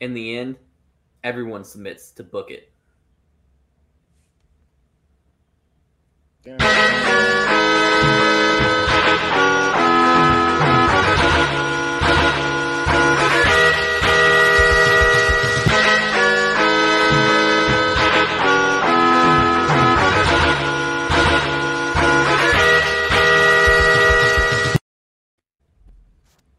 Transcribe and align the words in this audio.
in 0.00 0.12
the 0.12 0.36
end, 0.36 0.56
everyone 1.24 1.64
submits 1.64 2.10
to 2.12 2.22
book 2.22 2.50
it. 2.50 2.72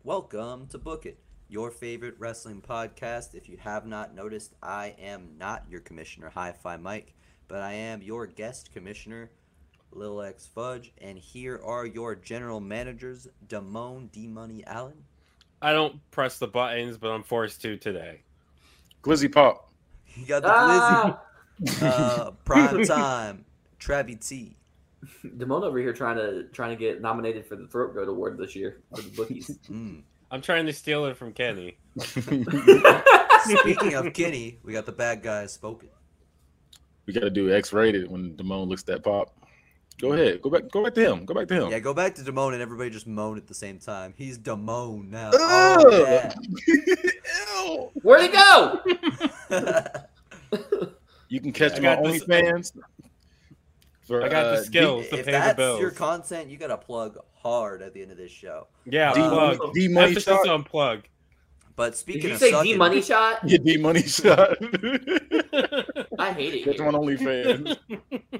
Welcome 0.03 0.67
to 0.67 0.77
Book 0.77 1.05
It, 1.05 1.19
your 1.49 1.71
favorite 1.71 2.15
wrestling 2.19 2.61
podcast. 2.67 3.33
If 3.35 3.47
you 3.47 3.57
have 3.57 3.85
not 3.85 4.13
noticed, 4.13 4.55
I 4.61 4.95
am 4.99 5.29
not 5.37 5.63
your 5.69 5.79
commissioner, 5.79 6.31
Hi 6.33 6.51
Fi 6.51 6.77
Mike, 6.77 7.13
but 7.47 7.61
I 7.61 7.73
am 7.73 8.01
your 8.01 8.27
guest 8.27 8.73
commissioner, 8.73 9.31
Lil 9.91 10.21
X 10.21 10.47
Fudge, 10.53 10.91
and 10.99 11.17
here 11.17 11.61
are 11.63 11.85
your 11.85 12.15
general 12.15 12.59
managers, 12.59 13.27
Damone 13.47 14.11
D 14.11 14.27
Money 14.27 14.63
Allen. 14.67 15.03
I 15.61 15.71
don't 15.71 15.99
press 16.11 16.37
the 16.37 16.47
buttons, 16.47 16.97
but 16.97 17.09
I'm 17.09 17.23
forced 17.23 17.61
to 17.61 17.77
today. 17.77 18.21
Glizzy 19.01 19.31
Pop. 19.31 19.71
You 20.15 20.25
got 20.25 20.43
the 20.43 20.49
Ah! 20.51 21.21
Glizzy, 21.61 21.81
uh, 21.83 22.31
Prime 22.43 22.83
Time, 22.85 23.45
Travi 23.79 24.25
T. 24.27 24.55
Damone 25.25 25.63
over 25.63 25.79
here 25.79 25.93
trying 25.93 26.17
to 26.17 26.43
trying 26.51 26.71
to 26.71 26.75
get 26.75 27.01
nominated 27.01 27.45
for 27.45 27.55
the 27.55 27.67
Throat 27.67 27.93
Goat 27.93 28.09
Award 28.09 28.37
this 28.37 28.55
year 28.55 28.81
for 28.93 29.01
the 29.01 29.09
bookies. 29.09 29.57
Mm. 29.69 30.01
I'm 30.31 30.41
trying 30.41 30.65
to 30.65 30.73
steal 30.73 31.05
it 31.05 31.15
from 31.17 31.33
Kenny. 31.33 31.77
Speaking 31.99 33.93
of 33.95 34.13
Kenny, 34.13 34.59
we 34.63 34.73
got 34.73 34.85
the 34.85 34.91
bad 34.91 35.23
guys 35.23 35.53
spoken. 35.53 35.89
we 37.05 37.13
got 37.13 37.21
to 37.21 37.29
do 37.29 37.53
X 37.53 37.71
rated 37.73 38.09
when 38.11 38.35
Damone 38.35 38.67
looks 38.67 38.83
that 38.83 39.03
pop. 39.03 39.33
Go 39.99 40.13
ahead. 40.13 40.41
Go 40.41 40.49
back. 40.49 40.69
Go 40.69 40.83
back 40.83 40.93
to 40.95 41.01
him. 41.11 41.25
Go 41.25 41.33
back 41.33 41.47
to 41.47 41.55
him. 41.65 41.71
Yeah, 41.71 41.79
go 41.79 41.93
back 41.93 42.13
to 42.15 42.21
Damone 42.21 42.53
and 42.53 42.61
everybody 42.61 42.89
just 42.91 43.07
moan 43.07 43.37
at 43.37 43.47
the 43.47 43.53
same 43.55 43.79
time. 43.79 44.13
He's 44.15 44.37
Damone 44.37 45.09
now. 45.09 45.31
Oh, 45.33 45.89
yeah. 46.05 46.33
Ew. 46.67 47.89
Where'd 48.03 48.21
he 48.21 48.27
go? 48.29 48.81
You 51.29 51.41
can 51.41 51.51
catch 51.51 51.73
I 51.73 51.79
him 51.79 52.05
on 52.05 52.11
this- 52.11 52.23
OnlyFans. 52.23 52.71
I 54.09 54.29
got 54.29 54.43
the 54.43 54.59
uh, 54.59 54.63
skills 54.63 55.09
to 55.09 55.19
if 55.19 55.25
pay 55.25 55.31
the 55.33 55.37
that's 55.37 55.57
bills. 55.57 55.81
your 55.81 55.91
content, 55.91 56.49
you 56.49 56.55
gotta 56.57 56.77
plug 56.77 57.17
hard 57.47 57.81
at 57.81 57.93
the 57.93 58.01
end 58.01 58.11
of 58.11 58.17
this 58.17 58.31
show. 58.31 58.67
yeah, 58.85 59.13
D, 59.13 59.21
plug. 59.21 59.73
D 59.73 59.87
money 59.87 60.07
Emphasis 60.09 60.25
shot. 60.25 60.47
on 60.49 60.63
plug. 60.65 61.03
But 61.77 61.91
Did 61.91 61.95
speaking 61.97 62.29
you 62.29 62.33
of 62.33 62.39
say 62.39 62.51
sucking, 62.51 62.73
D 62.73 62.77
money 62.77 63.01
shot? 63.01 63.39
Yeah, 63.45 63.59
D 63.63 63.77
money 63.77 64.01
shot. 64.01 64.57
I 66.19 66.33
hate 66.33 66.53
it. 66.55 66.65
That's 66.65 66.79
him 66.79 66.93
on 66.93 67.07
Here. 67.07 67.17
OnlyFans. 67.17 67.77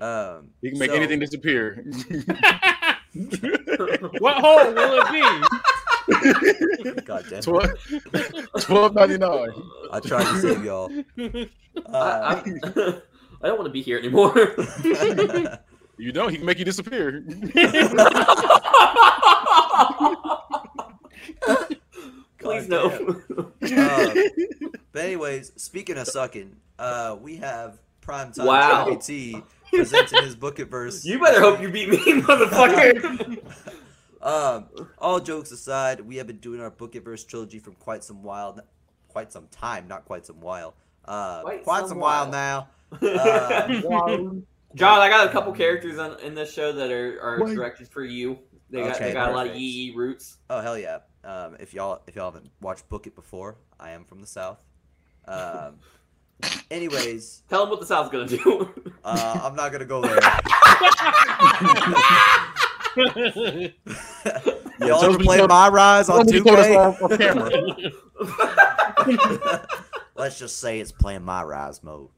um, 0.02 0.50
He 0.62 0.70
can 0.72 0.80
make 0.80 0.90
so- 0.92 0.96
anything 0.98 1.20
disappear. 1.20 1.86
what 4.20 4.38
hole 4.38 4.74
will 4.74 5.02
it 5.02 5.12
be? 5.12 5.22
God 7.02 7.26
damn 7.30 7.40
it. 7.40 7.44
Twelve 7.44 7.72
twelve 8.62 8.94
ninety 8.96 9.18
nine. 9.18 9.50
I 9.92 10.00
tried 10.00 10.24
to 10.26 10.40
save 10.42 10.64
y'all. 10.66 10.90
I, 11.20 11.50
Uh, 11.94 12.42
I, 12.44 12.94
I 13.44 13.48
don't 13.48 13.58
want 13.60 13.68
to 13.68 13.72
be 13.72 13.82
here 13.84 14.00
anymore. 14.00 14.34
You 15.98 16.12
know 16.12 16.28
he 16.28 16.38
can 16.38 16.46
make 16.46 16.60
you 16.60 16.66
disappear. 16.66 17.24
Please 22.40 22.68
no. 22.70 22.90
uh, 23.62 24.14
but 24.92 25.02
anyways, 25.02 25.52
speaking 25.56 25.98
of 25.98 26.08
sucking, 26.08 26.56
uh, 26.80 27.18
we 27.20 27.38
have 27.38 27.80
primetime 28.02 28.46
Wow. 28.46 28.86
Travi 28.86 29.06
T 29.06 29.42
presenting 29.74 30.24
his 30.24 30.36
book 30.36 30.60
at 30.60 30.70
verse. 30.70 31.04
You 31.04 31.20
better 31.20 31.40
hope 31.42 31.62
you 31.62 31.70
beat 31.70 31.90
me, 31.90 31.98
motherfucker. 32.22 33.40
Um, 34.22 34.66
all 34.98 35.20
jokes 35.20 35.52
aside, 35.52 36.02
we 36.02 36.18
have 36.18 36.28
been 36.28 36.38
doing 36.38 36.60
our 36.62 36.70
Book 36.70 36.96
It 36.96 37.04
Verse 37.04 37.24
trilogy 37.24 37.60
from 37.60 37.74
quite 37.76 38.04
some 38.04 38.24
while, 38.24 38.60
quite 39.10 39.32
some 39.32 39.48
time, 39.52 39.88
not 39.88 40.06
quite 40.06 40.26
some 40.26 40.40
while. 40.42 40.74
Uh, 41.06 41.42
Quite 41.42 41.64
quite, 41.64 41.80
some 41.82 41.90
some 41.90 42.00
while, 42.00 42.30
while. 42.30 42.32
now. 42.32 42.68
Uh, 42.92 44.32
John, 44.76 45.00
I 45.00 45.10
got 45.10 45.28
a 45.28 45.32
couple 45.32 45.54
characters 45.54 45.98
on, 45.98 46.20
in 46.20 46.36
this 46.36 46.54
show 46.54 46.72
that 46.74 46.92
are, 46.92 47.20
are 47.22 47.40
What? 47.40 47.56
directed 47.56 47.88
for 47.88 48.04
you. 48.04 48.38
They 48.70 48.82
got, 48.82 48.96
Okay, 48.96 49.06
they 49.08 49.14
got 49.14 49.30
a 49.30 49.34
lot 49.34 49.46
of 49.46 49.52
perfect. 49.54 49.62
yee 49.62 49.68
yee 49.90 49.96
roots. 49.96 50.38
oh 50.50 50.60
hell 50.60 50.78
yeah! 50.78 50.98
Um, 51.24 51.56
if 51.60 51.74
y'all 51.74 52.02
if 52.06 52.16
y'all 52.18 52.30
haven't 52.32 52.52
watched 52.62 52.88
Book 52.90 53.08
It 53.08 53.16
before, 53.16 53.56
I 53.80 53.92
am 53.92 54.04
from 54.04 54.20
the 54.20 54.28
south. 54.28 54.62
Um, 55.26 55.76
anyways, 56.72 57.44
Tell 57.50 57.62
them 57.62 57.70
what 57.70 57.80
the 57.80 57.86
South's 57.86 58.10
gonna 58.10 58.28
do. 58.28 58.70
uh, 59.06 59.40
I'm 59.44 59.56
not 59.56 59.72
gonna 59.72 59.86
go 59.86 60.02
there. 60.02 60.18
y'all 64.80 65.00
tell 65.00 65.14
ever 65.14 65.20
play 65.20 65.46
My 65.48 65.70
Rise 65.70 66.10
on 66.10 66.28
Somebody 66.28 66.44
told 66.44 66.60
us 66.60 66.68
2K? 66.68 66.78
off- 66.78 67.02
off 67.02 67.18
camera. 69.08 69.68
Let's 70.16 70.40
just 70.40 70.58
say 70.60 70.80
it's 70.80 70.92
playing 70.92 71.24
My 71.24 71.44
Rise 71.44 71.84
mode 71.84 72.10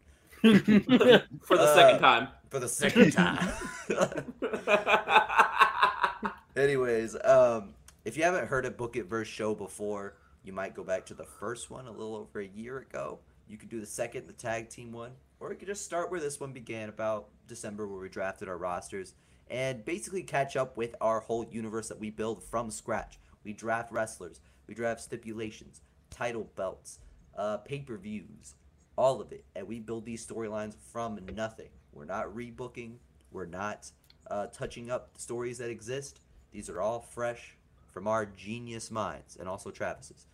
for 0.42 0.48
the 0.50 1.24
Uh, 1.52 1.76
second 1.76 2.00
time. 2.00 2.30
For 2.50 2.60
the 2.60 2.68
second 2.68 3.12
time. 3.12 3.54
Anyways, 6.56 7.16
um, 7.24 7.74
if 8.06 8.18
you 8.18 8.24
haven't 8.24 8.48
heard 8.48 8.66
a 8.66 8.72
Book 8.72 8.96
It 8.96 9.06
Verse 9.06 9.28
show 9.28 9.56
before, 9.56 10.16
you 10.44 10.54
might 10.54 10.74
go 10.74 10.84
back 10.84 11.06
to 11.08 11.14
the 11.14 11.24
first 11.24 11.70
one 11.70 11.88
a 11.88 11.92
little 11.92 12.16
over 12.16 12.40
a 12.40 12.48
year 12.48 12.80
ago. 12.80 13.20
You 13.48 13.58
could 13.58 13.70
do 13.70 13.80
the 13.80 13.86
second, 13.86 14.28
the 14.28 14.34
tag 14.34 14.70
team 14.70 14.92
one, 14.92 15.12
or 15.40 15.52
you 15.52 15.58
could 15.58 15.68
just 15.68 15.86
start 15.86 16.12
where 16.12 16.20
this 16.20 16.40
one 16.40 16.52
began 16.52 16.90
about 16.90 17.30
December, 17.48 17.88
where 17.88 18.00
we 18.00 18.10
drafted 18.10 18.50
our 18.50 18.58
rosters, 18.58 19.14
and 19.50 19.84
basically 19.86 20.24
catch 20.24 20.56
up 20.56 20.78
with 20.78 20.96
our 21.02 21.20
whole 21.20 21.46
universe 21.50 21.88
that 21.88 22.00
we 22.00 22.10
build 22.10 22.44
from 22.44 22.70
scratch. 22.70 23.20
We 23.44 23.54
draft 23.54 23.92
wrestlers, 23.92 24.42
we 24.68 24.76
draft 24.76 25.02
stipulations, 25.02 25.82
title 26.10 26.50
belts, 26.56 27.00
uh, 27.38 27.58
pay 27.58 27.80
per 27.80 27.98
views, 27.98 28.56
all 28.96 29.22
of 29.22 29.32
it, 29.32 29.46
and 29.56 29.68
we 29.68 29.80
build 29.80 30.06
these 30.06 30.26
storylines 30.26 30.76
from 30.92 31.20
nothing. 31.34 31.70
We're 31.94 32.06
not 32.06 32.28
rebooking, 32.36 32.96
we're 33.32 33.46
not 33.46 33.90
uh, 34.30 34.48
touching 34.48 34.90
up 34.90 35.14
the 35.14 35.22
stories 35.22 35.58
that 35.60 35.70
exist. 35.70 36.22
These 36.52 36.70
are 36.70 36.82
all 36.82 37.02
fresh 37.02 37.56
from 37.88 38.08
our 38.08 38.26
genius 38.26 38.92
minds, 38.92 39.38
and 39.38 39.48
also 39.50 39.72
Travis's. 39.72 40.28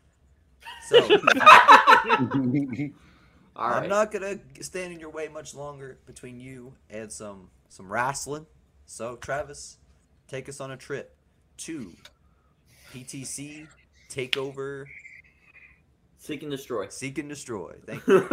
So 0.89 0.97
I'm 3.55 3.89
not 3.89 4.11
gonna 4.11 4.39
stand 4.61 4.94
in 4.94 4.99
your 4.99 5.09
way 5.09 5.27
much 5.27 5.53
longer 5.53 5.97
between 6.05 6.39
you 6.39 6.73
and 6.89 7.11
some 7.11 7.49
some 7.69 7.91
wrestling. 7.91 8.45
So 8.85 9.15
Travis, 9.15 9.77
take 10.27 10.49
us 10.49 10.59
on 10.59 10.71
a 10.71 10.77
trip 10.77 11.15
to 11.57 11.91
PTC 12.94 13.67
Takeover 14.09 14.85
Seek 16.25 16.41
and 16.41 16.50
destroy. 16.50 16.88
Seek 16.90 17.19
and 17.19 17.30
Destroy. 17.30 17.75
Thank 17.86 18.08
you. 18.08 18.18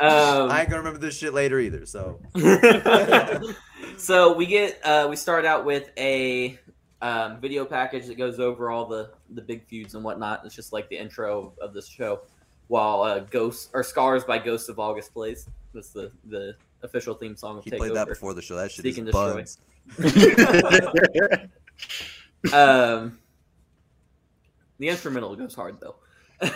um, 0.00 0.50
I 0.50 0.60
ain't 0.62 0.68
gonna 0.68 0.78
remember 0.82 0.98
this 0.98 1.16
shit 1.16 1.32
later 1.32 1.60
either. 1.60 1.86
So 1.86 2.18
so 3.96 4.32
we 4.34 4.46
get 4.46 4.80
uh, 4.84 5.06
we 5.08 5.14
start 5.14 5.44
out 5.44 5.64
with 5.64 5.90
a 5.96 6.58
um, 7.00 7.40
video 7.40 7.64
package 7.64 8.06
that 8.06 8.18
goes 8.18 8.40
over 8.40 8.68
all 8.70 8.86
the 8.86 9.10
the 9.30 9.42
big 9.42 9.64
feuds 9.66 9.94
and 9.94 10.02
whatnot. 10.02 10.42
It's 10.44 10.56
just 10.56 10.72
like 10.72 10.88
the 10.88 10.98
intro 10.98 11.52
of 11.60 11.72
this 11.72 11.86
show, 11.86 12.22
while 12.66 13.02
uh, 13.02 13.20
Ghost 13.20 13.70
or 13.74 13.84
Scars 13.84 14.24
by 14.24 14.38
Ghosts 14.38 14.68
of 14.68 14.80
August 14.80 15.14
plays. 15.14 15.48
That's 15.72 15.90
the 15.90 16.10
the 16.30 16.56
official 16.82 17.14
theme 17.14 17.36
song 17.36 17.58
of 17.58 17.64
he 17.64 17.70
Takeover. 17.70 17.78
played 17.78 17.94
that 17.94 18.08
before 18.08 18.34
the 18.34 18.42
show. 18.42 18.56
That 18.56 18.72
shit 18.72 18.82
Seek 18.82 18.92
is 18.92 18.98
and 18.98 19.06
Destroy. 19.06 19.34
buns. 19.34 19.58
Um, 22.52 23.20
the 24.80 24.88
instrumental 24.88 25.36
goes 25.36 25.54
hard 25.54 25.80
though. 25.80 25.94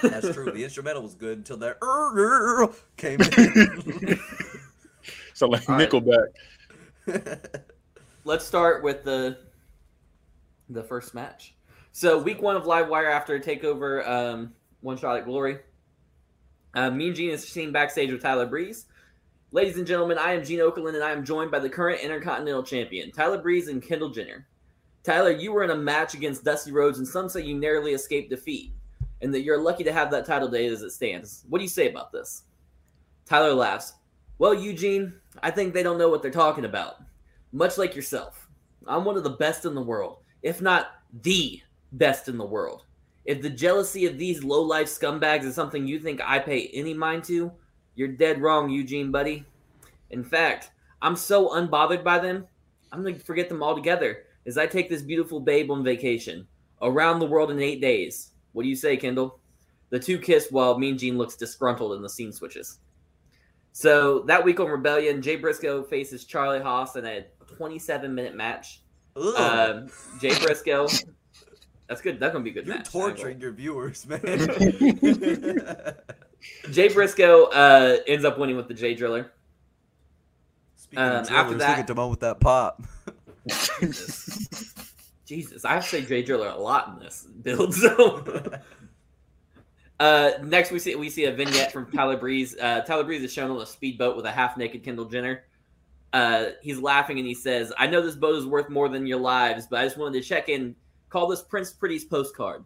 That's 0.02 0.32
true. 0.32 0.50
The 0.50 0.64
instrumental 0.64 1.02
was 1.02 1.14
good 1.14 1.38
until 1.38 1.56
that 1.58 1.78
"Er, 1.82 2.68
came 2.96 3.20
in. 3.20 4.18
so 5.34 5.48
like 5.48 5.68
All 5.68 5.76
right. 5.76 5.88
Nickelback. 5.88 7.60
Let's 8.24 8.44
start 8.44 8.82
with 8.82 9.04
the 9.04 9.38
the 10.68 10.82
first 10.82 11.14
match. 11.14 11.54
So 11.92 12.18
week 12.18 12.42
one 12.42 12.56
of 12.56 12.64
Livewire 12.64 13.10
after 13.10 13.36
a 13.36 13.40
takeover, 13.40 14.06
um, 14.06 14.52
one 14.80 14.98
shot 14.98 15.16
at 15.16 15.24
glory. 15.24 15.58
Uh, 16.74 16.90
Mean 16.90 17.14
Gene 17.14 17.30
is 17.30 17.46
seen 17.46 17.72
backstage 17.72 18.10
with 18.10 18.20
Tyler 18.20 18.46
Breeze. 18.46 18.86
Ladies 19.52 19.78
and 19.78 19.86
gentlemen, 19.86 20.18
I 20.18 20.32
am 20.32 20.44
Gene 20.44 20.58
Okerlund, 20.58 20.94
and 20.94 21.04
I 21.04 21.12
am 21.12 21.24
joined 21.24 21.50
by 21.50 21.60
the 21.60 21.70
current 21.70 22.00
Intercontinental 22.02 22.64
Champion, 22.64 23.12
Tyler 23.12 23.38
Breeze 23.38 23.68
and 23.68 23.80
Kendall 23.80 24.10
Jenner. 24.10 24.46
Tyler, 25.04 25.30
you 25.30 25.52
were 25.52 25.62
in 25.62 25.70
a 25.70 25.76
match 25.76 26.14
against 26.14 26.44
Dusty 26.44 26.72
Rhodes, 26.72 26.98
and 26.98 27.06
some 27.06 27.28
say 27.28 27.42
you 27.42 27.54
narrowly 27.54 27.92
escaped 27.92 28.28
defeat, 28.28 28.72
and 29.22 29.32
that 29.32 29.42
you're 29.42 29.60
lucky 29.60 29.84
to 29.84 29.92
have 29.92 30.10
that 30.10 30.26
title 30.26 30.48
day 30.48 30.66
as 30.66 30.82
it 30.82 30.90
stands. 30.90 31.44
What 31.48 31.58
do 31.58 31.64
you 31.64 31.68
say 31.68 31.88
about 31.88 32.12
this? 32.12 32.42
Tyler 33.24 33.54
laughs. 33.54 33.94
Well, 34.38 34.54
Eugene, 34.54 35.14
I 35.42 35.50
think 35.50 35.72
they 35.72 35.82
don't 35.82 35.98
know 35.98 36.10
what 36.10 36.22
they're 36.22 36.30
talking 36.30 36.64
about. 36.66 36.96
Much 37.52 37.78
like 37.78 37.96
yourself, 37.96 38.48
I'm 38.86 39.04
one 39.04 39.16
of 39.16 39.24
the 39.24 39.30
best 39.30 39.64
in 39.64 39.74
the 39.74 39.82
world, 39.82 40.18
if 40.42 40.60
not 40.60 40.88
the 41.22 41.60
best 41.92 42.28
in 42.28 42.36
the 42.36 42.44
world. 42.44 42.84
If 43.24 43.42
the 43.42 43.50
jealousy 43.50 44.06
of 44.06 44.18
these 44.18 44.44
low 44.44 44.62
life 44.62 44.86
scumbags 44.86 45.44
is 45.44 45.54
something 45.54 45.86
you 45.86 45.98
think 45.98 46.20
I 46.22 46.38
pay 46.38 46.68
any 46.68 46.94
mind 46.94 47.24
to, 47.24 47.50
you're 47.94 48.08
dead 48.08 48.40
wrong, 48.40 48.70
Eugene, 48.70 49.10
buddy. 49.10 49.44
In 50.10 50.22
fact, 50.22 50.70
I'm 51.02 51.16
so 51.16 51.48
unbothered 51.48 52.04
by 52.04 52.18
them, 52.18 52.46
I'm 52.92 53.02
going 53.02 53.18
to 53.18 53.24
forget 53.24 53.48
them 53.48 53.62
altogether 53.62 54.24
as 54.46 54.56
I 54.56 54.66
take 54.66 54.88
this 54.88 55.02
beautiful 55.02 55.40
babe 55.40 55.70
on 55.70 55.82
vacation 55.82 56.46
around 56.82 57.18
the 57.18 57.26
world 57.26 57.50
in 57.50 57.58
eight 57.58 57.80
days. 57.80 58.30
What 58.56 58.62
do 58.62 58.70
you 58.70 58.76
say, 58.76 58.96
Kendall? 58.96 59.38
The 59.90 59.98
two 59.98 60.18
kiss 60.18 60.48
while 60.50 60.78
Mean 60.78 60.96
Gene 60.96 61.18
looks 61.18 61.36
disgruntled 61.36 61.92
and 61.92 62.02
the 62.02 62.08
scene 62.08 62.32
switches. 62.32 62.78
So 63.72 64.20
that 64.20 64.42
week 64.42 64.58
on 64.60 64.68
Rebellion, 64.68 65.20
Jay 65.20 65.36
Briscoe 65.36 65.82
faces 65.82 66.24
Charlie 66.24 66.60
Haas 66.62 66.96
in 66.96 67.04
a 67.04 67.26
27 67.58 68.14
minute 68.14 68.34
match. 68.34 68.80
Ugh. 69.14 69.34
Um, 69.38 69.88
Jay 70.22 70.30
Briscoe. 70.42 70.88
That's 71.86 72.00
good. 72.00 72.18
That's 72.18 72.32
gonna 72.32 72.44
be 72.44 72.48
a 72.50 72.54
good 72.54 72.66
You're 72.66 72.76
match. 72.78 72.90
torturing 72.90 73.38
your 73.42 73.52
viewers, 73.52 74.06
man. 74.06 74.20
Jay 76.70 76.88
Briscoe 76.88 77.44
uh, 77.48 77.98
ends 78.06 78.24
up 78.24 78.38
winning 78.38 78.56
with 78.56 78.68
the 78.68 78.74
Jay 78.74 78.94
Driller. 78.94 79.32
Speaking 80.76 81.04
Um, 81.04 81.12
of 81.12 81.30
after 81.30 81.54
drillers, 81.54 81.58
that- 81.58 81.78
look 81.78 81.90
at 81.90 81.94
Damone 81.94 82.10
with 82.10 82.20
that 82.20 82.40
pop. 82.40 82.82
Jesus. 85.26 85.64
I 85.64 85.74
have 85.74 85.82
to 85.82 85.88
say 85.88 86.02
Jay 86.02 86.22
Driller 86.22 86.48
a 86.48 86.56
lot 86.56 86.88
in 86.88 87.04
this 87.04 87.26
build. 87.42 87.74
So 89.98 90.04
uh, 90.04 90.32
next 90.42 90.70
we 90.70 90.78
see 90.78 90.94
we 90.94 91.08
see 91.08 91.24
a 91.24 91.32
vignette 91.32 91.72
from 91.72 91.90
Tyler 91.90 92.18
Breeze. 92.18 92.54
Uh, 92.60 92.82
Tyler 92.82 93.04
Breeze 93.04 93.22
is 93.22 93.32
shown 93.32 93.50
on 93.50 93.60
a 93.60 93.66
speedboat 93.66 94.14
with 94.14 94.26
a 94.26 94.30
half 94.30 94.56
naked 94.56 94.84
Kendall 94.84 95.06
Jenner. 95.06 95.44
Uh, 96.12 96.50
he's 96.62 96.78
laughing 96.78 97.18
and 97.18 97.26
he 97.26 97.34
says, 97.34 97.72
"I 97.78 97.86
know 97.86 98.02
this 98.02 98.14
boat 98.14 98.36
is 98.36 98.46
worth 98.46 98.68
more 98.68 98.88
than 98.88 99.06
your 99.06 99.18
lives, 99.18 99.66
but 99.66 99.80
I 99.80 99.84
just 99.84 99.96
wanted 99.96 100.22
to 100.22 100.28
check 100.28 100.48
in. 100.48 100.76
Call 101.08 101.26
this 101.26 101.42
Prince 101.42 101.72
Pretty's 101.72 102.04
postcard. 102.04 102.64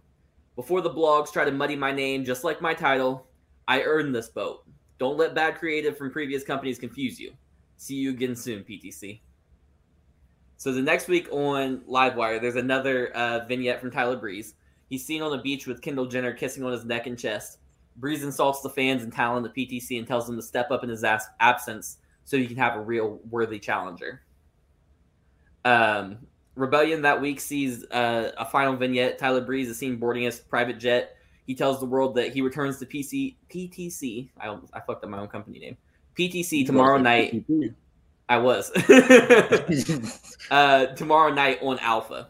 Before 0.57 0.81
the 0.81 0.91
blogs 0.91 1.33
try 1.33 1.45
to 1.45 1.53
muddy 1.53 1.77
my 1.77 1.93
name, 1.93 2.25
just 2.25 2.43
like 2.43 2.61
my 2.61 2.75
title, 2.75 3.27
I 3.69 3.83
earned 3.83 4.15
this 4.15 4.29
boat. 4.29 4.65
Don't 4.99 5.17
let 5.17 5.35
bad 5.35 5.57
creative 5.57 5.97
from 5.97 6.11
previous 6.11 6.43
companies 6.43 6.79
confuse 6.79 7.21
you. 7.21 7.33
See 7.77 7.95
you 7.95 8.11
again 8.11 8.35
soon, 8.35 8.65
PTC." 8.65 9.21
So 10.61 10.73
the 10.73 10.83
next 10.83 11.09
week 11.09 11.27
on 11.33 11.79
Livewire, 11.89 12.39
there's 12.39 12.57
another 12.57 13.17
uh, 13.17 13.47
vignette 13.47 13.81
from 13.81 13.91
Tyler 13.91 14.19
Breeze. 14.19 14.53
He's 14.91 15.07
seen 15.07 15.23
on 15.23 15.31
the 15.31 15.39
beach 15.39 15.67
with 15.67 15.81
Kendall 15.81 16.05
Jenner 16.05 16.35
kissing 16.35 16.63
on 16.65 16.73
his 16.73 16.85
neck 16.85 17.07
and 17.07 17.19
chest. 17.19 17.57
Breeze 17.97 18.23
insults 18.25 18.61
the 18.61 18.69
fans 18.69 19.03
and 19.03 19.11
talent 19.11 19.47
of 19.47 19.55
the 19.55 19.67
PTC 19.67 19.97
and 19.97 20.07
tells 20.07 20.27
them 20.27 20.37
to 20.37 20.43
step 20.43 20.71
up 20.71 20.85
in 20.85 20.91
his 20.91 21.03
as- 21.03 21.31
absence 21.41 21.97
so 22.25 22.37
he 22.37 22.47
can 22.47 22.59
have 22.59 22.77
a 22.77 22.81
real 22.83 23.21
worthy 23.31 23.59
challenger. 23.59 24.21
Um, 25.65 26.19
Rebellion 26.57 27.01
that 27.03 27.23
week 27.23 27.41
sees 27.41 27.87
uh, 27.91 28.33
a 28.37 28.45
final 28.45 28.77
vignette. 28.77 29.19
Tyler 29.19 29.41
Breeze 29.41 29.71
is 29.71 29.79
seen 29.79 29.97
boarding 29.97 30.25
his 30.25 30.41
private 30.41 30.79
jet. 30.79 31.17
He 31.47 31.55
tells 31.55 31.81
the 31.81 31.87
world 31.87 32.17
that 32.17 32.35
he 32.35 32.43
returns 32.43 32.79
to 32.81 32.85
PC 32.85 33.37
PTC. 33.49 34.29
I, 34.39 34.55
I 34.75 34.81
fucked 34.81 35.05
up 35.05 35.09
my 35.09 35.21
own 35.21 35.29
company 35.29 35.59
name. 35.59 35.79
PTC 36.19 36.67
tomorrow 36.67 36.99
night. 36.99 37.47
I 38.31 38.39
was. 38.39 38.71
uh, 40.53 40.87
tomorrow 40.95 41.35
night 41.35 41.59
on 41.63 41.81
Alpha. 41.81 42.29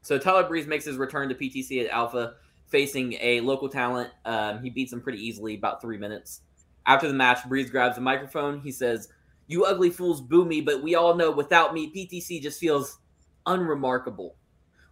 So 0.00 0.18
Tyler 0.18 0.48
Breeze 0.48 0.66
makes 0.66 0.86
his 0.86 0.96
return 0.96 1.28
to 1.28 1.34
PTC 1.34 1.84
at 1.84 1.90
Alpha, 1.90 2.36
facing 2.68 3.12
a 3.20 3.40
local 3.42 3.68
talent. 3.68 4.10
Um, 4.24 4.62
he 4.62 4.70
beats 4.70 4.94
him 4.94 5.02
pretty 5.02 5.24
easily, 5.24 5.54
about 5.54 5.82
three 5.82 5.98
minutes. 5.98 6.40
After 6.86 7.08
the 7.08 7.14
match, 7.14 7.44
Breeze 7.46 7.68
grabs 7.68 7.98
a 7.98 8.00
microphone. 8.00 8.60
He 8.60 8.72
says, 8.72 9.08
"You 9.48 9.66
ugly 9.66 9.90
fools 9.90 10.22
boo 10.22 10.46
me, 10.46 10.62
but 10.62 10.82
we 10.82 10.94
all 10.94 11.14
know 11.14 11.30
without 11.30 11.74
me, 11.74 11.92
PTC 11.92 12.40
just 12.40 12.58
feels 12.58 12.98
unremarkable. 13.44 14.36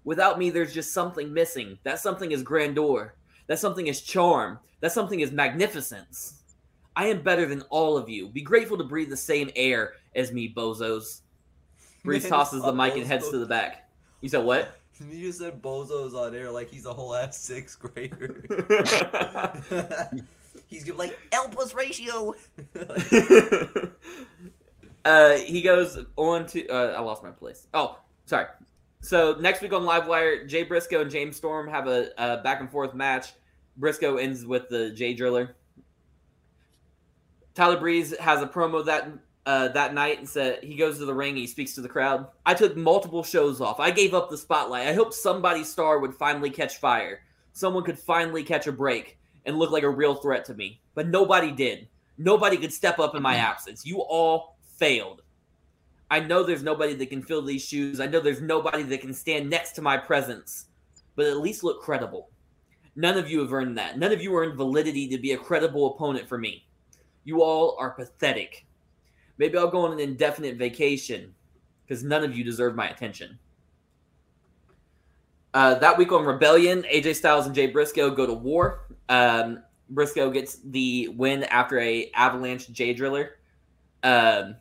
Without 0.04 0.38
me, 0.38 0.50
there's 0.50 0.74
just 0.74 0.92
something 0.92 1.32
missing. 1.32 1.78
That 1.84 1.98
something 1.98 2.30
is 2.30 2.42
grandeur. 2.42 3.14
That 3.46 3.58
something 3.58 3.86
is 3.86 4.02
charm. 4.02 4.58
That 4.80 4.92
something 4.92 5.20
is 5.20 5.32
magnificence." 5.32 6.43
I 6.96 7.06
am 7.06 7.22
better 7.22 7.46
than 7.46 7.62
all 7.70 7.96
of 7.96 8.08
you. 8.08 8.28
Be 8.28 8.42
grateful 8.42 8.78
to 8.78 8.84
breathe 8.84 9.10
the 9.10 9.16
same 9.16 9.50
air 9.56 9.94
as 10.14 10.32
me, 10.32 10.52
bozos. 10.54 11.20
Breeze 12.04 12.28
tosses 12.28 12.62
the 12.62 12.72
mic 12.72 12.96
and 12.96 13.06
heads 13.06 13.28
to 13.30 13.38
the 13.38 13.46
back. 13.46 13.88
You 14.20 14.28
said 14.28 14.44
what? 14.44 14.80
You 15.10 15.26
just 15.26 15.40
said 15.40 15.60
Bozo's 15.60 16.14
on 16.14 16.36
air 16.36 16.52
like 16.52 16.70
he's 16.70 16.86
a 16.86 16.92
whole 16.92 17.16
ass 17.16 17.36
sixth 17.36 17.80
grader. 17.80 18.44
he's 20.68 20.88
like 20.88 21.18
Elpus 21.32 21.74
ratio. 21.74 22.32
uh, 25.04 25.32
he 25.38 25.62
goes 25.62 25.98
on 26.14 26.46
to. 26.46 26.68
Uh, 26.68 26.94
I 26.96 27.00
lost 27.00 27.24
my 27.24 27.32
place. 27.32 27.66
Oh, 27.74 27.98
sorry. 28.26 28.46
So 29.00 29.36
next 29.40 29.62
week 29.62 29.72
on 29.72 29.82
Livewire, 29.82 30.48
Jay 30.48 30.62
Briscoe 30.62 31.00
and 31.00 31.10
James 31.10 31.36
Storm 31.36 31.68
have 31.68 31.88
a, 31.88 32.10
a 32.16 32.36
back 32.44 32.60
and 32.60 32.70
forth 32.70 32.94
match. 32.94 33.32
Briscoe 33.76 34.16
ends 34.18 34.46
with 34.46 34.68
the 34.68 34.90
Jay 34.90 35.12
Driller. 35.12 35.56
Tyler 37.54 37.78
Breeze 37.78 38.16
has 38.18 38.42
a 38.42 38.46
promo 38.46 38.84
that 38.84 39.08
uh, 39.46 39.68
that 39.68 39.94
night 39.94 40.18
and 40.18 40.28
said 40.28 40.62
he 40.62 40.74
goes 40.74 40.98
to 40.98 41.04
the 41.04 41.14
ring. 41.14 41.36
He 41.36 41.46
speaks 41.46 41.74
to 41.74 41.80
the 41.80 41.88
crowd. 41.88 42.26
I 42.46 42.54
took 42.54 42.76
multiple 42.76 43.22
shows 43.22 43.60
off. 43.60 43.78
I 43.78 43.90
gave 43.90 44.14
up 44.14 44.30
the 44.30 44.38
spotlight. 44.38 44.86
I 44.88 44.94
hoped 44.94 45.14
somebody's 45.14 45.70
star 45.70 45.98
would 45.98 46.14
finally 46.14 46.50
catch 46.50 46.78
fire. 46.78 47.20
Someone 47.52 47.84
could 47.84 47.98
finally 47.98 48.42
catch 48.42 48.66
a 48.66 48.72
break 48.72 49.18
and 49.44 49.58
look 49.58 49.70
like 49.70 49.82
a 49.82 49.90
real 49.90 50.14
threat 50.14 50.44
to 50.46 50.54
me. 50.54 50.80
But 50.94 51.08
nobody 51.08 51.52
did. 51.52 51.88
Nobody 52.16 52.56
could 52.56 52.72
step 52.72 52.98
up 52.98 53.14
in 53.14 53.22
my 53.22 53.36
absence. 53.36 53.84
You 53.84 54.00
all 54.00 54.56
failed. 54.76 55.22
I 56.10 56.20
know 56.20 56.42
there's 56.42 56.62
nobody 56.62 56.94
that 56.94 57.10
can 57.10 57.22
fill 57.22 57.42
these 57.42 57.64
shoes. 57.64 58.00
I 58.00 58.06
know 58.06 58.20
there's 58.20 58.40
nobody 58.40 58.82
that 58.84 59.00
can 59.00 59.12
stand 59.12 59.50
next 59.50 59.72
to 59.72 59.82
my 59.82 59.96
presence, 59.96 60.66
but 61.16 61.26
at 61.26 61.38
least 61.38 61.64
look 61.64 61.82
credible. 61.82 62.30
None 62.96 63.18
of 63.18 63.28
you 63.28 63.40
have 63.40 63.52
earned 63.52 63.76
that. 63.78 63.98
None 63.98 64.12
of 64.12 64.22
you 64.22 64.36
earned 64.36 64.56
validity 64.56 65.08
to 65.08 65.18
be 65.18 65.32
a 65.32 65.38
credible 65.38 65.94
opponent 65.94 66.28
for 66.28 66.38
me. 66.38 66.63
You 67.24 67.42
all 67.42 67.76
are 67.78 67.90
pathetic. 67.90 68.66
Maybe 69.38 69.58
I'll 69.58 69.70
go 69.70 69.86
on 69.86 69.92
an 69.92 70.00
indefinite 70.00 70.56
vacation 70.56 71.34
because 71.86 72.04
none 72.04 72.22
of 72.22 72.36
you 72.36 72.44
deserve 72.44 72.74
my 72.74 72.88
attention. 72.88 73.38
Uh, 75.52 75.74
that 75.76 75.96
week 75.96 76.10
on 76.12 76.24
Rebellion, 76.24 76.84
AJ 76.92 77.16
Styles 77.16 77.46
and 77.46 77.54
Jay 77.54 77.66
Briscoe 77.66 78.10
go 78.10 78.26
to 78.26 78.32
war. 78.32 78.86
Um, 79.08 79.62
Briscoe 79.90 80.30
gets 80.30 80.58
the 80.64 81.08
win 81.08 81.44
after 81.44 81.78
a 81.78 82.10
avalanche 82.14 82.68
Jay 82.70 82.92
Driller. 82.92 83.36
Um, 84.02 84.56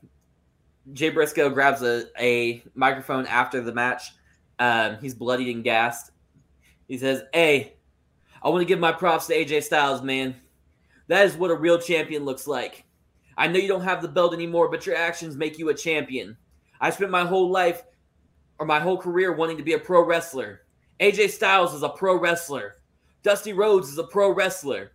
Jay 0.91 1.09
Briscoe 1.09 1.49
grabs 1.49 1.81
a, 1.81 2.05
a 2.19 2.63
microphone 2.75 3.25
after 3.25 3.61
the 3.61 3.73
match. 3.73 4.11
Um, 4.59 4.97
he's 5.01 5.15
bloodied 5.15 5.53
and 5.53 5.63
gassed. 5.63 6.11
He 6.87 6.97
says, 6.97 7.23
Hey, 7.33 7.73
I 8.41 8.49
want 8.49 8.61
to 8.61 8.65
give 8.65 8.79
my 8.79 8.91
props 8.91 9.27
to 9.27 9.33
AJ 9.33 9.63
Styles, 9.63 10.01
man. 10.01 10.35
That 11.07 11.25
is 11.25 11.35
what 11.35 11.51
a 11.51 11.55
real 11.55 11.79
champion 11.79 12.25
looks 12.25 12.47
like. 12.47 12.85
I 13.37 13.47
know 13.47 13.59
you 13.59 13.67
don't 13.67 13.81
have 13.81 14.01
the 14.01 14.07
belt 14.07 14.33
anymore, 14.33 14.69
but 14.69 14.85
your 14.85 14.95
actions 14.95 15.35
make 15.35 15.57
you 15.57 15.69
a 15.69 15.73
champion. 15.73 16.37
I 16.79 16.89
spent 16.89 17.11
my 17.11 17.25
whole 17.25 17.49
life 17.49 17.83
or 18.59 18.65
my 18.65 18.79
whole 18.79 18.97
career 18.97 19.33
wanting 19.33 19.57
to 19.57 19.63
be 19.63 19.73
a 19.73 19.79
pro 19.79 20.05
wrestler. 20.05 20.61
AJ 20.99 21.31
Styles 21.31 21.73
is 21.73 21.83
a 21.83 21.89
pro 21.89 22.17
wrestler. 22.19 22.75
Dusty 23.23 23.53
Rhodes 23.53 23.89
is 23.89 23.97
a 23.97 24.03
pro 24.03 24.33
wrestler. 24.33 24.91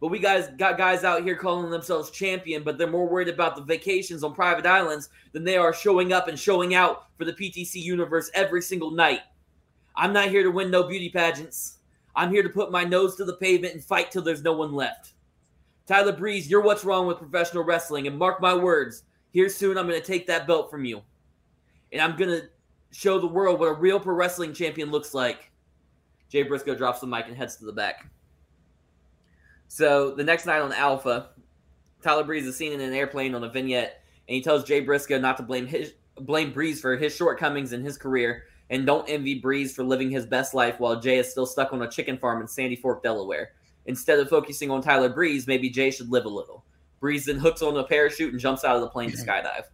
But 0.00 0.08
we 0.08 0.18
guys 0.18 0.48
got 0.58 0.78
guys 0.78 1.04
out 1.04 1.22
here 1.22 1.36
calling 1.36 1.70
themselves 1.70 2.10
champion, 2.10 2.64
but 2.64 2.76
they're 2.76 2.90
more 2.90 3.08
worried 3.08 3.28
about 3.28 3.54
the 3.54 3.62
vacations 3.62 4.24
on 4.24 4.34
private 4.34 4.66
islands 4.66 5.10
than 5.32 5.44
they 5.44 5.56
are 5.56 5.72
showing 5.72 6.12
up 6.12 6.26
and 6.26 6.36
showing 6.36 6.74
out 6.74 7.06
for 7.16 7.24
the 7.24 7.32
PTC 7.32 7.76
universe 7.76 8.28
every 8.34 8.62
single 8.62 8.90
night. 8.90 9.20
I'm 9.94 10.12
not 10.12 10.30
here 10.30 10.42
to 10.42 10.50
win 10.50 10.72
no 10.72 10.82
beauty 10.82 11.08
pageants. 11.08 11.78
I'm 12.16 12.32
here 12.32 12.42
to 12.42 12.48
put 12.48 12.72
my 12.72 12.82
nose 12.82 13.14
to 13.16 13.24
the 13.24 13.36
pavement 13.36 13.74
and 13.74 13.84
fight 13.84 14.10
till 14.10 14.22
there's 14.22 14.42
no 14.42 14.54
one 14.54 14.72
left. 14.72 15.11
Tyler 15.92 16.12
Breeze, 16.12 16.48
you're 16.48 16.62
what's 16.62 16.86
wrong 16.86 17.06
with 17.06 17.18
professional 17.18 17.64
wrestling, 17.64 18.06
and 18.06 18.18
mark 18.18 18.40
my 18.40 18.54
words, 18.54 19.02
here 19.30 19.50
soon 19.50 19.76
I'm 19.76 19.86
going 19.86 20.00
to 20.00 20.06
take 20.06 20.26
that 20.26 20.46
belt 20.46 20.70
from 20.70 20.86
you. 20.86 21.02
And 21.92 22.00
I'm 22.00 22.16
going 22.16 22.30
to 22.30 22.48
show 22.92 23.18
the 23.18 23.26
world 23.26 23.60
what 23.60 23.66
a 23.66 23.74
real 23.74 24.00
pro 24.00 24.14
wrestling 24.14 24.54
champion 24.54 24.90
looks 24.90 25.12
like. 25.12 25.50
Jay 26.30 26.44
Briscoe 26.44 26.74
drops 26.74 27.00
the 27.00 27.06
mic 27.06 27.26
and 27.28 27.36
heads 27.36 27.56
to 27.56 27.66
the 27.66 27.74
back. 27.74 28.06
So 29.68 30.14
the 30.14 30.24
next 30.24 30.46
night 30.46 30.62
on 30.62 30.72
Alpha, 30.72 31.32
Tyler 32.02 32.24
Breeze 32.24 32.46
is 32.46 32.56
seen 32.56 32.72
in 32.72 32.80
an 32.80 32.94
airplane 32.94 33.34
on 33.34 33.44
a 33.44 33.50
vignette, 33.50 34.02
and 34.26 34.34
he 34.34 34.40
tells 34.40 34.64
Jay 34.64 34.80
Briscoe 34.80 35.20
not 35.20 35.36
to 35.36 35.42
blame 35.42 35.66
his 35.66 35.92
blame 36.16 36.54
Breeze 36.54 36.80
for 36.80 36.96
his 36.96 37.14
shortcomings 37.14 37.74
in 37.74 37.84
his 37.84 37.98
career, 37.98 38.44
and 38.70 38.86
don't 38.86 39.10
envy 39.10 39.34
Breeze 39.34 39.74
for 39.74 39.84
living 39.84 40.10
his 40.10 40.24
best 40.24 40.54
life 40.54 40.80
while 40.80 40.98
Jay 40.98 41.18
is 41.18 41.30
still 41.30 41.44
stuck 41.44 41.74
on 41.74 41.82
a 41.82 41.90
chicken 41.90 42.16
farm 42.16 42.40
in 42.40 42.48
Sandy 42.48 42.76
Fork, 42.76 43.02
Delaware. 43.02 43.50
Instead 43.86 44.18
of 44.18 44.28
focusing 44.28 44.70
on 44.70 44.82
Tyler 44.82 45.08
Breeze, 45.08 45.46
maybe 45.46 45.68
Jay 45.68 45.90
should 45.90 46.10
live 46.10 46.24
a 46.24 46.28
little. 46.28 46.64
Breeze 47.00 47.24
then 47.24 47.38
hooks 47.38 47.62
on 47.62 47.76
a 47.76 47.84
parachute 47.84 48.32
and 48.32 48.40
jumps 48.40 48.64
out 48.64 48.76
of 48.76 48.82
the 48.82 48.88
plane 48.88 49.10
to 49.10 49.16
skydive. 49.16 49.64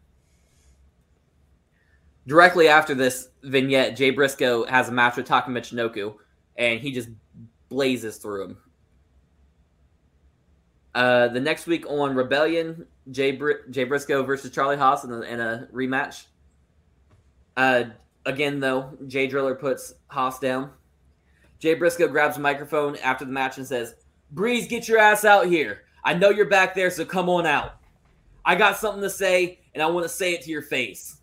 Directly 2.26 2.68
after 2.68 2.94
this 2.94 3.28
vignette, 3.42 3.96
Jay 3.96 4.10
Briscoe 4.10 4.64
has 4.66 4.88
a 4.88 4.92
match 4.92 5.16
with 5.16 5.26
Taka 5.26 5.50
Michinoku, 5.50 6.14
and 6.56 6.80
he 6.80 6.92
just 6.92 7.08
blazes 7.68 8.16
through 8.16 8.44
him. 8.44 8.58
Uh, 10.94 11.28
the 11.28 11.40
next 11.40 11.66
week 11.66 11.86
on 11.88 12.14
Rebellion, 12.14 12.86
Jay, 13.10 13.32
Br- 13.32 13.68
Jay 13.70 13.84
Briscoe 13.84 14.22
versus 14.22 14.50
Charlie 14.50 14.76
Haas 14.76 15.04
in 15.04 15.12
a, 15.12 15.20
in 15.20 15.40
a 15.40 15.68
rematch. 15.72 16.26
Uh, 17.56 17.84
again, 18.26 18.60
though, 18.60 18.96
Jay 19.06 19.26
Driller 19.26 19.54
puts 19.54 19.94
Haas 20.08 20.38
down. 20.38 20.70
Jay 21.58 21.74
Briscoe 21.74 22.08
grabs 22.08 22.36
a 22.36 22.40
microphone 22.40 22.96
after 22.96 23.24
the 23.24 23.32
match 23.32 23.58
and 23.58 23.66
says, 23.66 23.94
Breeze, 24.30 24.68
get 24.68 24.88
your 24.88 24.98
ass 24.98 25.24
out 25.24 25.46
here. 25.46 25.82
I 26.04 26.14
know 26.14 26.30
you're 26.30 26.48
back 26.48 26.74
there, 26.74 26.90
so 26.90 27.04
come 27.04 27.28
on 27.28 27.46
out. 27.46 27.74
I 28.44 28.54
got 28.54 28.76
something 28.76 29.02
to 29.02 29.10
say, 29.10 29.60
and 29.74 29.82
I 29.82 29.86
want 29.86 30.04
to 30.04 30.08
say 30.08 30.32
it 30.32 30.42
to 30.42 30.50
your 30.50 30.62
face. 30.62 31.18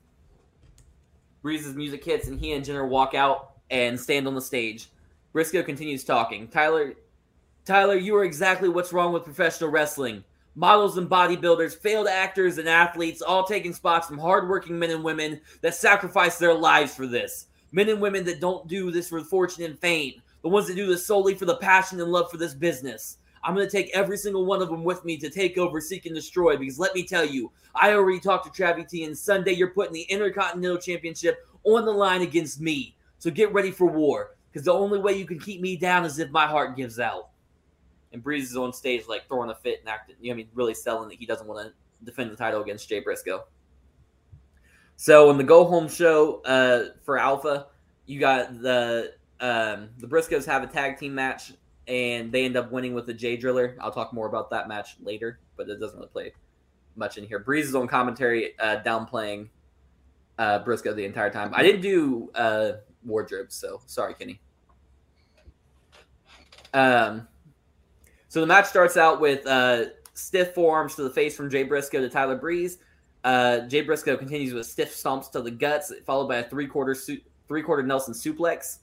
Breeze's 1.41 1.75
music 1.75 2.03
hits, 2.03 2.27
and 2.27 2.39
he 2.39 2.53
and 2.53 2.65
Jenner 2.65 2.87
walk 2.87 3.13
out 3.13 3.53
and 3.69 3.99
stand 3.99 4.27
on 4.27 4.35
the 4.35 4.41
stage. 4.41 4.89
Briscoe 5.31 5.63
continues 5.63 6.03
talking. 6.03 6.47
Tyler, 6.47 6.93
Tyler, 7.65 7.95
you 7.95 8.15
are 8.15 8.23
exactly 8.23 8.69
what's 8.69 8.93
wrong 8.93 9.13
with 9.13 9.23
professional 9.23 9.69
wrestling. 9.69 10.23
Models 10.55 10.97
and 10.97 11.09
bodybuilders, 11.09 11.75
failed 11.75 12.07
actors 12.07 12.57
and 12.57 12.69
athletes, 12.69 13.21
all 13.21 13.43
taking 13.43 13.73
spots 13.73 14.07
from 14.07 14.17
hardworking 14.17 14.79
men 14.79 14.91
and 14.91 15.03
women 15.03 15.41
that 15.61 15.75
sacrifice 15.75 16.37
their 16.37 16.53
lives 16.53 16.95
for 16.95 17.07
this. 17.07 17.47
Men 17.71 17.89
and 17.89 17.99
women 17.99 18.23
that 18.25 18.39
don't 18.39 18.67
do 18.67 18.91
this 18.91 19.09
for 19.09 19.19
fortune 19.21 19.65
and 19.65 19.77
fame, 19.77 20.21
the 20.45 20.49
ones 20.49 20.67
that 20.67 20.75
do 20.75 20.85
this 20.85 21.07
solely 21.07 21.33
for 21.33 21.45
the 21.45 21.55
passion 21.55 21.99
and 21.99 22.11
love 22.11 22.29
for 22.29 22.37
this 22.37 22.53
business. 22.53 23.17
I'm 23.43 23.55
going 23.55 23.65
to 23.65 23.71
take 23.71 23.89
every 23.95 24.15
single 24.15 24.45
one 24.45 24.61
of 24.61 24.69
them 24.69 24.83
with 24.83 25.03
me 25.03 25.17
to 25.17 25.27
take 25.27 25.57
over, 25.57 25.81
seek 25.81 26.05
and 26.05 26.13
destroy. 26.13 26.55
Because 26.55 26.77
let 26.77 26.93
me 26.93 27.03
tell 27.03 27.25
you, 27.25 27.51
I 27.73 27.93
already 27.93 28.19
talked 28.19 28.45
to 28.45 28.63
Travie 28.63 28.87
T, 28.87 29.05
and 29.05 29.17
Sunday 29.17 29.53
you're 29.53 29.71
putting 29.71 29.93
the 29.93 30.03
Intercontinental 30.03 30.77
Championship 30.77 31.39
on 31.63 31.83
the 31.83 31.91
line 31.91 32.21
against 32.21 32.61
me. 32.61 32.95
So 33.17 33.31
get 33.31 33.51
ready 33.53 33.71
for 33.71 33.87
war. 33.87 34.35
Because 34.51 34.65
the 34.65 34.71
only 34.71 34.99
way 34.99 35.13
you 35.17 35.25
can 35.25 35.39
keep 35.39 35.61
me 35.61 35.77
down 35.77 36.05
is 36.05 36.19
if 36.19 36.29
my 36.29 36.45
heart 36.45 36.77
gives 36.77 36.99
out. 36.99 37.29
And 38.13 38.21
Breeze 38.21 38.51
is 38.51 38.55
on 38.55 38.71
stage, 38.71 39.07
like 39.07 39.27
throwing 39.27 39.49
a 39.49 39.55
fit 39.55 39.79
and 39.79 39.89
acting, 39.89 40.17
you 40.21 40.29
know, 40.29 40.35
I 40.35 40.37
mean, 40.37 40.49
really 40.53 40.75
selling 40.75 41.09
that 41.09 41.17
he 41.17 41.25
doesn't 41.25 41.47
want 41.47 41.67
to 41.67 41.73
defend 42.05 42.29
the 42.29 42.35
title 42.35 42.61
against 42.61 42.87
Jay 42.87 42.99
Briscoe. 42.99 43.45
So 44.95 45.31
in 45.31 45.37
the 45.37 45.43
go 45.43 45.65
home 45.65 45.89
show 45.89 46.43
uh, 46.43 46.89
for 47.03 47.17
Alpha, 47.17 47.65
you 48.05 48.19
got 48.19 48.61
the 48.61 49.15
um, 49.45 49.89
the 49.99 50.07
Briscoes 50.07 50.45
have 50.45 50.63
a 50.63 50.67
tag 50.67 50.97
team 50.97 51.13
match, 51.13 51.53
and 51.87 52.31
they 52.31 52.45
end 52.45 52.57
up 52.57 52.71
winning 52.71 52.95
with 52.95 53.05
the 53.05 53.13
Jay 53.13 53.37
Driller. 53.37 53.77
I'll 53.79 53.91
talk 53.91 54.11
more 54.11 54.27
about 54.27 54.49
that 54.49 54.67
match 54.67 54.95
later, 55.03 55.39
but 55.55 55.69
it 55.69 55.79
doesn't 55.79 55.97
really 55.97 56.09
play 56.09 56.33
much 56.95 57.19
in 57.19 57.27
here. 57.27 57.37
Breeze 57.37 57.67
is 57.67 57.75
on 57.75 57.87
commentary, 57.87 58.57
uh, 58.57 58.77
downplaying 58.83 59.49
uh, 60.39 60.59
Briscoe 60.59 60.93
the 60.93 61.05
entire 61.05 61.29
time. 61.29 61.51
I 61.53 61.61
didn't 61.61 61.81
do 61.81 62.31
uh, 62.33 62.71
wardrobe, 63.03 63.51
so 63.51 63.81
sorry, 63.85 64.15
Kenny. 64.15 64.41
Um, 66.73 67.27
so 68.27 68.41
the 68.41 68.47
match 68.47 68.65
starts 68.65 68.97
out 68.97 69.21
with 69.21 69.45
uh, 69.45 69.85
stiff 70.15 70.55
forearms 70.55 70.95
to 70.95 71.03
the 71.03 71.11
face 71.11 71.37
from 71.37 71.51
Jay 71.51 71.63
Briscoe 71.63 72.01
to 72.01 72.09
Tyler 72.09 72.35
Breeze. 72.35 72.79
Uh, 73.23 73.59
Jay 73.67 73.81
Briscoe 73.81 74.17
continues 74.17 74.53
with 74.53 74.65
stiff 74.65 74.91
stomps 74.91 75.31
to 75.33 75.41
the 75.41 75.51
guts, 75.51 75.93
followed 76.05 76.29
by 76.29 76.37
a 76.37 76.49
three 76.49 76.67
quarter 76.67 76.95
su- 76.95 77.21
three 77.47 77.61
quarter 77.61 77.83
Nelson 77.83 78.13
suplex. 78.13 78.79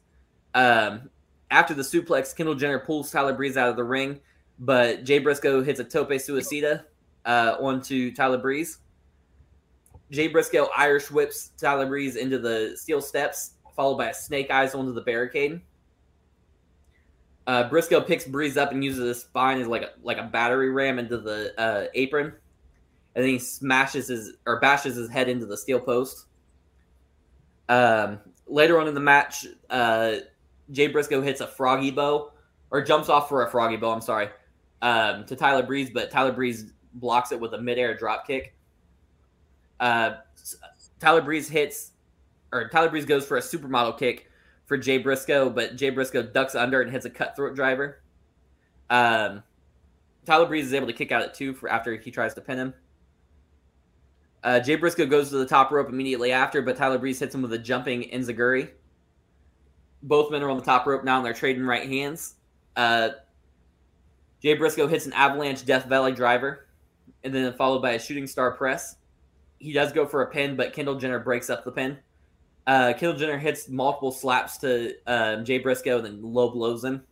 Um, 0.55 1.11
after 1.51 1.75
the 1.75 1.83
suplex, 1.83 2.35
Kendall 2.35 2.55
Jenner 2.55 2.79
pulls 2.79 3.11
Tyler 3.11 3.35
Breeze 3.35 3.57
out 3.57 3.69
of 3.69 3.77
the 3.77 3.85
ring, 3.85 4.21
but 4.59 5.05
Jay 5.05 5.19
Briscoe 5.19 5.63
hits 5.63 5.81
a 5.81 5.85
tope 5.85 6.11
suicida 6.11 6.85
uh, 7.25 7.57
onto 7.61 8.13
Tyler 8.15 8.39
Breeze. 8.39 8.79
Jay 10.11 10.29
Briscoe 10.29 10.69
Irish 10.77 11.11
whips 11.11 11.51
Tyler 11.59 11.87
Breeze 11.87 12.17
into 12.17 12.39
the 12.39 12.75
steel 12.77 13.01
steps, 13.01 13.53
followed 13.75 13.97
by 13.97 14.09
a 14.11 14.15
snake 14.15 14.51
eyes 14.51 14.75
onto 14.75 14.93
the 14.93 15.01
barricade. 15.01 15.61
Uh, 17.47 17.69
Briscoe 17.69 18.01
picks 18.01 18.25
Breeze 18.25 18.57
up 18.57 18.73
and 18.73 18.85
uses 18.85 19.09
his 19.09 19.21
spine 19.23 19.61
as 19.61 19.67
like 19.67 19.83
a, 19.83 19.91
like 20.03 20.19
a 20.19 20.25
battery 20.25 20.71
ram 20.71 20.99
into 20.99 21.19
the 21.19 21.59
uh, 21.61 21.87
apron, 21.95 22.27
and 23.15 23.25
then 23.25 23.29
he 23.29 23.39
smashes 23.39 24.09
his 24.09 24.35
or 24.47 24.61
bashes 24.61 24.97
his 24.97 25.11
head 25.11 25.29
into 25.29 25.47
the 25.47 25.57
steel 25.57 25.81
post. 25.81 26.27
Um, 27.69 28.21
later 28.47 28.79
on 28.79 28.87
in 28.87 28.95
the 28.95 29.01
match, 29.01 29.47
uh, 29.71 30.17
Jay 30.71 30.87
Briscoe 30.87 31.23
hits 31.23 31.41
a 31.41 31.47
froggy 31.47 31.91
bow 31.91 32.33
or 32.71 32.83
jumps 32.83 33.09
off 33.09 33.29
for 33.29 33.45
a 33.45 33.51
froggy 33.51 33.77
bow. 33.77 33.91
I'm 33.91 34.01
sorry, 34.01 34.29
um, 34.81 35.25
to 35.27 35.37
Tyler 35.37 35.63
Breeze, 35.63 35.91
but 35.91 36.11
Tyler 36.11 36.33
Breeze 36.33 36.73
blocks 36.95 37.33
it 37.33 37.41
with 37.41 37.55
a 37.55 37.61
midair 37.61 37.97
drop 37.97 38.27
kick. 38.27 38.55
Uh, 39.81 40.15
Tyler 41.01 41.23
Breeze 41.23 41.49
hits, 41.49 41.93
or 42.53 42.69
Tyler 42.69 42.89
Breeze 42.89 43.05
goes 43.05 43.27
for 43.27 43.37
a 43.37 43.41
supermodel 43.41 43.99
kick 43.99 44.31
for 44.67 44.77
Jay 44.77 44.99
Briscoe, 44.99 45.51
but 45.51 45.77
Jay 45.77 45.91
Briscoe 45.91 46.23
ducks 46.23 46.55
under 46.55 46.81
and 46.81 46.91
hits 46.91 47.05
a 47.05 47.11
cutthroat 47.11 47.55
driver. 47.55 48.01
Um, 48.89 49.43
Tyler 50.25 50.47
Breeze 50.47 50.67
is 50.67 50.75
able 50.75 50.87
to 50.87 50.93
kick 50.93 51.11
out 51.13 51.23
at 51.23 51.35
two 51.35 51.53
for 51.55 51.69
after 51.69 51.97
he 51.97 52.11
tries 52.11 52.35
to 52.35 52.41
pin 52.41 52.59
him. 52.59 52.75
Uh, 54.45 54.61
Jay 54.61 54.77
Briscoe 54.77 55.07
goes 55.07 55.31
to 55.31 55.37
the 55.37 55.47
top 55.47 55.71
rope 55.71 55.89
immediately 55.89 56.33
after, 56.33 56.63
but 56.63 56.77
Tyler 56.77 56.99
Breeze 56.99 57.19
hits 57.19 57.35
him 57.35 57.43
with 57.43 57.53
a 57.53 57.59
jumping 57.59 58.03
enziguri. 58.11 58.71
Both 60.03 60.31
men 60.31 60.43
are 60.43 60.51
on 60.51 60.57
the 60.57 60.65
top 60.65 60.87
rope 60.87 61.05
now, 61.05 61.17
and 61.17 61.27
they're 61.27 61.33
trading 61.33 61.65
right 61.65 61.89
hands. 61.89 62.35
Uh, 62.77 63.11
Jay 64.43 64.55
Briscoe 64.55 64.89
hits 64.89 65.07
an 65.07 65.13
avalanche 65.13 65.65
Death 65.65 65.87
Valley 65.87 66.13
driver, 66.13 66.67
and 67.23 67.35
then 67.35 67.53
followed 67.55 67.81
by 67.81 67.93
a 67.93 67.99
shooting 67.99 68.27
star 68.27 68.53
press. 68.53 68.97
He 69.59 69.73
does 69.73 69.93
go 69.93 70.07
for 70.07 70.23
a 70.23 70.27
pin, 70.27 70.57
but 70.57 70.73
Kendall 70.73 70.97
Jenner 70.97 71.21
breaks 71.21 71.49
up 71.49 71.65
the 71.65 71.71
pin. 71.71 71.99
Uh, 72.67 72.93
Kendall 72.93 73.19
Jenner 73.19 73.39
hits 73.39 73.69
multiple 73.69 74.11
slaps 74.11 74.59
to 74.59 74.95
um, 75.07 75.45
Jay 75.45 75.59
Briscoe 75.59 75.99
and 75.99 76.07
then 76.07 76.23
low 76.23 76.51
blows 76.51 76.85
him. 76.85 77.03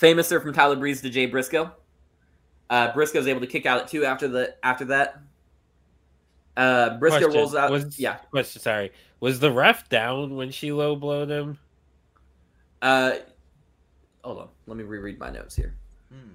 Famouser 0.00 0.42
from 0.42 0.52
Tyler 0.52 0.76
Breeze 0.76 1.00
to 1.02 1.10
Jay 1.10 1.26
Briscoe. 1.26 1.70
Uh, 2.70 2.92
Briscoe's 2.92 3.26
able 3.26 3.40
to 3.40 3.46
kick 3.46 3.66
out 3.66 3.82
at 3.82 3.88
two 3.88 4.04
after 4.04 4.26
the 4.26 4.54
after 4.64 4.84
that. 4.86 5.20
Uh, 6.56 6.98
Briscoe 6.98 7.20
Question, 7.20 7.38
rolls 7.38 7.54
out. 7.54 7.70
Was, 7.70 7.98
yeah. 7.98 8.16
Question. 8.30 8.62
Sorry. 8.62 8.92
Was 9.24 9.40
the 9.40 9.50
ref 9.50 9.88
down 9.88 10.36
when 10.36 10.50
she 10.50 10.70
low 10.70 10.96
blowed 10.96 11.30
him? 11.30 11.58
Uh, 12.82 13.12
hold 14.22 14.38
on. 14.38 14.48
Let 14.66 14.76
me 14.76 14.84
reread 14.84 15.18
my 15.18 15.30
notes 15.30 15.56
here. 15.56 15.74
Hmm. 16.12 16.34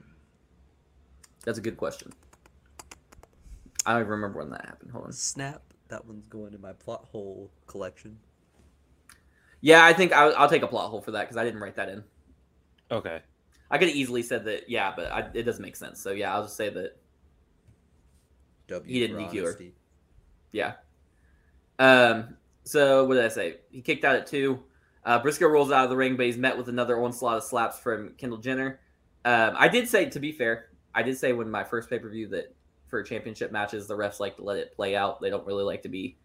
That's 1.45 1.59
a 1.59 1.61
good 1.61 1.77
question. 1.77 2.11
I 3.85 3.91
don't 3.91 4.01
even 4.01 4.09
remember 4.09 4.39
when 4.39 4.49
that 4.49 4.65
happened. 4.65 4.89
Hold 4.89 5.05
on. 5.05 5.13
Snap. 5.13 5.61
That 5.89 6.07
one's 6.07 6.25
going 6.29 6.55
in 6.55 6.61
my 6.61 6.73
plot 6.73 7.05
hole 7.11 7.51
collection. 7.67 8.17
Yeah, 9.61 9.85
I 9.85 9.93
think 9.93 10.11
I'll, 10.11 10.35
I'll 10.35 10.49
take 10.49 10.63
a 10.63 10.67
plot 10.67 10.89
hole 10.89 11.01
for 11.01 11.11
that 11.11 11.21
because 11.21 11.37
I 11.37 11.43
didn't 11.43 11.59
write 11.59 11.75
that 11.75 11.89
in. 11.89 12.03
Okay. 12.89 13.19
I 13.69 13.77
could 13.77 13.89
have 13.89 13.97
easily 13.97 14.23
said 14.23 14.45
that, 14.45 14.67
yeah, 14.67 14.93
but 14.95 15.11
I, 15.11 15.29
it 15.35 15.43
doesn't 15.43 15.61
make 15.61 15.75
sense. 15.75 16.01
So 16.01 16.09
yeah, 16.09 16.33
I'll 16.33 16.41
just 16.41 16.57
say 16.57 16.69
that, 16.69 16.97
W 18.69 18.91
He 18.91 18.99
didn't 18.99 19.29
for 19.29 19.35
DQ 19.35 19.43
her. 19.43 19.63
yeah. 20.51 20.73
Um. 21.77 22.35
So 22.69 23.03
what 23.05 23.15
did 23.15 23.25
I 23.25 23.29
say? 23.29 23.55
He 23.71 23.81
kicked 23.81 24.05
out 24.05 24.15
at 24.15 24.27
two. 24.27 24.59
Uh, 25.03 25.17
Briscoe 25.17 25.47
rolls 25.47 25.71
out 25.71 25.85
of 25.85 25.89
the 25.89 25.97
ring, 25.97 26.15
but 26.15 26.27
he's 26.27 26.37
met 26.37 26.55
with 26.55 26.69
another 26.69 27.01
onslaught 27.01 27.37
of 27.37 27.43
slaps 27.43 27.79
from 27.79 28.13
Kendall 28.19 28.37
Jenner. 28.37 28.79
Um, 29.25 29.55
I 29.57 29.67
did 29.67 29.87
say, 29.87 30.07
to 30.07 30.19
be 30.19 30.31
fair, 30.31 30.67
I 30.93 31.01
did 31.01 31.17
say 31.17 31.33
when 31.33 31.49
my 31.49 31.63
first 31.63 31.89
pay 31.89 31.97
per 31.97 32.07
view 32.07 32.27
that 32.27 32.53
for 32.85 33.01
championship 33.01 33.51
matches, 33.51 33.87
the 33.87 33.97
refs 33.97 34.19
like 34.19 34.35
to 34.35 34.43
let 34.43 34.57
it 34.57 34.75
play 34.75 34.95
out. 34.95 35.19
They 35.19 35.31
don't 35.31 35.47
really 35.47 35.63
like 35.63 35.81
to 35.81 35.89
be 35.89 36.15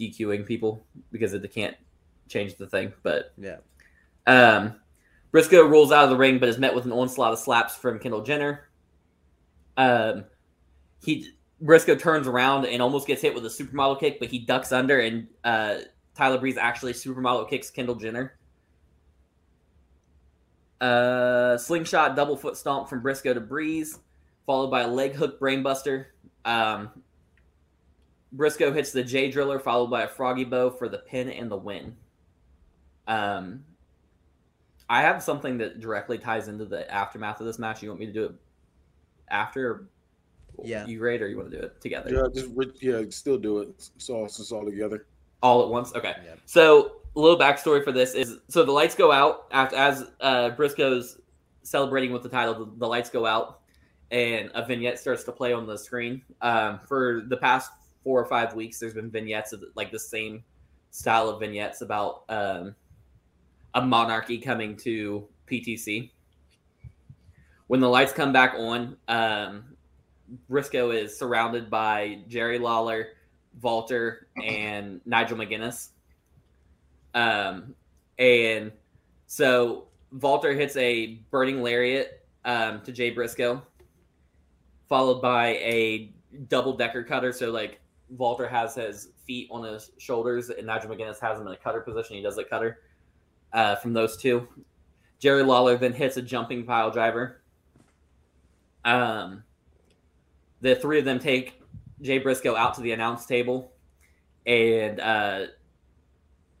DQing 0.00 0.46
people 0.46 0.86
because 1.12 1.32
they 1.32 1.48
can't 1.48 1.76
change 2.28 2.56
the 2.56 2.66
thing. 2.66 2.94
But 3.02 3.34
Yeah. 3.36 3.58
Um, 4.26 4.80
Briscoe 5.32 5.68
rolls 5.68 5.92
out 5.92 6.04
of 6.04 6.10
the 6.10 6.16
ring, 6.16 6.38
but 6.38 6.48
is 6.48 6.56
met 6.56 6.74
with 6.74 6.86
an 6.86 6.92
onslaught 6.92 7.34
of 7.34 7.38
slaps 7.38 7.76
from 7.76 7.98
Kendall 7.98 8.22
Jenner. 8.22 8.70
Um, 9.76 10.24
he 11.04 11.33
Briscoe 11.60 11.94
turns 11.94 12.26
around 12.26 12.66
and 12.66 12.82
almost 12.82 13.06
gets 13.06 13.22
hit 13.22 13.34
with 13.34 13.44
a 13.46 13.48
supermodel 13.48 14.00
kick, 14.00 14.18
but 14.18 14.28
he 14.28 14.38
ducks 14.38 14.72
under, 14.72 15.00
and 15.00 15.28
uh, 15.44 15.76
Tyler 16.14 16.38
Breeze 16.38 16.56
actually 16.56 16.92
supermodel 16.92 17.48
kicks 17.48 17.70
Kendall 17.70 17.94
Jenner. 17.94 18.36
Uh, 20.80 21.56
slingshot 21.56 22.16
double 22.16 22.36
foot 22.36 22.56
stomp 22.56 22.88
from 22.88 23.00
Briscoe 23.00 23.34
to 23.34 23.40
Breeze, 23.40 24.00
followed 24.44 24.70
by 24.70 24.82
a 24.82 24.88
leg 24.88 25.14
hook 25.14 25.40
brainbuster. 25.40 26.06
Um, 26.44 26.90
Briscoe 28.32 28.72
hits 28.72 28.92
the 28.92 29.02
Jay 29.02 29.30
Driller, 29.30 29.58
followed 29.58 29.86
by 29.86 30.02
a 30.02 30.08
froggy 30.08 30.44
bow 30.44 30.70
for 30.70 30.88
the 30.88 30.98
pin 30.98 31.30
and 31.30 31.50
the 31.50 31.56
win. 31.56 31.96
Um, 33.06 33.64
I 34.88 35.02
have 35.02 35.22
something 35.22 35.58
that 35.58 35.80
directly 35.80 36.18
ties 36.18 36.48
into 36.48 36.64
the 36.64 36.90
aftermath 36.92 37.40
of 37.40 37.46
this 37.46 37.58
match. 37.58 37.82
You 37.82 37.88
want 37.88 38.00
me 38.00 38.06
to 38.06 38.12
do 38.12 38.24
it 38.24 38.34
after? 39.28 39.88
Yeah. 40.62 40.86
You 40.86 41.00
rate 41.00 41.22
or 41.22 41.28
you 41.28 41.36
want 41.36 41.50
to 41.50 41.58
do 41.58 41.64
it 41.64 41.80
together? 41.80 42.10
Yeah, 42.14 42.42
just 42.42 42.82
yeah, 42.82 43.02
still 43.10 43.38
do 43.38 43.58
it. 43.58 43.90
It's 43.96 44.08
all 44.08 44.26
it's 44.26 44.52
all 44.52 44.64
together. 44.64 45.06
All 45.42 45.62
at 45.62 45.68
once? 45.68 45.94
Okay. 45.94 46.14
Yep. 46.24 46.40
So 46.46 46.92
a 47.16 47.20
little 47.20 47.38
backstory 47.38 47.82
for 47.84 47.92
this 47.92 48.14
is 48.14 48.38
so 48.48 48.64
the 48.64 48.72
lights 48.72 48.94
go 48.94 49.12
out 49.12 49.46
after 49.52 49.76
as 49.76 50.10
uh, 50.20 50.50
Briscoe's 50.50 51.18
celebrating 51.62 52.12
with 52.12 52.22
the 52.22 52.28
title. 52.28 52.54
The, 52.54 52.72
the 52.78 52.86
lights 52.86 53.10
go 53.10 53.26
out, 53.26 53.60
and 54.10 54.50
a 54.54 54.64
vignette 54.64 54.98
starts 54.98 55.24
to 55.24 55.32
play 55.32 55.52
on 55.52 55.66
the 55.66 55.76
screen. 55.76 56.22
Um, 56.40 56.80
for 56.86 57.22
the 57.28 57.36
past 57.36 57.70
four 58.02 58.20
or 58.20 58.26
five 58.26 58.54
weeks, 58.54 58.78
there's 58.78 58.94
been 58.94 59.10
vignettes 59.10 59.52
of 59.52 59.62
like 59.74 59.90
the 59.90 59.98
same 59.98 60.44
style 60.90 61.28
of 61.28 61.40
vignettes 61.40 61.80
about 61.80 62.22
um, 62.28 62.74
a 63.74 63.82
monarchy 63.82 64.38
coming 64.38 64.76
to 64.76 65.26
PTC. 65.50 66.10
When 67.66 67.80
the 67.80 67.88
lights 67.88 68.12
come 68.12 68.32
back 68.32 68.54
on, 68.56 68.96
um, 69.08 69.73
Briscoe 70.48 70.90
is 70.90 71.18
surrounded 71.18 71.70
by 71.70 72.20
Jerry 72.28 72.58
Lawler, 72.58 73.08
Walter, 73.60 74.28
and 74.44 75.00
Nigel 75.06 75.38
McGuinness. 75.38 75.88
Um, 77.14 77.74
and 78.18 78.72
So 79.26 79.88
Walter 80.20 80.52
hits 80.52 80.76
a 80.76 81.20
burning 81.30 81.62
lariat 81.62 82.26
um, 82.44 82.80
to 82.82 82.92
Jay 82.92 83.10
Briscoe, 83.10 83.62
followed 84.88 85.20
by 85.20 85.48
a 85.56 86.12
double 86.48 86.76
decker 86.76 87.02
cutter. 87.04 87.32
So 87.32 87.50
like 87.50 87.80
Walter 88.08 88.48
has 88.48 88.74
his 88.74 89.08
feet 89.26 89.48
on 89.50 89.64
his 89.64 89.90
shoulders, 89.98 90.50
and 90.50 90.66
Nigel 90.66 90.90
McGuinness 90.90 91.20
has 91.20 91.40
him 91.40 91.46
in 91.46 91.52
a 91.52 91.56
cutter 91.56 91.80
position. 91.80 92.16
He 92.16 92.22
does 92.22 92.36
the 92.36 92.44
cutter 92.44 92.80
uh, 93.52 93.76
from 93.76 93.92
those 93.92 94.16
two. 94.16 94.46
Jerry 95.18 95.42
Lawler 95.42 95.76
then 95.76 95.92
hits 95.92 96.16
a 96.16 96.22
jumping 96.22 96.64
pile 96.64 96.90
driver. 96.90 97.40
Um, 98.84 99.43
the 100.64 100.74
three 100.74 100.98
of 100.98 101.04
them 101.04 101.18
take 101.18 101.60
Jay 102.00 102.16
Briscoe 102.16 102.56
out 102.56 102.72
to 102.74 102.80
the 102.80 102.92
announce 102.92 103.26
table 103.26 103.72
and 104.46 104.98
uh, 104.98 105.44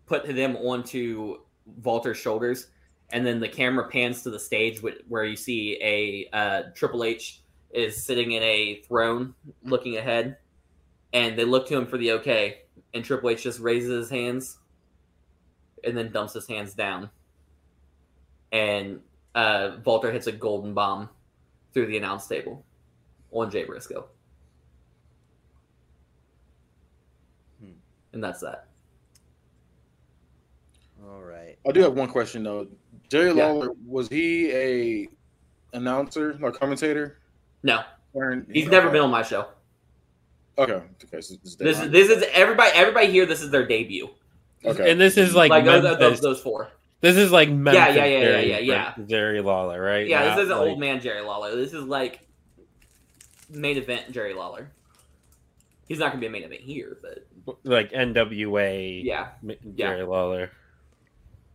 put 0.04 0.26
them 0.26 0.56
onto 0.56 1.38
Walter's 1.82 2.18
shoulders. 2.18 2.66
And 3.14 3.24
then 3.24 3.40
the 3.40 3.48
camera 3.48 3.88
pans 3.88 4.22
to 4.24 4.30
the 4.30 4.38
stage 4.38 4.82
where 5.08 5.24
you 5.24 5.36
see 5.36 5.78
a 5.80 6.28
uh, 6.36 6.62
Triple 6.74 7.04
H 7.04 7.40
is 7.70 8.04
sitting 8.04 8.32
in 8.32 8.42
a 8.42 8.82
throne 8.86 9.34
looking 9.62 9.96
ahead. 9.96 10.36
And 11.14 11.38
they 11.38 11.44
look 11.46 11.66
to 11.68 11.78
him 11.78 11.86
for 11.86 11.96
the 11.96 12.12
okay. 12.12 12.58
And 12.92 13.02
Triple 13.02 13.30
H 13.30 13.42
just 13.42 13.58
raises 13.58 13.88
his 13.88 14.10
hands 14.10 14.58
and 15.82 15.96
then 15.96 16.12
dumps 16.12 16.34
his 16.34 16.46
hands 16.46 16.74
down. 16.74 17.08
And 18.52 19.00
uh, 19.34 19.78
Walter 19.82 20.12
hits 20.12 20.26
a 20.26 20.32
golden 20.32 20.74
bomb 20.74 21.08
through 21.72 21.86
the 21.86 21.96
announce 21.96 22.26
table 22.26 22.66
on 23.34 23.50
Jay 23.50 23.64
Briscoe. 23.64 24.06
Hmm. 27.60 27.70
And 28.12 28.22
that's 28.22 28.40
that. 28.40 28.66
All 31.06 31.20
right. 31.22 31.58
I 31.68 31.72
do 31.72 31.80
have 31.82 31.94
one 31.94 32.08
question 32.08 32.42
though. 32.42 32.66
Jerry 33.10 33.32
Yeah. 33.34 33.46
Lawler 33.46 33.70
was 33.86 34.08
he 34.08 34.50
a 34.52 35.08
announcer 35.72 36.38
or 36.42 36.50
commentator? 36.52 37.18
No, 37.62 37.82
Or- 38.12 38.44
he's 38.52 38.68
never 38.68 38.90
been 38.90 39.00
on 39.02 39.10
my 39.10 39.22
show. 39.22 39.48
Okay. 40.56 40.72
Okay. 41.04 41.20
So 41.20 41.34
this, 41.42 41.56
This 41.56 41.80
is 41.80 41.90
this 41.90 42.10
is 42.10 42.24
everybody. 42.32 42.70
Everybody 42.74 43.06
here. 43.10 43.26
This 43.26 43.42
is 43.42 43.50
their 43.50 43.66
debut. 43.66 44.08
okay. 44.64 44.90
And 44.90 45.00
this 45.00 45.16
is 45.16 45.34
like, 45.34 45.50
Like, 45.50 45.64
those, 45.64 45.82
Memphis. 45.82 45.98
those, 46.00 46.20
those 46.20 46.40
four. 46.40 46.70
This 47.00 47.16
is 47.16 47.30
like 47.32 47.50
Memphis 47.50 47.74
yeah, 47.74 47.88
yeah, 47.94 48.04
yeah, 48.06 48.20
Jerry, 48.20 48.50
yeah, 48.50 48.58
yeah. 48.58 48.94
Jerry 49.06 49.40
Lawler, 49.42 49.82
right? 49.82 50.06
Yeah, 50.06 50.24
Not 50.28 50.36
this 50.36 50.44
isn't 50.44 50.56
like- 50.58 50.68
old 50.70 50.78
man 50.80 51.00
Jerry 51.00 51.20
Lawler. 51.22 51.54
This 51.56 51.74
is 51.74 51.84
like 51.84 52.20
main 53.54 53.76
event 53.76 54.12
Jerry 54.12 54.34
Lawler. 54.34 54.70
He's 55.86 55.98
not 55.98 56.10
gonna 56.10 56.20
be 56.20 56.26
a 56.26 56.30
main 56.30 56.42
event 56.44 56.62
here, 56.62 56.96
but 57.02 57.58
like 57.64 57.92
NWA. 57.92 59.02
yeah, 59.04 59.28
M- 59.42 59.50
Yeah. 59.50 59.56
Jerry 59.90 60.02
Lawler. 60.04 60.50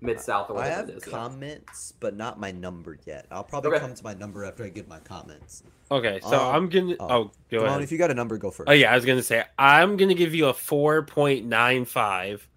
mid 0.02 0.18
south 0.20 0.50
or 0.50 0.54
I 0.54 0.56
whatever 0.62 0.76
have 0.76 0.90
it 0.90 0.96
is. 0.98 1.04
yeah. 1.08 1.12
comments, 1.12 1.94
but 2.00 2.16
not 2.16 2.40
my 2.40 2.52
number 2.52 2.98
yet. 3.06 3.26
I'll 3.32 3.44
probably 3.44 3.72
Okay. 3.72 3.80
come 3.80 3.94
to 3.94 4.04
my 4.04 4.14
number 4.14 4.46
after 4.46 4.64
I 4.64 4.70
give 4.70 4.88
my 4.88 5.00
comments. 5.00 5.64
Okay, 5.92 6.20
so 6.22 6.40
Um, 6.40 6.56
I'm 6.56 6.70
gonna. 6.70 6.96
oh. 7.02 7.08
Oh, 7.10 7.32
go 7.52 7.58
Come 7.58 7.60
on, 7.60 7.66
ahead. 7.70 7.82
if 7.82 7.92
you 7.92 7.98
got 7.98 8.12
a 8.12 8.14
number, 8.14 8.38
go 8.38 8.50
first. 8.52 8.70
Oh 8.70 8.74
yeah, 8.74 8.92
I 8.92 8.96
was 8.96 9.04
gonna 9.06 9.24
say 9.24 9.44
I'm 9.58 9.98
gonna 9.98 10.14
give 10.14 10.34
you 10.36 10.46
a 10.48 10.54
four 10.54 11.04
point 11.04 11.46
nine 11.48 11.84
five. 11.86 12.48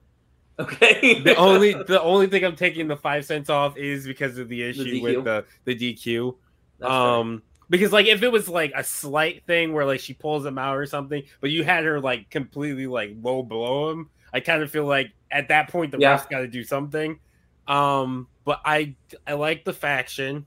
Okay. 0.58 1.20
The 1.22 1.34
only 1.36 1.72
the 1.72 2.00
only 2.02 2.26
thing 2.28 2.44
I'm 2.44 2.54
taking 2.54 2.86
the 2.86 2.96
five 2.96 3.24
cents 3.24 3.48
off 3.50 3.76
is 3.78 4.06
because 4.06 4.36
of 4.38 4.48
the 4.50 4.62
issue 4.62 4.84
DQ? 4.84 5.02
with 5.02 5.24
the 5.24 5.44
the 5.64 5.74
DQ. 5.74 6.36
That's 6.78 6.90
fair. 6.90 7.00
um, 7.00 7.42
because 7.70 7.92
like 7.92 8.06
if 8.06 8.22
it 8.22 8.30
was 8.32 8.48
like 8.48 8.72
a 8.74 8.84
slight 8.84 9.44
thing 9.46 9.72
where 9.72 9.84
like 9.84 10.00
she 10.00 10.14
pulls 10.14 10.44
him 10.44 10.58
out 10.58 10.76
or 10.76 10.86
something, 10.86 11.22
but 11.40 11.50
you 11.50 11.64
had 11.64 11.84
her 11.84 12.00
like 12.00 12.30
completely 12.30 12.86
like 12.86 13.14
low 13.22 13.42
blow 13.42 13.90
him, 13.90 14.10
I 14.32 14.40
kind 14.40 14.62
of 14.62 14.70
feel 14.70 14.86
like 14.86 15.10
at 15.30 15.48
that 15.48 15.68
point 15.70 15.92
the 15.92 15.98
Yeah. 15.98 16.16
refs 16.16 16.28
got 16.28 16.40
to 16.40 16.48
do 16.48 16.64
something. 16.64 17.18
Um, 17.66 18.28
but 18.44 18.60
I 18.64 18.94
I 19.26 19.34
like 19.34 19.64
the 19.64 19.72
faction. 19.72 20.46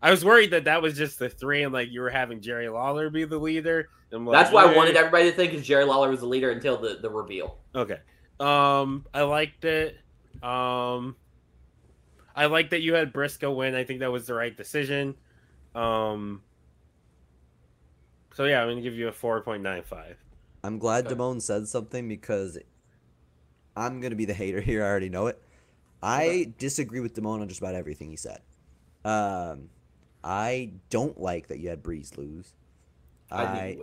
I 0.00 0.10
was 0.10 0.24
worried 0.24 0.52
that 0.52 0.64
that 0.64 0.80
was 0.82 0.96
just 0.96 1.18
the 1.18 1.28
three, 1.28 1.62
and 1.64 1.72
like 1.72 1.90
you 1.90 2.00
were 2.00 2.10
having 2.10 2.40
Jerry 2.40 2.68
Lawler 2.68 3.10
be 3.10 3.24
the 3.24 3.38
leader. 3.38 3.88
Like, 4.10 4.32
That's 4.32 4.52
why 4.52 4.64
I 4.64 4.74
wanted 4.74 4.96
everybody 4.96 5.30
to 5.30 5.36
think 5.36 5.52
is 5.52 5.66
Jerry 5.66 5.84
Lawler 5.84 6.08
was 6.08 6.20
the 6.20 6.26
leader 6.26 6.50
until 6.50 6.78
the, 6.78 6.98
the 7.02 7.10
reveal. 7.10 7.58
Okay. 7.74 7.98
Um, 8.40 9.04
I 9.12 9.22
liked 9.22 9.64
it. 9.66 9.98
Um, 10.42 11.14
I 12.34 12.46
like 12.46 12.70
that 12.70 12.80
you 12.80 12.94
had 12.94 13.12
Briscoe 13.12 13.52
win. 13.52 13.74
I 13.74 13.84
think 13.84 14.00
that 14.00 14.10
was 14.10 14.26
the 14.26 14.32
right 14.34 14.56
decision. 14.56 15.14
Um, 15.74 16.40
so 18.38 18.44
yeah, 18.44 18.62
I'm 18.62 18.68
gonna 18.68 18.82
give 18.82 18.94
you 18.94 19.08
a 19.08 19.12
four 19.12 19.40
point 19.40 19.64
nine 19.64 19.82
five. 19.82 20.16
I'm 20.62 20.78
glad 20.78 21.06
Okay. 21.06 21.16
Damone 21.16 21.42
said 21.42 21.66
something 21.66 22.06
because 22.06 22.56
I'm 23.76 24.00
gonna 24.00 24.14
be 24.14 24.26
the 24.26 24.32
hater 24.32 24.60
here. 24.60 24.84
I 24.84 24.86
already 24.86 25.08
know 25.08 25.26
it. 25.26 25.42
I 26.00 26.26
Okay. 26.26 26.52
disagree 26.56 27.00
with 27.00 27.14
Damone 27.14 27.40
on 27.40 27.48
just 27.48 27.60
about 27.60 27.74
everything 27.74 28.10
he 28.10 28.16
said. 28.16 28.38
Um, 29.04 29.70
I 30.22 30.70
don't 30.88 31.20
like 31.20 31.48
that 31.48 31.58
you 31.58 31.68
had 31.68 31.82
Breeze 31.82 32.16
lose. 32.16 32.54
I, 33.28 33.42
I 33.42 33.78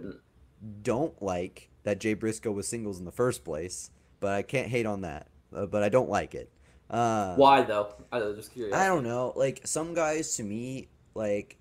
don't 0.84 1.22
like 1.22 1.70
that 1.84 2.00
Jay 2.00 2.14
Briscoe 2.14 2.54
was 2.54 2.66
singles 2.66 2.98
in 2.98 3.04
the 3.04 3.12
first 3.12 3.44
place, 3.44 3.92
but 4.22 4.32
I 4.36 4.42
can't 4.42 4.70
hate 4.70 4.86
on 4.86 5.02
that. 5.02 5.28
Uh, 5.54 5.66
but 5.66 5.84
I 5.84 5.90
don't 5.90 6.10
like 6.10 6.34
it. 6.34 6.50
Uh, 6.90 7.36
Why 7.36 7.62
though? 7.64 7.94
I 8.10 8.20
was 8.20 8.38
just 8.38 8.54
curious. 8.54 8.74
I 8.74 8.88
don't 8.88 9.04
know. 9.04 9.34
Like 9.36 9.60
some 9.66 9.94
guys 9.94 10.38
to 10.38 10.44
me, 10.44 10.88
like 11.14 11.58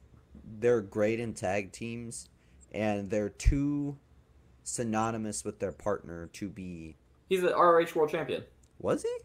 they're 0.60 0.80
great 0.80 1.18
in 1.18 1.34
tag 1.34 1.72
teams, 1.72 2.28
and 2.74 3.08
they're 3.08 3.30
too 3.30 3.96
synonymous 4.64 5.44
with 5.44 5.58
their 5.58 5.72
partner 5.72 6.28
to 6.34 6.48
be. 6.48 6.96
He's 7.28 7.42
an 7.42 7.52
ROH 7.52 7.86
world 7.94 8.10
champion. 8.10 8.42
Was 8.80 9.02
he? 9.02 9.16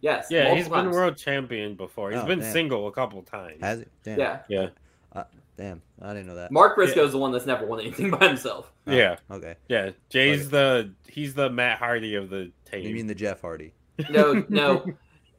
Yes. 0.00 0.26
Yeah, 0.30 0.44
multiple 0.44 0.56
he's 0.56 0.68
been 0.68 0.90
world 0.90 1.16
champion 1.16 1.74
before. 1.76 2.10
He's 2.10 2.20
Oh, 2.20 2.26
been 2.26 2.40
damn. 2.40 2.52
single 2.52 2.88
a 2.88 2.92
couple 2.92 3.22
times. 3.22 3.60
Has 3.62 3.78
he? 3.80 3.84
Damn. 4.02 4.18
Yeah. 4.18 4.38
yeah, 4.48 4.66
uh, 5.14 5.24
Damn. 5.56 5.82
I 6.02 6.12
didn't 6.12 6.26
know 6.26 6.34
that. 6.34 6.50
Mark 6.50 6.74
Briscoe's 6.74 7.12
the 7.12 7.18
one 7.18 7.30
that's 7.32 7.46
never 7.46 7.64
won 7.64 7.80
anything 7.80 8.10
by 8.18 8.26
himself. 8.28 8.72
Oh, 8.86 8.92
yeah, 8.92 9.16
Okay. 9.30 9.54
yeah. 9.68 9.90
Jay's 10.10 10.50
the 10.50 10.92
he's 11.08 11.34
the 11.34 11.48
Matt 11.48 11.78
Hardy 11.78 12.16
of 12.16 12.28
the 12.28 12.50
team. 12.70 12.82
You 12.88 12.94
mean 12.94 13.06
the 13.06 13.14
Jeff 13.14 13.40
Hardy? 13.40 13.72
No, 14.10 14.44
no, 14.48 14.84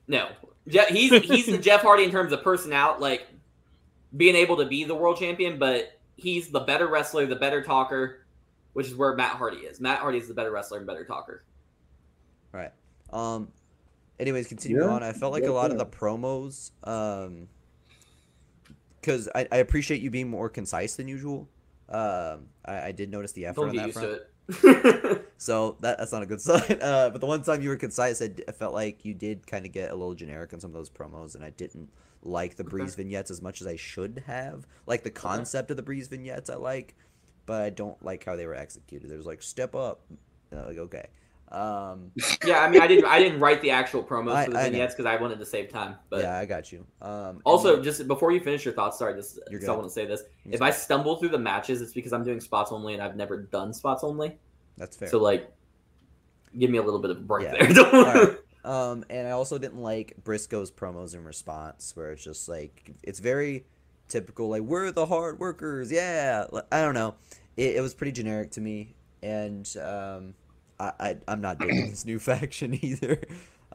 no. 0.07 0.29
Je- 0.67 0.85
he's 0.89 1.11
he's 1.23 1.45
the 1.47 1.57
Jeff 1.57 1.81
Hardy 1.81 2.05
in 2.05 2.11
terms 2.11 2.31
of 2.31 2.41
personality, 2.41 3.01
like 3.01 3.27
being 4.15 4.35
able 4.35 4.57
to 4.57 4.65
be 4.65 4.83
the 4.85 4.95
world 4.95 5.17
champion, 5.17 5.59
but 5.59 5.94
he's 6.15 6.49
the 6.49 6.61
better 6.61 6.87
wrestler, 6.87 7.25
the 7.25 7.35
better 7.35 7.61
talker, 7.63 8.25
which 8.73 8.87
is 8.87 8.95
where 8.95 9.15
Matt 9.15 9.35
Hardy 9.37 9.57
is. 9.57 9.79
Matt 9.79 9.99
Hardy 9.99 10.17
is 10.19 10.27
the 10.27 10.33
better 10.33 10.51
wrestler 10.51 10.77
and 10.77 10.87
better 10.87 11.05
talker. 11.05 11.43
All 12.53 12.59
right. 12.59 12.71
Um. 13.11 13.49
Anyways, 14.17 14.47
continuing 14.47 14.87
Yeah, 14.87 14.95
on, 14.95 15.03
I 15.03 15.11
felt 15.11 15.33
like 15.33 15.43
yeah, 15.43 15.49
a 15.49 15.51
lot 15.51 15.71
of 15.71 15.77
the 15.77 15.85
promos, 15.85 16.71
um, 16.85 17.49
because 19.01 19.27
I, 19.35 19.45
I 19.51 19.57
appreciate 19.57 20.01
you 20.01 20.09
being 20.09 20.29
more 20.29 20.49
concise 20.49 20.95
than 20.95 21.07
usual. 21.07 21.49
Um, 21.89 22.47
I, 22.65 22.87
I 22.87 22.91
did 22.93 23.11
notice 23.11 23.33
the 23.33 23.45
effort 23.45 23.61
Don't 23.61 23.69
on 23.69 23.75
get 23.75 23.81
that 23.81 23.87
used 23.87 23.99
front. 23.99 24.09
to 24.61 25.09
it. 25.13 25.21
So 25.37 25.75
that 25.81 25.97
that's 25.97 26.13
not 26.13 26.23
a 26.23 26.25
good 26.25 26.39
sign. 26.41 26.79
Uh, 26.81 27.09
but 27.09 27.19
the 27.19 27.27
one 27.27 27.43
time 27.43 27.61
you 27.61 27.67
were 27.67 27.75
concise, 27.75 28.21
I, 28.21 28.27
d- 28.27 28.43
I 28.47 28.53
felt 28.53 28.73
like 28.73 29.03
you 29.03 29.13
did 29.13 29.45
kind 29.45 29.65
of 29.65 29.73
get 29.73 29.91
a 29.91 29.95
little 29.95 30.13
generic 30.15 30.53
on 30.53 30.61
some 30.61 30.69
of 30.69 30.73
those 30.75 30.89
promos, 30.89 31.35
and 31.35 31.43
I 31.43 31.49
didn't 31.49 31.89
like 32.25 32.55
the 32.57 32.63
Okay. 32.63 32.71
breeze 32.71 32.95
vignettes 32.95 33.31
as 33.31 33.41
much 33.41 33.61
as 33.61 33.67
I 33.67 33.75
should 33.77 34.23
have. 34.27 34.65
Like 34.87 35.03
the 35.03 35.11
concept 35.11 35.71
of 35.71 35.77
the 35.77 35.83
breeze 35.83 36.07
vignettes, 36.07 36.49
I 36.49 36.55
like, 36.55 36.95
but 37.45 37.61
I 37.61 37.69
don't 37.69 38.01
like 38.03 38.25
how 38.25 38.35
they 38.35 38.45
were 38.47 38.55
executed. 38.55 39.09
There's 39.09 39.25
like 39.27 39.41
step 39.41 39.75
up, 39.75 40.01
like 40.51 40.77
okay. 40.77 41.07
Um, 41.51 42.11
yeah, 42.45 42.61
I 42.61 42.69
mean, 42.69 42.81
I 42.81 42.87
didn't 42.87 43.05
I 43.05 43.19
didn't 43.19 43.39
write 43.39 43.61
the 43.61 43.69
actual 43.69 44.03
promos 44.03 44.33
I- 44.33 44.45
for 44.45 44.51
the 44.51 44.59
I 44.59 44.63
vignettes 44.63 44.95
because 44.95 45.05
I 45.05 45.15
wanted 45.21 45.37
to 45.39 45.45
save 45.45 45.69
time. 45.69 45.95
But 46.09 46.23
yeah, 46.23 46.39
I 46.39 46.45
got 46.45 46.71
you. 46.71 46.85
Um, 47.03 47.39
also, 47.45 47.75
then- 47.75 47.83
just 47.83 48.07
before 48.07 48.31
you 48.31 48.39
finish 48.39 48.65
your 48.65 48.73
thoughts, 48.73 48.97
sorry, 48.97 49.13
this 49.13 49.37
I 49.49 49.71
want 49.71 49.83
to 49.83 49.89
say 49.91 50.05
this. 50.07 50.23
If 50.45 50.61
I 50.63 50.71
stumble 50.71 51.17
through 51.17 51.29
the 51.29 51.37
matches, 51.39 51.81
it's 51.83 51.93
because 51.93 52.11
I'm 52.13 52.23
doing 52.23 52.39
spots 52.41 52.71
only 52.71 52.95
and 52.95 53.03
I've 53.03 53.15
never 53.15 53.37
done 53.43 53.73
spots 53.73 54.03
only. 54.03 54.37
that's 54.77 54.97
fair. 54.97 55.07
So 55.07 55.19
like, 55.19 55.49
give 56.57 56.71
me 56.71 56.79
a 56.79 56.83
little 56.83 56.99
bit 56.99 57.11
of 57.11 57.17
a 57.17 57.21
break 57.21 57.43
Yeah. 57.45 57.57
there. 57.59 57.73
Don't- 57.73 57.93
Alright. 57.93 58.37
Um, 58.65 59.05
and 59.11 59.27
I 59.27 59.31
also 59.31 59.59
didn't 59.59 59.79
like 59.79 60.15
Briscoe's 60.23 60.71
promos 60.71 61.13
in 61.13 61.23
response, 61.23 61.95
where 61.95 62.11
it's 62.11 62.23
just 62.23 62.49
like 62.49 62.95
it's 63.03 63.19
very 63.19 63.63
typical, 64.07 64.49
like 64.49 64.63
we're 64.63 64.91
the 64.91 65.05
hard 65.05 65.39
workers, 65.39 65.91
yeah. 65.91 66.45
I 66.71 66.81
don't 66.81 66.95
know, 66.95 67.13
it, 67.57 67.75
it 67.75 67.81
was 67.81 67.93
pretty 67.93 68.11
generic 68.11 68.49
to 68.51 68.61
me, 68.61 68.95
and 69.21 69.71
um, 69.77 70.33
I, 70.79 70.91
I 70.99 71.17
I'm 71.27 71.41
not 71.41 71.59
digging 71.59 71.91
this 71.91 72.05
new 72.05 72.17
faction 72.19 72.79
either. 72.83 73.21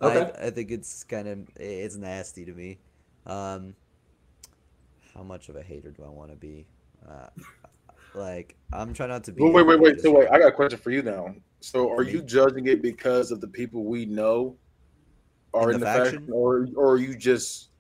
Okay. 0.02 0.32
I 0.42 0.46
I 0.46 0.50
think 0.50 0.72
it's 0.72 1.04
kind 1.04 1.28
of 1.28 1.38
it's 1.54 1.94
nasty 1.94 2.44
to 2.44 2.52
me. 2.52 2.78
Um, 3.26 3.76
how 5.14 5.22
much 5.22 5.48
of 5.48 5.54
a 5.54 5.62
hater 5.62 5.92
do 5.92 6.02
I 6.04 6.08
want 6.08 6.30
to 6.30 6.36
be? 6.36 6.66
Uh, 7.08 7.28
like 8.14 8.56
I'm 8.72 8.92
trying 8.92 9.10
not 9.10 9.22
to 9.24 9.32
be. 9.32 9.44
Wait, 9.44 9.54
wait, 9.54 9.66
wait, 9.66 9.80
wait. 9.80 10.00
So 10.00 10.10
wait, 10.10 10.28
I 10.32 10.40
got 10.40 10.48
a 10.48 10.52
question 10.52 10.80
for 10.80 10.90
you 10.90 11.02
now. 11.02 11.32
So 11.60 11.92
are 11.92 12.02
you 12.02 12.22
judging 12.22 12.66
it 12.66 12.82
because 12.82 13.30
of 13.30 13.40
the 13.40 13.46
people 13.46 13.84
we 13.84 14.04
know 14.04 14.56
are 15.54 15.70
In 15.70 15.74
in, 15.76 15.80
the 15.80 15.86
the, 15.86 15.92
faction? 15.92 16.18
faction, 16.20 16.32
or 16.32 16.68
or 16.76 16.92
are 16.92 16.98
you 16.98 17.14
just 17.16 17.70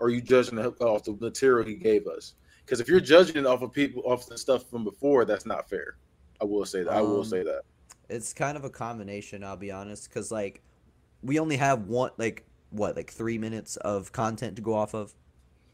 are 0.00 0.08
you 0.10 0.20
judging 0.20 0.58
off 0.58 1.04
the 1.04 1.16
material 1.20 1.66
he 1.66 1.74
gave 1.74 2.06
us? 2.06 2.34
Because 2.64 2.80
if 2.80 2.88
you're 2.88 3.00
judging 3.00 3.46
off 3.46 3.62
of 3.62 3.72
people 3.72 4.02
off 4.04 4.26
the 4.26 4.36
stuff 4.38 4.68
from 4.70 4.84
before, 4.84 5.24
that's 5.24 5.46
not 5.46 5.68
fair. 5.68 5.96
I 6.40 6.44
will 6.44 6.64
say 6.66 6.82
that. 6.84 6.92
I 6.92 7.00
will 7.00 7.18
Um, 7.20 7.24
say 7.24 7.42
that. 7.42 7.62
It's 8.08 8.32
kind 8.32 8.56
of 8.56 8.64
a 8.64 8.70
combination, 8.70 9.42
I'll 9.44 9.56
be 9.56 9.70
honest, 9.70 10.08
because 10.08 10.30
like 10.30 10.62
we 11.22 11.38
only 11.38 11.56
have 11.56 11.88
one. 11.88 12.10
Like 12.16 12.44
what 12.70 12.96
like 12.96 13.10
three 13.10 13.38
minutes 13.38 13.76
of 13.78 14.12
content 14.12 14.56
to 14.56 14.62
go 14.62 14.74
off 14.74 14.94
of, 14.94 15.14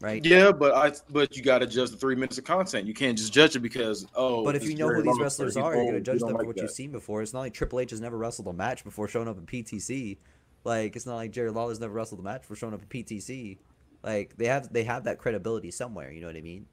right? 0.01 0.25
Yeah, 0.25 0.51
but 0.51 0.73
I 0.73 0.93
but 1.11 1.35
you 1.37 1.43
got 1.43 1.59
to 1.59 1.67
judge 1.67 1.91
the 1.91 1.97
three 1.97 2.15
minutes 2.15 2.37
of 2.37 2.43
content. 2.45 2.87
You 2.87 2.93
can't 2.93 3.17
just 3.17 3.31
judge 3.31 3.55
it 3.55 3.59
because 3.59 4.07
oh. 4.15 4.43
But 4.43 4.55
if 4.55 4.63
you 4.63 4.75
know 4.75 4.89
who 4.89 5.01
these 5.03 5.19
wrestlers 5.19 5.55
are, 5.55 5.75
you're 5.75 5.85
gonna 5.85 6.01
judge 6.01 6.19
them 6.21 6.29
for 6.29 6.45
what 6.45 6.55
that. 6.55 6.61
you've 6.63 6.71
seen 6.71 6.91
before. 6.91 7.21
It's 7.21 7.33
not 7.33 7.41
like 7.41 7.53
Triple 7.53 7.79
H 7.79 7.91
has 7.91 8.01
never 8.01 8.17
wrestled 8.17 8.47
a 8.47 8.53
match 8.53 8.83
before 8.83 9.07
showing 9.07 9.27
up 9.27 9.37
in 9.37 9.45
PTC. 9.45 10.17
Like 10.65 10.95
it's 10.97 11.05
not 11.05 11.15
like 11.15 11.31
Jerry 11.31 11.51
Lawler's 11.51 11.79
never 11.79 11.93
wrestled 11.93 12.19
a 12.19 12.23
match 12.23 12.43
for 12.43 12.55
showing 12.55 12.73
up 12.73 12.81
in 12.81 12.87
PTC. 12.87 13.57
Like 14.03 14.35
they 14.37 14.47
have 14.47 14.73
they 14.73 14.83
have 14.83 15.05
that 15.05 15.19
credibility 15.19 15.71
somewhere. 15.71 16.11
You 16.11 16.19
know 16.21 16.27
what 16.27 16.35
I 16.35 16.41
mean? 16.41 16.65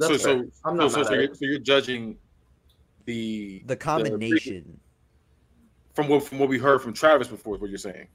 So 0.00 0.16
so 0.16 0.44
I'm 0.64 0.76
not 0.76 0.90
so, 0.90 0.98
mad 0.98 1.06
so, 1.06 1.14
you're, 1.14 1.34
so 1.34 1.38
you're 1.44 1.58
judging 1.58 2.16
the 3.06 3.62
The 3.66 3.76
combination. 3.76 4.78
from 5.94 6.08
what 6.08 6.24
from 6.24 6.38
what 6.38 6.48
we 6.48 6.58
heard 6.58 6.82
from 6.82 6.92
Travis 6.92 7.28
before 7.28 7.54
is 7.56 7.60
what 7.60 7.70
you're 7.70 7.78
saying. 7.78 8.06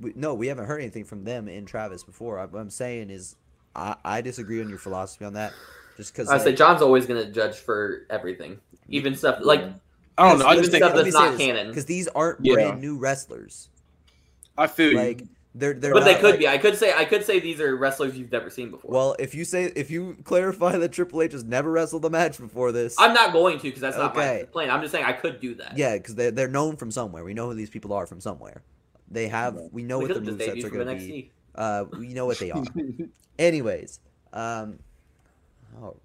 we, 0.00 0.12
no, 0.14 0.34
we 0.34 0.46
haven't 0.46 0.66
heard 0.66 0.80
anything 0.80 1.04
from 1.04 1.24
them 1.24 1.48
in 1.48 1.66
Travis 1.66 2.04
before. 2.04 2.38
I, 2.38 2.44
what 2.46 2.60
I'm 2.60 2.70
saying 2.70 3.10
is, 3.10 3.36
I, 3.74 3.96
I 4.04 4.20
disagree 4.20 4.60
on 4.62 4.68
your 4.68 4.78
philosophy 4.78 5.24
on 5.24 5.34
that. 5.34 5.52
Just 5.96 6.12
because 6.14 6.28
I 6.28 6.38
say 6.38 6.54
John's 6.54 6.80
always 6.80 7.06
gonna 7.06 7.30
judge 7.30 7.56
for 7.56 8.06
everything, 8.08 8.60
even 8.88 9.14
stuff 9.14 9.38
like 9.42 9.60
I 10.16 10.28
don't 10.28 10.38
know. 10.38 10.46
I 10.46 10.52
Even 10.52 10.62
just 10.64 10.70
think 10.72 10.84
stuff 10.84 10.96
that's 10.96 11.12
not 11.14 11.38
canon. 11.38 11.68
because 11.68 11.84
these 11.86 12.08
aren't 12.08 12.38
Yeah. 12.42 12.54
brand 12.54 12.80
new 12.80 12.96
wrestlers. 12.98 13.68
I 14.58 14.66
feel 14.66 14.94
Like 14.96 15.20
you. 15.22 15.28
they're 15.54 15.72
they're. 15.74 15.92
but 15.94 16.04
they 16.04 16.14
could 16.16 16.30
like- 16.32 16.38
be. 16.40 16.48
I 16.48 16.58
could 16.58 16.76
say 16.76 16.92
I 16.92 17.04
could 17.04 17.24
say 17.24 17.38
these 17.40 17.60
are 17.60 17.74
wrestlers 17.76 18.18
you've 18.18 18.32
never 18.32 18.50
seen 18.50 18.70
before. 18.70 18.90
Well, 18.90 19.16
if 19.18 19.34
you 19.34 19.44
say 19.44 19.64
if 19.76 19.90
you 19.90 20.16
clarify 20.24 20.76
that 20.76 20.92
Triple 20.92 21.22
H 21.22 21.32
has 21.32 21.44
never 21.44 21.70
wrestled 21.70 22.04
a 22.04 22.10
match 22.10 22.38
before 22.38 22.72
this, 22.72 22.96
I'm 22.98 23.14
not 23.14 23.32
going 23.32 23.58
to 23.58 23.62
because 23.64 23.80
that's 23.80 23.96
not 23.96 24.16
Okay. 24.16 24.40
my 24.40 24.44
plan. 24.46 24.70
I'm 24.70 24.80
just 24.82 24.92
saying 24.92 25.04
I 25.04 25.12
could 25.12 25.40
do 25.40 25.54
that. 25.54 25.78
yeah, 25.78 25.96
because 25.96 26.14
they're 26.16 26.30
they're 26.32 26.48
known 26.48 26.76
from 26.76 26.90
somewhere. 26.90 27.24
We 27.24 27.34
know 27.34 27.46
who 27.46 27.54
these 27.54 27.70
people 27.70 27.92
are 27.92 28.06
from 28.06 28.20
somewhere. 28.20 28.62
They 29.10 29.28
have 29.28 29.56
we 29.72 29.82
know 29.84 29.98
we 29.98 30.04
what 30.06 30.14
could 30.14 30.24
the 30.26 30.32
have 30.44 30.56
movesets 30.56 30.64
are 30.64 30.70
going 30.70 30.86
to 30.88 30.94
be. 30.96 31.30
Uh, 31.54 31.84
we 31.98 32.08
know 32.08 32.26
what 32.26 32.38
they 32.38 32.50
are. 32.50 32.62
Anyways, 33.38 34.00
um, 34.32 34.78
oh, 35.82 35.96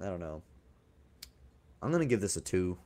I 0.00 0.06
don't 0.06 0.20
know. 0.20 0.42
I'm 1.82 1.90
gonna 1.92 2.06
give 2.06 2.20
this 2.20 2.36
a 2.36 2.40
two. 2.40 2.78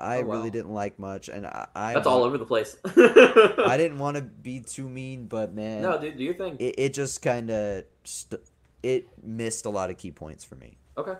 I 0.00 0.18
Oh, 0.18 0.24
wow. 0.24 0.36
really 0.36 0.50
didn't 0.50 0.72
like 0.72 0.98
much, 0.98 1.28
and 1.28 1.46
I 1.46 1.66
I, 1.74 1.94
That's 1.94 2.06
all 2.06 2.22
over 2.24 2.38
the 2.38 2.46
place. 2.46 2.76
I 2.84 3.76
didn't 3.76 3.98
want 3.98 4.16
to 4.16 4.22
be 4.22 4.60
too 4.60 4.88
mean, 4.88 5.26
but 5.26 5.54
man, 5.54 5.82
no, 5.82 6.00
dude, 6.00 6.16
do 6.16 6.24
your 6.24 6.34
thing. 6.34 6.56
it, 6.58 6.74
it 6.78 6.94
just 6.94 7.20
kind 7.22 7.50
of 7.50 7.84
st- 8.04 8.40
it 8.82 9.08
missed 9.22 9.66
a 9.66 9.70
lot 9.70 9.90
of 9.90 9.98
key 9.98 10.10
points 10.10 10.42
for 10.44 10.54
me. 10.56 10.76
Okay. 10.96 11.14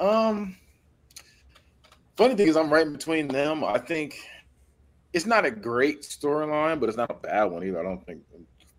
Um, 0.00 0.56
funny 2.16 2.34
thing 2.34 2.48
is, 2.48 2.56
I'm 2.56 2.72
right 2.72 2.90
between 2.90 3.28
them. 3.28 3.64
I 3.64 3.78
think 3.78 4.18
it's 5.12 5.26
not 5.26 5.44
a 5.44 5.50
great 5.50 6.02
storyline, 6.02 6.78
but 6.80 6.88
it's 6.88 6.98
not 6.98 7.10
a 7.10 7.14
bad 7.14 7.44
one 7.44 7.64
either. 7.64 7.80
I 7.80 7.82
don't 7.82 8.04
think. 8.06 8.22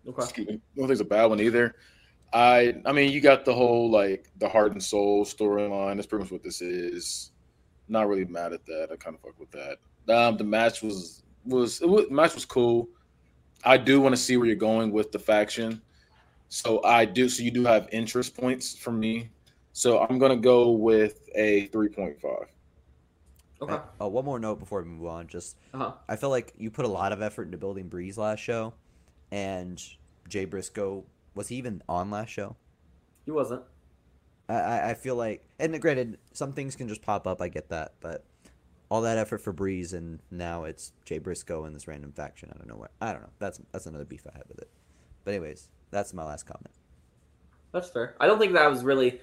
Okay. 0.08 0.22
Excuse 0.22 0.48
me. 0.48 0.54
I 0.54 0.58
don't 0.76 0.84
think 0.88 0.90
it's 0.92 1.00
a 1.00 1.04
bad 1.04 1.26
one 1.26 1.40
either. 1.40 1.74
I, 2.32 2.74
I 2.84 2.92
mean, 2.92 3.12
you 3.12 3.20
got 3.20 3.44
the 3.44 3.54
whole 3.54 3.90
like 3.90 4.30
the 4.38 4.48
heart 4.48 4.72
and 4.72 4.82
soul 4.82 5.24
storyline. 5.24 5.96
That's 5.96 6.06
pretty 6.06 6.24
much 6.24 6.32
what 6.32 6.42
this 6.42 6.60
is. 6.60 7.32
Not 7.88 8.08
really 8.08 8.24
mad 8.24 8.52
at 8.52 8.64
that. 8.66 8.88
I 8.92 8.96
kind 8.96 9.16
of 9.16 9.22
fuck 9.22 9.38
with 9.38 9.50
that. 9.50 9.78
Um, 10.14 10.36
the 10.36 10.44
match 10.44 10.82
was 10.82 11.22
was, 11.44 11.80
it 11.80 11.88
was 11.88 12.10
match 12.10 12.34
was 12.34 12.44
cool. 12.44 12.88
I 13.64 13.76
do 13.76 14.00
want 14.00 14.14
to 14.14 14.20
see 14.20 14.36
where 14.36 14.46
you're 14.46 14.56
going 14.56 14.92
with 14.92 15.12
the 15.12 15.18
faction. 15.18 15.82
So 16.48 16.82
I 16.84 17.04
do. 17.04 17.28
So 17.28 17.42
you 17.42 17.50
do 17.50 17.64
have 17.64 17.88
interest 17.92 18.36
points 18.36 18.76
for 18.76 18.92
me. 18.92 19.30
So 19.72 20.00
I'm 20.00 20.18
gonna 20.18 20.36
go 20.36 20.70
with 20.70 21.28
a 21.34 21.68
3.5. 21.68 22.46
Okay. 23.62 23.74
Uh, 23.74 23.80
oh, 24.00 24.08
one 24.08 24.24
more 24.24 24.38
note 24.38 24.58
before 24.58 24.82
we 24.82 24.88
move 24.88 25.06
on. 25.06 25.26
Just 25.26 25.56
Uh-huh. 25.74 25.92
I 26.08 26.16
feel 26.16 26.30
like 26.30 26.52
you 26.56 26.70
put 26.70 26.84
a 26.86 26.88
lot 26.88 27.12
of 27.12 27.22
effort 27.22 27.44
into 27.44 27.58
building 27.58 27.88
Breeze 27.88 28.16
last 28.16 28.40
show, 28.40 28.72
and 29.30 29.82
Jay 30.28 30.44
Briscoe 30.44 31.04
was 31.34 31.48
he 31.48 31.56
even 31.56 31.82
on 31.88 32.10
last 32.10 32.30
show? 32.30 32.56
He 33.24 33.30
wasn't. 33.30 33.62
I, 34.48 34.90
I 34.90 34.94
feel 34.94 35.14
like, 35.14 35.44
and 35.60 35.80
granted, 35.80 36.18
some 36.32 36.52
things 36.52 36.74
can 36.74 36.88
just 36.88 37.02
pop 37.02 37.26
up. 37.26 37.40
I 37.40 37.48
get 37.48 37.68
that, 37.68 37.94
but 38.00 38.24
all 38.90 39.02
that 39.02 39.16
effort 39.16 39.38
for 39.38 39.52
Breeze, 39.52 39.92
and 39.92 40.18
now 40.30 40.64
it's 40.64 40.92
Jay 41.04 41.18
Briscoe 41.18 41.64
and 41.64 41.74
this 41.74 41.86
random 41.86 42.10
faction. 42.12 42.50
I 42.52 42.58
don't 42.58 42.68
know 42.68 42.76
what. 42.76 42.90
I 43.00 43.12
don't 43.12 43.22
know. 43.22 43.30
That's 43.38 43.60
that's 43.70 43.86
another 43.86 44.04
beef 44.04 44.26
I 44.28 44.36
had 44.36 44.48
with 44.48 44.58
it. 44.58 44.68
But 45.24 45.34
anyways, 45.34 45.68
that's 45.90 46.12
my 46.12 46.24
last 46.24 46.46
comment. 46.46 46.74
That's 47.72 47.88
fair. 47.88 48.16
I 48.18 48.26
don't 48.26 48.38
think 48.40 48.54
that 48.54 48.68
was 48.68 48.82
really. 48.82 49.20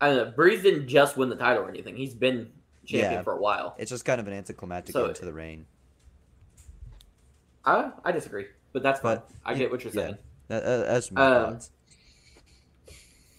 I 0.00 0.08
don't 0.08 0.16
know. 0.16 0.32
Breeze 0.32 0.62
didn't 0.62 0.88
just 0.88 1.16
win 1.16 1.28
the 1.28 1.36
title 1.36 1.62
or 1.64 1.68
anything. 1.68 1.96
He's 1.96 2.14
been 2.14 2.50
champion 2.84 3.12
Yeah. 3.12 3.22
for 3.22 3.32
a 3.34 3.40
while. 3.40 3.76
It's 3.78 3.90
just 3.90 4.04
kind 4.04 4.20
of 4.20 4.26
an 4.26 4.32
anticlimactic 4.32 4.92
So- 4.92 5.12
to 5.12 5.24
the 5.24 5.32
reign. 5.32 5.66
I 7.64 7.90
I 8.04 8.12
disagree, 8.12 8.46
but 8.72 8.82
that's 8.82 9.00
fine. 9.00 9.16
But, 9.16 9.30
I 9.44 9.54
get 9.54 9.70
what 9.70 9.84
you're 9.84 9.92
yeah. 9.92 10.02
saying. 10.02 10.18
That, 10.48 10.62
uh, 10.64 10.78
that's 10.78 11.10
my 11.12 11.20
Uh, 11.20 11.50
thoughts. 11.50 11.70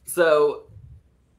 So, 0.06 0.64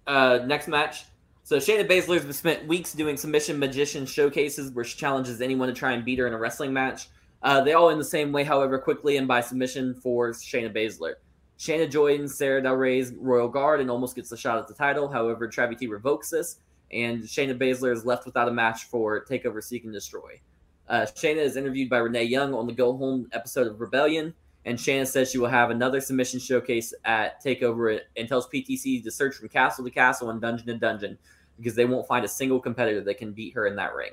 uh, 0.07 0.41
next 0.47 0.69
match. 0.69 1.05
So 1.43 1.57
Shayna 1.57 1.89
Baszler 1.89 2.25
has 2.25 2.37
spent 2.37 2.69
weeks 2.69 2.93
doing 2.93 3.17
submission 3.17 3.59
magician 3.59 4.07
showcases 4.07 4.71
where 4.71 4.85
she 4.85 4.97
challenges 4.97 5.41
anyone 5.41 5.67
to 5.67 5.75
try 5.75 5.93
and 5.93 6.05
beat 6.05 6.21
her 6.21 6.29
in 6.29 6.33
a 6.33 6.39
wrestling 6.39 6.73
match. 6.73 7.09
Uh, 7.43 7.61
they 7.61 7.73
all 7.73 7.91
end 7.91 7.99
the 7.99 8.05
same 8.05 8.31
way, 8.31 8.45
however, 8.45 8.79
quickly 8.79 9.17
and 9.17 9.27
by 9.27 9.41
submission 9.41 9.95
for 9.95 10.31
Shayna 10.31 10.73
Baszler. 10.73 11.15
Shayna 11.59 11.91
joins 11.91 12.37
Sarah 12.37 12.63
Del 12.63 12.75
Rey's 12.75 13.13
Royal 13.15 13.49
Guard 13.49 13.81
and 13.81 13.91
almost 13.91 14.15
gets 14.15 14.31
a 14.31 14.37
shot 14.37 14.59
at 14.59 14.69
the 14.69 14.75
title. 14.75 15.09
However, 15.09 15.49
Travi 15.49 15.77
T 15.77 15.89
revokes 15.89 16.31
this, 16.31 16.59
and 16.93 17.23
Shayna 17.25 17.59
Baszler 17.59 17.93
is 17.93 18.05
left 18.07 18.27
without 18.27 18.47
a 18.47 18.53
match 18.53 18.85
for 18.85 19.25
Takeover 19.25 19.63
Seek 19.63 19.85
and 19.85 19.93
Destroy. 19.93 20.41
Uh, 20.89 21.01
Shayna 21.03 21.39
is 21.39 21.57
interviewed 21.57 21.91
by 21.91 21.99
Renee 21.99 22.25
Young 22.25 22.55
on 22.55 22.67
the 22.67 22.73
Go 22.73 22.97
Home 22.97 23.29
episode 23.33 23.67
of 23.67 23.81
Rebellion, 23.81 24.35
and 24.67 24.79
Shannon 24.81 25.07
says 25.07 25.31
she 25.31 25.39
will 25.39 25.49
have 25.49 25.71
another 25.71 26.01
submission 26.01 26.39
showcase 26.41 26.93
at 27.05 27.43
Takeover 27.43 28.01
and 28.17 28.29
tells 28.29 28.47
PTC 28.49 29.03
to 29.03 29.11
search 29.11 29.37
from 29.37 29.49
castle 29.49 29.85
to 29.85 29.91
castle 29.91 30.31
and 30.31 30.41
dungeon 30.41 30.67
to 30.67 30.75
dungeon 30.77 31.17
because 31.59 31.75
they 31.75 31.85
won't 31.87 32.07
find 32.07 32.25
a 32.25 32.29
single 32.29 32.61
competitor 32.61 33.01
that 33.03 33.19
can 33.19 33.33
beat 33.33 33.55
her 33.55 33.67
in 33.67 33.77
that 33.77 33.95
ring. 33.95 34.13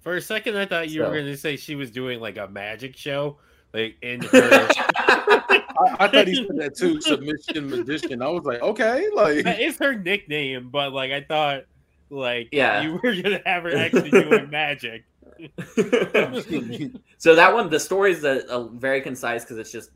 For 0.00 0.16
a 0.16 0.20
second, 0.20 0.56
I 0.56 0.66
thought 0.66 0.90
you 0.90 1.00
So- 1.00 1.08
were 1.08 1.14
going 1.14 1.26
to 1.26 1.36
say 1.36 1.56
she 1.56 1.74
was 1.76 1.90
doing 1.90 2.20
like 2.20 2.36
a 2.36 2.48
magic 2.48 2.96
show, 2.96 3.38
like 3.72 3.96
in 4.02 4.22
her. 4.22 4.28
I, 4.96 5.96
I 6.00 6.08
thought 6.08 6.26
he 6.28 6.34
said 6.36 6.56
that 6.58 6.76
too. 6.76 7.00
Submission 7.00 7.68
magician. 7.70 8.22
I 8.22 8.28
was 8.28 8.44
like, 8.44 8.62
okay, 8.62 9.08
like 9.14 9.44
that 9.44 9.60
is 9.60 9.76
her 9.78 9.94
nickname, 9.94 10.70
but 10.70 10.92
like 10.92 11.10
I 11.10 11.22
thought, 11.22 11.62
like 12.10 12.48
Yeah. 12.52 12.82
you 12.82 12.92
were 12.94 13.00
going 13.00 13.22
to 13.24 13.42
have 13.46 13.64
her 13.64 13.76
actually 13.76 14.10
doing 14.10 14.50
magic. 14.50 15.04
so 17.18 17.34
that 17.34 17.52
one, 17.52 17.68
the 17.70 17.80
story 17.80 18.12
is 18.12 18.24
a, 18.24 18.40
a 18.48 18.68
very 18.68 19.00
concise 19.00 19.42
because 19.44 19.58
it's 19.58 19.70
just 19.72 19.90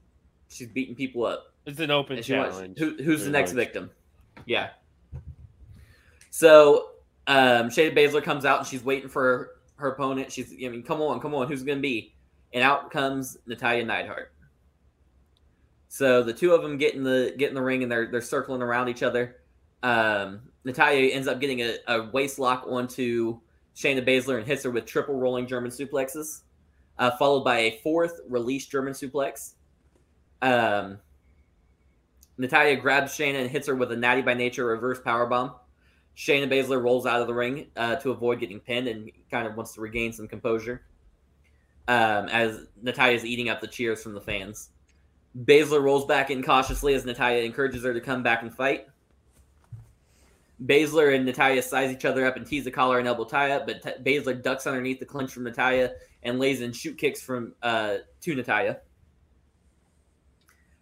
she's 0.48 0.68
beating 0.68 0.94
people 0.94 1.24
up. 1.24 1.52
It's 1.66 1.80
an 1.80 1.90
open 1.90 2.16
And 2.16 2.24
she 2.24 2.34
wants- 2.34 2.56
challenge. 2.56 2.78
who, 2.78 2.96
who's 3.02 3.24
the 3.24 3.30
next 3.30 3.52
much. 3.52 3.56
victim? 3.64 3.90
Yeah. 4.46 4.70
So 6.30 6.90
um, 7.26 7.68
Shayna 7.68 7.96
Baszler 7.96 8.22
comes 8.22 8.44
out 8.44 8.58
and 8.60 8.66
she's 8.66 8.82
waiting 8.84 9.08
for 9.08 9.56
her 9.76 9.88
opponent. 9.88 10.32
She's, 10.32 10.52
I 10.52 10.68
mean, 10.68 10.82
come 10.82 11.00
on, 11.00 11.20
come 11.20 11.34
on, 11.34 11.48
who's 11.48 11.62
going 11.62 11.78
to 11.78 11.82
be? 11.82 12.14
And 12.54 12.62
out 12.62 12.90
comes 12.90 13.36
Natalya 13.46 13.84
Neidhart. 13.84 14.32
So 15.88 16.22
the 16.22 16.32
two 16.32 16.52
of 16.52 16.62
them 16.62 16.78
get 16.78 16.94
in 16.94 17.02
the 17.02 17.34
get 17.36 17.48
in 17.48 17.54
the 17.54 17.62
ring 17.62 17.82
and 17.82 17.90
they're 17.90 18.10
they're 18.10 18.20
circling 18.20 18.62
around 18.62 18.88
each 18.88 19.02
other. 19.02 19.36
Um, 19.82 20.40
Natalya 20.64 21.08
ends 21.12 21.28
up 21.28 21.40
getting 21.40 21.60
a, 21.60 21.76
a 21.86 22.02
waist 22.10 22.38
lock 22.38 22.64
onto 22.66 23.38
Shayna 23.78 24.04
Baszler 24.04 24.38
and 24.38 24.46
hits 24.46 24.64
her 24.64 24.70
with 24.70 24.86
triple 24.86 25.14
rolling 25.14 25.46
German 25.46 25.70
suplexes, 25.70 26.40
uh, 26.98 27.12
followed 27.12 27.44
by 27.44 27.58
a 27.58 27.78
fourth 27.82 28.20
release 28.28 28.66
German 28.66 28.92
suplex. 28.92 29.52
Um, 30.42 30.98
Natalya 32.38 32.76
grabs 32.76 33.12
Shayna 33.12 33.40
and 33.40 33.50
hits 33.50 33.68
her 33.68 33.76
with 33.76 33.92
a 33.92 33.96
natty 33.96 34.22
by 34.22 34.34
nature 34.34 34.66
reverse 34.66 34.98
powerbomb. 34.98 35.54
Shayna 36.16 36.50
Baszler 36.50 36.82
rolls 36.82 37.06
out 37.06 37.20
of 37.20 37.28
the 37.28 37.34
ring 37.34 37.68
uh, 37.76 37.94
to 37.96 38.10
avoid 38.10 38.40
getting 38.40 38.58
pinned 38.58 38.88
and 38.88 39.12
kind 39.30 39.46
of 39.46 39.54
wants 39.54 39.74
to 39.74 39.80
regain 39.80 40.12
some 40.12 40.26
composure. 40.26 40.82
Um, 41.86 42.28
as 42.28 42.66
Natalya's 42.82 43.24
eating 43.24 43.48
up 43.48 43.60
the 43.60 43.68
cheers 43.68 44.02
from 44.02 44.12
the 44.12 44.20
fans. 44.20 44.70
Baszler 45.44 45.80
rolls 45.80 46.04
back 46.04 46.30
in 46.30 46.42
cautiously 46.42 46.94
as 46.94 47.04
Natalya 47.04 47.44
encourages 47.44 47.84
her 47.84 47.94
to 47.94 48.00
come 48.00 48.24
back 48.24 48.42
and 48.42 48.52
fight. 48.52 48.88
Baszler 50.64 51.14
and 51.14 51.24
Natalya 51.24 51.62
size 51.62 51.92
each 51.92 52.04
other 52.04 52.26
up 52.26 52.36
and 52.36 52.46
tease 52.46 52.64
the 52.64 52.70
collar 52.70 52.98
and 52.98 53.06
elbow 53.06 53.24
tie 53.24 53.52
up, 53.52 53.66
but 53.66 53.82
T- 53.82 54.02
Baszler 54.02 54.42
ducks 54.42 54.66
underneath 54.66 54.98
the 54.98 55.06
clinch 55.06 55.30
from 55.32 55.44
Natalya 55.44 55.92
and 56.24 56.38
lays 56.38 56.60
in 56.60 56.72
shoot 56.72 56.98
kicks 56.98 57.22
from 57.22 57.54
uh, 57.62 57.98
to 58.22 58.34
Natalya. 58.34 58.78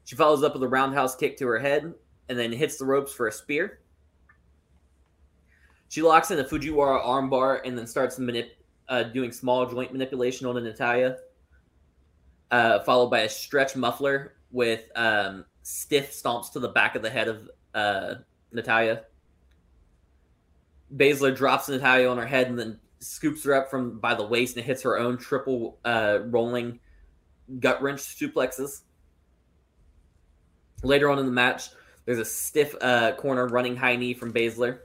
She 0.05 0.17
follows 0.17 0.43
up 0.43 0.55
with 0.55 0.63
a 0.63 0.69
roundhouse 0.69 1.15
kick 1.15 1.37
to 1.39 1.47
her 1.47 1.59
head 1.59 1.93
and 2.29 2.39
then 2.39 2.53
hits 2.53 2.79
the 2.79 2.85
ropes 2.85 3.13
for 3.13 3.29
a 3.29 3.33
spear. 3.33 3.81
She 5.89 6.01
locks 6.01 6.31
in 6.31 6.39
a 6.39 6.45
Fujiwara 6.45 7.05
armbar 7.05 7.61
and 7.65 7.77
then 7.77 7.87
starts 7.87 8.19
manip- 8.19 8.51
uh, 8.89 9.05
doing 9.05 9.31
small 9.31 9.67
joint 9.67 9.93
manipulation 9.93 10.47
on 10.47 10.63
Natalya, 10.63 11.17
uh, 12.51 12.81
followed 12.81 13.11
by 13.11 13.21
a 13.21 13.29
stretch 13.29 13.77
muffler 13.77 14.37
with 14.51 14.91
um, 14.97 15.45
stiff 15.63 16.13
stomps 16.13 16.53
to 16.53 16.61
the 16.61 16.69
back 16.69 16.95
of 16.95 17.03
the 17.03 17.11
head 17.11 17.29
of 17.29 17.51
uh, 17.75 18.15
Natalya. 18.53 19.03
Baszler 20.95 21.35
drops 21.35 21.69
Natalya 21.69 22.09
on 22.09 22.19
her 22.19 22.27
head 22.27 22.49
and 22.49 22.59
then 22.59 22.79
scoops 23.01 23.45
her 23.45 23.55
up 23.55 23.71
from 23.71 23.99
by 23.99 24.15
the 24.15 24.27
waist 24.27 24.57
and 24.57 24.65
hits 24.65 24.83
her 24.83 24.99
own 24.99 25.19
triple 25.19 25.79
uh, 25.85 26.19
rolling 26.27 26.81
gut 27.61 27.83
wrench 27.83 28.01
suplexes. 28.01 28.83
Later 30.83 31.11
on 31.11 31.19
in 31.19 31.27
the 31.27 31.33
match, 31.33 31.71
there's 32.05 32.19
a 32.19 32.25
stiff 32.25 32.75
uh, 32.81 33.13
corner 33.13 33.47
running 33.49 33.77
high 33.77 33.97
knee 33.97 34.15
from 34.15 34.33
Baszler, 34.33 34.81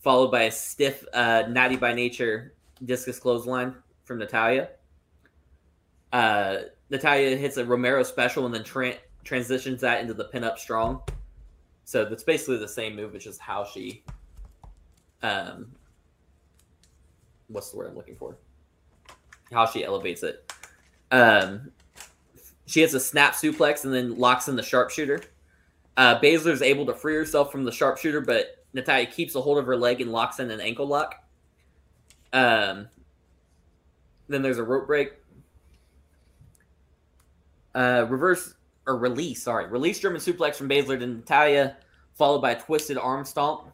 followed 0.00 0.30
by 0.30 0.44
a 0.44 0.50
stiff 0.50 1.04
uh, 1.12 1.44
natty 1.48 1.76
by 1.76 1.92
nature 1.92 2.54
discus 2.84 3.18
clothesline 3.18 3.74
from 4.04 4.18
Natalya. 4.18 4.70
Uh, 6.12 6.58
Natalya 6.90 7.36
hits 7.36 7.56
a 7.56 7.64
Romero 7.64 8.02
special 8.02 8.46
and 8.46 8.54
then 8.54 8.64
tra- 8.64 8.98
transitions 9.24 9.80
that 9.80 10.00
into 10.00 10.14
the 10.14 10.24
pin 10.24 10.44
up 10.44 10.58
strong. 10.58 11.02
So 11.84 12.04
that's 12.04 12.22
basically 12.22 12.58
the 12.58 12.68
same 12.68 12.96
move, 12.96 13.12
which 13.12 13.26
is 13.26 13.38
how 13.38 13.64
she, 13.64 14.04
um, 15.22 15.72
what's 17.48 17.70
the 17.70 17.76
word 17.76 17.90
I'm 17.90 17.96
looking 17.96 18.16
for? 18.16 18.36
How 19.52 19.66
she 19.66 19.84
elevates 19.84 20.22
it. 20.22 20.52
Um, 21.10 21.72
she 22.66 22.80
hits 22.80 22.94
a 22.94 23.00
snap 23.00 23.34
suplex 23.34 23.84
and 23.84 23.92
then 23.92 24.16
locks 24.16 24.48
in 24.48 24.56
the 24.56 24.62
sharpshooter. 24.62 25.22
Uh, 25.96 26.18
Baszler 26.20 26.52
is 26.52 26.62
able 26.62 26.86
to 26.86 26.94
free 26.94 27.14
herself 27.14 27.52
from 27.52 27.64
the 27.64 27.72
sharpshooter, 27.72 28.22
but 28.22 28.64
Natalya 28.72 29.06
keeps 29.06 29.34
a 29.34 29.40
hold 29.40 29.58
of 29.58 29.66
her 29.66 29.76
leg 29.76 30.00
and 30.00 30.10
locks 30.10 30.38
in 30.38 30.50
an 30.50 30.60
ankle 30.60 30.86
lock. 30.86 31.22
Um, 32.32 32.88
then 34.28 34.40
there's 34.40 34.58
a 34.58 34.62
rope 34.62 34.86
break. 34.86 35.12
Uh, 37.74 38.06
reverse 38.08 38.54
or 38.86 38.96
release, 38.96 39.42
sorry, 39.42 39.66
release 39.66 39.98
German 40.00 40.20
suplex 40.20 40.56
from 40.56 40.68
Baszler 40.68 40.98
to 40.98 41.06
Natalya, 41.06 41.76
followed 42.14 42.40
by 42.40 42.52
a 42.52 42.60
twisted 42.60 42.98
arm 42.98 43.24
stomp. 43.24 43.71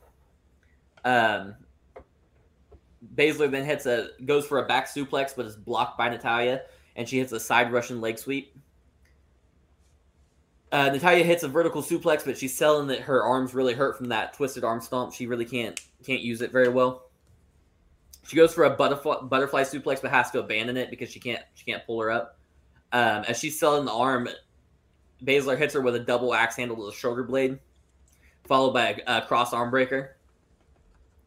Um, 1.04 1.54
Baszler 3.14 3.50
then 3.50 3.64
hits 3.64 3.86
a 3.86 4.10
goes 4.24 4.46
for 4.46 4.58
a 4.58 4.66
back 4.66 4.88
suplex, 4.88 5.34
but 5.36 5.46
is 5.46 5.56
blocked 5.56 5.98
by 5.98 6.08
Natalya, 6.08 6.62
and 6.96 7.08
she 7.08 7.18
hits 7.18 7.32
a 7.32 7.40
side 7.40 7.72
Russian 7.72 8.00
leg 8.00 8.18
sweep. 8.18 8.56
Uh, 10.70 10.90
Natalya 10.90 11.24
hits 11.24 11.42
a 11.42 11.48
vertical 11.48 11.82
suplex, 11.82 12.24
but 12.24 12.36
she's 12.36 12.56
selling 12.56 12.88
that 12.88 13.00
her 13.00 13.22
arms 13.22 13.54
really 13.54 13.72
hurt 13.72 13.96
from 13.96 14.08
that 14.08 14.34
twisted 14.34 14.64
arm 14.64 14.80
stomp. 14.80 15.14
She 15.14 15.26
really 15.26 15.44
can't 15.44 15.80
can't 16.04 16.20
use 16.20 16.42
it 16.42 16.52
very 16.52 16.68
well. 16.68 17.04
She 18.26 18.36
goes 18.36 18.52
for 18.52 18.64
a 18.64 18.70
butterfly 18.70 19.22
butterfly 19.22 19.62
suplex, 19.62 20.02
but 20.02 20.10
has 20.10 20.30
to 20.32 20.40
abandon 20.40 20.76
it 20.76 20.90
because 20.90 21.10
she 21.10 21.20
can't 21.20 21.42
she 21.54 21.64
can't 21.64 21.86
pull 21.86 22.00
her 22.02 22.10
up. 22.10 22.38
Um, 22.92 23.24
as 23.26 23.38
she's 23.38 23.58
selling 23.58 23.84
the 23.84 23.92
arm, 23.92 24.28
Baszler 25.22 25.56
hits 25.56 25.74
her 25.74 25.80
with 25.80 25.94
a 25.94 26.00
double 26.00 26.34
axe 26.34 26.56
handle 26.56 26.76
to 26.76 26.86
the 26.86 26.92
shoulder 26.92 27.22
blade, 27.22 27.58
followed 28.46 28.72
by 28.72 29.02
a, 29.06 29.18
a 29.18 29.22
cross 29.22 29.52
arm 29.52 29.70
breaker. 29.70 30.17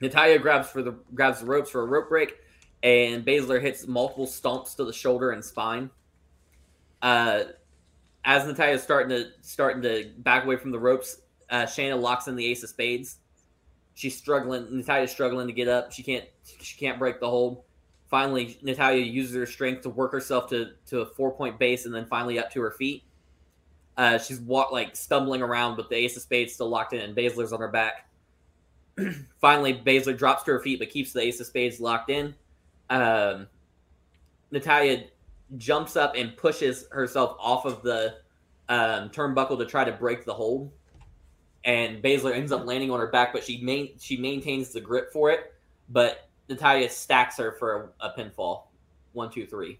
Natalya 0.01 0.39
grabs 0.39 0.69
for 0.69 0.81
the 0.81 0.95
grabs 1.13 1.39
the 1.39 1.45
ropes 1.45 1.69
for 1.69 1.81
a 1.81 1.85
rope 1.85 2.09
break, 2.09 2.37
and 2.83 3.25
Baszler 3.25 3.61
hits 3.61 3.87
multiple 3.87 4.27
stomps 4.27 4.75
to 4.75 4.83
the 4.83 4.93
shoulder 4.93 5.31
and 5.31 5.43
spine. 5.43 5.89
Uh, 7.01 7.43
as 8.25 8.45
Natalya's 8.45 8.83
starting 8.83 9.09
to 9.09 9.31
starting 9.41 9.81
to 9.83 10.11
back 10.19 10.43
away 10.43 10.55
from 10.55 10.71
the 10.71 10.79
ropes, 10.79 11.21
uh, 11.49 11.63
Shayna 11.63 11.99
locks 11.99 12.27
in 12.27 12.35
the 12.35 12.45
Ace 12.45 12.63
of 12.63 12.69
Spades. 12.69 13.17
She's 13.93 14.17
struggling. 14.17 14.67
Natalya's 14.75 15.11
struggling 15.11 15.47
to 15.47 15.53
get 15.53 15.67
up. 15.67 15.91
She 15.91 16.03
can't. 16.03 16.25
She 16.43 16.77
can't 16.77 16.97
break 16.97 17.19
the 17.19 17.29
hold. 17.29 17.63
Finally, 18.09 18.57
Natalya 18.61 19.03
uses 19.03 19.35
her 19.35 19.45
strength 19.45 19.83
to 19.83 19.89
work 19.89 20.11
herself 20.11 20.49
to 20.49 20.71
to 20.87 21.01
a 21.01 21.05
four 21.05 21.31
point 21.31 21.59
base, 21.59 21.85
and 21.85 21.93
then 21.93 22.05
finally 22.05 22.39
up 22.39 22.51
to 22.51 22.61
her 22.61 22.71
feet. 22.71 23.03
Uh, 23.97 24.17
she's 24.17 24.39
walk 24.39 24.71
like 24.71 24.95
stumbling 24.95 25.41
around, 25.41 25.75
but 25.75 25.89
the 25.89 25.95
Ace 25.95 26.15
of 26.15 26.23
Spades 26.23 26.53
still 26.53 26.69
locked 26.69 26.93
in, 26.93 27.01
and 27.01 27.15
Baszler's 27.15 27.53
on 27.53 27.59
her 27.59 27.67
back. 27.67 28.07
finally, 29.41 29.73
Baszler 29.73 30.17
drops 30.17 30.43
to 30.43 30.51
her 30.51 30.59
feet, 30.59 30.79
but 30.79 30.89
keeps 30.89 31.13
the 31.13 31.21
Ace 31.21 31.39
of 31.39 31.47
Spades 31.47 31.79
locked 31.79 32.09
in. 32.09 32.35
Um, 32.89 33.47
Natalya 34.51 35.05
jumps 35.57 35.95
up 35.95 36.13
and 36.15 36.35
pushes 36.35 36.85
herself 36.91 37.35
off 37.39 37.65
of 37.65 37.81
the 37.81 38.15
um, 38.69 39.09
turnbuckle 39.09 39.57
to 39.59 39.65
try 39.65 39.83
to 39.83 39.91
break 39.91 40.25
the 40.25 40.33
hold. 40.33 40.71
And 41.63 42.01
Baszler 42.01 42.33
ends 42.33 42.51
up 42.51 42.65
landing 42.65 42.91
on 42.91 42.99
her 42.99 43.07
back, 43.07 43.33
but 43.33 43.43
she 43.43 43.61
main 43.61 43.91
she 43.99 44.17
maintains 44.17 44.69
the 44.69 44.81
grip 44.81 45.11
for 45.13 45.29
it. 45.29 45.53
But 45.89 46.27
Natalya 46.49 46.89
stacks 46.89 47.37
her 47.37 47.53
for 47.53 47.93
a, 48.01 48.07
a 48.07 48.13
pinfall. 48.17 48.63
One, 49.13 49.29
two, 49.29 49.45
three. 49.45 49.77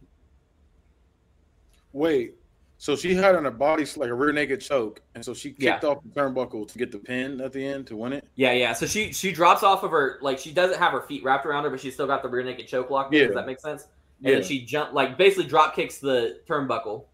Wait, 1.94 2.36
so 2.82 2.96
she 2.96 3.14
had 3.14 3.36
on 3.36 3.44
her 3.46 3.52
body 3.52 3.86
like 3.96 4.10
a 4.10 4.14
rear 4.16 4.34
naked 4.34 4.60
choke, 4.60 5.04
and 5.14 5.24
so 5.24 5.36
she 5.36 5.52
kicked 5.52 5.62
Yeah. 5.62 5.88
off 5.88 6.00
the 6.02 6.10
turnbuckle 6.20 6.68
to 6.68 6.80
get 6.80 6.92
the 6.92 6.98
pin 6.98 7.40
at 7.40 7.54
the 7.54 7.64
end 7.64 7.86
to 7.86 7.96
win 7.96 8.12
it. 8.12 8.28
Yeah, 8.34 8.54
yeah. 8.54 8.74
So 8.74 8.88
she 8.88 9.14
she 9.14 9.32
drops 9.32 9.62
off 9.62 9.84
of 9.84 9.92
her 9.92 10.18
like 10.24 10.40
she 10.40 10.52
doesn't 10.52 10.80
have 10.80 10.92
her 10.94 11.02
feet 11.02 11.24
wrapped 11.24 11.46
around 11.46 11.64
her, 11.66 11.70
but 11.70 11.80
she's 11.80 11.94
still 11.94 12.08
got 12.08 12.24
the 12.24 12.28
rear 12.30 12.44
naked 12.44 12.68
choke 12.68 12.90
locked. 12.90 13.14
in. 13.14 13.20
Yeah. 13.20 13.26
Does 13.28 13.36
that 13.36 13.46
make 13.46 13.60
sense? 13.60 13.84
And 14.24 14.30
Yeah. 14.34 14.40
then 14.40 14.44
she 14.44 14.66
jump 14.66 14.94
like 14.94 15.16
basically 15.16 15.46
drop 15.46 15.76
kicks 15.76 16.00
the 16.00 16.40
turnbuckle. 16.48 17.06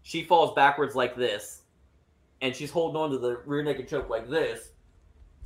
She 0.00 0.24
falls 0.24 0.54
backwards 0.54 0.94
like 0.94 1.14
this, 1.14 1.60
and 2.40 2.56
she's 2.56 2.70
holding 2.70 2.96
on 2.98 3.10
to 3.10 3.18
the 3.18 3.42
rear 3.44 3.62
naked 3.62 3.88
choke 3.88 4.08
like 4.08 4.30
this. 4.30 4.70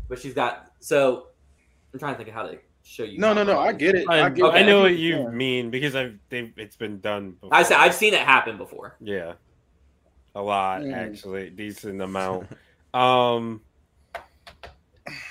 But 0.09 0.21
she's 0.21 0.33
got 0.35 0.71
so 0.79 1.27
I'm 1.93 1.99
trying 1.99 2.15
to 2.15 2.19
think 2.19 2.29
of 2.29 2.35
how 2.37 2.45
to 2.45 2.57
show 2.83 3.05
you. 3.05 3.19
No, 3.19 3.33
no, 3.33 3.43
no. 3.45 3.59
I 3.59 3.73
get 3.73 3.95
it. 3.95 4.07
I, 4.09 4.27
I, 4.27 4.29
get 4.31 4.45
I 4.45 4.59
it. 4.61 4.67
know 4.67 4.81
what 4.83 4.97
you 4.97 5.19
Yeah. 5.21 5.29
mean 5.31 5.71
because 5.71 5.95
I've 5.95 6.19
they've, 6.29 6.53
it's 6.57 6.77
been 6.77 7.01
done. 7.01 7.33
Before. 7.33 7.55
I 7.55 7.63
said 7.63 7.77
I've 7.79 7.95
seen 7.95 8.15
it 8.15 8.21
happen 8.21 8.57
before. 8.57 8.97
yeah, 9.01 9.35
a 10.35 10.43
lot 10.43 10.83
Mm. 10.83 10.95
actually, 10.95 11.51
decent 11.51 12.01
amount. 12.09 12.49
Um, 12.95 13.61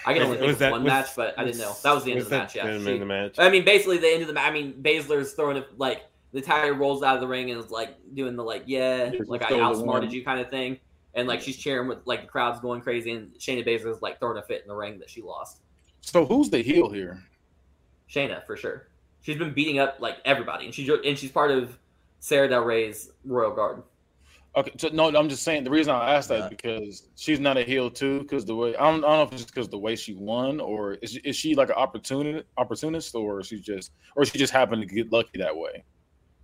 I 0.06 0.14
can 0.14 0.24
only 0.24 0.38
Was 0.42 0.52
of 0.54 0.60
that- 0.60 0.72
one 0.72 0.84
was- 0.84 0.92
match, 0.92 1.10
but 1.16 1.38
I 1.38 1.44
didn't 1.44 1.60
know 1.60 1.74
that 1.84 1.94
was 1.94 2.04
the 2.04 2.12
end 2.12 2.18
was 2.20 2.26
of 2.26 2.30
the 2.32 2.38
match. 2.38 2.56
Yeah, 2.56 2.66
been 2.66 2.84
She- 2.84 2.92
in 2.94 3.00
the 3.00 3.06
match. 3.06 3.36
I 3.40 3.50
mean, 3.50 3.64
basically 3.66 3.98
the 3.98 4.08
end 4.10 4.22
of 4.22 4.28
the 4.28 4.34
match. 4.34 4.50
I 4.50 4.54
mean, 4.54 4.74
Baszler's 4.82 5.34
throwing 5.34 5.58
it 5.58 5.68
like 5.78 6.06
the 6.32 6.42
tire 6.42 6.74
rolls 6.74 7.02
out 7.04 7.16
of 7.16 7.22
the 7.22 7.28
ring 7.28 7.50
and 7.52 7.64
is 7.64 7.72
like 7.72 7.96
doing 8.14 8.36
the 8.36 8.44
like 8.44 8.64
yeah, 8.66 9.12
Yeah, 9.12 9.20
like 9.28 9.42
I 9.44 9.48
stole 9.48 9.58
the 9.60 9.64
outsmarted 9.64 10.12
you 10.14 10.24
kind 10.24 10.40
of 10.40 10.50
thing, 10.50 10.80
and 11.14 11.28
like 11.28 11.42
she's 11.42 11.58
cheering 11.58 11.88
with 11.88 12.00
like 12.06 12.22
the 12.22 12.28
crowd's 12.28 12.60
going 12.60 12.82
crazy, 12.82 13.12
and 13.12 13.34
Shayna 13.36 13.66
Baszler's 13.66 14.02
like 14.02 14.20
throwing 14.20 14.38
a 14.38 14.42
fit 14.42 14.62
in 14.62 14.68
the 14.68 14.76
ring 14.76 15.00
that 15.00 15.10
she 15.10 15.22
lost. 15.22 15.62
So 16.02 16.26
who's 16.26 16.50
the 16.50 16.62
heel 16.62 16.90
here? 16.90 17.24
Shayna 18.10 18.46
for 18.46 18.58
sure. 18.58 18.88
She's 19.22 19.38
been 19.38 19.54
beating 19.54 19.80
up 19.80 19.98
like 20.00 20.18
everybody, 20.26 20.66
and 20.66 20.74
she's 20.74 20.90
and 20.90 21.18
she's 21.18 21.32
part 21.32 21.52
of 21.52 21.78
Sarah 22.20 22.48
Del 22.48 22.64
Rey's 22.64 23.12
Royal 23.26 23.52
Guard. 23.52 23.84
Okay, 24.56 24.72
so 24.78 24.90
no, 24.92 25.16
I'm 25.16 25.30
just 25.30 25.44
saying 25.44 25.64
the 25.64 25.70
reason 25.70 25.94
I 25.94 26.16
asked 26.16 26.30
that 26.30 26.40
Yeah. 26.40 26.44
is 26.46 26.50
because 26.50 27.08
she's 27.16 27.40
not 27.40 27.58
a 27.58 27.64
heel 27.64 27.92
too. 27.92 28.20
Because 28.20 28.46
the 28.46 28.56
way 28.56 28.76
I 28.76 28.90
don't, 28.90 29.04
I 29.04 29.10
don't 29.10 29.18
know 29.18 29.22
if 29.24 29.32
it's 29.34 29.42
just 29.44 29.54
because 29.54 29.70
the 29.70 29.78
way 29.78 29.96
she 29.96 30.16
won, 30.16 30.60
or 30.60 30.94
is, 30.96 31.18
is 31.18 31.36
she 31.36 31.54
like 31.54 31.70
an 31.70 31.76
opportunist, 31.76 32.46
opportunist, 32.58 33.14
or 33.14 33.44
she 33.44 33.60
just, 33.60 33.92
or 34.16 34.26
she 34.26 34.38
just 34.40 34.52
happened 34.52 34.82
to 34.82 34.88
get 34.88 35.12
lucky 35.12 35.38
that 35.38 35.56
way. 35.56 35.84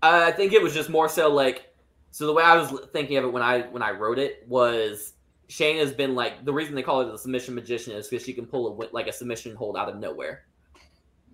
I 0.03 0.31
think 0.31 0.53
it 0.53 0.61
was 0.61 0.73
just 0.73 0.89
more 0.89 1.09
so 1.09 1.29
like 1.29 1.73
so 2.11 2.27
the 2.27 2.33
way 2.33 2.43
I 2.43 2.55
was 2.55 2.79
thinking 2.93 3.17
of 3.17 3.25
it 3.25 3.33
when 3.33 3.41
I 3.41 3.61
when 3.63 3.81
I 3.81 3.91
wrote 3.91 4.19
it 4.19 4.45
was 4.47 5.13
Shayna's 5.49 5.91
been 5.91 6.15
like 6.15 6.45
the 6.45 6.53
reason 6.53 6.75
they 6.75 6.83
call 6.83 7.03
her 7.03 7.11
the 7.11 7.17
submission 7.17 7.55
magician 7.55 7.93
is 7.93 8.07
because 8.07 8.23
she 8.23 8.33
can 8.33 8.45
pull 8.45 8.81
a 8.81 8.87
like 8.93 9.07
a 9.07 9.13
submission 9.13 9.55
hold 9.55 9.77
out 9.77 9.89
of 9.89 9.97
nowhere. 9.97 10.43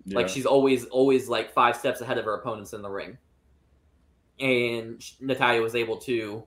Like 0.06 0.28
she's 0.28 0.46
always 0.46 0.84
always 0.86 1.28
like 1.28 1.52
five 1.52 1.76
steps 1.76 2.00
ahead 2.00 2.18
of 2.18 2.24
her 2.24 2.34
opponents 2.34 2.72
in 2.72 2.82
the 2.82 2.90
ring. 2.90 3.16
And 4.40 5.00
sh- 5.02 5.12
Natalya 5.20 5.60
was 5.62 5.74
able 5.76 5.98
to 5.98 6.42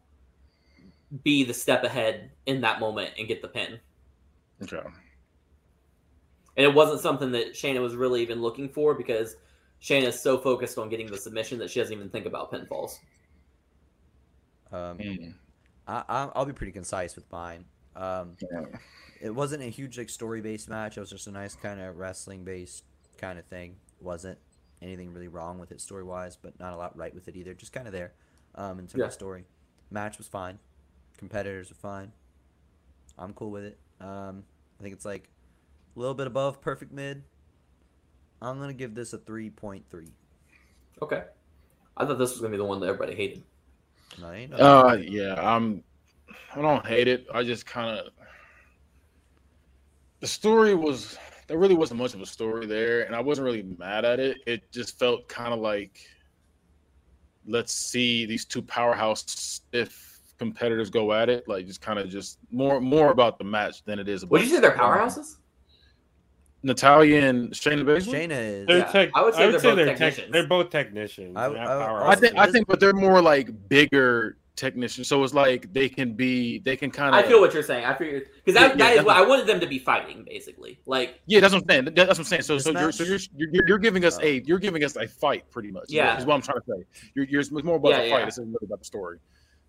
be 1.23 1.43
the 1.43 1.53
step 1.53 1.83
ahead 1.83 2.31
in 2.45 2.61
that 2.61 2.79
moment 2.79 3.11
and 3.17 3.27
get 3.27 3.41
the 3.41 3.47
pin. 3.47 3.79
okay. 4.63 4.81
And 6.57 6.65
it 6.65 6.73
wasn't 6.73 7.01
something 7.01 7.31
that 7.33 7.53
Shayna 7.53 7.81
was 7.81 7.95
really 7.95 8.21
even 8.21 8.41
looking 8.41 8.69
for 8.69 8.93
because 8.93 9.35
Shayna 9.81 10.07
is 10.07 10.19
so 10.19 10.37
focused 10.37 10.77
on 10.77 10.89
getting 10.89 11.07
the 11.07 11.17
submission 11.17 11.59
that 11.59 11.69
she 11.69 11.79
doesn't 11.79 11.93
even 11.93 12.09
think 12.09 12.25
about 12.25 12.51
pinfalls. 12.51 12.99
Um, 14.71 14.97
Mm. 14.97 15.33
I, 15.87 16.03
I- 16.09 16.31
I'll 16.35 16.45
be 16.45 16.53
pretty 16.53 16.71
concise 16.71 17.15
with 17.15 17.29
mine. 17.31 17.65
Um, 17.95 18.35
Yeah. 18.51 18.65
it 19.21 19.29
wasn't 19.33 19.63
a 19.63 19.67
huge 19.67 19.97
like 19.97 20.09
story 20.09 20.41
based 20.41 20.67
match. 20.69 20.97
It 20.97 21.01
was 21.01 21.09
just 21.09 21.27
a 21.27 21.31
nice 21.31 21.55
kind 21.55 21.79
of 21.79 21.97
wrestling 21.97 22.43
based 22.43 22.83
kind 23.17 23.39
of 23.39 23.45
thing. 23.45 23.75
wasn't 24.01 24.37
anything 24.81 25.11
really 25.13 25.27
wrong 25.29 25.57
with 25.57 25.71
it 25.71 25.79
story 25.81 26.03
wise, 26.03 26.35
but 26.35 26.59
not 26.59 26.73
a 26.73 26.77
lot 26.77 26.95
right 26.97 27.13
with 27.15 27.27
it 27.27 27.35
either. 27.35 27.53
Just 27.53 27.71
kind 27.73 27.87
of 27.87 27.93
there 27.93 28.13
um, 28.55 28.77
in 28.79 28.85
terms 28.87 28.99
Yeah. 28.99 29.05
of 29.05 29.13
story. 29.13 29.45
Match 29.89 30.17
was 30.17 30.27
fine. 30.27 30.59
Competitors 31.17 31.69
were 31.69 31.75
fine. 31.75 32.11
I'm 33.17 33.33
cool 33.33 33.51
with 33.51 33.63
it. 33.63 33.79
Um, 34.01 34.43
I 34.79 34.83
think 34.83 34.93
it's 34.93 35.05
like 35.05 35.29
a 35.95 35.99
little 35.99 36.13
bit 36.13 36.27
above 36.27 36.59
perfect 36.61 36.91
mid. 36.91 37.23
I'm 38.41 38.59
gonna 38.59 38.73
give 38.73 38.93
this 38.93 39.13
a 39.13 39.17
three 39.17 39.49
point 39.49 39.85
three. 39.89 40.09
Okay. 41.01 41.23
I 41.97 42.05
thought 42.05 42.17
this 42.19 42.31
was 42.31 42.41
gonna 42.41 42.51
be 42.51 42.57
the 42.57 42.65
one 42.65 42.79
that 42.81 42.87
everybody 42.87 43.15
hated. 43.15 43.43
No, 44.19 44.31
ain't 44.31 44.51
no- 44.51 44.57
Uh, 44.57 44.93
yeah, 45.01 45.35
I'm. 45.39 45.83
I 46.53 46.61
don't 46.61 46.85
hate 46.85 47.07
it. 47.07 47.25
I 47.33 47.43
just 47.43 47.65
kind 47.65 47.97
of. 47.97 48.09
The 50.19 50.27
story 50.27 50.75
was 50.75 51.17
there 51.47 51.57
really 51.57 51.75
wasn't 51.75 51.99
much 51.99 52.13
of 52.13 52.21
a 52.21 52.25
story 52.25 52.65
there, 52.65 53.03
and 53.03 53.15
I 53.15 53.19
wasn't 53.19 53.45
really 53.45 53.63
mad 53.77 54.03
at 54.05 54.19
it. 54.19 54.37
It 54.47 54.71
just 54.71 54.97
felt 54.97 55.27
kind 55.27 55.53
of 55.53 55.59
like, 55.59 55.99
let's 57.47 57.73
see 57.73 58.25
these 58.25 58.45
two 58.45 58.61
powerhouse 58.61 59.23
stiff 59.27 60.19
competitors 60.39 60.89
go 60.89 61.13
at 61.13 61.29
it. 61.29 61.47
Like 61.47 61.67
just 61.67 61.81
kind 61.81 61.99
of 61.99 62.09
just 62.09 62.39
more 62.51 62.81
more 62.81 63.11
about 63.11 63.37
the 63.37 63.43
match 63.45 63.83
than 63.85 63.99
it 63.99 64.09
is 64.09 64.23
about. 64.23 64.31
Would 64.31 64.41
you 64.41 64.47
say 64.47 64.59
they're 64.59 64.71
powerhouses? 64.71 65.35
Natalya 66.63 67.21
and 67.29 67.51
Shayna 67.51 67.83
Baszler. 67.83 68.27
Shayna 68.27 68.31
is. 68.31 68.67
They're 68.67 68.77
Yeah, 68.79 68.91
tech- 68.91 69.11
I 69.13 69.23
would 69.23 69.35
say 69.35 69.51
they're 69.51 69.59
both 69.61 69.75
they're 69.75 69.85
technicians. 69.85 70.31
they're 70.31 70.47
both 70.47 70.69
technicians. 70.71 71.37
I- 71.37 71.45
I- 71.45 72.07
I 72.07 72.11
I 72.11 72.15
think 72.15 72.37
I 72.37 72.51
think, 72.51 72.67
but 72.67 72.79
they're 72.79 72.91
more 72.93 73.21
like 73.21 73.69
bigger 73.69 74.37
technicians. 74.55 75.07
So 75.07 75.23
it's 75.23 75.33
like 75.33 75.71
they 75.73 75.89
can 75.89 76.13
be, 76.13 76.59
they 76.59 76.75
can 76.77 76.89
kind 76.91 77.13
of. 77.13 77.23
I 77.23 77.27
feel 77.27 77.39
what 77.41 77.53
you're 77.53 77.63
saying. 77.63 77.85
I 77.85 77.93
feel 77.93 78.21
because 78.43 78.53
that, 78.53 78.71
Yeah, 78.71 78.75
that 78.75 78.77
yeah, 78.77 78.99
is 79.01 79.05
what 79.05 79.13
that's- 79.13 79.25
I 79.25 79.27
wanted 79.29 79.47
them 79.47 79.59
to 79.59 79.67
be 79.67 79.79
fighting, 79.79 80.23
basically. 80.23 80.79
Like, 80.85 81.19
Yeah, 81.27 81.39
that's 81.39 81.53
what 81.53 81.63
I'm 81.63 81.69
saying. 81.69 81.85
That's 81.95 82.07
what 82.09 82.19
I'm 82.19 82.23
saying. 82.25 82.41
So, 82.43 82.57
so 82.57 82.71
you're, 82.71 82.91
so 82.91 83.03
you're, 83.03 83.19
you're 83.35 83.67
you're 83.67 83.77
giving 83.79 84.05
us 84.05 84.19
a 84.21 84.41
you're 84.45 84.59
giving 84.59 84.83
us 84.83 84.95
a 84.95 85.07
fight, 85.07 85.49
pretty 85.51 85.71
much. 85.71 85.83
is 85.85 85.89
what- 85.89 85.95
Yeah. 85.95 86.17
is 86.19 86.25
what 86.25 86.35
I'm 86.35 86.41
trying 86.41 86.59
to 86.59 86.63
say. 86.67 86.85
You're, 87.15 87.25
you're 87.25 87.41
it's 87.41 87.51
more 87.51 87.75
about 87.75 87.89
Yeah, 87.89 88.03
the 88.03 88.09
fight. 88.09 88.19
yeah. 88.19 88.27
It's 88.27 88.37
really 88.37 88.55
about 88.63 88.79
the 88.79 88.85
story. 88.85 89.19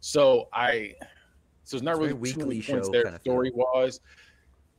So 0.00 0.48
I, 0.52 0.94
so 1.64 1.76
it's 1.76 1.82
not 1.82 1.92
It's 1.92 2.00
really 2.00 2.12
very 2.12 2.32
too 2.32 2.38
many 2.40 2.48
weekly 2.58 2.72
points 2.74 2.88
show 2.88 2.92
there 2.92 3.02
kinda 3.04 3.18
feel. 3.18 3.32
story 3.32 3.50
wise. 3.54 4.00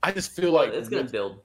I 0.03 0.11
just 0.11 0.31
feel 0.31 0.51
like 0.51 0.71
it's 0.73 0.89
gonna 0.89 1.03
with- 1.03 1.11
build. 1.11 1.41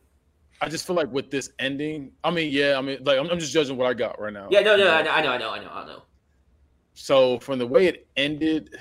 I 0.60 0.68
just 0.68 0.86
feel 0.86 0.94
like 0.94 1.10
with 1.10 1.28
this 1.28 1.50
ending. 1.58 2.12
I 2.22 2.30
mean, 2.30 2.52
yeah. 2.52 2.78
I 2.78 2.82
mean, 2.82 2.98
like 3.02 3.18
I'm, 3.18 3.28
I'm 3.28 3.40
just 3.40 3.52
judging 3.52 3.76
what 3.76 3.88
I 3.88 3.94
got 3.94 4.20
right 4.20 4.32
now. 4.32 4.46
Yeah, 4.48 4.60
no, 4.60 4.76
no, 4.76 4.84
You 4.84 4.84
know? 4.84 4.94
I 4.94 5.02
know, 5.02 5.10
I 5.10 5.22
know, 5.22 5.30
I 5.32 5.38
know, 5.38 5.50
I 5.50 5.58
know, 5.64 5.70
I 5.72 5.86
know. 5.86 6.02
So 7.02 7.40
from 7.40 7.58
the 7.58 7.66
way 7.66 7.88
it 7.88 8.06
ended, 8.16 8.76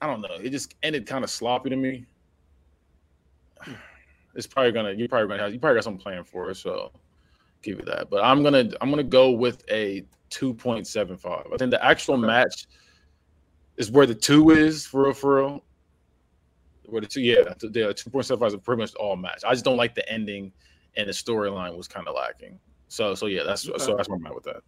I 0.00 0.06
don't 0.06 0.20
know. 0.20 0.36
It 0.40 0.50
just 0.50 0.76
ended 0.84 1.04
kind 1.04 1.24
of 1.24 1.30
sloppy 1.30 1.68
to 1.70 1.76
me. 1.76 2.06
It's 4.36 4.46
probably 4.46 4.70
gonna 4.70 4.92
you're 4.92 5.08
probably 5.08 5.28
gonna 5.28 5.42
have 5.44 5.52
you 5.54 5.58
probably 5.58 5.78
got 5.78 5.84
something 5.84 6.02
planned 6.02 6.28
for 6.28 6.50
it, 6.50 6.56
so 6.56 6.92
give 7.62 7.78
you 7.78 7.84
that. 7.86 8.10
But 8.10 8.22
I'm 8.22 8.42
gonna 8.42 8.68
I'm 8.82 8.90
gonna 8.90 9.02
go 9.02 9.30
with 9.30 9.64
a 9.70 10.04
two 10.28 10.52
point 10.52 10.86
seven 10.86 11.16
five. 11.16 11.46
I 11.52 11.56
think 11.56 11.70
the 11.70 11.82
actual 11.82 12.18
match 12.18 12.66
is 13.78 13.90
where 13.90 14.04
the 14.04 14.14
two 14.14 14.50
is 14.50 14.84
for 14.86 15.04
real 15.04 15.14
for 15.14 15.36
real. 15.36 15.64
Where 16.84 17.00
the 17.00 17.06
two, 17.06 17.22
yeah, 17.22 17.54
the- 17.58 17.68
the 17.70 17.94
two 17.94 18.10
point 18.10 18.26
seven 18.26 18.38
five 18.40 18.52
is 18.54 18.60
pretty 18.62 18.82
much 18.82 18.94
all 18.96 19.16
match. 19.16 19.42
I 19.42 19.52
just 19.54 19.64
don't 19.64 19.78
like 19.78 19.94
the 19.94 20.06
ending 20.12 20.52
and 20.98 21.08
the 21.08 21.12
storyline 21.12 21.74
was 21.74 21.88
kind 21.88 22.06
of 22.06 22.14
lacking. 22.14 22.60
So 22.88 23.14
so 23.14 23.24
yeah, 23.26 23.42
that's 23.42 23.66
Okay. 23.66 23.78
so 23.78 23.96
that's 23.96 24.08
where 24.10 24.18
I'm 24.18 24.26
at 24.26 24.34
with 24.34 24.44
that. 24.44 24.62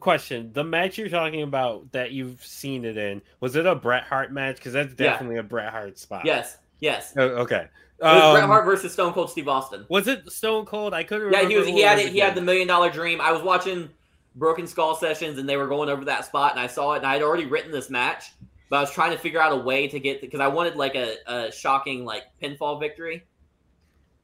Question: 0.00 0.50
The 0.52 0.64
match 0.64 0.98
you're 0.98 1.08
talking 1.08 1.42
about 1.42 1.90
that 1.92 2.12
you've 2.12 2.44
seen 2.44 2.84
it 2.84 2.96
in 2.98 3.22
was 3.40 3.56
it 3.56 3.66
a 3.66 3.74
Bret 3.74 4.04
Hart 4.04 4.32
match? 4.32 4.56
Because 4.56 4.74
that's 4.74 4.90
Yeah. 4.98 5.12
definitely 5.12 5.36
a 5.38 5.42
Bret 5.42 5.70
Hart 5.72 5.98
spot. 5.98 6.26
Yes, 6.26 6.58
yes. 6.80 7.14
Oh, 7.16 7.22
okay. 7.22 7.68
It 8.00 8.04
was 8.04 8.32
Bret 8.34 8.44
Um, 8.44 8.50
Hart 8.50 8.64
versus 8.64 8.92
Stone 8.92 9.12
Cold 9.14 9.30
Steve 9.30 9.48
Austin. 9.48 9.86
Was 9.88 10.06
it 10.06 10.30
Stone 10.30 10.66
Cold? 10.66 10.92
I 10.94 11.02
couldn't. 11.04 11.32
Yeah, 11.32 11.38
remember 11.38 11.50
he 11.50 11.56
was. 11.58 11.66
He 11.68 11.80
had 11.80 11.98
it. 11.98 12.12
He 12.12 12.18
had 12.18 12.34
the 12.34 12.40
million 12.42 12.68
dollar 12.68 12.90
dream. 12.90 13.20
I 13.20 13.32
was 13.32 13.42
watching 13.42 13.88
Broken 14.36 14.66
Skull 14.66 14.94
sessions, 14.94 15.38
and 15.38 15.48
they 15.48 15.56
were 15.56 15.66
going 15.66 15.88
over 15.88 16.04
that 16.04 16.24
spot, 16.26 16.52
and 16.52 16.60
I 16.60 16.66
saw 16.66 16.92
it, 16.92 16.98
and 16.98 17.06
I 17.06 17.14
had 17.14 17.22
already 17.22 17.46
written 17.46 17.72
this 17.72 17.88
match, 17.90 18.32
but 18.70 18.76
I 18.76 18.80
was 18.80 18.92
trying 18.92 19.10
to 19.12 19.18
figure 19.18 19.40
out 19.40 19.52
a 19.52 19.56
way 19.56 19.88
to 19.88 19.98
get 19.98 20.20
because 20.20 20.38
I 20.40 20.46
wanted 20.48 20.76
like 20.76 20.94
a, 20.94 21.16
a 21.26 21.50
shocking 21.50 22.04
like 22.04 22.24
pinfall 22.42 22.78
victory, 22.78 23.24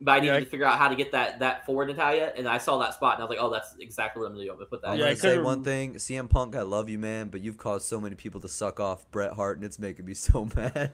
but 0.04 0.12
I 0.12 0.20
needed 0.20 0.34
Yeah, 0.34 0.40
to 0.40 0.46
figure 0.46 0.66
out 0.66 0.78
how 0.78 0.88
to 0.88 0.94
get 0.94 1.10
that 1.12 1.38
that 1.38 1.64
for 1.64 1.84
Natalya, 1.84 2.32
and 2.36 2.46
I 2.46 2.58
saw 2.58 2.78
that 2.78 2.94
spot, 2.94 3.14
and 3.14 3.22
I 3.22 3.26
was 3.26 3.30
like, 3.30 3.44
oh, 3.44 3.50
that's 3.50 3.74
exactly 3.80 4.20
what 4.20 4.26
I'm 4.26 4.34
gonna 4.34 4.44
do. 4.44 4.50
I'm 4.50 4.56
gonna 4.56 4.66
put 4.66 4.82
that. 4.82 4.88
I'm 4.88 4.94
in. 4.94 5.00
Yeah, 5.00 5.06
I 5.06 5.08
gonna 5.10 5.20
say 5.20 5.38
one 5.38 5.64
thing, 5.64 5.94
CM 5.94 6.28
Punk, 6.28 6.54
I 6.54 6.62
love 6.62 6.88
you, 6.90 6.98
man, 6.98 7.28
but 7.28 7.40
you've 7.40 7.56
caused 7.56 7.86
so 7.86 8.00
many 8.00 8.14
people 8.14 8.40
to 8.42 8.48
suck 8.48 8.78
off 8.80 9.10
Bret 9.10 9.32
Hart, 9.32 9.56
and 9.56 9.64
it's 9.64 9.78
making 9.78 10.04
me 10.04 10.14
so 10.14 10.48
mad. 10.54 10.92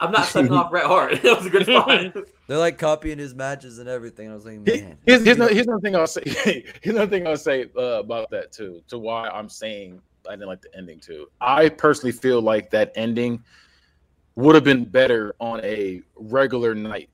I'm 0.00 0.10
not 0.10 0.26
sucking 0.26 0.52
off 0.52 0.70
Bret 0.70 0.86
Hart. 0.86 1.12
It 1.24 1.36
was 1.36 1.46
a 1.46 1.50
good 1.50 1.66
spot. 1.66 2.14
They're 2.48 2.58
like 2.58 2.78
copying 2.78 3.18
his 3.18 3.34
matches 3.34 3.78
and 3.78 3.88
everything. 3.88 4.30
I 4.30 4.34
was 4.34 4.44
like, 4.44 4.58
man. 4.58 4.98
Here's, 5.06 5.24
here's, 5.24 5.36
another, 5.36 5.54
here's 5.54 5.66
another 5.66 5.80
thing 5.80 5.96
I'll 5.96 6.06
say. 6.06 6.22
here's 6.24 6.96
another 6.96 7.10
thing 7.10 7.26
I'll 7.26 7.36
say 7.36 7.66
uh, 7.76 8.00
about 8.00 8.30
that 8.30 8.50
too. 8.52 8.82
To 8.88 8.98
why 8.98 9.28
I'm 9.28 9.48
saying 9.48 10.00
I 10.28 10.32
didn't 10.32 10.48
like 10.48 10.60
the 10.60 10.76
ending 10.76 10.98
too. 10.98 11.28
I 11.40 11.68
personally 11.68 12.12
feel 12.12 12.42
like 12.42 12.70
that 12.70 12.92
ending 12.96 13.44
would 14.34 14.54
have 14.54 14.64
been 14.64 14.84
better 14.84 15.34
on 15.38 15.60
a 15.64 16.02
regular 16.16 16.74
night 16.74 17.10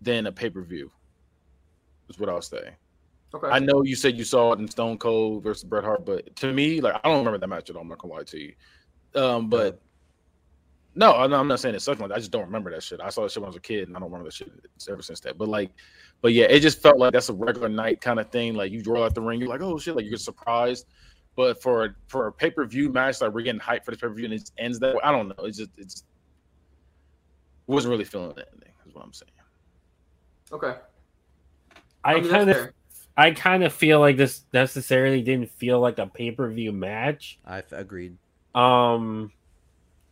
than 0.00 0.26
a 0.26 0.32
pay 0.32 0.50
per 0.50 0.62
view. 0.62 0.90
Is 2.08 2.18
what 2.18 2.28
I'll 2.28 2.40
say. 2.40 2.74
okay. 3.34 3.48
I 3.48 3.58
know 3.58 3.82
you 3.82 3.94
said 3.94 4.16
you 4.16 4.24
saw 4.24 4.52
it 4.52 4.58
in 4.58 4.68
Stone 4.68 4.98
Cold 4.98 5.42
versus 5.42 5.64
Bret 5.64 5.84
Hart, 5.84 6.06
but 6.06 6.34
to 6.36 6.52
me, 6.52 6.80
like 6.80 6.94
I 6.94 7.08
don't 7.08 7.18
remember 7.18 7.38
that 7.38 7.48
match 7.48 7.70
at 7.70 7.76
all. 7.76 7.82
I'm 7.82 7.88
not 7.88 7.98
gonna 7.98 8.14
lie 8.14 8.22
to 8.24 8.38
you. 8.38 8.54
Um, 9.14 9.48
but 9.48 9.80
no, 10.94 11.14
I'm 11.14 11.46
not, 11.46 11.60
saying 11.60 11.74
it 11.74 11.80
sucked 11.80 12.00
like. 12.00 12.10
I 12.10 12.18
just 12.18 12.32
don't 12.32 12.46
remember 12.46 12.72
that 12.72 12.82
shit. 12.82 13.00
I 13.00 13.10
saw 13.10 13.22
that 13.22 13.30
shit 13.30 13.40
when 13.40 13.46
I 13.46 13.50
was 13.50 13.56
a 13.56 13.60
kid, 13.60 13.86
and 13.86 13.96
I 13.96 14.00
don't 14.00 14.10
remember 14.10 14.28
that 14.28 14.34
shit 14.34 14.50
ever 14.90 15.02
since 15.02 15.20
that. 15.20 15.38
But 15.38 15.48
like, 15.48 15.70
but 16.22 16.32
yeah, 16.32 16.46
it 16.46 16.60
just 16.60 16.82
felt 16.82 16.98
like 16.98 17.12
that's 17.12 17.28
a 17.28 17.34
regular 17.34 17.68
night 17.68 18.00
kind 18.00 18.18
of 18.18 18.30
thing. 18.30 18.54
Like 18.54 18.72
you 18.72 18.82
roll 18.84 19.04
out 19.04 19.14
the 19.14 19.20
ring, 19.20 19.38
you're 19.38 19.48
like, 19.48 19.62
oh 19.62 19.78
shit, 19.78 19.94
like 19.94 20.04
you 20.06 20.10
get 20.10 20.20
surprised. 20.20 20.86
But 21.36 21.62
for 21.62 21.84
a, 21.84 21.94
for 22.08 22.26
a 22.26 22.32
pay 22.32 22.50
per 22.50 22.64
view 22.66 22.90
match, 22.90 23.20
like 23.20 23.32
we're 23.32 23.42
getting 23.42 23.60
hyped 23.60 23.84
for 23.84 23.92
this 23.92 24.00
pay 24.00 24.08
per 24.08 24.14
view, 24.14 24.24
and 24.24 24.34
it 24.34 24.38
just 24.38 24.54
ends 24.58 24.80
that 24.80 24.94
way. 24.94 25.00
I 25.04 25.12
don't 25.12 25.28
know. 25.28 25.44
It's 25.44 25.58
just 25.58 25.70
it's 25.76 26.02
wasn't 27.68 27.92
really 27.92 28.04
feeling 28.04 28.32
that 28.34 28.48
ending. 28.52 28.72
Is 28.84 28.94
what 28.94 29.04
I'm 29.04 29.12
saying. 29.12 29.30
Okay. 30.52 30.76
I 32.04 32.20
mean, 32.20 32.30
kind 32.30 32.50
of. 32.50 32.70
I 33.16 33.32
kind 33.32 33.64
of 33.64 33.72
feel 33.72 33.98
like 33.98 34.16
this 34.16 34.42
necessarily 34.52 35.22
didn't 35.22 35.50
feel 35.50 35.80
like 35.80 35.98
a 35.98 36.06
pay 36.06 36.30
per 36.30 36.48
view 36.50 36.70
match. 36.70 37.40
I 37.44 37.58
f- 37.58 37.72
agreed. 37.72 38.16
Um, 38.54 39.32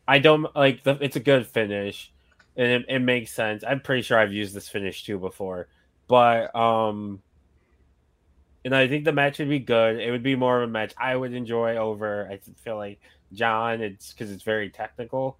I 0.08 0.18
don't 0.18 0.54
like 0.56 0.82
the. 0.82 0.98
It's 1.00 1.14
a 1.14 1.20
good 1.20 1.46
finish, 1.46 2.12
and 2.56 2.66
it, 2.66 2.86
it 2.88 2.98
makes 2.98 3.32
sense. 3.32 3.62
I'm 3.66 3.80
pretty 3.80 4.02
sure 4.02 4.18
I've 4.18 4.32
used 4.32 4.54
this 4.54 4.68
finish 4.68 5.04
too 5.04 5.18
before, 5.18 5.68
but 6.08 6.54
um, 6.56 7.22
and 8.64 8.74
I 8.74 8.88
think 8.88 9.04
the 9.04 9.12
match 9.12 9.38
would 9.38 9.48
be 9.48 9.60
good. 9.60 10.00
It 10.00 10.10
would 10.10 10.24
be 10.24 10.34
more 10.34 10.60
of 10.60 10.68
a 10.68 10.72
match 10.72 10.92
I 10.98 11.14
would 11.14 11.32
enjoy 11.32 11.76
over. 11.76 12.28
I 12.28 12.40
feel 12.64 12.76
like 12.76 12.98
John. 13.32 13.82
It's 13.82 14.12
because 14.12 14.32
it's 14.32 14.42
very 14.42 14.70
technical. 14.70 15.38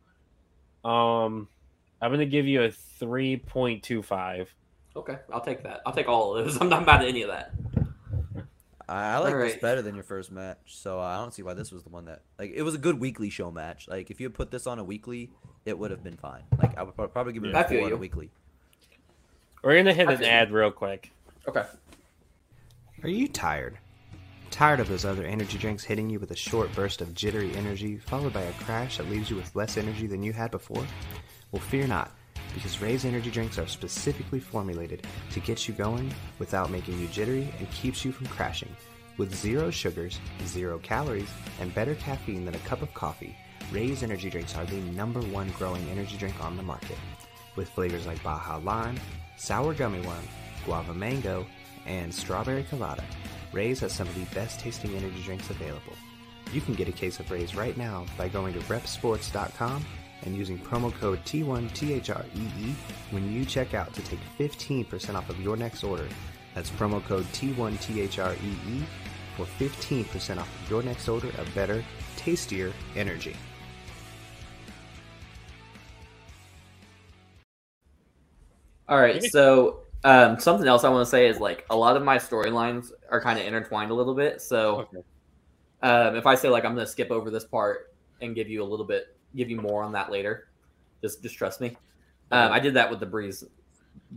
Um, 0.85 1.49
I'm 2.01 2.13
gonna 2.13 2.27
give 2.27 2.47
you 2.47 2.63
a 2.63 2.71
three 2.71 3.39
point 3.39 3.83
two 3.83 4.03
five. 4.03 4.55
Okay, 4.97 5.19
I'll 5.33 5.43
take 5.43 5.63
that. 5.63 5.83
I'll 5.85 5.93
take 5.93 6.09
all 6.09 6.35
of 6.35 6.45
those. 6.45 6.57
I'm 6.61 6.69
not 6.69 6.87
mad 6.87 7.03
at 7.03 7.09
any 7.09 7.23
of 7.23 7.29
that. 7.29 7.53
I, 8.89 9.15
I 9.15 9.19
like 9.19 9.35
this 9.35 9.57
better 9.57 9.83
than 9.83 9.95
your 9.95 10.05
first 10.05 10.31
match, 10.31 10.59
so 10.67 11.01
I 11.01 11.17
don't 11.17 11.35
see 11.35 11.43
why 11.43 11.55
this 11.55 11.73
was 11.73 11.83
the 11.83 11.89
one 11.91 12.05
that 12.07 12.23
like 12.39 12.53
it 12.55 12.63
was 12.63 12.75
a 12.75 12.79
good 12.79 13.01
weekly 13.01 13.31
show 13.31 13.51
match. 13.51 13.89
Like 13.89 14.11
if 14.11 14.21
you 14.21 14.27
had 14.27 14.35
put 14.35 14.51
this 14.51 14.67
on 14.67 14.79
a 14.79 14.85
weekly, 14.85 15.31
it 15.65 15.79
would 15.79 15.91
have 15.91 16.05
been 16.05 16.17
fine. 16.17 16.43
Like 16.59 16.79
I 16.79 16.83
would 16.85 16.95
probably 17.13 17.33
give 17.33 17.45
it 17.45 17.55
I 17.55 17.63
a 17.63 17.69
feel 17.69 17.81
four 17.81 17.87
on 17.89 17.93
a 17.93 17.97
weekly. 17.97 18.31
We're 19.63 19.77
gonna 19.77 19.93
hit 19.93 20.09
I 20.09 20.13
an 20.13 20.25
ad 20.25 20.53
real 20.53 20.71
quick. 20.71 21.11
Okay. 21.49 21.65
Are 23.03 23.09
you 23.09 23.29
tired? 23.29 23.79
Tired 24.51 24.79
of 24.79 24.89
those 24.89 25.05
other 25.05 25.25
energy 25.25 25.59
drinks 25.59 25.83
hitting 25.83 26.09
you 26.09 26.21
with 26.21 26.31
a 26.31 26.37
short 26.37 26.73
burst 26.75 27.01
of 27.01 27.13
jittery 27.15 27.55
energy, 27.57 27.99
followed 27.99 28.33
by 28.33 28.43
a 28.43 28.53
crash 28.53 28.99
that 28.99 29.11
leaves 29.11 29.29
you 29.29 29.37
with 29.37 29.55
less 29.57 29.77
energy 29.77 30.07
than 30.07 30.23
you 30.23 30.33
had 30.33 30.53
before? 30.53 30.87
Well, 31.51 31.61
fear 31.61 31.87
not, 31.87 32.13
because 32.55 32.81
Ray's 32.81 33.05
energy 33.05 33.31
drinks 33.31 33.59
are 33.59 33.67
specifically 33.67 34.41
formulated 34.41 35.07
to 35.31 35.41
get 35.41 35.69
you 35.69 35.75
going 35.75 36.13
without 36.39 36.71
making 36.71 36.99
you 36.99 37.07
jittery 37.09 37.53
and 37.59 37.71
keeps 37.71 38.05
you 38.05 38.13
from 38.13 38.27
crashing. 38.27 38.75
With 39.17 39.35
zero 39.35 39.71
sugars, 39.71 40.19
zero 40.45 40.79
calories, 40.79 41.31
and 41.61 41.75
better 41.75 41.95
caffeine 41.95 42.45
than 42.45 42.55
a 42.55 42.61
cup 42.61 42.83
of 42.83 42.93
coffee, 42.95 43.37
Ray's 43.73 44.03
energy 44.03 44.31
drinks 44.31 44.55
are 44.57 44.65
the 44.67 44.77
number 44.77 45.21
one 45.21 45.49
growing 45.59 45.89
energy 45.89 46.17
drink 46.17 46.43
on 46.45 46.57
the 46.57 46.63
market. 46.63 46.99
With 47.57 47.71
flavors 47.71 48.07
like 48.07 48.23
Baja 48.23 48.59
Lime, 48.59 49.01
Sour 49.37 49.75
Gummy 49.75 50.01
Worm, 50.01 50.29
Guava 50.65 50.95
Mango, 50.95 51.47
and 51.87 52.15
Strawberry 52.15 52.65
Colada, 52.65 53.05
Ray's 53.53 53.81
has 53.81 53.93
some 53.93 54.07
of 54.07 54.15
the 54.15 54.35
best 54.35 54.61
tasting 54.61 54.95
energy 54.95 55.23
drinks 55.23 55.51
available. 55.51 55.95
You 56.53 56.61
can 56.61 56.75
get 56.75 56.89
a 56.89 56.93
case 56.93 57.19
of 57.19 57.31
Ray's 57.31 57.55
right 57.55 57.77
now 57.77 58.07
by 58.17 58.29
going 58.29 58.53
to 58.55 58.61
repsports.com 58.61 59.85
and 60.23 60.37
using 60.37 60.59
promo 60.59 60.93
code 60.95 61.25
T1THREE 61.25 62.75
when 63.11 63.33
you 63.33 63.45
check 63.45 63.75
out 63.75 63.93
to 63.95 64.03
take 64.03 64.21
15% 64.39 65.15
off 65.15 65.29
of 65.31 65.41
your 65.41 65.57
next 65.57 65.85
order. 65.85 66.09
That's 66.55 66.71
promo 66.71 67.05
code 67.05 67.25
T1THREE 67.33 68.37
E 68.69 68.85
for 69.37 69.45
15% 69.59 70.39
off 70.39 70.63
of 70.65 70.71
your 70.71 70.83
next 70.83 71.09
order 71.09 71.29
of 71.39 71.55
better, 71.55 71.85
tastier 72.17 72.73
energy. 72.97 73.37
All 78.89 78.99
right, 79.01 79.23
so 79.23 79.81
um, 80.05 80.39
something 80.39 80.67
else 80.69 80.85
I 80.85 80.89
want 80.91 81.05
to 81.05 81.11
say 81.11 81.27
is 81.27 81.41
like 81.41 81.67
a 81.71 81.77
lot 81.77 81.97
of 81.97 82.05
my 82.05 82.19
storylines 82.19 82.91
are 83.11 83.21
kind 83.21 83.39
of 83.39 83.45
intertwined 83.47 83.91
a 83.91 83.95
little 83.95 84.15
bit. 84.15 84.41
So 84.41 84.89
Okay. 84.95 84.99
um, 85.83 86.17
if 86.17 86.27
I 86.27 86.37
say 86.37 86.49
like 86.49 86.65
I'm 86.65 86.75
going 86.75 86.87
to 86.87 86.91
skip 86.93 87.11
over 87.11 87.31
this 87.31 87.45
part 87.45 87.93
and 88.21 88.35
give 88.35 88.49
you 88.49 88.63
a 88.63 88.65
little 88.67 88.87
bit, 88.87 89.16
give 89.35 89.51
you 89.51 89.61
more 89.61 89.83
on 89.83 89.93
that 89.93 90.11
later, 90.11 90.49
just 91.03 91.23
just 91.23 91.37
trust 91.37 91.61
me. 91.61 91.77
Um, 92.31 92.53
I 92.53 92.59
did 92.59 92.75
that 92.75 92.91
with 92.91 93.01
the 93.01 93.07
Breeze 93.07 93.45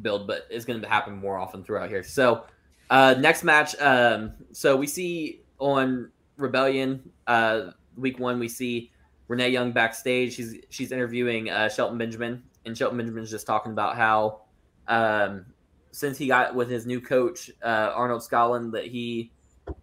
build, 0.01 0.27
but 0.27 0.47
it's 0.49 0.65
going 0.65 0.81
to 0.81 0.87
happen 0.87 1.15
more 1.15 1.37
often 1.37 1.63
throughout 1.63 1.89
here. 1.89 2.03
So 2.03 2.45
uh, 2.89 3.15
next 3.19 3.43
match, 3.43 3.79
um, 3.79 4.33
so 4.51 4.75
we 4.75 4.87
see 4.87 5.41
on 5.59 6.11
Rebellion 6.37 7.11
uh, 7.27 7.71
week 7.97 8.19
one, 8.19 8.39
we 8.39 8.47
see 8.47 8.91
Renee 9.27 9.49
Young 9.49 9.71
backstage. 9.71 10.33
She's 10.33 10.55
she's 10.69 10.91
interviewing 10.91 11.49
uh, 11.49 11.69
Shelton 11.69 11.97
Benjamin, 11.97 12.43
and 12.65 12.77
Shelton 12.77 12.97
Benjamin's 12.97 13.29
just 13.29 13.45
talking 13.45 13.71
about 13.71 13.95
how 13.95 14.41
um, 14.87 15.45
since 15.91 16.17
he 16.17 16.27
got 16.27 16.55
with 16.55 16.69
his 16.69 16.85
new 16.85 16.99
coach 16.99 17.51
uh, 17.63 17.91
Arnold 17.93 18.21
Skaaland, 18.21 18.71
that 18.71 18.85
he 18.85 19.31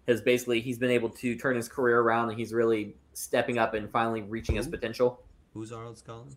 has 0.08 0.20
basically 0.20 0.60
he's 0.60 0.78
been 0.78 0.90
able 0.90 1.10
to 1.10 1.36
turn 1.36 1.54
his 1.56 1.68
career 1.68 2.00
around, 2.00 2.30
and 2.30 2.38
he's 2.38 2.52
really 2.52 2.96
stepping 3.16 3.56
up 3.56 3.72
and 3.72 3.90
finally 3.90 4.22
reaching 4.22 4.56
his 4.56 4.68
potential. 4.68 5.22
Who's 5.54 5.72
Arnold 5.72 5.96
Skaaland? 5.96 6.34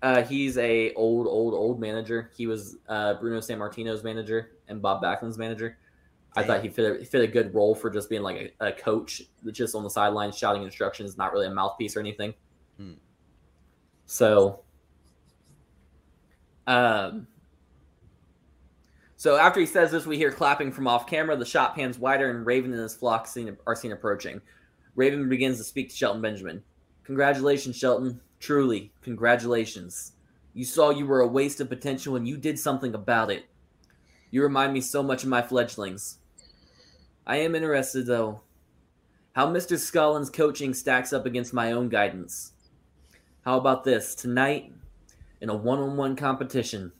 Uh, 0.00 0.22
he's 0.22 0.56
a 0.56 0.94
old, 0.94 1.26
old, 1.26 1.52
old 1.52 1.78
manager. 1.78 2.30
He 2.34 2.46
was 2.46 2.78
uh, 2.88 3.14
Bruno 3.14 3.40
Sammartino's 3.40 4.02
manager 4.02 4.52
and 4.68 4.80
Bob 4.80 5.02
Backlund's 5.02 5.36
manager. 5.36 5.78
I 6.34 6.42
thought 6.42 6.62
he 6.62 6.68
fit 6.68 7.00
a, 7.00 7.04
fit 7.04 7.22
a 7.22 7.26
good 7.26 7.54
role 7.54 7.74
for 7.74 7.88
just 7.88 8.10
being 8.10 8.22
like 8.22 8.54
a, 8.60 8.68
a 8.68 8.72
coach, 8.72 9.22
that's 9.42 9.56
just 9.56 9.74
on 9.74 9.82
the 9.82 9.90
sidelines 9.90 10.36
shouting 10.36 10.62
instructions, 10.62 11.16
not 11.16 11.32
really 11.32 11.46
a 11.46 11.50
mouthpiece 11.50 11.96
or 11.96 12.00
anything. 12.00 12.34
Hmm. 12.76 12.92
So, 14.04 14.60
um, 16.66 17.26
so 19.16 19.36
after 19.36 19.60
he 19.60 19.66
says 19.66 19.90
this, 19.90 20.04
we 20.04 20.18
hear 20.18 20.30
clapping 20.30 20.72
from 20.72 20.86
off 20.86 21.06
camera. 21.06 21.36
The 21.36 21.46
shot 21.46 21.74
pans 21.74 21.98
wider, 21.98 22.30
and 22.30 22.44
Raven 22.44 22.70
and 22.72 22.80
his 22.80 22.94
flock 22.94 23.26
seen, 23.26 23.56
are 23.66 23.74
seen 23.74 23.92
approaching. 23.92 24.42
Raven 24.96 25.28
begins 25.28 25.58
to 25.58 25.64
speak 25.64 25.90
to 25.90 25.94
Shelton 25.94 26.22
Benjamin. 26.22 26.62
Congratulations, 27.04 27.76
Shelton. 27.76 28.20
Truly, 28.40 28.92
congratulations. 29.02 30.12
You 30.54 30.64
saw 30.64 30.90
you 30.90 31.06
were 31.06 31.20
a 31.20 31.28
waste 31.28 31.60
of 31.60 31.68
potential, 31.68 32.16
and 32.16 32.26
you 32.26 32.38
did 32.38 32.58
something 32.58 32.94
about 32.94 33.30
it. 33.30 33.44
You 34.30 34.42
remind 34.42 34.72
me 34.72 34.80
so 34.80 35.02
much 35.02 35.22
of 35.22 35.28
my 35.28 35.42
fledglings. 35.42 36.18
I 37.26 37.36
am 37.36 37.54
interested, 37.54 38.06
though, 38.06 38.40
how 39.34 39.48
Mr. 39.48 39.76
Skaaland's 39.78 40.30
coaching 40.30 40.72
stacks 40.72 41.12
up 41.12 41.26
against 41.26 41.52
my 41.52 41.72
own 41.72 41.90
guidance. 41.90 42.52
How 43.44 43.58
about 43.58 43.84
this? 43.84 44.14
Tonight, 44.14 44.72
in 45.42 45.50
a 45.50 45.56
one 45.56 45.78
on 45.78 45.96
one 45.98 46.16
competition, 46.16 46.92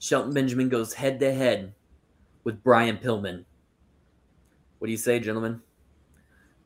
Shelton 0.00 0.34
Benjamin 0.34 0.68
goes 0.68 0.94
head 0.94 1.20
to 1.20 1.32
head 1.32 1.74
with 2.42 2.64
Brian 2.64 2.98
Pillman. 2.98 3.44
What 4.78 4.86
do 4.86 4.90
you 4.90 4.98
say, 4.98 5.20
gentlemen? 5.20 5.62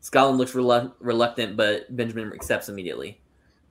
Skaaland 0.05 0.37
looks 0.37 0.53
relu- 0.53 0.93
reluctant, 1.01 1.57
but 1.57 1.95
Benjamin 1.97 2.31
accepts 2.35 2.69
immediately. 2.69 3.23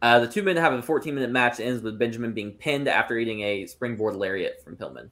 Uh, 0.02 0.20
the 0.20 0.28
two 0.28 0.42
men 0.42 0.58
have 0.58 0.74
a 0.74 0.82
14 0.82 1.14
minute 1.14 1.30
match 1.30 1.60
ends 1.60 1.84
with 1.84 2.00
Benjamin 2.00 2.34
being 2.34 2.52
pinned 2.52 2.88
after 2.88 3.18
eating 3.18 3.42
a 3.42 3.68
springboard 3.68 4.16
lariat 4.16 4.62
from 4.64 4.76
Pillman. 4.76 5.12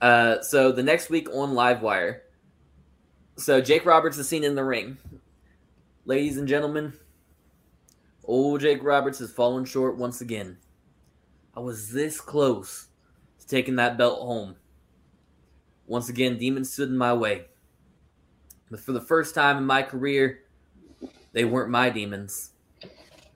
Uh, 0.00 0.40
so 0.40 0.72
the 0.72 0.82
next 0.82 1.10
week 1.10 1.28
on 1.30 1.50
Livewire, 1.50 2.20
so 3.36 3.60
Jake 3.60 3.84
Roberts 3.84 4.16
is 4.16 4.26
seen 4.26 4.42
in 4.42 4.54
the 4.54 4.64
ring. 4.64 4.96
Ladies 6.06 6.38
and 6.38 6.48
gentlemen, 6.48 6.94
old 8.24 8.62
Jake 8.62 8.82
Roberts 8.82 9.18
has 9.18 9.30
fallen 9.30 9.66
short 9.66 9.98
once 9.98 10.22
again. 10.22 10.56
I 11.54 11.60
was 11.60 11.92
this 11.92 12.20
close 12.20 12.88
to 13.38 13.46
taking 13.46 13.76
that 13.76 13.98
belt 13.98 14.20
home. 14.20 14.56
Once 15.86 16.08
again, 16.08 16.38
demons 16.38 16.72
stood 16.72 16.88
in 16.88 16.96
my 16.96 17.12
way. 17.12 17.44
But 18.74 18.80
for 18.80 18.90
the 18.90 19.00
first 19.00 19.36
time 19.36 19.58
in 19.58 19.66
my 19.66 19.84
career, 19.84 20.40
they 21.32 21.44
weren't 21.44 21.70
my 21.70 21.90
demons. 21.90 22.50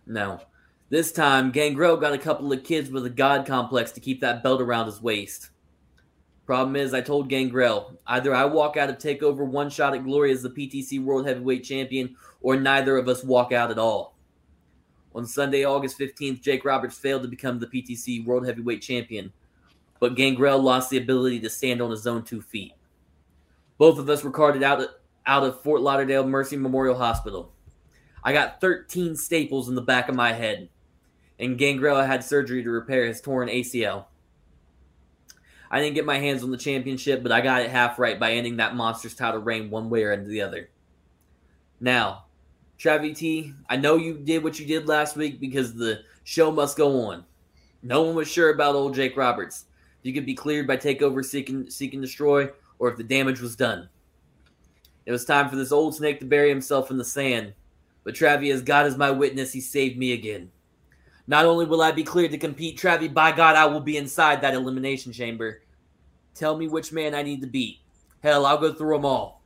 No. 0.05 0.41
This 0.89 1.12
time, 1.12 1.53
Gangrel 1.53 1.97
got 1.97 2.12
a 2.12 2.18
couple 2.18 2.53
of 2.53 2.64
kids 2.64 2.91
with 2.91 3.07
a 3.07 3.11
god 3.11 3.47
complex 3.47 3.93
to 3.93 4.01
keep 4.01 4.20
that 4.20 4.43
belt 4.43 4.61
around 4.61 4.86
his 4.86 5.01
waist. 5.01 5.51
Problem 6.45 6.74
is, 6.74 6.93
I 6.93 7.03
told 7.03 7.28
Gangrel, 7.28 8.01
either 8.05 8.34
I 8.34 8.47
walk 8.47 8.76
out 8.76 8.91
of 8.91 8.99
TakeOver 8.99 9.47
one 9.47 9.70
shot 9.70 9.95
at 9.95 10.03
glory 10.03 10.32
as 10.32 10.43
the 10.43 10.51
PTC 10.51 11.05
World 11.05 11.24
Heavyweight 11.24 11.62
Champion, 11.62 12.16
or 12.41 12.57
neither 12.57 12.97
of 12.97 13.07
us 13.07 13.22
walk 13.22 13.53
out 13.53 13.70
at 13.70 13.78
all. 13.78 14.16
On 15.14 15.24
Sunday, 15.24 15.62
August 15.64 16.01
15th, 16.01 16.43
Jake 16.43 16.64
Roberts 16.64 16.99
failed 16.99 17.22
to 17.22 17.28
become 17.28 17.61
the 17.61 17.68
PTC 17.68 18.26
World 18.26 18.45
Heavyweight 18.45 18.82
Champion, 18.82 19.32
but 20.01 20.16
Gangrel 20.16 20.61
lost 20.61 20.91
the 20.91 20.99
ability 20.99 21.39
to 21.39 21.49
stand 21.49 21.80
on 21.80 21.93
his 21.93 22.09
own 22.09 22.24
two 22.24 22.43
feet. 22.43 22.72
Both 23.78 24.01
of 24.01 24.11
us 24.11 24.24
were 24.24 24.32
carted 24.32 24.64
out, 24.64 24.82
out 25.29 25.45
of 25.45 25.61
Fort 25.61 25.83
Lauderdale 25.83 26.26
Mercy 26.26 26.57
Memorial 26.57 26.97
Hospital. 26.97 27.53
I 28.24 28.33
got 28.33 28.61
13 28.62 29.14
staples 29.14 29.68
in 29.68 29.74
the 29.74 29.83
back 29.83 30.09
of 30.09 30.14
my 30.14 30.33
head, 30.33 30.70
and 31.39 31.59
Gangrel 31.59 32.03
had 32.03 32.24
surgery 32.24 32.64
to 32.64 32.70
repair 32.70 33.07
his 33.07 33.20
torn 33.20 33.49
ACL. 33.49 34.07
I 35.70 35.81
didn't 35.81 35.95
get 35.95 36.07
my 36.07 36.18
hands 36.18 36.43
on 36.43 36.51
the 36.51 36.57
championship, 36.57 37.22
but 37.22 37.31
I 37.31 37.43
got 37.43 37.61
it 37.61 37.70
half 37.70 37.99
right 37.99 38.18
by 38.18 38.33
ending 38.33 38.57
that 38.57 38.74
monster's 38.74 39.14
title 39.14 39.43
reign 39.43 39.70
one 39.70 39.91
way 39.91 40.03
or 40.03 40.16
the 40.16 40.41
other. 40.41 40.70
Now, 41.79 42.24
Travi 42.79 43.14
T, 43.14 43.53
I 43.68 43.76
know 43.76 43.97
you 43.97 44.14
did 44.14 44.43
what 44.43 44.59
you 44.59 44.66
did 44.66 44.89
last 44.89 45.14
week 45.14 45.41
because 45.41 45.74
the 45.74 46.01
show 46.24 46.51
must 46.51 46.79
go 46.79 47.03
on. 47.03 47.24
No 47.83 48.03
one 48.03 48.14
was 48.14 48.29
sure 48.29 48.51
about 48.51 48.74
old 48.74 48.95
Jake 48.95 49.16
Roberts. 49.16 49.66
You 50.03 50.14
could 50.14 50.26
be 50.26 50.35
cleared 50.35 50.66
by 50.66 50.79
takeover, 50.79 51.22
seek 51.22 51.51
and, 51.51 51.70
seek 51.70 51.93
and 51.93 52.03
destroy, 52.03 52.51
or 52.79 52.91
if 52.91 52.97
the 52.97 53.05
damage 53.05 53.41
was 53.41 53.55
done. 53.55 53.91
It 55.09 55.12
was 55.12 55.24
time 55.24 55.48
for 55.48 55.56
this 55.56 55.72
old 55.72 55.94
snake 55.94 56.20
to 56.20 56.26
bury 56.26 56.50
himself 56.50 56.90
in 56.90 56.98
the 56.98 57.04
sand. 57.04 57.54
But 58.04 58.12
Travi, 58.12 58.52
as 58.52 58.61
God 58.61 58.84
is 58.84 58.98
my 58.98 59.11
witness, 59.11 59.54
he 59.54 59.61
saved 59.62 59.96
me 59.96 60.12
again. 60.12 60.50
Not 61.26 61.46
only 61.46 61.64
will 61.64 61.80
I 61.80 61.92
be 61.92 62.04
cleared 62.04 62.32
to 62.32 62.36
compete, 62.36 62.78
Travi, 62.78 63.14
by 63.14 63.32
God, 63.32 63.56
I 63.56 63.64
will 63.64 63.80
be 63.80 63.96
inside 63.96 64.42
that 64.42 64.52
elimination 64.52 65.11
chamber. 65.11 65.62
Tell 66.34 66.59
me 66.59 66.68
which 66.68 66.92
man 66.92 67.14
I 67.14 67.22
need 67.22 67.40
to 67.40 67.46
beat. 67.46 67.78
Hell, 68.22 68.44
I'll 68.44 68.59
go 68.59 68.74
through 68.74 68.96
them 68.96 69.06
all. 69.06 69.42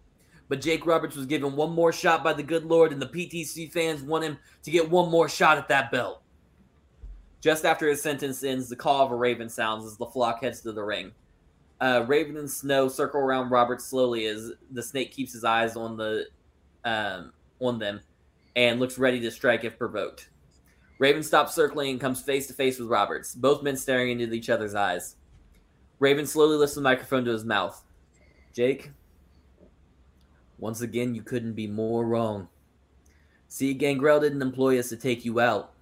But 0.48 0.60
Jake 0.60 0.84
Roberts 0.84 1.14
was 1.14 1.26
given 1.26 1.54
one 1.54 1.70
more 1.70 1.92
shot 1.92 2.24
by 2.24 2.32
the 2.32 2.42
good 2.42 2.64
Lord, 2.64 2.90
and 2.92 3.00
the 3.00 3.06
PTC 3.06 3.70
fans 3.70 4.02
want 4.02 4.24
him 4.24 4.38
to 4.64 4.70
get 4.72 4.90
one 4.90 5.12
more 5.12 5.28
shot 5.28 5.58
at 5.58 5.68
that 5.68 5.92
belt. 5.92 6.22
Just 7.40 7.64
after 7.64 7.88
his 7.88 8.02
sentence 8.02 8.42
ends, 8.42 8.68
the 8.68 8.74
call 8.74 9.06
of 9.06 9.12
a 9.12 9.16
raven 9.16 9.48
sounds 9.48 9.84
as 9.84 9.96
the 9.96 10.06
flock 10.06 10.42
heads 10.42 10.60
to 10.62 10.72
the 10.72 10.82
ring. 10.82 11.12
Uh, 11.82 12.04
raven 12.06 12.36
and 12.36 12.48
Snow 12.48 12.86
circle 12.86 13.20
around 13.20 13.50
Robert 13.50 13.82
slowly 13.82 14.26
as 14.26 14.52
the 14.70 14.82
snake 14.84 15.10
keeps 15.10 15.32
his 15.32 15.42
eyes 15.42 15.74
on 15.74 15.96
the 15.96 16.26
um, 16.84 17.32
on 17.58 17.80
them 17.80 18.00
and 18.54 18.78
looks 18.78 18.98
ready 18.98 19.18
to 19.20 19.32
strike 19.32 19.64
if 19.64 19.76
provoked. 19.76 20.28
Raven 21.00 21.24
stops 21.24 21.56
circling 21.56 21.90
and 21.90 22.00
comes 22.00 22.22
face 22.22 22.46
to 22.46 22.54
face 22.54 22.78
with 22.78 22.88
Roberts, 22.88 23.34
both 23.34 23.64
men 23.64 23.76
staring 23.76 24.20
into 24.20 24.32
each 24.32 24.48
other's 24.48 24.76
eyes. 24.76 25.16
Raven 25.98 26.24
slowly 26.24 26.56
lifts 26.56 26.76
the 26.76 26.80
microphone 26.80 27.24
to 27.24 27.32
his 27.32 27.44
mouth. 27.44 27.82
Jake, 28.54 28.92
once 30.58 30.82
again, 30.82 31.16
you 31.16 31.22
couldn't 31.22 31.54
be 31.54 31.66
more 31.66 32.06
wrong. 32.06 32.46
See, 33.48 33.74
Gangrel 33.74 34.20
didn't 34.20 34.42
employ 34.42 34.78
us 34.78 34.88
to 34.90 34.96
take 34.96 35.24
you 35.24 35.40
out. 35.40 35.72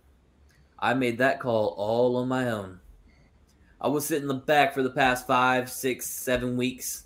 I 0.79 0.95
made 0.95 1.19
that 1.19 1.41
call 1.41 1.75
all 1.77 2.17
on 2.17 2.29
my 2.29 2.49
own. 2.49 2.81
I 3.81 3.89
was 3.89 4.05
sitting 4.07 4.25
in 4.25 4.29
the 4.29 4.35
back 4.35 4.75
for 4.75 4.83
the 4.83 4.91
past 4.91 5.27
five, 5.27 5.71
six, 5.71 6.07
seven 6.07 6.57
weeks. 6.57 7.05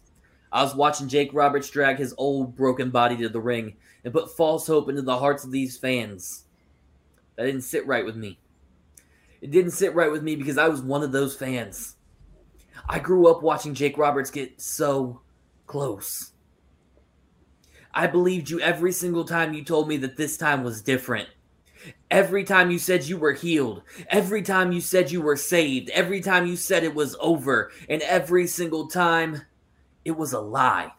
I 0.51 0.63
was 0.63 0.75
watching 0.75 1.09
Jake 1.09 1.33
Roberts 1.33 1.71
drag 1.71 1.99
his 1.99 2.15
old 2.19 2.57
broken 2.57 2.91
body 2.91 3.17
to 3.19 3.29
the 3.29 3.41
ring 3.41 3.77
and 4.05 4.13
put 4.13 4.37
false 4.37 4.67
hope 4.67 4.89
into 4.89 5.03
the 5.03 5.19
hearts 5.19 5.45
of 5.45 5.51
these 5.51 5.77
fans. 5.77 6.45
That 7.37 7.47
didn't 7.47 7.63
sit 7.63 7.87
right 7.87 8.05
with 8.05 8.17
me. 8.17 8.39
It 9.41 9.51
didn't 9.51 9.73
sit 9.73 9.95
right 9.95 10.11
with 10.11 10.23
me 10.23 10.37
because 10.37 10.59
I 10.59 10.69
was 10.69 10.81
one 10.81 11.03
of 11.03 11.13
those 11.13 11.37
fans. 11.37 11.97
I 12.89 12.99
grew 12.99 13.29
up 13.29 13.43
watching 13.43 13.75
Jake 13.75 13.99
Roberts 13.99 14.31
get 14.31 14.61
so 14.61 15.21
close. 15.67 16.33
I 17.93 18.07
believed 18.09 18.51
you 18.51 18.61
every 18.61 18.93
single 18.93 19.25
time 19.25 19.55
you 19.55 19.63
told 19.63 19.89
me 19.89 19.97
that 19.99 20.17
this 20.17 20.37
time 20.37 20.65
was 20.65 20.83
different. 20.83 21.29
Every 22.15 22.45
time 22.45 22.71
you 22.71 22.79
said 22.79 23.03
you 23.03 23.17
were 23.17 23.33
healed, 23.33 23.83
every 24.09 24.41
time 24.41 24.71
you 24.71 24.81
said 24.81 25.11
you 25.11 25.21
were 25.21 25.35
saved, 25.35 25.91
every 25.91 26.21
time 26.21 26.47
you 26.47 26.55
said 26.55 26.85
it 26.85 26.95
was 26.95 27.17
over, 27.19 27.73
and 27.89 28.01
every 28.03 28.47
single 28.47 28.87
time 28.87 29.43
it 30.05 30.13
was 30.13 30.33
a 30.33 30.39
lie. 30.39 30.93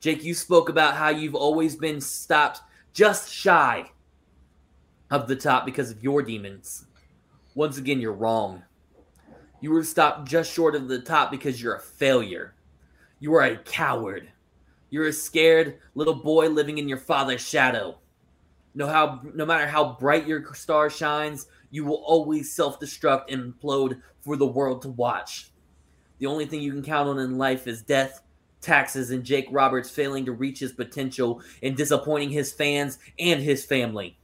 Jake, 0.00 0.24
you 0.24 0.32
spoke 0.32 0.70
about 0.70 0.96
how 0.96 1.10
you've 1.10 1.34
always 1.34 1.76
been 1.76 2.00
stopped 2.00 2.62
just 2.94 3.30
shy 3.30 3.90
of 5.10 5.28
the 5.28 5.36
top 5.36 5.66
because 5.66 5.90
of 5.90 6.02
your 6.02 6.22
demons. 6.22 6.86
Once 7.54 7.76
again, 7.76 8.00
you're 8.00 8.14
wrong. 8.14 8.62
You 9.60 9.72
were 9.72 9.84
stopped 9.84 10.26
just 10.26 10.50
short 10.50 10.74
of 10.74 10.88
the 10.88 11.02
top 11.02 11.30
because 11.30 11.60
you're 11.60 11.76
a 11.76 11.80
failure. 11.80 12.54
You 13.20 13.34
are 13.34 13.42
a 13.42 13.58
coward. 13.58 14.32
You're 14.88 15.08
a 15.08 15.12
scared 15.12 15.80
little 15.94 16.14
boy 16.14 16.48
living 16.48 16.78
in 16.78 16.88
your 16.88 16.96
father's 16.96 17.46
shadow. 17.46 17.98
No 18.76 18.86
how 18.86 19.22
no 19.34 19.46
matter 19.46 19.66
how 19.66 19.94
bright 19.94 20.26
your 20.26 20.44
star 20.54 20.90
shines, 20.90 21.46
you 21.70 21.84
will 21.84 22.04
always 22.04 22.52
self-destruct 22.52 23.32
and 23.32 23.54
implode 23.54 24.02
for 24.20 24.36
the 24.36 24.46
world 24.46 24.82
to 24.82 24.90
watch. 24.90 25.50
The 26.18 26.26
only 26.26 26.44
thing 26.44 26.60
you 26.60 26.72
can 26.72 26.82
count 26.82 27.08
on 27.08 27.18
in 27.18 27.38
life 27.38 27.66
is 27.66 27.80
death, 27.80 28.20
taxes, 28.60 29.10
and 29.10 29.24
Jake 29.24 29.48
Roberts 29.50 29.88
failing 29.88 30.26
to 30.26 30.32
reach 30.32 30.58
his 30.58 30.72
potential 30.72 31.40
and 31.62 31.74
disappointing 31.74 32.30
his 32.30 32.52
fans 32.52 32.98
and 33.18 33.42
his 33.42 33.64
family. 33.64 34.18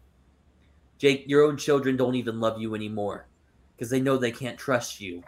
Jake, 0.99 1.25
your 1.27 1.45
own 1.45 1.57
children 1.57 1.97
don't 1.97 2.15
even 2.15 2.39
love 2.39 2.61
you 2.61 2.75
anymore 2.75 3.27
because 3.75 3.89
they 3.89 4.01
know 4.01 4.19
they 4.19 4.33
can't 4.33 4.59
trust 4.59 5.01
you. 5.01 5.23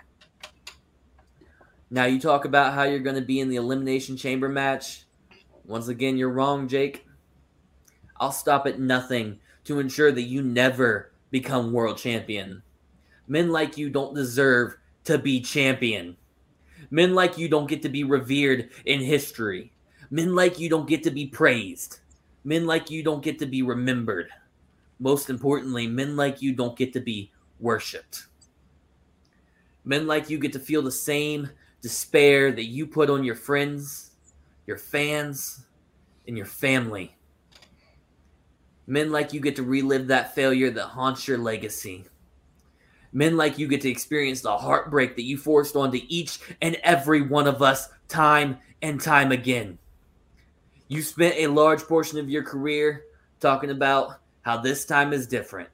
Now 1.90 2.04
you 2.04 2.20
talk 2.20 2.44
about 2.44 2.74
how 2.74 2.82
you're 2.82 2.98
going 2.98 3.16
to 3.16 3.22
be 3.22 3.40
in 3.40 3.48
the 3.48 3.56
elimination 3.56 4.18
chamber 4.18 4.50
match. 4.50 5.06
Once 5.64 5.88
again, 5.88 6.18
you're 6.18 6.28
wrong, 6.28 6.68
Jake. 6.68 7.06
I'll 8.20 8.32
stop 8.32 8.66
at 8.66 8.80
nothing 8.80 9.38
to 9.64 9.80
ensure 9.80 10.12
that 10.12 10.22
you 10.22 10.42
never 10.42 11.12
become 11.30 11.72
world 11.72 11.98
champion. 11.98 12.62
Men 13.26 13.50
like 13.50 13.76
you 13.78 13.90
don't 13.90 14.14
deserve 14.14 14.76
to 15.04 15.18
be 15.18 15.40
champion. 15.40 16.16
Men 16.90 17.14
like 17.14 17.38
you 17.38 17.48
don't 17.48 17.68
get 17.68 17.82
to 17.82 17.88
be 17.88 18.04
revered 18.04 18.70
in 18.84 19.00
history. 19.00 19.72
Men 20.10 20.34
like 20.34 20.58
you 20.58 20.68
don't 20.68 20.88
get 20.88 21.02
to 21.04 21.10
be 21.10 21.26
praised. 21.26 22.00
Men 22.44 22.66
like 22.66 22.90
you 22.90 23.02
don't 23.02 23.22
get 23.22 23.38
to 23.38 23.46
be 23.46 23.62
remembered. 23.62 24.28
most 24.98 25.30
importantly, 25.30 25.86
men 25.86 26.16
like 26.16 26.40
you 26.40 26.52
don't 26.52 26.76
get 26.76 26.92
to 26.92 27.00
be 27.00 27.30
worshipped. 27.60 28.26
Men 29.84 30.06
like 30.06 30.30
you 30.30 30.38
get 30.38 30.52
to 30.54 30.58
feel 30.58 30.82
the 30.82 30.90
same 30.90 31.50
despair 31.82 32.52
that 32.52 32.64
you 32.64 32.86
put 32.86 33.10
on 33.10 33.24
your 33.24 33.34
friends, 33.34 34.12
your 34.66 34.78
fans, 34.78 35.66
and 36.26 36.36
your 36.36 36.46
family. 36.46 37.14
Men 38.86 39.10
like 39.10 39.32
you 39.32 39.40
get 39.40 39.56
to 39.56 39.62
relive 39.62 40.08
that 40.08 40.34
failure 40.34 40.70
that 40.70 40.86
haunts 40.86 41.26
your 41.26 41.38
legacy. 41.38 42.04
Men 43.12 43.36
like 43.36 43.58
you 43.58 43.68
get 43.68 43.80
to 43.82 43.88
experience 43.88 44.40
the 44.40 44.56
heartbreak 44.56 45.16
that 45.16 45.22
you 45.22 45.38
forced 45.38 45.76
onto 45.76 46.00
each 46.08 46.38
and 46.60 46.76
every 46.82 47.22
one 47.22 47.46
of 47.46 47.62
us 47.62 47.88
time 48.08 48.58
and 48.82 49.00
time 49.00 49.32
again. 49.32 49.78
You 50.88 51.00
spent 51.00 51.36
a 51.36 51.46
large 51.46 51.82
portion 51.82 52.18
of 52.18 52.28
your 52.28 52.42
career 52.42 53.04
talking 53.40 53.70
about 53.70 54.20
how 54.42 54.58
this 54.58 54.84
time 54.84 55.12
is 55.12 55.26
different. 55.26 55.68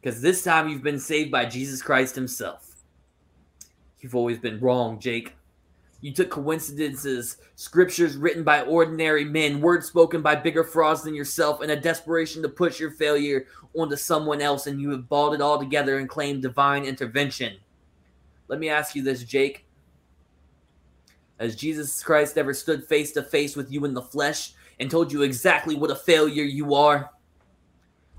Because 0.00 0.22
this 0.22 0.42
time 0.42 0.68
you've 0.68 0.82
been 0.82 1.00
saved 1.00 1.30
by 1.30 1.44
Jesus 1.44 1.82
Christ 1.82 2.14
Himself. 2.14 2.76
You've 4.00 4.14
always 4.14 4.38
been 4.38 4.60
wrong, 4.60 5.00
Jake. 5.00 5.34
You 6.00 6.12
took 6.12 6.30
coincidences, 6.30 7.38
scriptures 7.56 8.16
written 8.16 8.44
by 8.44 8.62
ordinary 8.62 9.24
men, 9.24 9.60
words 9.60 9.86
spoken 9.86 10.22
by 10.22 10.36
bigger 10.36 10.62
frauds 10.62 11.02
than 11.02 11.14
yourself, 11.14 11.60
and 11.60 11.72
a 11.72 11.80
desperation 11.80 12.40
to 12.42 12.48
push 12.48 12.78
your 12.78 12.92
failure 12.92 13.46
onto 13.74 13.96
someone 13.96 14.40
else, 14.40 14.68
and 14.68 14.80
you 14.80 14.90
have 14.90 15.08
balled 15.08 15.34
it 15.34 15.40
all 15.40 15.58
together 15.58 15.98
and 15.98 16.08
claimed 16.08 16.42
divine 16.42 16.84
intervention. 16.84 17.56
Let 18.46 18.60
me 18.60 18.68
ask 18.68 18.94
you 18.94 19.02
this, 19.02 19.24
Jake. 19.24 19.66
Has 21.40 21.56
Jesus 21.56 22.02
Christ 22.02 22.38
ever 22.38 22.54
stood 22.54 22.84
face 22.84 23.12
to 23.12 23.22
face 23.22 23.56
with 23.56 23.70
you 23.70 23.84
in 23.84 23.94
the 23.94 24.02
flesh 24.02 24.52
and 24.78 24.90
told 24.90 25.12
you 25.12 25.22
exactly 25.22 25.74
what 25.74 25.90
a 25.90 25.96
failure 25.96 26.44
you 26.44 26.74
are? 26.74 27.10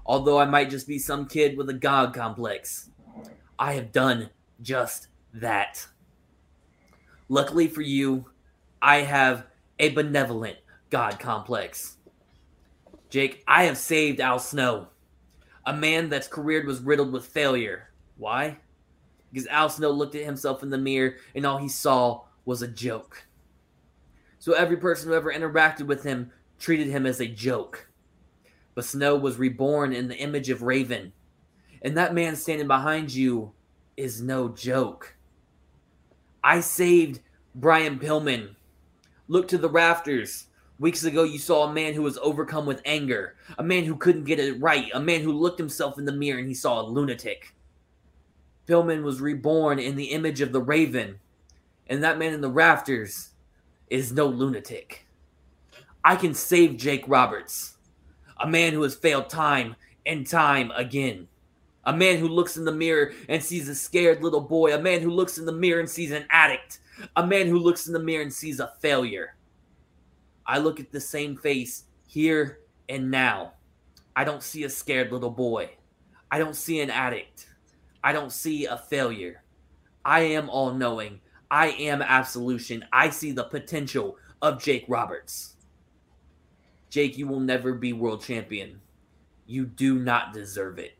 Although 0.06 0.40
I 0.40 0.46
might 0.46 0.70
just 0.70 0.88
be 0.88 1.00
some 1.00 1.28
kid 1.28 1.58
with 1.58 1.70
a 1.70 1.74
God 1.74 2.14
complex, 2.14 2.90
I 3.58 3.74
have 3.74 3.92
done 3.92 4.30
just 4.62 5.08
that. 5.34 5.86
Luckily 7.30 7.68
for 7.68 7.82
you, 7.82 8.26
I 8.82 8.98
have 8.98 9.46
a 9.78 9.90
benevolent 9.90 10.58
God 10.90 11.20
complex. 11.20 11.98
Jake, 13.10 13.44
I 13.48 13.64
have 13.66 13.78
saved 13.78 14.20
Al 14.20 14.40
Snow, 14.40 14.88
a 15.66 15.74
man 15.74 16.10
that's 16.10 16.28
career 16.28 16.66
was 16.66 16.82
riddled 16.82 17.12
with 17.12 17.26
failure. 17.26 17.90
Why? 18.18 18.58
Because 19.32 19.48
Al 19.48 19.70
Snow 19.70 19.92
looked 19.92 20.16
at 20.16 20.26
himself 20.26 20.64
in 20.64 20.72
the 20.72 20.78
mirror 20.78 21.16
and 21.36 21.46
all 21.46 21.60
he 21.60 21.70
saw 21.70 22.24
was 22.46 22.64
a 22.64 22.68
joke. 22.68 23.26
So 24.40 24.54
every 24.54 24.78
person 24.78 25.10
who 25.10 25.16
ever 25.16 25.32
interacted 25.32 25.86
with 25.86 26.04
him 26.04 26.32
treated 26.60 26.88
him 26.88 27.06
as 27.06 27.20
a 27.20 27.28
joke. 27.28 27.90
But 28.74 28.86
Snow 28.86 29.16
was 29.16 29.38
reborn 29.38 29.94
in 29.94 30.08
the 30.08 30.18
image 30.18 30.50
of 30.50 30.64
Raven. 30.64 31.14
And 31.82 31.96
that 31.98 32.14
man 32.14 32.36
standing 32.36 32.68
behind 32.68 33.14
you 33.14 33.52
is 33.96 34.22
no 34.22 34.50
joke. 34.50 35.16
I 36.44 36.62
saved 36.62 37.20
Brian 37.56 38.00
Pillman. 38.00 38.56
Look 39.28 39.48
to 39.50 39.58
the 39.58 39.70
rafters. 39.70 40.48
Weeks 40.80 41.04
ago, 41.04 41.24
you 41.24 41.38
saw 41.38 41.68
a 41.68 41.74
man 41.74 41.94
who 41.94 42.02
was 42.02 42.18
overcome 42.20 42.66
with 42.66 42.82
anger, 42.86 43.36
a 43.58 43.64
man 43.64 43.84
who 43.84 43.98
couldn't 43.98 44.24
get 44.24 44.40
it 44.40 44.62
right, 44.62 44.90
a 44.94 45.00
man 45.00 45.22
who 45.22 45.34
looked 45.34 45.60
himself 45.60 45.98
in 45.98 46.06
the 46.06 46.12
mirror 46.12 46.40
and 46.40 46.48
he 46.48 46.54
saw 46.54 46.82
a 46.82 46.88
lunatic. 46.88 47.54
Pillman 48.66 49.04
was 49.04 49.20
reborn 49.20 49.80
in 49.80 49.96
the 49.96 50.12
image 50.12 50.42
of 50.42 50.52
the 50.52 50.62
raven, 50.62 51.20
and 51.88 52.04
that 52.04 52.20
man 52.20 52.34
in 52.34 52.42
the 52.42 52.50
rafters 52.50 53.32
is 53.90 54.12
no 54.12 54.28
lunatic. 54.28 55.06
I 56.04 56.16
can 56.16 56.34
save 56.34 56.78
Jake 56.78 57.04
Roberts, 57.08 57.78
a 58.40 58.48
man 58.48 58.74
who 58.74 58.84
has 58.84 58.96
failed 58.96 59.30
time 59.30 59.76
and 60.06 60.26
time 60.26 60.72
again. 60.76 61.28
A 61.90 61.98
man 61.98 62.20
who 62.20 62.28
looks 62.28 62.56
in 62.56 62.66
the 62.66 62.72
mirror 62.72 63.14
and 63.28 63.44
sees 63.44 63.68
a 63.68 63.74
scared 63.74 64.22
little 64.22 64.42
boy. 64.42 64.76
A 64.76 64.80
man 64.80 65.02
who 65.02 65.10
looks 65.10 65.40
in 65.40 65.46
the 65.48 65.52
mirror 65.52 65.80
and 65.80 65.90
sees 65.90 66.12
an 66.12 66.28
addict. 66.30 66.82
A 67.16 67.26
man 67.26 67.48
who 67.48 67.58
looks 67.58 67.88
in 67.88 67.94
the 67.94 68.00
mirror 68.00 68.22
and 68.22 68.32
sees 68.32 68.60
a 68.60 68.72
failure. 68.80 69.36
I 70.46 70.60
look 70.60 70.80
at 70.80 70.92
the 70.92 71.02
same 71.02 71.36
face 71.36 71.86
here 72.06 72.60
and 72.88 73.10
now. 73.10 73.54
I 74.16 74.24
don't 74.24 74.44
see 74.44 74.66
a 74.66 74.70
scared 74.70 75.12
little 75.12 75.32
boy. 75.32 75.72
I 76.30 76.38
don't 76.38 76.56
see 76.56 76.80
an 76.80 76.92
addict. 76.92 77.48
I 78.04 78.14
don't 78.14 78.32
see 78.32 78.68
a 78.68 78.78
failure. 78.78 79.42
I 80.06 80.20
am 80.20 80.48
all 80.48 80.72
knowing. 80.72 81.22
I 81.50 81.70
am 81.70 82.04
absolution. 82.04 82.86
I 82.94 83.10
see 83.10 83.32
the 83.32 83.46
potential 83.46 84.16
of 84.44 84.62
Jake 84.62 84.86
Roberts. 84.88 85.56
Jake, 86.92 87.18
you 87.18 87.26
will 87.26 87.40
never 87.40 87.74
be 87.74 87.94
world 87.94 88.22
champion. 88.22 88.80
You 89.48 89.66
do 89.66 89.98
not 89.98 90.34
deserve 90.34 90.78
it. 90.78 90.99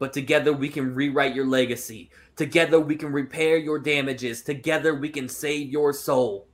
But 0.00 0.14
together 0.14 0.52
we 0.52 0.70
can 0.70 0.94
rewrite 0.94 1.34
your 1.36 1.46
legacy. 1.46 2.10
Together 2.34 2.80
we 2.80 2.96
can 2.96 3.12
repair 3.12 3.58
your 3.58 3.78
damages. 3.78 4.42
Together 4.42 4.94
we 4.94 5.10
can 5.10 5.28
save 5.28 5.70
your 5.70 5.92
soul. 5.92 6.48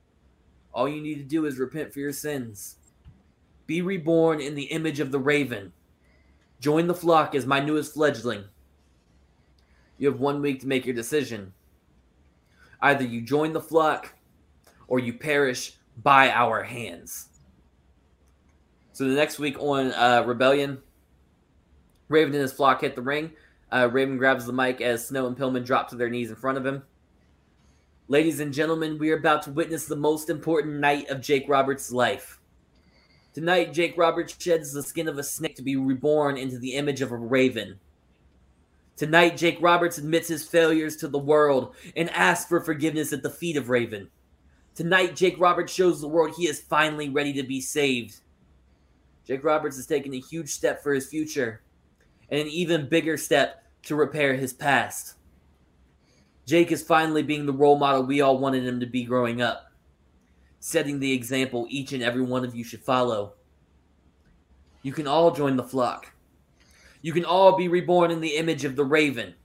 All 0.73 0.89
you 0.89 1.01
need 1.01 1.15
to 1.15 1.23
do 1.23 1.45
is 1.45 1.57
repent 1.57 1.93
for 1.93 1.99
your 1.99 2.11
sins. 2.11 2.75
Be 3.65 3.81
reborn 3.81 4.41
in 4.41 4.53
the 4.53 4.65
image 4.65 4.99
of 4.99 5.11
the 5.11 5.19
raven. 5.19 5.71
Join 6.59 6.87
the 6.87 6.93
flock 6.93 7.33
as 7.33 7.45
my 7.45 7.61
newest 7.61 7.93
fledgling. 7.93 8.43
You 9.97 10.11
have 10.11 10.19
one 10.19 10.41
week 10.41 10.59
to 10.61 10.67
make 10.67 10.85
your 10.85 10.93
decision. 10.93 11.53
Either 12.81 13.05
you 13.05 13.21
join 13.21 13.53
the 13.53 13.61
flock 13.61 14.13
or 14.89 14.99
you 14.99 15.13
perish 15.13 15.77
by 15.95 16.29
our 16.31 16.63
hands. 16.63 17.29
So 18.91 19.05
the 19.05 19.15
next 19.15 19.39
week 19.39 19.57
on 19.57 19.93
uh, 19.93 20.23
Rebellion, 20.25 20.79
Raven 22.09 22.33
and 22.33 22.41
his 22.41 22.53
flock 22.53 22.81
hit 22.81 22.95
the 22.95 23.01
ring. 23.01 23.31
Uh, 23.71 23.89
Raven 23.91 24.17
grabs 24.17 24.45
the 24.45 24.53
mic 24.53 24.81
as 24.81 25.07
Snow 25.07 25.27
and 25.27 25.37
Pillman 25.37 25.65
drop 25.65 25.89
to 25.89 25.95
their 25.95 26.09
knees 26.09 26.29
in 26.29 26.35
front 26.35 26.57
of 26.57 26.65
him. 26.65 26.83
Ladies 28.07 28.39
and 28.39 28.53
gentlemen, 28.53 28.97
we 28.97 29.11
are 29.11 29.17
about 29.17 29.41
to 29.43 29.51
witness 29.51 29.85
the 29.85 29.95
most 29.95 30.29
important 30.29 30.75
night 30.75 31.09
of 31.09 31.19
Jake 31.19 31.43
Roberts' 31.49 31.91
life. 31.91 32.39
Tonight, 33.33 33.73
Jake 33.73 33.97
Roberts 33.97 34.35
sheds 34.39 34.71
the 34.71 34.81
skin 34.81 35.09
of 35.09 35.17
a 35.17 35.23
snake 35.23 35.55
to 35.57 35.61
be 35.61 35.75
reborn 35.75 36.37
into 36.37 36.57
the 36.57 36.75
image 36.75 37.01
of 37.01 37.11
a 37.11 37.17
raven. 37.17 37.79
Tonight, 38.95 39.35
Jake 39.35 39.57
Roberts 39.61 39.97
admits 39.97 40.29
his 40.29 40.47
failures 40.47 40.95
to 40.97 41.07
the 41.07 41.19
world 41.19 41.75
and 41.95 42.09
asks 42.11 42.47
for 42.47 42.61
forgiveness 42.61 43.11
at 43.11 43.21
the 43.21 43.29
feet 43.29 43.57
of 43.57 43.69
Raven. 43.69 44.09
Tonight, 44.73 45.15
Jake 45.15 45.39
Roberts 45.39 45.73
shows 45.73 45.99
the 45.99 46.07
world 46.07 46.33
he 46.35 46.47
is 46.47 46.61
finally 46.61 47.09
ready 47.09 47.33
to 47.33 47.43
be 47.43 47.59
saved. 47.61 48.21
Jake 49.25 49.43
Roberts 49.43 49.75
has 49.75 49.85
taken 49.85 50.13
a 50.13 50.19
huge 50.19 50.49
step 50.49 50.81
for 50.81 50.93
his 50.93 51.07
future 51.07 51.61
and 52.29 52.39
an 52.39 52.47
even 52.47 52.89
bigger 52.89 53.17
step 53.17 53.63
to 53.83 53.95
repair 53.95 54.33
his 54.33 54.53
past. 54.53 55.15
Jake 56.45 56.71
is 56.71 56.81
finally 56.81 57.23
being 57.23 57.45
the 57.45 57.53
role 57.53 57.77
model 57.77 58.03
we 58.03 58.21
all 58.21 58.37
wanted 58.37 58.65
him 58.65 58.79
to 58.79 58.85
be 58.85 59.03
growing 59.03 59.41
up, 59.41 59.71
setting 60.59 60.99
the 60.99 61.11
example 61.11 61.67
each 61.69 61.91
and 61.93 62.03
every 62.03 62.21
one 62.21 62.45
of 62.45 62.55
you 62.55 62.63
should 62.63 62.83
follow. 62.83 63.33
You 64.81 64.93
can 64.93 65.07
all 65.07 65.31
join 65.31 65.57
the 65.57 65.63
flock. 65.63 66.13
You 67.01 67.13
can 67.13 67.25
all 67.25 67.57
be 67.57 67.67
reborn 67.67 68.11
in 68.11 68.21
the 68.21 68.35
image 68.37 68.63
of 68.65 68.75
the 68.75 68.85
raven. 68.85 69.35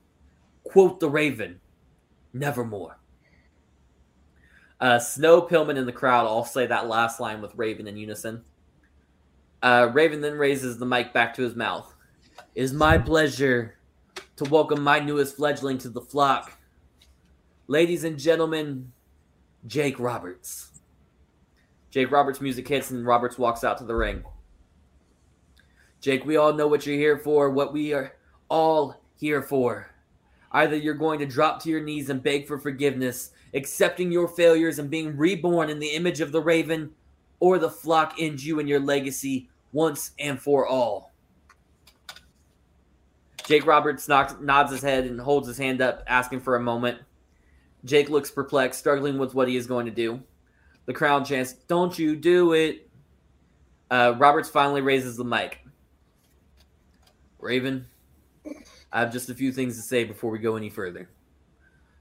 Quote 0.65 1.01
the 1.01 1.11
raven, 1.11 1.61
nevermore. 2.33 2.99
Uh, 4.81 4.99
Snow, 4.99 5.43
Pillman, 5.43 5.79
and 5.79 5.87
the 5.87 5.93
crowd 5.93 6.27
all 6.27 6.45
say 6.45 6.67
that 6.67 6.89
last 6.89 7.21
line 7.21 7.41
with 7.41 7.55
Raven 7.55 7.87
in 7.87 7.97
unison. 7.97 8.43
Uh, 9.63 9.89
Raven 9.93 10.21
then 10.21 10.37
raises 10.37 10.79
the 10.79 10.87
mic 10.87 11.13
back 11.13 11.35
to 11.35 11.43
his 11.43 11.55
mouth. 11.55 11.92
It 12.55 12.65
is 12.65 12.75
my 12.75 12.99
pleasure 12.99 13.79
to 14.37 14.45
welcome 14.45 14.83
my 14.83 14.99
newest 14.99 15.37
fledgling 15.37 15.79
to 15.79 15.89
the 15.89 16.03
flock. 16.03 16.59
Ladies 17.67 18.05
and 18.05 18.19
gentlemen, 18.19 18.93
Jake 19.67 19.99
Roberts. 19.99 20.71
Jake 21.91 22.11
Roberts' 22.11 22.43
music 22.43 22.69
hits 22.69 22.91
and 22.91 23.07
Roberts 23.07 23.39
walks 23.39 23.65
out 23.65 23.79
to 23.79 23.85
the 23.85 23.95
ring. 23.95 24.25
Jake, 26.03 26.27
we 26.27 26.37
all 26.37 26.53
know 26.53 26.67
what 26.67 26.85
you're 26.85 26.99
here 26.99 27.17
for, 27.17 27.49
what 27.49 27.73
we 27.73 27.95
are 27.95 28.17
all 28.51 29.01
here 29.15 29.41
for. 29.41 29.91
Either 30.51 30.77
you're 30.77 30.93
going 30.93 31.21
to 31.21 31.27
drop 31.27 31.63
to 31.63 31.71
your 31.71 31.81
knees 31.81 32.11
and 32.11 32.23
beg 32.23 32.47
for 32.47 32.59
forgiveness, 32.59 33.31
accepting 33.55 34.13
your 34.13 34.29
failures 34.29 34.79
and 34.79 34.91
being 34.91 35.17
reborn 35.17 35.71
in 35.71 35.79
the 35.79 35.95
image 35.95 36.21
of 36.21 36.33
the 36.33 36.43
raven, 36.43 36.91
or 37.41 37.59
the 37.59 37.71
flock 37.71 38.17
ends 38.19 38.45
you 38.45 38.61
and 38.61 38.69
your 38.69 38.81
legacy 38.81 39.49
once 39.73 40.11
and 40.19 40.39
for 40.39 40.67
all. 40.67 41.12
Jake 43.47 43.67
Roberts 43.67 44.09
knocks, 44.09 44.35
nods 44.41 44.71
his 44.71 44.83
head 44.83 45.05
and 45.05 45.21
holds 45.21 45.49
his 45.49 45.59
hand 45.59 45.81
up, 45.81 46.03
asking 46.07 46.41
for 46.41 46.57
a 46.57 46.61
moment. 46.61 46.99
Jake 47.85 48.09
looks 48.09 48.31
perplexed, 48.31 48.79
struggling 48.79 49.19
with 49.19 49.35
what 49.35 49.49
he 49.49 49.57
is 49.57 49.67
going 49.67 49.87
to 49.87 49.93
do. 49.93 50.23
The 50.87 50.93
crowd 50.93 51.27
chants, 51.27 51.53
Don't 51.53 51.99
you 51.99 52.17
do 52.17 52.53
it! 52.53 52.89
Uh, 53.91 54.15
Roberts 54.17 54.49
finally 54.49 54.81
raises 54.81 55.17
the 55.17 55.25
mic. 55.25 55.59
Raven, 57.39 57.87
I 58.93 59.01
have 59.01 59.13
just 59.13 59.29
a 59.29 59.35
few 59.35 59.53
things 59.53 59.77
to 59.77 59.83
say 59.83 60.05
before 60.05 60.31
we 60.31 60.39
go 60.39 60.57
any 60.57 60.71
further. 60.71 61.09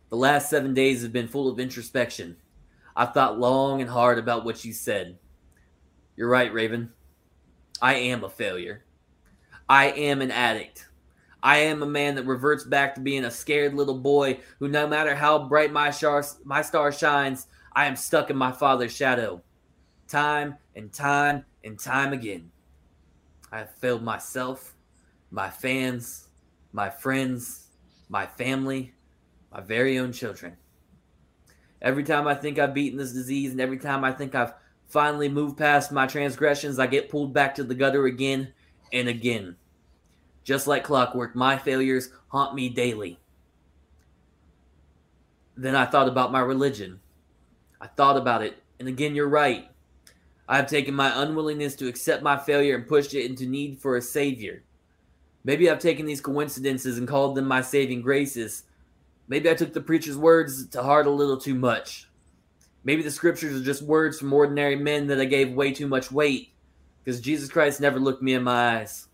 The 0.09 0.17
last 0.17 0.49
seven 0.49 0.73
days 0.73 1.01
have 1.01 1.13
been 1.13 1.27
full 1.27 1.47
of 1.49 1.59
introspection. 1.59 2.37
I've 2.95 3.13
thought 3.13 3.39
long 3.39 3.81
and 3.81 3.89
hard 3.89 4.19
about 4.19 4.45
what 4.45 4.63
you 4.63 4.73
said. 4.73 5.17
You're 6.15 6.29
right, 6.29 6.53
Raven. 6.53 6.91
I 7.81 7.95
am 7.95 8.23
a 8.23 8.29
failure. 8.29 8.83
I 9.67 9.87
am 9.87 10.21
an 10.21 10.31
addict. 10.31 10.87
I 11.43 11.57
am 11.57 11.81
a 11.81 11.87
man 11.87 12.15
that 12.15 12.25
reverts 12.25 12.63
back 12.63 12.95
to 12.95 13.01
being 13.01 13.25
a 13.25 13.31
scared 13.31 13.73
little 13.73 13.97
boy 13.97 14.39
who, 14.59 14.67
no 14.67 14.87
matter 14.87 15.15
how 15.15 15.47
bright 15.47 15.71
my 15.71 15.91
star, 15.91 16.23
my 16.43 16.61
star 16.61 16.91
shines, 16.91 17.47
I 17.73 17.85
am 17.85 17.95
stuck 17.95 18.29
in 18.29 18.37
my 18.37 18.51
father's 18.51 18.95
shadow. 18.95 19.41
Time 20.07 20.57
and 20.75 20.91
time 20.91 21.45
and 21.63 21.79
time 21.79 22.13
again. 22.13 22.51
I 23.51 23.59
have 23.59 23.75
failed 23.75 24.03
myself, 24.03 24.75
my 25.31 25.49
fans, 25.49 26.27
my 26.71 26.89
friends, 26.89 27.67
my 28.07 28.25
family, 28.25 28.93
my 29.51 29.61
very 29.61 29.97
own 29.97 30.13
children. 30.13 30.57
Every 31.81 32.03
time 32.03 32.27
I 32.27 32.35
think 32.35 32.59
I've 32.59 32.73
beaten 32.73 32.99
this 32.99 33.13
disease, 33.13 33.51
and 33.51 33.59
every 33.59 33.79
time 33.79 34.03
I 34.03 34.11
think 34.11 34.35
I've 34.35 34.53
finally 34.87 35.29
moved 35.29 35.57
past 35.57 35.91
my 35.91 36.05
transgressions, 36.05 36.77
I 36.77 36.85
get 36.85 37.09
pulled 37.09 37.33
back 37.33 37.55
to 37.55 37.63
the 37.63 37.73
gutter 37.73 38.05
again 38.05 38.53
and 38.93 39.07
again. 39.07 39.55
Just 40.43 40.67
like 40.67 40.83
clockwork, 40.83 41.35
my 41.35 41.57
failures 41.57 42.09
haunt 42.29 42.55
me 42.55 42.69
daily. 42.69 43.19
Then 45.55 45.75
I 45.75 45.85
thought 45.85 46.07
about 46.07 46.31
my 46.31 46.39
religion. 46.39 46.99
I 47.79 47.87
thought 47.87 48.17
about 48.17 48.41
it, 48.41 48.61
and 48.79 48.87
again, 48.87 49.15
you're 49.15 49.27
right. 49.27 49.69
I 50.47 50.57
have 50.57 50.67
taken 50.67 50.93
my 50.93 51.11
unwillingness 51.21 51.75
to 51.75 51.87
accept 51.87 52.23
my 52.23 52.37
failure 52.37 52.75
and 52.75 52.87
pushed 52.87 53.13
it 53.13 53.25
into 53.25 53.45
need 53.45 53.79
for 53.79 53.95
a 53.95 54.01
savior. 54.01 54.63
Maybe 55.43 55.69
I've 55.69 55.79
taken 55.79 56.05
these 56.05 56.21
coincidences 56.21 56.97
and 56.97 57.07
called 57.07 57.35
them 57.35 57.47
my 57.47 57.61
saving 57.61 58.01
graces. 58.01 58.63
Maybe 59.27 59.49
I 59.49 59.53
took 59.53 59.73
the 59.73 59.81
preacher's 59.81 60.17
words 60.17 60.67
to 60.69 60.83
heart 60.83 61.07
a 61.07 61.11
little 61.11 61.37
too 61.37 61.55
much. 61.55 62.09
Maybe 62.83 63.01
the 63.01 63.11
scriptures 63.11 63.59
are 63.59 63.63
just 63.63 63.81
words 63.81 64.19
from 64.19 64.33
ordinary 64.33 64.75
men 64.75 65.07
that 65.07 65.19
I 65.19 65.25
gave 65.25 65.53
way 65.53 65.71
too 65.71 65.87
much 65.87 66.11
weight 66.11 66.51
because 67.03 67.21
Jesus 67.21 67.49
Christ 67.49 67.79
never 67.79 67.99
looked 67.99 68.21
me 68.21 68.33
in 68.33 68.43
my 68.43 68.79
eyes. 68.79 69.07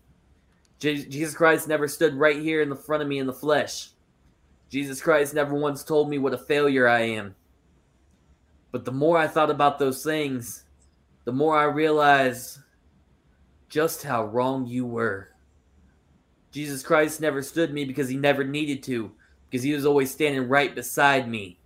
Jesus 0.78 1.34
Christ 1.34 1.66
never 1.66 1.88
stood 1.88 2.14
right 2.14 2.40
here 2.40 2.62
in 2.62 2.68
the 2.68 2.76
front 2.76 3.02
of 3.02 3.08
me 3.08 3.18
in 3.18 3.26
the 3.26 3.32
flesh. 3.32 3.90
Jesus 4.70 5.00
Christ 5.00 5.34
never 5.34 5.54
once 5.54 5.82
told 5.82 6.08
me 6.08 6.18
what 6.18 6.34
a 6.34 6.38
failure 6.38 6.86
I 6.86 7.00
am. 7.00 7.34
But 8.70 8.84
the 8.84 8.92
more 8.92 9.18
I 9.18 9.26
thought 9.26 9.50
about 9.50 9.78
those 9.78 10.04
things, 10.04 10.64
the 11.24 11.32
more 11.32 11.56
I 11.56 11.64
realized 11.64 12.58
just 13.68 14.02
how 14.02 14.24
wrong 14.26 14.66
you 14.66 14.86
were. 14.86 15.30
Jesus 16.52 16.82
Christ 16.82 17.20
never 17.20 17.42
stood 17.42 17.72
me 17.72 17.84
because 17.84 18.08
he 18.08 18.16
never 18.16 18.44
needed 18.44 18.82
to, 18.84 19.12
because 19.50 19.62
he 19.62 19.72
was 19.72 19.84
always 19.84 20.10
standing 20.10 20.48
right 20.48 20.74
beside 20.74 21.28
me. 21.28 21.58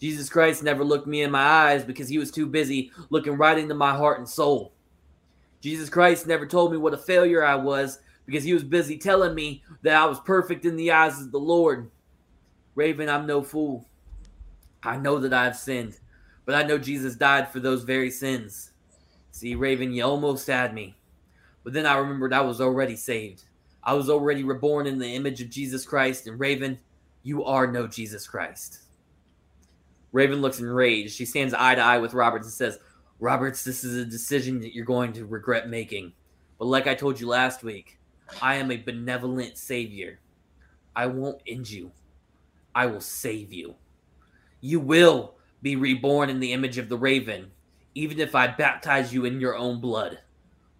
Jesus 0.00 0.28
Christ 0.28 0.62
never 0.62 0.84
looked 0.84 1.06
me 1.06 1.22
in 1.22 1.30
my 1.30 1.42
eyes 1.42 1.84
because 1.84 2.08
he 2.08 2.18
was 2.18 2.30
too 2.30 2.46
busy 2.46 2.90
looking 3.10 3.36
right 3.36 3.58
into 3.58 3.74
my 3.74 3.94
heart 3.94 4.18
and 4.18 4.28
soul. 4.28 4.72
Jesus 5.60 5.90
Christ 5.90 6.26
never 6.26 6.46
told 6.46 6.72
me 6.72 6.78
what 6.78 6.94
a 6.94 6.98
failure 6.98 7.44
I 7.44 7.56
was 7.56 7.98
because 8.30 8.44
he 8.44 8.54
was 8.54 8.62
busy 8.62 8.96
telling 8.96 9.34
me 9.34 9.62
that 9.82 10.00
I 10.00 10.06
was 10.06 10.20
perfect 10.20 10.64
in 10.64 10.76
the 10.76 10.92
eyes 10.92 11.20
of 11.20 11.32
the 11.32 11.40
Lord. 11.40 11.90
Raven, 12.76 13.08
I'm 13.08 13.26
no 13.26 13.42
fool. 13.42 13.88
I 14.84 14.98
know 14.98 15.18
that 15.18 15.32
I've 15.34 15.56
sinned, 15.56 15.98
but 16.46 16.54
I 16.54 16.62
know 16.62 16.78
Jesus 16.78 17.16
died 17.16 17.50
for 17.50 17.58
those 17.58 17.82
very 17.82 18.08
sins. 18.10 18.70
See, 19.32 19.56
Raven, 19.56 19.92
you 19.92 20.04
almost 20.04 20.46
had 20.46 20.72
me. 20.72 20.94
But 21.64 21.72
then 21.72 21.86
I 21.86 21.98
remembered 21.98 22.32
I 22.32 22.42
was 22.42 22.60
already 22.60 22.94
saved. 22.94 23.42
I 23.82 23.94
was 23.94 24.08
already 24.08 24.44
reborn 24.44 24.86
in 24.86 25.00
the 25.00 25.12
image 25.14 25.42
of 25.42 25.50
Jesus 25.50 25.84
Christ, 25.84 26.28
and 26.28 26.38
Raven, 26.38 26.78
you 27.24 27.44
are 27.44 27.66
no 27.66 27.88
Jesus 27.88 28.28
Christ. 28.28 28.78
Raven 30.12 30.40
looks 30.40 30.60
enraged. 30.60 31.14
She 31.14 31.24
stands 31.24 31.52
eye 31.52 31.74
to 31.74 31.80
eye 31.80 31.98
with 31.98 32.14
Roberts 32.14 32.46
and 32.46 32.54
says, 32.54 32.78
Roberts, 33.18 33.64
this 33.64 33.82
is 33.82 33.96
a 33.96 34.04
decision 34.04 34.60
that 34.60 34.72
you're 34.72 34.84
going 34.84 35.14
to 35.14 35.26
regret 35.26 35.68
making. 35.68 36.12
But 36.60 36.66
like 36.66 36.86
I 36.86 36.94
told 36.94 37.18
you 37.18 37.26
last 37.26 37.64
week, 37.64 37.99
I 38.40 38.56
am 38.56 38.70
a 38.70 38.76
benevolent 38.76 39.58
savior. 39.58 40.20
I 40.94 41.06
won't 41.06 41.42
end 41.46 41.70
you. 41.70 41.92
I 42.74 42.86
will 42.86 43.00
save 43.00 43.52
you. 43.52 43.74
You 44.60 44.80
will 44.80 45.34
be 45.62 45.76
reborn 45.76 46.30
in 46.30 46.40
the 46.40 46.52
image 46.52 46.78
of 46.78 46.88
the 46.88 46.98
raven, 46.98 47.50
even 47.94 48.18
if 48.20 48.34
I 48.34 48.46
baptize 48.46 49.12
you 49.12 49.24
in 49.24 49.40
your 49.40 49.56
own 49.56 49.80
blood. 49.80 50.20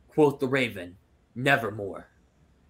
Quoth 0.09 0.38
the 0.38 0.48
raven, 0.48 0.96
nevermore. 1.34 2.09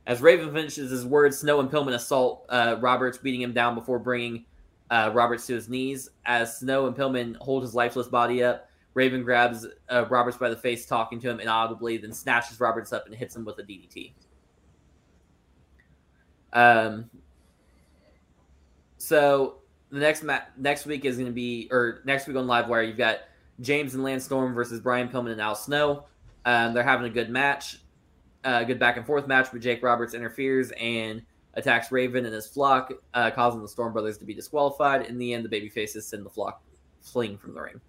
As 0.07 0.20
Raven 0.20 0.53
finishes 0.53 0.91
his 0.91 1.07
words, 1.07 1.39
Snow 1.39 1.61
and 1.61 1.70
Pillman 1.70 1.95
assault 1.95 2.47
uh, 2.49 2.76
Roberts, 2.81 3.18
beating 3.18 3.43
him 3.43 3.53
down 3.53 3.74
before 3.74 3.99
bringing 3.99 4.45
uh, 4.91 5.11
Roberts 5.14 5.47
to 5.47 5.55
his 5.55 5.68
knees. 5.68 6.11
As 6.26 6.59
Snow 6.59 6.87
and 6.87 6.97
Pillman 6.97 7.37
hold 7.37 7.62
his 7.62 7.74
lifeless 7.74 8.09
body 8.09 8.43
up, 8.43 8.68
Raven 8.95 9.22
grabs 9.22 9.66
uh, 9.89 10.07
Roberts 10.09 10.37
by 10.37 10.49
the 10.49 10.57
face, 10.57 10.87
talking 10.87 11.20
to 11.20 11.31
him 11.31 11.39
inaudibly, 11.39 11.97
then 11.97 12.12
snatches 12.12 12.59
Roberts 12.59 12.93
up 12.93 13.07
and 13.07 13.14
hits 13.14 13.37
him 13.37 13.45
with 13.45 13.59
a 13.59 13.62
DDT. 13.62 14.12
Um, 16.53 17.11
so 18.98 19.59
the 19.90 19.98
next 19.98 20.22
ma- 20.22 20.40
next 20.57 20.86
week 20.86 21.05
is 21.05 21.16
going 21.16 21.26
to 21.26 21.32
be, 21.32 21.68
or 21.70 22.01
next 22.05 22.26
week 22.26 22.36
on 22.36 22.46
Livewire, 22.46 22.86
you've 22.86 22.96
got 22.96 23.20
James 23.61 23.94
and 23.94 24.03
Lance 24.03 24.24
Storm 24.24 24.55
versus 24.55 24.80
Brian 24.80 25.09
Pillman 25.09 25.32
and 25.32 25.40
Al 25.40 25.55
Snow. 25.55 26.05
Um, 26.44 26.72
they're 26.72 26.82
having 26.82 27.07
a 27.07 27.11
good 27.11 27.30
match, 27.30 27.78
a 28.44 28.48
uh, 28.48 28.64
good 28.64 28.78
back 28.78 28.96
and 28.96 29.05
forth 29.05 29.26
match, 29.26 29.48
but 29.53 29.61
Jake 29.61 29.82
Roberts 29.82 30.14
interferes 30.14 30.72
and 30.80 31.22
attacks 31.55 31.92
Raven 31.92 32.24
and 32.24 32.34
his 32.34 32.46
flock, 32.46 32.92
uh, 33.14 33.30
causing 33.30 33.61
the 33.61 33.68
Storm 33.68 33.92
Brothers 33.92 34.16
to 34.18 34.24
be 34.24 34.34
disqualified. 34.34 35.07
In 35.07 35.18
the 35.18 35.34
end, 35.34 35.44
the 35.44 35.48
babyfaces 35.48 36.03
send 36.03 36.24
the 36.24 36.30
flock 36.30 36.62
fleeing 37.01 37.36
from 37.36 37.55
the 37.55 37.61
ring. 37.61 37.80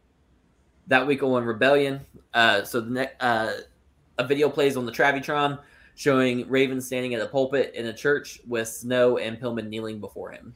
That 0.87 1.05
week 1.05 1.23
on 1.23 1.45
Rebellion, 1.45 2.01
uh, 2.33 2.63
so 2.63 2.81
the 2.81 2.89
ne- 2.89 3.11
uh, 3.19 3.51
a 4.17 4.27
video 4.27 4.49
plays 4.49 4.75
on 4.75 4.85
the 4.85 4.91
Travitron 4.91 5.59
showing 6.01 6.49
Raven 6.49 6.81
standing 6.81 7.13
at 7.13 7.21
a 7.21 7.27
pulpit 7.27 7.75
in 7.75 7.85
a 7.85 7.93
church 7.93 8.39
with 8.47 8.67
Snow 8.67 9.19
and 9.19 9.39
Pillman 9.39 9.69
kneeling 9.69 9.99
before 9.99 10.31
him. 10.31 10.55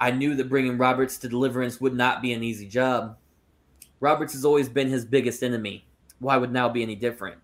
I 0.00 0.10
knew 0.10 0.34
that 0.36 0.48
bringing 0.48 0.78
Roberts 0.78 1.18
to 1.18 1.28
deliverance 1.28 1.82
would 1.82 1.94
not 1.94 2.22
be 2.22 2.32
an 2.32 2.42
easy 2.42 2.66
job. 2.66 3.18
Roberts 4.00 4.32
has 4.32 4.42
always 4.42 4.70
been 4.70 4.88
his 4.88 5.04
biggest 5.04 5.42
enemy. 5.42 5.86
Why 6.18 6.38
would 6.38 6.50
now 6.50 6.66
be 6.66 6.82
any 6.82 6.94
different? 6.94 7.36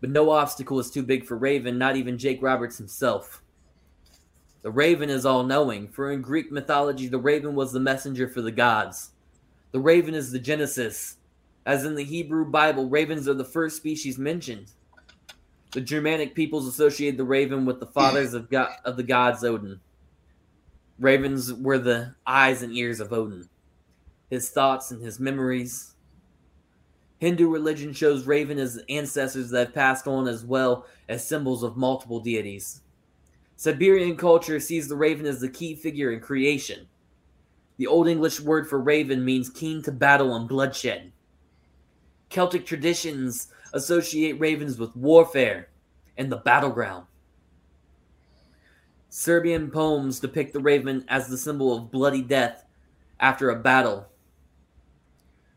But 0.00 0.10
no 0.10 0.30
obstacle 0.30 0.80
is 0.80 0.90
too 0.90 1.04
big 1.04 1.24
for 1.24 1.36
Raven, 1.36 1.78
not 1.78 1.94
even 1.94 2.18
Jake 2.18 2.42
Roberts 2.42 2.76
himself. 2.76 3.40
The 4.62 4.72
Raven 4.72 5.10
is 5.10 5.24
all 5.24 5.44
knowing, 5.44 5.86
for 5.86 6.10
in 6.10 6.22
Greek 6.22 6.50
mythology, 6.50 7.06
the 7.06 7.18
Raven 7.18 7.54
was 7.54 7.70
the 7.70 7.78
messenger 7.78 8.26
for 8.26 8.42
the 8.42 8.50
gods. 8.50 9.10
The 9.70 9.78
Raven 9.78 10.14
is 10.14 10.32
the 10.32 10.40
Genesis. 10.40 11.18
As 11.64 11.84
in 11.84 11.94
the 11.94 12.02
Hebrew 12.02 12.44
Bible, 12.44 12.88
ravens 12.88 13.28
are 13.28 13.34
the 13.34 13.44
first 13.44 13.76
species 13.76 14.18
mentioned. 14.18 14.72
The 15.72 15.80
Germanic 15.80 16.34
peoples 16.34 16.66
associated 16.66 17.18
the 17.18 17.24
raven 17.24 17.66
with 17.66 17.80
the 17.80 17.86
fathers 17.86 18.32
of 18.34 18.52
of 18.84 18.96
the 18.96 19.02
gods 19.02 19.44
Odin. 19.44 19.80
Ravens 20.98 21.52
were 21.52 21.78
the 21.78 22.14
eyes 22.26 22.62
and 22.62 22.72
ears 22.72 23.00
of 23.00 23.12
Odin, 23.12 23.48
his 24.30 24.50
thoughts 24.50 24.90
and 24.90 25.02
his 25.02 25.20
memories. 25.20 25.94
Hindu 27.18 27.48
religion 27.48 27.92
shows 27.92 28.26
raven 28.26 28.58
as 28.58 28.82
ancestors 28.88 29.50
that 29.50 29.66
have 29.66 29.74
passed 29.74 30.06
on 30.06 30.26
as 30.26 30.44
well 30.44 30.86
as 31.08 31.26
symbols 31.26 31.62
of 31.62 31.76
multiple 31.76 32.20
deities. 32.20 32.80
Siberian 33.56 34.16
culture 34.16 34.60
sees 34.60 34.88
the 34.88 34.96
raven 34.96 35.26
as 35.26 35.40
the 35.40 35.48
key 35.48 35.74
figure 35.74 36.12
in 36.12 36.20
creation. 36.20 36.86
The 37.76 37.88
Old 37.88 38.08
English 38.08 38.40
word 38.40 38.68
for 38.68 38.80
raven 38.80 39.24
means 39.24 39.50
keen 39.50 39.82
to 39.82 39.92
battle 39.92 40.34
and 40.34 40.48
bloodshed. 40.48 41.12
Celtic 42.28 42.66
traditions 42.66 43.48
associate 43.72 44.38
ravens 44.38 44.78
with 44.78 44.94
warfare 44.96 45.68
and 46.16 46.30
the 46.30 46.36
battleground. 46.36 47.06
Serbian 49.08 49.70
poems 49.70 50.20
depict 50.20 50.52
the 50.52 50.60
raven 50.60 51.04
as 51.08 51.28
the 51.28 51.38
symbol 51.38 51.74
of 51.74 51.90
bloody 51.90 52.22
death 52.22 52.64
after 53.20 53.50
a 53.50 53.56
battle. 53.56 54.08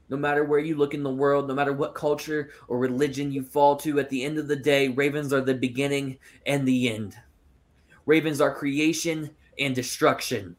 No 0.10 0.18
matter 0.18 0.44
where 0.44 0.60
you 0.60 0.76
look 0.76 0.94
in 0.94 1.04
the 1.04 1.10
world, 1.10 1.48
no 1.48 1.54
matter 1.54 1.74
what 1.74 1.96
culture 1.96 2.52
or 2.68 2.78
religion 2.78 3.32
you 3.32 3.44
fall 3.44 3.76
to, 3.78 4.00
at 4.00 4.10
the 4.10 4.24
end 4.24 4.38
of 4.38 4.48
the 4.48 4.56
day, 4.56 4.88
ravens 4.90 5.32
are 5.32 5.42
the 5.42 5.54
beginning 5.54 6.18
and 6.46 6.68
the 6.68 6.90
end. 6.90 7.16
Ravens 8.06 8.42
are 8.42 8.54
creation 8.54 9.32
and 9.60 9.76
destruction. 9.76 10.56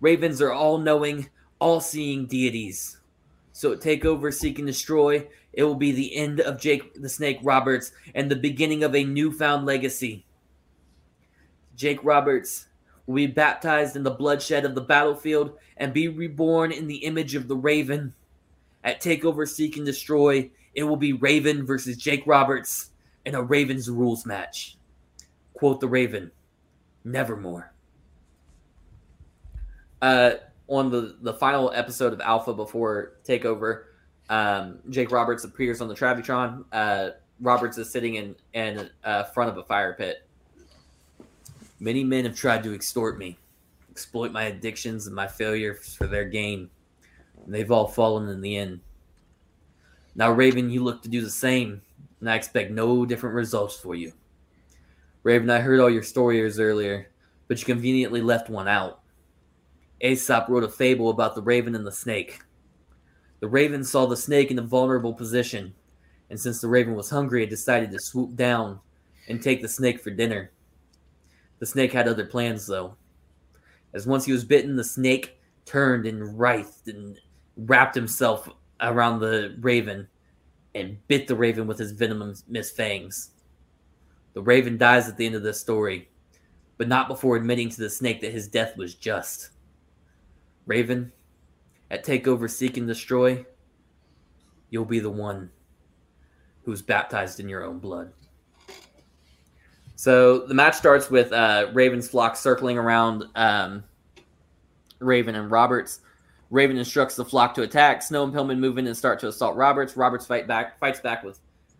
Ravens 0.00 0.42
are 0.42 0.52
all 0.52 0.78
knowing, 0.78 1.28
all 1.58 1.80
seeing 1.80 2.26
deities. 2.26 2.98
So 3.52 3.74
take 3.74 4.04
over, 4.04 4.30
seek, 4.30 4.58
and 4.58 4.66
destroy 4.66 5.26
it 5.52 5.64
will 5.64 5.74
be 5.74 5.92
the 5.92 6.14
end 6.14 6.40
of 6.40 6.60
Jake 6.60 6.94
the 6.94 7.08
Snake 7.08 7.38
Roberts 7.42 7.92
and 8.14 8.30
the 8.30 8.36
beginning 8.36 8.84
of 8.84 8.94
a 8.94 9.04
newfound 9.04 9.66
legacy. 9.66 10.24
Jake 11.76 12.02
Roberts 12.04 12.66
will 13.06 13.16
be 13.16 13.26
baptized 13.26 13.96
in 13.96 14.02
the 14.02 14.10
bloodshed 14.10 14.64
of 14.64 14.74
the 14.74 14.80
battlefield 14.80 15.58
and 15.76 15.92
be 15.92 16.08
reborn 16.08 16.70
in 16.70 16.86
the 16.86 16.98
image 16.98 17.34
of 17.34 17.48
the 17.48 17.56
Raven. 17.56 18.14
At 18.84 19.02
Takeover 19.02 19.48
Seek 19.48 19.76
and 19.76 19.84
Destroy, 19.84 20.50
it 20.74 20.84
will 20.84 20.96
be 20.96 21.12
Raven 21.12 21.66
versus 21.66 21.96
Jake 21.96 22.22
Roberts 22.26 22.90
in 23.26 23.34
a 23.34 23.42
Ravens 23.42 23.90
rules 23.90 24.24
match. 24.24 24.76
Quote 25.54 25.80
the 25.80 25.88
Raven, 25.88 26.30
nevermore. 27.04 27.72
Uh, 30.00 30.32
on 30.68 30.90
the, 30.90 31.16
the 31.20 31.34
final 31.34 31.70
episode 31.74 32.12
of 32.12 32.20
Alpha 32.20 32.54
before 32.54 33.14
Takeover, 33.24 33.84
um, 34.30 34.78
Jake 34.88 35.10
Roberts 35.10 35.44
appears 35.44 35.80
on 35.80 35.88
the 35.88 35.94
Travitron. 35.94 36.64
Uh, 36.72 37.10
Roberts 37.40 37.76
is 37.78 37.90
sitting 37.90 38.14
in 38.14 38.36
in 38.54 38.88
uh, 39.04 39.24
front 39.24 39.50
of 39.50 39.58
a 39.58 39.64
fire 39.64 39.92
pit. 39.94 40.26
Many 41.80 42.04
men 42.04 42.24
have 42.24 42.36
tried 42.36 42.62
to 42.62 42.74
extort 42.74 43.18
me, 43.18 43.36
exploit 43.90 44.32
my 44.32 44.44
addictions 44.44 45.06
and 45.06 45.16
my 45.16 45.26
failures 45.26 45.94
for 45.94 46.06
their 46.06 46.26
gain. 46.26 46.70
And 47.44 47.52
they've 47.52 47.70
all 47.70 47.88
fallen 47.88 48.28
in 48.28 48.40
the 48.40 48.56
end. 48.56 48.80
Now, 50.14 50.30
Raven, 50.30 50.70
you 50.70 50.84
look 50.84 51.02
to 51.02 51.08
do 51.08 51.22
the 51.22 51.30
same, 51.30 51.80
and 52.20 52.30
I 52.30 52.36
expect 52.36 52.70
no 52.70 53.06
different 53.06 53.34
results 53.34 53.76
for 53.76 53.94
you. 53.94 54.12
Raven, 55.22 55.50
I 55.50 55.60
heard 55.60 55.80
all 55.80 55.90
your 55.90 56.02
stories 56.02 56.60
earlier, 56.60 57.10
but 57.48 57.58
you 57.58 57.64
conveniently 57.64 58.20
left 58.20 58.50
one 58.50 58.68
out. 58.68 59.00
Aesop 60.02 60.48
wrote 60.48 60.64
a 60.64 60.68
fable 60.68 61.10
about 61.10 61.34
the 61.34 61.42
raven 61.42 61.74
and 61.74 61.86
the 61.86 61.92
snake. 61.92 62.40
The 63.40 63.48
raven 63.48 63.82
saw 63.82 64.06
the 64.06 64.16
snake 64.16 64.50
in 64.50 64.58
a 64.58 64.62
vulnerable 64.62 65.14
position, 65.14 65.74
and 66.28 66.38
since 66.38 66.60
the 66.60 66.68
raven 66.68 66.94
was 66.94 67.10
hungry, 67.10 67.42
it 67.42 67.50
decided 67.50 67.90
to 67.90 67.98
swoop 67.98 68.36
down 68.36 68.78
and 69.28 69.42
take 69.42 69.62
the 69.62 69.68
snake 69.68 70.00
for 70.00 70.10
dinner. 70.10 70.52
The 71.58 71.66
snake 71.66 71.92
had 71.92 72.06
other 72.06 72.26
plans, 72.26 72.66
though. 72.66 72.96
As 73.92 74.06
once 74.06 74.24
he 74.24 74.32
was 74.32 74.44
bitten, 74.44 74.76
the 74.76 74.84
snake 74.84 75.38
turned 75.64 76.06
and 76.06 76.38
writhed 76.38 76.88
and 76.88 77.18
wrapped 77.56 77.94
himself 77.94 78.48
around 78.80 79.20
the 79.20 79.56
raven 79.60 80.08
and 80.74 80.96
bit 81.08 81.26
the 81.26 81.34
raven 81.34 81.66
with 81.66 81.78
his 81.78 81.92
venomous 81.92 82.70
fangs. 82.70 83.30
The 84.34 84.42
raven 84.42 84.78
dies 84.78 85.08
at 85.08 85.16
the 85.16 85.26
end 85.26 85.34
of 85.34 85.42
this 85.42 85.60
story, 85.60 86.08
but 86.76 86.88
not 86.88 87.08
before 87.08 87.36
admitting 87.36 87.68
to 87.70 87.80
the 87.80 87.90
snake 87.90 88.20
that 88.20 88.32
his 88.32 88.48
death 88.48 88.76
was 88.76 88.94
just. 88.94 89.50
Raven, 90.66 91.12
at 91.90 92.04
Takeover 92.04 92.48
Seek 92.48 92.76
and 92.76 92.86
Destroy, 92.86 93.44
you'll 94.70 94.84
be 94.84 95.00
the 95.00 95.10
one 95.10 95.50
who's 96.64 96.82
baptized 96.82 97.40
in 97.40 97.48
your 97.48 97.64
own 97.64 97.78
blood. 97.78 98.12
So 99.96 100.46
the 100.46 100.54
match 100.54 100.76
starts 100.76 101.10
with 101.10 101.32
uh, 101.32 101.68
Raven's 101.72 102.08
flock 102.08 102.36
circling 102.36 102.78
around 102.78 103.24
um, 103.34 103.84
Raven 104.98 105.34
and 105.34 105.50
Roberts. 105.50 106.00
Raven 106.50 106.78
instructs 106.78 107.16
the 107.16 107.24
flock 107.24 107.54
to 107.54 107.62
attack. 107.62 108.02
Snow 108.02 108.24
and 108.24 108.32
Pillman 108.32 108.58
move 108.58 108.78
in 108.78 108.86
and 108.86 108.96
start 108.96 109.18
to 109.20 109.28
assault 109.28 109.56
Roberts. 109.56 109.96
Roberts 109.96 110.26
fight 110.26 110.46
back, 110.46 110.78
fights 110.78 111.00
back 111.00 111.22
with 111.22 111.38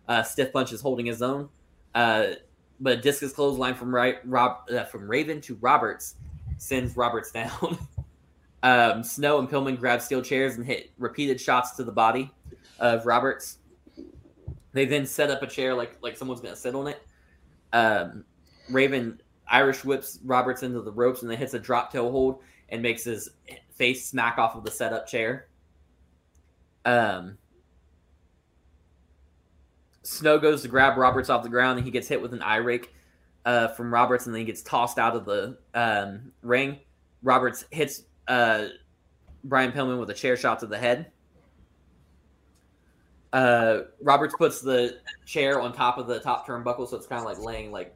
uh, 0.09 0.23
stiff 0.23 0.53
punches, 0.53 0.81
holding 0.81 1.07
his 1.07 1.23
own. 1.23 1.49
Uh, 1.95 2.33
but 2.79 2.99
a 2.99 3.01
discus 3.01 3.33
clothesline 3.33 3.75
from 3.75 3.95
right, 3.95 4.19
Rob, 4.25 4.71
uh, 4.71 4.85
from 4.85 5.09
Raven 5.09 5.41
to 5.43 5.55
Roberts 5.57 6.17
sends 6.59 6.97
Roberts 6.97 7.31
down. 7.33 7.79
Um, 8.63 9.03
Snow 9.03 9.39
and 9.39 9.49
Pillman 9.49 9.79
grab 9.79 10.03
steel 10.03 10.23
chairs 10.23 10.57
and 10.57 10.65
hit 10.65 10.91
repeated 10.99 11.41
shots 11.41 11.73
to 11.73 11.85
the 11.85 11.93
body 11.93 12.31
of 12.79 13.07
Roberts. 13.07 13.59
They 14.73 14.85
then 14.85 15.07
set 15.07 15.31
up 15.31 15.43
a 15.43 15.47
chair 15.47 15.75
like 15.75 15.97
like 16.03 16.17
someone's 16.17 16.41
gonna 16.41 16.57
sit 16.57 16.75
on 16.75 16.87
it. 16.87 17.03
Um, 17.73 18.25
Raven 18.69 19.21
Irish 19.49 19.85
whips 19.85 20.19
Roberts 20.25 20.63
into 20.63 20.81
the 20.81 20.93
ropes 20.93 21.23
and 21.23 21.31
then 21.31 21.39
hits 21.39 21.55
a 21.55 21.59
drop 21.59 21.93
toe 21.93 22.11
hold 22.11 22.41
and 22.69 22.83
makes 22.83 23.05
his 23.05 23.31
face 23.71 24.07
smack 24.07 24.39
off 24.39 24.55
of 24.55 24.65
the 24.65 24.71
setup 24.71 25.07
chair. 25.07 25.49
Um, 26.85 27.37
Snow 30.03 30.39
goes 30.39 30.63
to 30.63 30.69
grab 30.69 30.97
Roberts 30.97 31.29
off 31.31 31.43
the 31.43 31.49
ground 31.49 31.79
and 31.79 31.85
he 31.85 31.91
gets 31.91 32.09
hit 32.09 32.21
with 32.21 32.33
an 32.33 32.43
eye 32.43 32.57
rake 32.57 32.95
uh, 33.45 33.69
from 33.69 33.93
Roberts 33.93 34.27
and 34.27 34.35
then 34.35 34.41
he 34.41 34.47
gets 34.47 34.63
tossed 34.63 34.99
out 34.99 35.17
of 35.17 35.25
the 35.25 35.59
um, 35.75 36.33
ring. 36.43 36.79
Roberts 37.23 37.65
hits 37.71 38.03
uh, 38.31 38.69
Brian 39.45 39.73
Pillman 39.73 39.99
with 39.99 40.09
a 40.11 40.15
chair 40.15 40.37
shot 40.37 40.61
to 40.61 40.67
the 40.67 40.79
head. 40.79 41.11
Uh, 43.33 43.81
Roberts 44.03 44.35
puts 44.39 44.61
the 44.61 44.99
chair 45.27 45.61
on 45.61 45.73
top 45.73 45.99
of 45.99 46.07
the 46.07 46.21
top 46.21 46.47
turnbuckle, 46.47 46.89
so 46.89 46.97
it's 46.97 47.07
kind 47.07 47.21
of 47.21 47.27
like 47.27 47.39
laying 47.39 47.73
like 47.73 47.95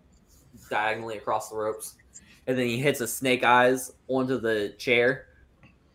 diagonally 0.68 1.16
across 1.16 1.50
the 1.50 1.56
ropes, 1.56 1.94
and 2.46 2.58
then 2.58 2.66
he 2.66 2.78
hits 2.78 3.00
a 3.00 3.06
snake 3.06 3.44
eyes 3.44 3.92
onto 4.08 4.38
the 4.38 4.74
chair, 4.76 5.26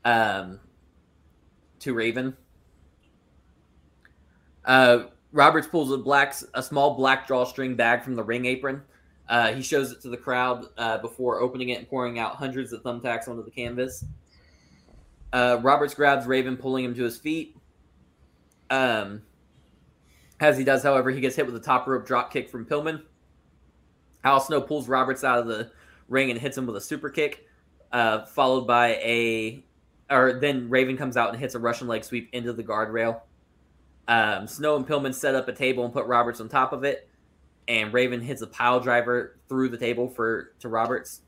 um, 0.05 0.59
to 1.79 1.93
Raven. 1.93 2.35
Uh, 4.65 5.05
Roberts 5.31 5.67
pulls 5.67 5.91
a 5.91 5.97
black, 5.97 6.33
a 6.53 6.63
small 6.63 6.95
black 6.95 7.27
drawstring 7.27 7.75
bag 7.75 8.03
from 8.03 8.15
the 8.15 8.23
ring 8.23 8.45
apron. 8.45 8.83
Uh, 9.27 9.53
he 9.53 9.61
shows 9.61 9.91
it 9.91 10.01
to 10.01 10.09
the 10.09 10.17
crowd 10.17 10.65
uh, 10.77 10.97
before 10.97 11.39
opening 11.39 11.69
it 11.69 11.77
and 11.77 11.87
pouring 11.89 12.19
out 12.19 12.35
hundreds 12.35 12.73
of 12.73 12.81
thumbtacks 12.83 13.27
onto 13.27 13.43
the 13.43 13.51
canvas. 13.51 14.03
Uh, 15.31 15.59
Roberts 15.61 15.93
grabs 15.93 16.25
Raven, 16.25 16.57
pulling 16.57 16.85
him 16.85 16.95
to 16.95 17.03
his 17.03 17.17
feet. 17.17 17.55
Um, 18.69 19.21
as 20.39 20.57
he 20.57 20.63
does, 20.63 20.83
however, 20.83 21.11
he 21.11 21.21
gets 21.21 21.35
hit 21.35 21.45
with 21.45 21.55
a 21.55 21.59
top 21.59 21.87
rope 21.87 22.05
drop 22.05 22.31
kick 22.31 22.49
from 22.49 22.65
Pillman. 22.65 23.03
Al 24.23 24.39
Snow 24.39 24.61
pulls 24.61 24.87
Roberts 24.87 25.23
out 25.23 25.39
of 25.39 25.47
the 25.47 25.71
ring 26.07 26.29
and 26.31 26.39
hits 26.39 26.57
him 26.57 26.65
with 26.65 26.75
a 26.75 26.81
super 26.81 27.09
kick, 27.09 27.45
uh, 27.91 28.25
followed 28.25 28.65
by 28.65 28.95
a, 28.95 29.63
or 30.09 30.39
then 30.39 30.69
Raven 30.69 30.97
comes 30.97 31.15
out 31.17 31.29
and 31.29 31.39
hits 31.39 31.55
a 31.55 31.59
Russian 31.59 31.87
leg 31.87 32.03
sweep 32.03 32.29
into 32.33 32.53
the 32.53 32.63
guardrail. 32.63 33.21
Um, 34.07 34.47
Snow 34.47 34.75
and 34.75 34.87
Pillman 34.87 35.13
set 35.13 35.35
up 35.35 35.47
a 35.47 35.53
table 35.53 35.85
and 35.85 35.93
put 35.93 36.05
Roberts 36.07 36.41
on 36.41 36.49
top 36.49 36.73
of 36.73 36.83
it, 36.83 37.07
and 37.67 37.93
Raven 37.93 38.21
hits 38.21 38.41
a 38.41 38.47
pile 38.47 38.79
driver 38.79 39.37
through 39.47 39.69
the 39.69 39.77
table 39.77 40.09
for 40.09 40.53
to 40.59 40.69
Roberts. 40.69 41.21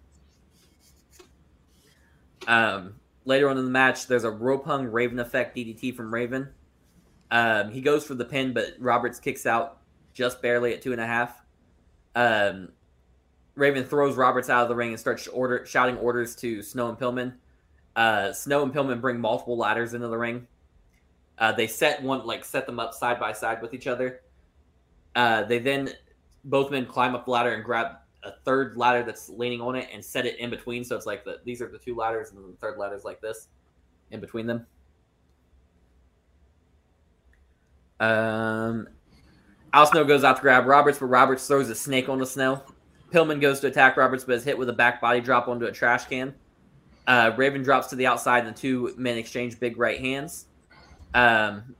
Um, 2.47 2.95
later 3.25 3.49
on 3.49 3.57
in 3.57 3.65
the 3.65 3.71
match, 3.71 4.07
there's 4.07 4.23
a 4.23 4.31
rope 4.31 4.65
hung 4.65 4.85
Raven 4.85 5.19
effect 5.19 5.55
DDT 5.55 5.95
from 5.95 6.13
Raven. 6.13 6.49
Um, 7.29 7.71
he 7.71 7.81
goes 7.81 8.05
for 8.05 8.15
the 8.15 8.25
pin, 8.25 8.53
but 8.53 8.75
Roberts 8.79 9.19
kicks 9.19 9.45
out 9.45 9.77
just 10.13 10.41
barely 10.41 10.73
at 10.73 10.81
two 10.81 10.91
and 10.91 11.01
a 11.01 11.07
half. 11.07 11.41
Um, 12.15 12.69
Raven 13.55 13.85
throws 13.85 14.15
Roberts 14.15 14.49
out 14.49 14.63
of 14.63 14.69
the 14.69 14.75
ring 14.75 14.89
and 14.89 14.99
starts 14.99 15.27
order 15.27 15.65
shouting 15.65 15.97
orders 15.97 16.35
to 16.37 16.61
Snow 16.61 16.89
and 16.89 16.97
Pillman. 16.97 17.33
Uh, 17.95 18.33
Snow 18.33 18.63
and 18.63 18.73
Pillman 18.73 19.01
bring 19.01 19.19
multiple 19.19 19.57
ladders 19.57 19.93
into 19.93 20.07
the 20.07 20.17
ring. 20.17 20.47
Uh, 21.37 21.51
they 21.51 21.67
set 21.67 22.01
one 22.03 22.25
like 22.25 22.45
set 22.45 22.65
them 22.65 22.79
up 22.79 22.93
side 22.93 23.19
by 23.19 23.33
side 23.33 23.61
with 23.61 23.73
each 23.73 23.87
other. 23.87 24.21
Uh, 25.15 25.43
they 25.43 25.59
then 25.59 25.89
both 26.43 26.71
men 26.71 26.85
climb 26.85 27.15
up 27.15 27.25
the 27.25 27.31
ladder 27.31 27.53
and 27.53 27.63
grab 27.63 27.97
a 28.23 28.31
third 28.45 28.77
ladder 28.77 29.03
that's 29.03 29.29
leaning 29.29 29.61
on 29.61 29.75
it 29.75 29.89
and 29.93 30.03
set 30.03 30.25
it 30.25 30.37
in 30.39 30.49
between. 30.49 30.83
So 30.83 30.95
it's 30.95 31.05
like 31.05 31.23
the 31.23 31.39
these 31.43 31.61
are 31.61 31.67
the 31.67 31.77
two 31.77 31.95
ladders 31.95 32.31
and 32.31 32.39
the 32.39 32.57
third 32.57 32.77
ladder 32.77 32.95
is 32.95 33.03
like 33.03 33.21
this 33.21 33.47
in 34.11 34.19
between 34.19 34.45
them. 34.47 34.65
Um, 37.99 38.87
Al 39.73 39.85
Snow 39.85 40.03
goes 40.03 40.23
out 40.23 40.37
to 40.37 40.41
grab 40.41 40.65
Roberts, 40.65 40.99
but 40.99 41.05
Roberts 41.05 41.47
throws 41.47 41.69
a 41.69 41.75
snake 41.75 42.09
on 42.09 42.17
the 42.17 42.25
snow. 42.25 42.63
Pillman 43.11 43.39
goes 43.39 43.59
to 43.59 43.67
attack 43.67 43.97
Roberts, 43.97 44.23
but 44.23 44.35
is 44.35 44.43
hit 44.43 44.57
with 44.57 44.69
a 44.69 44.73
back 44.73 44.99
body 44.99 45.21
drop 45.21 45.47
onto 45.47 45.65
a 45.65 45.71
trash 45.71 46.05
can. 46.05 46.33
Uh, 47.07 47.31
Raven 47.35 47.61
drops 47.61 47.87
to 47.87 47.95
the 47.95 48.07
outside, 48.07 48.45
and 48.45 48.55
the 48.55 48.59
two 48.59 48.93
men 48.97 49.17
exchange 49.17 49.59
big 49.59 49.77
right 49.77 49.99
hands. 49.99 50.47
Um, 51.13 51.75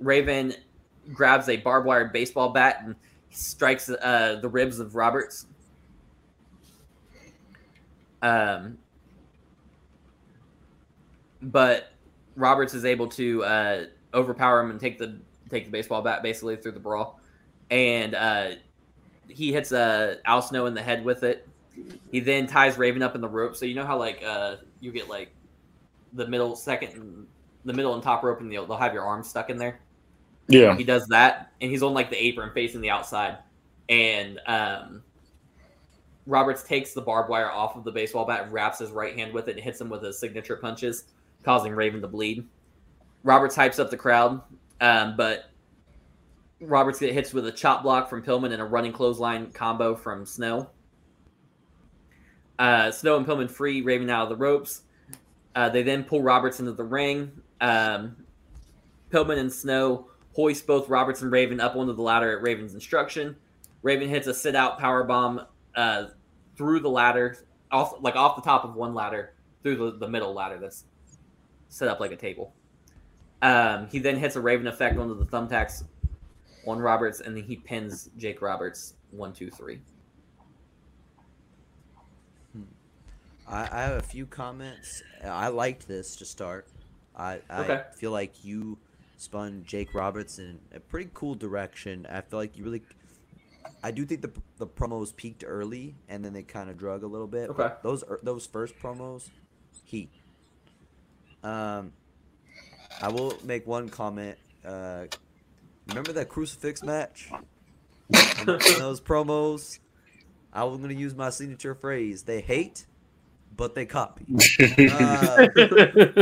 Raven 0.00 0.54
grabs 1.12 1.48
a 1.48 1.56
barbed 1.56 1.86
wire 1.86 2.08
baseball 2.08 2.50
bat 2.50 2.82
and 2.84 2.94
strikes 3.32 3.88
uh, 3.88 4.38
the 4.40 4.48
ribs 4.48 4.78
of 4.78 4.94
Roberts. 4.94 5.46
Um, 8.22 8.78
but 11.40 11.92
Roberts 12.36 12.74
is 12.74 12.84
able 12.84 13.08
to 13.08 13.44
uh, 13.44 13.84
overpower 14.14 14.60
him 14.60 14.70
and 14.70 14.80
take 14.80 14.98
the 14.98 15.18
take 15.50 15.64
the 15.64 15.70
baseball 15.70 16.02
bat 16.02 16.22
basically 16.22 16.56
through 16.56 16.72
the 16.72 16.80
brawl, 16.80 17.20
and 17.70 18.14
uh, 18.14 18.50
he 19.28 19.52
hits 19.52 19.72
uh, 19.72 20.16
Al 20.24 20.40
Snow 20.40 20.66
in 20.66 20.74
the 20.74 20.82
head 20.82 21.04
with 21.04 21.24
it. 21.24 21.48
He 22.10 22.20
then 22.20 22.46
ties 22.46 22.78
Raven 22.78 23.02
up 23.02 23.14
in 23.14 23.20
the 23.20 23.28
rope. 23.28 23.56
So 23.56 23.64
you 23.64 23.74
know 23.74 23.86
how 23.86 23.98
like 23.98 24.22
uh, 24.24 24.56
you 24.80 24.92
get 24.92 25.08
like 25.08 25.32
the 26.12 26.26
middle 26.26 26.54
second, 26.54 27.26
the 27.64 27.72
middle 27.72 27.94
and 27.94 28.02
top 28.02 28.22
rope, 28.22 28.40
and 28.40 28.52
they'll, 28.52 28.66
they'll 28.66 28.76
have 28.76 28.94
your 28.94 29.04
arms 29.04 29.28
stuck 29.28 29.50
in 29.50 29.56
there. 29.56 29.80
Yeah. 30.52 30.76
He 30.76 30.84
does 30.84 31.06
that, 31.08 31.52
and 31.60 31.70
he's 31.70 31.82
on 31.82 31.94
like 31.94 32.10
the 32.10 32.22
apron 32.22 32.50
facing 32.52 32.80
the 32.80 32.90
outside, 32.90 33.38
and 33.88 34.38
um, 34.46 35.02
Roberts 36.26 36.62
takes 36.62 36.92
the 36.92 37.00
barbed 37.00 37.30
wire 37.30 37.50
off 37.50 37.76
of 37.76 37.84
the 37.84 37.92
baseball 37.92 38.26
bat, 38.26 38.52
wraps 38.52 38.78
his 38.78 38.90
right 38.90 39.16
hand 39.16 39.32
with 39.32 39.48
it, 39.48 39.56
and 39.56 39.60
hits 39.60 39.80
him 39.80 39.88
with 39.88 40.02
his 40.02 40.18
signature 40.18 40.56
punches, 40.56 41.04
causing 41.42 41.72
Raven 41.72 42.00
to 42.02 42.08
bleed. 42.08 42.46
Roberts 43.24 43.56
hypes 43.56 43.78
up 43.78 43.90
the 43.90 43.96
crowd, 43.96 44.42
um, 44.80 45.16
but 45.16 45.46
Roberts 46.60 46.98
gets 46.98 47.14
hits 47.14 47.32
with 47.32 47.46
a 47.46 47.52
chop 47.52 47.82
block 47.82 48.10
from 48.10 48.22
Pillman 48.22 48.52
and 48.52 48.60
a 48.60 48.64
running 48.64 48.92
clothesline 48.92 49.50
combo 49.52 49.94
from 49.94 50.26
Snow. 50.26 50.68
Uh, 52.58 52.90
Snow 52.90 53.16
and 53.16 53.26
Pillman 53.26 53.50
free 53.50 53.80
Raven 53.80 54.10
out 54.10 54.24
of 54.24 54.28
the 54.28 54.36
ropes. 54.36 54.82
Uh, 55.54 55.68
they 55.68 55.82
then 55.82 56.04
pull 56.04 56.22
Roberts 56.22 56.60
into 56.60 56.72
the 56.72 56.84
ring. 56.84 57.32
Um, 57.60 58.16
Pillman 59.10 59.38
and 59.38 59.52
Snow 59.52 60.08
hoist 60.34 60.66
both 60.66 60.88
Roberts 60.88 61.22
and 61.22 61.30
Raven 61.30 61.60
up 61.60 61.76
onto 61.76 61.92
the 61.92 62.02
ladder 62.02 62.36
at 62.36 62.42
Raven's 62.42 62.74
instruction. 62.74 63.36
Raven 63.82 64.08
hits 64.08 64.26
a 64.26 64.34
sit 64.34 64.54
out 64.54 64.78
power 64.78 65.04
bomb 65.04 65.46
uh, 65.74 66.06
through 66.56 66.80
the 66.80 66.90
ladder, 66.90 67.36
off 67.70 67.94
like 68.00 68.16
off 68.16 68.36
the 68.36 68.42
top 68.42 68.64
of 68.64 68.74
one 68.74 68.94
ladder 68.94 69.34
through 69.62 69.76
the, 69.76 69.98
the 69.98 70.08
middle 70.08 70.32
ladder 70.32 70.58
that's 70.58 70.84
set 71.68 71.88
up 71.88 72.00
like 72.00 72.12
a 72.12 72.16
table. 72.16 72.54
Um, 73.42 73.88
he 73.88 73.98
then 73.98 74.16
hits 74.16 74.36
a 74.36 74.40
Raven 74.40 74.66
effect 74.66 74.96
onto 74.98 75.18
the 75.18 75.26
thumbtacks 75.26 75.84
on 76.66 76.78
Roberts, 76.78 77.20
and 77.20 77.36
then 77.36 77.42
he 77.42 77.56
pins 77.56 78.08
Jake 78.16 78.40
Roberts 78.40 78.94
one, 79.10 79.32
two, 79.32 79.50
three. 79.50 79.80
I, 83.48 83.68
I 83.70 83.82
have 83.82 83.96
a 83.96 84.02
few 84.02 84.26
comments. 84.26 85.02
I 85.24 85.48
liked 85.48 85.88
this 85.88 86.16
to 86.16 86.24
start. 86.24 86.68
I, 87.16 87.40
I 87.50 87.64
Okay. 87.64 87.82
feel 87.96 88.12
like 88.12 88.44
you 88.44 88.78
spun 89.22 89.62
Jake 89.64 89.94
Roberts 89.94 90.38
in 90.38 90.58
a 90.74 90.80
pretty 90.80 91.10
cool 91.14 91.34
direction. 91.34 92.06
I 92.10 92.20
feel 92.22 92.38
like 92.38 92.56
you 92.56 92.64
really. 92.64 92.82
I 93.84 93.90
do 93.92 94.04
think 94.04 94.22
the 94.22 94.32
the 94.58 94.66
promos 94.66 95.14
peaked 95.14 95.44
early 95.46 95.94
and 96.08 96.24
then 96.24 96.32
they 96.32 96.42
kind 96.42 96.68
of 96.68 96.76
drug 96.76 97.02
a 97.02 97.06
little 97.06 97.26
bit. 97.28 97.48
but 97.56 97.60
Okay. 97.64 97.74
Those 97.82 98.02
er- 98.08 98.20
those 98.22 98.46
first 98.46 98.74
promos, 98.78 99.30
heat. 99.84 100.10
Um, 101.42 101.92
I 103.00 103.08
will 103.08 103.34
make 103.44 103.66
one 103.66 103.88
comment. 103.88 104.38
Uh, 104.64 105.06
remember 105.88 106.12
that 106.12 106.28
crucifix 106.28 106.82
match? 106.82 107.30
those 108.44 109.00
promos, 109.00 109.78
I 110.52 110.64
was 110.64 110.78
gonna 110.80 110.94
use 110.94 111.14
my 111.14 111.30
signature 111.30 111.74
phrase. 111.74 112.24
They 112.24 112.40
hate, 112.40 112.86
but 113.56 113.74
they 113.74 113.86
copy. 113.86 114.26
Uh, 114.92 115.46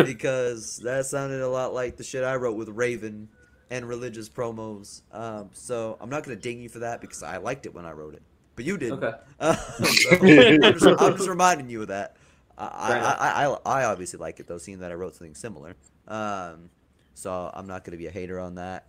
because 0.05 0.79
that 0.79 1.07
sounded 1.07 1.41
a 1.41 1.49
lot 1.49 1.75
like 1.75 1.97
the 1.97 2.05
shit 2.05 2.25
I 2.25 2.37
wrote 2.37 2.57
with 2.57 2.69
Raven 2.69 3.29
and 3.71 3.89
religious 3.89 4.29
promos. 4.29 5.03
Um, 5.13 5.51
so 5.53 5.97
I'm 6.01 6.11
not 6.11 6.25
gonna 6.25 6.37
ding 6.37 6.61
you 6.61 6.69
for 6.69 6.81
that 6.81 7.01
because 7.01 7.23
I 7.23 7.39
liked 7.39 7.67
it 7.67 7.75
when 7.75 7.85
I 7.85 7.93
wrote 7.93 8.15
it, 8.15 8.23
but 8.57 8.65
you 8.65 8.77
didn't. 8.77 9.03
Okay. 9.05 9.17
Uh, 9.39 9.55
so 9.57 10.11
I'm, 10.13 10.73
just, 10.73 10.87
I'm 10.87 11.17
just 11.17 11.29
reminding 11.29 11.69
you 11.71 11.83
of 11.83 11.89
that. 11.89 12.17
I, 12.59 12.65
I, 12.65 12.99
I, 12.99 13.47
I, 13.47 13.57
I 13.65 13.85
obviously 13.85 14.19
like 14.19 14.41
it 14.41 14.47
though, 14.47 14.59
seeing 14.59 14.81
that 14.81 14.91
I 14.91 14.95
wrote 14.95 15.15
something 15.15 15.35
similar. 15.35 15.77
Um, 16.09 16.71
so 17.15 17.51
I'm 17.55 17.67
not 17.67 17.85
gonna 17.85 17.97
be 17.97 18.07
a 18.07 18.11
hater 18.11 18.39
on 18.41 18.57
that. 18.57 18.87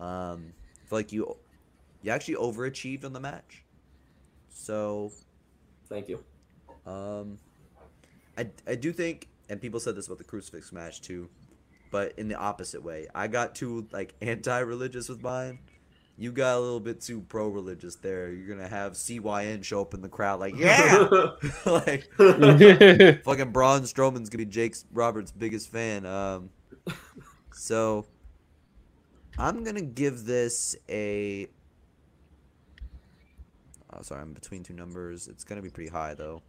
Um, 0.00 0.52
I 0.82 0.88
feel 0.88 0.98
like 0.98 1.12
you, 1.12 1.36
you 2.02 2.10
actually 2.10 2.34
overachieved 2.34 3.04
on 3.04 3.12
the 3.12 3.20
match. 3.20 3.64
So 4.50 5.12
Thank 5.88 6.08
you. 6.08 6.22
um, 6.86 7.38
I, 8.36 8.48
I 8.66 8.74
do 8.74 8.92
think, 8.92 9.28
and 9.48 9.60
people 9.60 9.80
said 9.80 9.96
this 9.96 10.06
about 10.06 10.18
the 10.18 10.24
crucifix 10.24 10.72
match 10.72 11.00
too, 11.00 11.28
but 11.90 12.12
in 12.18 12.28
the 12.28 12.34
opposite 12.34 12.82
way. 12.82 13.06
I 13.14 13.28
got 13.28 13.54
too 13.54 13.86
like 13.92 14.14
anti-religious 14.22 15.08
with 15.08 15.22
mine. 15.22 15.60
You 16.16 16.30
got 16.30 16.56
a 16.56 16.60
little 16.60 16.78
bit 16.78 17.00
too 17.00 17.22
pro-religious 17.22 17.96
there. 17.96 18.30
You're 18.30 18.54
gonna 18.54 18.68
have 18.68 18.92
CYN 18.92 19.64
show 19.64 19.80
up 19.80 19.94
in 19.94 20.00
the 20.00 20.08
crowd 20.08 20.38
like, 20.38 20.56
yeah, 20.56 21.08
like 21.66 22.08
fucking 22.14 23.50
Braun 23.50 23.82
Strowman's 23.82 24.28
gonna 24.30 24.44
be 24.44 24.50
Jake 24.50 24.76
Roberts' 24.92 25.32
biggest 25.32 25.70
fan. 25.70 26.06
Um, 26.06 26.50
so 27.52 28.06
I'm 29.38 29.64
gonna 29.64 29.82
give 29.82 30.24
this 30.24 30.76
a. 30.88 31.48
Oh, 33.92 34.02
sorry, 34.02 34.22
I'm 34.22 34.32
between 34.32 34.62
two 34.62 34.74
numbers. 34.74 35.26
It's 35.28 35.44
gonna 35.44 35.62
be 35.62 35.70
pretty 35.70 35.90
high 35.90 36.14
though. 36.14 36.42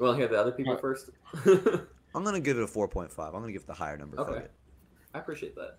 You 0.00 0.06
want 0.06 0.16
to 0.16 0.20
hear 0.22 0.28
the 0.28 0.40
other 0.40 0.52
people 0.52 0.76
first? 0.78 1.10
I'm 2.14 2.24
gonna 2.24 2.40
give 2.40 2.56
it 2.56 2.62
a 2.62 2.66
4.5. 2.66 3.10
I'm 3.26 3.32
gonna 3.32 3.52
give 3.52 3.62
it 3.62 3.66
the 3.66 3.74
higher 3.74 3.98
number. 3.98 4.18
Okay. 4.18 4.38
it. 4.44 4.50
I 5.14 5.18
appreciate 5.18 5.54
that. 5.56 5.78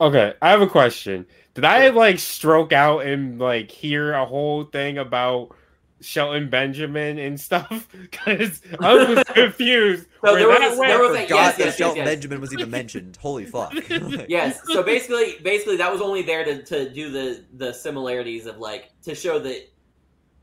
Okay, 0.00 0.34
I 0.40 0.50
have 0.50 0.60
a 0.60 0.66
question. 0.68 1.26
Did 1.54 1.64
I 1.64 1.88
like 1.88 2.18
stroke 2.18 2.72
out 2.72 3.00
and 3.06 3.38
like 3.40 3.70
hear 3.70 4.12
a 4.12 4.24
whole 4.24 4.64
thing 4.64 4.98
about 4.98 5.56
Shelton 6.00 6.48
Benjamin 6.48 7.18
and 7.18 7.40
stuff? 7.40 7.88
Because 8.10 8.60
I 8.78 8.94
was 8.94 9.24
confused. 9.34 10.06
So 10.24 10.36
there 10.36 10.48
was 10.48 10.58
a- 10.58 10.78
went. 10.78 10.90
there 10.90 10.98
I 10.98 11.00
was 11.00 11.16
a- 11.16 11.22
forgot 11.22 11.28
yes, 11.30 11.56
that 11.56 11.64
yes, 11.64 11.76
Shelton 11.76 11.96
yes, 11.96 12.06
yes. 12.06 12.14
Benjamin 12.14 12.40
was 12.40 12.52
even 12.52 12.70
mentioned. 12.70 13.16
Holy 13.20 13.46
fuck. 13.46 13.74
Yes. 14.28 14.60
So 14.66 14.82
basically, 14.84 15.36
basically 15.42 15.76
that 15.78 15.90
was 15.90 16.00
only 16.00 16.22
there 16.22 16.44
to, 16.44 16.62
to 16.62 16.88
do 16.90 17.10
the 17.10 17.44
the 17.54 17.72
similarities 17.72 18.46
of 18.46 18.58
like 18.58 18.90
to 19.02 19.14
show 19.14 19.38
that 19.40 19.68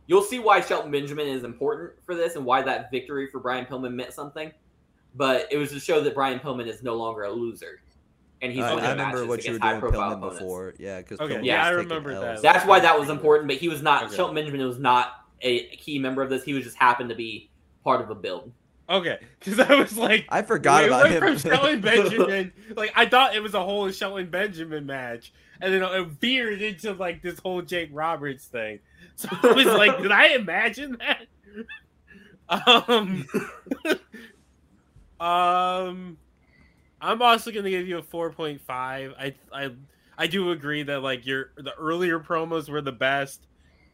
you'll 0.07 0.23
see 0.23 0.39
why 0.39 0.61
Shelton 0.61 0.91
Benjamin 0.91 1.27
is 1.27 1.43
important 1.43 1.91
for 2.05 2.15
this 2.15 2.35
and 2.35 2.45
why 2.45 2.61
that 2.61 2.91
victory 2.91 3.27
for 3.31 3.39
Brian 3.39 3.65
Pillman 3.65 3.93
meant 3.93 4.13
something. 4.13 4.51
But 5.15 5.47
it 5.51 5.57
was 5.57 5.71
to 5.71 5.79
show 5.79 6.01
that 6.01 6.15
Brian 6.15 6.39
Pillman 6.39 6.67
is 6.67 6.81
no 6.81 6.95
longer 6.95 7.23
a 7.23 7.31
loser, 7.31 7.81
and 8.41 8.51
he's 8.51 8.63
I, 8.63 8.73
winning 8.73 8.89
I 8.89 8.91
remember 8.91 9.17
matches 9.17 9.27
what 9.27 9.45
you 9.45 9.53
were 9.53 9.59
doing 9.59 9.73
high 9.73 9.79
profile 9.79 10.01
Pillman 10.01 10.17
opponents. 10.17 10.39
before. 10.39 10.73
Yeah, 10.79 10.97
because 10.99 11.19
Okay, 11.19 11.41
yeah, 11.43 11.63
I 11.63 11.69
remember 11.69 12.19
that. 12.19 12.41
That's 12.41 12.65
why 12.65 12.79
that 12.79 12.99
was 12.99 13.09
important. 13.09 13.47
But 13.47 13.57
he 13.57 13.69
was 13.69 13.81
not 13.81 14.05
Okay. 14.05 14.15
Shelton 14.15 14.35
Benjamin 14.35 14.65
was 14.65 14.79
not 14.79 15.25
a 15.41 15.67
key 15.75 15.99
member 15.99 16.21
of 16.23 16.29
this. 16.29 16.43
He 16.43 16.53
was 16.53 16.63
just 16.63 16.77
happened 16.77 17.09
to 17.09 17.15
be 17.15 17.49
part 17.83 18.01
of 18.01 18.09
a 18.09 18.15
build. 18.15 18.51
Okay, 18.89 19.19
because 19.39 19.59
I 19.59 19.75
was 19.75 19.97
like, 19.97 20.25
I 20.29 20.41
forgot 20.41 20.81
we 20.81 20.87
about 20.87 21.03
went 21.03 21.13
him. 21.15 21.21
from 21.21 21.37
Shelton 21.37 21.81
Benjamin. 21.81 22.53
like 22.75 22.91
I 22.95 23.05
thought 23.05 23.35
it 23.35 23.41
was 23.41 23.53
a 23.53 23.63
whole 23.63 23.89
Shelton 23.91 24.29
Benjamin 24.29 24.85
match, 24.85 25.31
and 25.61 25.73
then 25.73 25.83
it 25.83 26.07
veered 26.19 26.61
into 26.61 26.91
like 26.93 27.21
this 27.21 27.39
whole 27.39 27.61
Jake 27.61 27.89
Roberts 27.93 28.45
thing. 28.45 28.79
So 29.15 29.29
I 29.31 29.53
was 29.53 29.65
like, 29.65 30.01
did 30.01 30.11
I 30.11 30.29
imagine 30.29 30.97
that? 30.99 31.27
Um, 32.49 33.25
um, 35.19 36.17
I'm 36.99 37.21
also 37.21 37.51
gonna 37.51 37.69
give 37.69 37.87
you 37.87 37.99
a 37.99 38.01
4.5. 38.01 38.59
I 38.69 39.35
I 39.51 39.71
I 40.17 40.27
do 40.27 40.51
agree 40.51 40.83
that 40.83 41.01
like 41.01 41.25
your 41.25 41.51
the 41.57 41.73
earlier 41.77 42.19
promos 42.19 42.69
were 42.69 42.81
the 42.81 42.91
best, 42.91 43.47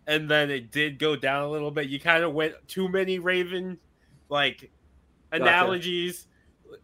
and 0.07 0.29
then 0.29 0.49
it 0.49 0.71
did 0.71 0.99
go 0.99 1.15
down 1.15 1.43
a 1.43 1.49
little 1.49 1.71
bit. 1.71 1.89
You 1.89 1.99
kind 1.99 2.23
of 2.23 2.33
went 2.33 2.53
too 2.67 2.87
many 2.87 3.19
Raven 3.19 3.77
like 4.29 4.71
Gotcha. 5.31 5.43
analogies. 5.43 6.27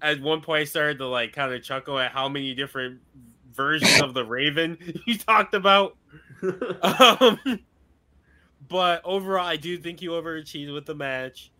At 0.02 0.20
one 0.20 0.42
point, 0.42 0.62
I 0.62 0.66
started 0.66 0.98
to 1.00 1.08
like 1.08 1.34
kind 1.34 1.54
of 1.54 1.64
chuckle 1.64 2.00
at 2.00 2.12
how 2.12 2.28
many 2.28 2.56
different 2.56 3.02
versions 3.54 4.02
of 4.02 4.14
the 4.14 4.26
Raven 4.26 4.78
you 5.06 5.18
talked 5.18 5.54
about. 5.54 5.98
Um, 6.82 7.40
but 8.68 9.02
overall, 9.04 9.46
I 9.46 9.56
do 9.56 9.78
think 9.78 10.02
you 10.02 10.12
overachieved 10.12 10.74
with 10.74 10.86
the 10.86 10.96
match. 10.96 11.52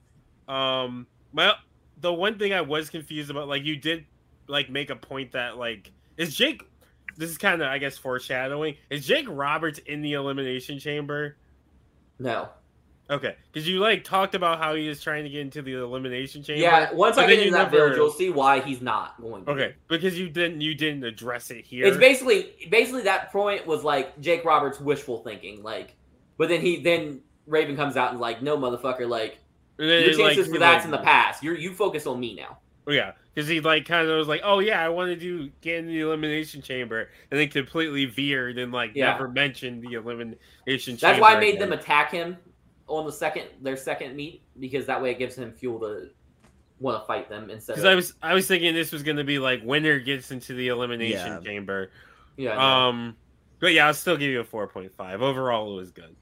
Um, 0.48 1.08
well, 1.34 1.56
the 2.02 2.14
one 2.14 2.38
thing 2.38 2.54
I 2.54 2.62
was 2.62 2.90
confused 2.90 3.30
about, 3.30 3.48
like 3.48 3.64
you 3.64 3.76
did, 3.76 4.06
like 4.48 4.70
make 4.70 4.90
a 4.90 4.96
point 4.96 5.32
that 5.34 5.58
like 5.58 5.92
is 6.18 6.36
Jake. 6.36 6.64
This 7.18 7.30
is 7.30 7.38
kind 7.38 7.62
of, 7.62 7.70
I 7.70 7.78
guess, 7.78 7.98
foreshadowing. 7.98 8.76
Is 8.90 9.08
Jake 9.08 9.26
Roberts 9.30 9.80
in 9.80 10.02
the 10.02 10.14
elimination 10.14 10.80
chamber? 10.80 11.38
No. 12.20 12.50
Okay, 13.08 13.36
because 13.52 13.68
you 13.68 13.80
like 13.80 14.04
talked 14.04 14.34
about 14.34 14.58
how 14.58 14.74
he 14.74 14.88
is 14.88 15.00
trying 15.00 15.26
to 15.26 15.30
get 15.30 15.42
into 15.42 15.62
the 15.62 15.76
elimination 15.76 16.44
chamber. 16.44 16.62
Yeah. 16.62 16.92
Once 16.92 17.18
I 17.20 17.28
get 17.28 17.38
into 17.40 17.52
that 17.52 17.72
never- 17.72 17.90
build, 17.90 17.96
you'll 17.96 18.12
see 18.12 18.32
why 18.32 18.62
he's 18.62 18.82
not 18.82 19.22
going. 19.22 19.46
To. 19.46 19.52
Okay, 19.52 19.76
because 19.88 20.18
you 20.18 20.28
didn't 20.28 20.62
you 20.62 20.74
didn't 20.74 21.04
address 21.04 21.52
it 21.52 21.66
here. 21.66 21.86
It's 21.86 21.98
basically 21.98 22.68
basically 22.70 23.04
that 23.04 23.32
point 23.32 23.68
was 23.68 23.84
like 23.84 24.20
Jake 24.22 24.44
Roberts 24.44 24.80
wishful 24.80 25.20
thinking, 25.20 25.62
like, 25.62 25.96
but 26.38 26.50
then 26.50 26.62
he 26.62 26.82
then 26.82 27.22
Raven 27.48 27.76
comes 27.76 27.96
out 27.98 28.12
and 28.12 28.20
like, 28.20 28.42
no 28.42 28.58
motherfucker, 28.58 29.08
like 29.08 29.38
And 29.78 29.88
your 29.88 30.00
it, 30.00 30.18
like, 30.18 30.36
chances 30.36 30.52
for 30.54 30.60
that's 30.60 30.78
like- 30.78 30.86
in 30.86 30.92
the 30.92 30.98
past. 31.06 31.44
You 31.44 31.52
are 31.52 31.56
you 31.58 31.74
focus 31.74 32.06
on 32.08 32.20
me 32.20 32.36
now. 32.36 32.58
Yeah, 32.88 33.14
because 33.34 33.48
he 33.50 33.62
like 33.62 33.86
kind 33.86 34.08
of 34.08 34.16
was 34.16 34.28
like, 34.28 34.42
"Oh 34.44 34.60
yeah, 34.60 34.80
I 34.86 34.90
want 34.90 35.10
to 35.10 35.16
do 35.16 35.50
get 35.62 35.80
in 35.80 35.88
the 35.88 36.02
elimination 36.02 36.62
chamber," 36.62 37.10
and 37.32 37.40
then 37.40 37.50
completely 37.50 38.06
veered 38.06 38.60
and 38.60 38.72
like 38.72 38.92
Yeah. 38.94 39.12
never 39.14 39.28
mentioned 39.28 39.82
the 39.82 39.94
elimination 39.94 40.98
chamber. 40.98 41.00
That's 41.02 41.20
why 41.20 41.34
I 41.36 41.40
made 41.40 41.56
again. 41.56 41.70
them 41.72 41.80
attack 41.80 42.12
him 42.12 42.38
on 42.88 43.08
the 43.08 43.12
second 43.12 43.46
their 43.62 43.76
second 43.76 44.16
meet 44.16 44.44
because 44.60 44.86
that 44.86 45.02
way 45.02 45.10
it 45.10 45.18
gives 45.18 45.36
him 45.36 45.52
fuel 45.52 45.80
to 45.80 46.10
want 46.80 47.02
to 47.02 47.08
fight 47.08 47.28
them 47.28 47.50
instead. 47.50 47.74
Because 47.74 47.86
Of, 47.86 47.92
I 47.92 47.96
was 47.96 48.14
I 48.22 48.34
was 48.36 48.48
thinking 48.48 48.76
this 48.76 48.92
was 48.92 49.02
gonna 49.02 49.24
be 49.24 49.40
like 49.40 49.62
winner 49.64 49.98
gets 49.98 50.30
into 50.30 50.54
the 50.54 50.68
elimination 50.68 51.28
Yeah. 51.28 51.40
chamber. 51.40 51.90
yeah, 52.38 52.54
no. 52.54 52.60
Um, 52.62 53.16
but 53.60 53.74
yeah, 53.74 53.88
I'll 53.88 53.96
still 53.96 54.16
give 54.18 54.30
you 54.30 54.42
a 54.42 54.44
four 54.44 54.68
point 54.68 54.94
five. 54.94 55.24
Overall, 55.24 55.74
it 55.74 55.78
was 55.78 55.90
good. 55.90 56.16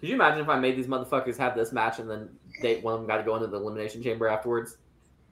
Could 0.00 0.08
you 0.08 0.14
imagine 0.14 0.40
if 0.40 0.48
I 0.48 0.58
made 0.58 0.76
these 0.76 0.86
motherfuckers 0.86 1.36
have 1.38 1.56
this 1.56 1.72
match 1.72 1.98
and 1.98 2.08
then 2.08 2.28
they 2.62 2.80
one 2.80 2.94
of 2.94 3.00
them 3.00 3.08
got 3.08 3.16
to 3.16 3.24
go 3.24 3.34
into 3.34 3.48
the 3.48 3.56
elimination 3.56 4.02
chamber 4.02 4.28
afterwards? 4.28 4.76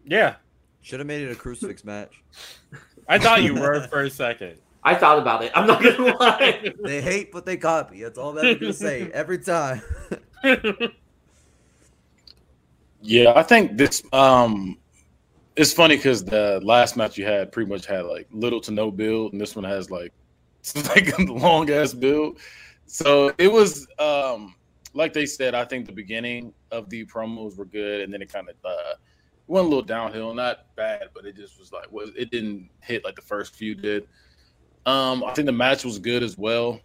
Yeah, 0.04 0.36
Should 0.82 1.00
have 1.00 1.06
made 1.06 1.22
it 1.22 1.30
a 1.30 1.36
crucifix 1.36 1.84
match. 1.84 2.22
I 3.08 3.18
thought 3.18 3.42
you 3.42 3.54
were 3.54 3.86
for 3.88 4.02
a 4.02 4.10
second. 4.10 4.58
I 4.82 4.94
thought 4.94 5.18
about 5.18 5.42
it. 5.44 5.52
I'm 5.54 5.66
not 5.66 5.82
gonna 5.82 6.16
lie. 6.20 6.72
They 6.84 7.00
hate, 7.00 7.32
but 7.32 7.44
they 7.46 7.56
copy. 7.56 8.02
That's 8.02 8.18
all 8.18 8.32
that 8.32 8.44
I'm 8.44 8.58
gonna 8.58 8.72
say 8.72 9.10
every 9.14 9.38
time. 9.38 9.82
Yeah, 13.00 13.32
I 13.36 13.42
think 13.42 13.76
this 13.76 14.02
um 14.12 14.78
it's 15.56 15.72
funny 15.72 15.96
because 15.96 16.24
the 16.24 16.60
last 16.62 16.96
match 16.96 17.16
you 17.16 17.24
had 17.24 17.50
pretty 17.50 17.70
much 17.70 17.86
had 17.86 18.04
like 18.04 18.28
little 18.30 18.60
to 18.62 18.70
no 18.72 18.90
build, 18.90 19.32
and 19.32 19.40
this 19.40 19.54
one 19.56 19.64
has 19.64 19.90
like 19.90 20.12
it's 20.60 20.88
like 20.88 21.16
a 21.18 21.22
long 21.22 21.70
ass 21.70 21.94
build. 21.94 22.38
So 22.86 23.32
it 23.38 23.52
was 23.52 23.86
um 23.98 24.54
like 24.94 25.12
they 25.12 25.26
said, 25.26 25.54
I 25.54 25.64
think 25.64 25.86
the 25.86 25.92
beginning 25.92 26.54
of 26.70 26.88
the 26.88 27.04
promos 27.04 27.56
were 27.56 27.66
good, 27.66 28.00
and 28.00 28.12
then 28.12 28.22
it 28.22 28.32
kind 28.32 28.48
of 28.48 28.56
uh 28.64 28.94
went 29.46 29.66
a 29.66 29.68
little 29.68 29.84
downhill. 29.84 30.34
Not 30.34 30.74
bad, 30.76 31.08
but 31.14 31.26
it 31.26 31.36
just 31.36 31.58
was 31.58 31.72
like 31.72 31.90
was 31.92 32.10
it 32.16 32.30
didn't 32.30 32.70
hit 32.80 33.04
like 33.04 33.16
the 33.16 33.22
first 33.22 33.54
few 33.54 33.74
did. 33.74 34.08
Um, 34.86 35.24
I 35.24 35.34
think 35.34 35.46
the 35.46 35.52
match 35.52 35.84
was 35.84 35.98
good 35.98 36.22
as 36.22 36.38
well. 36.38 36.80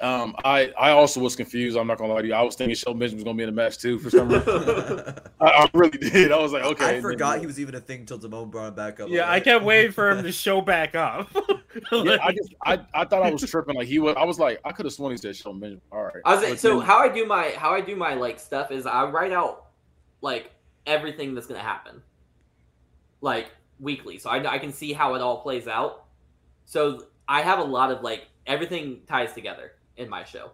Um, 0.00 0.34
I 0.44 0.72
I 0.78 0.92
also 0.92 1.20
was 1.20 1.36
confused. 1.36 1.76
I'm 1.76 1.86
not 1.86 1.98
gonna 1.98 2.14
lie 2.14 2.22
to 2.22 2.28
you. 2.28 2.32
I 2.34 2.40
was 2.42 2.54
thinking 2.56 2.74
Shelton 2.74 2.98
Benjamin 2.98 3.18
was 3.18 3.24
gonna 3.24 3.36
be 3.36 3.42
in 3.42 3.48
the 3.50 3.54
match 3.54 3.76
too 3.78 3.98
for 3.98 4.08
some 4.08 4.28
reason. 4.30 4.48
I, 5.40 5.46
I 5.46 5.70
really 5.74 5.98
did. 5.98 6.32
I 6.32 6.38
was 6.38 6.52
like, 6.52 6.64
okay. 6.64 6.96
I 6.96 7.00
forgot 7.02 7.32
then- 7.32 7.40
he 7.40 7.46
was 7.46 7.60
even 7.60 7.74
a 7.74 7.80
thing 7.80 8.00
until 8.00 8.18
Timon 8.18 8.48
brought 8.48 8.68
him 8.68 8.74
back 8.74 8.98
up. 9.00 9.10
Yeah, 9.10 9.30
I 9.30 9.40
kept 9.40 9.62
waiting 9.62 9.92
for 9.92 10.10
him 10.10 10.22
to 10.24 10.32
show 10.46 10.60
back 10.60 10.94
up. 10.94 11.28
Yeah, 11.92 12.16
I 12.20 12.32
just 12.32 12.52
I, 12.66 12.80
I 12.94 13.04
thought 13.04 13.22
I 13.22 13.30
was 13.30 13.48
tripping. 13.48 13.76
Like 13.76 13.86
he 13.86 14.00
was. 14.00 14.16
I 14.16 14.24
was 14.24 14.40
like, 14.40 14.60
I 14.64 14.72
could 14.72 14.86
have 14.86 14.92
sworn 14.92 15.12
he 15.12 15.16
said 15.18 15.36
Shelton 15.36 15.60
Benjamin. 15.60 15.82
All 15.92 16.02
right. 16.02 16.14
I 16.24 16.34
was 16.34 16.48
But 16.48 16.58
so 16.58 16.78
then- 16.78 16.86
how 16.86 16.98
I 16.98 17.08
do 17.08 17.26
my 17.26 17.50
how 17.56 17.70
I 17.72 17.80
do 17.80 17.94
my 17.94 18.14
like 18.14 18.40
stuff 18.40 18.72
is 18.72 18.86
I 18.86 19.04
write 19.04 19.30
out 19.32 19.66
like 20.20 20.50
everything 20.86 21.32
that's 21.32 21.46
gonna 21.46 21.60
happen, 21.60 22.02
like 23.20 23.52
weekly, 23.78 24.18
so 24.18 24.30
I 24.30 24.50
I 24.54 24.58
can 24.58 24.72
see 24.72 24.92
how 24.92 25.14
it 25.14 25.20
all 25.20 25.42
plays 25.42 25.68
out. 25.68 26.06
So 26.64 27.04
I 27.28 27.42
have 27.42 27.58
a 27.60 27.64
lot 27.64 27.92
of 27.92 28.02
like 28.02 28.26
everything 28.46 29.02
ties 29.06 29.32
together 29.32 29.72
in 30.00 30.08
my 30.08 30.24
show. 30.24 30.50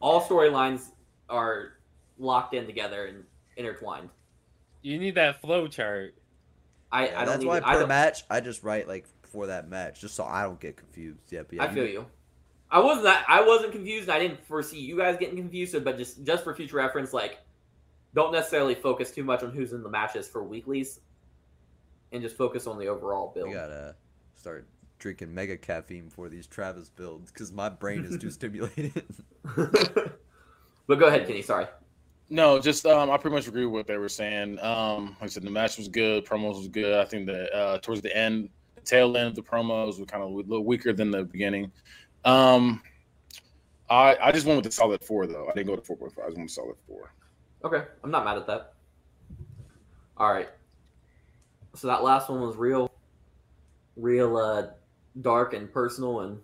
All 0.00 0.20
storylines 0.20 0.90
are 1.28 1.74
locked 2.18 2.54
in 2.54 2.66
together 2.66 3.06
and 3.06 3.24
intertwined. 3.56 4.10
you 4.82 4.98
need 4.98 5.14
that 5.14 5.40
flow 5.40 5.66
chart. 5.68 6.14
I, 6.90 7.06
Yeah, 7.08 7.12
I 7.12 7.18
don't 7.20 7.26
that's 7.26 7.40
need 7.40 7.46
why 7.48 7.56
I 7.58 7.72
per 7.74 7.80
don't, 7.80 7.88
match 7.88 8.24
I 8.30 8.40
just 8.40 8.62
write 8.62 8.86
like 8.88 9.06
for 9.22 9.46
that 9.48 9.68
match, 9.68 10.00
just 10.00 10.14
so 10.14 10.24
I 10.24 10.42
don't 10.42 10.60
get 10.60 10.76
confused. 10.76 11.20
Yeah, 11.30 11.42
yeah, 11.50 11.64
I 11.64 11.68
feel 11.74 11.86
you. 11.86 12.06
I 12.70 12.80
wasn't 12.80 13.04
that 13.04 13.24
I 13.28 13.42
wasn't 13.42 13.72
confused. 13.72 14.08
I 14.08 14.18
didn't 14.18 14.44
foresee 14.46 14.80
you 14.80 14.96
guys 14.96 15.16
getting 15.18 15.36
confused. 15.36 15.82
But 15.84 15.96
just 15.98 16.24
just 16.24 16.44
for 16.44 16.54
future 16.54 16.76
reference, 16.76 17.12
like 17.12 17.38
don't 18.14 18.32
necessarily 18.32 18.74
focus 18.74 19.10
too 19.10 19.24
much 19.24 19.42
on 19.42 19.50
who's 19.52 19.72
in 19.72 19.82
the 19.82 19.88
matches 19.88 20.28
for 20.28 20.42
weeklies, 20.44 21.00
and 22.12 22.22
just 22.22 22.36
focus 22.36 22.66
on 22.66 22.78
the 22.78 22.86
overall 22.88 23.32
I 23.34 23.38
build. 23.38 23.52
gotta 23.52 23.96
start 24.36 24.66
drinking 25.04 25.34
mega 25.34 25.54
caffeine 25.54 26.08
for 26.08 26.30
these 26.30 26.46
Travis 26.46 26.88
builds 26.88 27.30
because 27.30 27.52
my 27.52 27.68
brain 27.68 28.06
is 28.06 28.16
too 28.16 28.30
stimulated. 28.30 29.04
but 29.44 30.98
go 30.98 31.08
ahead, 31.08 31.26
Kenny. 31.26 31.42
Sorry. 31.42 31.66
No, 32.30 32.58
just 32.58 32.86
um, 32.86 33.10
I 33.10 33.18
pretty 33.18 33.36
much 33.36 33.46
agree 33.46 33.66
with 33.66 33.74
what 33.74 33.86
they 33.86 33.98
were 33.98 34.08
saying. 34.08 34.58
Um, 34.60 35.08
like 35.20 35.24
I 35.24 35.26
said, 35.26 35.42
the 35.42 35.50
match 35.50 35.76
was 35.76 35.88
good, 35.88 36.24
promos 36.24 36.56
was 36.56 36.68
good. 36.68 36.98
I 36.98 37.04
think 37.04 37.26
that 37.26 37.54
uh, 37.54 37.78
towards 37.80 38.00
the 38.00 38.16
end, 38.16 38.48
the 38.76 38.80
tail 38.80 39.14
end 39.18 39.28
of 39.28 39.34
the 39.34 39.42
promos 39.42 40.00
were 40.00 40.06
kind 40.06 40.22
of 40.22 40.30
a 40.30 40.32
little 40.32 40.64
weaker 40.64 40.94
than 40.94 41.10
the 41.10 41.24
beginning. 41.24 41.70
Um, 42.24 42.80
I 43.90 44.16
I 44.22 44.32
just 44.32 44.46
went 44.46 44.56
with 44.56 44.64
the 44.64 44.72
solid 44.72 45.04
four 45.04 45.26
though. 45.26 45.48
I 45.50 45.52
didn't 45.52 45.66
go 45.66 45.76
to 45.76 45.82
four 45.82 45.98
point 45.98 46.14
five. 46.14 46.24
I 46.24 46.28
just 46.28 46.38
went 46.38 46.46
with 46.46 46.52
solid 46.52 46.76
four. 46.88 47.12
Okay, 47.62 47.84
I'm 48.02 48.10
not 48.10 48.24
mad 48.24 48.38
at 48.38 48.46
that. 48.46 48.72
All 50.16 50.32
right. 50.32 50.48
So 51.74 51.88
that 51.88 52.02
last 52.02 52.30
one 52.30 52.40
was 52.40 52.56
real, 52.56 52.90
real 53.96 54.38
uh, 54.38 54.68
dark 55.20 55.54
and 55.54 55.72
personal 55.72 56.20
and 56.20 56.38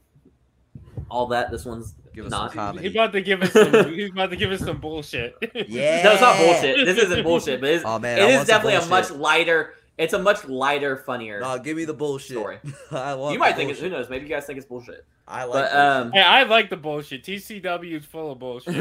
all 1.11 1.27
that. 1.29 1.51
This 1.51 1.65
one's 1.65 1.95
Give 2.15 2.25
us 2.27 2.31
not. 2.31 2.51
some 2.51 2.57
comedy. 2.59 2.87
He's 2.89 2.97
about 2.97 3.13
to 3.13 3.21
give 3.23 3.41
us 3.43 3.53
some. 3.53 3.95
he's 3.95 4.11
about 4.11 4.31
to 4.31 4.37
give 4.37 4.51
us 4.51 4.61
some 4.61 4.79
bullshit. 4.79 5.37
Yeah. 5.69 6.03
No, 6.05 6.13
it's 6.13 6.21
not 6.21 6.37
bullshit. 6.39 6.85
This 6.87 6.99
isn't 7.05 7.23
bullshit, 7.25 7.61
but 7.61 7.71
it's, 7.71 7.85
Oh 7.87 7.99
man, 7.99 8.19
it 8.19 8.23
I 8.23 8.41
is 8.41 8.47
definitely 8.47 8.75
a 8.85 8.87
much 8.87 9.11
lighter. 9.11 9.75
It's 9.99 10.15
a 10.15 10.19
much 10.19 10.47
lighter, 10.47 10.97
funnier. 10.97 11.41
No, 11.41 11.59
give 11.59 11.77
me 11.77 11.85
the 11.85 11.93
bullshit. 11.93 12.31
story. 12.39 12.59
I 12.91 13.15
want 13.15 13.35
you 13.35 13.39
might 13.39 13.55
think 13.55 13.71
it's 13.71 13.81
who 13.81 13.89
bullshit. 13.91 14.01
knows. 14.01 14.11
Maybe 14.11 14.25
you 14.27 14.31
guys 14.35 14.47
think 14.47 14.57
it's 14.57 14.67
bullshit. 14.67 15.05
I 15.29 15.45
like. 15.45 15.53
But 15.53 15.61
bullshit. 15.73 15.77
um, 15.79 16.13
hey, 16.13 16.23
I 16.23 16.43
like 16.45 16.71
the 16.71 16.77
bullshit. 16.79 17.23
TCW 17.23 17.97
is 17.99 18.05
full 18.07 18.33
of 18.33 18.39
bullshit. 18.39 18.75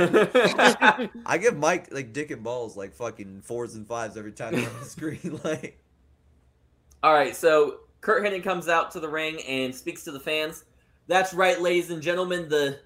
I 1.25 1.37
give 1.39 1.57
Mike 1.57 1.89
like 1.93 2.13
dick 2.13 2.31
and 2.31 2.41
balls 2.43 2.77
like 2.77 2.93
fucking 2.95 3.41
fours 3.41 3.75
and 3.75 3.85
fives 3.85 4.15
every 4.17 4.31
time 4.31 4.53
they're 4.55 4.69
on 4.69 4.79
the 4.79 4.85
screen. 4.85 5.39
Like, 5.43 5.77
All 7.03 7.13
right, 7.13 7.35
so 7.35 7.81
Curt 8.01 8.23
Hennig 8.23 8.43
comes 8.43 8.67
out 8.69 8.91
to 8.91 8.99
the 8.99 9.09
ring 9.09 9.41
and 9.41 9.75
speaks 9.75 10.03
to 10.03 10.11
the 10.11 10.19
fans. 10.19 10.63
That's 11.07 11.33
right, 11.33 11.59
ladies 11.59 11.89
and 11.89 12.01
gentlemen, 12.01 12.47
the 12.47 12.79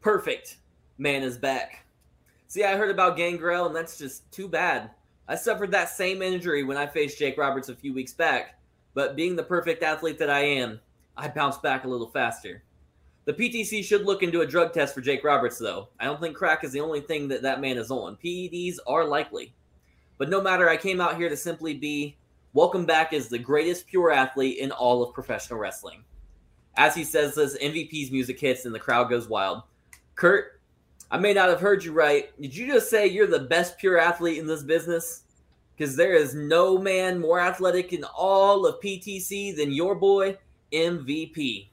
perfect 0.00 0.58
man 0.96 1.22
is 1.22 1.36
back. 1.36 1.84
See, 2.46 2.64
I 2.64 2.76
heard 2.76 2.90
about 2.90 3.16
Gangrel, 3.16 3.66
and 3.66 3.74
that's 3.76 3.98
just 3.98 4.30
too 4.30 4.48
bad. 4.48 4.90
I 5.26 5.34
suffered 5.34 5.72
that 5.72 5.90
same 5.90 6.22
injury 6.22 6.62
when 6.62 6.76
I 6.76 6.86
faced 6.86 7.18
Jake 7.18 7.36
Roberts 7.36 7.68
a 7.68 7.74
few 7.74 7.92
weeks 7.92 8.12
back, 8.12 8.58
but 8.94 9.16
being 9.16 9.36
the 9.36 9.42
perfect 9.42 9.82
athlete 9.82 10.18
that 10.18 10.30
I 10.30 10.40
am, 10.40 10.80
I 11.16 11.28
bounced 11.28 11.62
back 11.62 11.84
a 11.84 11.88
little 11.88 12.10
faster. 12.10 12.62
The 13.24 13.32
PTC 13.32 13.82
should 13.82 14.04
look 14.04 14.22
into 14.22 14.42
a 14.42 14.46
drug 14.46 14.72
test 14.72 14.94
for 14.94 15.00
Jake 15.00 15.24
Roberts, 15.24 15.58
though. 15.58 15.88
I 15.98 16.04
don't 16.04 16.20
think 16.20 16.36
crack 16.36 16.62
is 16.62 16.72
the 16.72 16.80
only 16.80 17.00
thing 17.00 17.26
that 17.28 17.42
that 17.42 17.60
man 17.60 17.78
is 17.78 17.90
on. 17.90 18.18
PEDs 18.22 18.76
are 18.86 19.04
likely. 19.04 19.54
But 20.18 20.28
no 20.28 20.42
matter, 20.42 20.68
I 20.68 20.76
came 20.76 21.00
out 21.00 21.16
here 21.16 21.30
to 21.30 21.36
simply 21.36 21.74
be 21.74 22.16
welcome 22.54 22.86
back 22.86 23.12
as 23.12 23.28
the 23.28 23.38
greatest 23.38 23.84
pure 23.88 24.12
athlete 24.12 24.58
in 24.58 24.70
all 24.70 25.02
of 25.02 25.12
professional 25.12 25.58
wrestling. 25.58 26.04
As 26.76 26.94
he 26.94 27.02
says 27.02 27.34
this, 27.34 27.58
MVP's 27.58 28.12
music 28.12 28.38
hits 28.38 28.64
and 28.64 28.74
the 28.74 28.78
crowd 28.80 29.10
goes 29.10 29.28
wild. 29.28 29.62
Curt, 30.14 30.60
I 31.10 31.18
may 31.18 31.34
not 31.34 31.48
have 31.48 31.60
heard 31.60 31.84
you 31.84 31.92
right. 31.92 32.30
Did 32.40 32.54
you 32.54 32.68
just 32.68 32.88
say 32.88 33.08
you're 33.08 33.26
the 33.26 33.40
best 33.40 33.76
pure 33.76 33.98
athlete 33.98 34.38
in 34.38 34.46
this 34.46 34.62
business? 34.62 35.22
Because 35.76 35.96
there 35.96 36.14
is 36.14 36.36
no 36.36 36.78
man 36.78 37.20
more 37.20 37.40
athletic 37.40 37.92
in 37.92 38.04
all 38.16 38.66
of 38.66 38.80
PTC 38.80 39.56
than 39.56 39.72
your 39.72 39.96
boy, 39.96 40.38
MVP. 40.72 41.68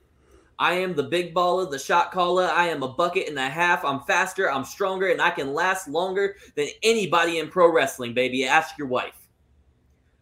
I 0.57 0.73
am 0.73 0.95
the 0.95 1.03
big 1.03 1.34
baller, 1.34 1.69
the 1.69 1.77
shot 1.77 2.11
caller. 2.11 2.45
I 2.45 2.67
am 2.67 2.82
a 2.82 2.88
bucket 2.88 3.29
and 3.29 3.38
a 3.38 3.49
half. 3.49 3.86
I'm 3.86 4.01
faster, 4.01 4.51
I'm 4.51 4.65
stronger, 4.65 5.09
and 5.09 5.21
I 5.21 5.29
can 5.29 5.53
last 5.53 5.88
longer 5.88 6.38
than 6.55 6.69
anybody 6.82 7.38
in 7.38 7.49
pro 7.49 7.71
wrestling, 7.71 8.15
baby. 8.15 8.45
Ask 8.45 8.79
your 8.79 8.88
wife. 8.88 9.20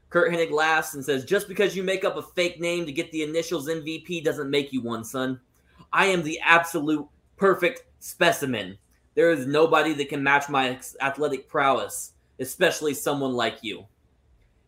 Curt 0.09 0.31
Hennig 0.31 0.51
laughs 0.51 0.95
and 0.95 1.05
says, 1.05 1.23
Just 1.23 1.47
because 1.47 1.75
you 1.75 1.83
make 1.83 2.03
up 2.03 2.17
a 2.17 2.21
fake 2.21 2.59
name 2.59 2.85
to 2.85 2.91
get 2.91 3.11
the 3.11 3.23
initials 3.23 3.67
MVP 3.67 4.23
doesn't 4.23 4.49
make 4.49 4.73
you 4.73 4.81
one, 4.81 5.03
son. 5.03 5.39
I 5.93 6.05
am 6.05 6.23
the 6.23 6.39
absolute 6.39 7.07
perfect 7.37 7.83
specimen. 7.99 8.77
There 9.15 9.31
is 9.31 9.45
nobody 9.45 9.93
that 9.93 10.09
can 10.09 10.23
match 10.23 10.49
my 10.49 10.79
athletic 11.01 11.47
prowess, 11.47 12.13
especially 12.39 12.93
someone 12.93 13.33
like 13.33 13.59
you. 13.61 13.85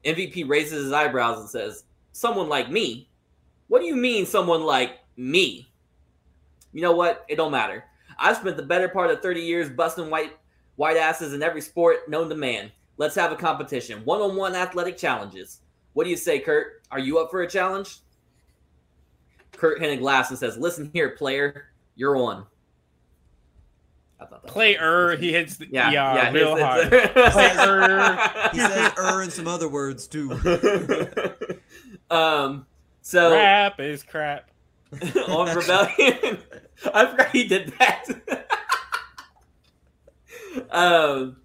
MVP 0.06 0.48
raises 0.48 0.84
his 0.84 0.94
eyebrows 0.94 1.40
and 1.40 1.50
says, 1.50 1.86
Someone 2.12 2.50
like 2.50 2.70
me? 2.70 3.10
What 3.68 3.80
do 3.80 3.88
you 3.88 3.96
mean, 3.96 4.26
someone 4.26 4.64
like 4.64 5.00
me? 5.16 5.72
You 6.74 6.82
know 6.82 6.92
what? 6.92 7.26
It 7.30 7.38
don't 7.38 7.52
matter. 7.52 7.86
I've 8.20 8.38
spent 8.38 8.58
the 8.58 8.64
better 8.64 8.90
part 8.90 9.10
of 9.10 9.22
30 9.22 9.42
years 9.42 9.70
busting 9.70 10.10
white 10.10 10.38
white 10.76 10.98
asses 10.98 11.34
in 11.34 11.44
every 11.44 11.62
sport 11.62 12.10
known 12.10 12.30
to 12.30 12.36
man. 12.36 12.72
Let's 12.98 13.16
have 13.16 13.32
a 13.32 13.36
competition. 13.36 14.04
One 14.06 14.22
on 14.22 14.36
one 14.36 14.56
athletic 14.56 14.98
challenges. 14.98 15.62
What 15.94 16.04
do 16.04 16.10
you 16.10 16.18
say, 16.18 16.40
Curt? 16.40 16.82
Are 16.92 17.00
you 17.00 17.20
up 17.20 17.32
for 17.32 17.42
a 17.42 17.48
challenge? 17.50 17.98
Curt 19.54 19.80
Hennig 19.82 20.02
laughs 20.02 20.30
and 20.30 20.38
says, 20.40 20.58
Listen 20.58 20.90
here, 20.94 21.10
player. 21.12 21.66
You're 21.96 22.16
on. 22.18 22.46
I 24.20 24.26
thought 24.26 24.32
that 24.32 24.44
was 24.44 24.52
Play 24.52 24.76
funny. 24.76 24.86
er, 24.88 25.16
he 25.18 25.32
hits 25.34 25.58
the 25.58 25.68
Yeah, 25.72 25.90
yeah, 25.92 26.16
yeah, 26.16 26.32
real 26.32 26.56
his- 26.56 26.64
hard. 26.64 26.92
his- 26.94 27.02
he 28.52 28.60
says 28.60 28.94
"er" 28.98 29.22
and 29.22 29.34
some 29.34 29.48
other 29.48 29.68
words 29.68 30.08
too. 30.08 30.32
um, 32.12 32.66
so 33.02 33.32
crap 33.32 33.80
is 33.80 34.04
crap. 34.04 34.50
on 35.28 35.56
Rebellion, 35.56 36.38
I 36.94 37.06
forgot 37.08 37.30
he 37.32 37.48
did 37.48 37.74
that. 37.80 38.06
um, 40.70 41.38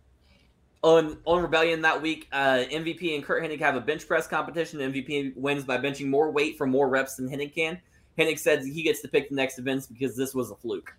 on 0.87 1.18
on 1.24 1.43
Rebellion 1.43 1.82
that 1.82 2.01
week, 2.01 2.28
uh, 2.30 2.64
MVP 2.70 3.16
and 3.16 3.24
Curt 3.24 3.43
Hennig 3.43 3.59
have 3.59 3.74
a 3.74 3.80
bench 3.80 4.07
press 4.07 4.28
competition. 4.28 4.78
MVP 4.78 5.37
wins 5.37 5.64
by 5.64 5.78
benching 5.78 6.07
more 6.07 6.30
weight 6.30 6.57
for 6.57 6.66
more 6.66 6.89
reps 6.89 7.16
than 7.16 7.28
Hennig 7.28 7.53
can. 7.53 7.80
Hennig 8.16 8.39
says 8.39 8.64
he 8.64 8.84
gets 8.84 9.03
to 9.03 9.09
pick 9.09 9.28
the 9.28 9.34
next 9.34 9.59
events 9.59 9.89
because 9.89 10.16
this 10.16 10.32
was 10.32 10.53
a 10.53 10.55
fluke. 10.55 10.95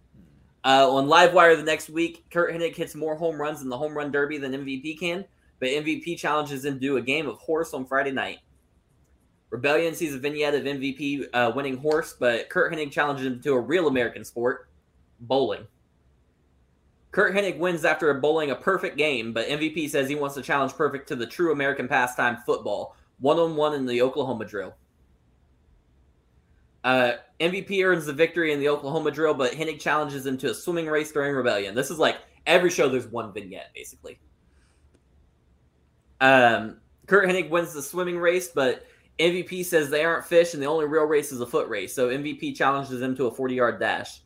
Uh, 0.65 0.91
on 0.91 1.07
Livewire 1.07 1.55
the 1.55 1.63
next 1.63 1.89
week, 1.89 2.25
Curt 2.29 2.53
Hennig 2.53 2.75
hits 2.75 2.95
more 2.95 3.15
home 3.15 3.39
runs 3.39 3.61
in 3.61 3.69
the 3.69 3.77
home 3.77 3.95
run 3.95 4.11
derby 4.11 4.37
than 4.37 4.51
MVP 4.51 4.99
can, 4.99 5.23
but 5.59 5.69
MVP 5.69 6.17
challenges 6.17 6.65
him 6.65 6.73
to 6.73 6.79
do 6.79 6.97
a 6.97 7.01
game 7.01 7.27
of 7.27 7.37
horse 7.37 7.73
on 7.73 7.85
Friday 7.85 8.11
night. 8.11 8.39
Rebellion 9.49 9.95
sees 9.95 10.13
a 10.13 10.19
vignette 10.19 10.53
of 10.53 10.63
MVP 10.63 11.27
uh, 11.33 11.53
winning 11.55 11.77
horse, 11.77 12.13
but 12.19 12.49
Curt 12.49 12.73
Hennig 12.73 12.91
challenges 12.91 13.25
him 13.25 13.41
to 13.41 13.53
a 13.53 13.59
real 13.59 13.87
American 13.87 14.25
sport, 14.25 14.67
bowling. 15.21 15.65
Curt 17.17 17.33
Hennig 17.33 17.57
wins 17.57 17.83
after 17.83 18.13
bowling 18.13 18.51
a 18.51 18.55
perfect 18.55 18.95
game, 18.95 19.33
but 19.33 19.47
MVP 19.47 19.89
says 19.89 20.07
he 20.07 20.13
wants 20.13 20.35
to 20.35 20.41
challenge 20.43 20.73
perfect 20.73 21.07
to 21.07 21.15
the 21.15 21.25
true 21.25 21.51
American 21.51 21.87
pastime 21.87 22.37
football, 22.45 22.95
one 23.17 23.39
on 23.39 23.55
one 23.55 23.73
in 23.73 23.87
the 23.87 24.03
Oklahoma 24.03 24.45
drill. 24.45 24.75
Uh, 26.83 27.13
MVP 27.39 27.83
earns 27.83 28.05
the 28.05 28.13
victory 28.13 28.53
in 28.53 28.59
the 28.59 28.69
Oklahoma 28.69 29.09
drill, 29.09 29.33
but 29.33 29.53
Hennig 29.53 29.79
challenges 29.79 30.27
him 30.27 30.37
to 30.37 30.51
a 30.51 30.53
swimming 30.53 30.85
race 30.85 31.11
during 31.11 31.33
Rebellion. 31.33 31.73
This 31.73 31.89
is 31.89 31.97
like 31.97 32.17
every 32.45 32.69
show, 32.69 32.87
there's 32.87 33.07
one 33.07 33.33
vignette, 33.33 33.71
basically. 33.73 34.19
Um, 36.21 36.77
Curt 37.07 37.27
Hennig 37.27 37.49
wins 37.49 37.73
the 37.73 37.81
swimming 37.81 38.19
race, 38.19 38.49
but 38.49 38.85
MVP 39.17 39.65
says 39.65 39.89
they 39.89 40.05
aren't 40.05 40.23
fish 40.23 40.53
and 40.53 40.61
the 40.61 40.67
only 40.67 40.85
real 40.85 41.05
race 41.05 41.31
is 41.31 41.41
a 41.41 41.47
foot 41.47 41.67
race. 41.67 41.95
So 41.95 42.09
MVP 42.09 42.55
challenges 42.55 43.01
him 43.01 43.15
to 43.15 43.25
a 43.25 43.31
40 43.33 43.55
yard 43.55 43.79
dash. 43.79 44.21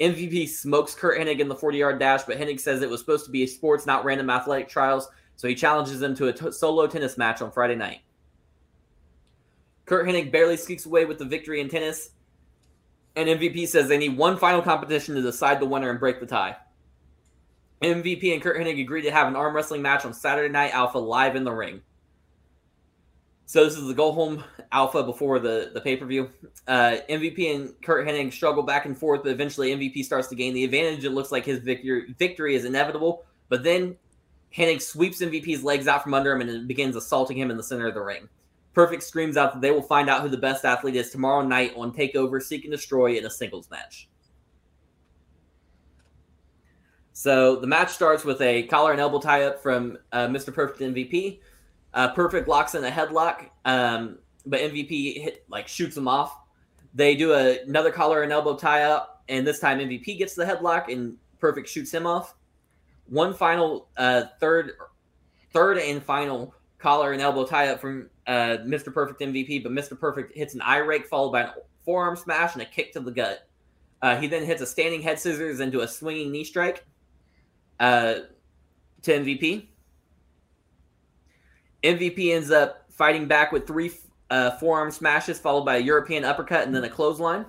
MVP 0.00 0.48
smokes 0.48 0.94
Curt 0.94 1.18
Hennig 1.18 1.40
in 1.40 1.48
the 1.48 1.56
40 1.56 1.78
yard 1.78 1.98
dash, 1.98 2.22
but 2.22 2.38
Hennig 2.38 2.60
says 2.60 2.82
it 2.82 2.90
was 2.90 3.00
supposed 3.00 3.24
to 3.24 3.30
be 3.30 3.42
a 3.42 3.46
sports, 3.46 3.86
not 3.86 4.04
random 4.04 4.30
athletic 4.30 4.68
trials. 4.68 5.08
So 5.36 5.48
he 5.48 5.54
challenges 5.54 6.00
him 6.00 6.14
to 6.16 6.28
a 6.28 6.32
t- 6.32 6.52
solo 6.52 6.86
tennis 6.86 7.18
match 7.18 7.42
on 7.42 7.50
Friday 7.50 7.76
night. 7.76 8.00
Curt 9.86 10.06
Hennig 10.06 10.30
barely 10.30 10.56
sneaks 10.56 10.86
away 10.86 11.04
with 11.04 11.18
the 11.18 11.24
victory 11.24 11.60
in 11.60 11.68
tennis. 11.68 12.10
And 13.16 13.28
MVP 13.28 13.66
says 13.66 13.88
they 13.88 13.98
need 13.98 14.16
one 14.16 14.36
final 14.36 14.62
competition 14.62 15.14
to 15.16 15.22
decide 15.22 15.60
the 15.60 15.66
winner 15.66 15.90
and 15.90 15.98
break 15.98 16.20
the 16.20 16.26
tie. 16.26 16.56
MVP 17.82 18.32
and 18.32 18.42
Curt 18.42 18.58
Hennig 18.60 18.80
agreed 18.80 19.02
to 19.02 19.10
have 19.10 19.26
an 19.28 19.36
arm 19.36 19.54
wrestling 19.54 19.82
match 19.82 20.04
on 20.04 20.12
Saturday 20.12 20.52
Night 20.52 20.74
Alpha 20.74 20.98
live 20.98 21.34
in 21.34 21.44
the 21.44 21.52
ring. 21.52 21.80
So 23.46 23.64
this 23.64 23.76
is 23.76 23.86
the 23.86 23.94
go 23.94 24.12
home 24.12 24.44
alpha 24.72 25.02
before 25.02 25.38
the, 25.38 25.70
the 25.74 25.80
pay 25.80 25.96
per 25.96 26.06
view. 26.06 26.30
Uh, 26.66 26.96
MVP 27.08 27.54
and 27.54 27.80
Curt 27.82 28.06
Hennig 28.06 28.32
struggle 28.32 28.62
back 28.62 28.86
and 28.86 28.96
forth, 28.96 29.22
but 29.22 29.32
eventually 29.32 29.74
MVP 29.74 30.04
starts 30.04 30.28
to 30.28 30.34
gain 30.34 30.54
the 30.54 30.64
advantage. 30.64 31.04
It 31.04 31.10
looks 31.10 31.32
like 31.32 31.44
his 31.44 31.60
victory 31.60 32.14
victory 32.18 32.54
is 32.54 32.64
inevitable, 32.64 33.24
but 33.48 33.62
then 33.62 33.96
Hennig 34.56 34.82
sweeps 34.82 35.20
MVP's 35.20 35.62
legs 35.62 35.88
out 35.88 36.02
from 36.02 36.14
under 36.14 36.32
him 36.32 36.40
and 36.40 36.68
begins 36.68 36.96
assaulting 36.96 37.38
him 37.38 37.50
in 37.50 37.56
the 37.56 37.62
center 37.62 37.86
of 37.86 37.94
the 37.94 38.02
ring. 38.02 38.28
Perfect 38.74 39.02
screams 39.02 39.36
out 39.36 39.54
that 39.54 39.60
they 39.60 39.70
will 39.70 39.82
find 39.82 40.08
out 40.08 40.22
who 40.22 40.28
the 40.28 40.36
best 40.36 40.64
athlete 40.64 40.96
is 40.96 41.10
tomorrow 41.10 41.42
night 41.42 41.72
on 41.76 41.92
Takeover 41.92 42.40
Seek 42.40 42.64
and 42.64 42.72
Destroy 42.72 43.16
in 43.16 43.26
a 43.26 43.30
singles 43.30 43.70
match. 43.70 44.08
So 47.12 47.56
the 47.56 47.66
match 47.66 47.90
starts 47.90 48.24
with 48.24 48.40
a 48.40 48.62
collar 48.68 48.92
and 48.92 49.00
elbow 49.00 49.18
tie 49.18 49.42
up 49.42 49.60
from 49.60 49.98
uh, 50.12 50.28
Mr. 50.28 50.54
Perfect 50.54 50.78
MVP. 50.78 51.40
Uh, 51.92 52.12
Perfect 52.12 52.46
locks 52.46 52.76
in 52.76 52.84
a 52.84 52.90
headlock, 52.90 53.46
um, 53.64 54.18
but 54.48 54.60
MVP 54.60 55.22
hit, 55.22 55.44
like 55.48 55.68
shoots 55.68 55.96
him 55.96 56.08
off. 56.08 56.36
They 56.94 57.14
do 57.14 57.32
a, 57.32 57.60
another 57.62 57.90
collar 57.90 58.22
and 58.22 58.32
elbow 58.32 58.56
tie 58.56 58.82
up, 58.82 59.22
and 59.28 59.46
this 59.46 59.58
time 59.60 59.78
MVP 59.78 60.18
gets 60.18 60.34
the 60.34 60.44
headlock 60.44 60.92
and 60.92 61.16
Perfect 61.38 61.68
shoots 61.68 61.92
him 61.92 62.06
off. 62.06 62.34
One 63.06 63.32
final 63.32 63.88
uh, 63.96 64.24
third, 64.40 64.72
third 65.52 65.78
and 65.78 66.02
final 66.02 66.52
collar 66.78 67.12
and 67.12 67.22
elbow 67.22 67.44
tie 67.46 67.68
up 67.68 67.80
from 67.80 68.10
uh, 68.26 68.58
Mr. 68.64 68.92
Perfect 68.92 69.20
MVP, 69.20 69.62
but 69.62 69.72
Mr. 69.72 69.98
Perfect 69.98 70.36
hits 70.36 70.54
an 70.54 70.60
eye 70.62 70.78
rake 70.78 71.06
followed 71.06 71.30
by 71.30 71.42
a 71.42 71.50
forearm 71.84 72.16
smash 72.16 72.54
and 72.54 72.62
a 72.62 72.66
kick 72.66 72.92
to 72.92 73.00
the 73.00 73.10
gut. 73.10 73.48
Uh, 74.02 74.16
he 74.16 74.26
then 74.26 74.44
hits 74.44 74.60
a 74.62 74.66
standing 74.66 75.00
head 75.00 75.18
scissors 75.18 75.60
into 75.60 75.80
a 75.80 75.88
swinging 75.88 76.30
knee 76.30 76.44
strike 76.44 76.84
uh, 77.80 78.14
to 79.02 79.12
MVP. 79.12 79.66
MVP 81.82 82.34
ends 82.34 82.50
up 82.50 82.84
fighting 82.90 83.26
back 83.26 83.52
with 83.52 83.66
three 83.66 83.92
uh, 84.30 84.52
forearm 84.52 84.90
smashes, 84.90 85.38
followed 85.38 85.64
by 85.64 85.76
a 85.76 85.80
European 85.80 86.24
uppercut 86.24 86.66
and 86.66 86.74
then 86.74 86.84
a 86.84 86.88
clothesline. 86.88 87.46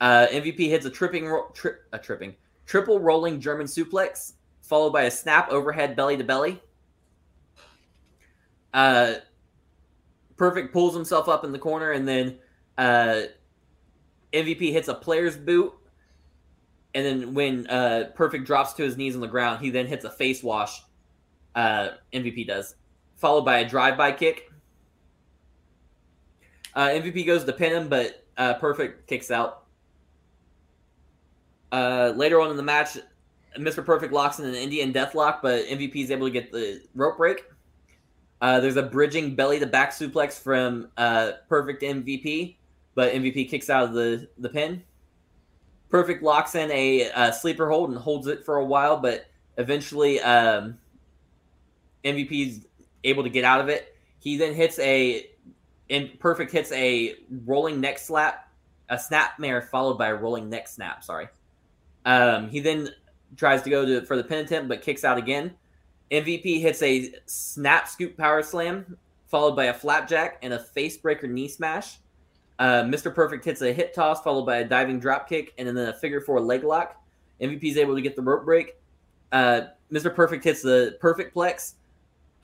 Uh, 0.00 0.26
MVP 0.30 0.68
hits 0.68 0.84
a 0.84 0.90
tripping, 0.90 1.26
ro- 1.26 1.50
tri- 1.54 1.72
a 1.92 1.98
tripping, 1.98 2.34
triple 2.66 2.98
rolling 2.98 3.40
German 3.40 3.66
suplex, 3.66 4.32
followed 4.60 4.90
by 4.90 5.02
a 5.02 5.10
snap 5.10 5.50
overhead 5.50 5.94
belly 5.94 6.16
to 6.16 6.24
belly. 6.24 6.60
Uh, 8.74 9.14
Perfect 10.36 10.72
pulls 10.72 10.94
himself 10.94 11.28
up 11.28 11.44
in 11.44 11.52
the 11.52 11.58
corner, 11.58 11.92
and 11.92 12.08
then 12.08 12.38
uh, 12.76 13.22
MVP 14.32 14.72
hits 14.72 14.88
a 14.88 14.94
player's 14.94 15.36
boot. 15.36 15.72
And 16.94 17.06
then 17.06 17.34
when 17.34 17.66
uh, 17.68 18.10
Perfect 18.14 18.44
drops 18.44 18.72
to 18.74 18.82
his 18.82 18.96
knees 18.96 19.14
on 19.14 19.20
the 19.20 19.28
ground, 19.28 19.64
he 19.64 19.70
then 19.70 19.86
hits 19.86 20.04
a 20.04 20.10
face 20.10 20.42
wash. 20.42 20.82
Uh, 21.54 21.90
MVP 22.12 22.46
does, 22.46 22.74
followed 23.14 23.44
by 23.44 23.58
a 23.58 23.68
drive-by 23.68 24.12
kick. 24.12 24.51
Uh, 26.74 26.88
MVP 26.88 27.26
goes 27.26 27.44
to 27.44 27.52
pin 27.52 27.72
him, 27.72 27.88
but 27.88 28.24
uh, 28.36 28.54
Perfect 28.54 29.06
kicks 29.06 29.30
out. 29.30 29.64
Uh, 31.70 32.12
later 32.16 32.40
on 32.40 32.50
in 32.50 32.56
the 32.56 32.62
match, 32.62 32.98
Mr. 33.58 33.84
Perfect 33.84 34.12
locks 34.12 34.38
in 34.38 34.46
an 34.46 34.54
Indian 34.54 34.92
deathlock, 34.92 35.40
but 35.42 35.64
MVP 35.66 35.96
is 35.96 36.10
able 36.10 36.26
to 36.26 36.32
get 36.32 36.52
the 36.52 36.82
rope 36.94 37.16
break. 37.16 37.44
Uh, 38.40 38.60
there's 38.60 38.76
a 38.76 38.82
bridging 38.82 39.34
belly 39.34 39.58
to 39.58 39.66
back 39.66 39.90
suplex 39.90 40.38
from 40.38 40.88
uh, 40.96 41.32
Perfect 41.48 41.82
MVP, 41.82 42.56
but 42.94 43.12
MVP 43.12 43.48
kicks 43.48 43.70
out 43.70 43.84
of 43.84 43.92
the, 43.92 44.28
the 44.38 44.48
pin. 44.48 44.82
Perfect 45.90 46.22
locks 46.22 46.54
in 46.54 46.70
a, 46.70 47.10
uh 47.12 47.30
sleeper 47.30 47.68
hold 47.68 47.90
and 47.90 47.98
holds 47.98 48.26
it 48.26 48.44
for 48.44 48.56
a 48.56 48.64
while, 48.64 48.96
but 48.96 49.26
eventually 49.58 50.20
um, 50.20 50.78
MVP 52.04 52.48
is 52.48 52.66
able 53.04 53.22
to 53.22 53.28
get 53.28 53.44
out 53.44 53.60
of 53.60 53.68
it. 53.68 53.94
He 54.18 54.36
then 54.36 54.54
hits 54.54 54.78
a, 54.78 55.26
and 55.92 56.18
Perfect 56.18 56.50
hits 56.50 56.72
a 56.72 57.14
rolling 57.44 57.80
neck 57.80 57.98
slap, 57.98 58.48
a 58.88 58.96
snapmare 58.96 59.68
followed 59.68 59.98
by 59.98 60.08
a 60.08 60.14
rolling 60.14 60.48
neck 60.48 60.66
snap. 60.66 61.04
Sorry. 61.04 61.28
Um, 62.06 62.48
he 62.48 62.60
then 62.60 62.88
tries 63.36 63.62
to 63.62 63.70
go 63.70 63.84
to 63.84 64.04
for 64.06 64.16
the 64.16 64.24
pin 64.24 64.44
attempt, 64.44 64.68
but 64.68 64.82
kicks 64.82 65.04
out 65.04 65.18
again. 65.18 65.52
MVP 66.10 66.60
hits 66.60 66.82
a 66.82 67.12
snap 67.26 67.88
scoop 67.88 68.16
power 68.16 68.42
slam, 68.42 68.96
followed 69.26 69.54
by 69.54 69.66
a 69.66 69.74
flapjack 69.74 70.38
and 70.42 70.54
a 70.54 70.58
face 70.58 70.96
breaker 70.96 71.26
knee 71.26 71.48
smash. 71.48 71.98
Uh, 72.58 72.82
Mr. 72.82 73.14
Perfect 73.14 73.44
hits 73.44 73.60
a 73.60 73.72
hip 73.72 73.94
toss, 73.94 74.22
followed 74.22 74.46
by 74.46 74.58
a 74.58 74.64
diving 74.64 74.98
drop 74.98 75.28
kick, 75.28 75.52
and 75.58 75.68
then 75.68 75.76
a 75.76 75.92
figure 75.92 76.20
four 76.20 76.40
leg 76.40 76.64
lock. 76.64 76.96
MVP 77.40 77.64
is 77.64 77.76
able 77.76 77.94
to 77.94 78.02
get 78.02 78.16
the 78.16 78.22
rope 78.22 78.44
break. 78.44 78.76
Uh, 79.30 79.62
Mr. 79.90 80.14
Perfect 80.14 80.44
hits 80.44 80.62
the 80.62 80.96
perfect 81.00 81.34
plex, 81.34 81.74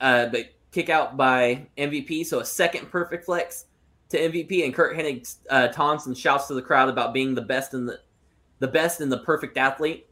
uh, 0.01 0.27
but 0.27 0.45
kick 0.71 0.89
out 0.89 1.17
by 1.17 1.67
MVP. 1.77 2.25
So 2.25 2.39
a 2.39 2.45
second 2.45 2.91
perfect 2.91 3.27
plex 3.27 3.65
to 4.09 4.17
MVP, 4.17 4.65
and 4.65 4.73
Curt 4.73 4.97
Hennig 4.97 5.35
uh, 5.49 5.67
taunts 5.67 6.07
and 6.07 6.17
shouts 6.17 6.47
to 6.47 6.53
the 6.53 6.61
crowd 6.61 6.89
about 6.89 7.13
being 7.13 7.35
the 7.35 7.41
best 7.41 7.73
in 7.73 7.85
the 7.85 7.99
the 8.59 8.67
best 8.67 9.01
in 9.01 9.09
the 9.09 9.19
perfect 9.19 9.57
athlete. 9.57 10.07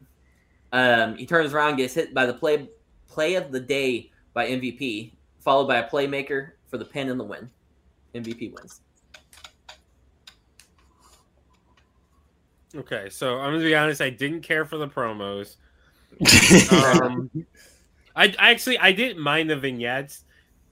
Um, 0.72 1.16
he 1.16 1.26
turns 1.26 1.54
around, 1.54 1.78
gets 1.78 1.94
hit 1.94 2.14
by 2.14 2.26
the 2.26 2.34
play 2.34 2.70
play 3.08 3.36
of 3.36 3.52
the 3.52 3.60
day 3.60 4.12
by 4.34 4.48
MVP, 4.48 5.14
followed 5.40 5.68
by 5.68 5.78
a 5.78 5.90
playmaker 5.90 6.52
for 6.68 6.78
the 6.78 6.86
pin 6.86 7.10
and 7.10 7.20
the 7.20 7.24
win. 7.24 7.50
MVP 8.14 8.54
wins. 8.54 8.82
Okay, 12.76 13.10
so 13.10 13.40
I'm 13.40 13.54
gonna 13.54 13.64
be 13.64 13.76
honest. 13.76 14.02
I 14.02 14.10
didn't 14.10 14.42
care 14.42 14.66
for 14.66 14.78
the 14.78 14.88
promos. 14.88 15.56
Um, 17.04 17.30
I, 18.16 18.34
I 18.40 18.52
actually 18.52 18.80
I 18.80 18.92
didn't 18.92 19.22
mind 19.22 19.50
the 19.50 19.56
vignettes. 19.56 20.24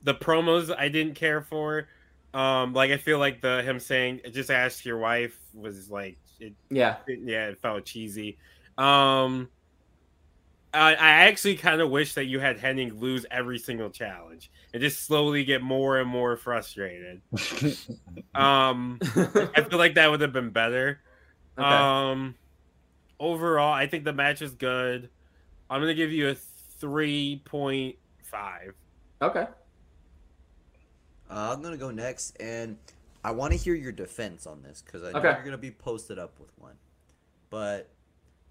The 0.05 0.13
promos 0.15 0.73
I 0.75 0.87
didn't 0.87 1.15
care 1.15 1.41
for. 1.41 1.87
Um, 2.33 2.73
like 2.73 2.91
I 2.91 2.97
feel 2.97 3.19
like 3.19 3.41
the 3.41 3.61
him 3.63 3.79
saying 3.79 4.21
just 4.31 4.49
ask 4.49 4.85
your 4.85 4.97
wife 4.97 5.37
was 5.53 5.89
like 5.91 6.17
it, 6.39 6.53
Yeah. 6.69 6.97
it- 7.07 7.19
yeah 7.23 7.47
it 7.47 7.59
felt 7.59 7.85
cheesy. 7.85 8.37
Um, 8.77 9.49
I, 10.73 10.91
I 10.95 11.09
actually 11.27 11.55
kind 11.55 11.79
of 11.79 11.89
wish 11.89 12.15
that 12.15 12.25
you 12.25 12.39
had 12.41 12.59
Henning 12.59 12.99
lose 12.99 13.25
every 13.31 13.57
single 13.57 13.89
challenge 13.89 14.51
and 14.73 14.81
just 14.83 15.05
slowly 15.05 15.45
get 15.45 15.61
more 15.61 15.99
and 15.99 16.09
more 16.09 16.35
frustrated. 16.37 17.21
Um, 18.35 18.99
I 19.01 19.61
feel 19.69 19.79
like 19.79 19.95
that 19.95 20.11
would 20.11 20.19
have 20.19 20.33
been 20.33 20.49
better. 20.49 20.99
Okay. 21.57 21.65
Um, 21.65 22.35
overall, 23.17 23.71
I 23.73 23.87
think 23.87 24.03
the 24.03 24.11
match 24.11 24.41
is 24.41 24.51
good. 24.55 25.09
I'm 25.69 25.79
gonna 25.79 25.93
give 25.93 26.11
you 26.11 26.27
a 26.29 26.35
three 26.35 27.41
point 27.45 27.95
five. 28.23 28.73
okay. 29.21 29.47
Uh, 31.30 31.53
I'm 31.53 31.61
gonna 31.61 31.78
go 31.78 31.91
next, 31.91 32.36
and 32.39 32.78
I 33.23 33.32
want 33.32 33.51
to 33.53 33.57
hear 33.57 33.73
your 33.73 33.91
defense 33.91 34.45
on 34.45 34.61
this 34.61 34.82
because 34.86 35.03
I 35.03 35.11
know 35.11 35.19
Okay. 35.19 35.32
you're 35.32 35.43
gonna 35.43 35.57
be 35.57 35.71
posted 35.71 36.19
up 36.19 36.39
with 36.39 36.51
one. 36.57 36.76
But 37.49 37.89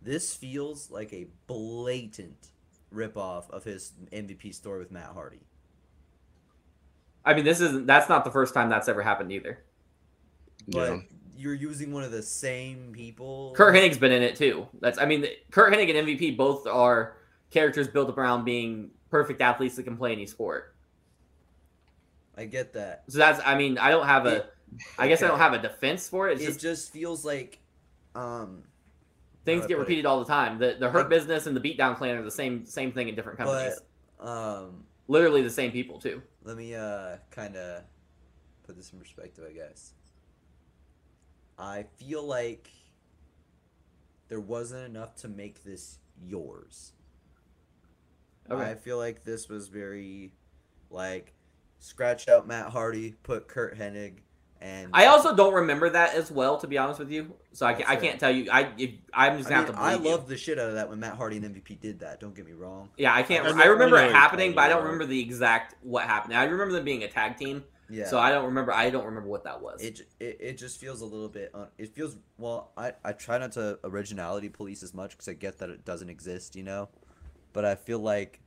this 0.03 0.35
feels 0.35 0.91
like 0.91 1.13
a 1.13 1.27
blatant 1.47 2.49
ripoff 2.93 3.49
of 3.51 3.65
his 3.65 3.93
MVP 4.13 4.53
story 4.55 4.79
with 4.81 4.91
Matt 4.91 5.11
Hardy. 5.15 5.41
I 7.25 7.35
mean, 7.35 7.45
this 7.45 7.61
isn't. 7.61 7.87
That's 7.87 8.09
not 8.09 8.25
the 8.25 8.31
first 8.31 8.53
time 8.55 8.69
that's 8.69 8.89
ever 8.89 9.03
happened 9.03 9.33
either. 9.33 9.59
But 10.69 10.91
Yeah. 10.93 11.01
you're 11.37 11.55
using 11.55 11.93
one 11.93 12.03
of 12.03 12.11
the 12.13 12.23
same 12.23 12.93
people. 12.93 13.53
Curt 13.57 13.75
Hennig's 13.75 13.99
been 13.99 14.13
in 14.13 14.23
it 14.23 14.37
too. 14.37 14.69
That's. 14.81 14.99
I 14.99 15.07
mean, 15.07 15.27
Curt 15.51 15.73
Hennig 15.73 15.89
and 15.97 16.07
MVP 16.09 16.37
both 16.37 16.67
are 16.67 17.17
characters 17.51 17.89
built 17.89 18.17
around 18.19 18.45
being 18.45 18.91
perfect 19.11 19.41
athletes 19.41 19.77
that 19.77 19.85
can 19.85 19.97
play 19.97 20.13
any 20.13 20.27
sport. 20.27 20.74
I 22.37 22.47
get 22.47 22.73
that. 22.75 23.05
So 23.09 23.19
that's. 23.19 23.41
I 23.45 23.57
mean, 23.57 23.79
I 23.79 23.91
don't 23.91 24.07
have 24.07 24.27
a. 24.27 24.47
I 24.99 25.09
guess 25.09 25.23
I 25.23 25.29
don't 25.29 25.39
have 25.47 25.53
a 25.53 25.59
defense 25.59 26.09
for 26.09 26.29
it. 26.29 26.41
It's 26.41 26.43
It 26.43 26.47
just 26.47 26.61
just 26.61 26.93
feels 26.93 27.25
like, 27.25 27.61
um, 28.15 28.65
things 29.45 29.63
how 29.63 29.67
do 29.67 29.67
I 29.67 29.69
get 29.69 29.79
put 29.79 29.89
it? 29.89 29.89
repeated 29.89 30.07
all 30.07 30.19
the 30.21 30.25
time. 30.27 30.59
The 30.59 30.77
the 30.79 30.91
Hurt 30.91 31.09
Business 31.09 31.47
and 31.47 31.57
the 31.57 31.61
Beatdown 31.61 31.97
Clan 31.97 32.17
are 32.17 32.23
the 32.23 32.31
same 32.31 32.67
same 32.67 32.93
thing 32.93 33.09
in 33.09 33.15
different 33.15 33.39
companies. 33.39 33.81
but 34.19 34.27
um, 34.27 34.85
Literally 35.07 35.43
the 35.43 35.51
same 35.51 35.71
people 35.73 35.99
too. 36.01 36.23
let 36.43 36.57
me 36.57 36.75
uh 36.75 37.17
kind 37.31 37.57
of 37.57 37.83
put 38.65 38.77
this 38.77 38.93
in 38.93 38.99
perspective, 38.99 39.45
I 39.49 39.53
guess. 39.53 39.93
I 41.59 41.85
feel 41.99 42.23
like 42.25 42.71
there 44.29 44.41
wasn't 44.41 44.85
enough 44.87 45.15
to 45.17 45.29
make 45.29 45.63
this 45.63 45.99
yours. 46.21 46.93
Okay. 48.51 48.71
I 48.71 48.75
feel 48.75 48.99
like 48.99 49.25
this 49.25 49.49
was 49.49 49.69
very 49.69 50.33
like 50.91 51.33
scratch 51.85 52.29
out 52.29 52.47
Matt 52.47 52.71
Hardy, 52.71 53.15
put 53.23 53.49
Curt 53.49 53.79
Hennig, 53.79 54.19
and 54.61 54.91
I 54.95 55.07
also 55.07 55.37
don't 55.37 55.53
remember 55.53 55.91
that 55.91 56.15
as 56.15 56.31
well, 56.31 56.57
to 56.59 56.67
be 56.67 56.79
honest 56.79 56.99
with 56.99 57.11
you. 57.11 57.35
So 57.53 57.67
I, 57.67 57.75
That's 57.75 57.89
I 57.91 57.97
can't 57.97 58.19
tell 58.19 58.31
you. 58.31 58.51
I 58.51 58.71
if, 58.79 58.93
I'm 59.13 59.37
just 59.37 59.51
I, 59.51 59.55
gonna 59.55 59.67
mean, 59.67 59.67
have 59.67 59.77
to 59.77 59.81
I 59.83 59.91
believe 59.93 60.05
you. 60.07 60.11
love 60.11 60.29
the 60.29 60.37
shit 60.39 60.59
out 60.59 60.69
of 60.71 60.75
that 60.77 60.89
when 60.89 61.01
Matt 61.01 61.17
Hardy 61.17 61.37
and 61.37 61.55
MVP 61.55 61.81
did 61.81 62.01
that. 62.01 62.19
Don't 62.19 62.35
get 62.35 62.47
me 62.47 62.53
wrong. 62.53 62.89
Yeah, 62.97 63.15
I 63.15 63.23
can't. 63.23 63.47
I 63.47 63.63
I, 63.63 63.67
remember 63.67 63.99
it 63.99 64.13
happening, 64.13 64.55
but 64.55 64.63
I 64.63 64.69
don't 64.69 64.83
remember 64.83 65.05
the 65.05 65.21
exact 65.21 65.75
what 65.83 66.05
happened. 66.05 66.35
I 66.35 66.45
remember 66.45 66.73
them 66.73 66.85
being 66.85 67.03
a 67.03 67.09
tag 67.09 67.37
team, 67.37 67.63
Yeah. 67.91 68.07
So 68.07 68.19
I 68.19 68.31
don't 68.31 68.47
remember. 68.47 68.73
I 68.73 68.89
don't 68.89 69.05
remember 69.05 69.29
what 69.29 69.45
that 69.45 69.61
was. 69.61 69.83
It, 69.83 70.01
it 70.19 70.39
it 70.41 70.59
just 70.59 70.81
feels 70.81 71.03
a 71.03 71.05
little 71.07 71.29
bit. 71.29 71.51
Un- 71.53 71.69
it 71.77 71.95
feels 71.95 72.17
well. 72.39 72.73
I 72.77 72.93
I 73.05 73.13
try 73.13 73.37
not 73.37 73.53
to 73.53 73.79
originality 73.85 74.49
police 74.49 74.83
as 74.83 74.95
much 74.95 75.11
because 75.11 75.29
I 75.29 75.35
get 75.35 75.59
that 75.59 75.69
it 75.69 75.85
doesn't 75.85 76.09
exist, 76.09 76.57
you 76.57 76.63
know. 76.63 76.89
But 77.53 77.67
I 77.67 77.75
feel 77.75 77.99
like 77.99 78.41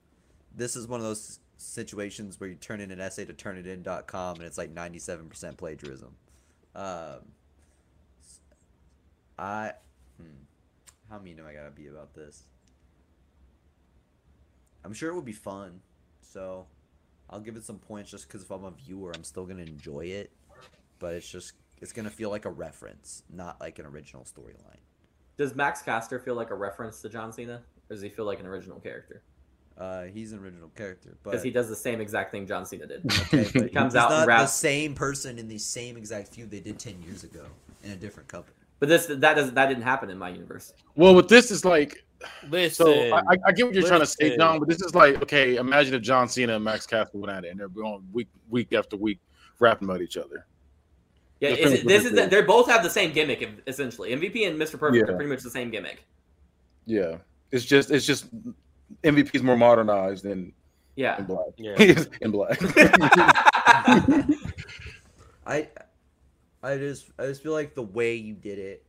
this 0.55 0.75
is 0.75 0.87
one 0.87 0.99
of 0.99 1.05
those 1.05 1.39
situations 1.57 2.39
where 2.39 2.49
you 2.49 2.55
turn 2.55 2.79
in 2.79 2.91
an 2.91 2.99
essay 2.99 3.25
to 3.25 3.33
turnitin.com 3.33 4.35
and 4.35 4.45
it's 4.45 4.57
like 4.57 4.71
ninety 4.71 4.99
seven 4.99 5.27
percent 5.27 5.57
plagiarism. 5.57 6.15
Um, 6.75 7.31
I 9.37 9.73
hmm, 10.19 10.45
how 11.09 11.19
mean 11.19 11.39
am 11.39 11.45
I 11.47 11.53
gotta 11.53 11.71
be 11.71 11.87
about 11.87 12.13
this? 12.13 12.43
I'm 14.83 14.93
sure 14.93 15.11
it 15.11 15.15
would 15.15 15.25
be 15.25 15.33
fun, 15.33 15.81
so 16.21 16.67
I'll 17.29 17.39
give 17.39 17.57
it 17.57 17.65
some 17.65 17.79
points 17.79 18.11
just 18.11 18.27
because 18.27 18.43
if 18.43 18.51
I'm 18.51 18.63
a 18.63 18.71
viewer, 18.71 19.11
I'm 19.15 19.23
still 19.23 19.45
gonna 19.45 19.63
enjoy 19.63 20.05
it. 20.05 20.31
But 20.99 21.13
it's 21.13 21.29
just 21.29 21.53
it's 21.81 21.91
gonna 21.91 22.09
feel 22.09 22.29
like 22.29 22.45
a 22.45 22.51
reference, 22.51 23.23
not 23.29 23.59
like 23.59 23.79
an 23.79 23.85
original 23.85 24.23
storyline. 24.23 24.79
Does 25.37 25.55
Max 25.55 25.81
Caster 25.81 26.19
feel 26.19 26.35
like 26.35 26.49
a 26.49 26.55
reference 26.55 27.01
to 27.01 27.09
John 27.09 27.31
Cena, 27.31 27.61
or 27.89 27.95
does 27.95 28.01
he 28.01 28.09
feel 28.09 28.25
like 28.25 28.39
an 28.39 28.47
original 28.47 28.79
character? 28.79 29.21
Uh, 29.77 30.03
he's 30.05 30.31
an 30.33 30.39
original 30.39 30.69
character, 30.75 31.15
but 31.23 31.31
Because 31.31 31.43
he 31.43 31.51
does 31.51 31.69
the 31.69 31.75
same 31.75 32.01
exact 32.01 32.31
thing 32.31 32.47
John 32.47 32.65
Cena 32.65 32.87
did. 32.87 33.05
okay, 33.11 33.47
but 33.53 33.63
He 33.63 33.69
comes 33.69 33.93
he's 33.93 34.01
out 34.01 34.11
and 34.11 34.27
not 34.27 34.39
the 34.41 34.45
same 34.47 34.95
person 34.95 35.37
in 35.37 35.47
the 35.47 35.59
same 35.59 35.97
exact 35.97 36.29
feud 36.29 36.49
they 36.49 36.59
did 36.59 36.79
ten 36.79 37.01
years 37.03 37.23
ago 37.23 37.45
in 37.83 37.91
a 37.91 37.95
different 37.95 38.27
company. 38.27 38.55
But 38.79 38.89
this 38.89 39.05
that 39.05 39.19
doesn't 39.35 39.53
that 39.55 39.67
didn't 39.67 39.83
happen 39.83 40.09
in 40.09 40.17
my 40.17 40.29
universe. 40.29 40.73
Well, 40.95 41.13
with 41.13 41.27
this 41.29 41.51
is 41.51 41.63
like 41.63 42.03
Listen, 42.49 42.85
so 42.87 42.93
I, 43.15 43.19
I- 43.19 43.37
I 43.45 43.51
get 43.51 43.67
what 43.67 43.75
you're 43.75 43.87
trying 43.87 43.99
to 43.99 44.05
say. 44.07 44.35
John, 44.35 44.57
but 44.59 44.67
this 44.67 44.81
is 44.81 44.95
like 44.95 45.21
okay. 45.21 45.57
Imagine 45.57 45.93
if 45.93 46.01
John 46.01 46.27
Cena 46.27 46.55
and 46.55 46.63
Max 46.63 46.87
Caster 46.87 47.17
went 47.17 47.31
at 47.31 47.45
it 47.45 47.49
and 47.51 47.59
they're 47.59 47.69
going 47.69 48.07
week 48.11 48.27
week 48.49 48.73
after 48.73 48.97
week 48.97 49.19
rapping 49.59 49.87
about 49.87 50.01
each 50.01 50.17
other. 50.17 50.45
Yeah, 51.39 51.49
is 51.49 51.73
it, 51.73 51.87
this 51.87 52.03
was 52.03 52.13
is 52.13 52.29
they 52.29 52.41
both 52.41 52.67
have 52.67 52.81
the 52.81 52.89
same 52.89 53.13
gimmick 53.13 53.47
essentially. 53.67 54.09
MVP 54.15 54.47
and 54.47 54.59
Mr. 54.59 54.79
Perfect 54.79 55.07
Yeah. 55.07 55.13
are 55.13 55.15
pretty 55.15 55.29
much 55.29 55.43
the 55.43 55.51
same 55.51 55.69
gimmick. 55.69 56.03
Yeah, 56.87 57.17
it's 57.51 57.63
just 57.65 57.91
it's 57.91 58.05
just 58.07 58.25
MVP's 59.03 59.43
more 59.43 59.57
modernized 59.57 60.23
than 60.23 60.53
Yeah. 60.95 61.17
in 61.19 61.25
black. 61.25 61.47
yeah. 61.57 61.75
in 62.21 62.31
black. 62.31 62.59
I, 65.45 65.69
I 66.61 66.77
just 66.77 67.09
I 67.17 67.25
just 67.27 67.41
feel 67.41 67.53
like 67.53 67.75
the 67.75 67.83
way 67.83 68.15
you 68.15 68.33
did 68.33 68.59
it, 68.59 68.85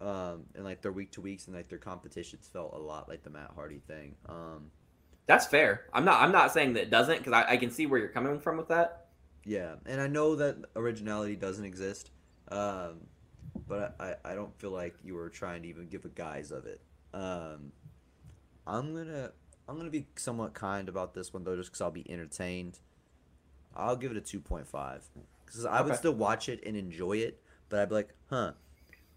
um, 0.00 0.44
and 0.54 0.64
like 0.64 0.82
their 0.82 0.92
week 0.92 1.12
to 1.12 1.20
weeks 1.20 1.46
and 1.46 1.56
like 1.56 1.68
their 1.68 1.78
competitions 1.78 2.48
felt 2.52 2.74
a 2.74 2.78
lot 2.78 3.08
like 3.08 3.22
the 3.22 3.30
Matt 3.30 3.50
Hardy 3.54 3.80
thing. 3.86 4.14
Um, 4.28 4.70
That's 5.26 5.46
fair. 5.46 5.84
I'm 5.92 6.04
not. 6.04 6.20
I'm 6.20 6.32
not 6.32 6.52
saying 6.52 6.74
that 6.74 6.82
it 6.82 6.90
doesn't 6.90 7.18
because 7.18 7.32
I, 7.32 7.52
I 7.52 7.56
can 7.56 7.70
see 7.70 7.86
where 7.86 7.98
you're 7.98 8.08
coming 8.08 8.38
from 8.40 8.56
with 8.58 8.68
that. 8.68 9.06
Yeah, 9.44 9.74
and 9.86 10.00
I 10.00 10.06
know 10.06 10.36
that 10.36 10.56
originality 10.76 11.34
doesn't 11.36 11.64
exist, 11.64 12.10
um, 12.50 13.00
but 13.66 13.96
I, 13.98 14.14
I 14.24 14.34
don't 14.34 14.54
feel 14.60 14.70
like 14.70 14.94
you 15.02 15.14
were 15.14 15.30
trying 15.30 15.62
to 15.62 15.68
even 15.68 15.88
give 15.88 16.04
a 16.04 16.08
guise 16.10 16.52
of 16.52 16.66
it. 16.66 16.80
Um, 17.14 17.72
I'm 18.66 18.94
gonna 18.94 19.32
I'm 19.68 19.76
gonna 19.76 19.90
be 19.90 20.06
somewhat 20.16 20.54
kind 20.54 20.88
about 20.88 21.14
this 21.14 21.32
one 21.32 21.44
though, 21.44 21.56
just 21.56 21.70
because 21.70 21.80
I'll 21.80 21.90
be 21.90 22.08
entertained. 22.10 22.78
I'll 23.74 23.96
give 23.96 24.10
it 24.10 24.16
a 24.16 24.20
two 24.20 24.40
point 24.40 24.66
five 24.66 25.02
because 25.46 25.64
I 25.64 25.80
would 25.80 25.94
still 25.96 26.14
watch 26.14 26.48
it 26.48 26.62
and 26.66 26.76
enjoy 26.76 27.18
it, 27.18 27.40
but 27.68 27.80
I'd 27.80 27.88
be 27.88 27.94
like, 27.94 28.14
huh, 28.28 28.52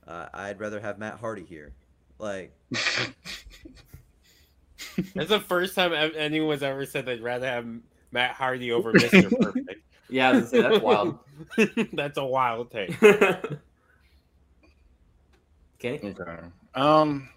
uh, 0.08 0.28
I'd 0.34 0.60
rather 0.60 0.80
have 0.80 0.98
Matt 1.00 1.20
Hardy 1.20 1.44
here. 1.44 1.74
Like, 2.20 2.54
That's 5.14 5.30
the 5.30 5.40
first 5.42 5.76
time 5.76 5.94
ev- 5.94 6.16
anyone's 6.16 6.64
ever 6.64 6.86
said 6.86 7.06
they'd 7.06 7.22
rather 7.22 7.48
have 7.48 7.66
Matt 8.12 8.32
Hardy 8.32 8.72
over 8.72 8.94
Mr. 8.98 9.30
Perfect. 9.40 9.82
Yeah, 10.10 10.30
I 10.30 10.34
was 10.34 10.50
say, 10.50 10.62
that's 10.62 10.82
wild. 10.82 11.18
That's 11.94 12.18
a 12.18 12.24
wild 12.24 12.70
take. 12.72 12.98
Kenny, 15.80 16.00
Okay. 16.04 16.38
Um. 16.76 17.28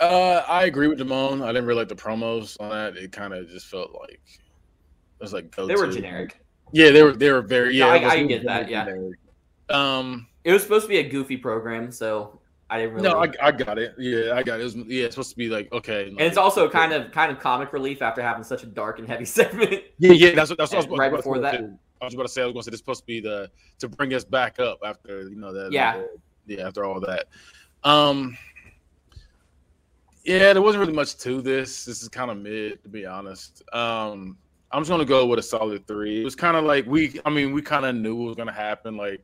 Uh, 0.00 0.42
I 0.48 0.64
agree 0.64 0.88
with 0.88 0.98
Damone. 0.98 1.42
I 1.42 1.48
didn't 1.48 1.66
really 1.66 1.80
like 1.80 1.88
the 1.88 1.94
promos 1.94 2.60
on 2.60 2.70
that. 2.70 2.96
It 2.96 3.12
kind 3.12 3.32
of 3.32 3.48
just 3.48 3.66
felt 3.66 3.92
like 4.00 4.20
it 4.20 5.20
was 5.20 5.32
like 5.32 5.54
go 5.54 5.66
they 5.66 5.76
were 5.76 5.86
generic. 5.90 6.40
Yeah, 6.72 6.90
they 6.90 7.02
were. 7.02 7.12
They 7.12 7.30
were 7.30 7.42
very. 7.42 7.78
No, 7.78 7.94
Yeah, 7.94 8.08
I- 8.08 8.10
I 8.12 8.22
get 8.24 8.44
that, 8.44 8.68
yeah. 8.68 8.84
generic. 8.84 9.18
Um. 9.70 10.26
It 10.44 10.52
was 10.52 10.62
supposed 10.62 10.84
to 10.84 10.88
be 10.88 10.98
a 10.98 11.08
goofy 11.08 11.36
program, 11.38 11.90
so 11.90 12.38
I 12.68 12.78
didn't 12.78 12.94
really. 12.94 13.08
No, 13.08 13.22
I, 13.22 13.30
I 13.40 13.52
got 13.52 13.78
it. 13.78 13.94
Yeah, 13.96 14.34
I 14.34 14.42
got 14.42 14.58
it. 14.58 14.62
it 14.62 14.64
was, 14.64 14.74
yeah, 14.76 15.04
it's 15.04 15.14
supposed 15.14 15.30
to 15.30 15.36
be 15.36 15.48
like 15.48 15.72
okay. 15.72 16.08
and 16.08 16.20
it's 16.20 16.36
also 16.36 16.68
kind 16.68 16.92
of 16.92 17.12
kind 17.12 17.30
of 17.32 17.38
comic 17.38 17.72
relief 17.72 18.02
after 18.02 18.20
having 18.20 18.44
such 18.44 18.62
a 18.62 18.66
dark 18.66 18.98
and 18.98 19.08
heavy 19.08 19.24
segment. 19.38 19.84
Yeah, 19.98 20.12
yeah. 20.12 20.34
That's 20.34 20.50
what. 20.50 20.58
That's 20.58 20.72
what 20.72 20.76
I 20.76 20.78
was 20.78 20.86
about, 20.86 20.98
right 20.98 21.10
to 21.10 21.16
before 21.16 21.36
say, 21.36 21.42
that-. 21.42 21.78
I 22.02 22.04
was 22.04 22.14
about 22.14 22.24
to 22.24 22.28
say. 22.28 22.42
I 22.42 22.46
was 22.46 22.52
going 22.52 22.62
to 22.62 22.64
say 22.64 22.70
this 22.70 22.74
is 22.74 22.80
supposed 22.80 23.00
to 23.00 23.06
be 23.06 23.20
the 23.20 23.50
to 23.78 23.88
bring 23.88 24.12
us 24.12 24.24
back 24.24 24.58
up 24.58 24.80
after 24.84 25.28
you 25.28 25.36
know 25.36 25.52
that. 25.52 25.72
Yeah. 25.72 26.02
yeah. 26.46 26.66
After 26.66 26.84
all 26.84 27.00
that, 27.00 27.26
um, 27.84 28.36
yeah, 30.24 30.52
there 30.52 30.62
wasn't 30.62 30.80
really 30.80 30.92
much 30.94 31.16
to 31.18 31.40
this. 31.42 31.84
This 31.84 32.02
is 32.02 32.08
kind 32.08 32.30
of 32.30 32.38
mid, 32.38 32.82
to 32.82 32.88
be 32.88 33.06
honest. 33.06 33.62
Um, 33.72 34.36
I'm 34.70 34.80
just 34.80 34.90
gonna 34.90 35.04
go 35.04 35.26
with 35.26 35.38
a 35.38 35.42
solid 35.42 35.86
three. 35.86 36.20
It 36.20 36.24
was 36.24 36.34
kind 36.34 36.56
of 36.56 36.64
like 36.64 36.86
we. 36.86 37.20
I 37.24 37.30
mean, 37.30 37.52
we 37.52 37.62
kind 37.62 37.84
of 37.84 37.94
knew 37.94 38.22
it 38.22 38.26
was 38.26 38.36
gonna 38.36 38.52
happen. 38.52 38.96
Like 38.96 39.22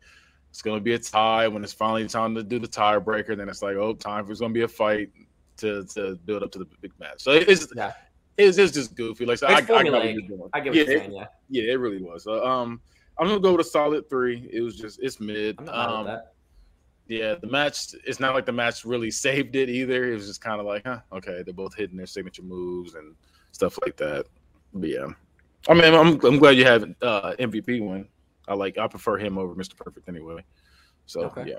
it's 0.51 0.62
gonna 0.62 0.81
be 0.81 0.94
a 0.94 0.98
tie 0.98 1.48
when 1.48 1.64
it's 1.64 1.72
finally 1.72 2.06
time 2.06 2.35
to 2.35 2.43
do 2.43 2.59
the 2.59 2.68
tiebreaker. 2.68 3.36
Then 3.36 3.48
it's 3.48 3.62
like, 3.62 3.77
oh, 3.77 3.94
time 3.94 4.24
for 4.27 4.32
it's 4.32 4.40
gonna 4.40 4.52
be 4.55 4.62
a 4.62 4.68
fight 4.68 5.10
to 5.59 5.85
to 5.94 6.16
build 6.24 6.43
up 6.43 6.52
to 6.52 6.59
the 6.59 6.66
big 6.81 6.93
match. 7.01 7.22
So 7.22 7.32
it's 7.32 7.66
Yeah. 7.74 7.93
it's, 8.36 8.59
it's 8.59 8.72
just 8.72 8.94
goofy. 8.94 9.27
Like 9.27 9.39
so 9.39 9.47
I, 9.47 9.55
I 9.55 9.59
It's 9.59 9.66
got 9.66 9.85
what 9.85 10.05
you're 10.05 10.22
doing. 10.22 10.51
I 10.52 10.60
get 10.60 10.70
what 10.70 10.77
yeah, 10.77 10.85
saying. 10.85 11.12
Yeah, 11.12 11.27
yeah, 11.48 11.72
it 11.72 11.77
really 11.77 12.02
was. 12.02 12.24
So, 12.24 12.47
um, 12.47 12.81
I'm 13.18 13.27
gonna 13.27 13.40
go 13.40 13.52
with 13.52 13.66
a 13.66 13.68
solid 13.68 14.09
three. 14.09 14.48
It 14.52 14.60
was 14.60 14.77
just 14.77 15.01
it's 15.02 15.20
mid. 15.20 15.56
I'm 15.59 15.64
not 15.66 15.89
Um, 15.89 16.06
at 16.06 16.12
that. 16.12 16.32
Yeah, 17.11 17.35
the 17.35 17.49
match. 17.49 17.95
It's 18.07 18.20
not 18.20 18.35
like 18.35 18.47
the 18.47 18.53
match 18.53 18.85
really 18.85 19.11
saved 19.27 19.57
it 19.57 19.69
either. 19.69 20.11
It 20.12 20.15
was 20.15 20.27
just 20.28 20.41
kind 20.41 20.61
of 20.61 20.66
like, 20.66 20.85
huh, 20.87 21.01
okay, 21.12 21.43
they're 21.45 21.55
both 21.55 21.74
hitting 21.74 21.97
their 21.97 22.07
signature 22.07 22.43
moves 22.43 22.95
and 22.95 23.16
stuff 23.53 23.78
like 23.85 23.97
that. 23.97 24.27
But 24.73 24.89
yeah, 24.91 25.07
I 25.69 25.74
mean, 25.74 25.93
I'm 25.95 26.24
I'm 26.24 26.39
glad 26.39 26.57
you 26.57 26.65
have 26.65 26.85
uh, 27.03 27.35
MVP 27.39 27.81
win. 27.87 28.09
I 28.49 28.55
like 28.55 28.78
I 28.78 28.87
prefer 28.89 29.19
him 29.19 29.39
over 29.39 29.55
Mr. 29.55 29.77
Perfect 29.77 30.09
anyway. 30.09 30.45
So 31.07 31.23
Okay. 31.24 31.45
yeah, 31.45 31.59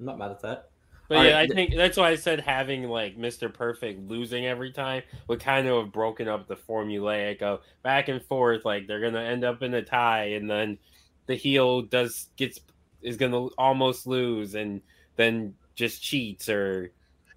I'm 0.00 0.06
not 0.06 0.18
mad 0.18 0.30
at 0.32 0.42
that. 0.42 0.70
But 1.08 1.18
All 1.18 1.24
yeah, 1.24 1.36
right, 1.36 1.50
I 1.50 1.54
think 1.54 1.74
that's 1.76 1.96
why 1.96 2.10
I 2.10 2.16
said 2.16 2.40
having 2.40 2.84
like 2.84 3.16
Mr. 3.16 3.52
Perfect 3.52 4.08
losing 4.08 4.46
every 4.46 4.72
time 4.72 5.02
would 5.28 5.40
kind 5.40 5.68
of 5.68 5.84
have 5.84 5.92
broken 5.92 6.26
up 6.28 6.48
the 6.48 6.56
formulaic 6.56 7.42
of 7.42 7.60
back 7.82 8.08
and 8.08 8.22
forth. 8.24 8.64
Like 8.64 8.86
they're 8.88 9.00
gonna 9.00 9.22
end 9.22 9.44
up 9.44 9.62
in 9.62 9.74
a 9.74 9.82
tie, 9.82 10.30
and 10.30 10.50
then 10.50 10.78
the 11.26 11.36
heel 11.36 11.82
does 11.82 12.28
gets 12.36 12.60
is 13.06 13.16
gonna 13.16 13.46
almost 13.56 14.06
lose, 14.06 14.54
and 14.54 14.82
then 15.16 15.54
just 15.74 16.02
cheats 16.02 16.48
or. 16.48 16.90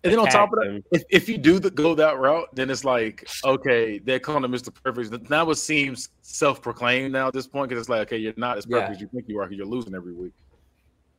and 0.04 0.14
then 0.14 0.20
on 0.20 0.28
top 0.28 0.52
of 0.54 0.60
that, 0.60 0.84
if, 0.92 1.04
if 1.10 1.30
you 1.30 1.38
do 1.38 1.60
the, 1.60 1.70
go 1.70 1.94
that 1.96 2.18
route, 2.18 2.48
then 2.54 2.70
it's 2.70 2.84
like 2.84 3.28
okay, 3.46 4.00
they're 4.00 4.20
calling 4.20 4.44
him 4.44 4.52
Mr. 4.52 4.74
Perfect. 4.84 5.30
Now 5.30 5.50
it 5.50 5.56
seems 5.56 6.10
self-proclaimed 6.22 7.12
now 7.14 7.28
at 7.28 7.34
this 7.34 7.48
point 7.48 7.70
because 7.70 7.82
it's 7.82 7.90
like 7.90 8.02
okay, 8.08 8.18
you're 8.18 8.34
not 8.36 8.58
as 8.58 8.66
perfect 8.66 8.90
Yeah. 8.90 8.96
as 8.96 9.02
you 9.02 9.08
think 9.08 9.26
you 9.28 9.40
are 9.40 9.46
because 9.46 9.58
you're 9.58 9.68
losing 9.68 9.94
every 9.96 10.14
week. 10.14 10.34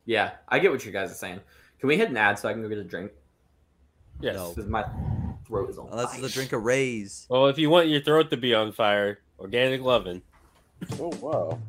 Yeah, 0.05 0.31
I 0.49 0.59
get 0.59 0.71
what 0.71 0.85
you 0.85 0.91
guys 0.91 1.11
are 1.11 1.15
saying. 1.15 1.39
Can 1.79 1.87
we 1.87 1.97
hit 1.97 2.09
an 2.09 2.17
ad 2.17 2.37
so 2.37 2.49
I 2.49 2.53
can 2.53 2.61
go 2.61 2.69
get 2.69 2.77
a 2.77 2.83
drink? 2.83 3.11
yes. 4.19 4.35
No. 4.35 4.49
Because 4.53 4.69
my 4.69 4.85
throat 5.47 5.69
is 5.69 5.77
on 5.77 5.87
unless 5.91 6.11
fire. 6.11 6.25
it's 6.25 6.33
a 6.33 6.33
drink 6.33 6.53
of 6.53 6.63
Rays. 6.63 7.25
Well, 7.29 7.47
if 7.47 7.57
you 7.57 7.69
want 7.69 7.87
your 7.87 8.01
throat 8.01 8.29
to 8.31 8.37
be 8.37 8.53
on 8.53 8.71
fire, 8.71 9.19
Organic 9.39 9.81
Lovin'. 9.81 10.21
Oh 10.99 11.09
wow. 11.21 11.59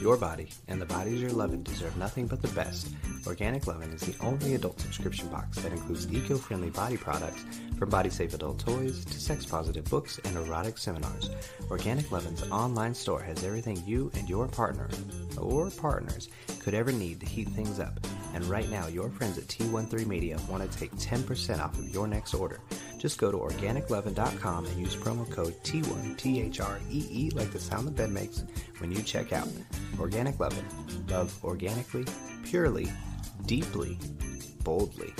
Your 0.00 0.16
body 0.16 0.48
and 0.68 0.80
the 0.80 0.86
bodies 0.86 1.20
you're 1.20 1.30
loving 1.32 1.64
deserve 1.64 1.96
nothing 1.96 2.28
but 2.28 2.40
the 2.40 2.48
best. 2.48 2.88
Organic 3.26 3.66
Lovin' 3.66 3.92
is 3.92 4.02
the 4.02 4.14
only 4.24 4.54
adult 4.54 4.80
subscription 4.80 5.28
box 5.28 5.58
that 5.58 5.72
includes 5.72 6.10
eco-friendly 6.12 6.70
body 6.70 6.96
products 6.96 7.44
from 7.76 7.90
body-safe 7.90 8.32
adult 8.32 8.60
toys 8.60 9.04
to 9.04 9.20
sex-positive 9.20 9.84
books 9.86 10.20
and 10.24 10.36
erotic 10.36 10.78
seminars. 10.78 11.30
Organic 11.68 12.12
Lovin's 12.12 12.48
online 12.50 12.94
store 12.94 13.20
has 13.20 13.42
everything 13.42 13.82
you 13.86 14.10
and 14.14 14.28
your 14.28 14.46
partner 14.46 14.88
or 15.36 15.68
partners 15.70 16.28
could 16.60 16.74
ever 16.74 16.92
need 16.92 17.18
to 17.20 17.26
heat 17.26 17.48
things 17.48 17.80
up. 17.80 17.98
And 18.34 18.44
right 18.44 18.68
now, 18.70 18.86
your 18.86 19.08
friends 19.08 19.36
at 19.38 19.44
T13 19.44 20.06
Media 20.06 20.38
want 20.48 20.70
to 20.70 20.78
take 20.78 20.92
10% 20.92 21.60
off 21.60 21.76
of 21.78 21.88
your 21.88 22.06
next 22.06 22.34
order. 22.34 22.60
Just 22.98 23.18
go 23.18 23.30
to 23.32 23.38
organiclovin.com 23.38 24.66
and 24.66 24.78
use 24.78 24.94
promo 24.94 25.28
code 25.30 25.54
T1 25.64 26.16
T-H-R-E-E 26.16 27.06
E 27.10 27.30
like 27.30 27.50
the 27.52 27.58
sound 27.58 27.86
the 27.86 27.92
bed 27.92 28.10
makes 28.10 28.44
when 28.78 28.92
you 28.92 29.02
check 29.02 29.32
out. 29.32 29.48
Organic 30.00 30.38
Lovin'. 30.38 30.64
Love 31.08 31.44
organically, 31.44 32.04
purely, 32.44 32.90
deeply, 33.46 33.98
boldly. 34.62 35.14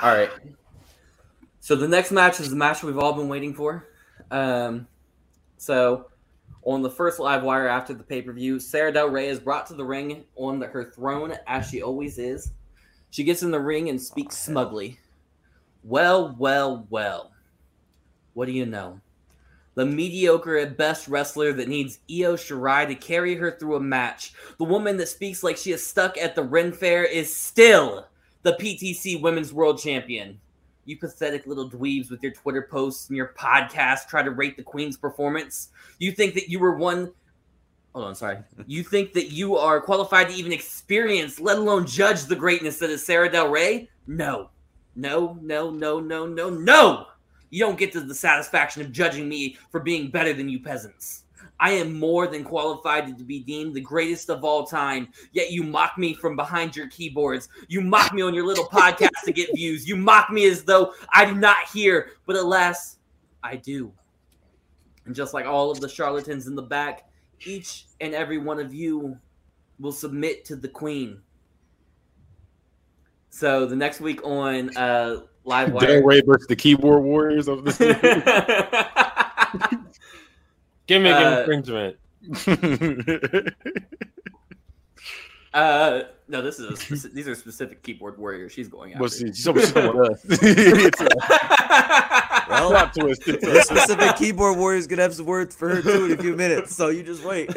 All 0.00 0.14
right. 0.14 0.30
So 1.60 1.76
the 1.76 1.88
next 1.88 2.12
match 2.12 2.40
is 2.40 2.50
the 2.50 2.56
match 2.56 2.82
we've 2.82 2.98
all 2.98 3.12
been 3.12 3.28
waiting 3.28 3.52
for. 3.52 3.88
Um, 4.30 4.86
so 5.58 6.06
on 6.62 6.82
the 6.82 6.90
first 6.90 7.18
live 7.18 7.42
wire 7.42 7.68
after 7.68 7.94
the 7.94 8.04
pay 8.04 8.22
per 8.22 8.32
view, 8.32 8.60
Sara 8.60 8.92
Del 8.92 9.08
Rey 9.08 9.28
is 9.28 9.38
brought 9.40 9.66
to 9.66 9.74
the 9.74 9.84
ring 9.84 10.24
on 10.36 10.58
the, 10.58 10.66
her 10.66 10.90
throne 10.92 11.34
as 11.46 11.68
she 11.68 11.82
always 11.82 12.18
is. 12.18 12.52
She 13.10 13.24
gets 13.24 13.42
in 13.42 13.50
the 13.50 13.60
ring 13.60 13.88
and 13.88 14.00
speaks 14.00 14.36
smugly. 14.36 14.98
Well, 15.82 16.36
well, 16.38 16.86
well. 16.90 17.32
what 18.34 18.46
do 18.46 18.52
you 18.52 18.66
know? 18.66 19.00
The 19.78 19.86
mediocre 19.86 20.56
at 20.56 20.76
best 20.76 21.06
wrestler 21.06 21.52
that 21.52 21.68
needs 21.68 22.00
Io 22.10 22.34
Shirai 22.34 22.88
to 22.88 22.96
carry 22.96 23.36
her 23.36 23.52
through 23.52 23.76
a 23.76 23.80
match. 23.80 24.32
The 24.58 24.64
woman 24.64 24.96
that 24.96 25.06
speaks 25.06 25.44
like 25.44 25.56
she 25.56 25.70
is 25.70 25.86
stuck 25.86 26.18
at 26.18 26.34
the 26.34 26.42
Ren 26.42 26.72
Fair 26.72 27.04
is 27.04 27.32
still 27.32 28.08
the 28.42 28.54
PTC 28.54 29.22
Women's 29.22 29.52
World 29.52 29.78
Champion. 29.78 30.40
You 30.84 30.98
pathetic 30.98 31.46
little 31.46 31.70
dweebs 31.70 32.10
with 32.10 32.24
your 32.24 32.32
Twitter 32.32 32.66
posts 32.68 33.06
and 33.06 33.16
your 33.16 33.32
podcast 33.38 34.08
try 34.08 34.20
to 34.20 34.32
rate 34.32 34.56
the 34.56 34.64
Queen's 34.64 34.96
performance. 34.96 35.68
You 36.00 36.10
think 36.10 36.34
that 36.34 36.50
you 36.50 36.58
were 36.58 36.74
one. 36.74 37.12
Hold 37.92 38.06
on, 38.06 38.16
sorry. 38.16 38.38
You 38.66 38.82
think 38.82 39.12
that 39.12 39.30
you 39.30 39.56
are 39.56 39.80
qualified 39.80 40.28
to 40.30 40.34
even 40.34 40.50
experience, 40.50 41.38
let 41.38 41.56
alone 41.56 41.86
judge 41.86 42.24
the 42.24 42.34
greatness 42.34 42.80
that 42.80 42.90
is 42.90 43.06
Sara 43.06 43.30
Del 43.30 43.48
Rey? 43.48 43.88
No. 44.08 44.50
No, 44.96 45.38
no, 45.40 45.70
no, 45.70 46.00
no, 46.00 46.26
no, 46.26 46.50
no! 46.50 47.06
You 47.50 47.60
don't 47.60 47.78
get 47.78 47.92
to 47.92 48.00
the 48.00 48.14
satisfaction 48.14 48.82
of 48.82 48.92
judging 48.92 49.28
me 49.28 49.56
for 49.70 49.80
being 49.80 50.10
better 50.10 50.32
than 50.32 50.48
you 50.48 50.60
peasants. 50.60 51.24
I 51.60 51.72
am 51.72 51.98
more 51.98 52.26
than 52.26 52.44
qualified 52.44 53.16
to 53.18 53.24
be 53.24 53.40
deemed 53.40 53.74
the 53.74 53.80
greatest 53.80 54.30
of 54.30 54.44
all 54.44 54.64
time. 54.64 55.08
Yet 55.32 55.50
you 55.50 55.64
mock 55.64 55.98
me 55.98 56.14
from 56.14 56.36
behind 56.36 56.76
your 56.76 56.88
keyboards. 56.88 57.48
You 57.68 57.80
mock 57.80 58.12
me 58.12 58.22
on 58.22 58.34
your 58.34 58.46
little 58.46 58.66
podcast 58.66 59.24
to 59.24 59.32
get 59.32 59.54
views. 59.54 59.88
You 59.88 59.96
mock 59.96 60.30
me 60.30 60.46
as 60.46 60.62
though 60.62 60.94
I 61.12 61.24
do 61.24 61.34
not 61.34 61.68
hear, 61.72 62.12
but 62.26 62.36
alas, 62.36 62.98
I 63.42 63.56
do. 63.56 63.92
And 65.04 65.14
just 65.14 65.34
like 65.34 65.46
all 65.46 65.70
of 65.70 65.80
the 65.80 65.88
charlatans 65.88 66.46
in 66.46 66.54
the 66.54 66.62
back, 66.62 67.08
each 67.44 67.86
and 68.00 68.14
every 68.14 68.38
one 68.38 68.60
of 68.60 68.72
you 68.72 69.18
will 69.80 69.92
submit 69.92 70.44
to 70.44 70.56
the 70.56 70.68
queen. 70.68 71.20
So 73.30 73.66
the 73.66 73.76
next 73.76 74.00
week 74.00 74.24
on 74.24 74.76
uh, 74.76 75.22
Live 75.48 75.68
Del 75.68 75.76
Wire. 75.76 76.04
Rey 76.06 76.20
versus 76.20 76.46
the 76.46 76.56
keyboard 76.56 77.02
warriors 77.02 77.48
of 77.48 77.64
this. 77.64 77.78
Gimmick 80.86 81.14
Uh, 81.14 81.38
infringement. 81.40 81.96
uh, 85.54 86.02
no, 86.28 86.42
this 86.42 86.58
is 86.58 86.66
a 86.66 86.72
speci- 86.74 87.12
these 87.12 87.26
are 87.26 87.34
specific 87.34 87.82
keyboard 87.82 88.18
warriors. 88.18 88.52
She's 88.52 88.68
going 88.68 88.92
Well, 88.98 89.06
after. 89.06 89.16
see, 89.16 89.32
so 89.32 89.52
much 89.54 89.72
with 89.74 89.76
us. 89.76 90.20
it's 90.28 91.00
a 91.00 91.08
Well, 92.50 92.68
plot 92.70 92.94
twist. 92.94 93.22
It's 93.26 93.42
this 93.44 93.66
specific 93.66 94.16
keyboard 94.16 94.58
warrior 94.58 94.78
is 94.78 94.86
gonna 94.86 95.02
have 95.02 95.14
some 95.14 95.24
words 95.26 95.56
for 95.56 95.76
her 95.76 95.82
too 95.82 96.04
in 96.06 96.12
a 96.12 96.16
few 96.22 96.36
minutes, 96.36 96.76
so 96.76 96.88
you 96.88 97.02
just 97.02 97.24
wait. 97.24 97.48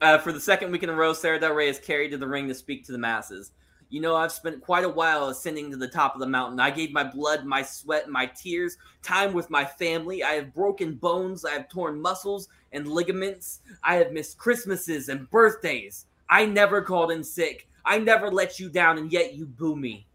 uh, 0.00 0.18
for 0.18 0.32
the 0.32 0.40
second 0.40 0.72
week 0.72 0.82
in 0.82 0.88
a 0.88 0.94
row, 0.94 1.12
Sara 1.12 1.38
Del 1.38 1.52
Rey 1.54 1.68
is 1.68 1.78
carried 1.78 2.10
to 2.10 2.18
the 2.18 2.26
ring 2.26 2.48
to 2.48 2.54
speak 2.54 2.84
to 2.86 2.92
the 2.92 2.98
masses. 2.98 3.52
You 3.92 4.00
know, 4.00 4.16
I've 4.16 4.32
spent 4.32 4.62
quite 4.62 4.84
a 4.84 4.88
while 4.88 5.28
ascending 5.28 5.70
to 5.70 5.76
the 5.76 5.86
top 5.86 6.14
of 6.14 6.20
the 6.20 6.26
mountain. 6.26 6.58
I 6.58 6.70
gave 6.70 6.92
my 6.92 7.04
blood, 7.04 7.44
my 7.44 7.60
sweat, 7.60 8.08
my 8.08 8.24
tears, 8.24 8.78
time 9.02 9.34
with 9.34 9.50
my 9.50 9.66
family. 9.66 10.24
I 10.24 10.30
have 10.30 10.54
broken 10.54 10.94
bones. 10.94 11.44
I 11.44 11.50
have 11.50 11.68
torn 11.68 12.00
muscles 12.00 12.48
and 12.72 12.88
ligaments. 12.88 13.60
I 13.84 13.96
have 13.96 14.10
missed 14.10 14.38
Christmases 14.38 15.10
and 15.10 15.28
birthdays. 15.28 16.06
I 16.30 16.46
never 16.46 16.80
called 16.80 17.10
in 17.10 17.22
sick. 17.22 17.68
I 17.84 17.98
never 17.98 18.30
let 18.30 18.58
you 18.58 18.70
down, 18.70 18.96
and 18.96 19.12
yet 19.12 19.34
you 19.34 19.44
boo 19.44 19.76
me. 19.76 20.06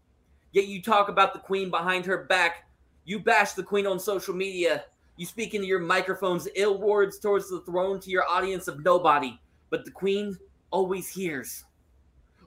Yet 0.50 0.66
you 0.66 0.82
talk 0.82 1.08
about 1.08 1.32
the 1.32 1.38
queen 1.38 1.70
behind 1.70 2.04
her 2.06 2.24
back. 2.24 2.68
You 3.04 3.20
bash 3.20 3.52
the 3.52 3.62
queen 3.62 3.86
on 3.86 4.00
social 4.00 4.34
media. 4.34 4.86
You 5.16 5.24
speak 5.24 5.54
into 5.54 5.68
your 5.68 5.78
microphones 5.78 6.48
ill 6.56 6.78
words 6.78 7.20
towards 7.20 7.48
the 7.48 7.60
throne 7.60 8.00
to 8.00 8.10
your 8.10 8.28
audience 8.28 8.66
of 8.66 8.84
nobody. 8.84 9.38
But 9.70 9.84
the 9.84 9.92
queen 9.92 10.36
always 10.72 11.08
hears. 11.08 11.62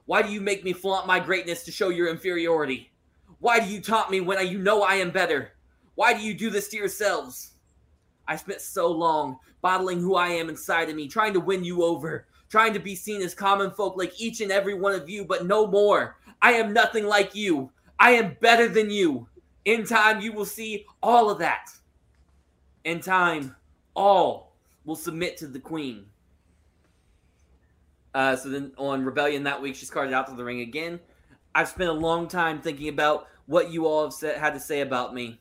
Why 0.06 0.22
do 0.22 0.30
you 0.30 0.40
make 0.40 0.64
me 0.64 0.72
flaunt 0.72 1.06
my 1.06 1.20
greatness 1.20 1.62
to 1.64 1.72
show 1.72 1.88
your 1.88 2.08
inferiority? 2.08 2.90
Why 3.38 3.60
do 3.60 3.66
you 3.66 3.80
taunt 3.80 4.10
me 4.10 4.20
when 4.20 4.38
I, 4.38 4.42
you 4.42 4.58
know 4.58 4.82
I 4.82 4.96
am 4.96 5.10
better? 5.10 5.52
Why 5.94 6.12
do 6.14 6.20
you 6.20 6.34
do 6.34 6.50
this 6.50 6.68
to 6.68 6.76
yourselves? 6.76 7.52
I 8.26 8.36
spent 8.36 8.60
so 8.60 8.90
long 8.90 9.38
bottling 9.60 10.00
who 10.00 10.16
I 10.16 10.28
am 10.28 10.48
inside 10.48 10.88
of 10.88 10.96
me, 10.96 11.08
trying 11.08 11.32
to 11.34 11.40
win 11.40 11.64
you 11.64 11.82
over, 11.82 12.26
trying 12.48 12.72
to 12.74 12.80
be 12.80 12.94
seen 12.94 13.22
as 13.22 13.34
common 13.34 13.70
folk 13.70 13.96
like 13.96 14.20
each 14.20 14.40
and 14.40 14.52
every 14.52 14.74
one 14.74 14.94
of 14.94 15.08
you, 15.08 15.24
but 15.24 15.46
no 15.46 15.66
more. 15.66 16.16
I 16.40 16.52
am 16.54 16.72
nothing 16.72 17.06
like 17.06 17.34
you. 17.34 17.70
I 17.98 18.12
am 18.12 18.36
better 18.40 18.68
than 18.68 18.90
you. 18.90 19.28
In 19.64 19.86
time, 19.86 20.20
you 20.20 20.32
will 20.32 20.44
see 20.44 20.86
all 21.02 21.30
of 21.30 21.38
that. 21.38 21.70
In 22.84 23.00
time, 23.00 23.54
all 23.94 24.56
will 24.84 24.96
submit 24.96 25.36
to 25.38 25.46
the 25.46 25.60
queen. 25.60 26.06
Uh, 28.14 28.36
so 28.36 28.48
then 28.48 28.72
on 28.76 29.04
Rebellion 29.04 29.44
that 29.44 29.62
week, 29.62 29.74
she's 29.74 29.90
carted 29.90 30.12
out 30.12 30.26
to 30.28 30.34
the 30.34 30.44
ring 30.44 30.60
again. 30.60 31.00
I've 31.54 31.68
spent 31.68 31.90
a 31.90 31.94
long 31.94 32.28
time 32.28 32.60
thinking 32.60 32.88
about 32.88 33.26
what 33.46 33.70
you 33.70 33.86
all 33.86 34.04
have 34.04 34.12
said, 34.12 34.38
had 34.38 34.54
to 34.54 34.60
say 34.60 34.80
about 34.80 35.14
me. 35.14 35.40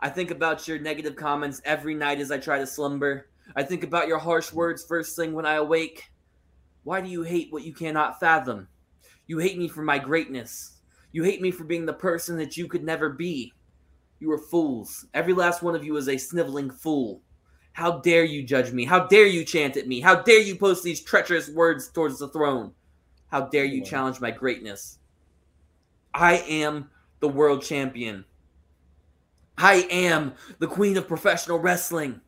I 0.00 0.08
think 0.08 0.30
about 0.30 0.66
your 0.66 0.78
negative 0.78 1.16
comments 1.16 1.60
every 1.64 1.94
night 1.94 2.20
as 2.20 2.30
I 2.30 2.38
try 2.38 2.58
to 2.58 2.66
slumber. 2.66 3.28
I 3.54 3.62
think 3.62 3.84
about 3.84 4.08
your 4.08 4.18
harsh 4.18 4.52
words 4.52 4.84
first 4.84 5.16
thing 5.16 5.32
when 5.32 5.46
I 5.46 5.54
awake. 5.54 6.10
Why 6.82 7.00
do 7.00 7.08
you 7.08 7.22
hate 7.22 7.52
what 7.52 7.64
you 7.64 7.72
cannot 7.72 8.20
fathom? 8.20 8.68
You 9.26 9.38
hate 9.38 9.58
me 9.58 9.68
for 9.68 9.82
my 9.82 9.98
greatness. 9.98 10.78
You 11.12 11.22
hate 11.22 11.40
me 11.40 11.50
for 11.50 11.64
being 11.64 11.86
the 11.86 11.92
person 11.92 12.36
that 12.38 12.56
you 12.56 12.66
could 12.66 12.84
never 12.84 13.10
be. 13.10 13.52
You 14.20 14.30
are 14.32 14.38
fools. 14.38 15.06
Every 15.14 15.32
last 15.32 15.62
one 15.62 15.74
of 15.74 15.84
you 15.84 15.96
is 15.96 16.08
a 16.08 16.16
sniveling 16.16 16.70
fool. 16.70 17.22
How 17.74 17.98
dare 17.98 18.22
you 18.22 18.44
judge 18.44 18.70
me? 18.70 18.84
How 18.84 19.08
dare 19.08 19.26
you 19.26 19.44
chant 19.44 19.76
at 19.76 19.88
me? 19.88 20.00
How 20.00 20.22
dare 20.22 20.38
you 20.38 20.54
post 20.54 20.84
these 20.84 21.02
treacherous 21.02 21.48
words 21.48 21.88
towards 21.88 22.20
the 22.20 22.28
throne? 22.28 22.70
How 23.26 23.46
dare 23.46 23.64
you 23.64 23.84
challenge 23.84 24.20
my 24.20 24.30
greatness? 24.30 24.98
I 26.14 26.36
am 26.48 26.88
the 27.18 27.26
world 27.26 27.62
champion. 27.62 28.26
I 29.58 29.88
am 29.90 30.34
the 30.60 30.68
queen 30.68 30.96
of 30.96 31.08
professional 31.08 31.58
wrestling. 31.58 32.20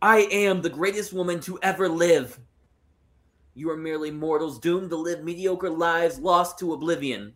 I 0.00 0.28
am 0.30 0.62
the 0.62 0.70
greatest 0.70 1.12
woman 1.12 1.40
to 1.40 1.58
ever 1.64 1.88
live. 1.88 2.38
You 3.54 3.70
are 3.70 3.76
merely 3.76 4.12
mortals 4.12 4.60
doomed 4.60 4.90
to 4.90 4.96
live 4.96 5.24
mediocre 5.24 5.68
lives 5.68 6.20
lost 6.20 6.60
to 6.60 6.74
oblivion. 6.74 7.34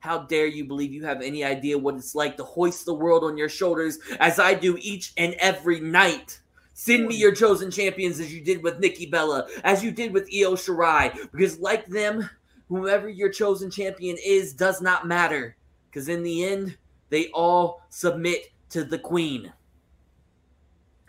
How 0.00 0.22
dare 0.22 0.48
you 0.48 0.64
believe 0.64 0.92
you 0.92 1.04
have 1.04 1.22
any 1.22 1.44
idea 1.44 1.78
what 1.78 1.94
it's 1.94 2.16
like 2.16 2.36
to 2.38 2.44
hoist 2.44 2.84
the 2.84 2.94
world 2.94 3.22
on 3.22 3.36
your 3.36 3.48
shoulders 3.48 4.00
as 4.18 4.40
I 4.40 4.54
do 4.54 4.76
each 4.80 5.12
and 5.16 5.34
every 5.34 5.78
night? 5.78 6.39
Send 6.80 7.08
me 7.08 7.14
your 7.14 7.34
chosen 7.34 7.70
champions 7.70 8.20
as 8.20 8.32
you 8.32 8.40
did 8.40 8.62
with 8.62 8.78
Nikki 8.78 9.04
Bella, 9.04 9.46
as 9.64 9.84
you 9.84 9.90
did 9.90 10.14
with 10.14 10.30
Io 10.34 10.54
Shirai, 10.54 11.30
because 11.30 11.60
like 11.60 11.84
them, 11.84 12.30
whoever 12.70 13.06
your 13.06 13.28
chosen 13.28 13.70
champion 13.70 14.16
is 14.24 14.54
does 14.54 14.80
not 14.80 15.06
matter. 15.06 15.56
Because 15.90 16.08
in 16.08 16.22
the 16.22 16.42
end, 16.42 16.78
they 17.10 17.28
all 17.34 17.82
submit 17.90 18.48
to 18.70 18.82
the 18.82 18.98
queen. 18.98 19.52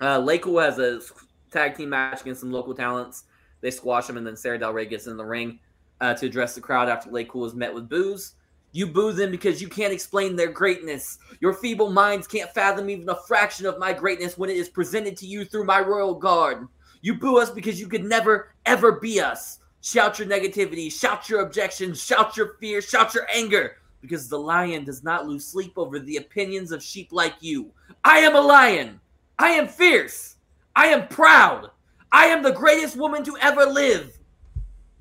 Uh, 0.02 0.20
Laycool 0.20 0.62
has 0.62 0.78
a 0.78 1.00
tag 1.52 1.78
team 1.78 1.88
match 1.88 2.20
against 2.20 2.42
some 2.42 2.52
local 2.52 2.76
talents. 2.76 3.24
They 3.62 3.72
squash 3.72 4.08
them, 4.08 4.18
and 4.18 4.28
then 4.28 4.36
Sara 4.36 4.60
Del 4.60 4.74
Rey 4.74 4.88
gets 4.88 5.08
in 5.08 5.16
the 5.16 5.24
ring 5.24 5.58
uh, 6.02 6.14
to 6.16 6.26
address 6.26 6.54
the 6.54 6.60
crowd 6.60 6.90
after 6.90 7.10
Lake 7.10 7.32
Laycool 7.32 7.48
is 7.48 7.56
met 7.56 7.74
with 7.74 7.88
boos. 7.88 8.34
You 8.74 8.88
boo 8.88 9.12
them 9.12 9.32
because 9.32 9.62
you 9.62 9.68
can't 9.68 9.94
explain 9.94 10.36
their 10.36 10.52
greatness. 10.52 11.20
Your 11.42 11.54
feeble 11.54 11.92
minds 11.92 12.28
can't 12.28 12.54
fathom 12.54 12.90
even 12.90 13.10
a 13.10 13.16
fraction 13.28 13.66
of 13.66 13.80
my 13.80 13.92
greatness 13.92 14.38
when 14.38 14.50
it 14.50 14.56
is 14.56 14.70
presented 14.70 15.18
to 15.18 15.26
you 15.26 15.44
through 15.44 15.66
my 15.66 15.82
royal 15.82 16.16
guard. 16.16 16.68
You 17.02 17.16
boo 17.16 17.40
us 17.40 17.50
because 17.50 17.80
you 17.80 17.88
could 17.88 18.06
never, 18.06 18.54
ever 18.66 18.94
be 18.94 19.20
us. 19.20 19.60
Shout 19.82 20.20
your 20.20 20.28
negativity, 20.28 20.92
shout 20.92 21.28
your 21.28 21.42
objections, 21.42 22.02
shout 22.02 22.38
your 22.38 22.54
fear, 22.60 22.82
shout 22.82 23.16
your 23.16 23.28
anger, 23.34 23.78
because 24.00 24.30
the 24.30 24.38
lion 24.38 24.86
does 24.86 25.04
not 25.04 25.28
lose 25.28 25.44
sleep 25.44 25.74
over 25.76 26.00
the 26.00 26.18
opinions 26.18 26.72
of 26.72 26.84
sheep 26.84 27.10
like 27.12 27.36
you. 27.42 27.72
I 28.04 28.20
am 28.20 28.36
a 28.36 28.42
lion. 28.42 29.00
I 29.40 29.50
am 29.50 29.68
fierce. 29.68 30.36
I 30.76 30.88
am 30.88 31.08
proud. 31.08 31.72
I 32.12 32.26
am 32.26 32.44
the 32.44 32.52
greatest 32.52 32.96
woman 32.96 33.24
to 33.24 33.38
ever 33.42 33.66
live. 33.66 34.18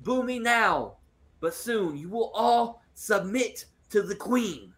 Boo 0.01 0.23
me 0.23 0.39
now, 0.39 0.93
but 1.39 1.53
soon 1.53 1.95
you 1.95 2.09
will 2.09 2.31
all 2.33 2.80
submit 3.01 3.65
to 3.89 4.03
the 4.03 4.15
queen. 4.15 4.73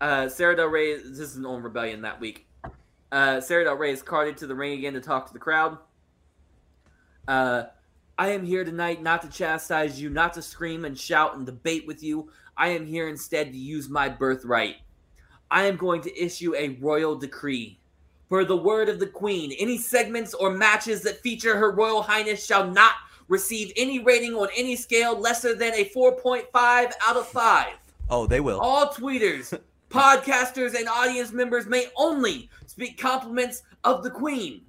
Uh, 0.00 0.26
Sara 0.26 0.56
Del 0.56 0.66
Rey, 0.68 0.96
this 0.96 1.18
is 1.18 1.44
on 1.44 1.62
Rebellion 1.62 2.00
that 2.00 2.18
week. 2.18 2.46
Uh, 3.12 3.42
Sara 3.42 3.64
Del 3.64 3.74
Rey 3.74 3.92
is 3.92 4.02
carted 4.02 4.38
to 4.38 4.46
the 4.46 4.54
ring 4.54 4.72
again 4.72 4.94
to 4.94 5.02
talk 5.02 5.26
to 5.26 5.34
the 5.34 5.38
crowd. 5.38 5.76
Uh, 7.28 7.64
I 8.18 8.30
am 8.30 8.44
here 8.44 8.64
tonight 8.64 9.02
not 9.02 9.20
to 9.20 9.28
chastise 9.28 10.00
you, 10.00 10.08
not 10.08 10.32
to 10.32 10.42
scream 10.42 10.86
and 10.86 10.98
shout 10.98 11.36
and 11.36 11.44
debate 11.44 11.86
with 11.86 12.02
you. 12.02 12.30
I 12.56 12.68
am 12.68 12.86
here 12.86 13.08
instead 13.08 13.52
to 13.52 13.58
use 13.58 13.90
my 13.90 14.08
birthright. 14.08 14.76
I 15.50 15.64
am 15.64 15.76
going 15.76 16.00
to 16.02 16.18
issue 16.18 16.54
a 16.56 16.70
royal 16.80 17.16
decree. 17.16 17.78
For 18.30 18.46
the 18.46 18.56
word 18.56 18.88
of 18.88 18.98
the 18.98 19.06
queen, 19.06 19.52
any 19.58 19.76
segments 19.76 20.32
or 20.32 20.50
matches 20.50 21.02
that 21.02 21.20
feature 21.20 21.58
her 21.58 21.70
royal 21.70 22.00
highness 22.00 22.46
shall 22.46 22.66
not 22.66 22.94
receive 23.28 23.72
any 23.76 23.98
rating 23.98 24.34
on 24.34 24.48
any 24.56 24.76
scale 24.76 25.18
lesser 25.18 25.54
than 25.54 25.72
a 25.74 25.84
4.5 25.84 26.44
out 26.54 27.16
of 27.16 27.26
5. 27.28 27.68
Oh, 28.10 28.26
they 28.26 28.40
will. 28.40 28.60
All 28.60 28.88
tweeters, 28.88 29.58
podcasters, 29.90 30.74
and 30.74 30.88
audience 30.88 31.32
members 31.32 31.66
may 31.66 31.86
only 31.96 32.50
speak 32.66 32.98
compliments 32.98 33.62
of 33.84 34.02
the 34.02 34.10
queen. 34.10 34.62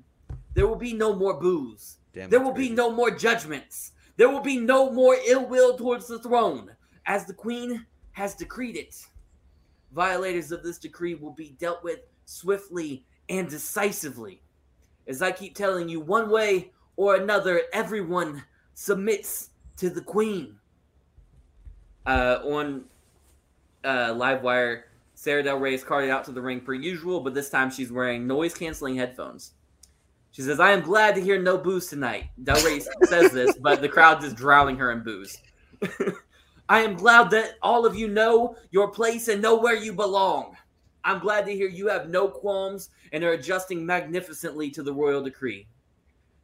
There 0.53 0.67
will 0.67 0.75
be 0.75 0.93
no 0.93 1.15
more 1.15 1.39
boos. 1.39 1.97
Damn, 2.13 2.30
there 2.30 2.41
will 2.41 2.53
be 2.53 2.69
no 2.69 2.91
more 2.91 3.11
judgments. 3.11 3.91
There 4.17 4.30
will 4.30 4.41
be 4.41 4.57
no 4.57 4.91
more 4.91 5.17
ill 5.25 5.47
will 5.47 5.75
towards 5.77 6.07
the 6.07 6.19
throne, 6.19 6.69
as 7.07 7.25
the 7.25 7.34
queen 7.34 7.85
has 8.11 8.35
decreed 8.35 8.77
it. 8.77 8.95
Violators 9.91 10.51
of 10.51 10.63
this 10.63 10.77
decree 10.77 11.15
will 11.15 11.31
be 11.31 11.55
dealt 11.59 11.84
with 11.84 11.99
swiftly 12.25 13.05
and 13.30 13.49
decisively. 13.49 14.41
As 15.07 15.21
I 15.21 15.31
keep 15.31 15.55
telling 15.55 15.89
you, 15.89 15.99
one 15.99 16.30
way 16.30 16.71
or 16.95 17.15
another, 17.15 17.61
everyone 17.73 18.43
submits 18.73 19.49
to 19.77 19.89
the 19.89 20.01
queen. 20.01 20.55
Uh, 22.05 22.39
on 22.43 22.83
uh, 23.83 24.09
Livewire, 24.09 24.83
Sara 25.15 25.41
Del 25.41 25.57
Rey 25.57 25.73
is 25.73 25.83
carted 25.83 26.09
out 26.09 26.25
to 26.25 26.31
the 26.31 26.41
ring 26.41 26.59
per 26.59 26.73
usual, 26.73 27.21
but 27.21 27.33
this 27.33 27.49
time 27.49 27.71
she's 27.71 27.91
wearing 27.91 28.27
noise 28.27 28.53
canceling 28.53 28.95
headphones. 28.95 29.53
She 30.31 30.41
says, 30.41 30.59
I 30.59 30.71
am 30.71 30.81
glad 30.81 31.15
to 31.15 31.21
hear 31.21 31.41
no 31.41 31.57
booze 31.57 31.87
tonight. 31.87 32.25
Del 32.43 32.61
Rey 32.65 32.79
says 33.03 33.31
this, 33.31 33.55
but 33.57 33.81
the 33.81 33.89
crowd 33.89 34.23
is 34.23 34.33
drowning 34.33 34.77
her 34.77 34.91
in 34.91 35.03
booze. 35.03 35.37
I 36.69 36.79
am 36.79 36.95
glad 36.95 37.29
that 37.31 37.55
all 37.61 37.85
of 37.85 37.95
you 37.95 38.07
know 38.07 38.55
your 38.71 38.89
place 38.89 39.27
and 39.27 39.41
know 39.41 39.55
where 39.55 39.75
you 39.75 39.93
belong. 39.93 40.57
I'm 41.03 41.19
glad 41.19 41.45
to 41.45 41.53
hear 41.53 41.67
you 41.67 41.87
have 41.87 42.09
no 42.09 42.27
qualms 42.27 42.89
and 43.11 43.23
are 43.23 43.33
adjusting 43.33 43.85
magnificently 43.85 44.71
to 44.71 44.83
the 44.83 44.93
royal 44.93 45.21
decree. 45.21 45.67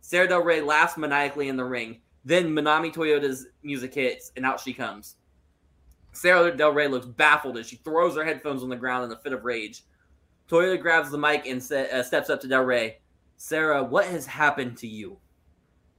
Sara 0.10 0.28
Del 0.28 0.42
Rey 0.42 0.60
laughs 0.60 0.98
maniacally 0.98 1.50
in 1.50 1.56
the 1.56 1.64
ring. 1.64 2.02
Then 2.26 2.50
Manami 2.50 2.92
Toyota's 2.92 3.46
music 3.62 3.94
hits, 3.94 4.32
and 4.36 4.44
out 4.44 4.60
she 4.60 4.74
comes. 4.74 5.18
Sara 6.14 6.58
Del 6.58 6.74
Rey 6.74 6.88
looks 6.88 7.06
baffled 7.06 7.60
as 7.60 7.68
she 7.68 7.76
throws 7.76 8.16
her 8.16 8.26
headphones 8.26 8.64
on 8.64 8.70
the 8.70 8.76
ground 8.76 9.06
in 9.06 9.16
a 9.16 9.22
fit 9.22 9.34
of 9.34 9.46
rage. 9.46 9.84
Toyota 10.50 10.82
grabs 10.82 11.12
the 11.12 11.18
mic 11.20 11.46
and 11.46 11.62
se- 11.62 11.92
uh, 11.92 12.02
steps 12.02 12.32
up 12.32 12.42
to 12.42 12.48
Del 12.48 12.64
Rey. 12.64 12.98
Sara, 13.38 13.84
what 13.84 14.08
has 14.08 14.26
happened 14.26 14.78
to 14.80 14.88
you? 14.88 15.20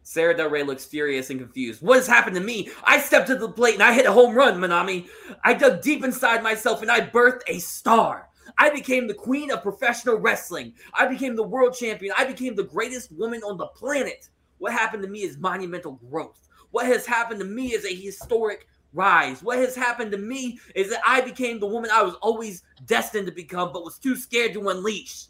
Sara 0.03 0.37
Del 0.37 0.51
Rey 0.51 0.65
looks 0.65 0.85
furious 0.85 1.31
and 1.31 1.39
confused. 1.39 1.81
What 1.81 1.99
has 1.99 2.09
happened 2.09 2.35
to 2.35 2.43
me? 2.43 2.69
I 2.83 2.99
stepped 2.99 3.29
to 3.29 3.37
the 3.37 3.49
plate 3.49 3.75
and 3.75 3.83
I 3.85 3.93
hit 3.93 4.07
a 4.07 4.13
home 4.13 4.35
run, 4.35 4.59
Manami. 4.59 5.07
I 5.45 5.55
dug 5.55 5.83
deep 5.83 6.03
inside 6.03 6.43
myself 6.43 6.83
and 6.83 6.91
I 6.91 7.01
birthed 7.01 7.43
a 7.47 7.61
star. 7.61 8.29
I 8.59 8.71
became 8.71 9.07
the 9.07 9.15
queen 9.15 9.51
of 9.51 9.63
professional 9.63 10.17
wrestling. 10.17 10.75
I 10.95 11.07
became 11.07 11.37
the 11.37 11.43
world 11.43 11.75
champion. 11.75 12.15
I 12.17 12.25
became 12.25 12.55
the 12.55 12.65
greatest 12.65 13.13
woman 13.13 13.43
on 13.43 13.57
the 13.57 13.67
planet. 13.67 14.29
What 14.59 14.73
happened 14.73 15.03
to 15.03 15.09
me 15.09 15.23
is 15.23 15.39
monumental 15.39 15.93
growth. 16.11 16.49
What 16.71 16.87
has 16.87 17.07
happened 17.07 17.41
to 17.41 17.47
me 17.47 17.73
is 17.73 17.85
a 17.85 17.95
historic 17.95 18.67
rise. 18.93 19.43
What 19.43 19.59
has 19.59 19.75
happened 19.75 20.13
to 20.13 20.19
me 20.19 20.59
is 20.75 20.91
that 20.91 21.01
I 21.07 21.21
became 21.21 21.59
the 21.59 21.67
woman 21.67 21.91
I 21.93 22.03
was 22.03 22.15
always 22.17 22.63
destined 22.87 23.27
to 23.27 23.33
become, 23.33 23.73
but 23.73 23.85
was 23.85 23.99
too 23.99 24.17
scared 24.17 24.53
to 24.55 24.69
unleash. 24.69 25.27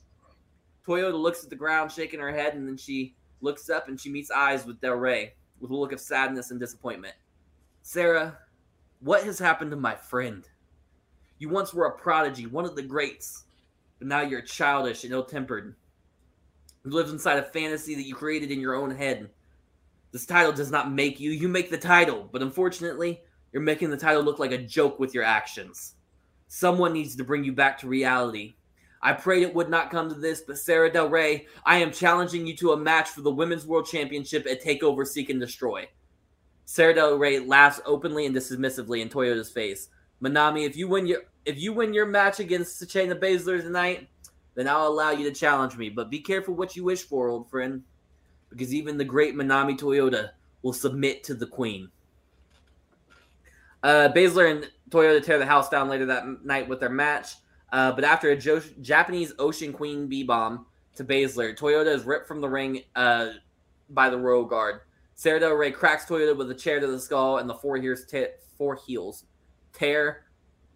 Toyota 0.86 1.20
looks 1.20 1.44
at 1.44 1.50
the 1.50 1.56
ground, 1.56 1.92
shaking 1.92 2.20
her 2.20 2.32
head, 2.32 2.54
and 2.54 2.66
then 2.66 2.76
she 2.76 3.14
looks 3.40 3.70
up 3.70 3.88
and 3.88 4.00
she 4.00 4.10
meets 4.10 4.30
eyes 4.30 4.66
with 4.66 4.80
Del 4.80 4.94
Rey 4.94 5.34
with 5.60 5.70
a 5.70 5.76
look 5.76 5.92
of 5.92 6.00
sadness 6.00 6.50
and 6.50 6.58
disappointment. 6.58 7.14
Sara, 7.82 8.38
what 9.00 9.24
has 9.24 9.38
happened 9.38 9.70
to 9.70 9.76
my 9.76 9.94
friend? 9.94 10.48
You 11.40 11.48
once 11.48 11.72
were 11.72 11.86
a 11.86 11.98
prodigy, 11.98 12.46
one 12.46 12.66
of 12.66 12.76
the 12.76 12.82
greats, 12.82 13.44
but 13.98 14.06
now 14.06 14.20
you're 14.20 14.42
childish 14.42 15.04
and 15.04 15.12
ill 15.14 15.24
tempered. 15.24 15.74
You 16.84 16.90
live 16.90 17.08
inside 17.08 17.38
a 17.38 17.42
fantasy 17.42 17.94
that 17.94 18.06
you 18.06 18.14
created 18.14 18.50
in 18.50 18.60
your 18.60 18.74
own 18.74 18.90
head. 18.94 19.30
This 20.12 20.26
title 20.26 20.52
does 20.52 20.70
not 20.70 20.92
make 20.92 21.18
you, 21.18 21.30
you 21.30 21.48
make 21.48 21.70
the 21.70 21.78
title, 21.78 22.28
but 22.30 22.42
unfortunately, 22.42 23.22
you're 23.52 23.62
making 23.62 23.88
the 23.88 23.96
title 23.96 24.22
look 24.22 24.38
like 24.38 24.52
a 24.52 24.58
joke 24.58 25.00
with 25.00 25.14
your 25.14 25.24
actions. 25.24 25.94
Someone 26.48 26.92
needs 26.92 27.16
to 27.16 27.24
bring 27.24 27.42
you 27.42 27.52
back 27.52 27.78
to 27.78 27.88
reality. 27.88 28.56
I 29.00 29.14
prayed 29.14 29.42
it 29.42 29.54
would 29.54 29.70
not 29.70 29.90
come 29.90 30.10
to 30.10 30.14
this, 30.14 30.42
but 30.42 30.58
Sara 30.58 30.92
Del 30.92 31.08
Rey, 31.08 31.46
I 31.64 31.78
am 31.78 31.90
challenging 31.90 32.46
you 32.46 32.54
to 32.56 32.72
a 32.72 32.76
match 32.76 33.08
for 33.08 33.22
the 33.22 33.30
Women's 33.30 33.66
World 33.66 33.86
Championship 33.86 34.46
at 34.46 34.62
TakeOver 34.62 35.06
Seek 35.06 35.30
and 35.30 35.40
Destroy. 35.40 35.88
Sara 36.66 36.92
Del 36.92 37.16
Rey 37.16 37.38
laughs 37.38 37.80
openly 37.86 38.26
and 38.26 38.36
dismissively 38.36 39.00
in 39.00 39.08
Toyota's 39.08 39.50
face. 39.50 39.88
Manami, 40.22 40.66
if 40.66 40.76
you 40.76 40.88
win 40.88 41.06
your 41.06 41.22
if 41.46 41.58
you 41.58 41.72
win 41.72 41.94
your 41.94 42.06
match 42.06 42.40
against 42.40 42.82
Shayna 42.82 43.18
Baszler 43.18 43.60
tonight, 43.62 44.08
then 44.54 44.68
I'll 44.68 44.88
allow 44.88 45.10
you 45.10 45.24
to 45.28 45.34
challenge 45.34 45.76
me. 45.76 45.88
But 45.88 46.10
be 46.10 46.20
careful 46.20 46.54
what 46.54 46.76
you 46.76 46.84
wish 46.84 47.02
for, 47.02 47.28
old 47.28 47.48
friend, 47.50 47.82
because 48.50 48.74
even 48.74 48.98
the 48.98 49.04
great 49.04 49.34
Manami 49.34 49.78
Toyota 49.78 50.30
will 50.62 50.72
submit 50.72 51.24
to 51.24 51.34
the 51.34 51.46
queen. 51.46 51.90
Uh, 53.82 54.10
Baszler 54.14 54.50
and 54.50 54.70
Toyota 54.90 55.24
tear 55.24 55.38
the 55.38 55.46
house 55.46 55.70
down 55.70 55.88
later 55.88 56.06
that 56.06 56.44
night 56.44 56.68
with 56.68 56.80
their 56.80 56.90
match. 56.90 57.36
Uh, 57.72 57.92
but 57.92 58.04
after 58.04 58.30
a 58.30 58.36
jo- 58.36 58.60
Japanese 58.82 59.32
Ocean 59.38 59.72
Queen 59.72 60.06
B 60.06 60.22
bomb 60.22 60.66
to 60.96 61.04
Baszler, 61.04 61.56
Toyota 61.56 61.94
is 61.94 62.04
ripped 62.04 62.28
from 62.28 62.40
the 62.40 62.48
ring 62.48 62.82
uh, 62.96 63.30
by 63.88 64.10
the 64.10 64.18
Royal 64.18 64.44
Guard. 64.44 64.80
Sara 65.14 65.40
Del 65.40 65.52
Rey 65.52 65.70
cracks 65.70 66.04
Toyota 66.04 66.36
with 66.36 66.50
a 66.50 66.54
chair 66.54 66.80
to 66.80 66.86
the 66.86 66.98
skull, 66.98 67.38
and 67.38 67.48
the 67.48 67.54
four 67.54 67.76
heels, 67.76 68.04
t- 68.04 68.26
four 68.58 68.74
heels 68.74 69.24
tear 69.80 70.24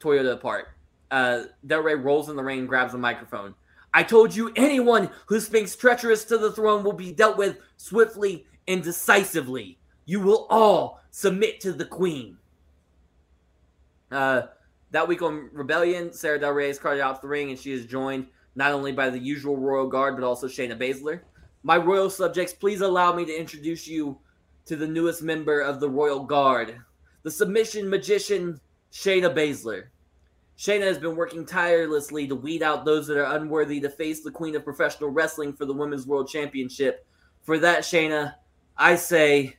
Toyota 0.00 0.32
apart. 0.32 0.68
Uh, 1.10 1.44
Del 1.66 1.80
Rey 1.80 1.94
rolls 1.94 2.28
in 2.28 2.36
the 2.36 2.42
ring 2.42 2.66
grabs 2.66 2.92
the 2.92 2.98
microphone. 2.98 3.54
I 3.92 4.02
told 4.02 4.34
you 4.34 4.52
anyone 4.56 5.10
who 5.26 5.38
speaks 5.38 5.76
treacherous 5.76 6.24
to 6.24 6.38
the 6.38 6.50
throne 6.50 6.82
will 6.82 6.94
be 6.94 7.12
dealt 7.12 7.36
with 7.36 7.58
swiftly 7.76 8.46
and 8.66 8.82
decisively. 8.82 9.78
You 10.06 10.20
will 10.20 10.46
all 10.50 11.00
submit 11.10 11.60
to 11.60 11.72
the 11.72 11.84
queen. 11.84 12.38
Uh, 14.10 14.42
that 14.90 15.06
week 15.06 15.22
on 15.22 15.50
Rebellion, 15.52 16.12
Sara 16.12 16.40
Del 16.40 16.52
Rey 16.52 16.70
is 16.70 16.78
carted 16.78 17.02
out 17.02 17.16
to 17.16 17.22
the 17.22 17.28
ring 17.28 17.50
and 17.50 17.58
she 17.58 17.72
is 17.72 17.86
joined 17.86 18.26
not 18.56 18.72
only 18.72 18.92
by 18.92 19.10
the 19.10 19.18
usual 19.18 19.56
Royal 19.56 19.86
Guard, 19.86 20.16
but 20.16 20.24
also 20.24 20.48
Shayna 20.48 20.78
Baszler. 20.78 21.20
My 21.62 21.76
royal 21.76 22.10
subjects, 22.10 22.52
please 22.52 22.80
allow 22.80 23.12
me 23.14 23.24
to 23.24 23.38
introduce 23.38 23.86
you 23.86 24.18
to 24.66 24.76
the 24.76 24.86
newest 24.86 25.22
member 25.22 25.60
of 25.60 25.80
the 25.80 25.88
Royal 25.88 26.24
Guard, 26.24 26.78
the 27.22 27.30
submission 27.30 27.88
magician, 27.88 28.60
Shayna 28.94 29.34
Baszler. 29.34 29.86
Shayna 30.56 30.82
has 30.82 30.98
been 30.98 31.16
working 31.16 31.44
tirelessly 31.44 32.28
to 32.28 32.36
weed 32.36 32.62
out 32.62 32.84
those 32.84 33.08
that 33.08 33.18
are 33.18 33.36
unworthy 33.36 33.80
to 33.80 33.90
face 33.90 34.22
the 34.22 34.30
queen 34.30 34.54
of 34.54 34.64
professional 34.64 35.10
wrestling 35.10 35.52
for 35.52 35.66
the 35.66 35.74
Women's 35.74 36.06
World 36.06 36.28
Championship. 36.28 37.04
For 37.42 37.58
that, 37.58 37.80
Shayna, 37.80 38.34
I 38.78 38.94
say, 38.94 39.56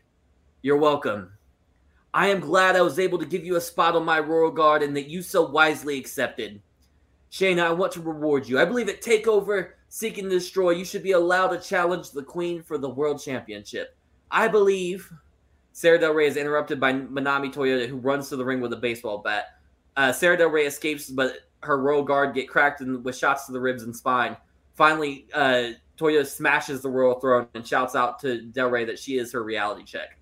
you're 0.61 0.77
welcome. 0.77 1.33
I 2.13 2.29
am 2.29 2.39
glad 2.39 2.77
I 2.77 2.81
was 2.81 2.97
able 2.97 3.19
to 3.19 3.25
give 3.25 3.43
you 3.43 3.57
a 3.57 3.61
spot 3.61 3.93
on 3.93 4.05
my 4.05 4.21
Royal 4.21 4.51
Guard 4.51 4.81
and 4.81 4.95
that 4.95 5.09
you 5.09 5.21
so 5.21 5.49
wisely 5.49 5.99
accepted. 5.99 6.61
Shayna, 7.29 7.63
I 7.63 7.73
want 7.73 7.91
to 7.91 8.01
reward 8.01 8.47
you. 8.47 8.57
I 8.57 8.63
believe 8.63 8.87
at 8.87 9.01
TakeOver 9.01 9.71
Seek 9.89 10.17
and 10.17 10.29
Destroy, 10.29 10.71
you 10.71 10.85
should 10.85 11.03
be 11.03 11.11
allowed 11.11 11.49
to 11.49 11.59
challenge 11.59 12.11
the 12.11 12.23
Queen 12.23 12.63
for 12.63 12.77
the 12.77 12.89
World 12.89 13.21
Championship. 13.21 13.97
I 14.31 14.47
believe 14.47 15.11
Sara 15.75 15.99
Del 15.99 16.13
Rey 16.13 16.25
is 16.25 16.37
interrupted 16.37 16.79
by 16.79 16.93
Manami 16.93 17.53
Toyota, 17.53 17.85
who 17.85 17.97
runs 17.97 18.29
to 18.29 18.37
the 18.37 18.45
ring 18.45 18.61
with 18.61 18.71
a 18.71 18.77
baseball 18.77 19.17
bat. 19.17 19.57
Uh, 19.97 20.09
Sara 20.09 20.37
Del 20.37 20.47
Rey 20.47 20.65
escapes, 20.65 21.09
but 21.09 21.39
her 21.63 21.77
Royal 21.77 22.01
Guard 22.01 22.33
get 22.33 22.47
cracked 22.47 22.79
in, 22.79 23.03
with 23.03 23.17
shots 23.17 23.45
to 23.47 23.51
the 23.51 23.59
ribs 23.59 23.83
and 23.83 23.93
spine. 23.93 24.37
Finally, 24.75 25.27
uh, 25.33 25.71
Toyota 25.97 26.25
smashes 26.25 26.81
the 26.81 26.87
Royal 26.87 27.19
Throne 27.19 27.47
and 27.55 27.67
shouts 27.67 27.93
out 27.93 28.19
to 28.21 28.43
Del 28.43 28.69
Rey 28.69 28.85
that 28.85 28.97
she 28.97 29.17
is 29.17 29.33
her 29.33 29.43
reality 29.43 29.83
check. 29.83 30.17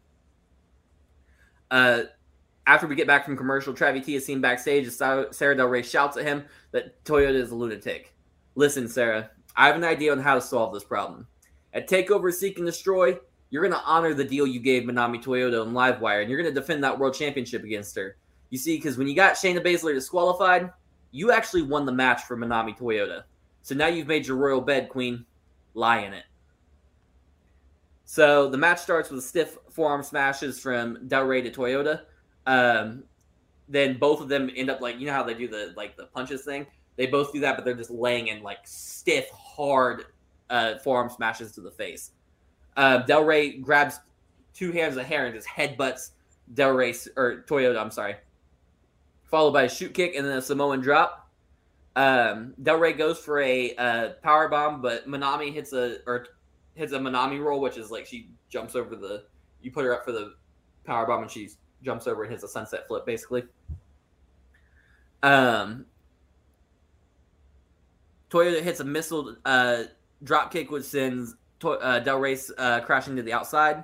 Uh, 1.70 2.06
after 2.66 2.88
we 2.88 2.96
get 2.96 3.06
back 3.06 3.24
from 3.24 3.38
commercial, 3.38 3.76
Travis 3.76 4.08
T 4.08 4.16
is 4.16 4.26
seen 4.26 4.42
backstage 4.42 4.88
as 4.88 4.96
Sara 4.96 5.56
Del 5.56 5.68
Rey 5.68 5.84
shouts 5.84 6.18
at 6.18 6.26
him 6.26 6.46
that 6.72 7.04
Toyota 7.06 7.36
is 7.36 7.52
a 7.52 7.56
lunatic. 7.56 8.16
Listen, 8.56 8.88
Sara, 8.88 9.30
I 9.56 9.68
have 9.68 9.76
an 9.76 9.84
idea 9.84 10.14
on 10.14 10.20
how 10.20 10.34
to 10.34 10.42
solve 10.42 10.74
this 10.74 10.84
problem. 10.84 11.28
At 11.74 11.88
TakeOver 11.88 12.34
Seek 12.34 12.58
and 12.58 12.66
Destroy, 12.66 13.20
you're 13.54 13.62
going 13.62 13.72
to 13.72 13.86
honor 13.86 14.16
the 14.16 14.24
deal 14.24 14.48
you 14.48 14.60
gave 14.60 14.82
Manami 14.82 15.24
Toyota 15.24 15.64
on 15.64 15.74
Livewire, 15.74 16.22
and 16.22 16.30
you're 16.30 16.42
going 16.42 16.52
to 16.52 16.60
defend 16.60 16.84
that 16.84 16.98
world 16.98 17.14
championship 17.14 17.64
against 17.64 17.96
her. 17.96 18.18
You 18.50 18.58
see, 18.58 18.78
because 18.78 18.98
when 18.98 19.08
you 19.08 19.16
got 19.16 19.36
Shayna 19.36 19.64
Baszler 19.64 19.94
disqualified, 19.94 20.72
you 21.12 21.32
actually 21.32 21.62
won 21.62 21.86
the 21.86 21.92
match 21.92 22.24
for 22.24 22.36
Manami 22.36 22.76
Toyota. 22.76 23.26
So 23.62 23.76
now 23.76 23.86
you've 23.86 24.08
made 24.08 24.26
your 24.26 24.38
royal 24.38 24.60
bed, 24.60 24.90
Queen. 24.90 25.24
Lie 25.76 26.00
in 26.00 26.14
it. 26.14 26.24
So 28.06 28.50
the 28.50 28.58
match 28.58 28.80
starts 28.80 29.12
with 29.12 29.24
stiff 29.24 29.60
forearm 29.70 30.02
smashes 30.02 30.60
from 30.60 31.08
Del 31.08 31.26
Rey 31.26 31.44
to 31.44 31.52
Toyota. 31.52 32.02
Um, 32.48 33.04
then 33.70 34.00
both 34.00 34.20
of 34.20 34.30
them 34.30 34.50
end 34.56 34.72
up 34.72 34.82
like 34.82 35.00
you 35.00 35.06
know 35.06 35.14
how 35.14 35.24
they 35.24 35.36
do 35.36 35.48
the 35.48 35.76
like 35.78 35.96
the 35.96 36.08
punches 36.08 36.42
thing. 36.42 36.66
They 36.96 37.06
both 37.06 37.32
do 37.32 37.40
that, 37.42 37.56
but 37.56 37.66
they're 37.66 37.76
just 37.76 37.92
laying 37.92 38.30
in 38.30 38.42
like 38.42 38.66
stiff, 38.66 39.30
hard 39.30 40.06
uh, 40.50 40.80
forearm 40.80 41.12
smashes 41.12 41.52
to 41.52 41.62
the 41.62 41.72
face. 41.72 42.14
Uh, 42.76 43.00
Del 43.00 43.24
Rey 43.24 43.58
grabs 43.58 44.00
two 44.54 44.72
hands 44.72 44.98
of 44.98 45.06
hair 45.06 45.26
and 45.26 45.36
just 45.36 45.48
headbutts 45.48 46.12
Del 46.54 46.72
Rey 46.72 46.94
or 47.16 47.44
Toyota. 47.48 47.80
I'm 47.80 47.92
sorry. 47.92 48.16
Followed 49.24 49.52
by 49.52 49.64
a 49.64 49.70
shoot 49.70 49.94
kick 49.94 50.16
and 50.16 50.26
then 50.26 50.38
a 50.38 50.42
Samoan 50.42 50.82
drop. 50.82 51.32
Um, 51.96 52.54
Del 52.62 52.78
Rey 52.78 52.94
goes 52.94 53.20
for 53.20 53.40
a 53.40 53.76
uh, 53.76 54.10
power 54.22 54.48
bomb, 54.48 54.82
but 54.82 55.08
Manami 55.08 55.54
hits 55.54 55.74
a 55.74 55.98
or 56.08 56.28
hits 56.76 56.94
a 56.94 57.00
Manami 57.00 57.44
roll, 57.44 57.62
which 57.62 57.78
is 57.78 57.92
like 57.92 58.06
she 58.06 58.30
jumps 58.50 58.76
over 58.76 58.96
the. 58.96 59.26
You 59.62 59.72
put 59.72 59.86
her 59.86 59.94
up 59.94 60.04
for 60.04 60.12
the 60.12 60.34
power 60.86 61.06
bomb, 61.06 61.22
and 61.22 61.32
she 61.32 61.50
jumps 61.84 62.08
over 62.08 62.24
and 62.24 62.32
hits 62.32 62.44
a 62.44 62.48
sunset 62.48 62.88
flip, 62.88 63.06
basically. 63.06 63.44
Um, 65.22 65.86
Toyota 68.30 68.62
hits 68.62 68.80
a 68.80 68.84
missile 68.84 69.36
uh, 69.46 69.84
drop 70.24 70.52
kick, 70.52 70.72
which 70.72 70.86
sends 70.86 71.36
uh, 71.64 72.00
Del 72.00 72.20
Rey 72.20 72.38
uh, 72.58 72.82
crashing 72.82 73.16
to 73.16 73.22
the 73.22 73.34
outside. 73.34 73.84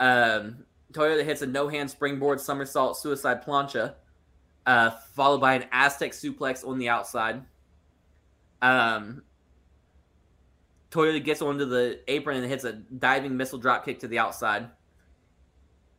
Um, 0.00 0.64
Toyota 0.92 1.24
hits 1.24 1.42
a 1.42 1.46
no 1.46 1.68
hand 1.68 1.90
springboard 1.90 2.40
somersault 2.40 2.98
suicide 2.98 3.44
plancha. 3.44 3.94
uh, 4.68 4.90
followed 5.14 5.40
by 5.40 5.54
an 5.54 5.64
Aztec 5.72 6.12
suplex 6.12 6.66
on 6.66 6.78
the 6.78 6.90
outside. 6.90 7.42
Um, 8.60 9.22
Toyota 10.90 11.24
gets 11.24 11.40
onto 11.40 11.64
the 11.64 12.00
apron 12.06 12.36
and 12.36 12.46
hits 12.46 12.64
a 12.64 12.74
diving 12.74 13.34
missile 13.34 13.58
drop 13.58 13.86
kick 13.86 14.00
to 14.00 14.08
the 14.08 14.18
outside. 14.18 14.68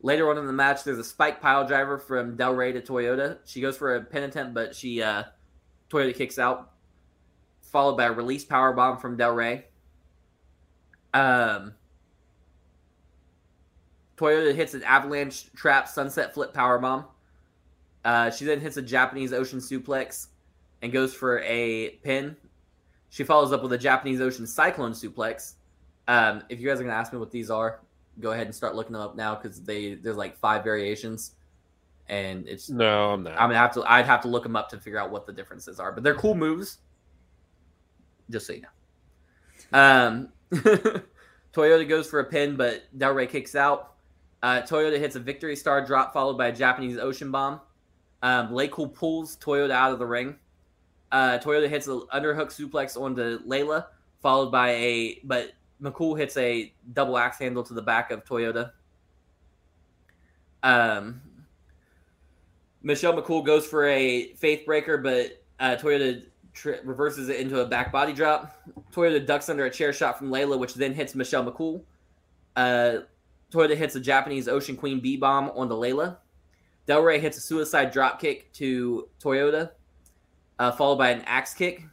Later 0.01 0.29
on 0.29 0.37
in 0.37 0.45
the 0.45 0.53
match, 0.53 0.83
there's 0.83 0.99
a 0.99 1.03
spike 1.03 1.41
pile 1.41 1.65
driver 1.67 1.97
from 1.97 2.35
Del 2.37 2.53
Rey 2.53 2.71
to 2.71 2.79
Toyota. 2.79 3.39
She 3.43 3.59
goes 3.59 3.75
for 3.75 3.95
a 3.95 4.01
pin 4.01 4.21
attempt, 4.21 4.53
but 4.53 4.75
she 4.75 5.01
uh, 5.01 5.23
Toyota 5.89 6.15
kicks 6.15 6.37
out, 6.37 6.71
followed 7.61 7.97
by 7.97 8.05
a 8.05 8.11
release 8.11 8.45
power 8.45 8.71
bomb 8.71 8.99
from 8.99 9.17
Del 9.17 9.33
Rey. 9.33 9.65
Um, 11.13 11.73
Toyota 14.17 14.53
hits 14.53 14.73
an 14.73 14.83
avalanche 14.83 15.51
trap 15.55 15.87
sunset 15.87 16.33
flip 16.33 16.53
power 16.53 16.77
bomb. 16.77 17.05
Uh, 18.03 18.29
she 18.29 18.45
then 18.45 18.59
hits 18.59 18.77
a 18.77 18.81
Japanese 18.81 19.33
ocean 19.33 19.59
suplex 19.59 20.27
and 20.81 20.91
goes 20.91 21.13
for 21.13 21.39
a 21.39 21.91
pin. 22.03 22.35
She 23.09 23.23
follows 23.23 23.51
up 23.51 23.63
with 23.63 23.73
a 23.73 23.77
Japanese 23.77 24.21
ocean 24.21 24.45
cyclone 24.45 24.91
suplex. 24.91 25.53
Um, 26.07 26.43
if 26.49 26.59
you 26.59 26.67
guys 26.67 26.79
are 26.79 26.83
gonna 26.83 26.95
ask 26.95 27.13
me 27.13 27.19
what 27.19 27.31
these 27.31 27.49
are, 27.49 27.79
go 28.19 28.31
ahead 28.31 28.47
and 28.47 28.55
start 28.55 28.75
looking 28.75 28.93
them 28.93 29.01
up 29.01 29.15
now 29.15 29.35
because 29.35 29.61
they 29.61 29.95
there's 29.95 30.17
like 30.17 30.37
five 30.37 30.63
variations, 30.63 31.35
and 32.07 32.47
it's 32.47 32.69
No, 32.69 33.11
I'm 33.11 33.23
not. 33.23 33.33
I'm 33.33 33.49
gonna 33.49 33.57
have 33.57 33.73
to 33.73 33.83
I'd 33.89 34.05
have 34.05 34.21
to 34.21 34.27
look 34.27 34.43
them 34.43 34.55
up 34.55 34.69
to 34.69 34.79
figure 34.79 34.99
out 34.99 35.11
what 35.11 35.25
the 35.25 35.33
differences 35.33 35.79
are, 35.79 35.91
but 35.91 36.03
they're 36.03 36.15
cool 36.15 36.35
moves. 36.35 36.79
Just 38.29 38.47
so 38.47 38.53
you 38.53 38.61
know. 38.61 39.79
Um, 39.79 40.29
Toyota 41.53 41.87
goes 41.87 42.09
for 42.09 42.19
a 42.19 42.23
pin, 42.25 42.55
but 42.55 42.83
Del 42.97 43.13
Rey 43.13 43.27
kicks 43.27 43.55
out. 43.55 43.93
Uh, 44.41 44.61
Toyota 44.61 44.97
hits 44.97 45.15
a 45.15 45.19
victory 45.19 45.55
star 45.55 45.85
drop 45.85 46.13
followed 46.13 46.37
by 46.37 46.47
a 46.47 46.55
Japanese 46.55 46.97
ocean 46.97 47.31
bomb. 47.31 47.59
Um, 48.21 48.49
Laycool 48.49 48.93
pulls 48.93 49.37
Toyota 49.37 49.71
out 49.71 49.91
of 49.91 49.99
the 49.99 50.05
ring. 50.05 50.35
Uh, 51.11 51.39
Toyota 51.39 51.67
hits 51.67 51.87
an 51.87 52.01
underhook 52.13 52.47
suplex 52.47 52.99
onto 52.99 53.39
Layla, 53.47 53.87
followed 54.21 54.51
by 54.51 54.71
a 54.71 55.19
but 55.23 55.53
McCool 55.81 56.17
hits 56.17 56.37
a 56.37 56.73
double 56.93 57.17
axe 57.17 57.39
handle 57.39 57.63
to 57.63 57.73
the 57.73 57.81
back 57.81 58.11
of 58.11 58.25
Toyota. 58.25 58.71
Um, 60.61 61.21
Michelle 62.83 63.13
McCool 63.13 63.45
goes 63.45 63.65
for 63.65 63.87
a 63.87 64.33
face 64.33 64.63
breaker, 64.65 64.97
but 64.97 65.43
uh, 65.59 65.77
Toyota 65.77 66.25
tr- 66.53 66.81
reverses 66.83 67.29
it 67.29 67.39
into 67.39 67.61
a 67.61 67.65
back 67.65 67.91
body 67.91 68.13
drop. 68.13 68.55
Toyota 68.91 69.25
ducks 69.25 69.49
under 69.49 69.65
a 69.65 69.71
chair 69.71 69.93
shot 69.93 70.17
from 70.17 70.29
Layla, 70.29 70.57
which 70.57 70.73
then 70.73 70.93
hits 70.93 71.15
Michelle 71.15 71.45
McCool. 71.45 71.81
Uh, 72.55 72.99
Toyota 73.51 73.75
hits 73.75 73.95
a 73.95 73.99
Japanese 73.99 74.47
Ocean 74.47 74.75
Queen 74.75 74.99
B 74.99 75.17
bomb 75.17 75.49
onto 75.55 75.75
Layla. 75.75 76.17
Del 76.85 77.01
Rey 77.01 77.19
hits 77.19 77.37
a 77.37 77.41
suicide 77.41 77.91
drop 77.91 78.19
kick 78.19 78.51
to 78.53 79.09
Toyota, 79.19 79.71
uh, 80.57 80.71
followed 80.71 80.97
by 80.97 81.11
an 81.11 81.21
axe 81.27 81.53
kick. 81.53 81.83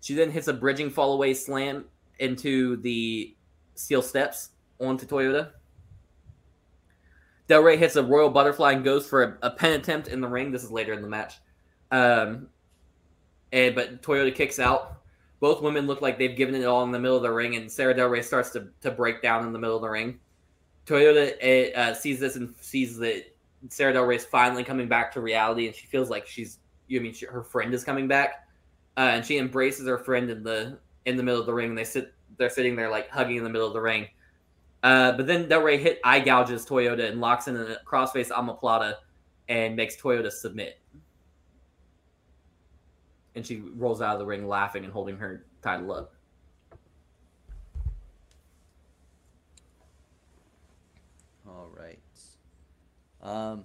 She 0.00 0.14
then 0.14 0.30
hits 0.30 0.46
a 0.46 0.52
bridging 0.52 0.90
fall 0.90 1.14
away 1.14 1.34
slam 1.34 1.86
into 2.20 2.76
the 2.76 3.34
steel 3.74 4.02
steps 4.02 4.50
onto 4.80 5.04
Toyota. 5.04 5.50
Del 7.48 7.62
Rey 7.62 7.76
hits 7.76 7.96
a 7.96 8.04
royal 8.04 8.30
butterfly 8.30 8.72
and 8.72 8.84
goes 8.84 9.06
for 9.06 9.22
a, 9.22 9.38
a 9.48 9.50
pen 9.50 9.72
attempt 9.78 10.08
in 10.08 10.20
the 10.20 10.28
ring. 10.28 10.52
This 10.52 10.64
is 10.64 10.70
later 10.70 10.92
in 10.92 11.02
the 11.02 11.08
match. 11.08 11.34
Um, 11.90 12.48
and 13.56 13.74
but 13.74 14.02
Toyota 14.02 14.32
kicks 14.34 14.58
out. 14.58 14.98
Both 15.40 15.62
women 15.62 15.86
look 15.86 16.02
like 16.02 16.18
they've 16.18 16.36
given 16.36 16.54
it 16.54 16.64
all 16.64 16.84
in 16.84 16.92
the 16.92 16.98
middle 16.98 17.16
of 17.16 17.22
the 17.22 17.32
ring, 17.32 17.56
and 17.56 17.70
Sara 17.70 17.94
Del 17.94 18.08
Rey 18.08 18.22
starts 18.22 18.50
to, 18.50 18.68
to 18.82 18.90
break 18.90 19.22
down 19.22 19.46
in 19.46 19.52
the 19.52 19.58
middle 19.58 19.76
of 19.76 19.82
the 19.82 19.88
ring. 19.88 20.20
Toyota 20.86 21.76
uh, 21.76 21.94
sees 21.94 22.20
this 22.20 22.36
and 22.36 22.54
sees 22.60 22.96
that 22.98 23.24
Sara 23.70 23.92
Del 23.94 24.04
Rey 24.04 24.16
is 24.16 24.24
finally 24.24 24.62
coming 24.62 24.88
back 24.88 25.12
to 25.14 25.20
reality, 25.20 25.66
and 25.66 25.74
she 25.74 25.86
feels 25.86 26.10
like 26.10 26.26
she's 26.26 26.58
you 26.86 27.00
mean 27.00 27.12
she, 27.12 27.26
her 27.26 27.42
friend 27.42 27.74
is 27.74 27.82
coming 27.82 28.06
back, 28.06 28.46
uh, 28.96 29.00
and 29.00 29.24
she 29.24 29.38
embraces 29.38 29.86
her 29.88 29.98
friend 29.98 30.30
in 30.30 30.42
the 30.42 30.78
in 31.06 31.16
the 31.16 31.22
middle 31.22 31.40
of 31.40 31.46
the 31.46 31.54
ring. 31.54 31.70
And 31.70 31.78
they 31.78 31.84
sit 31.84 32.12
they're 32.36 32.50
sitting 32.50 32.76
there 32.76 32.90
like 32.90 33.08
hugging 33.08 33.36
in 33.36 33.44
the 33.44 33.50
middle 33.50 33.66
of 33.66 33.72
the 33.72 33.80
ring. 33.80 34.08
Uh, 34.82 35.12
but 35.12 35.26
then 35.26 35.48
Del 35.48 35.62
Rey 35.62 35.78
hit 35.78 35.98
eye 36.04 36.20
gouges 36.20 36.66
Toyota 36.66 37.10
and 37.10 37.20
locks 37.20 37.48
in 37.48 37.56
a 37.56 37.78
crossface 37.86 38.28
omoplata 38.30 38.94
and 39.48 39.74
makes 39.74 39.96
Toyota 39.96 40.30
submit. 40.30 40.78
And 43.36 43.46
she 43.46 43.62
rolls 43.76 44.00
out 44.02 44.14
of 44.14 44.18
the 44.18 44.26
ring 44.26 44.48
laughing 44.48 44.82
and 44.82 44.92
holding 44.92 45.18
her 45.18 45.44
title 45.62 45.92
up. 45.92 46.12
All 51.46 51.70
right. 51.76 51.98
Um, 53.22 53.64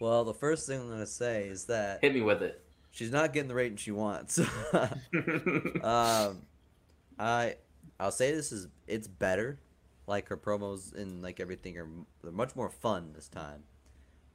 well, 0.00 0.24
the 0.24 0.34
first 0.34 0.66
thing 0.66 0.80
I'm 0.80 0.88
gonna 0.88 1.06
say 1.06 1.48
is 1.48 1.64
that 1.66 2.00
Hit 2.02 2.14
me 2.14 2.20
with 2.20 2.42
it. 2.42 2.62
she's 2.90 3.10
not 3.10 3.32
getting 3.32 3.48
the 3.48 3.54
rating 3.54 3.76
she 3.76 3.92
wants. 3.92 4.38
um, 5.82 6.42
I 7.18 7.56
I'll 7.98 8.10
say 8.12 8.32
this 8.32 8.52
is 8.52 8.68
it's 8.86 9.06
better. 9.06 9.58
Like 10.06 10.28
her 10.28 10.36
promos 10.36 10.94
and 10.94 11.22
like 11.22 11.40
everything 11.40 11.78
are 11.78 11.88
they're 12.22 12.32
much 12.32 12.54
more 12.54 12.70
fun 12.70 13.12
this 13.14 13.28
time. 13.28 13.62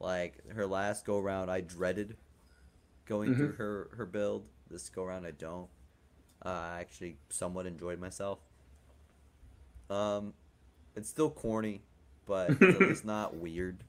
Like 0.00 0.38
her 0.52 0.66
last 0.66 1.04
go 1.04 1.18
round, 1.18 1.50
I 1.50 1.60
dreaded 1.60 2.16
going 3.06 3.34
through 3.34 3.52
her 3.52 3.90
her 3.96 4.06
build. 4.06 4.44
This 4.72 4.88
go 4.88 5.04
around, 5.04 5.26
I 5.26 5.32
don't. 5.32 5.68
Uh, 6.44 6.48
I 6.48 6.80
actually 6.80 7.16
somewhat 7.28 7.66
enjoyed 7.66 8.00
myself. 8.00 8.38
Um, 9.90 10.32
it's 10.96 11.08
still 11.08 11.30
corny, 11.30 11.82
but 12.26 12.50
it's 12.60 13.04
not 13.04 13.36
weird. 13.36 13.84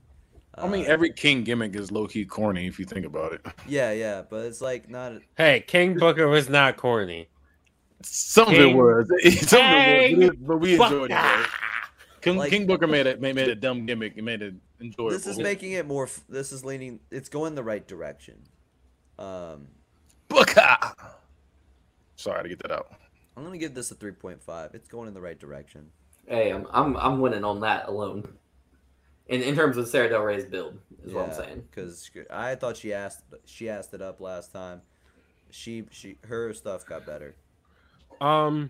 I 0.55 0.68
mean, 0.68 0.85
Uh, 0.85 0.89
every 0.89 1.11
king 1.11 1.43
gimmick 1.43 1.76
is 1.76 1.91
low 1.91 2.05
key 2.07 2.26
corny 2.26 2.68
if 2.68 2.77
you 2.77 2.85
think 2.85 3.05
about 3.05 3.34
it. 3.34 3.41
yeah, 3.68 3.91
yeah, 3.91 4.22
but 4.30 4.45
it's 4.45 4.61
like 4.61 4.89
not. 4.89 5.14
Hey, 5.35 5.64
King 5.65 5.97
Booker 5.97 6.27
was 6.27 6.49
not 6.49 6.77
corny. 6.77 7.27
Some 8.03 8.49
of 8.49 8.53
it 8.55 8.76
was, 8.76 9.07
some 9.49 9.61
of 9.61 9.72
it 9.88 10.18
was, 10.18 10.30
but 10.41 10.57
we 10.57 10.73
enjoyed 10.73 10.91
it. 10.91 11.10
Booker! 11.10 11.38
though. 11.38 11.45
King, 12.22 12.38
Like- 12.38 12.49
King 12.51 12.68
Booker 12.68 12.88
made 12.88 13.07
it 13.07 13.19
made, 13.22 13.35
made 13.35 13.47
a 13.47 13.55
dumb 13.55 13.85
gimmick. 13.85 14.14
It 14.18 14.23
made 14.23 14.41
it 14.41 14.53
enjoyable. 14.80 15.10
This 15.11 15.26
is 15.27 15.39
making 15.39 15.72
it 15.72 15.88
more. 15.88 16.10
This 16.30 16.51
is 16.51 16.64
leaning. 16.64 16.99
It's 17.10 17.30
going 17.30 17.55
the 17.55 17.64
right 17.64 17.85
direction. 17.88 18.35
Um, 19.18 19.68
Booker. 20.34 20.77
Sorry 22.15 22.43
to 22.43 22.49
get 22.49 22.60
that 22.60 22.72
out. 22.72 22.91
I'm 23.35 23.43
gonna 23.43 23.57
give 23.57 23.73
this 23.73 23.91
a 23.91 23.95
3.5. 23.95 24.76
It's 24.76 24.88
going 24.88 25.07
in 25.07 25.14
the 25.14 25.22
right 25.22 25.39
direction. 25.39 25.89
hey, 26.27 26.51
I'm, 26.51 26.68
I'm 26.72 26.95
I'm 26.97 27.19
winning 27.19 27.43
on 27.43 27.61
that 27.61 27.88
alone. 27.88 28.27
In 29.27 29.41
in 29.41 29.55
terms 29.55 29.77
of 29.77 29.88
Sara 29.88 30.10
Del 30.10 30.22
Rey's 30.22 30.45
build, 30.45 30.77
is 31.03 31.14
what 31.14 31.30
I'm 31.30 31.34
saying. 31.34 31.64
Because 31.69 32.10
I 32.30 32.55
thought 32.55 32.77
she 32.77 32.93
asked 32.93 33.23
she 33.45 33.69
asked 33.69 33.93
it 33.93 34.01
up 34.01 34.19
last 34.19 34.51
time. 34.51 34.81
She 35.49 35.85
she 35.91 36.18
her 36.27 36.53
stuff 36.53 36.85
got 36.85 37.05
better. 37.05 37.35
Um, 38.22 38.69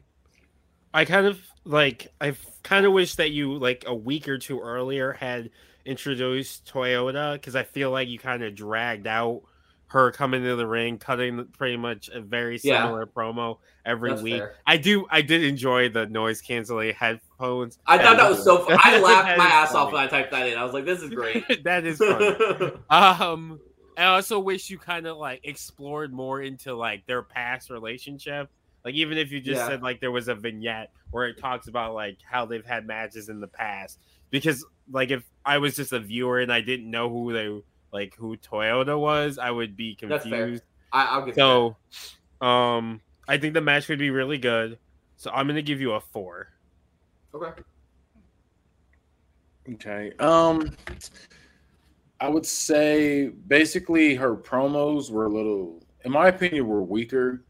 I 0.93 1.05
kind 1.05 1.25
of 1.25 1.39
like. 1.65 2.13
I 2.21 2.35
kind 2.61 2.85
of 2.85 2.93
wish 2.93 3.15
that 3.15 3.31
you 3.31 3.57
like 3.57 3.83
a 3.87 3.95
week 3.95 4.27
or 4.27 4.37
two 4.37 4.59
earlier 4.59 5.13
had 5.13 5.49
introduced 5.85 6.71
Toyota 6.71 7.33
because 7.33 7.55
I 7.55 7.63
feel 7.63 7.91
like 7.91 8.07
you 8.07 8.19
kind 8.19 8.43
of 8.43 8.55
dragged 8.55 9.07
out 9.07 9.41
her 9.87 10.11
coming 10.11 10.41
into 10.41 10.55
the 10.55 10.65
ring, 10.67 10.97
cutting 10.97 11.45
pretty 11.57 11.77
much 11.77 12.09
a 12.09 12.19
very 12.19 12.59
Yeah. 12.63 12.83
similar 12.83 13.05
promo 13.05 13.59
every 13.85 14.09
That's 14.11 14.21
week. 14.23 14.37
fair. 14.37 14.55
I 14.65 14.77
do. 14.77 15.05
I 15.11 15.21
did 15.21 15.43
enjoy 15.43 15.89
the 15.89 16.07
noise 16.07 16.41
canceling 16.41 16.93
headphones. 16.95 17.77
I 17.85 17.97
thought 17.99 18.17
that 18.17 18.29
was 18.29 18.43
so. 18.43 18.65
Fun. 18.65 18.77
I 18.83 18.99
laughed 19.01 19.37
my 19.37 19.45
ass 19.45 19.75
off 19.75 19.91
when 19.93 20.01
I 20.01 20.07
typed 20.07 20.31
that 20.31 20.47
in. 20.47 20.57
I 20.57 20.63
was 20.63 20.73
like, 20.73 20.85
"This 20.85 21.01
is 21.03 21.09
great." 21.11 21.45
that 21.63 21.85
is 21.85 21.99
funny. 21.99 22.71
Um, 22.89 23.59
I 23.97 24.05
also 24.05 24.39
wish 24.39 24.69
you 24.71 24.79
kind 24.79 25.05
of 25.05 25.17
like 25.17 25.41
explored 25.43 26.11
more 26.11 26.41
into 26.41 26.73
like 26.73 27.05
their 27.05 27.21
past 27.21 27.69
relationship. 27.69 28.49
Like 28.83 28.95
even 28.95 29.17
if 29.19 29.31
you 29.31 29.39
just 29.39 29.61
Yeah. 29.61 29.67
said 29.67 29.83
like 29.83 30.01
there 30.01 30.11
was 30.11 30.27
a 30.27 30.35
vignette 30.35 30.91
where 31.11 31.27
it 31.27 31.37
talks 31.37 31.67
about 31.67 31.93
like 31.93 32.17
how 32.29 32.45
they've 32.45 32.65
had 32.65 32.87
matches 32.87 33.29
in 33.29 33.39
the 33.39 33.47
past. 33.47 33.99
Because 34.31 34.65
like 34.91 35.11
if 35.11 35.23
I 35.45 35.59
was 35.59 35.75
just 35.75 35.93
a 35.93 35.99
viewer 35.99 36.39
and 36.39 36.51
I 36.51 36.61
didn't 36.61 36.89
know 36.89 37.07
who 37.09 37.31
they 37.33 37.61
like 37.93 38.15
who 38.17 38.35
Toyota 38.37 38.99
was, 38.99 39.37
I 39.37 39.51
would 39.51 39.77
be 39.77 39.97
That's 40.01 40.27
fair. 40.27 40.39
confused. 40.45 40.63
I, 40.91 41.05
I'll 41.05 41.25
give 41.25 41.37
you 41.37 41.41
So, 41.41 41.77
um, 42.45 42.99
I 43.27 43.37
think 43.37 43.53
the 43.53 43.61
match 43.61 43.87
would 43.87 43.99
be 43.99 44.09
really 44.09 44.37
good. 44.37 44.79
So 45.15 45.31
I'm 45.31 45.47
gonna 45.47 45.61
give 45.61 45.79
you 45.79 45.93
a 45.93 46.01
four. 46.01 46.49
Okay. 47.33 47.61
Okay. 49.71 50.11
Um, 50.19 50.75
I 52.19 52.27
would 52.27 52.45
say 52.45 53.27
basically 53.47 54.15
her 54.15 54.35
promos 54.35 55.09
were 55.09 55.25
a 55.25 55.29
little, 55.29 55.81
in 56.03 56.11
my 56.11 56.27
opinion, 56.27 56.67
were 56.67 56.83
weaker. 56.83 57.45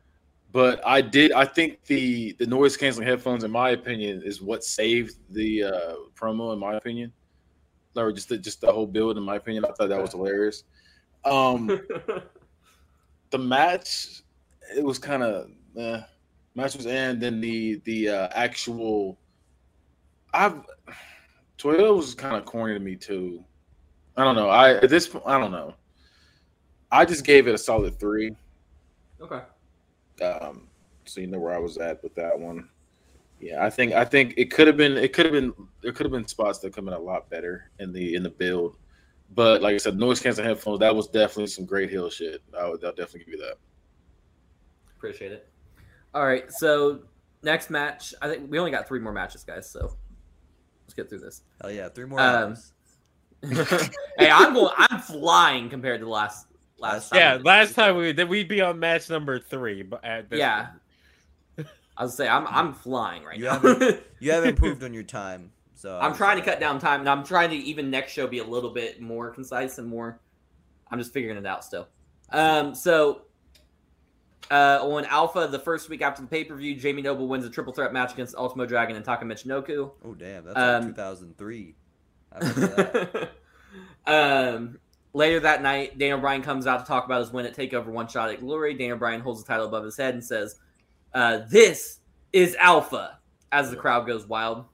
But 0.51 0.85
I 0.85 1.01
did. 1.01 1.31
I 1.31 1.45
think 1.45 1.83
the 1.85 2.33
the 2.33 2.45
noise 2.45 2.77
canceling 2.77 3.07
headphones, 3.07 3.43
in 3.43 3.49
my 3.49 3.71
opinion, 3.71 4.21
is 4.23 4.39
what 4.39 4.63
saved 4.63 5.17
the 5.31 5.63
uh, 5.63 5.95
promo. 6.15 6.53
In 6.53 6.59
my 6.59 6.75
opinion, 6.75 7.11
or 7.95 8.11
just 8.11 8.29
the, 8.29 8.37
just 8.37 8.61
the 8.61 8.71
whole 8.71 8.87
build. 8.87 9.17
In 9.17 9.23
my 9.23 9.35
opinion, 9.35 9.65
I 9.65 9.69
thought 9.69 9.89
that 9.89 10.01
was 10.01 10.11
hilarious. 10.11 10.63
Um, 11.25 11.67
the 13.29 13.37
match, 13.37 14.21
it 14.75 14.83
was 14.83 14.99
kind 14.99 15.23
of 15.23 15.49
eh, 15.77 16.01
match 16.55 16.75
was 16.75 16.85
and 16.85 17.21
Then 17.21 17.41
the 17.41 17.81
the 17.85 18.09
uh, 18.09 18.29
actual, 18.33 19.17
I've 20.33 20.61
Toyota 21.57 21.95
was 21.95 22.13
kind 22.15 22.35
of 22.35 22.45
corny 22.45 22.73
to 22.73 22.79
me 22.79 22.95
too. 22.95 23.43
I 24.17 24.23
don't 24.23 24.35
know. 24.35 24.49
I 24.49 24.75
at 24.75 24.89
this 24.89 25.07
point, 25.07 25.23
I 25.25 25.39
don't 25.39 25.51
know. 25.51 25.75
I 26.91 27.05
just 27.05 27.25
gave 27.25 27.47
it 27.47 27.55
a 27.55 27.57
solid 27.57 27.99
three. 27.99 28.35
Okay. 29.19 29.41
Um, 30.23 30.67
so 31.05 31.21
you 31.21 31.27
know 31.27 31.39
where 31.39 31.55
I 31.55 31.59
was 31.59 31.77
at 31.77 32.03
with 32.03 32.13
that 32.15 32.37
one. 32.37 32.69
Yeah, 33.43 33.65
I 33.65 33.69
think 33.69 33.91
I 33.91 34.05
think 34.05 34.35
it 34.37 34.51
could 34.51 34.67
have 34.67 34.77
been 34.77 34.95
it 34.95 35.11
could 35.11 35.25
have 35.25 35.33
been 35.33 35.53
there 35.81 35.91
could 35.91 36.05
have 36.05 36.13
been 36.13 36.27
spots 36.27 36.59
that 36.59 36.73
come 36.73 36.87
in 36.87 36.93
a 36.93 36.99
lot 36.99 37.29
better 37.29 37.71
in 37.79 37.91
the 37.91 38.15
in 38.15 38.23
the 38.23 38.29
build. 38.29 38.77
But 39.35 39.61
like 39.61 39.73
I 39.73 39.77
said, 39.77 39.97
noise 39.97 40.21
canceling 40.21 40.47
headphones, 40.47 40.79
that 40.79 40.95
was 40.95 41.07
definitely 41.07 41.47
some 41.47 41.65
great 41.65 41.89
hill 41.89 42.09
shit. 42.09 42.41
I 42.57 42.69
would 42.69 42.83
I'll 42.85 42.91
definitely 42.91 43.21
give 43.21 43.29
you 43.29 43.37
that. 43.39 43.55
Appreciate 44.95 45.33
it. 45.33 45.49
All 46.13 46.25
right, 46.25 46.49
so 46.51 47.01
next 47.41 47.69
match. 47.69 48.13
I 48.21 48.29
think 48.29 48.49
we 48.49 48.59
only 48.59 48.71
got 48.71 48.87
three 48.87 48.99
more 48.99 49.11
matches, 49.11 49.43
guys. 49.43 49.69
So 49.69 49.97
let's 50.85 50.93
get 50.93 51.09
through 51.09 51.19
this. 51.19 51.41
Hell 51.61 51.71
yeah, 51.71 51.89
three 51.89 52.05
more 52.05 52.21
Um, 52.21 52.55
hey, 53.41 54.29
I'm 54.31 54.53
going. 54.53 54.73
I'm 54.77 55.01
flying 55.01 55.69
compared 55.69 55.99
to 55.99 56.05
the 56.05 56.11
last 56.11 56.47
last. 56.77 57.09
time 57.09 57.19
Yeah, 57.19 57.39
last 57.43 57.75
time 57.75 57.97
we 57.97 58.13
then 58.13 58.29
we'd 58.29 58.47
be 58.47 58.61
on 58.61 58.79
match 58.79 59.09
number 59.09 59.37
three, 59.37 59.83
but 59.83 60.05
at 60.05 60.29
this 60.29 60.39
Yeah. 60.39 60.67
I 62.03 62.05
was 62.05 62.15
say 62.15 62.27
I'm 62.27 62.45
I'm 62.47 62.73
flying 62.73 63.23
right 63.23 63.37
You 63.37 63.45
now. 63.45 63.59
haven't- 63.59 64.03
You 64.19 64.31
have 64.33 64.43
improved 64.53 64.83
on 64.83 64.93
your 64.93 65.03
time, 65.03 65.51
so 65.73 65.97
I'm 65.97 66.13
trying 66.13 66.37
to 66.37 66.43
cut 66.43 66.59
down 66.59 66.79
time, 66.79 66.99
and 66.99 67.09
I'm 67.09 67.23
trying 67.23 67.49
to 67.51 67.55
even 67.55 67.89
next 67.89 68.11
show 68.11 68.27
be 68.27 68.39
a 68.39 68.43
little 68.43 68.71
bit 68.71 69.01
more 69.01 69.29
concise 69.31 69.77
and 69.77 69.87
more. 69.87 70.19
I'm 70.91 70.99
just 70.99 71.13
figuring 71.13 71.37
it 71.37 71.45
out 71.45 71.63
still. 71.63 71.87
Um, 72.29 72.75
so 72.75 73.21
uh, 74.51 74.79
on 74.81 75.05
Alpha, 75.05 75.47
the 75.49 75.59
first 75.59 75.89
week 75.89 76.01
after 76.01 76.21
the 76.21 76.27
pay 76.27 76.43
per 76.43 76.55
view, 76.57 76.75
Jamie 76.75 77.01
Noble 77.01 77.27
wins 77.29 77.45
a 77.45 77.49
triple 77.49 77.71
threat 77.71 77.93
match 77.93 78.11
against 78.13 78.35
Ultimo 78.35 78.65
Dragon 78.65 78.97
and 78.97 79.05
Taka 79.05 79.23
Michinoku. 79.23 79.91
Oh 80.03 80.13
damn, 80.13 80.43
that's 80.43 80.57
Um, 80.57 80.83
like 80.87 80.95
2003. 80.95 81.75
I 82.33 82.39
that. 82.43 83.29
um, 84.05 84.79
later 85.13 85.39
that 85.39 85.61
night, 85.61 85.97
Daniel 85.97 86.19
Bryan 86.19 86.41
comes 86.41 86.67
out 86.67 86.79
to 86.81 86.85
talk 86.85 87.05
about 87.05 87.21
his 87.21 87.31
win 87.31 87.45
at 87.45 87.55
Takeover 87.55 87.87
One 87.87 88.07
Shot 88.07 88.29
at 88.29 88.41
Glory. 88.41 88.73
Daniel 88.73 88.97
Bryan 88.97 89.21
holds 89.21 89.41
the 89.43 89.47
title 89.47 89.67
above 89.67 89.85
his 89.85 89.95
head 89.97 90.13
and 90.13 90.23
says, 90.23 90.55
uh, 91.13 91.39
"This 91.49 91.99
is 92.31 92.55
Alpha." 92.59 93.19
As 93.51 93.69
the 93.69 93.75
crowd 93.75 94.07
goes 94.07 94.27
wild. 94.27 94.65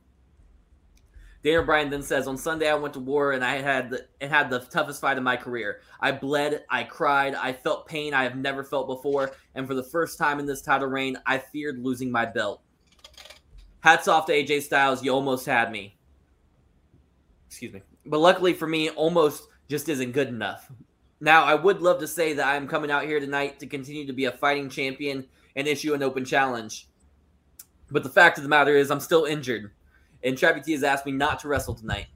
Daniel 1.44 1.64
Bryan 1.64 1.90
then 1.90 2.02
says, 2.02 2.28
"On 2.28 2.38
Sunday, 2.38 2.70
I 2.70 2.76
went 2.76 2.94
to 2.96 3.00
war 3.00 3.32
and 3.32 3.44
I 3.44 3.62
had 3.62 3.90
the, 3.90 4.08
and 4.20 4.32
had 4.32 4.50
the 4.50 4.60
toughest 4.60 5.00
fight 5.00 5.18
of 5.18 5.24
my 5.24 5.38
career. 5.38 5.82
I 6.02 6.12
bled, 6.12 6.66
I 6.70 6.84
cried, 6.84 7.34
I 7.36 7.54
felt 7.54 7.88
pain 7.88 8.14
I 8.14 8.24
have 8.24 8.36
never 8.36 8.64
felt 8.64 8.88
before, 8.88 9.32
and 9.56 9.66
for 9.68 9.74
the 9.74 9.84
first 9.84 10.18
time 10.18 10.40
in 10.40 10.46
this 10.46 10.62
title 10.62 10.88
reign, 10.88 11.18
I 11.26 11.38
feared 11.38 11.80
losing 11.80 12.12
my 12.12 12.26
belt. 12.26 12.62
Hats 13.82 14.10
off 14.10 14.26
to 14.26 14.34
AJ 14.34 14.64
Styles, 14.64 15.04
you 15.04 15.14
almost 15.14 15.46
had 15.46 15.72
me. 15.72 15.98
Excuse 17.48 17.74
me, 17.74 17.82
but 18.06 18.20
luckily 18.20 18.54
for 18.54 18.68
me, 18.68 18.90
almost 18.90 19.48
just 19.70 19.88
isn't 19.88 20.12
good 20.12 20.28
enough. 20.28 20.70
Now, 21.22 21.44
I 21.44 21.56
would 21.56 21.82
love 21.82 22.00
to 22.00 22.08
say 22.08 22.34
that 22.34 22.48
I 22.48 22.56
am 22.56 22.68
coming 22.68 22.92
out 22.92 23.04
here 23.04 23.20
tonight 23.20 23.60
to 23.60 23.68
continue 23.68 24.06
to 24.08 24.14
be 24.14 24.26
a 24.26 24.32
fighting 24.32 24.70
champion 24.70 25.28
and 25.60 25.68
issue 25.68 25.94
an 25.94 26.02
open 26.02 26.26
challenge, 26.26 26.88
but 27.92 28.02
the 28.02 28.10
fact 28.10 28.38
of 28.38 28.44
the 28.44 28.50
matter 28.50 28.76
is, 28.76 28.90
I'm 28.90 29.00
still 29.00 29.26
injured." 29.26 29.72
and 30.24 30.38
Travis 30.38 30.66
T 30.66 30.72
has 30.74 30.84
asked 30.84 31.06
me 31.06 31.12
not 31.12 31.40
to 31.40 31.48
wrestle 31.48 31.74
tonight. 31.74 32.08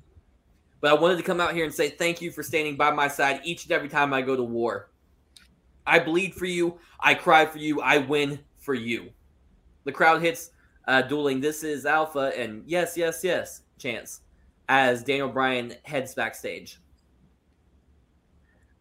But 0.81 0.91
I 0.91 0.99
wanted 0.99 1.17
to 1.17 1.23
come 1.23 1.39
out 1.39 1.53
here 1.53 1.63
and 1.63 1.73
say 1.73 1.89
thank 1.89 2.21
you 2.21 2.31
for 2.31 2.43
standing 2.43 2.75
by 2.75 2.91
my 2.91 3.07
side 3.07 3.41
each 3.43 3.63
and 3.63 3.71
every 3.71 3.87
time 3.87 4.13
I 4.13 4.21
go 4.21 4.35
to 4.35 4.43
war. 4.43 4.89
I 5.85 5.99
bleed 5.99 6.35
for 6.35 6.45
you. 6.45 6.79
I 6.99 7.13
cry 7.13 7.45
for 7.45 7.57
you. 7.57 7.81
I 7.81 7.99
win 7.99 8.39
for 8.57 8.73
you. 8.73 9.09
The 9.85 9.91
crowd 9.91 10.21
hits 10.21 10.51
uh, 10.87 11.01
dueling 11.03 11.39
This 11.39 11.63
Is 11.63 11.85
Alpha 11.85 12.31
and 12.37 12.63
Yes, 12.65 12.97
Yes, 12.97 13.23
Yes 13.23 13.61
Chance 13.77 14.21
as 14.69 15.03
Daniel 15.03 15.29
Bryan 15.29 15.75
heads 15.83 16.13
backstage. 16.13 16.79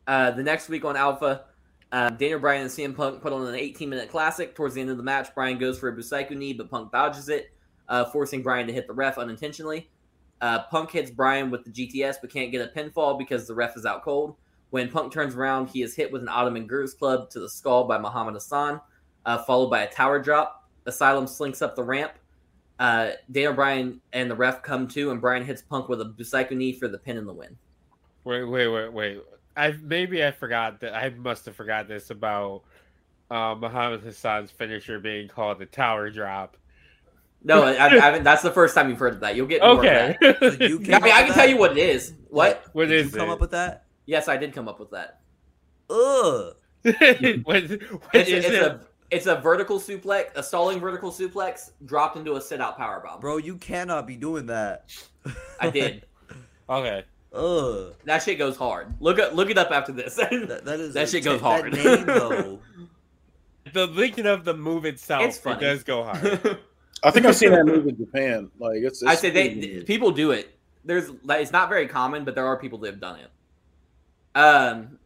Uh, 0.06 0.32
the 0.32 0.42
next 0.42 0.68
week 0.68 0.84
on 0.84 0.96
Alpha, 0.96 1.44
uh, 1.92 2.10
Daniel 2.10 2.40
Bryan 2.40 2.62
and 2.62 2.70
CM 2.70 2.96
Punk 2.96 3.20
put 3.20 3.32
on 3.32 3.46
an 3.46 3.54
18 3.54 3.88
minute 3.88 4.10
classic. 4.10 4.54
Towards 4.54 4.74
the 4.74 4.80
end 4.80 4.90
of 4.90 4.96
the 4.96 5.02
match, 5.02 5.34
Bryan 5.34 5.58
goes 5.58 5.78
for 5.78 5.88
a 5.88 5.96
Busaiku 5.96 6.36
knee, 6.36 6.54
but 6.54 6.70
Punk 6.70 6.90
dodges 6.90 7.28
it 7.28 7.52
uh, 7.88 8.06
forcing 8.06 8.42
Bryan 8.42 8.66
to 8.66 8.72
hit 8.72 8.86
the 8.86 8.94
ref 8.94 9.18
unintentionally. 9.18 9.90
Uh, 10.40 10.64
Punk 10.70 10.90
hits 10.90 11.10
Bryan 11.10 11.50
with 11.50 11.64
the 11.64 11.70
GTS 11.70 12.16
but 12.20 12.32
can't 12.32 12.50
get 12.50 12.66
a 12.66 12.72
pinfall 12.76 13.16
because 13.18 13.46
the 13.46 13.54
ref 13.54 13.76
is 13.76 13.84
out 13.84 14.02
cold. 14.02 14.36
When 14.70 14.88
Punk 14.90 15.12
turns 15.12 15.34
around, 15.34 15.68
he 15.68 15.82
is 15.82 15.94
hit 15.94 16.10
with 16.10 16.22
an 16.22 16.28
Ottoman 16.28 16.66
Gurus 16.66 16.94
Club 16.94 17.28
to 17.30 17.40
the 17.40 17.48
skull 17.48 17.84
by 17.84 17.98
Muhammad 17.98 18.34
Hassan, 18.34 18.80
uh, 19.26 19.38
followed 19.44 19.68
by 19.68 19.82
a 19.82 19.92
tower 19.92 20.18
drop. 20.18 20.66
Asylum 20.86 21.26
slinks 21.26 21.60
up 21.60 21.76
the 21.76 21.84
ramp. 21.84 22.12
Uh, 22.78 23.10
Daniel 23.30 23.52
Bryan 23.52 24.00
and 24.14 24.30
the 24.30 24.34
ref 24.34 24.62
come 24.62 24.88
to, 24.88 25.10
and 25.10 25.20
Bryan 25.20 25.44
hits 25.44 25.60
Punk 25.60 25.90
with 25.90 26.00
a 26.00 26.06
Busaiku 26.06 26.56
knee 26.56 26.72
for 26.72 26.88
the 26.88 26.98
pin 26.98 27.18
and 27.18 27.28
the 27.28 27.34
win. 27.34 27.56
Wait, 28.24 28.44
wait, 28.44 28.68
wait, 28.68 28.92
wait. 28.92 29.22
I 29.56 29.72
maybe 29.72 30.24
I 30.24 30.30
forgot 30.32 30.80
that 30.80 30.94
I 30.94 31.10
must 31.10 31.46
have 31.46 31.56
forgot 31.56 31.88
this 31.88 32.10
about 32.10 32.62
uh, 33.30 33.54
Muhammad 33.58 34.02
Hassan's 34.02 34.50
finisher 34.50 34.98
being 35.00 35.28
called 35.28 35.58
the 35.58 35.66
tower 35.66 36.10
drop. 36.10 36.56
No, 37.44 37.62
I, 37.64 37.86
I 37.86 37.88
haven't. 37.98 38.24
That's 38.24 38.42
the 38.42 38.52
first 38.52 38.74
time 38.74 38.88
you've 38.88 38.98
heard 38.98 39.14
of 39.14 39.20
that. 39.20 39.36
You'll 39.36 39.46
get 39.48 39.66
more 39.66 39.84
Okay. 39.84 40.16
Of 40.22 40.22
So 40.40 40.50
that. 40.50 40.72
I 40.92 41.00
mean, 41.00 41.12
I 41.12 41.22
can 41.24 41.32
that? 41.32 41.34
tell 41.34 41.48
you 41.48 41.56
what 41.56 41.72
it 41.72 41.78
is. 41.78 42.14
What? 42.28 42.64
what 42.72 42.88
Did 42.88 43.00
is 43.00 43.06
you 43.06 43.10
come 43.10 43.28
it? 43.28 43.30
up 43.30 43.40
with 43.40 43.52
that? 43.52 43.86
Yes, 44.06 44.28
I 44.28 44.36
did 44.36 44.52
come 44.54 44.68
up 44.68 44.80
with 44.80 44.90
that. 44.92 45.20
Ugh. 45.90 46.54
what, 47.44 47.64
what 47.64 47.70
It's, 48.12 48.30
is 48.30 48.44
it's 48.44 48.46
it? 48.48 48.62
a 48.62 48.80
it's 49.10 49.26
a 49.26 49.36
vertical 49.36 49.78
suplex, 49.78 50.26
a 50.34 50.42
stalling 50.42 50.80
vertical 50.80 51.10
suplex 51.12 51.70
dropped 51.84 52.16
into 52.16 52.36
a 52.36 52.40
sit 52.40 52.60
out 52.60 52.78
power 52.78 53.00
bomb. 53.04 53.20
Bro, 53.20 53.38
you 53.38 53.56
cannot 53.58 54.06
be 54.06 54.16
doing 54.16 54.46
that. 54.46 54.86
I 55.58 55.68
did. 55.68 56.06
Okay. 56.68 57.04
Ugh. 57.34 57.94
That 58.04 58.22
shit 58.22 58.38
goes 58.38 58.56
hard. 58.56 58.94
Look 59.00 59.18
up, 59.18 59.32
look 59.34 59.48
it 59.50 59.56
up 59.58 59.70
after 59.70 59.92
this. 59.92 60.14
That, 60.16 60.62
that 60.64 60.80
is 60.80 60.94
That 60.94 61.08
shit 61.08 61.24
goes 61.24 61.40
that 61.40 61.46
hard. 61.46 61.72
name. 61.72 62.58
The 63.72 63.86
linking 63.86 64.26
of 64.26 64.44
the 64.44 64.52
move 64.54 64.84
itself, 64.84 65.22
It's 65.22 65.38
it 65.38 65.42
funny. 65.42 65.60
does 65.60 65.82
go 65.82 66.02
hard. 66.04 66.58
I 67.02 67.10
think 67.10 67.24
I've 67.24 67.36
seen 67.36 67.52
that 67.52 67.64
move 67.64 67.86
in 67.86 67.96
Japan. 67.96 68.50
Like 68.58 68.78
it's, 68.82 69.00
it's 69.00 69.10
I 69.10 69.14
say 69.14 69.30
they 69.30 69.48
pretty- 69.50 69.84
people 69.84 70.10
do 70.10 70.32
it. 70.32 70.58
There's 70.84 71.10
like 71.24 71.40
it's 71.40 71.52
not 71.52 71.68
very 71.70 71.86
common, 71.88 72.24
but 72.24 72.34
there 72.34 72.44
are 72.46 72.58
people 72.58 72.78
that 72.80 72.90
have 72.90 73.00
done 73.00 73.20
it. 73.20 73.30
Um, 74.38 74.98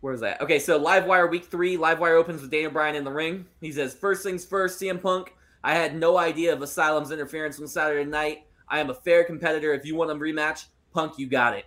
where's 0.00 0.20
that? 0.20 0.40
Okay, 0.40 0.58
so 0.58 0.80
Livewire 0.82 1.30
week 1.30 1.44
three. 1.44 1.76
Livewire 1.76 2.18
opens 2.18 2.40
with 2.42 2.50
Daniel 2.50 2.70
Bryan 2.72 2.96
in 2.96 3.04
the 3.04 3.12
ring. 3.12 3.46
He 3.60 3.70
says, 3.70 3.94
first 3.94 4.22
things 4.24 4.44
first, 4.44 4.80
CM 4.80 5.00
Punk. 5.00 5.34
I 5.62 5.74
had 5.74 5.94
no 5.94 6.18
idea 6.18 6.52
of 6.52 6.60
Asylum's 6.62 7.10
interference 7.12 7.60
on 7.60 7.68
Saturday 7.68 8.08
night. 8.08 8.43
I 8.68 8.80
am 8.80 8.90
a 8.90 8.94
fair 8.94 9.24
competitor. 9.24 9.72
If 9.72 9.84
you 9.84 9.94
want 9.96 10.10
a 10.10 10.14
rematch, 10.14 10.66
Punk, 10.92 11.18
you 11.18 11.26
got 11.26 11.56
it. 11.56 11.66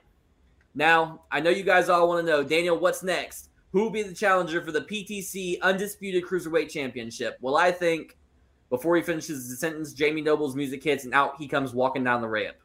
Now, 0.76 1.22
I 1.32 1.40
know 1.40 1.50
you 1.50 1.64
guys 1.64 1.90
all 1.90 2.08
want 2.08 2.26
to 2.26 2.32
know, 2.32 2.44
Daniel, 2.44 2.78
what's 2.78 3.04
next? 3.04 3.50
Who 3.72 3.84
will 3.84 3.90
be 3.90 4.04
the 4.04 4.14
challenger 4.14 4.62
for 4.64 4.72
the 4.72 4.82
PTC 4.82 5.62
Undisputed 5.62 6.24
Cruiserweight 6.24 6.70
Championship? 6.70 7.38
Well, 7.42 7.58
I 7.58 7.72
think 7.72 8.18
before 8.70 8.96
he 8.96 9.02
finishes 9.02 9.50
the 9.50 9.56
sentence, 9.56 9.94
Jamie 9.94 10.22
Noble's 10.22 10.56
music 10.56 10.84
hits 10.84 11.06
and 11.06 11.14
out 11.14 11.36
he 11.38 11.48
comes 11.48 11.74
walking 11.74 12.04
down 12.04 12.22
the 12.22 12.28
ramp. 12.28 12.58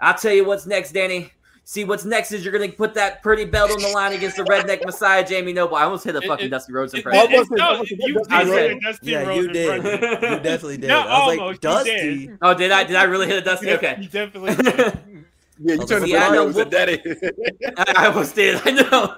I'll 0.00 0.14
tell 0.14 0.32
you 0.32 0.44
what's 0.44 0.66
next, 0.66 0.92
Danny. 0.92 1.32
See, 1.66 1.84
what's 1.84 2.04
next 2.04 2.30
is 2.32 2.44
you're 2.44 2.52
going 2.56 2.70
to 2.70 2.76
put 2.76 2.92
that 2.94 3.22
pretty 3.22 3.46
belt 3.46 3.70
on 3.70 3.80
the 3.80 3.88
line 3.88 4.12
against 4.12 4.36
the 4.36 4.42
redneck 4.44 4.84
messiah, 4.84 5.26
Jamie 5.26 5.54
Noble. 5.54 5.76
I 5.76 5.84
almost 5.84 6.04
hit 6.04 6.14
a 6.14 6.20
fucking 6.20 6.46
it- 6.46 6.50
Dusty 6.50 6.74
Rhodes 6.74 6.92
It- 6.92 6.98
impression. 6.98 7.32
it- 7.32 7.48
no, 7.52 7.70
What 7.70 7.80
was 7.80 7.90
it? 7.90 7.98
you 8.06 8.14
What 8.14 8.28
was 8.28 8.28
did 8.28 8.48
it? 8.48 8.54
say 8.74 8.78
Dusty 8.90 9.10
yeah, 9.10 9.22
Rhodes 9.22 9.36
you 9.46 9.52
did. 9.52 9.74
impression. 9.76 10.10
You 10.32 10.38
definitely 10.40 10.76
did. 10.76 10.88
No, 10.88 10.98
I 11.00 11.02
was 11.04 11.38
almost, 11.38 11.40
like, 11.40 11.60
Dusty. 11.62 12.26
did. 12.26 12.38
Oh, 12.42 12.54
did 12.54 12.70
I? 12.70 12.84
Did 12.84 12.96
I 12.96 13.04
really 13.04 13.26
hit 13.28 13.38
a 13.38 13.40
Dusty? 13.40 13.70
Okay. 13.72 13.96
You 14.00 14.08
definitely 14.08 14.54
did. 14.56 14.98
Yeah, 15.60 15.74
you 15.76 15.82
Oh, 15.82 15.86
turned 15.86 16.04
see, 16.06 16.12
the 16.12 16.18
I 16.18 16.30
know 16.32 16.46
and 16.46 16.54
said, 16.56 16.68
"Daddy." 16.70 17.00
I 17.76 17.84
I 17.96 18.06
almost 18.08 18.34
did. 18.34 18.60
I 18.64 18.70
know. 18.72 19.14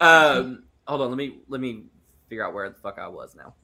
Um, 0.00 0.62
hold 0.86 1.00
on. 1.02 1.08
Let 1.10 1.16
me 1.18 1.40
let 1.48 1.60
me 1.60 1.86
figure 2.28 2.46
out 2.46 2.54
where 2.54 2.68
the 2.68 2.76
fuck 2.76 3.00
I 3.00 3.08
was 3.08 3.34
now. 3.34 3.54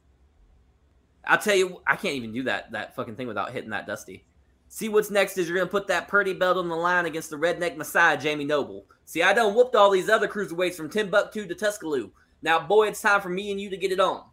I'll 1.25 1.37
tell 1.37 1.55
you. 1.55 1.81
I 1.87 1.95
can't 1.95 2.15
even 2.15 2.33
do 2.33 2.43
that 2.43 2.73
that 2.73 2.93
fucking 2.97 3.15
thing 3.15 3.27
without 3.27 3.51
hitting 3.53 3.69
that 3.69 3.87
Dusty. 3.87 4.25
See 4.77 4.89
what's 4.89 5.09
next 5.09 5.39
is 5.39 5.49
you're 5.49 5.57
gonna 5.57 5.67
put 5.67 5.87
that 5.87 6.07
Purdy 6.07 6.33
belt 6.33 6.55
on 6.55 6.69
the 6.69 6.75
line 6.75 7.07
against 7.07 7.31
the 7.31 7.35
redneck 7.35 7.77
messiah 7.77 8.15
Jamie 8.15 8.45
Noble. 8.45 8.85
See, 9.05 9.23
I 9.23 9.33
done 9.33 9.55
whooped 9.55 9.73
all 9.73 9.89
these 9.89 10.07
other 10.07 10.27
cruiserweights 10.27 10.75
from 10.75 10.87
Timbuktu 10.87 11.47
to 11.47 11.55
Tuscaloosa. 11.55 12.11
Now, 12.43 12.59
boy, 12.59 12.89
it's 12.89 13.01
time 13.01 13.21
for 13.21 13.29
me 13.29 13.49
and 13.49 13.59
you 13.59 13.71
to 13.71 13.77
get 13.77 13.91
it 13.91 13.99
on. 13.99 14.25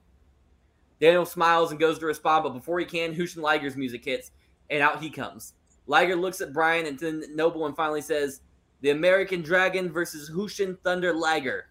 Daniel 1.00 1.24
smiles 1.24 1.70
and 1.70 1.80
goes 1.80 1.98
to 1.98 2.04
respond, 2.04 2.42
but 2.42 2.52
before 2.52 2.78
he 2.78 2.84
can, 2.84 3.14
Hushin 3.14 3.40
Liger's 3.40 3.74
music 3.74 4.04
hits, 4.04 4.32
and 4.68 4.82
out 4.82 5.02
he 5.02 5.08
comes. 5.08 5.54
Liger 5.86 6.14
looks 6.14 6.42
at 6.42 6.52
Bryan 6.52 6.84
and 6.84 6.98
then 6.98 7.24
Noble 7.34 7.64
and 7.64 7.74
finally 7.74 8.02
says, 8.02 8.42
The 8.82 8.90
American 8.90 9.40
Dragon 9.40 9.90
versus 9.90 10.28
Hushin 10.28 10.78
Thunder 10.84 11.14
Liger. 11.14 11.70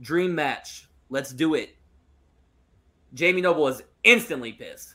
Dream 0.00 0.34
match. 0.34 0.88
Let's 1.10 1.30
do 1.30 1.52
it. 1.56 1.76
Jamie 3.12 3.42
Noble 3.42 3.68
is 3.68 3.82
instantly 4.02 4.52
pissed. 4.52 4.94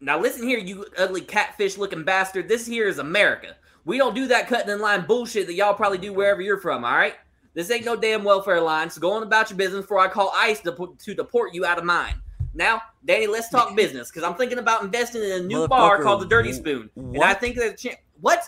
Now 0.00 0.20
listen 0.20 0.46
here, 0.46 0.58
you 0.58 0.86
ugly 0.98 1.22
catfish 1.22 1.78
looking 1.78 2.04
bastard. 2.04 2.48
This 2.48 2.66
here 2.66 2.88
is 2.88 2.98
America. 2.98 3.56
We 3.84 3.98
don't 3.98 4.14
do 4.14 4.26
that 4.28 4.48
cutting 4.48 4.70
in 4.70 4.80
line 4.80 5.06
bullshit 5.06 5.46
that 5.46 5.54
y'all 5.54 5.74
probably 5.74 5.98
do 5.98 6.12
wherever 6.12 6.42
you're 6.42 6.60
from, 6.60 6.84
all 6.84 6.96
right? 6.96 7.14
This 7.54 7.70
ain't 7.70 7.86
no 7.86 7.96
damn 7.96 8.24
welfare 8.24 8.60
line, 8.60 8.90
so 8.90 9.00
go 9.00 9.12
on 9.12 9.22
about 9.22 9.48
your 9.48 9.56
business 9.56 9.82
before 9.82 10.00
I 10.00 10.08
call 10.08 10.32
ICE 10.34 10.60
to, 10.62 10.96
to 11.04 11.14
deport 11.14 11.54
you 11.54 11.64
out 11.64 11.78
of 11.78 11.84
mine. 11.84 12.20
Now, 12.52 12.82
Danny, 13.04 13.26
let's 13.26 13.48
talk 13.48 13.74
business 13.76 14.10
because 14.10 14.24
I'm 14.24 14.34
thinking 14.34 14.58
about 14.58 14.82
investing 14.82 15.22
in 15.22 15.32
a 15.32 15.40
new 15.40 15.66
bar 15.68 16.02
called 16.02 16.20
the 16.20 16.26
Dirty 16.26 16.52
Spoon. 16.52 16.90
And? 16.96 17.22
I 17.22 17.34
think 17.34 17.56
that, 17.56 17.78
cha- 17.78 17.96
what? 18.20 18.44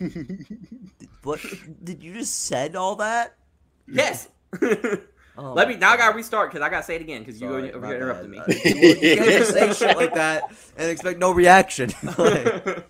But 1.22 1.40
did 1.82 2.02
you 2.02 2.14
just 2.14 2.44
said 2.44 2.76
all 2.76 2.96
that? 2.96 3.36
Yes. 3.86 4.28
Oh 5.38 5.52
Let 5.52 5.68
me 5.68 5.76
now. 5.76 5.92
I 5.92 5.96
gotta 5.96 6.16
restart 6.16 6.50
because 6.50 6.66
I 6.66 6.68
gotta 6.68 6.82
say 6.82 6.96
it 6.96 7.00
again 7.00 7.22
because 7.22 7.40
you 7.40 7.48
Sorry, 7.48 7.72
over 7.72 7.86
here 7.86 7.96
interrupted 7.96 8.28
me. 8.28 8.38
You 8.48 9.16
can't 9.16 9.30
just 9.30 9.52
say 9.52 9.72
shit 9.72 9.96
like 9.96 10.12
that 10.14 10.50
and 10.76 10.90
expect 10.90 11.20
no 11.20 11.30
reaction. 11.30 11.90
Like, 12.18 12.84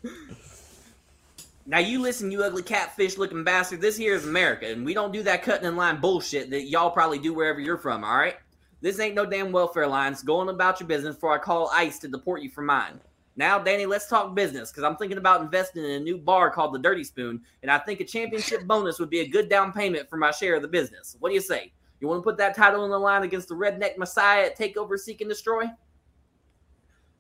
now 1.67 1.81
you 1.81 2.01
listen, 2.01 2.31
you 2.31 2.43
ugly 2.43 2.63
catfish 2.63 3.19
looking 3.19 3.45
bastard. 3.45 3.83
This 3.83 3.99
here 3.99 4.15
is 4.15 4.27
America, 4.27 4.67
and 4.67 4.87
we 4.87 4.95
don't 4.95 5.13
do 5.13 5.23
that 5.25 5.43
cutting 5.43 5.67
in 5.67 5.77
line 5.77 6.01
bullshit 6.01 6.49
that 6.49 6.63
y'all 6.63 6.91
probably 6.91 7.19
do 7.19 7.35
wherever 7.35 7.61
you're 7.61 7.77
from. 7.77 8.05
All 8.05 8.17
right, 8.17 8.37
this 8.81 8.99
ain't 8.99 9.15
no 9.15 9.27
damn 9.27 9.53
welfare 9.53 9.87
lines. 9.87 10.23
Going 10.23 10.49
about 10.49 10.81
your 10.81 10.87
business 10.87 11.17
before 11.17 11.35
I 11.35 11.39
call 11.39 11.71
ICE 11.75 11.99
to 11.99 12.09
deport 12.09 12.41
you 12.41 12.49
from 12.49 12.65
mine. 12.65 12.99
Now, 13.37 13.59
Danny, 13.59 13.85
let's 13.85 14.09
talk 14.09 14.35
business 14.35 14.71
because 14.71 14.83
I'm 14.83 14.97
thinking 14.97 15.19
about 15.19 15.43
investing 15.43 15.85
in 15.85 15.91
a 15.91 16.01
new 16.01 16.17
bar 16.17 16.51
called 16.51 16.73
the 16.73 16.79
Dirty 16.79 17.05
Spoon, 17.05 17.43
and 17.63 17.71
I 17.71 17.77
think 17.77 18.01
a 18.01 18.05
championship 18.05 18.65
bonus 18.65 18.99
would 18.99 19.11
be 19.11 19.21
a 19.21 19.29
good 19.29 19.51
down 19.51 19.71
payment 19.71 20.09
for 20.09 20.17
my 20.17 20.31
share 20.31 20.57
of 20.57 20.63
the 20.63 20.69
business. 20.69 21.17
What 21.21 21.29
do 21.29 21.35
you 21.35 21.43
say? 21.43 21.73
You 22.01 22.09
want 22.09 22.19
to 22.19 22.25
put 22.25 22.39
that 22.39 22.57
title 22.57 22.83
on 22.83 22.91
the 22.91 22.99
line 22.99 23.25
against 23.25 23.49
the 23.49 23.55
redneck 23.55 23.99
messiah 23.99 24.47
at 24.47 24.59
Takeover 24.59 24.99
Seek 24.99 25.21
and 25.21 25.29
Destroy? 25.29 25.65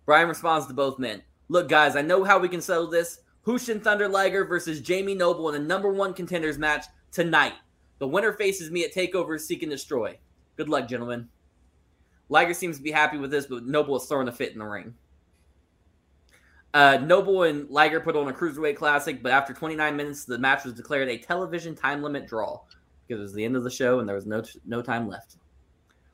Bryan 0.07 0.29
responds 0.29 0.67
to 0.67 0.75
both 0.75 0.99
men. 0.99 1.23
Look, 1.49 1.69
guys, 1.69 1.97
I 1.97 2.03
know 2.03 2.25
how 2.25 2.39
we 2.39 2.49
can 2.49 2.61
settle 2.61 2.87
this. 2.87 3.21
Hushin 3.47 3.83
Thunder 3.83 4.09
Liger 4.09 4.45
versus 4.45 4.81
Jamie 4.81 5.15
Noble 5.15 5.49
in 5.49 5.61
a 5.61 5.65
number 5.65 5.93
one 5.93 6.15
contenders 6.15 6.59
match 6.59 6.85
tonight. 7.11 7.55
The 7.99 8.07
winner 8.07 8.33
faces 8.33 8.71
me 8.71 8.85
at 8.85 8.95
Takeover 8.95 9.41
Seek 9.41 9.63
and 9.63 9.71
Destroy. 9.71 10.17
Good 10.57 10.69
luck, 10.69 10.89
gentlemen. 10.89 11.29
Liger 12.29 12.55
seems 12.55 12.77
to 12.77 12.83
be 12.83 12.91
happy 12.91 13.17
with 13.17 13.31
this, 13.31 13.47
but 13.47 13.67
Noble 13.67 13.97
is 13.97 14.05
throwing 14.05 14.29
a 14.29 14.33
fit 14.33 14.53
in 14.53 14.59
the 14.59 14.65
ring. 14.65 14.95
Uh, 16.75 16.99
Noble 16.99 17.45
and 17.45 17.69
Liger 17.71 18.01
put 18.01 18.15
on 18.15 18.29
a 18.29 18.33
cruiserweight 18.33 18.77
classic, 18.77 19.23
but 19.23 19.33
after 19.33 19.55
29 19.55 19.97
minutes, 19.97 20.25
the 20.27 20.39
match 20.39 20.65
was 20.65 20.75
declared 20.75 21.09
a 21.09 21.17
television 21.17 21.75
time 21.75 22.03
limit 22.03 22.27
draw 22.27 22.61
because 23.09 23.21
it 23.21 23.23
was 23.23 23.35
the 23.35 23.45
end 23.45 23.57
of 23.57 23.65
the 23.65 23.71
show 23.71 23.99
and 24.01 24.09
there 24.09 24.15
was 24.15 24.27
no 24.27 24.43
no 24.67 24.83
time 24.83 25.09
left, 25.09 25.37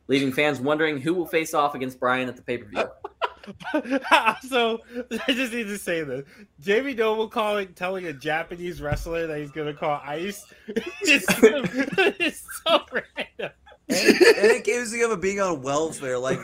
leaving 0.06 0.32
fans 0.32 0.60
wondering 0.60 0.98
who 0.98 1.12
will 1.12 1.26
face 1.26 1.52
off 1.52 1.74
against 1.74 1.98
Bryan 1.98 2.28
at 2.28 2.36
the 2.36 2.42
pay 2.42 2.58
per 2.58 2.66
view. 2.66 2.88
so 4.48 4.80
I 5.26 5.32
just 5.32 5.52
need 5.52 5.66
to 5.66 5.78
say 5.78 6.02
this: 6.02 6.24
Jamie 6.60 6.94
Noble 6.94 7.28
calling, 7.28 7.68
telling 7.74 8.06
a 8.06 8.12
Japanese 8.12 8.80
wrestler 8.80 9.26
that 9.26 9.38
he's 9.38 9.50
gonna 9.50 9.74
call 9.74 10.00
Ice. 10.04 10.46
it's, 10.68 11.26
it's 12.18 12.62
so 12.64 12.80
random. 12.92 13.54
and, 13.88 14.08
and 14.08 14.50
it 14.50 14.64
gives 14.64 14.92
you 14.92 15.10
of 15.10 15.20
being 15.20 15.40
on 15.40 15.62
welfare. 15.62 16.18
Like 16.18 16.38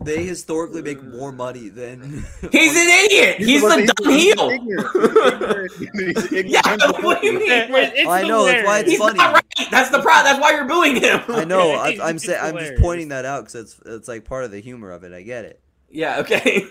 they 0.00 0.24
historically 0.24 0.82
make 0.82 1.02
more 1.02 1.32
money 1.32 1.68
than 1.68 2.02
He's 2.52 2.76
an 2.76 2.88
idiot. 2.88 3.36
He's 3.38 3.62
the 3.62 3.92
dumb 3.96 4.12
heel. 4.12 4.50
Yeah, 6.48 6.60
what 7.02 7.20
do 7.20 7.26
you 7.26 7.38
mean? 7.38 7.50
It's 7.50 8.08
I 8.08 8.22
know, 8.22 8.44
that's 8.44 8.66
why 8.66 8.78
it's 8.80 8.90
He's 8.90 8.98
funny. 8.98 9.18
not 9.18 9.34
right. 9.34 9.44
That's 9.70 9.90
the 9.90 10.00
problem. 10.00 10.24
That's 10.24 10.40
why 10.40 10.52
you're 10.52 10.66
booing 10.66 10.96
him. 10.96 11.20
I 11.28 11.44
know. 11.44 11.72
I, 11.74 11.98
I'm 12.02 12.18
saying 12.18 12.38
I'm 12.40 12.56
just 12.58 12.80
pointing 12.80 13.08
that 13.08 13.24
out 13.24 13.44
because 13.44 13.54
it's 13.56 13.80
it's 13.86 14.08
like 14.08 14.24
part 14.24 14.44
of 14.44 14.50
the 14.50 14.60
humor 14.60 14.90
of 14.92 15.04
it. 15.04 15.12
I 15.12 15.22
get 15.22 15.44
it. 15.44 15.60
Yeah. 15.90 16.20
Okay. 16.20 16.64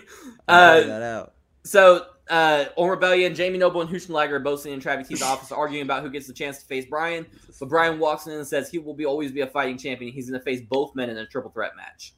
Uh, 0.46 0.80
that 0.80 1.02
out. 1.02 1.34
so 1.64 2.06
uh, 2.30 2.66
on 2.76 2.88
Rebellion, 2.88 3.34
Jamie 3.34 3.58
Noble 3.58 3.80
and 3.80 3.90
Houston 3.90 4.14
Liger 4.14 4.36
are 4.36 4.40
both 4.40 4.60
sitting 4.60 4.74
in 4.74 4.80
Travis 4.80 5.08
T's 5.08 5.22
office 5.22 5.52
arguing 5.52 5.82
about 5.82 6.02
who 6.02 6.10
gets 6.10 6.26
the 6.26 6.32
chance 6.32 6.58
to 6.58 6.64
face 6.66 6.86
Bryan. 6.86 7.26
But 7.58 7.68
Bryan 7.68 7.98
walks 7.98 8.26
in 8.26 8.32
and 8.32 8.46
says 8.46 8.70
he 8.70 8.78
will 8.78 8.94
be 8.94 9.04
always 9.06 9.32
be 9.32 9.40
a 9.40 9.46
fighting 9.46 9.76
champion. 9.78 10.12
He's 10.12 10.30
going 10.30 10.40
to 10.40 10.44
face 10.44 10.60
both 10.60 10.94
men 10.94 11.10
in 11.10 11.18
a 11.18 11.26
triple 11.26 11.50
threat 11.50 11.72
match. 11.76 12.14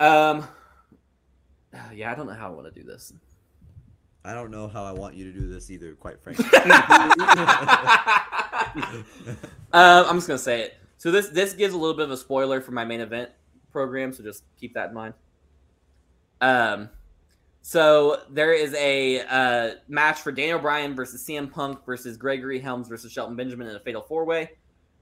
Um. 0.00 0.48
Yeah, 1.94 2.10
I 2.10 2.16
don't 2.16 2.26
know 2.26 2.34
how 2.34 2.48
I 2.48 2.50
want 2.50 2.66
to 2.66 2.80
do 2.80 2.84
this. 2.84 3.12
I 4.24 4.34
don't 4.34 4.50
know 4.50 4.66
how 4.68 4.84
I 4.84 4.92
want 4.92 5.14
you 5.14 5.32
to 5.32 5.38
do 5.38 5.48
this 5.48 5.70
either. 5.70 5.94
Quite 5.94 6.20
frankly. 6.22 6.44
um, 9.72 10.04
I'm 10.06 10.16
just 10.16 10.26
gonna 10.26 10.38
say 10.38 10.62
it. 10.62 10.74
So 10.98 11.10
this 11.10 11.28
this 11.28 11.54
gives 11.54 11.72
a 11.74 11.78
little 11.78 11.96
bit 11.96 12.04
of 12.04 12.10
a 12.10 12.16
spoiler 12.16 12.60
for 12.60 12.72
my 12.72 12.84
main 12.84 13.00
event 13.00 13.30
program, 13.72 14.12
so 14.12 14.22
just 14.22 14.42
keep 14.58 14.74
that 14.74 14.88
in 14.88 14.94
mind. 14.94 15.14
Um, 16.40 16.90
so 17.62 18.22
there 18.30 18.52
is 18.52 18.74
a 18.74 19.20
uh, 19.22 19.74
match 19.88 20.20
for 20.20 20.32
Daniel 20.32 20.58
Bryan 20.58 20.94
versus 20.94 21.24
CM 21.24 21.50
Punk 21.50 21.84
versus 21.84 22.16
Gregory 22.16 22.58
Helms 22.58 22.88
versus 22.88 23.12
Shelton 23.12 23.36
Benjamin 23.36 23.68
in 23.68 23.76
a 23.76 23.80
fatal 23.80 24.02
four 24.02 24.24
way. 24.24 24.50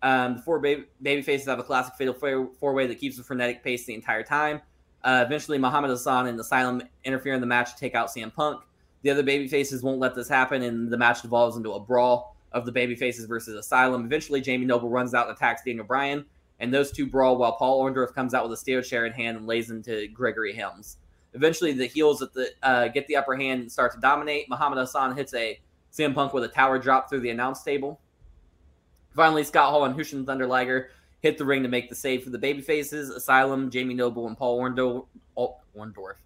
Um, 0.02 0.36
the 0.36 0.42
four 0.42 0.60
baby, 0.60 0.84
baby 1.02 1.22
faces 1.22 1.48
have 1.48 1.58
a 1.58 1.64
classic 1.64 1.94
fatal 1.94 2.14
four 2.14 2.72
way 2.72 2.86
that 2.86 3.00
keeps 3.00 3.18
a 3.18 3.24
frenetic 3.24 3.64
pace 3.64 3.84
the 3.84 3.94
entire 3.94 4.22
time. 4.22 4.60
Uh, 5.04 5.22
eventually, 5.24 5.58
Muhammad 5.58 5.90
Hassan 5.90 6.26
and 6.26 6.38
Asylum 6.38 6.82
interfere 7.04 7.34
in 7.34 7.40
the 7.40 7.46
match 7.46 7.72
to 7.74 7.78
take 7.78 7.94
out 7.94 8.08
CM 8.08 8.34
Punk. 8.34 8.62
The 9.02 9.10
other 9.10 9.22
baby 9.22 9.46
faces 9.46 9.82
won't 9.82 10.00
let 10.00 10.14
this 10.14 10.28
happen, 10.28 10.62
and 10.62 10.90
the 10.90 10.96
match 10.96 11.22
devolves 11.22 11.56
into 11.56 11.72
a 11.72 11.80
brawl 11.80 12.36
of 12.52 12.66
the 12.66 12.72
baby 12.72 12.94
faces 12.94 13.26
versus 13.26 13.54
Asylum. 13.54 14.04
Eventually, 14.04 14.40
Jamie 14.40 14.66
Noble 14.66 14.88
runs 14.88 15.14
out 15.14 15.28
and 15.28 15.36
attacks 15.36 15.62
Daniel 15.64 15.84
Bryan, 15.84 16.24
and 16.60 16.74
those 16.74 16.90
two 16.90 17.06
brawl 17.06 17.36
while 17.38 17.52
Paul 17.52 17.82
Orndorff 17.82 18.14
comes 18.14 18.34
out 18.34 18.42
with 18.42 18.52
a 18.52 18.56
steel 18.56 18.82
chair 18.82 19.06
in 19.06 19.12
hand 19.12 19.36
and 19.36 19.46
lays 19.46 19.70
into 19.70 20.08
Gregory 20.08 20.52
Helms. 20.52 20.96
Eventually, 21.34 21.72
the 21.72 21.86
heels 21.86 22.18
the 22.18 22.50
uh, 22.62 22.88
get 22.88 23.06
the 23.06 23.16
upper 23.16 23.36
hand 23.36 23.60
and 23.60 23.70
start 23.70 23.92
to 23.92 24.00
dominate. 24.00 24.48
Muhammad 24.48 24.78
Hassan 24.78 25.16
hits 25.16 25.34
a 25.34 25.60
CM 25.92 26.14
Punk 26.14 26.32
with 26.32 26.44
a 26.44 26.48
tower 26.48 26.78
drop 26.78 27.08
through 27.08 27.20
the 27.20 27.30
announce 27.30 27.62
table. 27.62 28.00
Finally, 29.14 29.44
Scott 29.44 29.70
Hall 29.70 29.84
and 29.84 29.94
Hushin 29.94 30.24
Thunder 30.24 30.46
Liger 30.46 30.90
hit 31.20 31.38
the 31.38 31.44
ring 31.44 31.62
to 31.62 31.68
make 31.68 31.88
the 31.88 31.94
save 31.94 32.22
for 32.22 32.30
the 32.30 32.38
baby 32.38 32.60
faces. 32.62 33.10
Asylum, 33.10 33.70
Jamie 33.70 33.94
Noble, 33.94 34.26
and 34.26 34.36
Paul 34.36 34.60
Orndorff, 34.60 36.16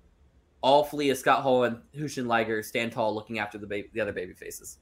all 0.63 0.85
flee 0.85 1.11
as 1.11 1.19
Scott 1.19 1.43
Hall 1.43 1.65
and 1.65 1.79
Hushin 1.97 2.27
Liger 2.27 2.63
stand 2.63 2.93
tall 2.93 3.15
looking 3.15 3.39
after 3.39 3.59
the, 3.59 3.85
the 3.93 4.01
other 4.01 4.13
baby 4.13 4.33
faces. 4.33 4.79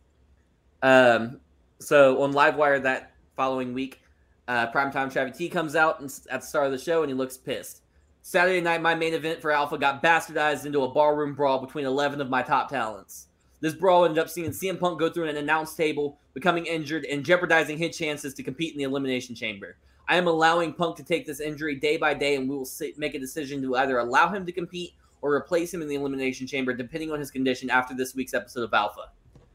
Um, 0.82 1.40
so 1.78 2.22
on 2.22 2.32
Livewire 2.32 2.82
that 2.82 3.14
following 3.36 3.72
week, 3.72 4.02
uh, 4.46 4.70
Primetime 4.70 5.12
Travis 5.12 5.36
T 5.36 5.48
comes 5.48 5.74
out 5.74 6.00
and, 6.00 6.12
at 6.30 6.42
the 6.42 6.46
start 6.46 6.66
of 6.66 6.72
the 6.72 6.78
show 6.78 7.02
and 7.02 7.10
he 7.10 7.14
looks 7.14 7.36
pissed. 7.36 7.82
Saturday 8.22 8.60
night, 8.60 8.82
my 8.82 8.94
main 8.94 9.14
event 9.14 9.40
for 9.40 9.50
Alpha 9.50 9.78
got 9.78 10.02
bastardized 10.02 10.66
into 10.66 10.82
a 10.82 10.92
barroom 10.92 11.34
brawl 11.34 11.58
between 11.58 11.86
11 11.86 12.20
of 12.20 12.28
my 12.28 12.42
top 12.42 12.68
talents. 12.68 13.28
This 13.60 13.74
brawl 13.74 14.04
ended 14.04 14.18
up 14.18 14.28
seeing 14.28 14.50
CM 14.50 14.78
Punk 14.78 14.98
go 14.98 15.08
through 15.08 15.28
an 15.28 15.36
announce 15.36 15.74
table, 15.74 16.18
becoming 16.34 16.66
injured, 16.66 17.06
and 17.06 17.24
jeopardizing 17.24 17.78
his 17.78 17.96
chances 17.96 18.34
to 18.34 18.42
compete 18.42 18.72
in 18.72 18.78
the 18.78 18.84
Elimination 18.84 19.34
Chamber. 19.34 19.76
I 20.10 20.16
am 20.16 20.26
allowing 20.26 20.72
Punk 20.72 20.96
to 20.96 21.04
take 21.04 21.24
this 21.24 21.38
injury 21.38 21.76
day 21.76 21.96
by 21.96 22.14
day, 22.14 22.34
and 22.34 22.50
we 22.50 22.56
will 22.56 22.64
sit, 22.64 22.98
make 22.98 23.14
a 23.14 23.18
decision 23.20 23.62
to 23.62 23.76
either 23.76 23.98
allow 23.98 24.28
him 24.28 24.44
to 24.44 24.50
compete 24.50 24.94
or 25.22 25.32
replace 25.32 25.72
him 25.72 25.82
in 25.82 25.88
the 25.88 25.94
Elimination 25.94 26.48
Chamber, 26.48 26.72
depending 26.72 27.12
on 27.12 27.20
his 27.20 27.30
condition 27.30 27.70
after 27.70 27.94
this 27.94 28.12
week's 28.12 28.34
episode 28.34 28.64
of 28.64 28.74
Alpha. 28.74 29.12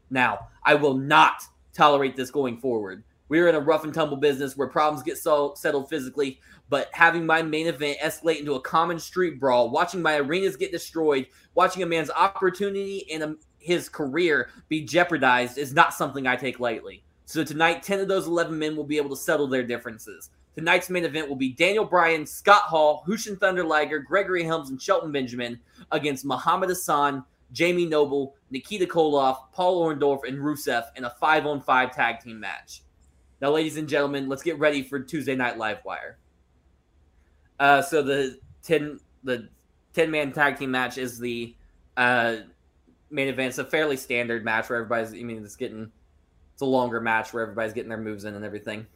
Now, 0.08 0.48
I 0.64 0.74
will 0.74 0.94
not 0.94 1.42
tolerate 1.74 2.16
this 2.16 2.30
going 2.30 2.56
forward. 2.56 3.04
We're 3.28 3.48
in 3.48 3.54
a 3.54 3.60
rough 3.60 3.84
and 3.84 3.92
tumble 3.92 4.16
business 4.16 4.56
where 4.56 4.66
problems 4.66 5.02
get 5.02 5.18
so 5.18 5.52
settled 5.56 5.90
physically, 5.90 6.40
but 6.70 6.88
having 6.94 7.26
my 7.26 7.42
main 7.42 7.66
event 7.66 7.98
escalate 8.02 8.40
into 8.40 8.54
a 8.54 8.60
common 8.60 8.98
street 8.98 9.38
brawl, 9.38 9.68
watching 9.68 10.00
my 10.00 10.16
arenas 10.16 10.56
get 10.56 10.72
destroyed, 10.72 11.26
watching 11.54 11.82
a 11.82 11.86
man's 11.86 12.10
opportunity 12.10 13.06
and 13.12 13.22
a, 13.22 13.36
his 13.58 13.90
career 13.90 14.48
be 14.70 14.86
jeopardized 14.86 15.58
is 15.58 15.74
not 15.74 15.92
something 15.92 16.26
I 16.26 16.36
take 16.36 16.60
lightly. 16.60 17.02
So 17.26 17.42
tonight, 17.42 17.82
10 17.82 18.00
of 18.00 18.08
those 18.08 18.28
11 18.28 18.56
men 18.56 18.76
will 18.76 18.84
be 18.84 18.96
able 18.96 19.10
to 19.10 19.16
settle 19.16 19.48
their 19.48 19.64
differences. 19.64 20.30
Tonight's 20.56 20.88
main 20.88 21.04
event 21.04 21.28
will 21.28 21.36
be 21.36 21.52
Daniel 21.52 21.84
Bryan, 21.84 22.24
Scott 22.24 22.62
Hall, 22.62 23.04
Hushin 23.06 23.38
Thunder 23.38 23.62
Liger, 23.62 23.98
Gregory 23.98 24.42
Helms, 24.42 24.70
and 24.70 24.80
Shelton 24.80 25.12
Benjamin 25.12 25.60
against 25.92 26.24
Muhammad 26.24 26.70
Hassan, 26.70 27.22
Jamie 27.52 27.84
Noble, 27.84 28.34
Nikita 28.50 28.86
Koloff, 28.86 29.52
Paul 29.52 29.84
Orndorff, 29.84 30.26
and 30.26 30.38
Rusev 30.38 30.86
in 30.96 31.04
a 31.04 31.10
five 31.10 31.44
on 31.44 31.60
five 31.60 31.94
tag 31.94 32.20
team 32.20 32.40
match. 32.40 32.80
Now, 33.42 33.50
ladies 33.50 33.76
and 33.76 33.86
gentlemen, 33.86 34.30
let's 34.30 34.42
get 34.42 34.58
ready 34.58 34.82
for 34.82 34.98
Tuesday 34.98 35.36
Night 35.36 35.58
Live 35.58 35.84
Wire. 35.84 36.16
Uh, 37.60 37.82
so 37.82 38.02
the 38.02 38.38
ten 38.62 38.98
the 39.24 39.50
ten 39.92 40.10
man 40.10 40.32
tag 40.32 40.58
team 40.58 40.70
match 40.70 40.96
is 40.96 41.18
the 41.18 41.54
uh, 41.98 42.36
main 43.10 43.28
event. 43.28 43.50
It's 43.50 43.58
a 43.58 43.64
fairly 43.64 43.98
standard 43.98 44.42
match 44.42 44.70
where 44.70 44.78
everybody's. 44.78 45.12
I 45.12 45.22
mean, 45.22 45.44
it's 45.44 45.56
getting 45.56 45.92
it's 46.54 46.62
a 46.62 46.66
longer 46.66 46.98
match 46.98 47.34
where 47.34 47.42
everybody's 47.42 47.74
getting 47.74 47.90
their 47.90 47.98
moves 47.98 48.24
in 48.24 48.34
and 48.34 48.44
everything. 48.44 48.86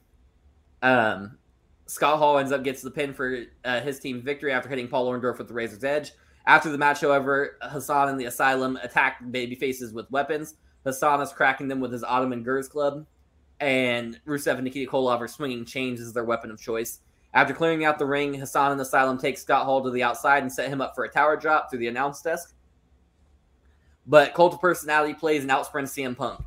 Um, 0.81 1.37
Scott 1.91 2.19
Hall 2.19 2.39
ends 2.39 2.53
up 2.53 2.63
gets 2.63 2.83
the 2.83 2.91
pin 2.91 3.13
for 3.13 3.47
uh, 3.65 3.81
his 3.81 3.99
team 3.99 4.23
victory 4.23 4.53
after 4.53 4.69
hitting 4.69 4.87
Paul 4.87 5.11
Orndorff 5.11 5.39
with 5.39 5.49
the 5.49 5.55
Razor's 5.55 5.83
Edge. 5.83 6.13
After 6.47 6.71
the 6.71 6.79
match, 6.79 7.01
however, 7.01 7.59
Hassan 7.63 8.09
and 8.09 8.21
the 8.21 8.27
Asylum 8.27 8.77
attack 8.77 9.19
baby 9.33 9.57
faces 9.57 9.93
with 9.93 10.09
weapons. 10.09 10.55
Hassan 10.85 11.21
is 11.21 11.33
cracking 11.33 11.67
them 11.67 11.81
with 11.81 11.93
his 11.93 12.05
Ottoman 12.05 12.45
Gers 12.45 12.69
Club, 12.69 13.07
and 13.59 14.21
Rusev 14.25 14.55
and 14.55 14.63
Nikita 14.63 14.89
Koloff 14.89 15.19
are 15.19 15.27
swinging 15.27 15.65
chains 15.65 16.01
as 16.01 16.13
their 16.13 16.25
weapon 16.25 16.53
of 16.53 16.61
choice. 16.61 17.01
After 17.35 17.55
clearing 17.55 17.85
out 17.85 17.99
the 17.99 18.07
ring, 18.07 18.35
Hassan 18.35 18.71
and 18.71 18.81
Asylum 18.81 19.19
take 19.19 19.37
Scott 19.37 19.65
Hall 19.65 19.83
to 19.83 19.91
the 19.91 20.05
outside 20.05 20.45
and 20.45 20.53
set 20.53 20.69
him 20.69 20.81
up 20.81 20.95
for 20.95 21.03
a 21.03 21.11
tower 21.11 21.37
drop 21.37 21.71
through 21.71 21.81
the 21.81 21.89
announce 21.89 22.23
desk. 22.23 22.55
But 24.07 24.33
Cult 24.35 24.55
of 24.55 24.61
Personality 24.61 25.15
plays 25.15 25.43
and 25.43 25.51
outsprints 25.51 25.91
CM 25.91 26.17
Punk. 26.17 26.41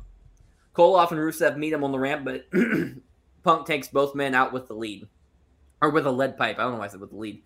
Koloff 0.74 1.10
and 1.10 1.20
Rusev 1.20 1.58
meet 1.58 1.74
him 1.74 1.84
on 1.84 1.92
the 1.92 1.98
ramp, 1.98 2.24
but 2.24 2.46
Punk 3.42 3.66
takes 3.66 3.88
both 3.88 4.14
men 4.14 4.34
out 4.34 4.54
with 4.54 4.68
the 4.68 4.74
lead. 4.74 5.06
Or 5.84 5.90
with 5.90 6.06
a 6.06 6.10
lead 6.10 6.38
pipe. 6.38 6.58
I 6.58 6.62
don't 6.62 6.72
know 6.72 6.78
why 6.78 6.86
I 6.86 6.88
said 6.88 7.00
with 7.00 7.10
the 7.10 7.16
lead. 7.16 7.42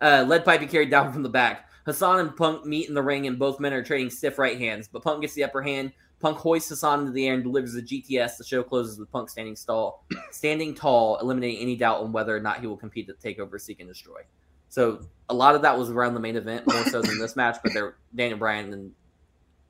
Uh, 0.00 0.24
lead 0.26 0.46
pipe 0.46 0.62
he 0.62 0.66
carried 0.66 0.88
down 0.88 1.12
from 1.12 1.22
the 1.22 1.28
back. 1.28 1.68
Hassan 1.84 2.20
and 2.20 2.34
Punk 2.34 2.64
meet 2.64 2.88
in 2.88 2.94
the 2.94 3.02
ring, 3.02 3.26
and 3.26 3.38
both 3.38 3.60
men 3.60 3.74
are 3.74 3.82
trading 3.82 4.08
stiff 4.08 4.38
right 4.38 4.58
hands. 4.58 4.88
But 4.88 5.02
Punk 5.02 5.20
gets 5.20 5.34
the 5.34 5.44
upper 5.44 5.60
hand, 5.60 5.92
Punk 6.20 6.38
hoists 6.38 6.70
Hassan 6.70 7.00
into 7.00 7.12
the 7.12 7.28
air 7.28 7.34
and 7.34 7.42
delivers 7.42 7.74
the 7.74 7.82
GTS. 7.82 8.38
The 8.38 8.44
show 8.44 8.62
closes 8.62 8.98
with 8.98 9.12
Punk 9.12 9.28
standing 9.28 9.56
tall, 9.56 10.06
standing 10.30 10.74
tall, 10.74 11.18
eliminating 11.18 11.60
any 11.60 11.76
doubt 11.76 12.00
on 12.00 12.12
whether 12.12 12.34
or 12.34 12.40
not 12.40 12.60
he 12.60 12.66
will 12.66 12.78
compete 12.78 13.10
at 13.10 13.20
Takeover 13.20 13.60
Seek 13.60 13.80
and 13.80 13.90
Destroy. 13.90 14.22
So 14.70 15.02
a 15.28 15.34
lot 15.34 15.54
of 15.54 15.60
that 15.62 15.78
was 15.78 15.90
around 15.90 16.14
the 16.14 16.20
main 16.20 16.36
event, 16.36 16.66
more 16.66 16.84
so 16.84 17.02
than 17.02 17.18
this 17.18 17.36
match. 17.36 17.58
But 17.62 17.74
there, 17.74 17.96
Daniel 18.14 18.38
Bryan 18.38 18.72
and 18.72 18.92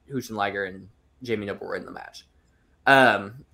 Hushin 0.08 0.36
Liger 0.36 0.66
and 0.66 0.88
Jamie 1.24 1.46
Noble 1.46 1.66
were 1.66 1.74
in 1.74 1.84
the 1.84 1.90
match. 1.90 2.24
Um, 2.86 3.44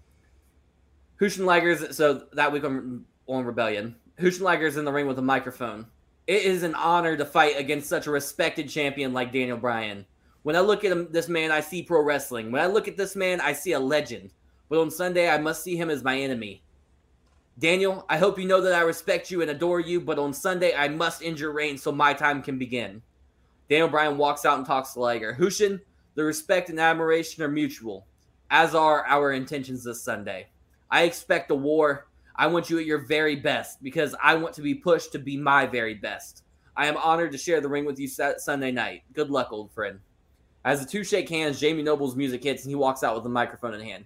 Hushin 1.18 1.46
Liger's 1.46 1.96
so 1.96 2.26
that 2.34 2.52
week 2.52 2.64
on, 2.64 3.06
on 3.26 3.44
Rebellion, 3.46 3.96
Hushin 4.20 4.62
is 4.62 4.76
in 4.76 4.84
the 4.84 4.92
ring 4.92 5.06
with 5.06 5.18
a 5.18 5.22
microphone. 5.22 5.86
It 6.26 6.42
is 6.42 6.64
an 6.64 6.74
honor 6.74 7.16
to 7.16 7.24
fight 7.24 7.56
against 7.56 7.88
such 7.88 8.06
a 8.06 8.10
respected 8.10 8.68
champion 8.68 9.12
like 9.12 9.32
Daniel 9.32 9.56
Bryan. 9.56 10.04
When 10.42 10.56
I 10.56 10.60
look 10.60 10.84
at 10.84 10.90
him, 10.90 11.08
this 11.10 11.28
man, 11.28 11.52
I 11.52 11.60
see 11.60 11.82
pro 11.82 12.02
wrestling. 12.02 12.50
When 12.50 12.60
I 12.60 12.66
look 12.66 12.88
at 12.88 12.96
this 12.96 13.14
man, 13.14 13.40
I 13.40 13.52
see 13.52 13.72
a 13.72 13.80
legend. 13.80 14.32
But 14.68 14.80
on 14.80 14.90
Sunday, 14.90 15.28
I 15.28 15.38
must 15.38 15.62
see 15.62 15.76
him 15.76 15.88
as 15.88 16.02
my 16.02 16.18
enemy. 16.18 16.62
Daniel, 17.58 18.04
I 18.08 18.18
hope 18.18 18.38
you 18.38 18.46
know 18.46 18.60
that 18.60 18.74
I 18.74 18.80
respect 18.80 19.30
you 19.30 19.40
and 19.40 19.50
adore 19.50 19.80
you, 19.80 20.00
but 20.00 20.18
on 20.18 20.32
Sunday, 20.32 20.74
I 20.74 20.88
must 20.88 21.22
end 21.22 21.38
your 21.38 21.52
reign 21.52 21.78
so 21.78 21.92
my 21.92 22.12
time 22.12 22.42
can 22.42 22.58
begin. 22.58 23.02
Daniel 23.70 23.88
Bryan 23.88 24.16
walks 24.16 24.44
out 24.44 24.58
and 24.58 24.66
talks 24.66 24.94
to 24.94 25.00
Liger. 25.00 25.36
Hushin, 25.38 25.80
the 26.14 26.24
respect 26.24 26.70
and 26.70 26.80
admiration 26.80 27.42
are 27.42 27.48
mutual, 27.48 28.06
as 28.50 28.74
are 28.74 29.04
our 29.06 29.32
intentions 29.32 29.84
this 29.84 30.02
Sunday. 30.02 30.48
I 30.90 31.02
expect 31.02 31.50
a 31.50 31.54
war. 31.54 32.07
I 32.38 32.46
want 32.46 32.70
you 32.70 32.78
at 32.78 32.86
your 32.86 32.98
very 32.98 33.34
best 33.34 33.82
because 33.82 34.14
I 34.22 34.36
want 34.36 34.54
to 34.54 34.62
be 34.62 34.74
pushed 34.74 35.10
to 35.12 35.18
be 35.18 35.36
my 35.36 35.66
very 35.66 35.94
best. 35.94 36.44
I 36.76 36.86
am 36.86 36.96
honored 36.96 37.32
to 37.32 37.38
share 37.38 37.60
the 37.60 37.68
ring 37.68 37.84
with 37.84 37.98
you 37.98 38.06
Sunday 38.06 38.70
night. 38.70 39.02
Good 39.12 39.28
luck, 39.28 39.48
old 39.50 39.72
friend. 39.72 39.98
As 40.64 40.80
the 40.80 40.88
two 40.88 41.02
shake 41.02 41.28
hands, 41.28 41.58
Jamie 41.58 41.82
Noble's 41.82 42.14
music 42.14 42.44
hits 42.44 42.62
and 42.62 42.70
he 42.70 42.76
walks 42.76 43.02
out 43.02 43.16
with 43.16 43.26
a 43.26 43.28
microphone 43.28 43.74
in 43.74 43.80
hand. 43.80 44.04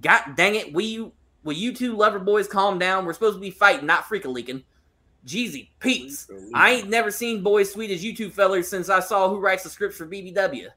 God 0.00 0.36
dang 0.36 0.54
it, 0.54 0.72
will 0.72 0.82
you 0.82 1.12
will 1.42 1.54
you 1.54 1.74
two 1.74 1.96
lover 1.96 2.20
boys 2.20 2.46
calm 2.46 2.78
down? 2.78 3.04
We're 3.04 3.12
supposed 3.12 3.36
to 3.36 3.40
be 3.40 3.50
fighting, 3.50 3.86
not 3.86 4.06
freak 4.06 4.24
a 4.24 4.28
leaking. 4.28 4.62
Jeezy, 5.26 5.70
peace. 5.80 6.30
I 6.52 6.72
ain't 6.72 6.88
never 6.88 7.10
seen 7.10 7.42
boys 7.42 7.72
sweet 7.72 7.90
as 7.90 8.04
you 8.04 8.14
two 8.14 8.30
fellers 8.30 8.68
since 8.68 8.88
I 8.88 9.00
saw 9.00 9.28
who 9.28 9.40
writes 9.40 9.64
the 9.64 9.70
scripts 9.70 9.96
for 9.96 10.06
BBW. 10.06 10.68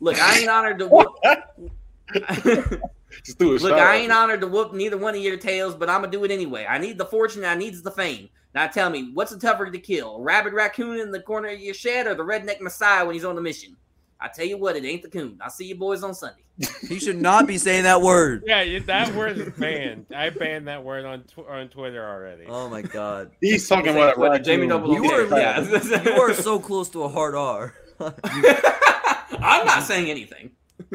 Look, 0.00 0.20
I 0.20 0.38
ain't 0.38 0.48
honored 0.48 0.78
to 0.78 0.88
whoop. 3.38 3.62
Look, 3.62 3.72
I 3.72 3.96
ain't 3.96 4.12
honored 4.12 4.40
to 4.40 4.46
whoop 4.46 4.72
neither 4.72 4.96
one 4.98 5.14
of 5.14 5.22
your 5.22 5.36
tails, 5.36 5.74
but 5.74 5.90
I'm 5.90 6.00
gonna 6.00 6.12
do 6.12 6.24
it 6.24 6.30
anyway. 6.30 6.66
I 6.68 6.78
need 6.78 6.98
the 6.98 7.06
fortune, 7.06 7.44
I 7.44 7.54
needs 7.54 7.82
the 7.82 7.90
fame. 7.90 8.28
Now 8.54 8.68
tell 8.68 8.88
me, 8.88 9.10
what's 9.12 9.32
the 9.32 9.38
tougher 9.38 9.70
to 9.70 9.78
kill? 9.78 10.16
A 10.16 10.22
rabid 10.22 10.52
raccoon 10.52 11.00
in 11.00 11.10
the 11.10 11.20
corner 11.20 11.48
of 11.48 11.60
your 11.60 11.74
shed 11.74 12.06
or 12.06 12.14
the 12.14 12.22
redneck 12.22 12.60
messiah 12.60 13.04
when 13.04 13.14
he's 13.14 13.24
on 13.24 13.34
the 13.34 13.42
mission? 13.42 13.76
I 14.20 14.28
tell 14.28 14.46
you 14.46 14.56
what, 14.56 14.76
it 14.76 14.84
ain't 14.84 15.02
the 15.02 15.10
coon. 15.10 15.38
I'll 15.42 15.50
see 15.50 15.66
you 15.66 15.74
boys 15.74 16.02
on 16.02 16.14
Sunday. 16.14 16.44
he 16.88 17.00
should 17.00 17.20
not 17.20 17.46
be 17.46 17.58
saying 17.58 17.82
that 17.82 18.00
word. 18.00 18.44
Yeah, 18.46 18.78
that 18.86 19.12
word 19.14 19.38
is 19.38 19.52
banned. 19.58 20.06
I 20.14 20.30
banned 20.30 20.68
that 20.68 20.84
word 20.84 21.04
on 21.04 21.24
tw- 21.24 21.48
on 21.48 21.68
Twitter 21.68 22.08
already. 22.08 22.44
Oh 22.48 22.68
my 22.68 22.80
god. 22.80 23.32
He's 23.40 23.68
talking 23.68 23.90
about 23.90 24.18
uh, 24.18 24.38
Jamie 24.38 24.68
Noble. 24.68 24.94
You 24.94 25.02
were, 25.02 25.38
yeah. 25.38 25.60
you 25.60 26.12
are 26.12 26.32
so 26.32 26.58
close 26.60 26.88
to 26.90 27.02
a 27.02 27.08
hard 27.08 27.34
R. 27.34 27.74
I'm 28.00 29.66
not 29.66 29.82
saying 29.82 30.08
anything. 30.08 30.52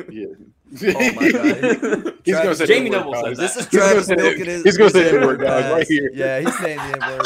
Yeah. 0.10 0.28
Oh 0.72 1.12
my 1.14 1.32
god. 1.32 2.14
He's 2.24 2.36
gonna 2.36 2.54
say 2.56 2.66
Jamie 2.68 2.90
Noble 2.92 3.16
says 3.16 3.38
This 3.38 3.56
is 3.58 3.68
He's 3.70 3.80
gonna 3.80 3.92
Travis 3.92 4.06
say- 4.08 4.16
milking 4.16 4.46
his. 4.46 4.64
he's 4.64 4.78
gonna 4.78 4.90
say 4.92 5.04
the 5.12 5.26
word, 5.26 5.32
N-word 5.42 5.42
guys, 5.42 5.72
right 5.72 5.88
here. 5.88 6.12
Yeah, 6.14 6.40
he's 6.42 6.58
saying 6.60 6.78
the 6.78 6.84
N 6.84 7.00
word. 7.10 7.22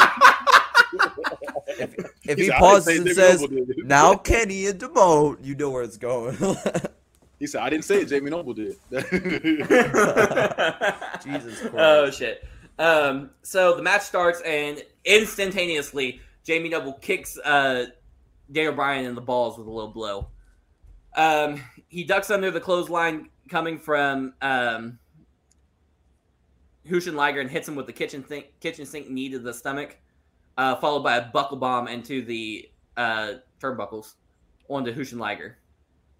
if 1.78 1.94
if 2.24 2.38
He 2.38 2.44
he 2.44 2.48
said, 2.48 2.54
"I 2.54 2.56
didn't 2.56 2.58
pauses 2.58 2.98
and 3.00 3.08
says, 3.10 3.40
did." 3.46 3.86
"Now 3.86 4.14
Kenny 4.16 4.66
and 4.66 4.80
Damone," 4.80 5.36
you 5.44 5.54
know 5.54 5.68
where 5.70 5.82
it's 5.82 5.96
going. 5.98 6.36
He 7.40 7.48
said, 7.48 7.62
"I 7.62 7.68
didn't 7.68 7.84
say 7.84 8.00
it. 8.02 8.08
Jamie 8.08 8.30
Noble 8.30 8.54
did." 8.54 8.76
Jesus 8.90 9.08
Christ. 11.60 11.74
Oh 11.76 12.10
shit. 12.10 12.44
Um, 12.78 13.30
so 13.42 13.76
the 13.76 13.82
match 13.82 14.02
starts 14.02 14.40
and 14.42 14.82
instantaneously 15.04 16.20
Jamie 16.44 16.68
Noble 16.70 16.94
kicks 16.94 17.36
uh, 17.38 17.86
Daniel 18.50 18.72
Bryan 18.74 19.04
in 19.04 19.14
the 19.14 19.20
balls 19.20 19.58
with 19.58 19.66
a 19.66 19.70
low 19.70 19.88
blow. 19.88 20.28
Um, 21.16 21.60
he 21.88 22.04
ducks 22.04 22.30
under 22.30 22.50
the 22.50 22.60
clothesline 22.60 23.28
coming 23.54 23.78
from 23.78 24.34
um, 24.42 24.98
Hushin 26.90 27.14
Liger 27.14 27.40
and 27.40 27.48
hits 27.48 27.68
him 27.68 27.76
with 27.76 27.86
the 27.86 27.92
kitchen 27.92 28.26
sink, 28.26 28.46
kitchen 28.58 28.84
sink 28.84 29.08
knee 29.08 29.28
to 29.28 29.38
the 29.38 29.54
stomach, 29.54 29.96
uh, 30.58 30.74
followed 30.74 31.04
by 31.04 31.18
a 31.18 31.26
buckle 31.28 31.56
bomb 31.56 31.86
into 31.86 32.24
the 32.24 32.68
uh, 32.96 33.34
turnbuckles 33.62 34.14
onto 34.68 34.92
Hushin 34.92 35.18
Liger. 35.20 35.56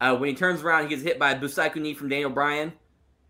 Uh, 0.01 0.15
when 0.15 0.29
he 0.29 0.35
turns 0.37 0.63
around, 0.63 0.85
he 0.85 0.89
gets 0.89 1.03
hit 1.03 1.19
by 1.19 1.33
a 1.33 1.37
Busaiku 1.41 1.83
knee 1.83 1.93
from 1.93 2.09
Daniel 2.09 2.31
Bryan. 2.31 2.73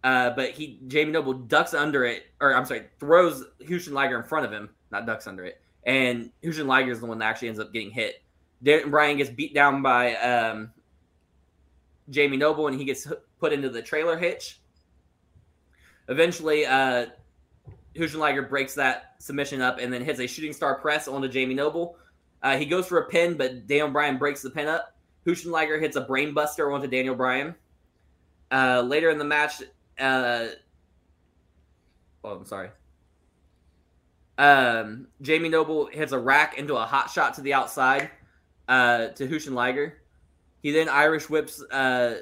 Uh, 0.02 0.28
but 0.36 0.50
he 0.50 0.80
Jamie 0.86 1.10
Noble 1.10 1.32
ducks 1.32 1.72
under 1.72 2.04
it, 2.04 2.24
or 2.42 2.54
I'm 2.54 2.66
sorry, 2.66 2.82
throws 3.00 3.42
Hushin 3.62 3.92
Liger 3.92 4.18
in 4.18 4.22
front 4.22 4.44
of 4.44 4.52
him, 4.52 4.68
not 4.90 5.06
ducks 5.06 5.26
under 5.26 5.46
it. 5.46 5.62
And 5.84 6.30
Hushin 6.44 6.66
Liger 6.66 6.92
is 6.92 7.00
the 7.00 7.06
one 7.06 7.16
that 7.20 7.24
actually 7.24 7.48
ends 7.48 7.58
up 7.58 7.72
getting 7.72 7.90
hit. 7.90 8.22
Daniel 8.62 8.90
Bryan 8.90 9.16
gets 9.16 9.30
beat 9.30 9.54
down 9.54 9.80
by 9.80 10.14
um, 10.16 10.72
Jamie 12.10 12.36
Noble, 12.36 12.66
and 12.66 12.78
he 12.78 12.84
gets 12.84 13.10
put 13.44 13.52
into 13.52 13.68
the 13.68 13.82
trailer 13.82 14.16
hitch. 14.16 14.58
Eventually, 16.08 16.64
uh, 16.64 17.04
Hushin 17.94 18.18
Liger 18.18 18.40
breaks 18.40 18.72
that 18.72 19.16
submission 19.18 19.60
up 19.60 19.78
and 19.78 19.92
then 19.92 20.02
hits 20.02 20.18
a 20.18 20.26
shooting 20.26 20.54
star 20.54 20.76
press 20.76 21.06
onto 21.08 21.28
Jamie 21.28 21.52
Noble. 21.52 21.98
Uh, 22.42 22.56
he 22.56 22.64
goes 22.64 22.86
for 22.86 23.00
a 23.00 23.06
pin, 23.06 23.36
but 23.36 23.66
Daniel 23.66 23.90
Bryan 23.90 24.16
breaks 24.16 24.40
the 24.40 24.48
pin 24.48 24.66
up. 24.66 24.96
Hushin 25.26 25.50
Liger 25.50 25.78
hits 25.78 25.94
a 25.96 26.06
brainbuster 26.06 26.74
onto 26.74 26.86
Daniel 26.86 27.14
Bryan. 27.14 27.54
Uh, 28.50 28.80
later 28.80 29.10
in 29.10 29.18
the 29.18 29.24
match, 29.26 29.60
uh, 29.98 30.46
oh, 32.24 32.30
I'm 32.30 32.46
sorry. 32.46 32.70
Um, 34.38 35.08
Jamie 35.20 35.50
Noble 35.50 35.84
hits 35.88 36.12
a 36.12 36.18
rack 36.18 36.56
into 36.56 36.76
a 36.76 36.86
hot 36.86 37.10
shot 37.10 37.34
to 37.34 37.42
the 37.42 37.52
outside 37.52 38.08
uh, 38.68 39.08
to 39.08 39.28
Hushin 39.28 39.52
Liger. 39.52 39.98
He 40.62 40.70
then 40.70 40.88
Irish 40.88 41.28
whips 41.28 41.62
uh, 41.70 42.20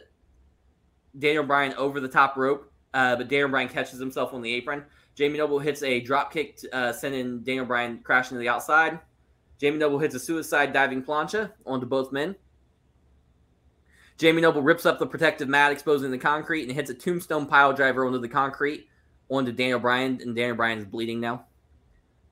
Daniel 1.19 1.45
Bryan 1.45 1.75
over 1.75 2.01
the 2.01 2.09
top 2.09 2.37
rope, 2.37 2.73
uh, 2.95 3.17
but 3.17 3.29
Daniel 3.29 3.49
Bryan 3.49 3.69
catches 3.69 3.99
himself 3.99 4.33
on 4.33 4.43
the 4.43 4.53
apron. 4.53 4.85
Jamie 5.15 5.39
Noble 5.39 5.59
hits 5.59 5.83
a 5.83 6.01
drop 6.01 6.33
kick, 6.33 6.59
uh, 6.73 6.93
sending 6.93 7.41
Daniel 7.41 7.67
Bryan 7.67 7.99
crashing 8.03 8.37
to 8.37 8.39
the 8.39 8.49
outside. 8.49 8.99
Jamie 9.59 9.79
Noble 9.79 9.99
hits 9.99 10.15
a 10.15 10.19
suicide 10.19 10.73
diving 10.73 11.03
plancha 11.03 11.53
onto 11.67 11.87
both 11.87 12.13
men. 12.13 12.35
Jamie 14.19 14.43
Noble 14.43 14.63
rips 14.63 14.87
up 14.87 14.99
the 14.99 15.07
protective 15.07 15.49
mat, 15.49 15.73
exposing 15.73 16.11
the 16.11 16.19
concrete, 16.19 16.63
and 16.63 16.73
hits 16.73 16.91
a 16.91 16.95
tombstone 16.95 17.47
pile 17.47 17.73
driver 17.73 18.07
onto 18.07 18.19
the 18.19 18.29
concrete 18.29 18.89
onto 19.29 19.53
Daniel 19.53 19.79
Bryan, 19.79 20.19
and 20.23 20.35
Daniel 20.35 20.57
Bryan 20.57 20.79
is 20.79 20.85
bleeding 20.85 21.21
now. 21.21 21.45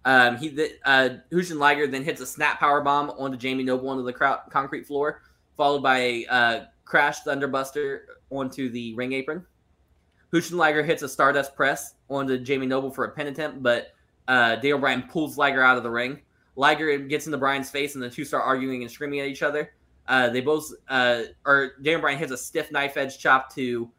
Um, 0.05 0.39
he 0.39 0.71
uh, 0.85 1.11
Hushin 1.31 1.59
Liger 1.59 1.87
then 1.87 2.05
hits 2.05 2.21
a 2.21 2.27
snap 2.27 2.59
power 2.59 2.81
bomb 2.81 3.11
onto 3.11 3.37
Jamie 3.37 3.65
Noble 3.65 3.89
onto 3.89 4.05
the 4.05 4.13
concrete 4.51 4.87
floor, 4.87 5.23
followed 5.57 5.83
by 5.83 5.99
a 5.99 6.27
uh, 6.27 6.65
crash 6.85 7.21
thunderbuster 7.21 8.01
onto 8.31 8.71
the 8.71 8.95
ring 8.95 9.13
apron. 9.13 9.45
Hushin 10.33 10.57
Liger 10.57 10.83
hits 10.83 11.03
a 11.03 11.09
Stardust 11.09 11.55
press 11.57 11.95
onto 12.09 12.39
Jamie 12.39 12.67
Noble 12.67 12.91
for 12.91 13.05
a 13.05 13.11
pin 13.11 13.27
attempt, 13.27 13.63
but 13.63 13.89
uh, 14.29 14.57
Daniel 14.57 14.79
Bryan 14.79 15.03
pulls 15.03 15.37
Liger 15.37 15.63
out 15.63 15.77
of 15.77 15.83
the 15.83 15.91
ring. 15.91 16.21
Liger 16.57 16.99
gets 16.99 17.27
into 17.27 17.39
Bryan's 17.39 17.71
face, 17.71 17.95
and 17.95 18.03
the 18.03 18.11
two 18.11 18.25
start 18.25 18.45
arguing 18.47 18.83
and 18.83 18.91
screaming 18.91 19.21
at 19.21 19.27
each 19.27 19.43
other. 19.43 19.73
Uh, 20.07 20.29
they 20.29 20.41
both, 20.41 20.71
uh, 20.89 21.23
or 21.45 21.73
Daniel 21.83 22.01
Bryan 22.01 22.19
hits 22.19 22.33
a 22.33 22.37
stiff 22.37 22.71
knife 22.71 22.97
edge 22.97 23.19
chop 23.19 23.53
to 23.55 23.91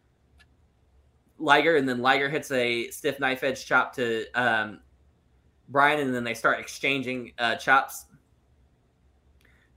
Liger, 1.37 1.75
and 1.75 1.87
then 1.87 1.99
Liger 1.99 2.29
hits 2.29 2.51
a 2.51 2.89
stiff 2.91 3.19
knife 3.19 3.43
edge 3.43 3.65
chop 3.65 3.95
to 3.95 4.25
um, 4.35 4.79
Bryan, 5.69 5.99
and 5.99 6.13
then 6.13 6.23
they 6.23 6.33
start 6.33 6.59
exchanging 6.59 7.31
uh, 7.39 7.55
chops. 7.55 8.05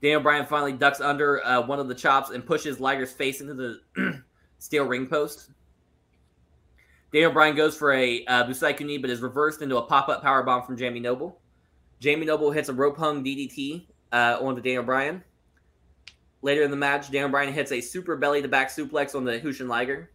Daniel 0.01 0.21
Bryan 0.21 0.45
finally 0.45 0.73
ducks 0.73 1.01
under 1.01 1.43
uh, 1.45 1.65
one 1.65 1.79
of 1.79 1.87
the 1.87 1.95
chops 1.95 2.29
and 2.29 2.45
pushes 2.45 2.79
Liger's 2.79 3.11
face 3.11 3.41
into 3.41 3.53
the 3.53 3.81
steel 4.65 4.85
ring 4.85 5.05
post. 5.05 5.51
Daniel 7.13 7.31
Bryan 7.31 7.55
goes 7.55 7.77
for 7.77 7.93
a 7.93 8.25
uh, 8.25 8.43
Busaiku 8.45 8.85
knee, 8.85 8.97
but 8.97 9.09
is 9.09 9.21
reversed 9.21 9.61
into 9.61 9.77
a 9.77 9.81
pop-up 9.83 10.21
power 10.21 10.43
bomb 10.43 10.63
from 10.63 10.75
Jamie 10.75 10.99
Noble. 10.99 11.39
Jamie 11.99 12.25
Noble 12.25 12.51
hits 12.51 12.67
a 12.67 12.73
rope 12.73 12.97
hung 12.97 13.23
DDT 13.23 13.85
uh, 14.11 14.37
onto 14.41 14.61
Daniel 14.61 14.83
Bryan. 14.83 15.23
Later 16.41 16.63
in 16.63 16.71
the 16.71 16.77
match, 16.77 17.11
Daniel 17.11 17.29
Bryan 17.29 17.53
hits 17.53 17.71
a 17.71 17.79
super 17.79 18.17
belly 18.17 18.41
to 18.41 18.47
back 18.47 18.69
suplex 18.69 19.15
on 19.15 19.23
the 19.23 19.39
Hushin 19.39 19.67
Liger. 19.67 20.11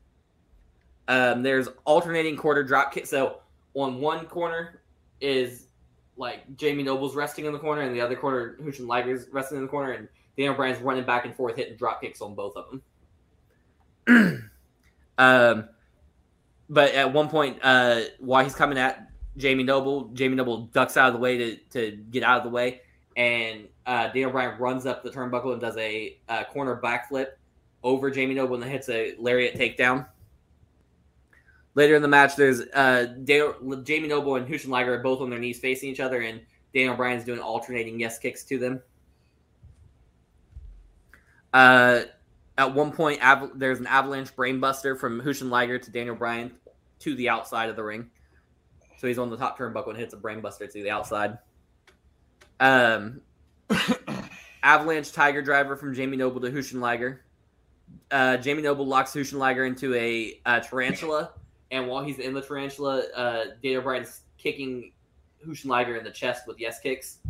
Um, 1.09 1.43
there's 1.43 1.69
alternating 1.85 2.37
quarter 2.37 2.63
drop 2.63 2.93
kick. 2.93 3.07
So 3.07 3.39
on 3.75 4.01
one 4.01 4.27
corner 4.27 4.83
is 5.21 5.69
like 6.17 6.57
Jamie 6.57 6.83
Noble's 6.83 7.17
resting 7.17 7.47
in 7.47 7.53
the 7.53 7.59
corner, 7.59 7.83
and 7.83 7.95
the 7.95 8.01
other 8.01 8.17
corner 8.17 8.59
Hushin 8.63 8.87
Liger's 8.87 9.27
resting 9.33 9.59
in 9.59 9.65
the 9.65 9.71
corner, 9.71 9.93
and 9.93 10.09
Daniel 10.37 10.55
Bryan's 10.55 10.81
running 10.83 11.05
back 11.05 11.25
and 11.25 11.35
forth, 11.35 11.57
hitting 11.57 11.77
drop 11.77 12.01
kicks 12.03 12.21
on 12.21 12.35
both 12.35 12.57
of 12.57 12.69
them. 12.71 12.83
um, 15.19 15.69
but 16.69 16.95
at 16.95 17.13
one 17.13 17.29
point, 17.29 17.59
uh, 17.63 18.03
while 18.19 18.45
he's 18.45 18.55
coming 18.55 18.79
at 18.79 19.11
Jamie 19.37 19.65
Noble, 19.65 20.09
Jamie 20.09 20.37
Noble 20.37 20.67
ducks 20.67 20.97
out 20.97 21.09
of 21.09 21.15
the 21.15 21.21
way 21.21 21.39
to, 21.39 21.57
to 21.71 21.97
get 22.11 22.23
out 22.23 22.39
of 22.39 22.45
the 22.45 22.51
way, 22.51 22.81
and 23.17 23.69
uh, 23.87 24.07
Daniel 24.09 24.31
Bryan 24.31 24.59
runs 24.59 24.87
up 24.87 25.03
the 25.03 25.11
turnbuckle 25.11 25.53
and 25.53 25.61
does 25.61 25.77
a 25.77 26.19
uh, 26.29 26.45
corner 26.45 26.81
backflip 26.83 27.29
over 27.83 28.11
Jamie 28.11 28.35
Noble 28.35 28.61
and 28.61 28.65
hits 28.65 28.89
a 28.89 29.15
lariat 29.19 29.55
takedown. 29.57 30.07
Later 31.75 31.95
in 31.95 32.03
the 32.03 32.09
match, 32.09 32.37
there's 32.37 32.61
uh, 32.61 33.15
Jamie 33.25 34.09
Noble 34.09 34.37
and 34.37 34.47
Hushin 34.47 34.69
Liger 34.69 34.95
are 34.95 35.03
both 35.03 35.21
on 35.21 35.31
their 35.31 35.39
knees 35.39 35.61
facing 35.61 35.89
each 35.89 36.01
other, 36.01 36.21
and 36.21 36.41
Daniel 36.75 36.97
Bryan's 36.97 37.25
doing 37.25 37.39
alternating 37.39 37.99
yes 37.99 38.19
kicks 38.19 38.45
to 38.45 38.59
them. 38.59 38.83
Uh, 41.53 42.03
at 42.61 42.75
one 42.75 42.93
point, 42.93 43.25
av- 43.25 43.53
there's 43.59 43.81
an 43.81 43.87
avalanche 43.87 44.37
brainbuster 44.37 44.99
from 44.99 45.23
Hushin 45.23 45.49
Liger 45.49 45.79
to 45.79 45.91
Daniel 45.91 46.15
Bryan 46.15 46.53
to 46.99 47.15
the 47.15 47.31
outside 47.31 47.71
of 47.71 47.77
the 47.77 47.83
ring. 47.83 48.11
So 48.99 49.07
he's 49.07 49.19
on 49.19 49.31
the 49.31 49.39
top 49.39 49.59
turnbuckle 49.59 49.89
and 49.89 49.97
hits 49.97 50.13
a 50.13 50.19
brainbuster 50.19 50.71
to 50.71 50.83
the 50.83 50.91
outside. 50.91 51.39
Um, 52.61 53.23
avalanche 54.63 55.11
tiger 55.13 55.41
driver 55.41 55.75
from 55.75 55.95
Jamie 55.95 56.19
Noble 56.19 56.39
to 56.43 56.51
Hushin 56.51 56.81
Liger. 56.81 57.25
Uh, 58.11 58.37
Jamie 58.37 58.61
Noble 58.61 58.87
locks 58.87 59.13
Hushin 59.13 59.39
Liger 59.39 59.65
into 59.65 59.95
a, 59.95 60.39
a 60.45 60.61
tarantula, 60.61 61.33
and 61.71 61.89
while 61.89 62.05
he's 62.05 62.19
in 62.19 62.35
the 62.35 62.43
tarantula, 62.43 63.05
uh, 63.17 63.45
Daniel 63.63 63.81
Bryan's 63.81 64.21
kicking 64.37 64.93
Hushin 65.49 65.71
Liger 65.71 65.97
in 65.97 66.05
the 66.05 66.11
chest 66.11 66.47
with 66.47 66.61
yes 66.61 66.79
kicks. 66.79 67.21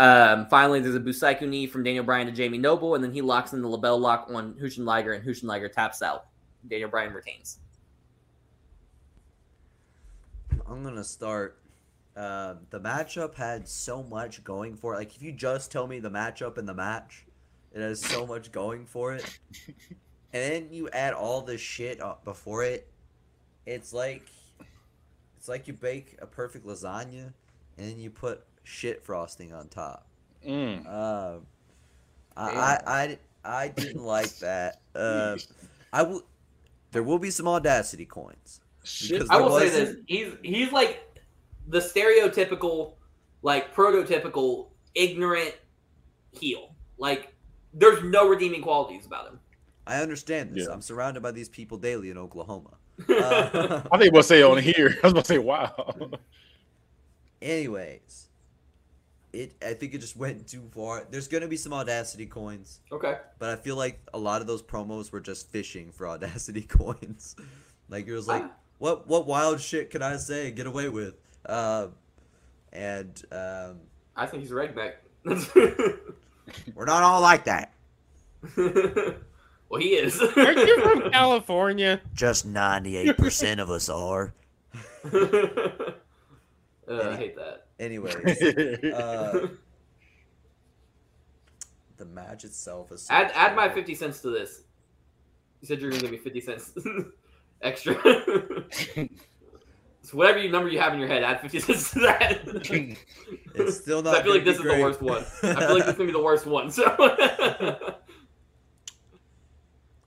Um, 0.00 0.46
finally, 0.46 0.80
there's 0.80 0.94
a 0.94 1.00
Busaiku 1.00 1.46
knee 1.46 1.66
from 1.66 1.82
Daniel 1.82 2.02
Bryan 2.02 2.26
to 2.26 2.32
Jamie 2.32 2.56
Noble, 2.56 2.94
and 2.94 3.04
then 3.04 3.12
he 3.12 3.20
locks 3.20 3.52
in 3.52 3.60
the 3.60 3.68
LeBell 3.68 4.00
lock 4.00 4.28
on 4.32 4.54
Hushin 4.54 4.86
Liger, 4.86 5.12
and 5.12 5.22
Hushin 5.22 5.44
Liger 5.44 5.68
taps 5.68 6.00
out. 6.00 6.24
Daniel 6.66 6.88
Bryan 6.88 7.12
retains. 7.12 7.58
I'm 10.66 10.82
gonna 10.82 11.04
start. 11.04 11.58
Uh, 12.16 12.54
the 12.70 12.80
matchup 12.80 13.34
had 13.34 13.68
so 13.68 14.02
much 14.02 14.42
going 14.42 14.74
for 14.74 14.94
it. 14.94 14.96
Like, 14.96 15.14
if 15.14 15.22
you 15.22 15.32
just 15.32 15.70
tell 15.70 15.86
me 15.86 15.98
the 16.00 16.10
matchup 16.10 16.56
and 16.56 16.66
the 16.66 16.72
match, 16.72 17.26
it 17.74 17.82
has 17.82 18.00
so 18.00 18.26
much 18.26 18.50
going 18.50 18.86
for 18.86 19.12
it, 19.12 19.38
and 19.68 19.84
then 20.32 20.68
you 20.70 20.88
add 20.94 21.12
all 21.12 21.42
this 21.42 21.60
shit 21.60 22.00
up 22.00 22.24
before 22.24 22.64
it. 22.64 22.88
It's 23.66 23.92
like, 23.92 24.22
it's 25.36 25.46
like 25.46 25.68
you 25.68 25.74
bake 25.74 26.16
a 26.22 26.26
perfect 26.26 26.66
lasagna, 26.66 27.34
and 27.76 27.90
then 27.90 28.00
you 28.00 28.08
put 28.08 28.46
shit 28.70 29.04
frosting 29.04 29.52
on 29.52 29.68
top. 29.68 30.06
Mm. 30.46 30.86
Uh, 30.86 31.38
I, 32.36 32.42
I, 32.46 32.78
I, 32.86 33.18
I 33.64 33.68
didn't 33.68 34.02
like 34.04 34.30
that. 34.38 34.80
Uh, 34.94 35.36
I 35.92 36.02
will. 36.02 36.22
There 36.92 37.02
will 37.02 37.18
be 37.18 37.30
some 37.30 37.46
audacity 37.46 38.06
coins. 38.06 38.60
Shit. 38.84 39.12
Because 39.20 39.30
I 39.30 39.36
will 39.38 39.58
say 39.58 39.64
was- 39.64 39.72
this: 39.72 39.96
he's 40.06 40.32
he's 40.42 40.72
like 40.72 41.02
the 41.68 41.78
stereotypical, 41.80 42.94
like 43.42 43.74
prototypical 43.74 44.68
ignorant 44.94 45.54
heel. 46.32 46.74
Like 46.98 47.34
there's 47.74 48.02
no 48.04 48.28
redeeming 48.28 48.62
qualities 48.62 49.06
about 49.06 49.28
him. 49.28 49.40
I 49.86 50.00
understand 50.00 50.54
this. 50.54 50.66
Yeah. 50.66 50.72
I'm 50.74 50.82
surrounded 50.82 51.22
by 51.22 51.32
these 51.32 51.48
people 51.48 51.76
daily 51.78 52.10
in 52.10 52.18
Oklahoma. 52.18 52.70
I 53.08 53.12
Uh, 53.14 53.80
think 53.98 54.12
we'll 54.14 54.22
say 54.22 54.42
on 54.42 54.58
here. 54.58 54.96
I 55.02 55.06
was 55.06 55.12
gonna 55.12 55.24
say, 55.24 55.38
wow. 55.38 55.74
anyways, 57.42 58.28
it. 59.32 59.54
I 59.64 59.74
think 59.74 59.94
it 59.94 59.98
just 59.98 60.16
went 60.24 60.46
too 60.48 60.68
far. 60.74 61.06
There's 61.10 61.28
gonna 61.28 61.48
be 61.48 61.56
some 61.56 61.72
audacity 61.72 62.26
coins, 62.26 62.80
okay. 62.92 63.18
but 63.38 63.50
I 63.50 63.56
feel 63.56 63.76
like 63.76 64.00
a 64.14 64.18
lot 64.18 64.40
of 64.40 64.46
those 64.46 64.62
promos 64.62 65.12
were 65.12 65.20
just 65.20 65.50
fishing 65.50 65.92
for 65.92 66.08
audacity 66.14 66.62
coins. 66.62 67.36
like 67.88 68.06
it 68.06 68.12
was 68.14 68.28
like, 68.28 68.44
I- 68.44 68.50
what 68.78 69.06
what 69.06 69.26
wild 69.26 69.60
shit 69.60 69.90
can 69.90 70.02
I 70.02 70.16
say 70.16 70.48
and 70.48 70.56
get 70.56 70.66
away 70.66 70.88
with? 70.88 71.14
Um, 71.46 71.92
and 72.72 73.22
um, 73.32 73.80
I 74.16 74.26
think 74.26 74.42
he's 74.42 74.52
a 74.52 74.54
redneck. 74.54 74.94
we're 76.74 76.84
not 76.86 77.02
all 77.02 77.20
like 77.20 77.44
that. 77.44 77.72
well, 78.56 79.80
he 79.80 79.90
is. 79.96 80.20
Aren't 80.20 80.58
you 80.58 80.80
from 80.80 81.10
California? 81.10 82.00
Just 82.14 82.46
ninety 82.46 82.96
eight 82.96 83.16
percent 83.18 83.60
of 83.60 83.70
us 83.70 83.88
are. 83.88 84.32
Uh, 86.90 87.10
I 87.10 87.16
hate 87.16 87.36
that. 87.36 87.66
Anyways, 87.78 88.14
uh, 88.94 89.46
the 91.96 92.04
match 92.04 92.44
itself 92.44 92.90
is. 92.92 93.02
so 93.02 93.14
Add 93.14 93.30
add 93.34 93.54
my 93.54 93.68
fifty 93.68 93.94
cents 93.94 94.20
to 94.22 94.30
this. 94.30 94.62
You 95.60 95.68
said 95.68 95.80
you're 95.80 95.90
gonna 95.90 96.02
give 96.02 96.10
me 96.10 96.18
fifty 96.18 96.40
cents 96.40 96.72
extra. 97.62 97.94
so 100.02 100.16
whatever 100.16 100.38
you 100.38 100.50
number 100.50 100.68
you 100.68 100.80
have 100.80 100.92
in 100.94 100.98
your 100.98 101.08
head, 101.08 101.22
add 101.22 101.40
fifty 101.40 101.60
cents 101.60 101.90
to 101.92 102.00
that. 102.00 102.40
It's 103.54 103.76
still 103.76 104.02
not. 104.02 104.16
I 104.16 104.22
feel 104.22 104.34
like 104.34 104.44
gonna 104.44 104.56
this 104.56 104.58
be 104.58 104.58
is 104.58 104.58
the 104.58 104.62
great. 104.64 104.82
worst 104.82 105.02
one. 105.02 105.24
I 105.42 105.66
feel 105.66 105.74
like 105.74 105.84
this 105.84 105.92
is 105.92 105.98
gonna 105.98 106.06
be 106.06 106.12
the 106.12 106.22
worst 106.22 106.46
one. 106.46 106.70
So 106.70 107.96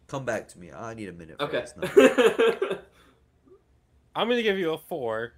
Come 0.08 0.26
back 0.26 0.48
to 0.50 0.60
me. 0.60 0.72
I 0.72 0.94
need 0.94 1.10
a 1.10 1.14
minute. 1.14 1.38
For 1.40 1.46
okay. 1.46 1.62
this 1.62 1.74
number. 1.76 2.80
I'm 4.16 4.30
gonna 4.30 4.44
give 4.44 4.60
you 4.60 4.74
a 4.74 4.78
four. 4.78 5.34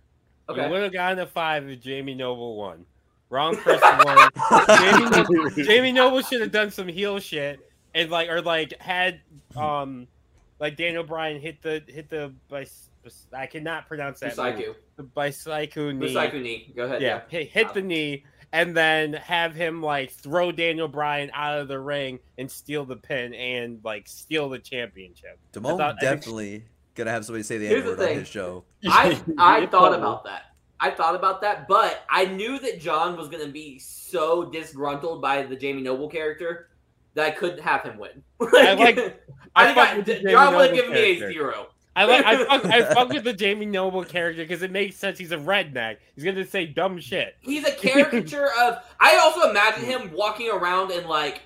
You 0.49 0.53
okay. 0.55 0.69
would 0.69 0.83
have 0.83 0.93
gotten 0.93 1.19
a 1.19 1.25
five 1.25 1.67
if 1.69 1.81
Jamie 1.81 2.13
Noble 2.15 2.55
won. 2.55 2.85
Wrong 3.29 3.55
person 3.57 3.81
won. 4.05 4.29
Jamie, 4.67 5.09
Noble, 5.09 5.49
Jamie 5.49 5.91
Noble 5.91 6.21
should 6.21 6.41
have 6.41 6.51
done 6.51 6.69
some 6.71 6.87
heel 6.87 7.19
shit 7.19 7.59
and 7.95 8.11
like 8.11 8.29
or 8.29 8.41
like 8.41 8.79
had 8.79 9.21
um 9.57 10.07
like 10.59 10.77
Daniel 10.77 11.03
Bryan 11.03 11.41
hit 11.41 11.61
the 11.63 11.81
hit 11.87 12.09
the 12.09 12.31
bis, 12.49 12.89
bis- 13.03 13.25
I 13.33 13.47
cannot 13.47 13.87
pronounce 13.87 14.19
that 14.19 14.37
move. 14.37 14.45
Musaiku. 14.55 14.75
the 14.97 15.03
bicycle 15.03 15.91
knee. 15.91 16.13
Musaiku 16.13 16.41
knee. 16.41 16.73
Go 16.75 16.83
ahead. 16.83 17.01
yeah, 17.01 17.21
hit, 17.27 17.49
hit 17.49 17.73
the 17.73 17.81
knee 17.81 18.23
and 18.53 18.77
then 18.77 19.13
have 19.13 19.55
him 19.55 19.81
like 19.81 20.11
throw 20.11 20.51
Daniel 20.51 20.87
Bryan 20.87 21.31
out 21.33 21.59
of 21.59 21.67
the 21.67 21.79
ring 21.79 22.19
and 22.37 22.49
steal 22.49 22.85
the 22.85 22.95
pin 22.95 23.33
and 23.33 23.79
like 23.83 24.07
steal 24.07 24.47
the 24.49 24.59
championship. 24.59 25.39
Damone 25.51 25.77
thought- 25.77 25.99
think- 25.99 26.19
definitely 26.19 26.63
gonna 26.95 27.11
have 27.11 27.25
somebody 27.25 27.43
say 27.43 27.57
the 27.57 27.67
Here's 27.67 27.83
N 27.83 27.91
the 27.91 27.97
word 27.97 28.09
on 28.09 28.15
his 28.19 28.27
show. 28.27 28.63
I 28.87 29.21
I 29.37 29.65
thought 29.67 29.93
about 29.93 30.23
that. 30.25 30.43
I 30.79 30.91
thought 30.91 31.15
about 31.15 31.41
that, 31.41 31.67
but 31.67 32.03
I 32.09 32.25
knew 32.25 32.59
that 32.59 32.79
John 32.81 33.15
was 33.17 33.29
gonna 33.29 33.47
be 33.47 33.79
so 33.79 34.45
disgruntled 34.45 35.21
by 35.21 35.43
the 35.43 35.55
Jamie 35.55 35.81
Noble 35.81 36.09
character 36.09 36.69
that 37.13 37.25
I 37.25 37.31
couldn't 37.31 37.61
have 37.61 37.83
him 37.83 37.97
win. 37.97 38.23
I 38.41 38.73
like- 38.73 39.21
I, 39.55 39.71
I 39.71 39.73
think 39.73 39.77
I, 39.77 40.01
Jamie 40.01 40.31
John 40.31 40.55
would 40.55 40.65
have 40.67 40.75
given 40.75 40.91
me 40.91 41.23
a 41.23 41.31
zero. 41.31 41.67
I 41.95 42.03
like 42.03 42.25
I 42.25 42.45
fuck 42.45 42.65
I 42.65 42.81
fuck 42.93 43.09
with 43.09 43.23
the 43.23 43.31
Jamie 43.33 43.65
Noble 43.65 44.03
character 44.03 44.43
because 44.43 44.61
it 44.61 44.71
makes 44.71 44.97
sense. 44.97 45.17
He's 45.17 45.31
a 45.31 45.37
redneck. 45.37 45.97
He's 46.13 46.25
gonna 46.25 46.45
say 46.45 46.65
dumb 46.65 46.99
shit. 46.99 47.37
He's 47.39 47.65
a 47.65 47.71
caricature 47.71 48.49
of. 48.59 48.79
I 48.99 49.17
also 49.17 49.49
imagine 49.49 49.85
him 49.85 50.11
walking 50.13 50.49
around 50.51 50.91
in 50.91 51.07
like 51.07 51.41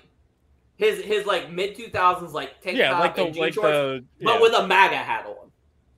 his 0.80 1.04
his 1.04 1.26
like 1.26 1.50
mid 1.52 1.76
two 1.76 1.88
thousands 1.90 2.32
like 2.32 2.60
tank 2.62 2.76
Yeah, 2.78 2.90
top 2.90 3.00
like 3.00 3.14
the 3.16 3.24
and 3.26 3.34
jean 3.34 3.42
like 3.42 3.52
shorts, 3.54 3.68
the 3.70 4.04
but 4.24 4.40
with 4.40 4.54
a 4.54 4.66
MAGA 4.66 4.96
hat 4.96 5.26
on. 5.26 5.50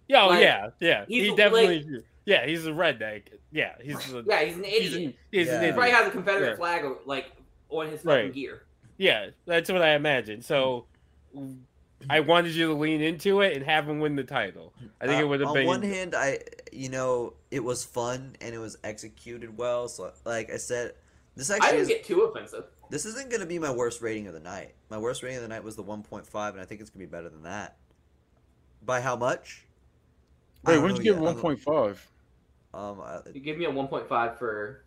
yeah, 0.09 0.22
oh, 0.24 0.28
like, 0.28 0.40
yeah, 0.42 0.70
yeah. 0.80 1.04
he's 1.06 1.22
He 1.22 1.28
like- 1.30 1.36
definitely 1.36 2.02
yeah. 2.24 2.46
He's 2.46 2.66
a 2.66 2.70
redneck. 2.70 3.22
Yeah, 3.52 3.74
he's 3.82 4.12
a, 4.12 4.22
Yeah, 4.26 4.42
he's 4.44 4.56
an 4.56 4.64
he's 4.64 4.94
idiot. 4.94 5.09
an, 5.10 5.14
he's 5.30 5.46
Yeah. 5.46 5.60
an 5.60 5.64
He 5.66 5.72
probably 5.72 5.90
has 5.90 6.09
a 6.09 6.10
Confederate 6.10 6.50
Yeah. 6.50 6.56
flag 6.56 6.84
like 7.06 7.32
on 7.68 7.86
his 7.88 8.00
fucking 8.02 8.24
Right. 8.26 8.32
gear. 8.34 8.64
Yeah, 8.98 9.30
that's 9.46 9.70
what 9.70 9.82
I 9.82 9.94
imagine. 9.94 10.42
So 10.42 10.86
I 12.10 12.20
wanted 12.20 12.54
you 12.54 12.66
to 12.68 12.74
lean 12.74 13.00
into 13.00 13.40
it 13.40 13.56
and 13.56 13.64
have 13.64 13.88
him 13.88 14.00
win 14.00 14.16
the 14.16 14.24
title. 14.24 14.72
I 15.00 15.06
think 15.06 15.18
Uh, 15.20 15.24
it 15.24 15.28
would 15.28 15.40
have 15.40 15.48
on 15.50 15.54
been 15.54 15.66
one 15.66 15.82
hand, 15.82 16.14
I 16.16 16.40
you 16.72 16.88
know 16.88 17.34
it 17.50 17.60
was 17.62 17.84
fun 17.84 18.34
and 18.40 18.54
it 18.54 18.59
was 18.59 18.76
executed 18.82 19.56
well. 19.56 19.86
So 19.88 20.12
like 20.24 20.52
I 20.52 20.56
said, 20.56 20.94
this 21.36 21.50
actually 21.50 21.68
I 21.68 21.70
didn't 21.72 21.82
is, 21.82 21.88
get 21.88 22.04
too 22.04 22.22
offensive. 22.22 22.64
This 22.93 23.06
isn't 23.06 23.31
gonna 23.31 23.47
be 23.47 23.59
my 23.59 23.70
worst 23.70 24.02
rating 24.02 24.27
of 24.27 24.35
the 24.35 24.40
night. 24.40 24.74
My 24.90 24.98
worst 24.98 25.23
rating 25.23 25.39
of 25.39 25.43
the 25.43 25.48
night 25.48 25.64
was 25.64 25.77
the 25.77 25.82
1.5, 25.82 26.51
and 26.51 26.60
I 26.60 26.64
think 26.66 26.82
it's 26.82 26.90
gonna 26.90 27.05
be 27.06 27.10
better 27.10 27.31
than 27.31 27.43
that. 27.44 27.77
By 28.85 29.01
how 29.01 29.16
much? 29.16 29.64
I 30.66 30.73
Wait, 30.73 30.74
don't 30.74 30.82
when'd 30.85 30.94
know 30.97 30.98
you 30.98 31.05
give 31.05 31.14
yet. 31.16 31.23
it 31.23 31.27
I'm- 31.27 31.35
one 31.35 31.43
point 31.43 31.60
five? 31.60 32.09
Um, 32.74 33.01
I, 33.01 33.20
You 33.32 33.40
gave 33.40 33.56
me 33.59 33.64
a 33.64 33.70
1.5 33.70 34.39
for. 34.39 34.85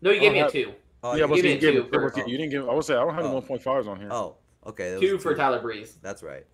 No, 0.00 0.10
you 0.10 0.18
gave 0.20 0.30
Oh, 0.30 0.32
me 0.34 0.40
a 0.40 0.42
that- 0.42 0.52
two. 0.52 0.72
oh, 1.04 1.14
yeah, 1.14 1.22
you 1.22 1.28
but 1.28 1.34
give 1.36 1.44
you 1.44 1.50
me 1.54 1.58
didn't 1.60 1.74
give 1.74 1.92
two 1.92 2.10
for- 2.10 2.28
You 2.28 2.36
didn't 2.36 2.50
give. 2.50 2.68
I 2.68 2.74
would 2.74 2.84
say 2.84 2.94
I 2.94 3.04
don't 3.04 3.14
have 3.14 3.24
Oh. 3.24 3.28
the 3.28 3.34
one 3.34 3.42
point 3.42 3.62
fives 3.62 3.86
on 3.86 4.00
here. 4.00 4.08
Oh, 4.10 4.36
okay. 4.66 4.90
that 4.90 5.00
Two 5.00 5.18
for 5.18 5.34
Tyler 5.36 5.60
Breeze 5.60 5.98
That's 6.02 6.22
right. 6.24 6.44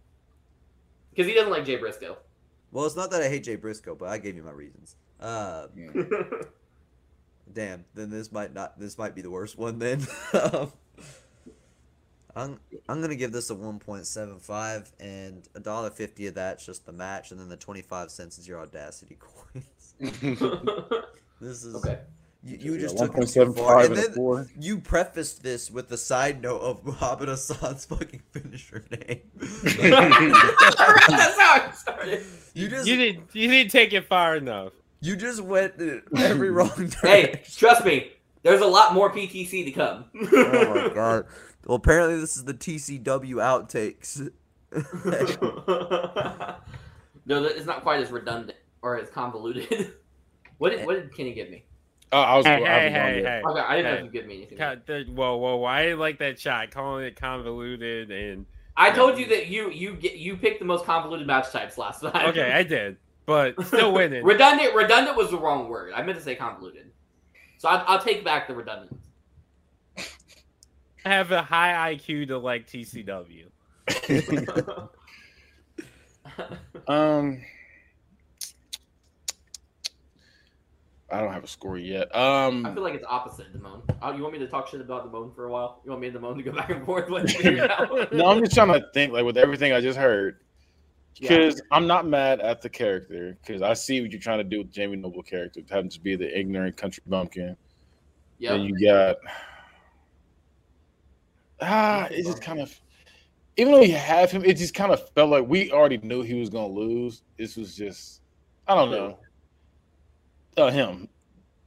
because 1.10 1.26
he 1.26 1.32
doesn't 1.34 1.50
like 1.50 1.64
Jay 1.64 1.76
Briscoe. 1.76 2.18
Well, 2.70 2.84
it's 2.84 2.96
not 2.96 3.10
that 3.12 3.22
I 3.22 3.28
hate 3.30 3.44
Jay 3.44 3.56
Briscoe, 3.56 3.94
but 3.94 4.10
I 4.10 4.18
gave 4.18 4.36
you 4.36 4.42
my 4.42 4.50
reasons. 4.52 4.94
Uh, 5.18 5.68
damn. 7.52 7.84
Then 7.94 8.10
this 8.10 8.30
might 8.32 8.52
not. 8.54 8.78
This 8.78 8.98
might 8.98 9.14
be 9.14 9.22
the 9.22 9.30
worst 9.30 9.58
one. 9.58 9.78
Then. 9.78 10.06
Um, 10.32 10.72
I'm 12.36 12.60
I'm 12.88 13.00
gonna 13.00 13.16
give 13.16 13.32
this 13.32 13.50
a 13.50 13.54
1.75, 13.54 14.92
and 15.00 15.48
a 15.54 15.60
dollar 15.60 15.90
fifty 15.90 16.26
of 16.28 16.34
that's 16.34 16.64
just 16.64 16.86
the 16.86 16.92
match, 16.92 17.30
and 17.32 17.40
then 17.40 17.48
the 17.48 17.56
25 17.56 18.10
cents 18.10 18.38
is 18.38 18.46
your 18.46 18.60
audacity 18.60 19.18
coins. 19.20 19.94
This 21.40 21.64
is 21.64 21.74
okay. 21.76 22.00
you, 22.42 22.56
you 22.58 22.74
Yeah, 22.74 22.80
just 22.80 22.96
one 22.96 23.08
took 23.08 23.12
point 23.12 23.30
it 23.30 23.32
too 23.32 23.52
far, 23.54 23.80
and 23.80 23.94
and 23.94 23.96
then 23.96 24.12
four. 24.12 24.46
you 24.58 24.78
prefaced 24.80 25.42
this 25.42 25.70
with 25.70 25.88
the 25.88 25.96
side 25.96 26.42
note 26.42 26.60
of 26.60 26.84
Muhammad 26.84 27.28
Hassan's 27.28 27.84
fucking 27.86 28.22
finisher 28.32 28.84
name. 28.90 29.20
That's 29.40 31.38
how 31.38 31.62
I 31.68 31.70
started. 31.74 32.24
you 32.54 32.68
just 32.68 32.86
you 32.86 32.96
didn't 32.96 33.34
you 33.34 33.48
didn't 33.48 33.70
take 33.70 33.92
it 33.92 34.06
far 34.06 34.36
enough. 34.36 34.72
You 35.00 35.16
just 35.16 35.40
went 35.40 35.74
every 36.16 36.50
wrong 36.50 36.68
direction. 36.76 37.00
Hey, 37.02 37.42
trust 37.56 37.84
me. 37.84 38.12
There's 38.42 38.60
a 38.60 38.66
lot 38.66 38.94
more 38.94 39.10
PTC 39.12 39.64
to 39.64 39.70
come. 39.72 40.04
oh 40.32 40.74
my 40.74 40.94
god. 40.94 41.26
Well, 41.66 41.76
apparently 41.76 42.20
this 42.20 42.36
is 42.36 42.44
the 42.44 42.54
TCW 42.54 43.34
outtakes. 43.42 44.30
No, 47.26 47.44
it's 47.44 47.66
not 47.66 47.82
quite 47.82 48.00
as 48.00 48.10
redundant 48.10 48.56
or 48.80 48.96
as 48.98 49.10
convoluted. 49.10 49.92
what 50.56 50.70
did 50.70 50.86
what 50.86 50.94
did 50.94 51.14
Kenny 51.14 51.34
give 51.34 51.50
me? 51.50 51.62
Oh, 52.10 52.18
I 52.20 52.36
was. 52.38 52.46
Hey, 52.46 52.52
I 52.54 52.58
was 52.60 52.66
hey, 52.66 52.86
on 52.86 52.92
hey, 52.92 53.22
hey. 53.22 53.42
Okay, 53.44 53.60
I 53.60 53.76
didn't 53.76 53.84
know 53.84 53.90
Hey. 53.90 53.98
if 53.98 54.04
you 54.04 54.10
give 54.10 54.26
me 54.26 54.36
anything. 54.36 54.56
Ca- 54.58 54.76
the- 54.86 55.04
Whoa, 55.12 55.36
whoa, 55.36 55.56
whoa! 55.56 55.64
I 55.66 55.92
like 55.92 56.18
that 56.20 56.40
shot, 56.40 56.70
calling 56.70 57.04
it 57.04 57.16
convoluted 57.20 58.10
and 58.10 58.46
I 58.78 58.92
told 58.92 59.18
you 59.18 59.26
that 59.26 59.48
you 59.48 59.70
you 59.70 59.92
get 59.94 60.14
you 60.14 60.38
picked 60.38 60.60
the 60.60 60.64
most 60.64 60.86
convoluted 60.86 61.26
match 61.26 61.50
types 61.50 61.76
last 61.76 62.00
time. 62.00 62.30
okay, 62.30 62.50
I 62.50 62.62
did, 62.62 62.96
but 63.28 63.62
still 63.66 63.92
winning. 63.92 64.24
redundant 64.24 64.74
redundant 64.74 65.14
was 65.14 65.30
the 65.30 65.38
wrong 65.38 65.68
word. 65.68 65.92
I 65.94 66.02
meant 66.02 66.16
to 66.16 66.24
say 66.24 66.34
convoluted. 66.34 66.90
So 67.58 67.68
I, 67.68 67.76
I'll 67.86 67.98
take 68.02 68.24
back 68.24 68.48
the 68.48 68.54
redundant. 68.54 68.98
I 71.04 71.10
have 71.10 71.30
a 71.30 71.42
high 71.42 71.94
IQ 71.94 72.28
to 72.28 72.38
like 72.38 72.66
TCW. 72.66 73.44
Um, 76.86 77.42
I 81.10 81.20
don't 81.20 81.32
have 81.32 81.42
a 81.42 81.48
score 81.48 81.76
yet. 81.76 82.14
Um, 82.14 82.64
I 82.64 82.72
feel 82.72 82.82
like 82.84 82.94
it's 82.94 83.04
opposite 83.08 83.52
Damone. 83.52 83.82
Oh, 84.00 84.12
you 84.14 84.22
want 84.22 84.34
me 84.34 84.38
to 84.38 84.46
talk 84.46 84.68
shit 84.68 84.80
about 84.80 85.10
Damone 85.10 85.34
for 85.34 85.46
a 85.46 85.50
while? 85.50 85.80
You 85.84 85.90
want 85.90 86.00
me 86.02 86.08
and 86.08 86.16
Damone 86.16 86.36
to 86.36 86.42
go 86.44 86.52
back 86.52 86.70
and 86.70 86.84
forth? 86.86 87.10
Let's 87.10 87.32
figure 87.36 87.64
it 87.64 87.70
out. 87.72 88.12
no, 88.12 88.26
I'm 88.26 88.38
just 88.38 88.54
trying 88.54 88.68
to 88.68 88.86
think 88.94 89.12
like 89.12 89.24
with 89.24 89.36
everything 89.36 89.72
I 89.72 89.80
just 89.80 89.98
heard. 89.98 90.36
Yeah. 91.20 91.36
Because 91.36 91.60
I'm 91.72 91.86
not 91.86 92.06
mad 92.06 92.40
at 92.40 92.62
the 92.62 92.68
character, 92.68 93.36
because 93.42 93.62
I 93.62 93.74
see 93.74 94.00
what 94.00 94.12
you're 94.12 94.20
trying 94.20 94.38
to 94.38 94.44
do 94.44 94.58
with 94.58 94.72
Jamie 94.72 94.96
Noble 94.96 95.22
character, 95.22 95.60
having 95.68 95.90
to 95.90 96.00
be 96.00 96.14
the 96.14 96.38
ignorant 96.38 96.76
country 96.76 97.02
bumpkin. 97.06 97.56
Yeah. 98.38 98.52
Then 98.52 98.60
you 98.62 98.86
got 98.86 99.16
ah, 101.60 102.06
it 102.10 102.24
just 102.24 102.40
kind 102.42 102.60
of 102.60 102.78
even 103.56 103.72
though 103.72 103.82
you 103.82 103.96
have 103.96 104.30
him, 104.30 104.44
it 104.44 104.56
just 104.56 104.72
kind 104.74 104.92
of 104.92 105.08
felt 105.10 105.30
like 105.30 105.46
we 105.46 105.72
already 105.72 105.98
knew 105.98 106.22
he 106.22 106.34
was 106.38 106.48
gonna 106.48 106.68
lose. 106.68 107.22
This 107.36 107.56
was 107.56 107.76
just 107.76 108.22
I 108.68 108.74
don't 108.74 108.90
know. 108.90 109.18
Uh, 110.56 110.70
him, 110.70 111.08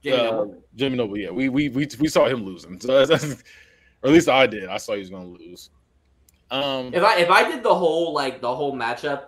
Jamie 0.02 0.16
uh, 0.16 0.30
Noble. 0.30 0.64
Jimmy 0.74 0.96
Noble. 0.96 1.18
Yeah, 1.18 1.30
we 1.30 1.48
we 1.48 1.68
we 1.68 1.86
we 1.98 2.08
saw 2.08 2.26
him 2.26 2.44
losing, 2.44 2.80
so 2.80 3.04
that's, 3.04 3.10
that's- 3.10 3.42
or 4.02 4.08
at 4.08 4.14
least 4.14 4.28
I 4.28 4.46
did. 4.46 4.68
I 4.68 4.78
saw 4.78 4.94
he 4.94 5.00
was 5.00 5.10
gonna 5.10 5.26
lose. 5.26 5.70
Um, 6.50 6.92
If 6.92 7.02
I 7.02 7.18
if 7.18 7.30
I 7.30 7.50
did 7.50 7.62
the 7.62 7.74
whole 7.74 8.12
like 8.12 8.40
the 8.40 8.54
whole 8.54 8.74
matchup, 8.74 9.26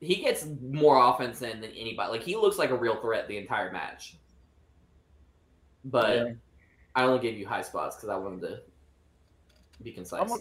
he 0.00 0.16
gets 0.16 0.46
more 0.62 0.96
offense 1.10 1.42
in 1.42 1.60
than 1.60 1.70
anybody. 1.72 2.10
Like 2.12 2.22
he 2.22 2.36
looks 2.36 2.58
like 2.58 2.70
a 2.70 2.76
real 2.76 2.96
threat 3.00 3.26
the 3.28 3.36
entire 3.36 3.72
match. 3.72 4.16
But 5.84 6.16
Yeah. 6.16 6.32
I 6.94 7.04
only 7.04 7.20
gave 7.20 7.38
you 7.38 7.46
high 7.46 7.62
spots 7.62 7.96
because 7.96 8.08
I 8.08 8.16
wanted 8.16 8.40
to 8.42 8.60
be 9.82 9.92
concise. 9.92 10.20
I'm 10.30 10.40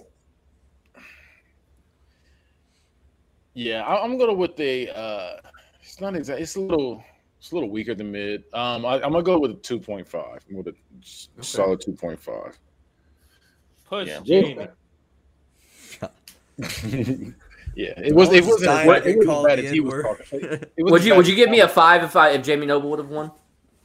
Yeah, 3.54 3.82
I, 3.82 4.04
I'm 4.04 4.18
gonna 4.18 4.34
go 4.34 4.38
with 4.38 4.56
the. 4.56 4.96
Uh, 4.96 5.38
it's 5.82 6.00
not 6.00 6.16
exact. 6.16 6.42
It's 6.42 6.56
a 6.56 6.62
little. 6.62 7.04
It's 7.40 7.52
a 7.52 7.56
little 7.56 7.70
weaker 7.70 7.96
than 7.96 8.12
mid. 8.12 8.44
Um, 8.54 8.86
I, 8.86 8.96
I'm 8.96 9.12
gonna 9.12 9.24
go 9.24 9.40
with 9.40 9.52
a 9.52 9.56
2.5. 9.56 10.40
With 10.52 10.68
a 10.68 10.74
s- 11.02 11.30
solid 11.42 11.82
2.5. 11.82 12.54
Push 13.86 14.10
Yeah. 14.26 14.68
Jamie. 17.78 17.90
yeah, 17.98 18.04
it 18.08 18.14
was. 18.16 18.32
It 18.34 18.44
wasn't. 18.46 18.64
dying 18.66 18.90
It 18.90 18.94
wasn't 19.18 19.26
called 19.26 19.48
bad 19.48 19.60
the 19.60 19.66
as 19.66 19.72
he 19.72 19.80
was 19.80 19.94
N-word. 19.94 20.04
talking. 20.04 20.40
It 20.42 20.72
wasn't 20.78 20.92
would 20.92 21.04
you 21.06 21.16
would 21.16 21.28
you 21.28 21.36
give 21.36 21.50
me 21.50 21.60
a 21.62 21.68
five 21.68 22.04
if 22.04 22.16
I 22.16 22.30
if 22.32 22.44
Jamie 22.44 22.66
Noble 22.66 22.90
would 22.90 23.00
have 23.00 23.10
won? 23.10 23.32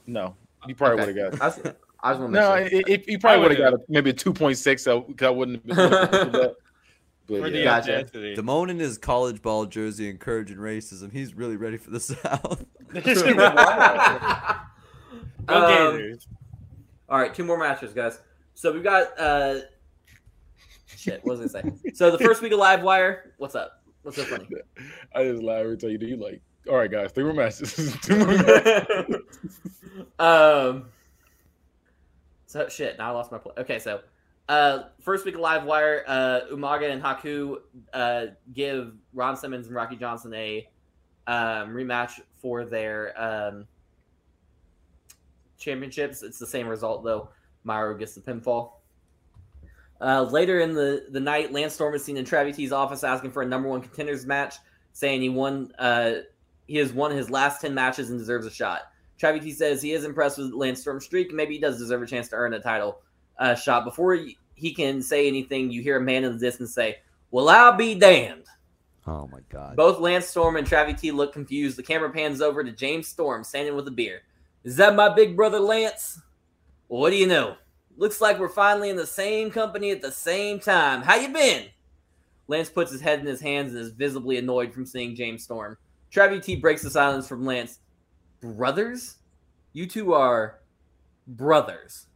No, 0.06 0.34
you 0.66 0.74
probably 0.74 1.02
Okay. 1.02 1.12
would 1.12 1.16
have 1.16 1.38
got. 1.38 1.42
I 1.42 1.46
was, 1.46 1.74
I 2.02 2.10
was 2.10 2.18
gonna 2.18 2.30
No, 2.32 2.54
make 2.56 2.70
sure. 2.70 2.78
it, 2.80 2.88
it, 2.88 3.08
you 3.08 3.18
probably 3.18 3.40
would 3.42 3.50
have 3.58 3.60
got 3.60 3.74
a, 3.74 3.78
maybe 3.88 4.10
a 4.10 4.14
2.6. 4.14 4.80
So 4.80 5.06
I 5.26 5.30
wouldn't 5.30 5.64
have 5.72 5.76
been. 5.76 6.32
but, 6.32 6.56
For 7.28 7.48
the 7.48 7.58
yeah. 7.58 7.64
Gotcha. 7.80 8.04
Damone 8.12 8.68
in 8.70 8.78
his 8.80 8.98
college 8.98 9.40
ball 9.42 9.64
jersey 9.66 10.10
encouraging 10.10 10.56
racism. 10.56 11.12
He's 11.12 11.34
really 11.34 11.56
ready 11.56 11.76
for 11.76 11.90
the 11.90 12.00
South. 12.00 12.64
Um, 15.48 15.66
Gators. 15.66 16.26
All 17.08 17.18
right, 17.18 17.34
two 17.34 17.44
more 17.44 17.58
matches, 17.58 17.92
guys. 17.92 18.18
So 18.54 18.72
we've 18.72 18.82
got 18.82 19.18
uh 19.18 19.60
shit, 20.96 21.20
what 21.24 21.38
was 21.38 21.54
I 21.54 21.62
gonna 21.62 21.76
say? 21.76 21.90
So 21.94 22.10
the 22.10 22.18
first 22.18 22.42
week 22.42 22.52
of 22.52 22.58
Live 22.58 22.82
Wire, 22.82 23.32
what's 23.38 23.54
up? 23.54 23.81
What's 24.02 24.16
so 24.16 24.24
funny? 24.24 24.48
I 25.14 25.24
just 25.24 25.42
laugh 25.42 25.60
every 25.60 25.76
time 25.76 25.90
you 25.90 25.98
do. 25.98 26.06
You 26.06 26.16
like, 26.16 26.40
all 26.68 26.76
right, 26.76 26.90
guys, 26.90 27.12
three 27.12 27.24
more 27.24 27.34
matches. 27.34 27.96
More 28.08 28.26
matches. 28.26 29.16
um 30.18 30.86
so 32.46 32.68
shit, 32.68 32.98
now 32.98 33.08
I 33.08 33.10
lost 33.12 33.32
my 33.32 33.38
place. 33.38 33.54
Okay, 33.58 33.78
so 33.78 34.00
uh 34.48 34.84
first 35.00 35.24
week 35.24 35.34
of 35.34 35.40
Live 35.40 35.64
Wire, 35.64 36.04
uh 36.06 36.40
Umaga 36.52 36.90
and 36.90 37.02
Haku 37.02 37.56
uh 37.92 38.26
give 38.52 38.94
Ron 39.14 39.36
Simmons 39.36 39.66
and 39.66 39.74
Rocky 39.76 39.96
Johnson 39.96 40.34
a 40.34 40.68
um 41.26 41.70
rematch 41.70 42.20
for 42.40 42.64
their 42.64 43.14
um 43.20 43.66
championships. 45.58 46.22
It's 46.22 46.38
the 46.38 46.46
same 46.46 46.66
result 46.66 47.04
though. 47.04 47.28
Myro 47.66 47.98
gets 47.98 48.14
the 48.14 48.20
pinfall. 48.20 48.72
Uh, 50.02 50.22
later 50.22 50.60
in 50.60 50.74
the, 50.74 51.06
the 51.10 51.20
night, 51.20 51.52
Lance 51.52 51.74
Storm 51.74 51.94
is 51.94 52.04
seen 52.04 52.16
in 52.16 52.24
Travis 52.24 52.56
T's 52.56 52.72
office 52.72 53.04
asking 53.04 53.30
for 53.30 53.42
a 53.42 53.46
number 53.46 53.68
one 53.68 53.80
contenders 53.80 54.26
match, 54.26 54.56
saying 54.92 55.22
he 55.22 55.28
won. 55.28 55.72
Uh, 55.78 56.14
he 56.66 56.76
has 56.78 56.92
won 56.92 57.12
his 57.12 57.30
last 57.30 57.60
ten 57.60 57.72
matches 57.72 58.10
and 58.10 58.18
deserves 58.18 58.44
a 58.44 58.50
shot. 58.50 58.82
Travis 59.16 59.44
T 59.44 59.52
says 59.52 59.80
he 59.80 59.92
is 59.92 60.04
impressed 60.04 60.38
with 60.38 60.52
Lance 60.52 60.80
Storm's 60.80 61.04
streak. 61.04 61.32
Maybe 61.32 61.54
he 61.54 61.60
does 61.60 61.78
deserve 61.78 62.02
a 62.02 62.06
chance 62.06 62.28
to 62.30 62.36
earn 62.36 62.54
a 62.54 62.60
title 62.60 63.00
uh, 63.38 63.54
shot. 63.54 63.84
Before 63.84 64.14
he, 64.14 64.36
he 64.56 64.74
can 64.74 65.02
say 65.02 65.28
anything, 65.28 65.70
you 65.70 65.82
hear 65.82 65.98
a 65.98 66.00
man 66.00 66.24
in 66.24 66.32
the 66.32 66.38
distance 66.38 66.74
say, 66.74 66.98
"Well, 67.30 67.48
I'll 67.48 67.76
be 67.76 67.94
damned." 67.94 68.46
Oh 69.06 69.28
my 69.32 69.40
god. 69.50 69.76
Both 69.76 70.00
Lance 70.00 70.26
Storm 70.26 70.56
and 70.56 70.66
Travis 70.66 71.00
T 71.00 71.12
look 71.12 71.32
confused. 71.32 71.76
The 71.76 71.82
camera 71.84 72.10
pans 72.10 72.40
over 72.40 72.64
to 72.64 72.72
James 72.72 73.06
Storm 73.06 73.44
standing 73.44 73.76
with 73.76 73.86
a 73.86 73.92
beer. 73.92 74.22
Is 74.64 74.76
that 74.76 74.96
my 74.96 75.14
big 75.14 75.36
brother 75.36 75.60
Lance? 75.60 76.20
Well, 76.88 77.00
what 77.00 77.10
do 77.10 77.16
you 77.16 77.26
know? 77.26 77.56
Looks 77.96 78.20
like 78.20 78.38
we're 78.38 78.48
finally 78.48 78.90
in 78.90 78.96
the 78.96 79.06
same 79.06 79.50
company 79.50 79.90
at 79.90 80.02
the 80.02 80.12
same 80.12 80.58
time. 80.58 81.02
How 81.02 81.16
you 81.16 81.28
been? 81.28 81.66
Lance 82.48 82.68
puts 82.68 82.90
his 82.90 83.00
head 83.00 83.20
in 83.20 83.26
his 83.26 83.40
hands 83.40 83.72
and 83.72 83.80
is 83.80 83.92
visibly 83.92 84.38
annoyed 84.38 84.72
from 84.72 84.86
seeing 84.86 85.14
James 85.14 85.44
Storm. 85.44 85.76
Travis 86.10 86.44
T 86.44 86.56
breaks 86.56 86.82
the 86.82 86.90
silence 86.90 87.28
from 87.28 87.44
Lance. 87.44 87.78
Brothers? 88.40 89.16
You 89.72 89.86
two 89.86 90.12
are 90.14 90.58
brothers. 91.26 92.06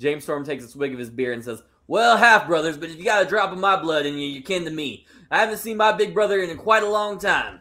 James 0.00 0.24
Storm 0.24 0.44
takes 0.44 0.64
a 0.64 0.68
swig 0.68 0.92
of 0.92 0.98
his 0.98 1.10
beer 1.10 1.32
and 1.32 1.44
says, 1.44 1.62
Well, 1.86 2.16
half 2.16 2.46
brothers, 2.46 2.76
but 2.76 2.90
if 2.90 2.98
you 2.98 3.04
got 3.04 3.24
a 3.24 3.28
drop 3.28 3.52
of 3.52 3.58
my 3.58 3.80
blood 3.80 4.04
in 4.04 4.18
you, 4.18 4.26
you're 4.26 4.42
kin 4.42 4.64
to 4.64 4.70
me. 4.70 5.06
I 5.30 5.38
haven't 5.38 5.58
seen 5.58 5.76
my 5.76 5.92
big 5.92 6.12
brother 6.12 6.40
in 6.40 6.56
quite 6.58 6.82
a 6.82 6.90
long 6.90 7.18
time. 7.18 7.60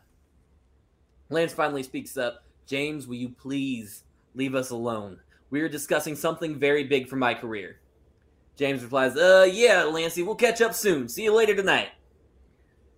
Lance 1.29 1.53
finally 1.53 1.83
speaks 1.83 2.17
up. 2.17 2.43
James, 2.65 3.07
will 3.07 3.15
you 3.15 3.29
please 3.29 4.03
leave 4.35 4.55
us 4.55 4.71
alone? 4.71 5.19
We 5.51 5.61
are 5.61 5.69
discussing 5.69 6.15
something 6.15 6.57
very 6.57 6.85
big 6.85 7.07
for 7.07 7.17
my 7.17 7.33
career. 7.33 7.77
James 8.55 8.81
replies, 8.81 9.15
Uh, 9.17 9.47
yeah, 9.51 9.83
Lancey, 9.83 10.23
we'll 10.23 10.35
catch 10.35 10.61
up 10.61 10.73
soon. 10.73 11.07
See 11.09 11.23
you 11.23 11.33
later 11.33 11.53
tonight. 11.53 11.89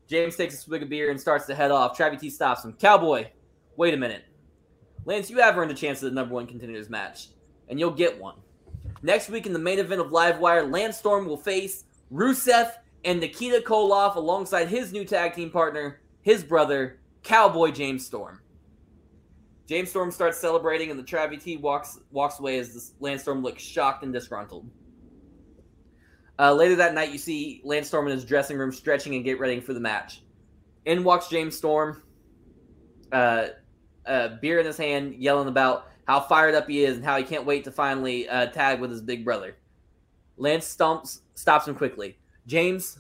James 0.08 0.36
takes 0.36 0.54
a 0.54 0.58
swig 0.58 0.84
of 0.84 0.90
beer 0.90 1.10
and 1.10 1.20
starts 1.20 1.48
to 1.48 1.56
head 1.56 1.72
off. 1.72 1.98
Travis 1.98 2.22
T 2.22 2.30
stops 2.30 2.64
him. 2.64 2.74
Cowboy, 2.74 3.28
wait 3.76 3.96
a 3.96 3.98
minute. 3.98 4.24
Lance, 5.06 5.30
you 5.30 5.40
have 5.40 5.58
earned 5.58 5.72
a 5.72 5.76
chance 5.76 6.04
at 6.04 6.10
the 6.10 6.16
number 6.16 6.36
one 6.36 6.46
contenders 6.46 6.90
match, 6.90 7.30
and 7.68 7.80
you'll 7.80 7.92
get 7.92 8.20
one. 8.20 8.36
Next 9.02 9.30
week 9.30 9.48
in 9.48 9.54
the 9.54 9.60
main 9.60 9.80
event 9.80 10.00
of 10.00 10.12
Livewire, 10.12 10.72
Lance 10.72 10.98
Storm 10.98 11.26
will 11.26 11.38
face 11.38 11.86
Rusev 12.14 12.72
and 13.04 13.20
Nikita 13.20 13.64
Koloff 13.66 14.16
alongside 14.16 14.68
his 14.70 14.94
new 14.94 15.04
tag 15.06 15.34
team 15.34 15.50
partner, 15.50 16.02
his 16.22 16.44
brother, 16.44 17.00
Cowboy 17.24 17.72
James 17.72 18.06
Storm. 18.06 18.40
James 19.68 19.90
Storm 19.90 20.12
starts 20.12 20.38
celebrating, 20.38 20.92
and 20.92 21.00
the 21.00 21.04
Travis 21.04 21.44
T 21.44 21.58
walks 21.58 22.00
walks 22.12 22.40
away 22.40 22.60
as 22.60 22.74
the 22.74 22.84
Lance 23.00 23.22
Storm 23.22 23.42
looks 23.42 23.64
shocked 23.64 24.04
and 24.04 24.14
disgruntled. 24.14 24.70
Uh, 26.40 26.54
later 26.54 26.76
that 26.76 26.94
night, 26.94 27.12
you 27.12 27.18
see 27.18 27.62
Lance 27.64 27.88
Storm 27.88 28.08
in 28.08 28.14
his 28.14 28.26
dressing 28.26 28.58
room 28.58 28.72
stretching 28.72 29.16
and 29.16 29.24
get 29.24 29.40
ready 29.40 29.60
for 29.60 29.74
the 29.74 29.80
match. 29.80 30.24
In 30.86 31.04
walks 31.04 31.30
James 31.30 31.56
Storm, 31.56 32.04
uh, 33.12 33.48
uh, 34.06 34.30
beer 34.42 34.60
in 34.60 34.66
his 34.66 34.78
hand, 34.78 35.16
yelling 35.16 35.48
about 35.48 35.88
how 36.08 36.20
fired 36.20 36.56
up 36.56 36.68
he 36.68 36.84
is 36.84 36.98
and 36.98 37.06
how 37.06 37.18
he 37.18 37.24
can't 37.24 37.46
wait 37.46 37.64
to 37.64 37.72
finally 37.72 38.28
uh, 38.28 38.48
tag 38.48 38.82
with 38.82 38.92
his 38.92 39.02
big 39.02 39.24
brother. 39.24 39.56
Lance 40.36 40.76
stomps, 40.76 41.20
stops 41.36 41.68
him 41.68 41.76
quickly. 41.76 42.18
James, 42.48 42.98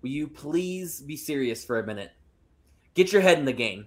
will 0.00 0.10
you 0.10 0.26
please 0.26 1.02
be 1.02 1.16
serious 1.16 1.64
for 1.64 1.78
a 1.78 1.86
minute? 1.86 2.12
Get 2.94 3.12
your 3.12 3.20
head 3.20 3.38
in 3.38 3.44
the 3.44 3.52
game. 3.52 3.86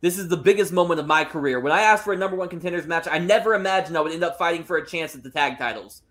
This 0.00 0.18
is 0.18 0.28
the 0.28 0.36
biggest 0.36 0.72
moment 0.72 1.00
of 1.00 1.06
my 1.06 1.24
career. 1.24 1.58
When 1.58 1.72
I 1.72 1.80
asked 1.80 2.04
for 2.04 2.12
a 2.12 2.18
number 2.18 2.36
one 2.36 2.48
contenders 2.48 2.86
match, 2.86 3.08
I 3.10 3.18
never 3.18 3.54
imagined 3.54 3.96
I 3.96 4.02
would 4.02 4.12
end 4.12 4.24
up 4.24 4.36
fighting 4.36 4.62
for 4.62 4.76
a 4.76 4.86
chance 4.86 5.14
at 5.14 5.22
the 5.22 5.30
tag 5.30 5.58
titles. 5.58 6.02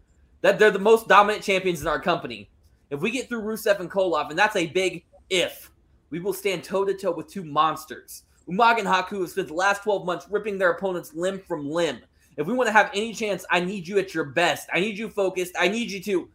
That 0.41 0.57
they're 0.57 0.71
the 0.71 0.79
most 0.79 1.07
dominant 1.07 1.43
champions 1.43 1.81
in 1.81 1.87
our 1.87 1.99
company. 1.99 2.49
If 2.89 3.01
we 3.01 3.11
get 3.11 3.29
through 3.29 3.43
Rusev 3.43 3.79
and 3.79 3.89
Koloff, 3.89 4.29
and 4.29 4.37
that's 4.37 4.55
a 4.55 4.67
big 4.67 5.03
if, 5.29 5.71
we 6.09 6.19
will 6.19 6.33
stand 6.33 6.63
toe 6.63 6.85
to 6.85 6.93
toe 6.93 7.11
with 7.11 7.27
two 7.27 7.43
monsters. 7.43 8.23
Umaga 8.47 8.79
and 8.79 8.87
Haku 8.87 9.21
have 9.21 9.29
spent 9.29 9.47
the 9.47 9.53
last 9.53 9.83
12 9.83 10.05
months 10.05 10.27
ripping 10.29 10.57
their 10.57 10.71
opponents 10.71 11.13
limb 11.13 11.39
from 11.39 11.69
limb. 11.69 11.99
If 12.37 12.47
we 12.47 12.53
want 12.53 12.67
to 12.67 12.73
have 12.73 12.91
any 12.93 13.13
chance, 13.13 13.45
I 13.49 13.59
need 13.59 13.87
you 13.87 13.97
at 13.97 14.13
your 14.13 14.25
best. 14.25 14.67
I 14.73 14.79
need 14.79 14.97
you 14.97 15.09
focused. 15.09 15.55
I 15.59 15.67
need 15.67 15.89
you 15.89 16.01
to. 16.03 16.29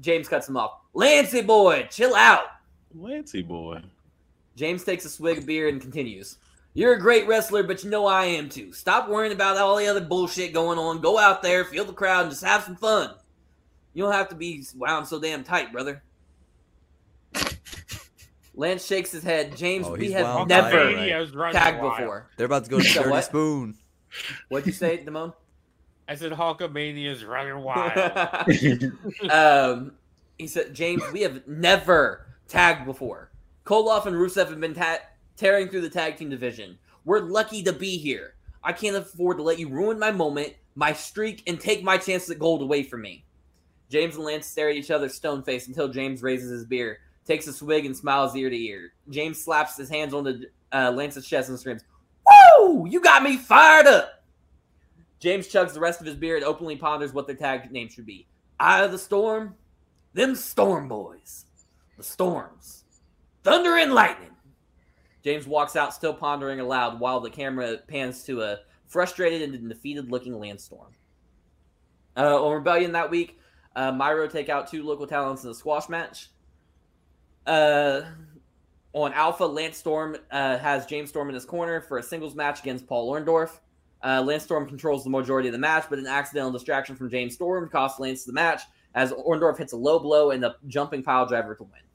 James 0.00 0.28
cuts 0.28 0.48
him 0.48 0.56
off. 0.56 0.72
Lancey 0.92 1.42
boy, 1.42 1.88
chill 1.90 2.14
out. 2.14 2.46
Lancey 2.94 3.42
boy. 3.42 3.80
James 4.56 4.84
takes 4.84 5.04
a 5.04 5.08
swig 5.08 5.38
of 5.38 5.46
beer 5.46 5.68
and 5.68 5.80
continues. 5.80 6.38
You're 6.76 6.92
a 6.92 7.00
great 7.00 7.26
wrestler, 7.26 7.62
but 7.62 7.82
you 7.82 7.88
know 7.88 8.04
I 8.06 8.26
am 8.26 8.50
too. 8.50 8.70
Stop 8.72 9.08
worrying 9.08 9.32
about 9.32 9.56
all 9.56 9.76
the 9.76 9.86
other 9.86 10.02
bullshit 10.02 10.52
going 10.52 10.78
on. 10.78 11.00
Go 11.00 11.18
out 11.18 11.42
there, 11.42 11.64
feel 11.64 11.86
the 11.86 11.94
crowd, 11.94 12.22
and 12.24 12.30
just 12.30 12.44
have 12.44 12.64
some 12.64 12.76
fun. 12.76 13.14
You 13.94 14.02
don't 14.04 14.12
have 14.12 14.28
to 14.28 14.34
be 14.34 14.62
wound 14.76 15.08
so 15.08 15.18
damn 15.18 15.42
tight, 15.42 15.72
brother. 15.72 16.02
Lance 18.54 18.84
shakes 18.86 19.10
his 19.10 19.22
head. 19.22 19.56
James, 19.56 19.86
Oh, 19.86 19.94
we 19.94 20.12
have 20.12 20.46
never 20.48 20.86
right? 21.34 21.52
Tagged 21.54 21.80
before. 21.80 22.28
They're 22.36 22.44
about 22.46 22.64
to 22.64 22.70
go 22.70 22.78
to 22.80 22.84
So 22.84 23.00
Dirty 23.00 23.10
what? 23.10 23.24
Spoon. 23.24 23.74
What'd 24.48 24.66
you 24.66 24.72
say, 24.74 25.02
Damone? 25.04 25.32
I 26.08 26.14
said 26.14 26.32
Hulkamania's 26.32 27.24
running 27.24 27.58
wild. 27.62 28.92
um, 29.30 29.92
he 30.38 30.46
said, 30.46 30.74
James, 30.74 31.02
we 31.12 31.22
have 31.22 31.46
never 31.48 32.26
tagged 32.48 32.84
before. 32.84 33.30
Koloff 33.64 34.04
and 34.06 34.14
Rusev 34.14 34.48
have 34.50 34.60
been 34.60 34.74
ta- 34.74 35.00
tearing 35.36 35.68
through 35.68 35.82
the 35.82 35.90
tag 35.90 36.16
team 36.16 36.30
division. 36.30 36.78
We're 37.04 37.20
lucky 37.20 37.62
to 37.62 37.72
be 37.72 37.98
here. 37.98 38.34
I 38.62 38.72
can't 38.72 38.96
afford 38.96 39.36
to 39.36 39.42
let 39.42 39.58
you 39.58 39.68
ruin 39.68 39.98
my 39.98 40.10
moment, 40.10 40.54
my 40.74 40.92
streak, 40.92 41.42
and 41.46 41.60
take 41.60 41.82
my 41.82 41.98
chance 41.98 42.28
at 42.30 42.38
gold 42.38 42.62
away 42.62 42.82
from 42.82 43.02
me. 43.02 43.24
James 43.88 44.16
and 44.16 44.24
Lance 44.24 44.46
stare 44.46 44.70
at 44.70 44.76
each 44.76 44.90
other 44.90 45.08
stone 45.08 45.42
faced 45.42 45.68
until 45.68 45.88
James 45.88 46.22
raises 46.22 46.50
his 46.50 46.64
beer, 46.64 46.98
takes 47.24 47.46
a 47.46 47.52
swig, 47.52 47.86
and 47.86 47.96
smiles 47.96 48.34
ear 48.34 48.50
to 48.50 48.56
ear. 48.56 48.92
James 49.08 49.42
slaps 49.42 49.76
his 49.76 49.88
hands 49.88 50.12
on 50.12 50.24
the 50.24 50.46
uh, 50.72 50.90
Lance's 50.90 51.26
chest 51.26 51.48
and 51.48 51.58
screams, 51.58 51.84
Woo! 52.58 52.86
You 52.88 53.00
got 53.00 53.22
me 53.22 53.36
fired 53.36 53.86
up! 53.86 54.24
James 55.20 55.48
chugs 55.48 55.72
the 55.72 55.80
rest 55.80 56.00
of 56.00 56.06
his 56.06 56.16
beer 56.16 56.36
and 56.36 56.44
openly 56.44 56.76
ponders 56.76 57.12
what 57.12 57.26
their 57.26 57.36
tag 57.36 57.70
name 57.70 57.88
should 57.88 58.06
be. 58.06 58.26
Eye 58.58 58.82
of 58.82 58.92
the 58.92 58.98
Storm? 58.98 59.54
Them 60.12 60.34
Storm 60.34 60.88
Boys. 60.88 61.46
The 61.96 62.02
Storms. 62.02 62.84
Thunder 63.44 63.76
and 63.76 63.94
Lightning. 63.94 64.35
James 65.26 65.44
walks 65.44 65.74
out, 65.74 65.92
still 65.92 66.14
pondering 66.14 66.60
aloud, 66.60 67.00
while 67.00 67.18
the 67.18 67.28
camera 67.28 67.78
pans 67.88 68.22
to 68.22 68.42
a 68.42 68.60
frustrated 68.86 69.42
and 69.42 69.68
defeated 69.68 70.08
looking 70.08 70.38
Lance 70.38 70.62
Storm. 70.62 70.92
Uh, 72.16 72.44
on 72.44 72.54
Rebellion 72.54 72.92
that 72.92 73.10
week, 73.10 73.36
uh, 73.74 73.90
Myro 73.90 74.30
take 74.30 74.48
out 74.48 74.70
two 74.70 74.84
local 74.84 75.04
talents 75.04 75.42
in 75.42 75.50
a 75.50 75.54
squash 75.54 75.88
match. 75.88 76.28
Uh, 77.44 78.02
on 78.92 79.12
Alpha, 79.14 79.44
Lance 79.44 79.76
Storm 79.76 80.16
uh, 80.30 80.58
has 80.58 80.86
James 80.86 81.08
Storm 81.08 81.28
in 81.28 81.34
his 81.34 81.44
corner 81.44 81.80
for 81.80 81.98
a 81.98 82.04
singles 82.04 82.36
match 82.36 82.60
against 82.60 82.86
Paul 82.86 83.12
Orndorff. 83.12 83.58
Uh, 84.04 84.22
Lance 84.22 84.44
Storm 84.44 84.68
controls 84.68 85.02
the 85.02 85.10
majority 85.10 85.48
of 85.48 85.52
the 85.52 85.58
match, 85.58 85.86
but 85.90 85.98
an 85.98 86.06
accidental 86.06 86.52
distraction 86.52 86.94
from 86.94 87.10
James 87.10 87.34
Storm 87.34 87.68
costs 87.68 87.98
Lance 87.98 88.22
the 88.22 88.32
match 88.32 88.62
as 88.94 89.12
Orndorff 89.12 89.58
hits 89.58 89.72
a 89.72 89.76
low 89.76 89.98
blow 89.98 90.30
and 90.30 90.40
the 90.40 90.54
jumping 90.68 91.02
pile 91.02 91.26
driver 91.26 91.56
to 91.56 91.64
win. 91.64 91.85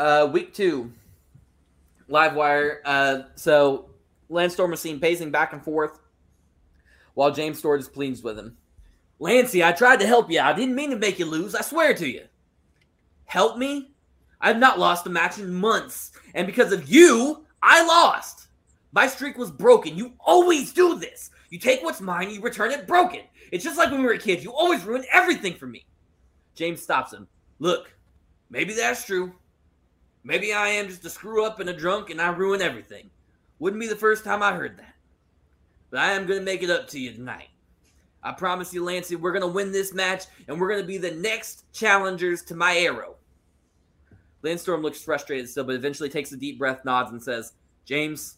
Uh, 0.00 0.24
week 0.32 0.54
two, 0.54 0.90
live 2.08 2.34
wire. 2.34 2.80
Uh, 2.86 3.24
so 3.34 3.90
Lance 4.30 4.54
Storm 4.54 4.72
is 4.72 4.80
seen 4.80 4.98
pacing 4.98 5.30
back 5.30 5.52
and 5.52 5.62
forth 5.62 6.00
while 7.12 7.30
James 7.30 7.58
Storm 7.58 7.78
is 7.78 7.86
pleased 7.86 8.24
with 8.24 8.38
him. 8.38 8.56
Lancey, 9.18 9.62
I 9.62 9.72
tried 9.72 10.00
to 10.00 10.06
help 10.06 10.30
you. 10.30 10.40
I 10.40 10.54
didn't 10.54 10.74
mean 10.74 10.88
to 10.88 10.96
make 10.96 11.18
you 11.18 11.26
lose. 11.26 11.54
I 11.54 11.60
swear 11.60 11.92
to 11.92 12.08
you. 12.08 12.22
Help 13.26 13.58
me? 13.58 13.90
I've 14.40 14.56
not 14.56 14.78
lost 14.78 15.06
a 15.06 15.10
match 15.10 15.38
in 15.38 15.52
months, 15.52 16.12
and 16.32 16.46
because 16.46 16.72
of 16.72 16.88
you, 16.88 17.44
I 17.62 17.84
lost. 17.84 18.46
My 18.92 19.06
streak 19.06 19.36
was 19.36 19.50
broken. 19.50 19.98
You 19.98 20.14
always 20.18 20.72
do 20.72 20.98
this. 20.98 21.30
You 21.50 21.58
take 21.58 21.82
what's 21.82 22.00
mine, 22.00 22.30
you 22.30 22.40
return 22.40 22.70
it 22.70 22.86
broken. 22.86 23.20
It's 23.52 23.64
just 23.64 23.76
like 23.76 23.90
when 23.90 24.00
we 24.00 24.06
were 24.06 24.16
kids. 24.16 24.44
You 24.44 24.54
always 24.54 24.82
ruin 24.82 25.04
everything 25.12 25.56
for 25.56 25.66
me. 25.66 25.84
James 26.54 26.80
stops 26.80 27.12
him. 27.12 27.28
Look, 27.58 27.92
maybe 28.48 28.72
that's 28.72 29.04
true. 29.04 29.34
Maybe 30.22 30.52
I 30.52 30.68
am 30.68 30.88
just 30.88 31.04
a 31.04 31.10
screw 31.10 31.44
up 31.44 31.60
and 31.60 31.70
a 31.70 31.76
drunk 31.76 32.10
and 32.10 32.20
I 32.20 32.30
ruin 32.30 32.60
everything. 32.60 33.10
Wouldn't 33.58 33.80
be 33.80 33.88
the 33.88 33.96
first 33.96 34.24
time 34.24 34.42
I 34.42 34.52
heard 34.52 34.78
that. 34.78 34.94
But 35.90 36.00
I 36.00 36.12
am 36.12 36.26
going 36.26 36.38
to 36.38 36.44
make 36.44 36.62
it 36.62 36.70
up 36.70 36.88
to 36.88 37.00
you 37.00 37.12
tonight. 37.12 37.48
I 38.22 38.32
promise 38.32 38.74
you, 38.74 38.84
Lancey, 38.84 39.16
we're 39.16 39.32
going 39.32 39.40
to 39.42 39.48
win 39.48 39.72
this 39.72 39.94
match 39.94 40.24
and 40.46 40.60
we're 40.60 40.68
going 40.68 40.82
to 40.82 40.86
be 40.86 40.98
the 40.98 41.12
next 41.12 41.70
challengers 41.72 42.42
to 42.44 42.54
my 42.54 42.76
arrow. 42.76 43.16
Lance 44.42 44.62
Storm 44.62 44.82
looks 44.82 45.02
frustrated 45.02 45.48
still, 45.48 45.64
but 45.64 45.74
eventually 45.74 46.08
takes 46.08 46.32
a 46.32 46.36
deep 46.36 46.58
breath, 46.58 46.84
nods, 46.84 47.12
and 47.12 47.22
says, 47.22 47.52
James, 47.84 48.36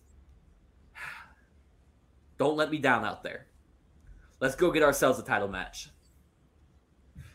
don't 2.39 2.57
let 2.57 2.71
me 2.71 2.79
down 2.79 3.05
out 3.05 3.23
there. 3.23 3.47
Let's 4.41 4.57
go 4.57 4.73
get 4.73 4.83
ourselves 4.83 5.19
a 5.19 5.23
title 5.23 5.49
match. 5.49 5.89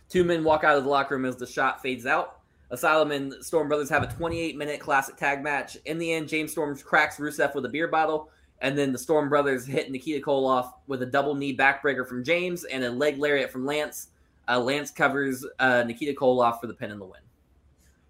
Two 0.09 0.23
men 0.23 0.43
walk 0.43 0.63
out 0.63 0.77
of 0.77 0.83
the 0.83 0.89
locker 0.89 1.15
room 1.15 1.25
as 1.25 1.35
the 1.35 1.45
shot 1.45 1.81
fades 1.81 2.05
out. 2.05 2.36
Asylum 2.69 3.11
and 3.11 3.33
Storm 3.41 3.69
Brothers 3.69 3.89
have 3.89 4.03
a 4.03 4.07
28 4.07 4.57
minute 4.57 4.79
classic 4.79 5.15
tag 5.15 5.41
match. 5.41 5.77
In 5.85 5.97
the 5.97 6.11
end, 6.11 6.27
James 6.27 6.51
Storm 6.51 6.77
cracks 6.77 7.17
Rusev 7.17 7.55
with 7.55 7.65
a 7.65 7.69
beer 7.69 7.87
bottle, 7.87 8.29
and 8.59 8.77
then 8.77 8.91
the 8.91 8.97
Storm 8.97 9.29
Brothers 9.29 9.65
hit 9.65 9.89
Nikita 9.89 10.25
Koloff 10.25 10.73
with 10.87 11.01
a 11.01 11.05
double 11.05 11.33
knee 11.33 11.55
backbreaker 11.55 12.07
from 12.07 12.23
James 12.23 12.65
and 12.65 12.83
a 12.83 12.89
leg 12.89 13.17
lariat 13.17 13.51
from 13.51 13.65
Lance. 13.65 14.09
Uh, 14.49 14.59
Lance 14.59 14.91
covers 14.91 15.45
uh, 15.59 15.83
Nikita 15.83 16.13
Koloff 16.13 16.59
for 16.59 16.67
the 16.67 16.73
pin 16.73 16.91
and 16.91 16.99
the 16.99 17.05
win. 17.05 17.21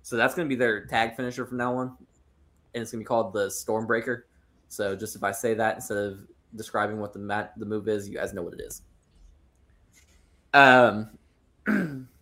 So 0.02 0.16
that's 0.16 0.34
going 0.34 0.48
to 0.48 0.50
be 0.50 0.58
their 0.58 0.86
tag 0.86 1.16
finisher 1.16 1.46
from 1.46 1.58
now 1.58 1.76
on, 1.76 1.98
and 2.74 2.82
it's 2.82 2.92
going 2.92 3.00
to 3.00 3.04
be 3.04 3.08
called 3.08 3.34
the 3.34 3.48
Stormbreaker. 3.48 4.24
So 4.70 4.96
just 4.96 5.16
if 5.16 5.24
I 5.24 5.32
say 5.32 5.54
that 5.54 5.76
instead 5.76 5.98
of 5.98 6.20
describing 6.56 7.00
what 7.00 7.14
the 7.14 7.20
mat 7.20 7.54
the 7.58 7.66
move 7.66 7.88
is, 7.88 8.10
you 8.10 8.16
guys 8.16 8.34
know 8.34 8.42
what 8.42 8.54
it 8.54 8.62
is. 8.62 8.82
Um. 10.54 11.10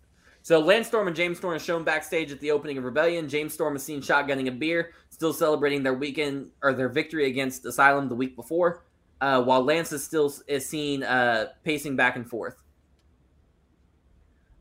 So 0.46 0.60
Lance 0.60 0.86
Storm 0.86 1.08
and 1.08 1.16
James 1.16 1.38
Storm 1.38 1.54
are 1.54 1.58
shown 1.58 1.82
backstage 1.82 2.30
at 2.30 2.38
the 2.38 2.52
opening 2.52 2.78
of 2.78 2.84
Rebellion. 2.84 3.28
James 3.28 3.52
Storm 3.52 3.74
is 3.74 3.82
seen 3.82 4.00
shotgunning 4.00 4.46
a 4.46 4.52
beer, 4.52 4.92
still 5.10 5.32
celebrating 5.32 5.82
their 5.82 5.94
weekend 5.94 6.52
or 6.62 6.72
their 6.72 6.88
victory 6.88 7.26
against 7.26 7.66
Asylum 7.66 8.08
the 8.08 8.14
week 8.14 8.36
before, 8.36 8.84
uh, 9.20 9.42
while 9.42 9.64
Lance 9.64 9.90
is 9.90 10.04
still 10.04 10.32
is 10.46 10.64
seen 10.64 11.02
uh, 11.02 11.46
pacing 11.64 11.96
back 11.96 12.14
and 12.14 12.30
forth. 12.30 12.62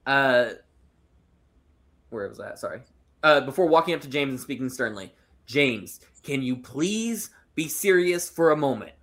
Uh, 0.07 0.53
where 2.10 2.30
was 2.30 2.40
that? 2.40 2.57
Sorry. 2.57 2.82
Uh, 3.22 3.41
before 3.41 3.68
walking 3.68 3.94
up 3.94 4.02
to 4.02 4.10
James 4.10 4.32
and 4.32 4.40
speaking 4.40 4.70
sternly, 4.70 5.14
James, 5.45 5.99
can 6.24 6.41
you 6.41 6.56
please 6.56 7.30
be 7.53 7.68
serious 7.68 8.28
for 8.28 8.49
a 8.49 8.57
moment? 8.57 8.94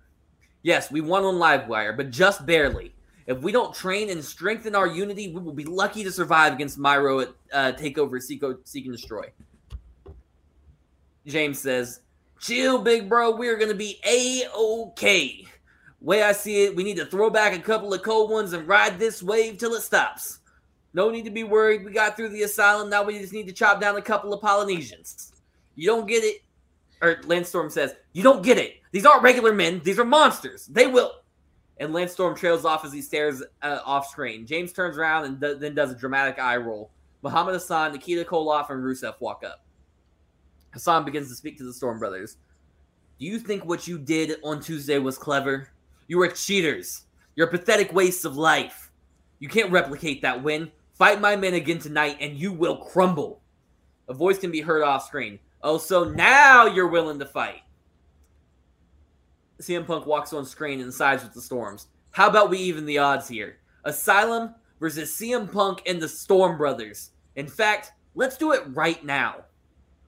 Yes, 0.63 0.91
we 0.91 0.99
won 0.99 1.23
on 1.23 1.35
Livewire, 1.35 1.95
but 1.95 2.11
just 2.11 2.45
barely. 2.45 2.93
If 3.25 3.39
we 3.39 3.51
don't 3.51 3.73
train 3.73 4.09
and 4.09 4.23
strengthen 4.23 4.75
our 4.75 4.87
unity, 4.87 5.31
we 5.31 5.41
will 5.41 5.53
be 5.53 5.63
lucky 5.63 6.03
to 6.03 6.11
survive 6.11 6.53
against 6.53 6.77
Myro 6.77 7.23
at 7.23 7.29
uh, 7.53 7.77
Takeover 7.77 8.21
Seek, 8.21 8.43
Seek 8.65 8.85
and 8.85 8.95
Destroy. 8.95 9.31
James 11.25 11.59
says, 11.59 12.01
Chill, 12.39 12.79
big 12.79 13.07
bro. 13.07 13.35
We're 13.35 13.55
going 13.57 13.69
to 13.69 13.75
be 13.75 13.99
A 14.05 14.43
OK. 14.53 15.45
Way 16.01 16.23
I 16.23 16.33
see 16.33 16.65
it, 16.65 16.75
we 16.75 16.83
need 16.83 16.97
to 16.97 17.05
throw 17.05 17.29
back 17.29 17.53
a 17.53 17.59
couple 17.59 17.93
of 17.93 18.03
cold 18.03 18.29
ones 18.29 18.51
and 18.51 18.67
ride 18.67 18.99
this 18.99 19.23
wave 19.23 19.57
till 19.57 19.73
it 19.73 19.81
stops. 19.81 20.39
No 20.93 21.09
need 21.09 21.23
to 21.23 21.31
be 21.31 21.45
worried. 21.45 21.85
We 21.85 21.93
got 21.93 22.17
through 22.17 22.29
the 22.29 22.43
asylum. 22.43 22.89
Now 22.89 23.03
we 23.03 23.17
just 23.17 23.31
need 23.31 23.47
to 23.47 23.53
chop 23.53 23.79
down 23.79 23.95
a 23.95 24.01
couple 24.01 24.33
of 24.33 24.41
Polynesians. 24.41 25.31
You 25.75 25.87
don't 25.87 26.05
get 26.05 26.23
it. 26.25 26.41
Or 27.01 27.21
Lance 27.23 27.47
Storm 27.47 27.69
says, 27.69 27.95
You 28.11 28.21
don't 28.21 28.43
get 28.43 28.57
it. 28.57 28.81
These 28.91 29.05
aren't 29.05 29.23
regular 29.23 29.53
men. 29.53 29.81
These 29.83 29.97
are 29.97 30.05
monsters. 30.05 30.67
They 30.67 30.87
will 30.87 31.22
and 31.79 31.93
Lance 31.93 32.11
Storm 32.11 32.35
trails 32.35 32.65
off 32.65 32.85
as 32.85 32.93
he 32.93 33.01
stares 33.01 33.43
uh, 33.61 33.79
off 33.85 34.07
screen. 34.07 34.45
James 34.45 34.71
turns 34.71 34.97
around 34.97 35.25
and 35.25 35.41
th- 35.41 35.57
then 35.59 35.73
does 35.73 35.91
a 35.91 35.95
dramatic 35.95 36.39
eye 36.39 36.57
roll. 36.57 36.91
Muhammad 37.21 37.53
Hassan, 37.53 37.93
Nikita 37.93 38.25
Koloff, 38.25 38.69
and 38.69 38.83
Rusev 38.83 39.15
walk 39.19 39.43
up. 39.45 39.65
Hassan 40.71 41.05
begins 41.05 41.29
to 41.29 41.35
speak 41.35 41.57
to 41.57 41.63
the 41.63 41.73
Storm 41.73 41.99
Brothers. 41.99 42.37
Do 43.19 43.25
you 43.25 43.39
think 43.39 43.65
what 43.65 43.87
you 43.87 43.97
did 43.97 44.37
on 44.43 44.59
Tuesday 44.59 44.99
was 44.99 45.17
clever? 45.17 45.69
You 46.07 46.17
were 46.17 46.27
cheaters. 46.27 47.05
You're 47.35 47.47
pathetic 47.47 47.93
wastes 47.93 48.25
of 48.25 48.37
life. 48.37 48.91
You 49.39 49.49
can't 49.49 49.71
replicate 49.71 50.21
that 50.21 50.43
win. 50.43 50.71
Fight 50.93 51.21
my 51.21 51.35
men 51.35 51.53
again 51.53 51.79
tonight, 51.79 52.17
and 52.19 52.37
you 52.37 52.51
will 52.51 52.77
crumble. 52.77 53.41
A 54.09 54.13
voice 54.13 54.37
can 54.37 54.51
be 54.51 54.61
heard 54.61 54.83
off 54.83 55.07
screen. 55.07 55.39
Oh, 55.61 55.77
so 55.77 56.03
now 56.03 56.65
you're 56.65 56.87
willing 56.87 57.19
to 57.19 57.25
fight. 57.25 57.61
CM 59.63 59.87
Punk 59.87 60.05
walks 60.05 60.33
on 60.33 60.45
screen 60.45 60.81
and 60.81 60.93
sides 60.93 61.23
with 61.23 61.33
the 61.33 61.41
Storms. 61.41 61.87
How 62.11 62.27
about 62.27 62.49
we 62.49 62.59
even 62.59 62.85
the 62.85 62.97
odds 62.97 63.27
here? 63.27 63.57
Asylum 63.85 64.53
versus 64.79 65.11
CM 65.11 65.51
Punk 65.51 65.81
and 65.85 66.01
the 66.01 66.07
Storm 66.07 66.57
Brothers. 66.57 67.11
In 67.35 67.47
fact, 67.47 67.93
let's 68.13 68.37
do 68.37 68.51
it 68.51 68.63
right 68.67 69.03
now. 69.03 69.45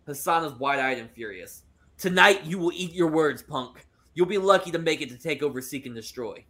Hassan 0.06 0.45
is 0.45 0.53
wide 0.53 0.80
eyed 0.80 0.99
and 0.99 1.10
furious. 1.10 1.64
Tonight, 1.98 2.44
you 2.45 2.60
will 2.60 2.72
eat 2.73 2.94
your 2.94 3.07
words, 3.07 3.41
Punk. 3.41 3.88
You'll 4.14 4.27
be 4.27 4.38
lucky 4.38 4.72
to 4.72 4.77
make 4.77 5.02
it 5.02 5.10
to 5.10 5.18
take 5.18 5.41
over 5.41 5.61
Seek 5.61 5.86
and 5.86 5.95
Destroy. 5.95 6.45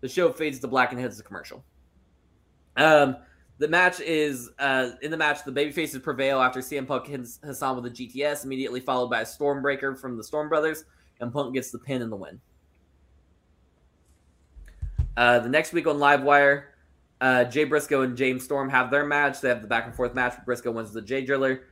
The 0.00 0.08
show 0.08 0.32
fades 0.32 0.58
to 0.60 0.68
black 0.68 0.92
and 0.92 1.00
heads 1.00 1.16
to 1.16 1.22
commercial. 1.22 1.64
Um, 2.76 3.16
the 3.58 3.68
match 3.68 4.00
is 4.00 4.50
uh, 4.58 4.90
in 5.02 5.10
the 5.10 5.16
match. 5.16 5.44
The 5.44 5.52
babyfaces 5.52 6.02
prevail 6.02 6.40
after 6.40 6.60
CM 6.60 6.86
Punk 6.86 7.06
hits 7.06 7.38
Hassan 7.44 7.76
with 7.76 7.86
a 7.86 7.94
GTS, 7.94 8.44
immediately 8.44 8.80
followed 8.80 9.08
by 9.08 9.20
a 9.20 9.24
Stormbreaker 9.24 9.96
from 9.96 10.16
the 10.16 10.24
Storm 10.24 10.48
Brothers 10.48 10.84
and 11.22 11.32
Punk 11.32 11.54
gets 11.54 11.70
the 11.70 11.78
pin 11.78 12.02
and 12.02 12.12
the 12.12 12.16
win. 12.16 12.40
Uh, 15.16 15.38
the 15.38 15.48
next 15.48 15.72
week 15.72 15.86
on 15.86 15.96
Livewire, 15.96 16.64
uh, 17.20 17.44
Jay 17.44 17.64
Briscoe 17.64 18.02
and 18.02 18.16
James 18.16 18.44
Storm 18.44 18.68
have 18.68 18.90
their 18.90 19.06
match. 19.06 19.40
They 19.40 19.48
have 19.48 19.62
the 19.62 19.68
back 19.68 19.86
and 19.86 19.94
forth 19.94 20.14
match. 20.14 20.34
Briscoe 20.44 20.72
wins 20.72 20.92
the 20.92 21.00
Jay 21.00 21.24
Driller. 21.24 21.64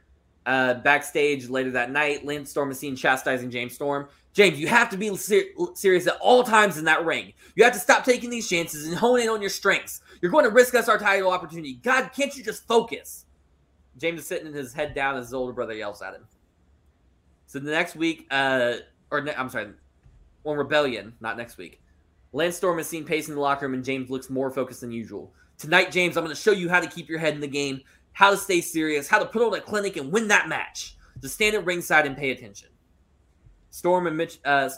Uh, 0.46 0.74
backstage 0.74 1.48
later 1.48 1.70
that 1.72 1.90
night, 1.90 2.24
Lance 2.24 2.50
Storm 2.50 2.70
is 2.70 2.78
seen 2.78 2.96
chastising 2.96 3.50
James 3.50 3.74
Storm. 3.74 4.08
James, 4.32 4.60
you 4.60 4.68
have 4.68 4.88
to 4.90 4.96
be 4.96 5.14
ser- 5.16 5.50
serious 5.74 6.06
at 6.06 6.16
all 6.20 6.44
times 6.44 6.78
in 6.78 6.84
that 6.84 7.04
ring. 7.04 7.32
You 7.56 7.64
have 7.64 7.72
to 7.72 7.80
stop 7.80 8.04
taking 8.04 8.30
these 8.30 8.48
chances 8.48 8.86
and 8.86 8.96
hone 8.96 9.20
in 9.20 9.28
on 9.28 9.40
your 9.40 9.50
strengths. 9.50 10.00
You're 10.22 10.30
going 10.30 10.44
to 10.44 10.50
risk 10.50 10.74
us 10.76 10.88
our 10.88 10.98
title 10.98 11.30
opportunity. 11.30 11.74
God, 11.74 12.10
can't 12.14 12.34
you 12.36 12.44
just 12.44 12.66
focus? 12.66 13.26
James 13.98 14.20
is 14.20 14.26
sitting 14.28 14.52
his 14.52 14.72
head 14.72 14.94
down 14.94 15.16
as 15.16 15.26
his 15.26 15.34
older 15.34 15.52
brother 15.52 15.74
yells 15.74 16.00
at 16.00 16.14
him. 16.14 16.26
So 17.46 17.58
the 17.58 17.72
next 17.72 17.96
week, 17.96 18.28
uh, 18.30 18.74
or 19.10 19.20
ne- 19.20 19.34
I'm 19.34 19.48
sorry, 19.48 19.68
on 20.44 20.56
Rebellion, 20.56 21.14
not 21.20 21.36
next 21.36 21.58
week. 21.58 21.80
Lance 22.32 22.56
Storm 22.56 22.78
is 22.78 22.86
seen 22.86 23.04
pacing 23.04 23.34
the 23.34 23.40
locker 23.40 23.66
room, 23.66 23.74
and 23.74 23.84
James 23.84 24.10
looks 24.10 24.30
more 24.30 24.50
focused 24.50 24.82
than 24.82 24.92
usual. 24.92 25.32
Tonight, 25.58 25.90
James, 25.90 26.16
I'm 26.16 26.24
going 26.24 26.34
to 26.34 26.40
show 26.40 26.52
you 26.52 26.68
how 26.68 26.80
to 26.80 26.86
keep 26.86 27.08
your 27.08 27.18
head 27.18 27.34
in 27.34 27.40
the 27.40 27.48
game, 27.48 27.80
how 28.12 28.30
to 28.30 28.36
stay 28.36 28.60
serious, 28.60 29.08
how 29.08 29.18
to 29.18 29.26
put 29.26 29.42
on 29.42 29.52
a 29.54 29.60
clinic 29.60 29.96
and 29.96 30.12
win 30.12 30.28
that 30.28 30.48
match. 30.48 30.96
Just 31.20 31.34
stand 31.34 31.54
at 31.54 31.64
ringside 31.64 32.06
and 32.06 32.16
pay 32.16 32.30
attention. 32.30 32.68
Storm 33.70 34.06
and 34.06 34.16
Mitch, 34.16 34.38
uh, 34.44 34.70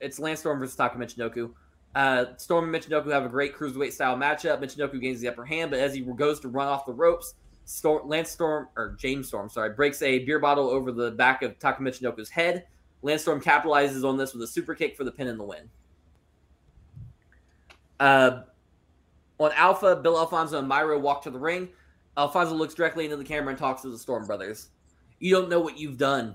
it's 0.00 0.18
Lance 0.18 0.40
Storm 0.40 0.58
versus 0.58 0.76
Taka 0.76 0.98
Michinoku. 0.98 1.52
Uh, 1.94 2.36
Storm 2.36 2.72
and 2.72 2.82
Michinoku 2.82 3.12
have 3.12 3.24
a 3.24 3.28
great 3.28 3.54
cruiserweight 3.54 3.92
style 3.92 4.16
matchup. 4.16 4.60
Michinoku 4.60 5.00
gains 5.00 5.20
the 5.20 5.28
upper 5.28 5.44
hand, 5.44 5.70
but 5.70 5.80
as 5.80 5.94
he 5.94 6.00
goes 6.00 6.40
to 6.40 6.48
run 6.48 6.66
off 6.66 6.86
the 6.86 6.92
ropes, 6.92 7.34
Storm, 7.64 8.08
Lance 8.08 8.30
Storm 8.30 8.68
or 8.76 8.96
James 8.98 9.28
Storm, 9.28 9.48
sorry, 9.48 9.70
breaks 9.70 10.02
a 10.02 10.20
beer 10.20 10.38
bottle 10.38 10.68
over 10.68 10.90
the 10.90 11.12
back 11.12 11.42
of 11.42 11.58
Taka 11.58 11.82
Michinoku's 11.82 12.30
head. 12.30 12.66
Lance 13.04 13.20
Storm 13.20 13.40
capitalizes 13.40 14.02
on 14.02 14.16
this 14.16 14.32
with 14.32 14.42
a 14.42 14.46
super 14.46 14.74
kick 14.74 14.96
for 14.96 15.04
the 15.04 15.12
pin 15.12 15.28
and 15.28 15.38
the 15.38 15.44
win. 15.44 15.68
Uh, 18.00 18.42
on 19.38 19.52
Alpha, 19.54 19.96
Bill 19.96 20.18
Alfonso 20.18 20.58
and 20.58 20.66
Miro 20.66 20.98
walk 20.98 21.22
to 21.24 21.30
the 21.30 21.38
ring. 21.38 21.68
Alfonso 22.16 22.54
looks 22.54 22.72
directly 22.72 23.04
into 23.04 23.18
the 23.18 23.24
camera 23.24 23.50
and 23.50 23.58
talks 23.58 23.82
to 23.82 23.90
the 23.90 23.98
Storm 23.98 24.26
brothers. 24.26 24.70
You 25.18 25.34
don't 25.34 25.50
know 25.50 25.60
what 25.60 25.78
you've 25.78 25.98
done. 25.98 26.34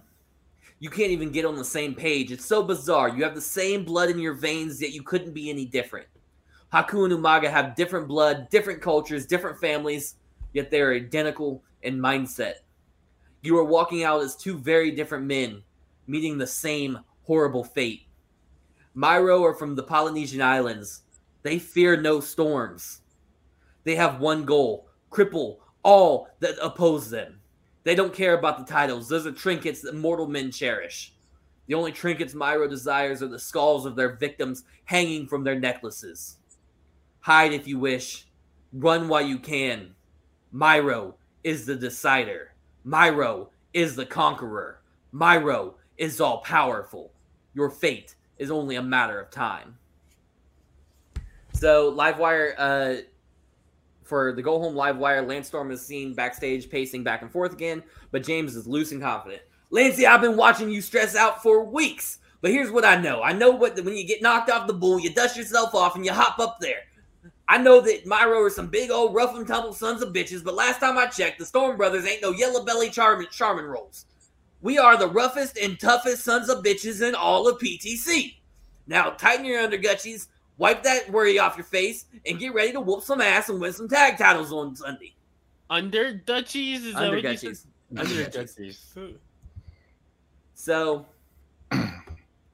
You 0.78 0.91
can't 0.91 1.10
even 1.10 1.32
get 1.32 1.44
on 1.44 1.56
the 1.56 1.66
same 1.66 1.96
page. 1.96 2.32
It's 2.32 2.46
so 2.46 2.62
bizarre. 2.62 3.10
You 3.10 3.24
have 3.24 3.36
the 3.36 3.41
same 3.41 3.84
blood 3.84 4.12
in 4.12 4.20
your 4.20 4.36
veins, 4.36 4.80
yet 4.80 4.94
you 4.94 5.02
couldn't 5.02 5.34
be 5.34 5.50
any 5.50 5.66
different. 5.66 6.08
Haku 6.72 7.04
and 7.04 7.14
Umaga 7.14 7.50
have 7.50 7.76
different 7.76 8.08
blood, 8.08 8.48
different 8.50 8.80
cultures, 8.80 9.26
different 9.26 9.60
families, 9.60 10.16
yet 10.54 10.70
they 10.70 10.82
are 10.82 10.94
identical 10.94 11.64
in 11.82 11.98
mindset. 11.98 12.56
You 13.41 13.58
are 13.58 13.66
walking 13.66 14.04
out 14.04 14.22
as 14.22 14.36
two 14.36 14.58
very 14.60 14.91
different 14.91 15.26
men, 15.26 15.64
meeting 16.10 16.38
the 16.38 16.48
same 16.48 16.99
horrible 17.23 17.64
fate. 17.64 18.07
Miro 18.95 19.44
are 19.44 19.53
from 19.53 19.76
the 19.76 19.84
Polynesian 19.84 20.41
Islands. 20.41 21.03
They 21.44 21.60
fear 21.60 21.95
no 21.95 22.19
storms. 22.19 23.02
They 23.84 23.95
have 23.95 24.19
one 24.19 24.44
goal 24.44 24.88
cripple 25.11 25.57
all 25.84 26.27
that 26.40 26.56
oppose 26.61 27.10
them. 27.10 27.40
They 27.84 27.95
don't 27.95 28.14
care 28.14 28.38
about 28.38 28.57
the 28.57 28.72
titles. 28.72 29.07
Those 29.07 29.26
are 29.26 29.31
trinkets 29.31 29.81
that 29.81 29.95
mortal 29.95 30.27
men 30.27 30.52
cherish. 30.52 31.14
The 31.68 31.76
only 31.76 31.91
trinkets 31.91 32.34
Myro 32.34 32.69
desires 32.69 33.23
are 33.23 33.27
the 33.27 33.40
skulls 33.40 33.86
of 33.86 33.95
their 33.95 34.15
victims 34.15 34.64
hanging 34.86 35.27
from 35.27 35.44
their 35.44 35.60
necklaces. 35.60 36.38
Hide 37.22 37.53
if 37.53 37.68
you 37.68 37.80
wish. 37.80 38.27
Run 38.73 39.07
while 39.07 39.22
you 39.22 39.40
can. 39.40 39.95
Myro 40.53 41.14
is 41.44 41.65
the 41.65 41.76
decider. 41.76 42.53
Myro 42.86 43.49
is 43.73 43.95
the 43.95 44.06
conqueror. 44.06 44.81
Miro 45.11 45.76
is 46.00 46.20
all 46.20 46.40
powerful. 46.40 47.12
Your 47.54 47.70
fate 47.70 48.16
is 48.38 48.50
only 48.50 48.78
a 48.78 48.82
matter 48.82 49.20
of 49.20 49.30
time. 49.30 49.78
So, 51.54 51.92
Livewire, 51.92 52.54
uh, 52.58 53.02
for 54.04 54.32
the 54.32 54.42
go 54.42 54.60
home 54.60 54.74
Livewire, 54.74 55.28
Lance 55.28 55.48
Storm 55.48 55.72
is 55.72 55.86
seen 55.86 56.14
backstage 56.16 56.70
pacing 56.70 57.04
back 57.04 57.22
and 57.22 57.30
forth 57.30 57.54
again, 57.54 57.84
but 58.12 58.24
James 58.24 58.56
is 58.56 58.66
loose 58.66 58.92
and 58.92 59.02
confident. 59.02 59.42
Lancey, 59.70 60.08
I've 60.08 60.22
been 60.22 60.38
watching 60.38 60.70
you 60.70 60.82
stress 60.82 61.16
out 61.16 61.44
for 61.44 61.64
weeks, 61.64 62.20
but 62.42 62.50
here's 62.50 62.72
what 62.72 62.86
I 62.86 63.00
know. 63.00 63.22
I 63.22 63.34
know 63.34 63.52
what 63.52 63.76
when 63.84 63.96
you 63.96 64.08
get 64.08 64.22
knocked 64.22 64.50
off 64.50 64.68
the 64.68 64.74
bull, 64.74 65.00
you 65.00 65.14
dust 65.14 65.38
yourself 65.38 65.76
off 65.76 65.96
and 65.96 66.06
you 66.06 66.14
hop 66.14 66.40
up 66.40 66.60
there. 66.60 66.84
I 67.48 67.58
know 67.58 67.82
that 67.82 68.06
Myro 68.06 68.46
are 68.46 68.50
some 68.50 68.68
big 68.68 68.90
old 68.90 69.14
rough 69.14 69.36
and 69.36 69.46
tumble 69.46 69.74
sons 69.74 70.02
of 70.02 70.14
bitches, 70.14 70.44
but 70.44 70.54
last 70.54 70.80
time 70.80 70.98
I 70.98 71.08
checked, 71.08 71.40
the 71.40 71.46
Storm 71.46 71.78
Brothers 71.78 72.08
ain't 72.08 72.22
no 72.22 72.32
yellow 72.32 72.64
belly 72.64 72.90
charmin, 72.90 73.28
charmin 73.32 73.66
rolls. 73.66 74.06
We 74.61 74.77
are 74.77 74.98
the 74.98 75.07
roughest 75.07 75.57
and 75.57 75.80
toughest 75.80 76.23
sons 76.23 76.49
of 76.49 76.64
bitches 76.64 77.07
in 77.07 77.15
all 77.15 77.48
of 77.48 77.60
PTC. 77.60 78.36
Now 78.88 79.11
tighten 79.11 79.45
your 79.45 79.61
undergutchies, 79.65 80.27
wipe 80.57 80.84
that 80.84 81.10
worry 81.10 81.40
off 81.40 81.56
your 81.56 81.64
face, 81.64 82.06
and 82.26 82.40
get 82.40 82.53
ready 82.53 82.72
to 82.73 82.81
whoop 82.81 83.03
some 83.03 83.22
ass 83.22 83.49
and 83.49 83.61
win 83.61 83.72
some 83.72 83.88
tag 83.88 84.18
titles 84.18 84.52
on 84.52 84.76
Sunday. 84.76 85.14
Under 85.69 86.14
Dutchies 86.14 86.84
is 86.86 86.94
that 86.95 87.10
what? 87.10 87.23
Undergutchies. 87.23 87.65
Under 87.95 88.14
Undergutchies. 88.14 88.94
Dutchies. 88.95 89.18
So, 90.56 91.06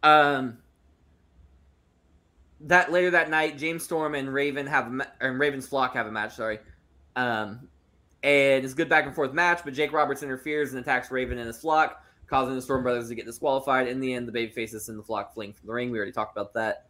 um, 0.03 0.57
that 2.61 2.91
later 2.91 3.11
that 3.11 3.29
night, 3.29 3.57
James 3.57 3.83
Storm 3.83 4.15
and 4.15 4.31
Raven 4.31 4.67
have 4.67 4.87
a 4.87 4.89
ma- 4.89 5.05
and 5.21 5.39
Raven's 5.39 5.67
flock 5.67 5.93
have 5.93 6.07
a 6.07 6.11
match. 6.11 6.35
Sorry, 6.35 6.59
um, 7.15 7.67
and 8.25 8.63
it's 8.65 8.73
a 8.73 8.75
good 8.75 8.89
back 8.89 9.05
and 9.05 9.13
forth 9.13 9.33
match. 9.33 9.61
But 9.63 9.75
Jake 9.75 9.93
Roberts 9.93 10.23
interferes 10.23 10.71
and 10.71 10.79
attacks 10.81 11.11
Raven 11.11 11.37
and 11.37 11.45
his 11.45 11.59
flock, 11.59 12.03
causing 12.27 12.55
the 12.55 12.61
Storm 12.61 12.81
Brothers 12.81 13.07
to 13.09 13.15
get 13.15 13.27
disqualified. 13.27 13.87
In 13.87 13.99
the 13.99 14.13
end, 14.13 14.27
the 14.27 14.31
baby 14.31 14.51
faces 14.51 14.89
and 14.89 14.97
the 14.97 15.03
flock 15.03 15.33
fleeing 15.35 15.53
from 15.53 15.67
the 15.67 15.73
ring. 15.73 15.91
We 15.91 15.99
already 15.99 16.11
talked 16.11 16.35
about 16.35 16.53
that. 16.55 16.87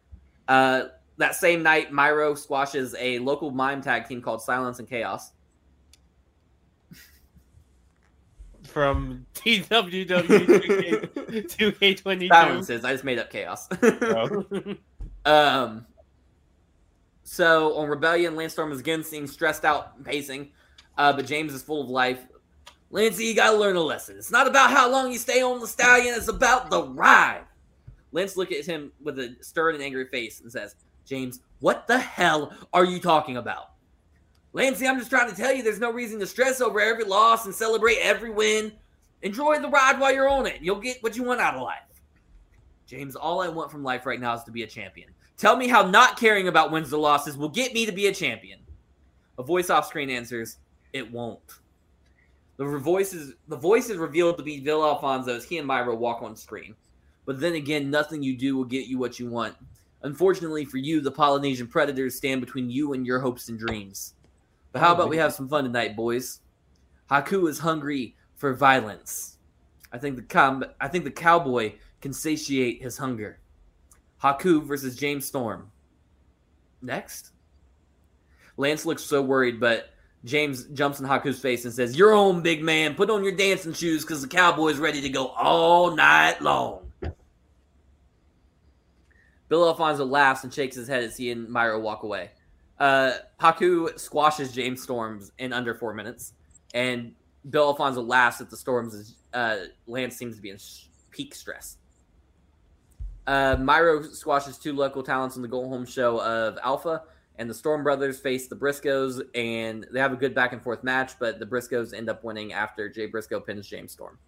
Uh, 0.48 0.84
that 1.18 1.36
same 1.36 1.62
night, 1.62 1.92
Myro 1.92 2.36
squashes 2.36 2.94
a 2.98 3.18
local 3.18 3.50
mime 3.50 3.82
tag 3.82 4.08
team 4.08 4.22
called 4.22 4.40
Silence 4.42 4.78
and 4.78 4.88
Chaos. 4.88 5.32
From 8.64 9.26
TWW 9.34 10.06
2K22. 11.14 12.28
Silences. 12.28 12.84
I 12.84 12.92
just 12.92 13.04
made 13.04 13.18
up 13.18 13.30
chaos. 13.30 13.68
Oh. 14.02 14.74
Um. 15.24 15.86
So 17.24 17.76
on 17.76 17.88
Rebellion, 17.88 18.36
Lance 18.36 18.52
Storm 18.52 18.70
is 18.70 18.78
again 18.78 19.02
seen 19.02 19.26
stressed 19.26 19.64
out 19.64 20.04
pacing, 20.04 20.52
uh, 20.96 21.12
but 21.12 21.26
James 21.26 21.52
is 21.52 21.62
full 21.62 21.82
of 21.82 21.88
life. 21.88 22.26
Lancey, 22.90 23.24
you 23.24 23.34
gotta 23.34 23.56
learn 23.56 23.76
a 23.76 23.80
lesson. 23.80 24.16
It's 24.16 24.30
not 24.30 24.46
about 24.46 24.70
how 24.70 24.90
long 24.90 25.10
you 25.12 25.18
stay 25.18 25.42
on 25.42 25.60
the 25.60 25.66
stallion; 25.66 26.14
it's 26.14 26.28
about 26.28 26.70
the 26.70 26.84
ride. 26.84 27.44
Lance 28.12 28.36
looks 28.36 28.54
at 28.54 28.66
him 28.66 28.92
with 29.02 29.18
a 29.18 29.36
stern 29.40 29.74
and 29.74 29.82
angry 29.82 30.06
face 30.06 30.40
and 30.40 30.50
says, 30.50 30.76
"James, 31.04 31.40
what 31.60 31.86
the 31.86 31.98
hell 31.98 32.52
are 32.72 32.84
you 32.84 33.00
talking 33.00 33.36
about?" 33.36 33.70
Lancey, 34.52 34.86
I'm 34.88 34.98
just 34.98 35.10
trying 35.10 35.28
to 35.28 35.36
tell 35.36 35.52
you, 35.52 35.62
there's 35.62 35.80
no 35.80 35.92
reason 35.92 36.18
to 36.20 36.26
stress 36.26 36.62
over 36.62 36.80
every 36.80 37.04
loss 37.04 37.44
and 37.44 37.54
celebrate 37.54 37.98
every 37.98 38.30
win. 38.30 38.72
Enjoy 39.20 39.58
the 39.58 39.68
ride 39.68 40.00
while 40.00 40.14
you're 40.14 40.30
on 40.30 40.46
it. 40.46 40.62
You'll 40.62 40.80
get 40.80 41.02
what 41.02 41.14
you 41.14 41.24
want 41.24 41.42
out 41.42 41.56
of 41.56 41.62
life. 41.62 41.82
James, 42.86 43.16
all 43.16 43.42
I 43.42 43.48
want 43.48 43.70
from 43.70 43.82
life 43.82 44.06
right 44.06 44.18
now 44.18 44.34
is 44.34 44.44
to 44.44 44.50
be 44.50 44.62
a 44.62 44.66
champion. 44.66 45.10
Tell 45.36 45.56
me 45.56 45.68
how 45.68 45.82
not 45.82 46.18
caring 46.18 46.48
about 46.48 46.70
wins 46.70 46.94
or 46.94 46.98
losses 46.98 47.36
will 47.36 47.50
get 47.50 47.74
me 47.74 47.84
to 47.84 47.92
be 47.92 48.06
a 48.06 48.14
champion. 48.14 48.60
A 49.38 49.42
voice 49.42 49.68
off 49.68 49.88
screen 49.88 50.08
answers, 50.08 50.56
"It 50.92 51.10
won't." 51.10 51.60
The 52.56 52.78
voice 52.78 53.12
is 53.12 53.34
the 53.48 53.56
voice 53.56 53.90
is 53.90 53.98
revealed 53.98 54.38
to 54.38 54.42
be 54.42 54.60
Bill 54.60 54.84
Alfonso 54.84 55.34
as 55.34 55.44
he 55.44 55.58
and 55.58 55.66
Myra 55.66 55.94
walk 55.94 56.22
on 56.22 56.34
screen. 56.36 56.74
But 57.26 57.40
then 57.40 57.54
again, 57.54 57.90
nothing 57.90 58.22
you 58.22 58.36
do 58.36 58.56
will 58.56 58.64
get 58.64 58.86
you 58.86 58.98
what 58.98 59.18
you 59.18 59.28
want. 59.28 59.56
Unfortunately 60.02 60.64
for 60.64 60.78
you, 60.78 61.00
the 61.00 61.10
Polynesian 61.10 61.66
predators 61.66 62.14
stand 62.14 62.40
between 62.40 62.70
you 62.70 62.92
and 62.92 63.04
your 63.04 63.18
hopes 63.18 63.48
and 63.48 63.58
dreams. 63.58 64.14
But 64.72 64.80
how 64.80 64.90
oh, 64.90 64.94
about 64.94 65.08
we 65.08 65.16
have 65.16 65.32
some 65.32 65.48
fun 65.48 65.64
tonight, 65.64 65.96
boys? 65.96 66.40
Haku 67.10 67.48
is 67.48 67.58
hungry 67.58 68.16
for 68.36 68.54
violence. 68.54 69.38
I 69.92 69.98
think 69.98 70.16
the 70.16 70.22
com- 70.22 70.64
I 70.80 70.88
think 70.88 71.04
the 71.04 71.10
cowboy 71.10 71.74
can 72.00 72.12
satiate 72.12 72.82
his 72.82 72.96
hunger. 72.96 73.40
Haku 74.22 74.64
versus 74.64 74.96
James 74.96 75.24
Storm. 75.24 75.70
Next. 76.80 77.32
Lance 78.56 78.86
looks 78.86 79.02
so 79.02 79.20
worried, 79.20 79.60
but 79.60 79.90
James 80.26 80.64
jumps 80.64 80.98
in 80.98 81.06
Haku's 81.06 81.38
face 81.38 81.64
and 81.64 81.72
says, 81.72 81.96
You're 81.96 82.34
big 82.40 82.62
man. 82.62 82.96
Put 82.96 83.10
on 83.10 83.22
your 83.22 83.32
dancing 83.32 83.72
shoes 83.72 84.02
because 84.02 84.22
the 84.22 84.28
cowboy's 84.28 84.78
ready 84.78 85.00
to 85.02 85.08
go 85.08 85.28
all 85.28 85.94
night 85.94 86.42
long. 86.42 86.90
Bill 89.48 89.68
Alfonso 89.68 90.04
laughs 90.04 90.42
and 90.42 90.52
shakes 90.52 90.74
his 90.74 90.88
head 90.88 91.04
as 91.04 91.16
he 91.16 91.30
and 91.30 91.48
Myra 91.48 91.78
walk 91.78 92.02
away. 92.02 92.32
Uh, 92.80 93.12
Haku 93.40 93.96
squashes 93.98 94.52
James 94.52 94.82
Storms 94.82 95.30
in 95.38 95.52
under 95.52 95.76
four 95.76 95.94
minutes, 95.94 96.32
and 96.74 97.14
Bill 97.48 97.68
Alfonso 97.68 98.02
laughs 98.02 98.40
at 98.40 98.50
the 98.50 98.56
Storms 98.56 98.94
as 98.94 99.14
uh, 99.32 99.56
Lance 99.86 100.16
seems 100.16 100.34
to 100.34 100.42
be 100.42 100.50
in 100.50 100.58
peak 101.12 101.36
stress. 101.36 101.76
Uh, 103.28 103.54
Myro 103.56 104.12
squashes 104.12 104.58
two 104.58 104.72
local 104.72 105.04
talents 105.04 105.36
on 105.36 105.42
the 105.42 105.48
go 105.48 105.68
home 105.68 105.86
show 105.86 106.20
of 106.20 106.58
Alpha, 106.64 107.02
and 107.38 107.50
the 107.50 107.54
Storm 107.54 107.82
Brothers 107.82 108.18
face 108.18 108.48
the 108.48 108.56
Briscoes, 108.56 109.22
and 109.34 109.86
they 109.92 110.00
have 110.00 110.12
a 110.12 110.16
good 110.16 110.34
back 110.34 110.52
and 110.52 110.62
forth 110.62 110.82
match, 110.82 111.12
but 111.18 111.38
the 111.38 111.46
Briscoes 111.46 111.92
end 111.92 112.08
up 112.08 112.24
winning 112.24 112.52
after 112.52 112.88
Jay 112.88 113.06
Briscoe 113.06 113.40
pins 113.40 113.66
James 113.66 113.92
Storm. 113.92 114.18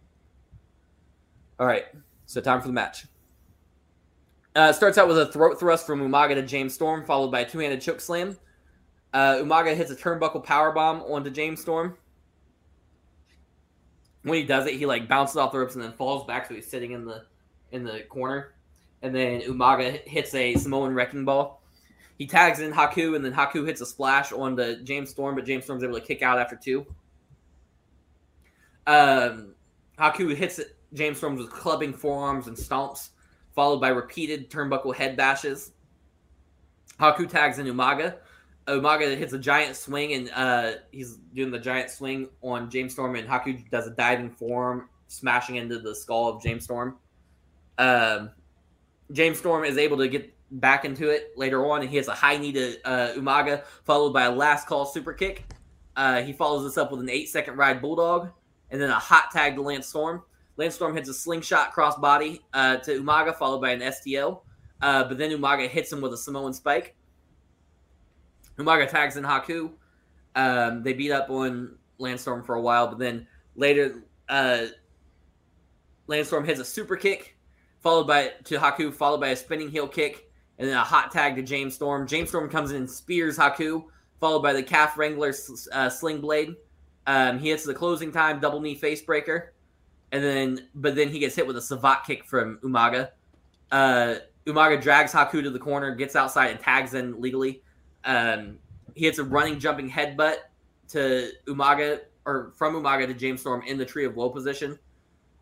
All 1.59 1.67
right, 1.67 1.87
so 2.27 2.41
time 2.41 2.61
for 2.61 2.69
the 2.69 2.73
match. 2.75 3.07
Uh, 4.55 4.73
starts 4.73 4.99
out 4.99 5.09
with 5.09 5.19
a 5.19 5.27
throat 5.27 5.59
thrust 5.59 5.87
from 5.87 6.01
Umaga 6.01 6.35
to 6.35 6.43
James 6.43 6.75
Storm, 6.75 7.05
followed 7.05 7.31
by 7.31 7.41
a 7.41 7.49
two 7.49 7.59
handed 7.59 7.81
choke 7.81 8.01
slam. 8.01 8.37
Uh, 9.13 9.37
Umaga 9.37 9.75
hits 9.75 9.91
a 9.91 9.97
turnbuckle 9.97 10.45
powerbomb 10.45 11.09
onto 11.11 11.31
James 11.31 11.61
Storm. 11.61 11.97
when 14.23 14.39
he 14.39 14.45
does 14.45 14.67
it, 14.67 14.75
he 14.75 14.85
like 14.85 15.09
bounces 15.09 15.37
off 15.37 15.53
the 15.53 15.59
ropes 15.59 15.75
and 15.75 15.83
then 15.83 15.93
falls 15.93 16.27
back, 16.27 16.47
so 16.47 16.55
he's 16.55 16.67
sitting 16.67 16.93
in 16.93 17.05
the 17.05 17.25
in 17.73 17.85
the 17.85 18.01
corner. 18.09 18.55
And 19.03 19.15
then 19.15 19.41
Umaga 19.43 20.03
hits 20.07 20.35
a 20.35 20.55
Samoan 20.55 20.93
wrecking 20.93 21.25
ball. 21.25 21.58
He 22.19 22.27
tags 22.27 22.59
in 22.59 22.73
Haku, 22.73 23.15
and 23.15 23.25
then 23.25 23.33
Haku 23.33 23.65
hits 23.65 23.81
a 23.81 23.87
splash 23.87 24.33
on 24.33 24.57
the 24.57 24.77
James 24.83 25.11
Storm, 25.11 25.37
but 25.37 25.47
James 25.47 25.65
Storm's 25.65 25.85
able 25.85 25.95
to 25.95 26.05
kick 26.05 26.21
out 26.21 26.39
after 26.39 26.57
two. 26.57 26.85
Um, 28.89 29.55
Haku 29.99 30.35
hits 30.35 30.61
James 30.93 31.19
Storm 31.19 31.37
with 31.37 31.51
clubbing 31.51 31.93
forearms 31.93 32.49
and 32.49 32.57
stomps, 32.57 33.11
followed 33.55 33.81
by 33.81 33.91
repeated 33.91 34.51
turnbuckle 34.51 34.95
head 34.95 35.17
bashes. 35.17 35.73
Haku 36.99 37.29
tags 37.29 37.61
in 37.61 37.67
Umaga. 37.67 38.17
Umaga 38.67 39.17
hits 39.17 39.33
a 39.33 39.39
giant 39.39 39.77
swing, 39.77 40.15
and 40.15 40.31
uh, 40.35 40.73
he's 40.91 41.19
doing 41.35 41.53
the 41.53 41.59
giant 41.59 41.89
swing 41.89 42.29
on 42.43 42.69
James 42.69 42.93
Storm, 42.93 43.15
and 43.15 43.29
Haku 43.29 43.71
does 43.71 43.87
a 43.87 43.91
diving 43.91 44.31
forearm, 44.31 44.89
smashing 45.07 45.57
into 45.57 45.79
the 45.79 45.95
skull 45.95 46.29
of 46.29 46.43
James 46.43 46.65
Storm. 46.65 46.97
Um, 47.79 48.31
James 49.13 49.39
Storm 49.39 49.65
is 49.65 49.79
able 49.79 49.97
to 49.99 50.09
get 50.09 50.35
back 50.51 50.85
into 50.85 51.11
it 51.11 51.33
later 51.37 51.67
on, 51.67 51.83
and 51.83 51.91
he 51.91 51.97
has 51.97 52.09
a 52.09 52.15
high 52.15 52.37
knee 52.37 52.53
to 52.53 52.77
uh, 52.85 53.13
Umaga, 53.15 53.65
followed 53.85 54.13
by 54.13 54.25
a 54.25 54.31
last 54.31 54.67
call 54.67 54.87
super 54.87 55.13
kick. 55.13 55.45
Uh, 55.97 56.23
he 56.23 56.33
follows 56.33 56.65
this 56.65 56.79
up 56.79 56.91
with 56.91 57.01
an 57.01 57.11
eight 57.11 57.29
second 57.29 57.57
ride 57.57 57.83
bulldog, 57.83 58.31
and 58.71 58.81
then 58.81 58.91
a 58.91 58.95
hot 58.95 59.31
tag 59.33 59.57
to 59.57 59.63
Lance 59.63 59.87
Storm. 59.87 60.23
Lance 60.57 60.75
Storm 60.75 60.95
hits 60.95 61.09
a 61.09 61.15
slingshot 61.15 61.73
crossbody 61.73 62.41
uh, 62.53 62.77
to 62.79 63.03
Umaga, 63.03 63.35
followed 63.37 63.61
by 63.61 63.71
an 63.71 63.93
STO. 63.93 64.43
Uh, 64.81 65.05
but 65.05 65.19
then 65.19 65.31
Umaga 65.31 65.69
hits 65.69 65.93
him 65.93 66.01
with 66.01 66.13
a 66.13 66.17
Samoan 66.17 66.53
spike. 66.53 66.95
Umaga 68.59 68.89
tags 68.89 69.17
in 69.17 69.25
Haku. 69.25 69.71
Um, 70.35 70.83
they 70.83 70.93
beat 70.93 71.11
up 71.11 71.31
on 71.31 71.77
Lance 71.99 72.23
Storm 72.23 72.45
for 72.45 72.55
a 72.55 72.61
while, 72.61 72.89
but 72.89 72.99
then 72.99 73.27
later, 73.57 74.05
uh, 74.29 74.67
Lance 76.07 76.29
Storm 76.29 76.45
hits 76.45 76.61
a 76.61 76.65
super 76.65 76.97
kick, 76.97 77.37
followed 77.81 78.07
by 78.07 78.33
to 78.45 78.59
Haku, 78.59 78.93
followed 78.93 79.21
by 79.21 79.29
a 79.29 79.37
spinning 79.37 79.69
heel 79.69 79.89
kick, 79.89 80.28
and 80.59 80.69
then 80.69 80.77
a 80.77 80.85
hot 80.85 81.13
tag 81.13 81.37
to 81.37 81.43
James 81.43 81.75
Storm. 81.75 82.07
James 82.07 82.29
Storm 82.29 82.49
comes 82.49 82.71
in 82.71 82.79
and 82.79 82.91
spears 82.91 83.39
Haku, 83.39 83.85
followed 84.21 84.41
by 84.41 84.53
the 84.53 84.63
calf 84.63 84.99
wrangler 84.99 85.33
uh, 85.73 85.89
sling 85.89 86.21
blade. 86.21 86.57
Um, 87.07 87.39
he 87.39 87.51
hits 87.51 87.65
the 87.65 87.75
closing 87.75 88.13
time 88.13 88.41
double 88.41 88.61
knee 88.61 88.75
face 88.75 89.01
breaker, 89.03 89.55
and 90.13 90.23
then 90.23 90.69
but 90.75 90.95
then 90.95 91.09
he 91.09 91.19
gets 91.19 91.35
hit 91.35 91.47
with 91.47 91.57
a 91.57 91.61
savate 91.61 92.05
kick 92.05 92.25
from 92.25 92.59
Umaga. 92.63 93.11
Uh, 93.71 94.17
Umaga 94.47 94.81
drags 94.81 95.13
Haku 95.13 95.43
to 95.43 95.51
the 95.51 95.59
corner, 95.59 95.95
gets 95.95 96.17
outside 96.17 96.49
and 96.51 96.61
tags 96.61 96.95
in 96.95 97.21
legally. 97.21 97.63
Um, 98.05 98.59
he 98.95 99.05
hits 99.05 99.19
a 99.19 99.25
running 99.25 99.59
jumping 99.59 99.91
headbutt 99.91 100.37
to 100.89 101.31
Umaga 101.47 102.01
or 102.25 102.53
from 102.57 102.75
Umaga 102.75 103.07
to 103.07 103.15
James 103.15 103.41
Storm 103.41 103.63
in 103.67 103.79
the 103.79 103.85
tree 103.85 104.05
of 104.05 104.17
woe 104.17 104.31
position. 104.31 104.79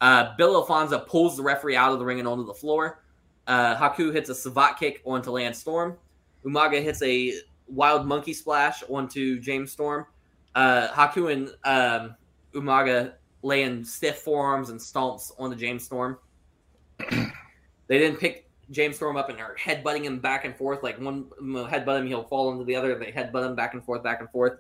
Uh, 0.01 0.37
Bill 0.37 0.55
Alfonso 0.55 1.01
pulls 1.01 1.37
the 1.37 1.43
referee 1.43 1.75
out 1.75 1.93
of 1.93 1.99
the 1.99 2.05
ring 2.05 2.19
and 2.19 2.29
onto 2.29 2.45
the 2.45 2.55
floor. 2.55 3.03
Uh, 3.47 3.77
Haku 3.77 4.13
hits 4.13 4.29
a 4.31 4.35
savate 4.35 4.79
kick 4.79 5.03
onto 5.05 5.31
Lance 5.31 5.59
Storm. 5.59 5.97
Umaga 6.45 6.83
hits 6.83 7.03
a 7.03 7.33
wild 7.69 8.07
monkey 8.07 8.33
splash 8.33 8.83
onto 8.89 9.41
James 9.41 9.73
Storm. 9.73 10.07
Uh, 10.55 10.89
Haku 10.89 11.33
and 11.33 11.49
um, 11.65 12.17
Umaga 12.55 13.15
lay 13.43 13.63
in 13.63 13.85
stiff 13.85 14.19
forearms 14.19 14.71
and 14.71 14.81
stomps 14.81 15.31
the 15.51 15.57
James 15.57 15.85
Storm. 15.85 16.19
they 16.99 17.99
didn't 17.99 18.19
pick 18.19 18.49
James 18.71 18.97
Storm 18.97 19.17
up 19.17 19.29
and 19.29 19.39
are 19.39 19.55
headbutting 19.57 20.03
him 20.03 20.19
back 20.19 20.45
and 20.45 20.57
forth. 20.57 20.83
Like 20.83 20.99
one 21.01 21.27
headbutt 21.41 22.01
him, 22.01 22.07
he'll 22.07 22.25
fall 22.25 22.53
into 22.53 22.65
the 22.65 22.75
other. 22.75 22.99
They 22.99 23.13
headbutt 23.13 23.47
him 23.47 23.55
back 23.55 23.75
and 23.75 23.85
forth, 23.85 24.03
back 24.03 24.21
and 24.21 24.31
forth. 24.31 24.59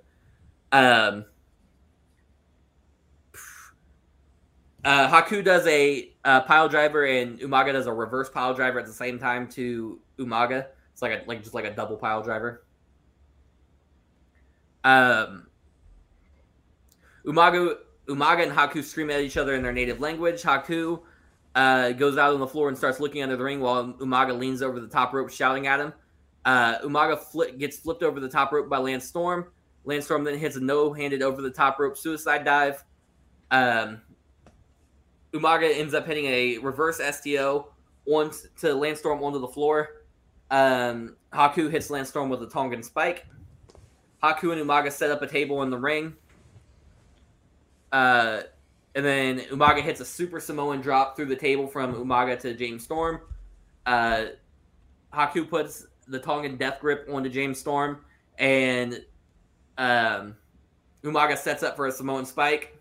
Um, 0.73 1.25
uh, 4.87 5.11
Haku 5.11 5.45
does 5.45 5.67
a 5.67 6.13
uh, 6.25 6.43
pile 6.43 6.69
driver 6.69 7.05
and 7.05 7.41
Umaga 7.41 7.73
does 7.73 7.89
a 7.89 7.93
reverse 7.93 8.31
pile 8.31 8.55
driver 8.55 8.79
at 8.79 8.87
the 8.87 8.93
same 8.93 9.19
time 9.19 9.49
to 9.49 9.99
Umaga. 10.17 10.67
It's 10.93 11.03
like 11.03 11.11
a 11.11 11.25
like 11.27 11.43
just 11.43 11.55
like 11.55 11.65
a 11.65 11.73
double 11.73 11.97
pile 11.97 12.23
driver. 12.23 12.65
Um, 14.85 15.49
Umaga 17.27 17.79
Umaga 18.07 18.45
and 18.45 18.53
Haku 18.53 18.85
scream 18.85 19.11
at 19.11 19.21
each 19.23 19.37
other 19.37 19.57
in 19.57 19.63
their 19.65 19.73
native 19.73 19.99
language. 19.99 20.43
Haku 20.43 21.01
uh, 21.57 21.91
goes 21.91 22.17
out 22.17 22.33
on 22.33 22.39
the 22.39 22.47
floor 22.47 22.69
and 22.69 22.79
starts 22.79 23.01
looking 23.01 23.25
under 23.25 23.37
the 23.37 23.43
ring 23.43 23.59
while 23.59 23.93
Umaga 23.95 24.39
leans 24.39 24.63
over 24.63 24.79
the 24.79 24.87
top 24.87 25.13
rope, 25.13 25.31
shouting 25.31 25.67
at 25.67 25.81
him. 25.81 25.93
Uh, 26.45 26.79
Umaga 26.79 27.59
gets 27.59 27.77
flipped 27.77 28.05
over 28.05 28.21
the 28.21 28.29
top 28.29 28.53
rope 28.53 28.69
by 28.69 28.79
Lance 28.79 29.05
Storm. 29.05 29.47
Lance 29.85 30.05
Storm 30.05 30.23
then 30.23 30.39
hits 30.39 30.55
a 30.55 30.61
no-handed 30.61 31.23
over 31.23 31.43
the 31.43 31.51
top 31.51 31.81
rope 31.81 31.99
suicide 31.99 32.45
dive. 32.45 32.85
Um, 33.51 34.03
Umaga 35.39 35.77
ends 35.77 35.95
up 35.95 36.07
hitting 36.07 36.27
a 36.27 36.59
reverse 36.59 36.99
STO 36.99 37.69
on 38.07 38.31
to 38.61 38.75
Lance 38.75 39.01
Storm 39.01 39.23
onto 39.23 39.39
the 39.39 39.49
floor. 39.49 40.03
Um, 40.51 41.17
Haku 41.33 41.71
hits 41.71 41.91
Lance 41.91 42.09
Storm 42.09 42.29
with 42.29 42.43
a 42.43 42.49
Tongan 42.49 42.83
spike. 42.83 43.27
Haku 44.23 44.53
and 44.53 44.61
Umaga 44.61 44.91
set 44.91 45.11
up 45.11 45.23
a 45.23 45.27
table 45.27 45.63
in 45.63 45.71
the 45.71 45.79
ring. 45.79 46.15
Uh, 47.93 48.43
and 48.95 49.05
then 49.05 49.41
Umaga 49.41 49.83
hits 49.83 50.01
a 50.01 50.05
super 50.05 50.41
Samoan 50.41 50.81
drop 50.81 51.17
through 51.17 51.27
the 51.27 51.37
table 51.37 51.67
from 51.67 51.95
Umaga 51.95 52.39
to 52.41 52.55
James 52.55 52.85
Storm. 52.85 53.21
Uh, 53.85 54.27
Haku 55.13 55.49
puts 55.49 55.87
the 56.09 56.19
Tongan 56.19 56.57
death 56.57 56.81
grip 56.81 57.09
onto 57.13 57.29
James 57.29 57.59
Storm, 57.59 58.05
and 58.39 59.05
um, 59.79 60.37
Umaga 61.05 61.37
sets 61.37 61.63
up 61.63 61.77
for 61.77 61.87
a 61.87 61.93
Samoan 61.93 62.25
spike. 62.25 62.76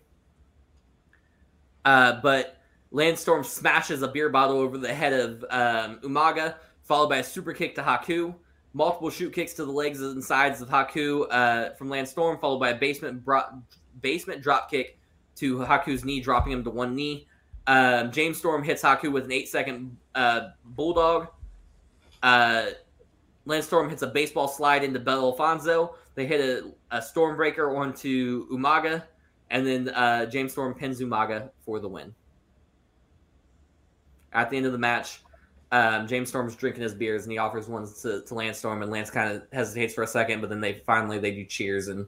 Uh, 1.86 2.20
but 2.20 2.58
Lance 2.90 3.20
Storm 3.20 3.44
smashes 3.44 4.02
a 4.02 4.08
beer 4.08 4.28
bottle 4.28 4.58
over 4.58 4.76
the 4.76 4.92
head 4.92 5.12
of 5.12 5.44
um, 5.50 6.00
Umaga, 6.00 6.56
followed 6.82 7.08
by 7.08 7.18
a 7.18 7.24
super 7.24 7.52
kick 7.52 7.76
to 7.76 7.82
Haku. 7.82 8.34
Multiple 8.74 9.08
shoot 9.08 9.32
kicks 9.32 9.54
to 9.54 9.64
the 9.64 9.72
legs 9.72 10.02
and 10.02 10.22
sides 10.22 10.60
of 10.60 10.68
Haku 10.68 11.26
uh, 11.30 11.74
from 11.76 11.88
Lance 11.88 12.10
Storm, 12.10 12.38
followed 12.38 12.58
by 12.58 12.70
a 12.70 12.74
basement 12.74 13.24
bro- 13.24 13.62
basement 14.02 14.42
drop 14.42 14.70
kick 14.70 14.98
to 15.36 15.58
Haku's 15.58 16.04
knee, 16.04 16.20
dropping 16.20 16.52
him 16.52 16.64
to 16.64 16.70
one 16.70 16.94
knee. 16.94 17.28
Um, 17.68 18.10
James 18.10 18.36
Storm 18.36 18.62
hits 18.64 18.82
Haku 18.82 19.12
with 19.12 19.24
an 19.24 19.32
eight 19.32 19.48
second 19.48 19.96
uh, 20.14 20.48
bulldog. 20.64 21.28
Uh, 22.22 22.66
Lance 23.44 23.66
Storm 23.66 23.88
hits 23.88 24.02
a 24.02 24.08
baseball 24.08 24.48
slide 24.48 24.82
into 24.82 24.98
Bill 24.98 25.20
Alfonso. 25.20 25.94
They 26.16 26.26
hit 26.26 26.40
a, 26.40 26.96
a 26.96 27.00
Stormbreaker 27.00 27.78
onto 27.78 28.48
Umaga, 28.48 29.04
and 29.50 29.66
then 29.66 29.88
uh, 29.90 30.26
James 30.26 30.52
Storm 30.52 30.74
pins 30.74 31.00
Umaga 31.00 31.50
for 31.64 31.80
the 31.80 31.88
win. 31.88 32.14
At 34.32 34.50
the 34.50 34.56
end 34.56 34.66
of 34.66 34.72
the 34.72 34.78
match, 34.78 35.20
um, 35.72 36.06
James 36.06 36.28
Storm's 36.28 36.54
drinking 36.54 36.82
his 36.82 36.94
beers 36.94 37.24
and 37.24 37.32
he 37.32 37.38
offers 37.38 37.68
one 37.68 37.86
to, 38.02 38.22
to 38.22 38.34
Lance 38.34 38.58
Storm, 38.58 38.82
and 38.82 38.90
Lance 38.90 39.10
kind 39.10 39.34
of 39.34 39.42
hesitates 39.52 39.94
for 39.94 40.02
a 40.02 40.06
second, 40.06 40.40
but 40.40 40.50
then 40.50 40.60
they 40.60 40.74
finally 40.74 41.18
they 41.18 41.30
do 41.30 41.44
cheers 41.44 41.88
and 41.88 42.06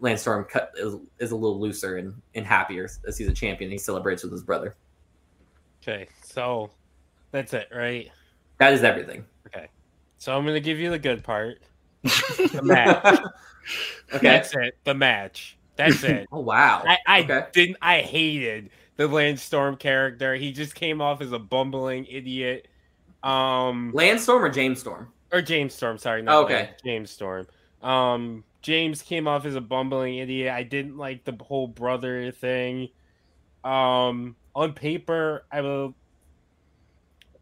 Lance 0.00 0.22
Storm 0.22 0.44
cut, 0.44 0.72
is, 0.76 0.96
is 1.18 1.30
a 1.30 1.36
little 1.36 1.60
looser 1.60 1.96
and, 1.96 2.14
and 2.34 2.46
happier 2.46 2.88
as 3.06 3.18
he's 3.18 3.28
a 3.28 3.32
champion. 3.32 3.70
He 3.70 3.78
celebrates 3.78 4.22
with 4.22 4.32
his 4.32 4.42
brother. 4.42 4.76
Okay, 5.82 6.08
so 6.22 6.70
that's 7.30 7.52
it, 7.52 7.68
right? 7.72 8.10
That 8.58 8.72
is 8.72 8.82
everything. 8.82 9.24
Okay, 9.46 9.68
so 10.18 10.36
I'm 10.36 10.46
gonna 10.46 10.60
give 10.60 10.78
you 10.78 10.90
the 10.90 10.98
good 10.98 11.22
part. 11.22 11.58
The 12.52 12.60
match. 12.62 13.20
Okay. 14.12 14.26
That's 14.28 14.54
it. 14.54 14.76
The 14.84 14.92
match. 14.92 15.56
That's 15.76 16.02
it. 16.04 16.28
Oh 16.32 16.40
wow. 16.40 16.84
I, 16.86 16.98
I 17.06 17.22
Okay. 17.22 17.46
didn't. 17.52 17.78
I 17.82 18.00
hated 18.02 18.70
the 18.96 19.08
Lance 19.08 19.42
Storm 19.42 19.76
character. 19.76 20.34
He 20.34 20.52
just 20.52 20.74
came 20.74 21.00
off 21.00 21.20
as 21.20 21.32
a 21.32 21.38
bumbling 21.38 22.06
idiot. 22.06 22.68
Um, 23.22 23.94
Lance 23.94 24.24
Storm 24.24 24.44
or 24.44 24.50
James 24.50 24.80
Storm? 24.80 25.14
or 25.32 25.42
James 25.42 25.74
Storm. 25.74 25.98
Sorry, 25.98 26.22
not 26.22 26.42
Okay. 26.42 26.42
Lance, 26.42 26.70
James 26.84 27.10
Storm. 27.10 27.46
Um, 27.80 28.44
James 28.62 29.02
came 29.02 29.28
off 29.28 29.44
as 29.44 29.56
a 29.56 29.60
bumbling 29.60 30.16
idiot. 30.18 30.52
I 30.52 30.62
didn't 30.62 30.96
like 30.96 31.24
the 31.24 31.36
whole 31.42 31.66
brother 31.68 32.30
thing. 32.32 32.88
Um, 33.64 34.36
on 34.54 34.74
paper, 34.74 35.46
I 35.52 35.62
will. 35.62 35.96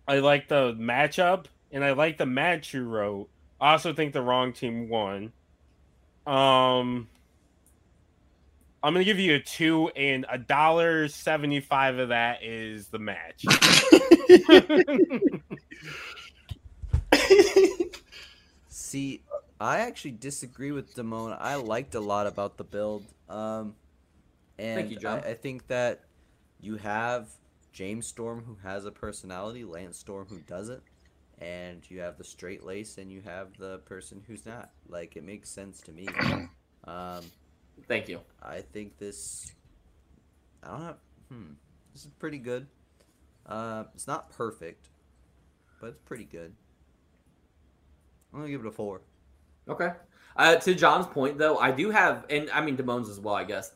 I 0.07 0.19
like 0.19 0.49
the 0.49 0.75
matchup, 0.75 1.47
and 1.71 1.85
I 1.85 1.93
like 1.93 2.19
the 2.19 2.27
match 2.27 2.75
you 2.75 2.85
wrote. 2.85 3.31
I 3.61 3.73
also 3.73 3.93
think 3.95 4.13
the 4.13 4.23
wrong 4.23 4.53
team 4.53 4.89
won. 4.89 5.33
Um, 6.27 7.12
I'm 8.83 8.93
gonna 8.95 9.05
give 9.05 9.19
you 9.19 9.35
a 9.35 9.41
two, 9.41 9.89
and 9.91 10.27
a 10.29 10.39
dollar 10.39 11.09
seventy-five 11.09 11.99
of 11.99 12.09
that 12.09 12.43
is 12.43 12.89
the 12.89 12.99
match. 12.99 13.45
See, 18.69 19.23
I 19.61 19.79
actually 19.79 20.13
disagree 20.13 20.73
with 20.73 20.95
Damone. 20.95 21.37
I 21.41 21.55
liked 21.55 21.95
a 21.95 22.01
lot 22.01 22.27
about 22.27 22.57
the 22.57 22.65
build. 22.65 23.05
Um, 23.29 23.77
and 24.59 24.81
Thank 24.81 24.91
you, 24.91 24.97
John. 24.97 25.23
I, 25.25 25.31
I 25.31 25.35
think 25.35 25.67
that 25.69 26.01
you 26.61 26.77
have 26.77 27.29
James 27.73 28.07
Storm 28.07 28.43
who 28.45 28.57
has 28.63 28.85
a 28.85 28.91
personality, 28.91 29.65
Lance 29.65 29.99
Storm 29.99 30.27
who 30.29 30.39
doesn't, 30.41 30.83
and 31.39 31.89
you 31.89 32.01
have 32.01 32.19
the 32.19 32.25
straight 32.25 32.65
lace 32.65 32.99
and 32.99 33.11
you 33.11 33.23
have 33.23 33.57
the 33.59 33.79
person 33.79 34.23
who's 34.27 34.45
not. 34.45 34.71
Like 34.89 35.17
it 35.17 35.25
makes 35.25 35.49
sense 35.49 35.81
to 35.83 35.93
me. 35.93 36.09
Um, 36.85 37.23
Thank 37.89 38.09
you. 38.09 38.21
I 38.43 38.61
think 38.61 38.99
this 38.99 39.53
I 40.63 40.71
don't 40.71 40.83
have. 40.83 40.97
Hmm. 41.29 41.53
This 41.93 42.05
is 42.05 42.11
pretty 42.19 42.39
good. 42.39 42.67
Uh, 43.47 43.85
it's 43.95 44.07
not 44.07 44.31
perfect, 44.31 44.89
but 45.81 45.89
it's 45.89 45.99
pretty 46.05 46.25
good. 46.25 46.53
I'm 48.33 48.41
gonna 48.41 48.51
give 48.51 48.61
it 48.61 48.67
a 48.67 48.71
four. 48.71 49.03
Okay. 49.69 49.93
Uh, 50.37 50.57
to 50.57 50.75
John's 50.75 51.07
point, 51.07 51.37
though, 51.37 51.59
I 51.59 51.71
do 51.71 51.91
have, 51.91 52.25
and 52.31 52.51
I 52.51 52.63
mean 52.63 52.77
Damone's 52.77 53.11
as 53.11 53.21
well, 53.21 53.35
I 53.35 53.45
guess, 53.45 53.73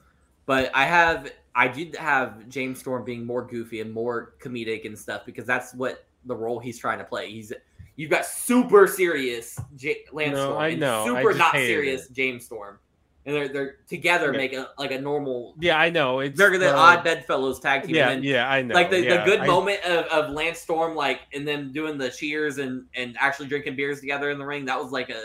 but 0.47 0.70
I 0.74 0.85
have, 0.85 1.31
I 1.55 1.69
did 1.69 1.95
have 1.97 2.49
James 2.49 2.78
Storm 2.78 3.05
being 3.05 3.27
more 3.27 3.45
goofy 3.45 3.83
and 3.83 3.93
more 3.93 4.35
comedic 4.41 4.87
and 4.87 4.99
stuff 4.99 5.27
because 5.27 5.45
that's 5.45 5.74
what 5.74 6.07
the 6.24 6.35
role 6.35 6.59
he's 6.59 6.78
trying 6.78 6.99
to 6.99 7.05
play. 7.05 7.31
He's, 7.31 7.53
you've 7.97 8.11
got 8.11 8.24
super 8.24 8.87
serious 8.87 9.61
J- 9.77 10.05
Lance 10.12 10.33
No, 10.37 10.45
Storm 10.45 10.59
I 10.62 10.69
and 10.69 10.81
know. 10.81 11.03
I 11.03 11.07
super 11.20 11.31
just 11.31 11.39
not 11.39 11.55
hated 11.55 11.66
serious 11.66 12.09
James 12.09 12.47
Storm, 12.47 12.78
and 13.27 13.35
they're 13.35 13.48
they're 13.48 13.77
together 13.89 14.32
Yeah. 14.32 14.39
make 14.39 14.53
a 14.55 14.70
like 14.78 14.93
a 14.93 15.01
normal. 15.01 15.55
Yeah, 15.61 15.78
I 15.78 15.90
know. 15.90 16.20
It's 16.20 16.39
They're 16.39 16.57
the 16.59 16.74
uh, 16.74 16.78
odd 16.78 17.05
bedfellows 17.05 17.61
tag 17.61 17.82
team. 17.82 17.94
Yeah, 17.97 18.09
and 18.11 18.23
then 18.23 18.31
yeah, 18.31 18.48
I 18.51 18.62
know. 18.62 18.74
like 18.74 18.89
the, 18.90 19.03
yeah, 19.03 19.19
the 19.19 19.24
good 19.31 19.40
I- 19.40 19.47
moment 19.47 19.85
of, 19.85 20.07
of 20.07 20.31
Lance 20.31 20.61
Storm, 20.61 20.94
like 20.94 21.20
and 21.35 21.47
them 21.47 21.73
doing 21.73 21.98
the 21.98 22.09
cheers 22.09 22.59
and 22.59 22.85
and 22.94 23.16
actually 23.20 23.48
drinking 23.48 23.77
beers 23.77 24.01
together 24.01 24.31
in 24.31 24.39
the 24.39 24.47
ring. 24.47 24.65
That 24.65 24.81
was 24.81 24.93
like 24.93 25.11
a 25.11 25.24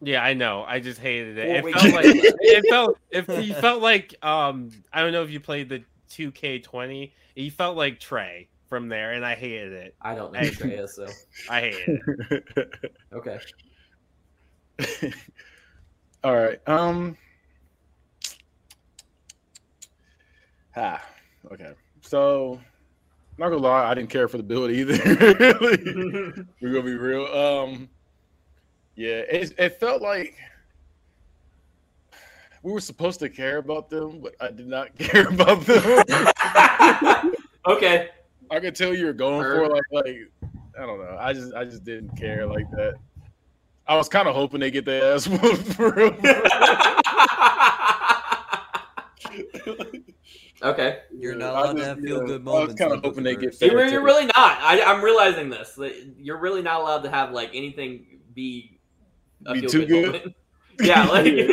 Yeah, 0.00 0.22
I 0.22 0.32
know. 0.34 0.64
I 0.66 0.78
just 0.80 1.00
hated 1.00 1.36
it. 1.36 1.64
It 1.66 1.74
felt 1.74 1.94
like 1.94 2.06
it 2.06 2.64
felt 2.70 2.98
if 3.10 3.28
you 3.44 3.54
felt 3.54 3.82
like 3.82 4.14
um 4.24 4.70
I 4.92 5.02
don't 5.02 5.12
know 5.12 5.22
if 5.22 5.30
you 5.30 5.40
played 5.40 5.68
the 5.68 5.82
2K20. 6.10 7.10
You 7.34 7.50
felt 7.50 7.76
like 7.76 7.98
Trey 7.98 8.48
from 8.68 8.88
there, 8.88 9.12
and 9.14 9.24
I 9.26 9.34
hated 9.34 9.72
it. 9.72 9.94
I 10.00 10.14
don't 10.14 10.32
know 10.32 10.38
Hey. 10.40 10.48
who 10.48 10.54
Trey 10.54 10.74
is, 10.76 10.94
so 10.94 11.08
I 11.50 11.60
hated 11.60 12.00
it. 12.56 12.96
okay. 13.12 13.38
All 16.24 16.36
right. 16.36 16.60
Um. 16.68 17.16
Ah. 20.76 21.02
Okay. 21.52 21.72
So, 22.00 22.60
not 23.38 23.50
gonna 23.50 23.62
lie, 23.62 23.90
I 23.90 23.94
didn't 23.94 24.10
care 24.10 24.28
for 24.28 24.36
the 24.36 24.42
build 24.42 24.70
either. 24.70 24.94
We're 26.60 26.72
gonna 26.72 26.82
be 26.82 26.94
real. 26.94 27.26
Um. 27.26 27.88
Yeah, 28.94 29.20
it 29.30 29.54
it 29.58 29.80
felt 29.80 30.02
like 30.02 30.36
we 32.62 32.72
were 32.72 32.80
supposed 32.80 33.20
to 33.20 33.28
care 33.28 33.58
about 33.58 33.90
them, 33.90 34.20
but 34.20 34.34
I 34.40 34.50
did 34.50 34.68
not 34.68 34.96
care 34.98 35.28
about 35.28 35.62
them. 35.62 37.34
okay. 37.66 38.10
I 38.50 38.60
could 38.60 38.74
tell 38.76 38.94
you 38.94 39.06
were 39.06 39.12
going 39.14 39.42
for 39.42 39.68
like 39.68 39.82
like 39.90 40.30
I 40.78 40.86
don't 40.86 40.98
know. 40.98 41.16
I 41.18 41.32
just 41.32 41.54
I 41.54 41.64
just 41.64 41.84
didn't 41.84 42.16
care 42.16 42.46
like 42.46 42.70
that. 42.72 42.94
I 43.86 43.96
was 43.96 44.08
kind 44.08 44.28
of 44.28 44.34
hoping 44.34 44.60
they 44.60 44.70
get 44.70 44.84
their 44.84 45.14
ass 45.14 45.26
whooped 45.26 45.72
for 45.74 45.90
real. 45.92 46.16
Okay. 50.62 51.00
You're 51.16 51.34
not 51.34 51.54
I 51.54 51.60
allowed 51.60 51.72
to 51.72 51.78
just- 51.78 51.88
have 51.88 52.00
feel 52.00 52.26
good 52.26 52.44
moments. 52.44 52.46
I 52.46 52.50
was 52.50 52.54
moments. 52.68 52.80
kind 52.80 52.92
in 52.92 52.98
of 52.98 53.04
hoping 53.04 53.24
they 53.24 53.36
get. 53.36 53.60
You're, 53.60 53.86
you're 53.86 54.02
really 54.04 54.26
not. 54.26 54.34
I, 54.36 54.82
I'm 54.82 55.02
realizing 55.02 55.50
this. 55.50 55.72
that 55.74 56.14
You're 56.18 56.38
really 56.38 56.62
not 56.62 56.80
allowed 56.80 57.02
to 57.02 57.10
have 57.10 57.32
like 57.32 57.50
anything 57.54 58.20
be 58.34 58.78
a 59.46 59.54
Be 59.54 59.60
feel-good 59.60 59.70
too 59.70 59.86
good? 59.86 60.06
moment. 60.12 60.34
Yeah, 60.80 61.04
like 61.06 61.26
Yeah. 61.32 61.46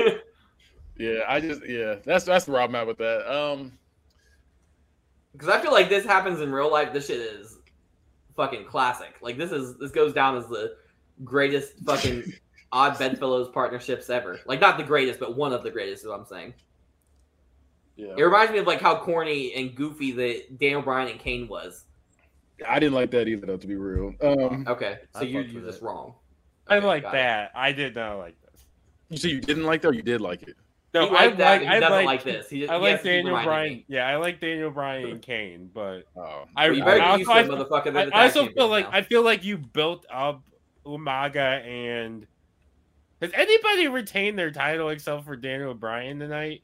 Yeah, 0.98 1.20
I 1.30 1.40
just 1.40 1.62
yeah. 1.68 1.96
That's 2.04 2.26
that's 2.26 2.46
where 2.48 2.62
I'm 2.62 2.76
at 2.76 2.86
with 2.88 2.98
that. 2.98 3.26
Um, 3.34 3.72
because 5.32 5.48
I 5.48 5.62
feel 5.62 5.72
like 5.72 5.88
this 5.88 6.06
happens 6.06 6.42
in 6.42 6.52
real 6.52 6.70
life. 6.72 6.92
This 6.92 7.08
shit 7.08 7.20
is 7.22 7.58
fucking 8.36 8.66
classic. 8.66 9.14
Like 9.22 9.38
this 9.38 9.52
is 9.54 9.78
this 9.78 9.92
goes 9.92 10.14
down 10.14 10.36
as 10.38 10.48
the 10.48 10.76
greatest 11.24 11.74
fucking 11.86 12.34
odd 12.74 13.00
bedfellows 13.00 13.50
partnerships 13.54 14.10
ever. 14.10 14.40
Like 14.46 14.60
not 14.60 14.78
the 14.78 14.84
greatest, 14.84 15.20
but 15.22 15.38
one 15.38 15.54
of 15.54 15.64
the 15.64 15.72
greatest. 15.72 16.04
Is 16.04 16.08
what 16.10 16.20
I'm 16.20 16.26
saying. 16.26 16.54
Yeah, 18.00 18.14
It 18.18 18.24
reminds 18.24 18.52
me 18.54 18.60
of 18.60 18.68
like 18.68 18.80
how 18.82 18.96
corny 18.98 19.54
and 19.54 19.76
goofy 19.76 20.12
that 20.14 20.58
Daniel 20.58 20.82
Bryan 20.82 21.10
and 21.10 21.20
Kane 21.20 21.48
was. 21.48 21.84
I 22.68 22.80
didn't 22.80 22.94
like 22.96 23.12
that 23.12 23.28
either, 23.28 23.46
though. 23.46 23.58
To 23.58 23.68
be 23.68 23.76
real, 23.76 24.14
um, 24.22 24.66
Okay, 24.68 25.00
so 25.14 25.20
I 25.20 25.24
you 25.24 25.42
fucked 25.42 25.54
you're 25.54 25.64
just 25.64 25.82
it. 25.82 25.86
wrong. 25.86 26.14
I 26.68 26.78
Okay, 26.78 26.88
like 26.88 27.04
got 27.04 27.10
it. 27.10 27.18
that. 27.18 27.52
I 27.56 27.72
did 27.72 27.96
not 27.96 28.18
like 28.18 28.36
this. 28.42 28.66
you 29.10 29.18
say 29.18 29.30
you 29.30 29.42
didn't 29.42 29.64
like 29.66 29.82
that, 29.82 29.90
or 29.90 29.94
you 29.94 30.02
did 30.02 30.22
like 30.22 30.44
it? 30.44 30.56
No, 30.94 31.08
he 31.10 31.16
I 31.16 31.26
liked 31.26 31.38
that. 31.38 31.62
like. 31.62 31.68
I 31.70 31.74
he 31.76 31.80
doesn't 31.80 31.92
like. 31.92 32.06
like 32.06 32.24
this. 32.24 32.50
He, 32.50 32.68
I 32.68 32.76
like 32.78 32.92
has 32.92 33.02
to 33.04 33.10
Daniel 33.10 33.42
Bryan. 33.44 33.84
Yeah, 33.88 34.08
I 34.08 34.16
like 34.18 34.40
Daniel 34.40 34.72
Bryan 34.72 35.10
and 35.12 35.22
Kane, 35.22 35.70
but 35.74 36.04
Oh, 36.18 36.46
I, 36.56 36.70
Well, 36.70 36.78
you 36.78 36.84
I 36.84 36.86
better 36.86 36.98
get 37.00 37.08
also, 37.08 37.18
used 37.20 37.30
to 37.30 37.38
it, 37.38 37.40
I, 37.40 37.64
motherfucker. 37.64 38.14
I, 38.14 38.18
I 38.20 38.24
also 38.26 38.34
feel 38.34 38.48
champions 38.48 38.70
like 38.72 38.92
now. 38.92 38.98
I 38.98 39.02
feel 39.04 39.22
like 39.24 39.44
you 39.44 39.58
built 39.58 40.06
up 40.12 40.44
Umaga 40.86 41.64
and 41.66 42.26
has 43.22 43.32
anybody 43.34 43.88
retained 43.88 44.38
their 44.40 44.52
title 44.52 44.90
except 44.90 45.26
for 45.26 45.36
Daniel 45.36 45.74
Bryan 45.74 46.20
tonight 46.20 46.64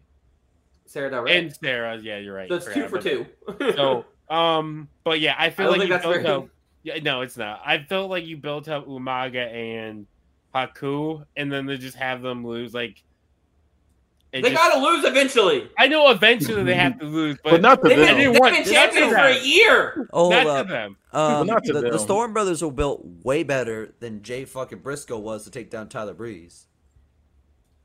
Sara 0.86 1.10
Del 1.10 1.22
Rey. 1.24 1.38
and 1.38 1.56
Sara? 1.56 1.98
Yeah, 1.98 2.18
you're 2.20 2.36
right. 2.36 2.48
So 2.49 2.56
it's 2.56 2.66
two 2.74 2.88
for 2.88 2.99
two. 3.02 3.26
that. 3.48 3.76
So, 3.76 4.06
um, 4.34 4.88
but 5.03 5.20
yeah, 5.20 5.36
I 5.38 5.48
I 5.48 5.49
feel 5.49 5.68
don't 5.72 5.80
like 5.80 5.88
you 5.88 5.94
that's 5.94 6.06
built 6.06 6.16
very. 6.22 6.28
up. 6.28 6.48
Yeah, 6.84 6.99
no, 7.02 7.22
it's 7.22 7.38
not. 7.38 7.62
I 7.66 7.80
felt 7.80 8.10
like 8.10 8.26
you 8.26 8.38
built 8.38 8.68
up 8.68 8.88
Umaga 8.88 9.52
and 9.53 10.06
Haku, 10.53 11.26
and 11.36 11.52
then 11.52 11.66
they 11.66 11.78
just 11.78 11.98
have 11.98 12.22
them 12.22 12.45
lose. 12.45 12.74
Like 12.74 13.02
they 14.32 14.41
just- 14.41 14.53
gotta 14.53 14.80
lose 14.80 15.03
eventually. 15.06 15.70
I 15.80 15.88
know 15.88 16.12
eventually 16.12 16.62
they 16.64 16.76
have 16.76 16.99
to 16.99 17.06
lose, 17.06 17.38
but, 17.44 17.52
but 17.52 17.62
not 17.62 17.82
to 17.82 17.90
They've 17.90 17.98
I 17.99 18.06
been, 18.14 18.18
them. 18.24 18.34
they've 18.34 18.40
want- 18.40 18.53
been 18.53 18.62
not 18.62 18.66
to 18.68 18.72
champions 18.74 19.14
for 19.14 19.20
a 19.20 19.40
year. 19.40 20.10
Oh, 20.14 20.30
not 20.30 20.45
uh, 20.48 20.64
to 20.64 20.70
them. 20.70 20.98
um, 21.14 21.48
not 21.48 21.64
to 21.64 21.74
the, 21.74 21.82
the. 21.91 21.98
Storm 21.98 22.34
Brothers 22.34 22.62
were 22.62 22.72
built 22.72 23.02
way 23.24 23.44
better 23.44 23.95
than 23.99 24.22
Jay 24.22 24.45
fucking 24.45 24.80
Briscoe 24.80 25.18
was 25.18 25.44
to 25.45 25.52
take 25.52 25.70
down 25.72 25.88
Tyler 25.90 26.14
Breeze. 26.14 26.68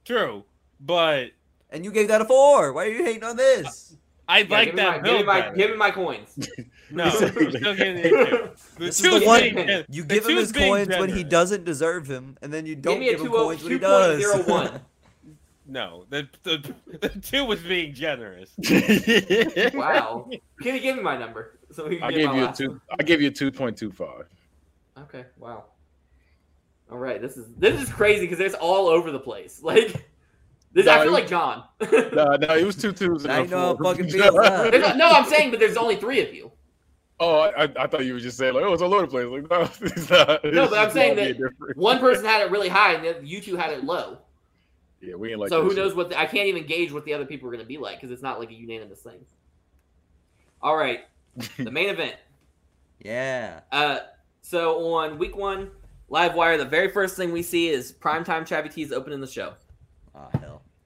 True, 0.04 0.44
but 0.80 1.30
And 1.70 1.84
you 1.84 1.92
gave 1.92 2.08
that 2.08 2.20
a 2.20 2.24
four. 2.24 2.72
Why 2.72 2.86
are 2.86 2.88
you 2.88 3.04
hating 3.04 3.24
on 3.24 3.36
this? 3.36 3.96
I 4.28 4.40
Yeah, 4.40 4.46
like 4.50 4.76
that 4.76 5.02
my, 5.02 5.08
give 5.08 5.18
me 5.18 5.24
my, 5.24 5.40
better. 5.40 5.56
give 5.56 5.70
me 5.70 5.76
my 5.76 5.90
coins. 5.90 6.48
No, 6.92 7.04
I'm 7.04 7.12
still 7.12 7.76
getting 7.76 7.98
it. 7.98 8.10
The 8.74 8.84
This 8.86 8.98
is 9.04 9.20
the 9.20 9.24
one 9.24 9.40
being 9.42 9.84
you 9.88 10.04
give 10.04 10.26
him 10.28 10.36
his 10.38 10.50
being 10.50 10.72
coins 10.72 10.88
when 10.88 11.08
he 11.08 11.22
doesn't 11.22 11.64
deserve 11.64 12.08
him, 12.10 12.36
and 12.42 12.52
then 12.52 12.66
you 12.66 12.74
don't 12.74 12.98
me 12.98 13.10
a 13.10 13.12
give 13.12 13.20
him 13.20 13.28
20 13.28 13.44
coins 13.44 13.62
when 13.62 13.72
he 13.74 13.78
does. 13.78 14.24
2.01. 14.24 14.80
No, 15.66 16.04
the, 16.10 16.28
the 16.42 16.74
the 17.00 17.08
two 17.20 17.44
was 17.44 17.60
being 17.60 17.94
generous. 17.94 18.50
Wow. 19.72 20.28
Can 20.60 20.74
you 20.74 20.80
give 20.80 20.96
me 20.96 21.02
my 21.02 21.16
number? 21.16 21.60
So 21.70 21.86
we 21.86 21.98
can 21.98 22.04
I 22.06 22.10
get 22.10 22.16
gave 22.16 22.34
you 22.34 22.44
a 22.44 22.52
two. 22.52 22.68
one? 22.70 22.80
I 22.98 23.02
gave 23.04 23.22
you 23.22 23.28
a 23.28 23.30
two 23.30 23.52
point 23.52 23.76
two 23.78 23.92
five. 23.92 24.26
Okay. 24.98 25.26
Wow. 25.38 25.66
All 26.90 26.98
right. 26.98 27.22
This 27.22 27.36
is 27.36 27.54
this 27.56 27.80
is 27.80 27.88
crazy 27.88 28.22
because 28.26 28.40
it's 28.40 28.56
all 28.56 28.88
over 28.88 29.12
the 29.12 29.20
place. 29.20 29.62
Like 29.62 30.09
this, 30.72 30.86
I 30.86 30.96
No, 30.96 31.02
feel 31.02 31.10
it- 31.10 31.14
like 31.14 31.28
John. 31.28 31.64
No, 32.12 32.36
no, 32.36 32.56
it 32.56 32.64
was 32.64 32.76
two 32.76 32.92
twos. 32.92 33.24
Now 33.24 33.40
and 33.40 33.50
you 33.50 33.56
a 33.56 33.58
know 33.60 33.66
how 33.68 33.76
four. 33.76 33.94
fucking 33.94 34.10
feels, 34.10 34.34
huh? 34.36 34.94
No, 34.96 35.08
I'm 35.10 35.24
saying, 35.28 35.50
but 35.50 35.60
there's 35.60 35.76
only 35.76 35.96
three 35.96 36.20
of 36.20 36.32
you. 36.34 36.52
Oh, 37.22 37.40
I, 37.40 37.64
I, 37.64 37.68
I 37.80 37.86
thought 37.86 38.06
you 38.06 38.14
were 38.14 38.20
just 38.20 38.38
saying 38.38 38.54
like, 38.54 38.64
oh, 38.64 38.72
it's 38.72 38.80
all 38.82 38.94
over 38.94 39.02
the 39.06 39.08
place. 39.08 39.26
Like, 39.26 39.50
no, 39.50 39.62
it's 39.86 40.08
not. 40.10 40.42
No, 40.44 40.68
but 40.70 40.78
I'm 40.78 40.90
saying 40.90 41.16
that. 41.16 41.52
One 41.76 41.98
person 41.98 42.24
had 42.24 42.40
it 42.42 42.50
really 42.50 42.68
high, 42.68 42.94
and 42.94 43.04
then 43.04 43.16
you 43.26 43.40
two 43.42 43.56
had 43.56 43.70
it 43.72 43.84
low. 43.84 44.18
Yeah, 45.02 45.16
we 45.16 45.30
ain't 45.30 45.40
like. 45.40 45.48
so 45.50 45.62
who 45.62 45.70
shit. 45.70 45.78
knows 45.78 45.94
what 45.94 46.10
the, 46.10 46.18
I 46.18 46.26
can't 46.26 46.46
even 46.48 46.66
gauge 46.66 46.92
what 46.92 47.04
the 47.04 47.12
other 47.14 47.26
people 47.26 47.48
are 47.48 47.52
going 47.52 47.62
to 47.62 47.68
be 47.68 47.78
like 47.78 47.96
because 47.98 48.10
it's 48.10 48.22
not 48.22 48.38
like 48.38 48.50
a 48.50 48.54
unanimous 48.54 49.00
thing. 49.00 49.20
All 50.62 50.76
right, 50.76 51.00
the 51.58 51.70
main 51.70 51.88
event. 51.88 52.16
Yeah. 53.00 53.60
Uh, 53.72 53.98
so 54.42 54.94
on 54.94 55.18
week 55.18 55.36
one, 55.36 55.70
live 56.08 56.34
wire, 56.34 56.58
the 56.58 56.64
very 56.66 56.90
first 56.90 57.16
thing 57.16 57.32
we 57.32 57.42
see 57.42 57.68
is 57.68 57.92
primetime 57.92 58.46
Chavy 58.46 58.72
T 58.72 58.82
is 58.82 58.92
opening 58.92 59.20
the 59.20 59.26
show. 59.26 59.54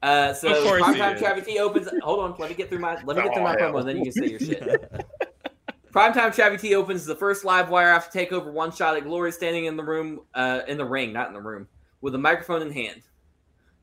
Oh 0.04 0.06
hell. 0.06 0.30
Uh, 0.30 0.34
so 0.34 0.62
course 0.62 0.86
he 0.86 0.92
primetime 1.00 1.16
is. 1.16 1.22
Chavy 1.22 1.44
T 1.44 1.58
opens. 1.58 1.88
Hold 2.02 2.20
on, 2.20 2.34
let 2.38 2.50
me 2.50 2.56
get 2.56 2.68
through 2.68 2.78
my 2.78 2.94
let 3.04 3.16
me 3.16 3.22
get 3.22 3.32
through 3.34 3.42
Oh, 3.42 3.44
my 3.44 3.56
hell. 3.58 3.72
promo, 3.72 3.80
and 3.80 3.88
then 3.88 3.96
you 3.96 4.04
can 4.04 4.12
say 4.12 4.26
your 4.30 4.40
shit. 4.40 4.62
Primetime 5.92 6.34
Chavy 6.34 6.60
T 6.60 6.74
opens 6.74 7.06
the 7.06 7.14
first 7.14 7.44
live 7.44 7.70
wire 7.70 7.88
after 7.88 8.18
takeover. 8.18 8.52
One 8.52 8.72
shot 8.72 8.96
at 8.96 9.04
Glory 9.04 9.30
standing 9.30 9.66
in 9.66 9.76
the 9.76 9.84
room, 9.84 10.20
uh, 10.34 10.62
in 10.66 10.76
the 10.76 10.84
ring, 10.84 11.12
not 11.12 11.28
in 11.28 11.34
the 11.34 11.40
room, 11.40 11.68
with 12.00 12.14
a 12.16 12.18
microphone 12.18 12.62
in 12.62 12.72
hand. 12.72 13.02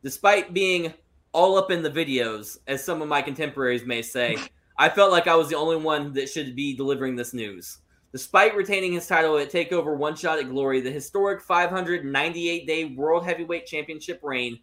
Despite 0.03 0.53
being 0.53 0.93
all 1.31 1.57
up 1.57 1.71
in 1.71 1.81
the 1.81 1.89
videos, 1.89 2.57
as 2.67 2.83
some 2.83 3.01
of 3.01 3.07
my 3.07 3.21
contemporaries 3.21 3.85
may 3.85 4.01
say, 4.01 4.37
I 4.77 4.89
felt 4.89 5.11
like 5.11 5.27
I 5.27 5.35
was 5.35 5.47
the 5.47 5.55
only 5.55 5.77
one 5.77 6.11
that 6.13 6.27
should 6.27 6.53
be 6.55 6.75
delivering 6.75 7.15
this 7.15 7.33
news. 7.33 7.77
Despite 8.11 8.55
retaining 8.57 8.91
his 8.91 9.07
title 9.07 9.37
at 9.37 9.49
Takeover 9.49 9.95
One 9.95 10.15
Shot 10.15 10.39
at 10.39 10.49
Glory, 10.49 10.81
the 10.81 10.91
historic 10.91 11.41
598 11.41 12.67
day 12.67 12.85
World 12.85 13.23
Heavyweight 13.23 13.65
Championship 13.65 14.19
reign 14.21 14.59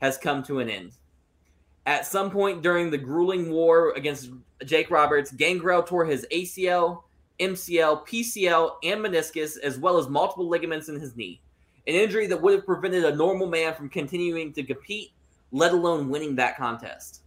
has 0.00 0.18
come 0.18 0.42
to 0.44 0.60
an 0.60 0.68
end. 0.68 0.92
At 1.86 2.06
some 2.06 2.30
point 2.30 2.62
during 2.62 2.90
the 2.90 2.98
grueling 2.98 3.50
war 3.50 3.92
against 3.94 4.30
Jake 4.64 4.90
Roberts, 4.90 5.32
Gangrel 5.32 5.82
tore 5.82 6.04
his 6.04 6.26
ACL, 6.32 7.02
MCL, 7.40 8.06
PCL, 8.06 8.72
and 8.82 9.00
meniscus, 9.00 9.58
as 9.60 9.78
well 9.78 9.96
as 9.96 10.08
multiple 10.08 10.48
ligaments 10.48 10.88
in 10.88 10.98
his 10.98 11.16
knee. 11.16 11.40
An 11.86 11.94
injury 11.94 12.26
that 12.26 12.42
would 12.42 12.54
have 12.54 12.66
prevented 12.66 13.04
a 13.04 13.16
normal 13.16 13.46
man 13.46 13.74
from 13.74 13.88
continuing 13.88 14.52
to 14.52 14.62
compete, 14.62 15.12
let 15.52 15.72
alone 15.72 16.10
winning 16.10 16.36
that 16.36 16.56
contest. 16.56 17.22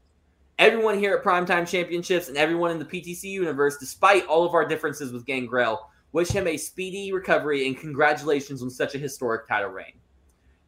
Everyone 0.60 1.00
here 1.00 1.16
at 1.16 1.24
Primetime 1.24 1.68
Championships 1.68 2.28
and 2.28 2.38
everyone 2.38 2.70
in 2.70 2.78
the 2.78 2.86
PTC 2.86 3.24
universe, 3.24 3.78
despite 3.78 4.28
all 4.28 4.46
of 4.46 4.54
our 4.54 4.68
differences 4.68 5.12
with 5.12 5.26
Gangrel, 5.26 5.90
wish 6.12 6.30
him 6.30 6.46
a 6.46 6.58
speedy 6.58 7.12
recovery 7.12 7.66
and 7.66 7.80
congratulations 7.80 8.62
on 8.62 8.70
such 8.70 8.94
a 8.94 9.00
historic 9.00 9.48
title 9.48 9.72
reign. 9.72 9.94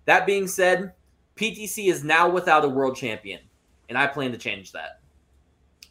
That 0.06 0.26
being 0.26 0.48
said, 0.48 0.94
PTC 1.36 1.88
is 1.88 2.04
now 2.04 2.30
without 2.30 2.66
a 2.66 2.70
world 2.70 2.96
champion, 2.96 3.40
and 3.90 3.98
I 3.98 4.08
plan 4.08 4.32
to 4.32 4.38
change 4.38 4.72
that. 4.72 5.00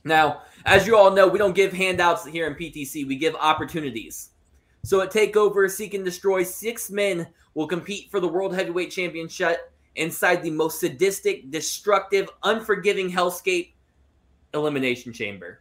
Now, 0.04 0.42
as 0.64 0.86
you 0.86 0.96
all 0.96 1.10
know, 1.10 1.28
we 1.28 1.38
don't 1.38 1.54
give 1.54 1.72
handouts 1.72 2.26
here 2.26 2.46
in 2.46 2.54
PTC, 2.54 3.06
we 3.06 3.16
give 3.16 3.34
opportunities. 3.36 4.30
So 4.84 5.00
at 5.00 5.12
TakeOver, 5.12 5.70
Seek 5.70 5.94
and 5.94 6.04
Destroy, 6.04 6.42
six 6.42 6.90
men 6.90 7.26
will 7.54 7.66
compete 7.66 8.10
for 8.10 8.18
the 8.18 8.28
World 8.28 8.54
Heavyweight 8.54 8.90
Championship 8.90 9.72
inside 9.96 10.42
the 10.42 10.50
most 10.50 10.80
sadistic, 10.80 11.50
destructive, 11.50 12.28
unforgiving 12.42 13.10
hellscape 13.10 13.72
elimination 14.54 15.12
chamber. 15.12 15.60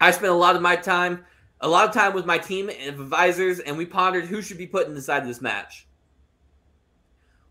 I 0.00 0.10
spent 0.10 0.32
a 0.32 0.36
lot 0.36 0.56
of 0.56 0.62
my 0.62 0.76
time, 0.76 1.24
a 1.60 1.68
lot 1.68 1.86
of 1.86 1.94
time 1.94 2.14
with 2.14 2.26
my 2.26 2.38
team 2.38 2.70
and 2.70 3.00
advisors, 3.00 3.60
and 3.60 3.76
we 3.76 3.86
pondered 3.86 4.24
who 4.24 4.42
should 4.42 4.58
be 4.58 4.66
put 4.66 4.88
inside 4.88 5.26
this 5.26 5.40
match. 5.40 5.86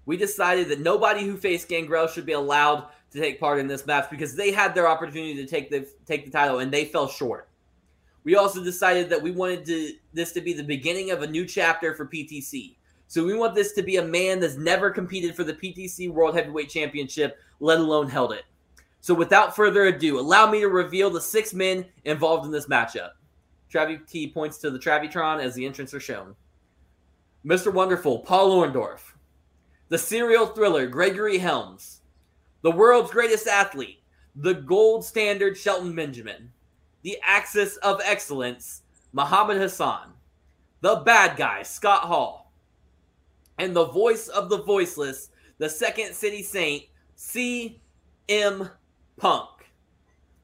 We 0.05 0.17
decided 0.17 0.69
that 0.69 0.80
nobody 0.80 1.23
who 1.23 1.38
faced 1.38 1.67
Gangrel 1.67 2.07
should 2.07 2.26
be 2.26 2.34
allowed 2.34 2.88
to 3.11 3.19
take 3.19 3.39
part 3.39 3.59
in 3.59 3.67
this 3.67 3.85
match 3.85 4.09
because 4.09 4.35
they 4.35 4.51
had 4.51 4.73
their 4.73 4.88
opportunity 4.88 5.35
to 5.35 5.45
take 5.45 5.69
the 5.69 5.88
take 6.05 6.26
the 6.26 6.31
title 6.31 6.59
and 6.59 6.71
they 6.71 6.85
fell 6.85 7.07
short. 7.07 7.49
We 8.23 8.35
also 8.35 8.63
decided 8.63 9.09
that 9.09 9.21
we 9.21 9.31
wanted 9.31 9.65
to 9.65 9.93
this 10.13 10.31
to 10.34 10.41
be 10.41 10.53
the 10.53 10.63
beginning 10.63 11.11
of 11.11 11.21
a 11.21 11.27
new 11.27 11.45
chapter 11.45 11.93
for 11.93 12.05
PTC. 12.05 12.76
So 13.07 13.26
we 13.26 13.35
want 13.35 13.55
this 13.55 13.73
to 13.73 13.81
be 13.81 13.97
a 13.97 14.03
man 14.03 14.39
that's 14.39 14.57
never 14.57 14.91
competed 14.91 15.35
for 15.35 15.43
the 15.43 15.53
PTC 15.53 16.11
World 16.11 16.35
Heavyweight 16.35 16.69
Championship, 16.69 17.38
let 17.59 17.80
alone 17.80 18.07
held 18.07 18.34
it. 18.34 18.43
So 19.01 19.15
without 19.15 19.55
further 19.55 19.85
ado, 19.85 20.19
allow 20.19 20.49
me 20.49 20.59
to 20.59 20.67
reveal 20.67 21.09
the 21.09 21.21
six 21.21 21.53
men 21.53 21.85
involved 22.05 22.45
in 22.45 22.51
this 22.51 22.67
matchup. 22.67 23.11
Travi 23.73 24.05
T 24.07 24.30
points 24.30 24.57
to 24.59 24.69
the 24.69 24.80
Travitron 24.80 25.41
as 25.41 25.55
the 25.55 25.65
entrants 25.65 25.93
are 25.93 25.99
shown. 25.99 26.35
Mr. 27.45 27.73
Wonderful, 27.73 28.19
Paul 28.19 28.61
Orndorff. 28.61 29.13
The 29.90 29.98
serial 29.98 30.45
thriller, 30.45 30.88
Gregory 30.88 31.40
Helms. 31.40 32.02
The 32.61 32.72
world's 32.72 33.11
greatest 33.11 33.48
athlete, 33.48 34.02
the 34.36 34.53
gold 34.53 35.03
standard, 35.03 35.57
Shelton 35.57 35.95
Benjamin. 35.95 36.52
The 37.02 37.18
axis 37.24 37.78
of 37.78 37.99
excellence, 38.03 38.84
Muhammad 39.14 39.57
Hassan. 39.57 40.14
The 40.82 40.98
bad 40.98 41.38
guy, 41.38 41.64
Scott 41.64 42.03
Hall. 42.03 42.52
And 43.57 43.76
the 43.76 43.88
voice 43.88 44.28
of 44.28 44.49
the 44.49 44.61
voiceless, 44.61 45.30
the 45.57 45.70
second 45.70 46.14
city 46.14 46.44
saint, 46.44 46.84
C.M. 47.16 48.70
Punk. 49.18 49.49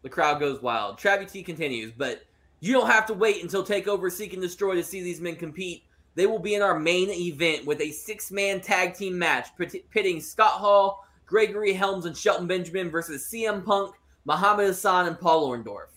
The 0.01 0.09
crowd 0.09 0.39
goes 0.39 0.61
wild. 0.61 0.97
Travi 0.97 1.31
T 1.31 1.41
continues, 1.41 1.91
but 1.91 2.23
you 2.59 2.73
don't 2.73 2.89
have 2.89 3.05
to 3.07 3.13
wait 3.13 3.41
until 3.41 3.65
Takeover 3.65 4.11
Seek 4.11 4.33
and 4.33 4.41
Destroy 4.41 4.75
to 4.75 4.83
see 4.83 5.01
these 5.01 5.21
men 5.21 5.35
compete. 5.35 5.83
They 6.15 6.25
will 6.25 6.39
be 6.39 6.55
in 6.55 6.61
our 6.61 6.79
main 6.79 7.09
event 7.09 7.65
with 7.65 7.81
a 7.81 7.91
six 7.91 8.31
man 8.31 8.61
tag 8.61 8.95
team 8.95 9.17
match 9.19 9.49
pitting 9.91 10.21
Scott 10.21 10.53
Hall, 10.53 11.05
Gregory 11.25 11.73
Helms, 11.73 12.05
and 12.05 12.15
Shelton 12.15 12.47
Benjamin 12.47 12.89
versus 12.89 13.29
CM 13.31 13.63
Punk, 13.63 13.95
Muhammad 14.23 14.67
Hassan, 14.67 15.07
and 15.07 15.19
Paul 15.19 15.49
Orndorff. 15.49 15.89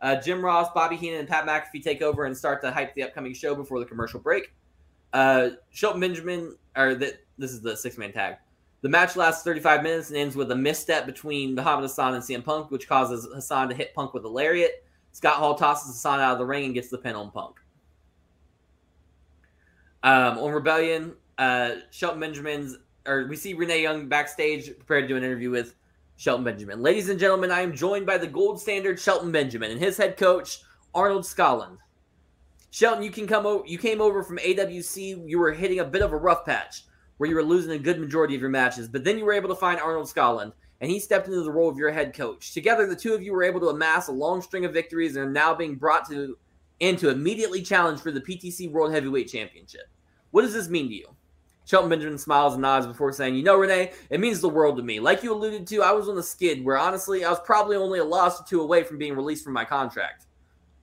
Uh, 0.00 0.16
Jim 0.16 0.42
Ross, 0.42 0.68
Bobby 0.74 0.96
Heenan, 0.96 1.20
and 1.20 1.28
Pat 1.28 1.46
McAfee 1.46 1.82
take 1.82 2.02
over 2.02 2.24
and 2.24 2.36
start 2.36 2.60
to 2.62 2.70
hype 2.70 2.94
the 2.94 3.02
upcoming 3.02 3.34
show 3.34 3.54
before 3.54 3.78
the 3.78 3.84
commercial 3.84 4.18
break. 4.18 4.52
Uh, 5.12 5.50
Shelton 5.70 6.00
Benjamin, 6.00 6.56
or 6.76 6.94
the, 6.94 7.18
this 7.38 7.52
is 7.52 7.60
the 7.60 7.76
six 7.76 7.98
man 7.98 8.12
tag. 8.12 8.36
The 8.82 8.88
match 8.88 9.14
lasts 9.14 9.44
35 9.44 9.82
minutes 9.82 10.08
and 10.08 10.16
ends 10.16 10.34
with 10.34 10.50
a 10.50 10.56
misstep 10.56 11.04
between 11.04 11.54
Muhammad 11.54 11.82
Hassan 11.82 12.14
and 12.14 12.24
CM 12.24 12.42
Punk, 12.42 12.70
which 12.70 12.88
causes 12.88 13.28
Hassan 13.32 13.68
to 13.68 13.74
hit 13.74 13.94
Punk 13.94 14.14
with 14.14 14.24
a 14.24 14.28
lariat. 14.28 14.84
Scott 15.12 15.34
Hall 15.34 15.54
tosses 15.54 15.92
Hassan 15.92 16.20
out 16.20 16.32
of 16.32 16.38
the 16.38 16.46
ring 16.46 16.64
and 16.64 16.74
gets 16.74 16.88
the 16.88 16.96
pin 16.96 17.14
on 17.14 17.30
Punk. 17.30 17.59
Um, 20.02 20.38
on 20.38 20.52
Rebellion, 20.52 21.14
uh, 21.36 21.72
Shelton 21.90 22.20
Benjamin's, 22.20 22.78
or 23.06 23.26
we 23.26 23.36
see 23.36 23.54
Renee 23.54 23.82
Young 23.82 24.08
backstage 24.08 24.66
prepared 24.66 25.04
to 25.04 25.08
do 25.08 25.16
an 25.16 25.24
interview 25.24 25.50
with 25.50 25.74
Shelton 26.16 26.44
Benjamin. 26.44 26.82
Ladies 26.82 27.08
and 27.08 27.18
gentlemen, 27.18 27.50
I 27.50 27.60
am 27.60 27.74
joined 27.74 28.06
by 28.06 28.18
the 28.18 28.26
gold 28.26 28.60
standard 28.60 29.00
Shelton 29.00 29.32
Benjamin 29.32 29.70
and 29.70 29.80
his 29.80 29.96
head 29.96 30.16
coach 30.16 30.60
Arnold 30.94 31.24
Skaaland. 31.24 31.78
Shelton, 32.70 33.02
you 33.02 33.10
can 33.10 33.26
come 33.26 33.46
over. 33.46 33.66
You 33.66 33.78
came 33.78 34.00
over 34.00 34.22
from 34.22 34.38
AWC. 34.38 35.28
You 35.28 35.38
were 35.38 35.52
hitting 35.52 35.80
a 35.80 35.84
bit 35.84 36.02
of 36.02 36.12
a 36.12 36.16
rough 36.16 36.46
patch 36.46 36.84
where 37.16 37.28
you 37.28 37.36
were 37.36 37.42
losing 37.42 37.72
a 37.72 37.78
good 37.78 38.00
majority 38.00 38.34
of 38.34 38.40
your 38.40 38.50
matches, 38.50 38.88
but 38.88 39.04
then 39.04 39.18
you 39.18 39.24
were 39.24 39.32
able 39.32 39.48
to 39.48 39.54
find 39.54 39.78
Arnold 39.78 40.06
Skaaland, 40.06 40.52
and 40.80 40.90
he 40.90 40.98
stepped 40.98 41.26
into 41.26 41.42
the 41.42 41.50
role 41.50 41.68
of 41.68 41.76
your 41.76 41.90
head 41.90 42.14
coach. 42.14 42.54
Together, 42.54 42.86
the 42.86 42.96
two 42.96 43.12
of 43.12 43.22
you 43.22 43.32
were 43.32 43.42
able 43.42 43.60
to 43.60 43.68
amass 43.68 44.08
a 44.08 44.12
long 44.12 44.40
string 44.40 44.64
of 44.64 44.72
victories 44.72 45.16
and 45.16 45.26
are 45.26 45.30
now 45.30 45.54
being 45.54 45.74
brought 45.74 46.08
to 46.08 46.38
and 46.80 46.98
to 46.98 47.10
immediately 47.10 47.62
challenge 47.62 48.00
for 48.00 48.10
the 48.10 48.20
PTC 48.20 48.70
World 48.70 48.92
Heavyweight 48.92 49.28
Championship. 49.28 49.88
What 50.30 50.42
does 50.42 50.52
this 50.52 50.68
mean 50.68 50.88
to 50.88 50.94
you? 50.94 51.06
Shelton 51.66 51.90
Benjamin 51.90 52.18
smiles 52.18 52.54
and 52.54 52.62
nods 52.62 52.86
before 52.86 53.12
saying, 53.12 53.34
You 53.34 53.42
know, 53.42 53.56
Renee, 53.56 53.92
it 54.08 54.20
means 54.20 54.40
the 54.40 54.48
world 54.48 54.76
to 54.76 54.82
me. 54.82 54.98
Like 54.98 55.22
you 55.22 55.32
alluded 55.32 55.66
to, 55.68 55.82
I 55.82 55.92
was 55.92 56.08
on 56.08 56.16
the 56.16 56.22
skid 56.22 56.64
where 56.64 56.76
honestly, 56.76 57.24
I 57.24 57.30
was 57.30 57.40
probably 57.44 57.76
only 57.76 58.00
a 58.00 58.04
loss 58.04 58.40
or 58.40 58.44
two 58.44 58.60
away 58.60 58.82
from 58.82 58.98
being 58.98 59.14
released 59.14 59.44
from 59.44 59.52
my 59.52 59.64
contract. 59.64 60.26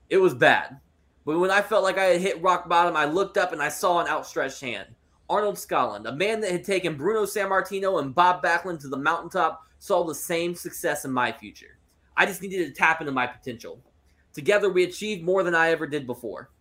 It 0.10 0.18
was 0.18 0.34
bad. 0.34 0.80
But 1.26 1.40
when 1.40 1.52
I 1.52 1.62
felt 1.62 1.84
like 1.84 1.98
I 1.98 2.06
had 2.06 2.22
hit 2.22 2.42
rock 2.42 2.70
bottom, 2.70 2.96
I 2.96 3.04
looked 3.04 3.38
up 3.38 3.52
and 3.52 3.62
I 3.62 3.68
saw 3.68 4.00
an 4.00 4.08
outstretched 4.08 4.62
hand. 4.62 4.88
Arnold 5.30 5.56
Skaaland, 5.56 6.08
a 6.08 6.14
man 6.14 6.40
that 6.40 6.52
had 6.52 6.64
taken 6.64 6.96
Bruno 6.96 7.24
Sammartino 7.24 8.02
and 8.02 8.16
Bob 8.16 8.42
Backlund 8.42 8.80
to 8.80 8.88
the 8.88 8.96
mountaintop, 8.96 9.66
saw 9.80 10.06
the 10.06 10.16
same 10.16 10.56
success 10.56 11.04
in 11.04 11.12
my 11.12 11.34
future. 11.34 11.80
I 12.16 12.26
just 12.26 12.42
needed 12.42 12.66
to 12.66 12.72
tap 12.72 13.02
into 13.02 13.12
my 13.12 13.28
potential. 13.28 13.82
Together, 14.38 14.70
we 14.70 14.84
achieved 14.84 15.24
more 15.24 15.42
than 15.42 15.56
I 15.56 15.72
ever 15.72 15.88
did 15.88 16.06
before. 16.06 16.52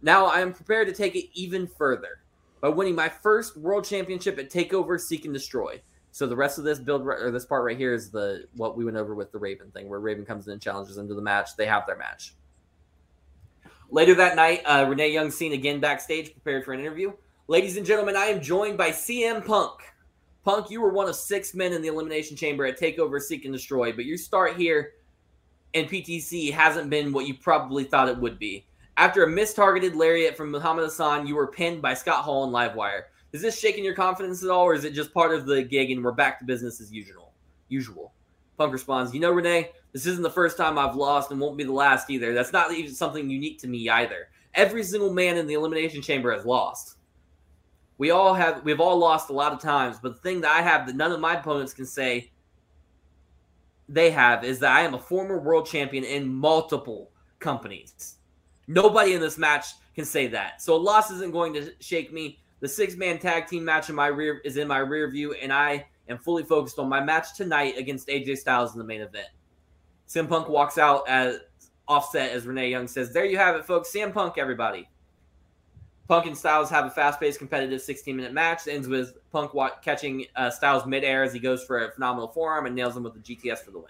Now 0.00 0.26
I 0.26 0.38
am 0.38 0.52
prepared 0.52 0.86
to 0.86 0.94
take 0.94 1.16
it 1.16 1.28
even 1.34 1.66
further 1.66 2.20
by 2.60 2.68
winning 2.68 2.94
my 2.94 3.08
first 3.08 3.56
world 3.56 3.84
championship 3.84 4.38
at 4.38 4.48
Takeover 4.48 5.00
Seek 5.00 5.24
and 5.24 5.34
Destroy. 5.34 5.82
So 6.12 6.28
the 6.28 6.36
rest 6.36 6.56
of 6.56 6.62
this 6.62 6.78
build 6.78 7.02
or 7.02 7.32
this 7.32 7.44
part 7.44 7.64
right 7.64 7.76
here 7.76 7.92
is 7.92 8.10
the 8.10 8.44
what 8.54 8.76
we 8.76 8.84
went 8.84 8.96
over 8.96 9.16
with 9.16 9.32
the 9.32 9.38
Raven 9.38 9.72
thing, 9.72 9.88
where 9.88 9.98
Raven 9.98 10.24
comes 10.24 10.46
in 10.46 10.52
and 10.52 10.62
challenges 10.62 10.98
into 10.98 11.14
the 11.14 11.20
match. 11.20 11.56
They 11.56 11.66
have 11.66 11.84
their 11.84 11.96
match. 11.96 12.36
Later 13.90 14.14
that 14.14 14.36
night, 14.36 14.62
uh, 14.64 14.86
Renee 14.88 15.12
Young 15.12 15.32
seen 15.32 15.52
again 15.52 15.80
backstage, 15.80 16.32
prepared 16.32 16.64
for 16.64 16.74
an 16.74 16.78
interview. 16.78 17.12
Ladies 17.48 17.76
and 17.76 17.84
gentlemen, 17.84 18.14
I 18.14 18.26
am 18.26 18.40
joined 18.40 18.78
by 18.78 18.90
CM 18.90 19.44
Punk. 19.44 19.80
Punk, 20.44 20.70
you 20.70 20.80
were 20.80 20.92
one 20.92 21.08
of 21.08 21.16
six 21.16 21.54
men 21.54 21.72
in 21.72 21.82
the 21.82 21.88
Elimination 21.88 22.36
Chamber 22.36 22.66
at 22.66 22.78
Takeover 22.78 23.20
Seek 23.20 23.44
and 23.44 23.52
Destroy, 23.52 23.92
but 23.92 24.04
you 24.04 24.16
start 24.16 24.54
here 24.54 24.92
and 25.76 25.90
PTC 25.90 26.50
hasn't 26.50 26.88
been 26.88 27.12
what 27.12 27.26
you 27.26 27.34
probably 27.34 27.84
thought 27.84 28.08
it 28.08 28.16
would 28.16 28.38
be. 28.38 28.66
After 28.96 29.24
a 29.24 29.28
mistargeted 29.28 29.94
lariat 29.94 30.34
from 30.34 30.50
Muhammad 30.50 30.84
Hassan, 30.84 31.26
you 31.26 31.36
were 31.36 31.48
pinned 31.48 31.82
by 31.82 31.92
Scott 31.92 32.24
Hall 32.24 32.44
and 32.44 32.52
Livewire. 32.52 33.02
Is 33.32 33.42
this 33.42 33.58
shaking 33.58 33.84
your 33.84 33.94
confidence 33.94 34.42
at 34.42 34.48
all, 34.48 34.64
or 34.64 34.72
is 34.72 34.84
it 34.84 34.94
just 34.94 35.12
part 35.12 35.34
of 35.34 35.44
the 35.44 35.62
gig 35.62 35.90
and 35.90 36.02
we're 36.02 36.12
back 36.12 36.38
to 36.38 36.46
business 36.46 36.80
as 36.80 36.90
usual? 36.90 37.34
Usual. 37.68 38.14
Punk 38.56 38.72
responds, 38.72 39.12
You 39.12 39.20
know, 39.20 39.32
Renee, 39.32 39.70
this 39.92 40.06
isn't 40.06 40.22
the 40.22 40.30
first 40.30 40.56
time 40.56 40.78
I've 40.78 40.96
lost 40.96 41.30
and 41.30 41.38
won't 41.38 41.58
be 41.58 41.64
the 41.64 41.72
last 41.72 42.08
either. 42.08 42.32
That's 42.32 42.54
not 42.54 42.72
even 42.72 42.94
something 42.94 43.28
unique 43.28 43.58
to 43.60 43.68
me 43.68 43.90
either. 43.90 44.28
Every 44.54 44.82
single 44.82 45.12
man 45.12 45.36
in 45.36 45.46
the 45.46 45.54
Elimination 45.54 46.00
Chamber 46.00 46.32
has 46.32 46.46
lost. 46.46 46.96
We 47.98 48.12
all 48.12 48.32
have, 48.32 48.64
we've 48.64 48.80
all 48.80 48.96
lost 48.96 49.28
a 49.28 49.34
lot 49.34 49.52
of 49.52 49.60
times, 49.60 49.98
but 50.02 50.14
the 50.14 50.20
thing 50.22 50.40
that 50.40 50.56
I 50.56 50.62
have 50.62 50.86
that 50.86 50.96
none 50.96 51.12
of 51.12 51.20
my 51.20 51.38
opponents 51.38 51.74
can 51.74 51.84
say 51.84 52.30
they 53.88 54.10
have 54.10 54.44
is 54.44 54.58
that 54.60 54.72
I 54.72 54.80
am 54.82 54.94
a 54.94 54.98
former 54.98 55.38
world 55.38 55.66
champion 55.66 56.04
in 56.04 56.32
multiple 56.32 57.10
companies. 57.38 58.16
Nobody 58.66 59.14
in 59.14 59.20
this 59.20 59.38
match 59.38 59.66
can 59.94 60.04
say 60.04 60.26
that. 60.28 60.60
So 60.60 60.74
a 60.74 60.76
loss 60.76 61.10
isn't 61.10 61.32
going 61.32 61.54
to 61.54 61.72
shake 61.80 62.12
me. 62.12 62.38
The 62.60 62.68
six 62.68 62.96
man 62.96 63.18
tag 63.18 63.46
team 63.46 63.64
match 63.64 63.88
in 63.88 63.94
my 63.94 64.08
rear 64.08 64.40
is 64.44 64.56
in 64.56 64.66
my 64.66 64.78
rear 64.78 65.10
view, 65.10 65.34
and 65.34 65.52
I 65.52 65.86
am 66.08 66.18
fully 66.18 66.42
focused 66.42 66.78
on 66.78 66.88
my 66.88 67.00
match 67.00 67.34
tonight 67.36 67.74
against 67.76 68.08
AJ 68.08 68.38
Styles 68.38 68.72
in 68.72 68.78
the 68.78 68.84
main 68.84 69.02
event. 69.02 69.28
CM 70.08 70.28
Punk 70.28 70.48
walks 70.48 70.78
out 70.78 71.08
as 71.08 71.38
offset 71.88 72.32
as 72.32 72.46
Renee 72.46 72.70
Young 72.70 72.88
says, 72.88 73.12
There 73.12 73.24
you 73.24 73.38
have 73.38 73.56
it, 73.56 73.64
folks. 73.64 73.92
CM 73.92 74.12
Punk, 74.12 74.38
everybody. 74.38 74.88
Punk 76.08 76.26
and 76.26 76.38
Styles 76.38 76.70
have 76.70 76.86
a 76.86 76.90
fast 76.90 77.18
paced, 77.18 77.38
competitive 77.38 77.80
16 77.80 78.16
minute 78.16 78.32
match. 78.32 78.66
It 78.66 78.72
ends 78.72 78.86
with 78.86 79.16
Punk 79.32 79.52
catching 79.82 80.26
uh, 80.36 80.50
Styles 80.50 80.86
midair 80.86 81.24
as 81.24 81.32
he 81.32 81.40
goes 81.40 81.64
for 81.64 81.84
a 81.84 81.90
phenomenal 81.90 82.28
forearm 82.28 82.66
and 82.66 82.74
nails 82.74 82.96
him 82.96 83.02
with 83.02 83.14
the 83.14 83.20
GTS 83.20 83.58
for 83.58 83.72
the 83.72 83.78
win. 83.78 83.88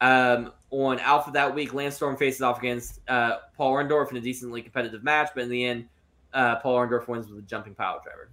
Um, 0.00 0.52
on 0.70 0.98
Alpha 0.98 1.30
that 1.30 1.54
week, 1.54 1.72
Lance 1.72 1.94
Storm 1.94 2.16
faces 2.16 2.42
off 2.42 2.58
against 2.58 3.00
uh, 3.08 3.38
Paul 3.56 3.74
Orndorff 3.74 4.10
in 4.10 4.16
a 4.16 4.20
decently 4.20 4.60
competitive 4.62 5.04
match, 5.04 5.30
but 5.34 5.44
in 5.44 5.48
the 5.48 5.64
end, 5.64 5.88
uh, 6.32 6.56
Paul 6.56 6.76
Orndorff 6.76 7.06
wins 7.06 7.28
with 7.28 7.38
a 7.38 7.42
jumping 7.42 7.74
pile 7.74 8.02
driver. 8.02 8.30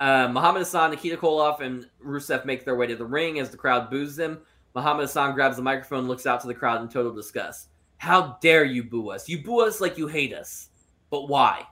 Uh, 0.00 0.28
Muhammad 0.32 0.60
Hassan, 0.60 0.90
Nikita 0.90 1.16
Koloff, 1.16 1.60
and 1.60 1.86
Rusev 2.04 2.44
make 2.44 2.64
their 2.64 2.74
way 2.74 2.88
to 2.88 2.96
the 2.96 3.04
ring 3.04 3.38
as 3.38 3.50
the 3.50 3.56
crowd 3.56 3.88
boos 3.88 4.16
them. 4.16 4.40
Muhammad 4.74 5.02
Hassan 5.02 5.34
grabs 5.34 5.56
the 5.56 5.62
microphone, 5.62 6.08
looks 6.08 6.26
out 6.26 6.40
to 6.40 6.48
the 6.48 6.54
crowd 6.54 6.80
in 6.82 6.88
total 6.88 7.12
disgust. 7.12 7.68
How 8.02 8.36
dare 8.40 8.64
you 8.64 8.82
boo 8.82 9.10
us? 9.10 9.28
You 9.28 9.44
boo 9.44 9.60
us 9.60 9.80
like 9.80 9.96
you 9.96 10.08
hate 10.08 10.34
us. 10.34 10.70
But 11.08 11.28
why? 11.28 11.64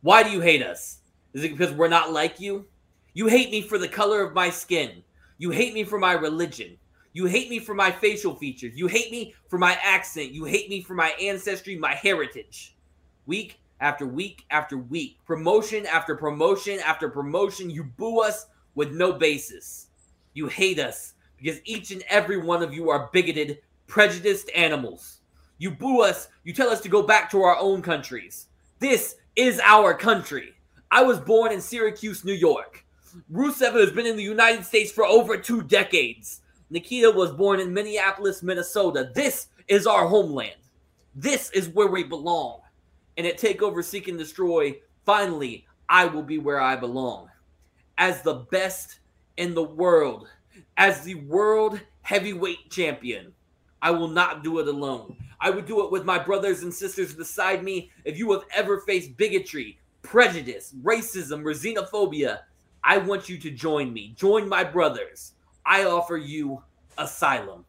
Why 0.00 0.22
do 0.22 0.30
you 0.30 0.40
hate 0.40 0.62
us? 0.62 1.00
Is 1.34 1.44
it 1.44 1.50
because 1.50 1.74
we're 1.74 1.86
not 1.86 2.14
like 2.14 2.40
you? 2.40 2.64
You 3.12 3.26
hate 3.26 3.50
me 3.50 3.60
for 3.60 3.76
the 3.76 3.86
color 3.86 4.22
of 4.22 4.32
my 4.32 4.48
skin. 4.48 5.04
You 5.36 5.50
hate 5.50 5.74
me 5.74 5.84
for 5.84 5.98
my 5.98 6.14
religion. 6.14 6.78
You 7.12 7.26
hate 7.26 7.50
me 7.50 7.58
for 7.58 7.74
my 7.74 7.90
facial 7.90 8.34
features. 8.34 8.78
You 8.78 8.86
hate 8.86 9.12
me 9.12 9.34
for 9.50 9.58
my 9.58 9.78
accent. 9.84 10.30
You 10.30 10.46
hate 10.46 10.70
me 10.70 10.80
for 10.80 10.94
my 10.94 11.10
ancestry, 11.20 11.76
my 11.76 11.92
heritage. 11.92 12.74
Week 13.26 13.60
after 13.80 14.06
week 14.06 14.46
after 14.50 14.78
week, 14.78 15.18
promotion 15.26 15.84
after 15.84 16.16
promotion 16.16 16.80
after 16.86 17.10
promotion, 17.10 17.68
you 17.68 17.84
boo 17.84 18.22
us 18.22 18.46
with 18.76 18.92
no 18.92 19.12
basis. 19.12 19.88
You 20.32 20.46
hate 20.46 20.78
us 20.78 21.12
because 21.36 21.60
each 21.66 21.90
and 21.90 22.02
every 22.08 22.38
one 22.38 22.62
of 22.62 22.72
you 22.72 22.88
are 22.88 23.10
bigoted, 23.12 23.58
prejudiced 23.86 24.50
animals. 24.54 25.15
You 25.58 25.70
boo 25.70 26.02
us, 26.02 26.28
you 26.44 26.52
tell 26.52 26.68
us 26.68 26.80
to 26.82 26.88
go 26.88 27.02
back 27.02 27.30
to 27.30 27.42
our 27.42 27.56
own 27.58 27.82
countries. 27.82 28.48
This 28.78 29.16
is 29.36 29.60
our 29.64 29.94
country. 29.94 30.54
I 30.90 31.02
was 31.02 31.18
born 31.18 31.52
in 31.52 31.60
Syracuse, 31.60 32.24
New 32.24 32.34
York. 32.34 32.84
Rusev 33.32 33.72
has 33.72 33.90
been 33.90 34.06
in 34.06 34.16
the 34.16 34.22
United 34.22 34.64
States 34.64 34.92
for 34.92 35.04
over 35.04 35.36
two 35.36 35.62
decades. 35.62 36.42
Nikita 36.68 37.10
was 37.10 37.32
born 37.32 37.60
in 37.60 37.72
Minneapolis, 37.72 38.42
Minnesota. 38.42 39.10
This 39.14 39.48
is 39.68 39.86
our 39.86 40.06
homeland. 40.06 40.56
This 41.14 41.50
is 41.50 41.70
where 41.70 41.88
we 41.88 42.04
belong. 42.04 42.60
And 43.16 43.26
at 43.26 43.38
TakeOver 43.38 43.82
Seek 43.82 44.08
and 44.08 44.18
Destroy, 44.18 44.76
finally, 45.06 45.66
I 45.88 46.04
will 46.06 46.22
be 46.22 46.38
where 46.38 46.60
I 46.60 46.76
belong. 46.76 47.28
As 47.96 48.20
the 48.20 48.46
best 48.50 49.00
in 49.38 49.54
the 49.54 49.62
world, 49.62 50.28
as 50.76 51.02
the 51.02 51.14
world 51.14 51.80
heavyweight 52.02 52.70
champion, 52.70 53.32
I 53.86 53.90
will 53.90 54.08
not 54.08 54.42
do 54.42 54.58
it 54.58 54.66
alone. 54.66 55.16
I 55.40 55.48
would 55.48 55.64
do 55.64 55.84
it 55.84 55.92
with 55.92 56.04
my 56.04 56.18
brothers 56.18 56.64
and 56.64 56.74
sisters 56.74 57.14
beside 57.14 57.62
me. 57.62 57.92
If 58.04 58.18
you 58.18 58.32
have 58.32 58.42
ever 58.52 58.80
faced 58.80 59.16
bigotry, 59.16 59.78
prejudice, 60.02 60.74
racism, 60.82 61.44
or 61.44 61.52
xenophobia, 61.52 62.40
I 62.82 62.98
want 62.98 63.28
you 63.28 63.38
to 63.38 63.50
join 63.52 63.92
me. 63.92 64.12
Join 64.16 64.48
my 64.48 64.64
brothers. 64.64 65.34
I 65.64 65.84
offer 65.84 66.16
you 66.16 66.64
asylum. 66.98 67.64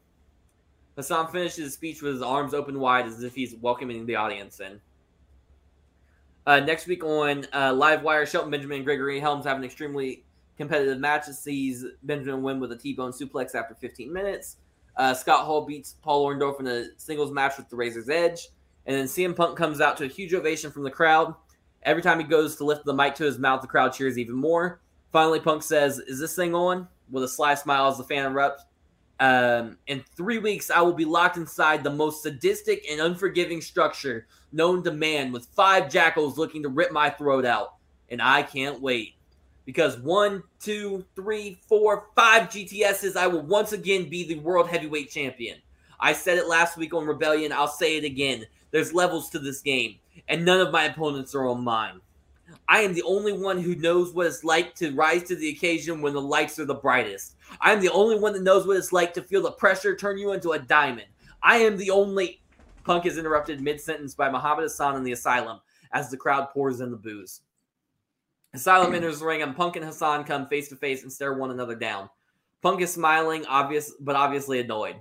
Hassan 0.96 1.30
finishes 1.30 1.66
his 1.66 1.74
speech 1.74 2.02
with 2.02 2.14
his 2.14 2.22
arms 2.22 2.52
open 2.52 2.80
wide 2.80 3.06
as 3.06 3.22
if 3.22 3.36
he's 3.36 3.54
welcoming 3.54 4.04
the 4.04 4.16
audience 4.16 4.58
in. 4.58 4.80
Uh, 6.48 6.58
next 6.58 6.88
week 6.88 7.04
on 7.04 7.46
uh, 7.54 7.72
Live 7.72 8.02
Wire, 8.02 8.26
Shelton 8.26 8.50
Benjamin 8.50 8.78
and 8.78 8.84
Gregory 8.84 9.20
Helms 9.20 9.44
have 9.44 9.56
an 9.56 9.62
extremely 9.62 10.24
competitive 10.56 10.98
match. 10.98 11.28
It 11.28 11.34
sees 11.34 11.84
Benjamin 12.02 12.42
win 12.42 12.58
with 12.58 12.72
a 12.72 12.76
T-bone 12.76 13.12
suplex 13.12 13.54
after 13.54 13.76
15 13.76 14.12
minutes. 14.12 14.56
Uh, 14.98 15.14
Scott 15.14 15.46
Hall 15.46 15.64
beats 15.64 15.94
Paul 16.02 16.26
Orndorff 16.26 16.58
in 16.58 16.66
a 16.66 16.86
singles 16.96 17.30
match 17.30 17.56
with 17.56 17.68
the 17.68 17.76
Razor's 17.76 18.08
Edge. 18.08 18.48
And 18.84 18.96
then 18.96 19.06
CM 19.06 19.36
Punk 19.36 19.56
comes 19.56 19.80
out 19.80 19.96
to 19.98 20.04
a 20.04 20.08
huge 20.08 20.34
ovation 20.34 20.72
from 20.72 20.82
the 20.82 20.90
crowd. 20.90 21.34
Every 21.84 22.02
time 22.02 22.18
he 22.18 22.24
goes 22.24 22.56
to 22.56 22.64
lift 22.64 22.84
the 22.84 22.92
mic 22.92 23.14
to 23.16 23.24
his 23.24 23.38
mouth, 23.38 23.62
the 23.62 23.68
crowd 23.68 23.92
cheers 23.92 24.18
even 24.18 24.34
more. 24.34 24.80
Finally, 25.12 25.40
Punk 25.40 25.62
says, 25.62 26.00
Is 26.00 26.18
this 26.18 26.34
thing 26.34 26.54
on? 26.54 26.88
With 27.10 27.22
a 27.22 27.28
sly 27.28 27.54
smile 27.54 27.88
as 27.88 27.96
the 27.96 28.04
fan 28.04 28.30
erupts. 28.30 28.60
Um, 29.20 29.78
in 29.86 30.04
three 30.16 30.38
weeks, 30.38 30.70
I 30.70 30.82
will 30.82 30.92
be 30.92 31.04
locked 31.04 31.36
inside 31.36 31.82
the 31.82 31.90
most 31.90 32.22
sadistic 32.22 32.84
and 32.90 33.00
unforgiving 33.00 33.60
structure 33.60 34.26
known 34.52 34.82
to 34.84 34.92
man 34.92 35.32
with 35.32 35.46
five 35.46 35.90
jackals 35.90 36.38
looking 36.38 36.62
to 36.64 36.68
rip 36.68 36.92
my 36.92 37.10
throat 37.10 37.44
out. 37.44 37.74
And 38.10 38.20
I 38.20 38.42
can't 38.42 38.80
wait. 38.80 39.14
Because 39.68 39.98
one, 39.98 40.42
two, 40.60 41.04
three, 41.14 41.60
four, 41.68 42.06
five 42.16 42.48
GTSs, 42.48 43.16
I 43.16 43.26
will 43.26 43.42
once 43.42 43.72
again 43.72 44.08
be 44.08 44.26
the 44.26 44.38
world 44.38 44.66
heavyweight 44.66 45.10
champion. 45.10 45.58
I 46.00 46.14
said 46.14 46.38
it 46.38 46.48
last 46.48 46.78
week 46.78 46.94
on 46.94 47.04
Rebellion. 47.04 47.52
I'll 47.52 47.68
say 47.68 47.98
it 47.98 48.04
again. 48.04 48.46
There's 48.70 48.94
levels 48.94 49.28
to 49.28 49.38
this 49.38 49.60
game, 49.60 49.96
and 50.26 50.42
none 50.42 50.62
of 50.62 50.72
my 50.72 50.84
opponents 50.84 51.34
are 51.34 51.46
on 51.46 51.62
mine. 51.62 52.00
I 52.66 52.80
am 52.80 52.94
the 52.94 53.02
only 53.02 53.34
one 53.34 53.60
who 53.60 53.74
knows 53.74 54.14
what 54.14 54.26
it's 54.26 54.42
like 54.42 54.74
to 54.76 54.94
rise 54.94 55.24
to 55.24 55.36
the 55.36 55.50
occasion 55.50 56.00
when 56.00 56.14
the 56.14 56.22
lights 56.22 56.58
are 56.58 56.64
the 56.64 56.72
brightest. 56.72 57.34
I 57.60 57.74
am 57.74 57.82
the 57.82 57.90
only 57.90 58.18
one 58.18 58.32
that 58.32 58.42
knows 58.42 58.66
what 58.66 58.78
it's 58.78 58.90
like 58.90 59.12
to 59.12 59.22
feel 59.22 59.42
the 59.42 59.50
pressure 59.50 59.94
turn 59.94 60.16
you 60.16 60.32
into 60.32 60.52
a 60.52 60.58
diamond. 60.58 61.08
I 61.42 61.58
am 61.58 61.76
the 61.76 61.90
only. 61.90 62.40
Punk 62.84 63.04
is 63.04 63.18
interrupted 63.18 63.60
mid 63.60 63.82
sentence 63.82 64.14
by 64.14 64.30
Muhammad 64.30 64.62
Hassan 64.62 64.96
in 64.96 65.04
the 65.04 65.12
asylum 65.12 65.60
as 65.92 66.10
the 66.10 66.16
crowd 66.16 66.48
pours 66.54 66.80
in 66.80 66.90
the 66.90 66.96
booze. 66.96 67.42
Asylum 68.58 68.92
enters 68.92 69.20
the 69.20 69.26
ring, 69.26 69.42
and 69.42 69.54
Punk 69.54 69.76
and 69.76 69.84
Hassan 69.84 70.24
come 70.24 70.48
face 70.48 70.68
to 70.68 70.74
face 70.74 71.04
and 71.04 71.12
stare 71.12 71.32
one 71.34 71.52
another 71.52 71.76
down. 71.76 72.10
Punk 72.60 72.80
is 72.80 72.92
smiling, 72.92 73.46
obvious 73.46 73.92
but 74.00 74.16
obviously 74.16 74.58
annoyed. 74.58 74.96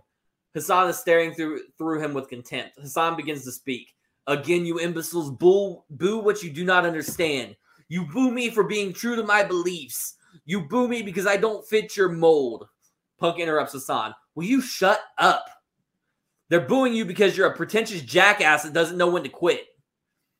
Hassan 0.53 0.87
is 0.89 0.99
staring 0.99 1.33
through 1.33 1.61
through 1.75 1.99
him 1.99 2.13
with 2.13 2.29
contempt. 2.29 2.77
Hassan 2.79 3.15
begins 3.15 3.43
to 3.45 3.51
speak. 3.51 3.95
Again, 4.27 4.63
you 4.63 4.77
imbeciles, 4.77 5.31
boo, 5.31 5.81
boo 5.89 6.19
what 6.19 6.43
you 6.43 6.51
do 6.51 6.63
not 6.63 6.85
understand. 6.85 7.55
You 7.89 8.05
boo 8.05 8.29
me 8.29 8.51
for 8.51 8.63
being 8.63 8.93
true 8.93 9.15
to 9.15 9.23
my 9.23 9.43
beliefs. 9.43 10.17
You 10.45 10.67
boo 10.67 10.87
me 10.87 11.01
because 11.01 11.25
I 11.25 11.37
don't 11.37 11.67
fit 11.67 11.97
your 11.97 12.09
mold. 12.09 12.67
Punk 13.17 13.39
interrupts 13.39 13.73
Hassan. 13.73 14.13
Will 14.35 14.43
you 14.43 14.61
shut 14.61 15.01
up? 15.17 15.49
They're 16.49 16.61
booing 16.61 16.93
you 16.93 17.05
because 17.05 17.35
you're 17.35 17.51
a 17.51 17.57
pretentious 17.57 18.03
jackass 18.03 18.63
that 18.63 18.73
doesn't 18.73 18.97
know 18.97 19.09
when 19.09 19.23
to 19.23 19.29
quit. 19.29 19.65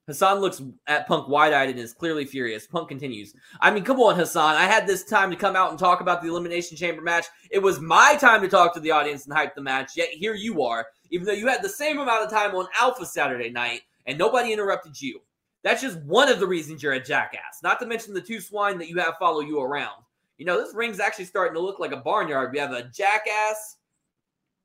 Hassan 0.08 0.40
looks 0.40 0.62
at 0.88 1.06
Punk 1.06 1.28
wide 1.28 1.52
eyed 1.52 1.70
and 1.70 1.78
is 1.78 1.94
clearly 1.94 2.24
furious. 2.24 2.66
Punk 2.66 2.88
continues. 2.88 3.34
I 3.60 3.72
mean, 3.72 3.84
come 3.84 4.00
on, 4.00 4.16
Hassan. 4.16 4.56
I 4.56 4.64
had 4.64 4.88
this 4.88 5.04
time 5.04 5.30
to 5.32 5.36
come 5.36 5.58
out 5.58 5.70
and 5.70 5.78
talk 5.78 6.00
about 6.00 6.22
the 6.22 6.30
Elimination 6.30 6.78
Chamber 6.78 7.02
match. 7.02 7.26
It 7.52 7.60
was 7.60 7.82
my 7.82 8.16
time 8.20 8.42
to 8.42 8.48
talk 8.48 8.74
to 8.74 8.80
the 8.80 8.92
audience 8.92 9.26
and 9.26 9.34
hype 9.34 9.54
the 9.54 9.62
match, 9.62 9.98
yet 9.98 10.10
here 10.10 10.34
you 10.34 10.64
are, 10.64 10.88
even 11.12 11.28
though 11.28 11.34
you 11.34 11.48
had 11.48 11.62
the 11.62 11.70
same 11.70 12.00
amount 12.00 12.24
of 12.24 12.32
time 12.32 12.56
on 12.56 12.68
Alpha 12.80 13.06
Saturday 13.06 13.50
night 13.50 13.82
and 14.06 14.18
nobody 14.18 14.54
interrupted 14.54 15.00
you. 15.00 15.20
That's 15.64 15.82
just 15.82 16.00
one 16.04 16.30
of 16.30 16.40
the 16.40 16.48
reasons 16.48 16.82
you're 16.82 16.94
a 16.94 17.04
jackass, 17.04 17.62
not 17.62 17.80
to 17.82 17.86
mention 17.86 18.14
the 18.14 18.22
two 18.22 18.40
swine 18.40 18.78
that 18.78 18.88
you 18.88 18.98
have 19.00 19.18
follow 19.20 19.42
you 19.42 19.60
around. 19.60 20.02
You 20.38 20.46
know, 20.46 20.64
this 20.64 20.74
ring's 20.74 21.02
actually 21.02 21.26
starting 21.26 21.56
to 21.56 21.60
look 21.60 21.80
like 21.80 21.92
a 21.92 21.98
barnyard. 21.98 22.54
We 22.54 22.60
have 22.60 22.72
a 22.72 22.84
jackass, 22.84 23.76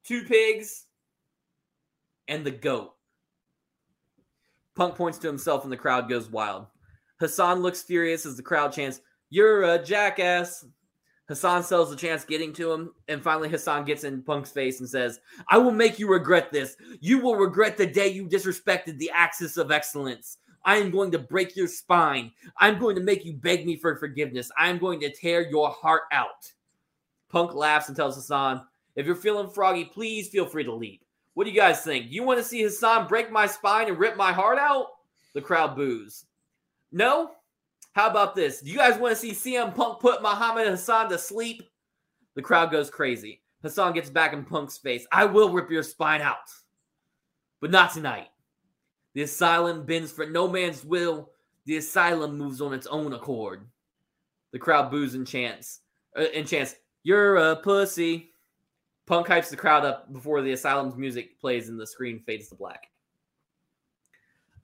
two 0.05 0.23
pigs, 0.25 0.85
and 2.29 2.47
the 2.47 2.51
goat. 2.53 2.95
Punk 4.75 4.95
points 4.95 5.19
to 5.19 5.27
himself 5.27 5.65
and 5.65 5.73
the 5.73 5.77
crowd 5.77 6.09
goes 6.09 6.31
wild. 6.31 6.67
Hassan 7.21 7.61
looks 7.61 7.83
furious 7.83 8.27
as 8.27 8.37
the 8.37 8.43
crowd 8.43 8.73
chants, 8.73 9.01
You're 9.31 9.63
a 9.63 9.83
jackass. 9.83 10.65
Hassan 11.29 11.63
sells 11.63 11.89
the 11.89 11.97
chance 11.97 12.25
getting 12.25 12.53
to 12.55 12.73
him, 12.73 12.93
and 13.09 13.23
finally 13.23 13.49
Hassan 13.49 13.85
gets 13.85 14.05
in 14.05 14.23
Punk's 14.23 14.51
face 14.51 14.81
and 14.81 14.89
says, 14.89 15.21
I 15.49 15.57
will 15.57 15.71
make 15.71 15.99
you 15.99 16.09
regret 16.09 16.53
this. 16.53 16.77
You 17.01 17.21
will 17.21 17.37
regret 17.37 17.77
the 17.77 17.87
day 17.87 18.09
you 18.09 18.29
disrespected 18.29 18.99
the 18.99 19.11
axis 19.15 19.57
of 19.57 19.71
excellence. 19.71 20.39
I 20.65 20.77
am 20.77 20.91
going 20.91 21.11
to 21.13 21.19
break 21.19 21.57
your 21.57 21.69
spine. 21.69 22.33
I'm 22.59 22.79
going 22.79 22.97
to 22.97 23.03
make 23.03 23.25
you 23.25 23.35
beg 23.35 23.65
me 23.67 23.77
for 23.77 23.97
forgiveness. 23.97 24.51
I 24.59 24.69
am 24.69 24.79
going 24.79 25.01
to 25.01 25.13
tear 25.13 25.49
your 25.49 25.71
heart 25.71 26.03
out. 26.13 26.53
Punk 27.31 27.55
laughs 27.55 27.89
and 27.89 27.97
tells 27.97 28.17
Hassan, 28.17 28.67
If 28.95 29.07
you're 29.07 29.17
feeling 29.17 29.49
froggy, 29.49 29.85
please 29.85 30.29
feel 30.29 30.47
free 30.47 30.65
to 30.65 30.75
leave. 30.75 31.01
What 31.35 31.45
do 31.45 31.51
you 31.51 31.57
guys 31.57 31.83
think? 31.83 32.07
You 32.11 32.23
want 32.23 32.39
to 32.39 32.45
see 32.45 32.63
Hassan 32.63 33.07
break 33.09 33.31
my 33.31 33.47
spine 33.47 33.89
and 33.89 33.99
rip 33.99 34.17
my 34.17 34.33
heart 34.33 34.59
out? 34.59 34.87
The 35.35 35.41
crowd 35.41 35.77
boos. 35.77 36.27
No? 36.91 37.33
How 37.95 38.09
about 38.09 38.35
this? 38.35 38.61
Do 38.61 38.71
you 38.71 38.77
guys 38.77 38.99
want 38.99 39.17
to 39.17 39.21
see 39.21 39.33
CM 39.33 39.75
Punk 39.75 40.01
put 40.01 40.23
Muhammad 40.23 40.67
Hassan 40.67 41.09
to 41.11 41.19
sleep? 41.19 41.63
The 42.35 42.43
crowd 42.43 42.71
goes 42.71 42.91
crazy. 42.91 43.43
Hassan 43.63 43.93
gets 43.93 44.11
back 44.11 44.33
in 44.33 44.45
Punk's 44.45 44.79
face. 44.79 45.07
I 45.13 45.25
will 45.25 45.53
rip 45.53 45.71
your 45.71 45.83
spine 45.83 46.21
out. 46.21 46.37
But 47.61 47.71
not 47.71 47.93
tonight. 47.93 48.29
The 49.15 49.23
asylum 49.23 49.85
bends 49.85 50.11
for 50.11 50.27
no 50.27 50.49
man's 50.49 50.85
will. 50.85 51.31
The 51.67 51.77
asylum 51.77 52.37
moves 52.37 52.61
on 52.61 52.73
its 52.73 52.87
own 52.87 53.13
accord. 53.13 53.67
The 54.53 54.59
crowd 54.59 54.91
boos 54.91 55.15
and 55.15 55.27
chants. 55.27 55.81
Uh, 56.17 56.25
and 56.35 56.47
chants, 56.47 56.75
You're 57.05 57.37
a 57.37 57.57
pussy. 57.57 58.32
Punk 59.13 59.27
hypes 59.27 59.51
the 59.51 59.59
crowd 59.59 59.85
up 59.85 60.11
before 60.11 60.41
the 60.41 60.53
Asylum's 60.53 60.97
music 60.97 61.39
plays 61.39 61.69
and 61.69 61.79
the 61.79 61.87
screen 61.87 62.23
fades 62.25 62.49
to 62.49 62.55
black. 62.55 62.89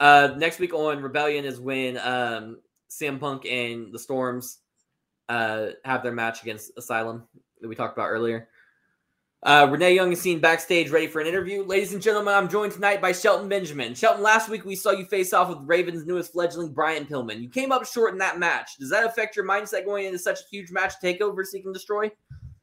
Uh, 0.01 0.33
next 0.39 0.59
week 0.59 0.73
on 0.73 1.03
Rebellion 1.03 1.45
is 1.45 1.61
when 1.61 1.99
um, 1.99 2.57
CM 2.89 3.21
Punk 3.21 3.45
and 3.45 3.93
the 3.93 3.99
Storms 3.99 4.61
uh, 5.29 5.67
have 5.85 6.03
their 6.03 6.13
match 6.13 6.41
against 6.41 6.73
Asylum 6.79 7.29
that 7.61 7.69
we 7.69 7.75
talked 7.75 7.95
about 7.95 8.09
earlier. 8.09 8.49
Uh, 9.43 9.69
Renee 9.71 9.95
Young 9.95 10.13
is 10.13 10.21
seen 10.23 10.41
backstage 10.41 10.89
ready 10.89 11.09
for 11.09 11.21
an 11.21 11.27
interview. 11.27 11.63
Ladies 11.63 11.93
and 11.93 12.01
gentlemen, 12.01 12.33
I'm 12.33 12.49
joined 12.49 12.73
tonight 12.73 13.03
by 13.03 13.13
Shelton 13.13 13.51
Benjamin. 13.51 13.95
Shelton, 13.95 14.23
last 14.23 14.49
week 14.49 14.65
we 14.65 14.77
saw 14.77 14.93
you 14.93 15.05
face 15.05 15.35
off 15.35 15.51
with 15.51 15.59
Raven's 15.69 16.07
newest 16.07 16.33
fledgling, 16.33 16.73
Brian 16.73 17.05
Pillman. 17.05 17.43
You 17.43 17.51
came 17.51 17.71
up 17.71 17.85
short 17.85 18.15
in 18.15 18.19
that 18.21 18.39
match. 18.39 18.79
Does 18.79 18.89
that 18.89 19.05
affect 19.05 19.37
your 19.37 19.45
mindset 19.45 19.85
going 19.85 20.07
into 20.07 20.19
such 20.19 20.41
a 20.41 20.49
huge 20.51 20.71
match 20.71 20.95
takeover, 21.05 21.45
Seek 21.45 21.67
and 21.67 21.75
Destroy? 21.75 22.11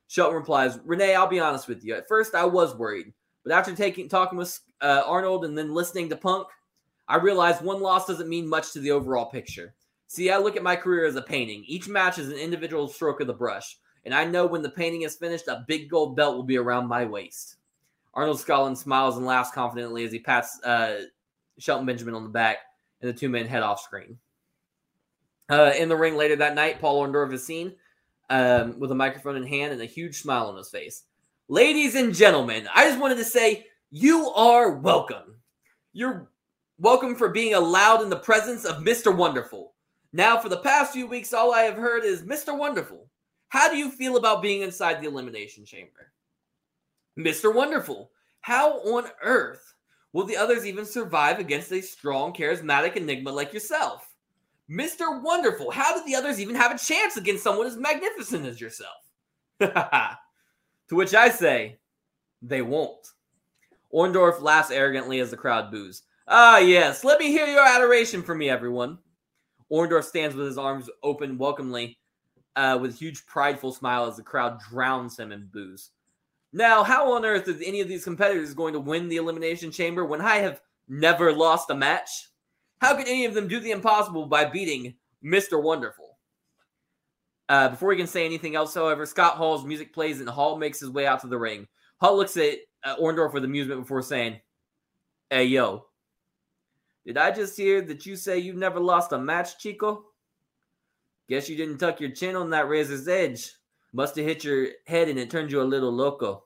Shelton 0.08 0.36
replies, 0.36 0.80
Renee, 0.86 1.16
I'll 1.16 1.28
be 1.28 1.40
honest 1.40 1.68
with 1.68 1.84
you. 1.84 1.96
At 1.96 2.08
first, 2.08 2.36
I 2.36 2.46
was 2.46 2.76
worried, 2.76 3.14
but 3.44 3.54
after 3.54 3.76
taking 3.76 4.08
talking 4.08 4.38
with 4.38 4.60
uh, 4.82 5.04
Arnold 5.06 5.46
and 5.46 5.58
then 5.58 5.74
listening 5.74 6.10
to 6.10 6.16
Punk, 6.16 6.48
I 7.08 7.18
realized 7.18 7.62
one 7.62 7.82
loss 7.82 8.08
doesn't 8.08 8.30
mean 8.30 8.48
much 8.48 8.74
to 8.74 8.80
the 8.80 8.92
overall 8.92 9.26
picture. 9.26 9.74
See, 10.08 10.30
I 10.30 10.38
look 10.38 10.56
at 10.56 10.64
my 10.64 10.76
career 10.76 11.06
as 11.06 11.16
a 11.16 11.22
painting. 11.22 11.64
Each 11.68 11.88
match 11.88 12.20
is 12.20 12.30
an 12.30 12.38
individual 12.38 12.88
stroke 12.88 13.22
of 13.22 13.28
the 13.28 13.34
brush, 13.34 13.78
and 14.06 14.14
I 14.14 14.26
know 14.26 14.46
when 14.46 14.62
the 14.62 14.70
painting 14.70 15.02
is 15.02 15.16
finished, 15.16 15.48
a 15.48 15.66
big 15.68 15.90
gold 15.90 16.16
belt 16.16 16.36
will 16.36 16.44
be 16.44 16.58
around 16.58 16.88
my 16.88 17.06
waist. 17.06 17.58
Arnold 18.14 18.38
Skaaland 18.38 18.78
smiles 18.78 19.18
and 19.18 19.26
laughs 19.26 19.52
confidently 19.52 20.06
as 20.06 20.12
he 20.12 20.20
pats 20.20 20.60
uh, 20.64 21.02
Shelton 21.60 21.86
Benjamin 21.86 22.14
on 22.14 22.24
the 22.24 22.30
back, 22.30 22.60
and 23.02 23.10
the 23.10 23.18
two 23.18 23.30
men 23.30 23.48
head 23.48 23.64
off 23.64 23.82
screen. 23.82 24.18
Uh, 25.50 25.74
in 25.78 25.90
the 25.90 25.96
ring 25.96 26.16
later 26.16 26.36
that 26.38 26.56
night, 26.56 26.80
Paul 26.80 27.06
Orndorff 27.06 27.34
is 27.34 27.46
seen 27.46 27.74
um, 28.30 28.80
with 28.80 28.92
a 28.92 28.96
microphone 28.96 29.36
in 29.36 29.46
hand 29.46 29.74
and 29.74 29.82
a 29.82 29.86
huge 29.86 30.22
smile 30.22 30.48
on 30.48 30.58
his 30.58 30.70
face. 30.70 31.04
Ladies 31.48 31.96
and 31.96 32.14
gentlemen, 32.14 32.68
I 32.74 32.88
just 32.88 33.00
wanted 33.00 33.18
to 33.18 33.26
say 33.26 33.68
you 33.92 34.30
are 34.30 34.72
welcome. 34.72 35.36
You're 35.94 36.30
welcome 36.80 37.16
for 37.16 37.30
being 37.30 37.54
allowed 37.54 38.02
in 38.02 38.10
the 38.10 38.16
presence 38.16 38.66
of 38.66 38.84
Mr. 38.84 39.16
Wonderful. 39.16 39.74
Now, 40.12 40.38
for 40.38 40.50
the 40.50 40.58
past 40.58 40.94
few 40.94 41.08
weeks, 41.08 41.34
all 41.34 41.54
I 41.54 41.62
have 41.64 41.78
heard 41.78 42.04
is 42.04 42.24
Mr. 42.24 42.58
Wonderful. 42.58 43.08
How 43.50 43.70
do 43.70 43.78
you 43.78 43.92
feel 43.92 44.18
about 44.18 44.42
being 44.42 44.62
inside 44.62 45.02
the 45.02 45.08
Elimination 45.08 45.66
Chamber? 45.66 46.12
Mr. 47.18 47.54
Wonderful, 47.54 48.12
how 48.42 48.80
on 48.80 49.06
earth 49.22 49.74
will 50.14 50.26
the 50.26 50.36
others 50.36 50.66
even 50.66 50.86
survive 50.86 51.40
against 51.40 51.72
a 51.72 51.82
strong, 51.82 52.34
charismatic 52.34 52.96
enigma 52.96 53.32
like 53.32 53.54
yourself? 53.54 54.15
Mr. 54.70 55.22
Wonderful, 55.22 55.70
how 55.72 55.96
did 55.96 56.06
the 56.06 56.16
others 56.16 56.40
even 56.40 56.56
have 56.56 56.74
a 56.74 56.78
chance 56.78 57.18
against 57.18 57.44
someone 57.44 57.68
as 57.68 57.78
magnificent 57.78 58.46
as 58.46 58.60
yourself? 58.60 58.96
to 59.60 60.18
which 60.90 61.14
I 61.14 61.30
say, 61.30 61.78
they 62.42 62.62
won't. 62.62 63.08
Orndorff 63.94 64.42
laughs 64.42 64.72
arrogantly 64.72 65.20
as 65.20 65.32
the 65.32 65.38
crowd 65.38 65.72
boos. 65.72 66.04
Ah, 66.28 66.58
yes, 66.58 67.04
let 67.04 67.20
me 67.20 67.28
hear 67.28 67.46
your 67.46 67.66
adoration 67.66 68.24
for 68.24 68.34
me, 68.34 68.50
everyone. 68.50 68.98
Orndorff 69.72 70.04
stands 70.04 70.36
with 70.36 70.48
his 70.48 70.58
arms 70.58 70.90
open 71.04 71.38
welcomely, 71.38 72.00
uh, 72.56 72.78
with 72.82 72.92
a 72.92 72.98
huge 72.98 73.26
prideful 73.26 73.72
smile 73.72 74.08
as 74.08 74.18
the 74.18 74.24
crowd 74.24 74.60
drowns 74.70 75.18
him 75.18 75.32
in 75.32 75.48
boos. 75.54 75.92
Now, 76.54 76.84
how 76.84 77.14
on 77.14 77.26
earth 77.26 77.48
is 77.48 77.62
any 77.64 77.82
of 77.82 77.88
these 77.88 78.04
competitors 78.04 78.54
going 78.54 78.74
to 78.74 78.80
win 78.80 79.10
the 79.10 79.18
Elimination 79.18 79.72
Chamber 79.72 80.06
when 80.06 80.22
I 80.22 80.38
have 80.38 80.62
never 80.88 81.34
lost 81.34 81.70
a 81.70 81.76
match? 81.76 82.30
How 82.86 82.96
could 82.96 83.08
any 83.08 83.26
of 83.26 83.34
them 83.34 83.48
do 83.48 83.60
the 83.60 83.72
impossible 83.72 84.28
by 84.28 84.46
beating 84.46 84.94
Mr. 85.24 85.60
Wonderful? 85.60 86.20
Uh, 87.50 87.70
before 87.70 87.92
he 87.92 87.98
can 87.98 88.06
say 88.06 88.24
anything 88.24 88.56
else, 88.56 88.76
however, 88.76 89.08
Scott 89.08 89.38
Hall's 89.38 89.66
music 89.66 89.92
plays 89.92 90.20
and 90.20 90.30
Hall 90.30 90.56
makes 90.56 90.82
his 90.82 90.92
way 90.92 91.08
out 91.08 91.20
to 91.22 91.28
the 91.28 91.40
ring. 91.40 91.68
Hall 92.00 92.16
looks 92.16 92.38
at 92.38 92.60
uh, 92.84 92.96
Orndorff 92.98 93.34
with 93.34 93.44
amusement 93.44 93.82
before 93.82 94.04
saying, 94.04 94.40
Hey, 95.32 95.46
yo, 95.46 95.88
did 97.08 97.18
I 97.18 97.32
just 97.32 97.58
hear 97.58 97.82
that 97.82 98.06
you 98.06 98.16
say 98.16 98.38
you've 98.38 98.56
never 98.56 98.80
lost 98.80 99.14
a 99.14 99.18
match, 99.18 99.58
Chico? 99.58 100.06
Guess 101.28 101.50
you 101.50 101.58
didn't 101.58 101.80
tuck 101.80 102.00
your 102.00 102.12
chin 102.12 102.36
on 102.36 102.52
that 102.52 102.70
razor's 102.70 103.08
edge. 103.08 103.52
Must 103.94 104.16
have 104.16 104.28
hit 104.28 104.44
your 104.44 104.68
head 104.86 105.10
and 105.10 105.18
it 105.18 105.32
turned 105.32 105.52
you 105.52 105.60
a 105.60 105.64
little 105.64 105.92
loco. 105.92 106.44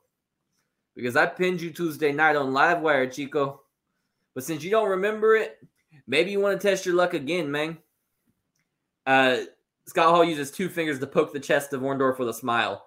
Because 0.96 1.16
I 1.16 1.26
pinned 1.26 1.60
you 1.60 1.70
Tuesday 1.70 2.12
night 2.12 2.36
on 2.36 2.54
Livewire, 2.54 3.12
Chico. 3.12 3.60
But 4.34 4.44
since 4.44 4.64
you 4.64 4.70
don't 4.70 4.88
remember 4.88 5.36
it, 5.36 5.58
maybe 6.10 6.32
you 6.32 6.40
want 6.40 6.60
to 6.60 6.68
test 6.68 6.84
your 6.84 6.96
luck 6.96 7.14
again, 7.14 7.50
man. 7.50 7.78
Uh, 9.06 9.38
Scott 9.86 10.10
Hall 10.14 10.24
uses 10.24 10.50
two 10.50 10.68
fingers 10.68 10.98
to 10.98 11.06
poke 11.06 11.32
the 11.32 11.40
chest 11.40 11.72
of 11.72 11.80
Orndorff 11.80 12.18
with 12.18 12.28
a 12.28 12.34
smile. 12.34 12.84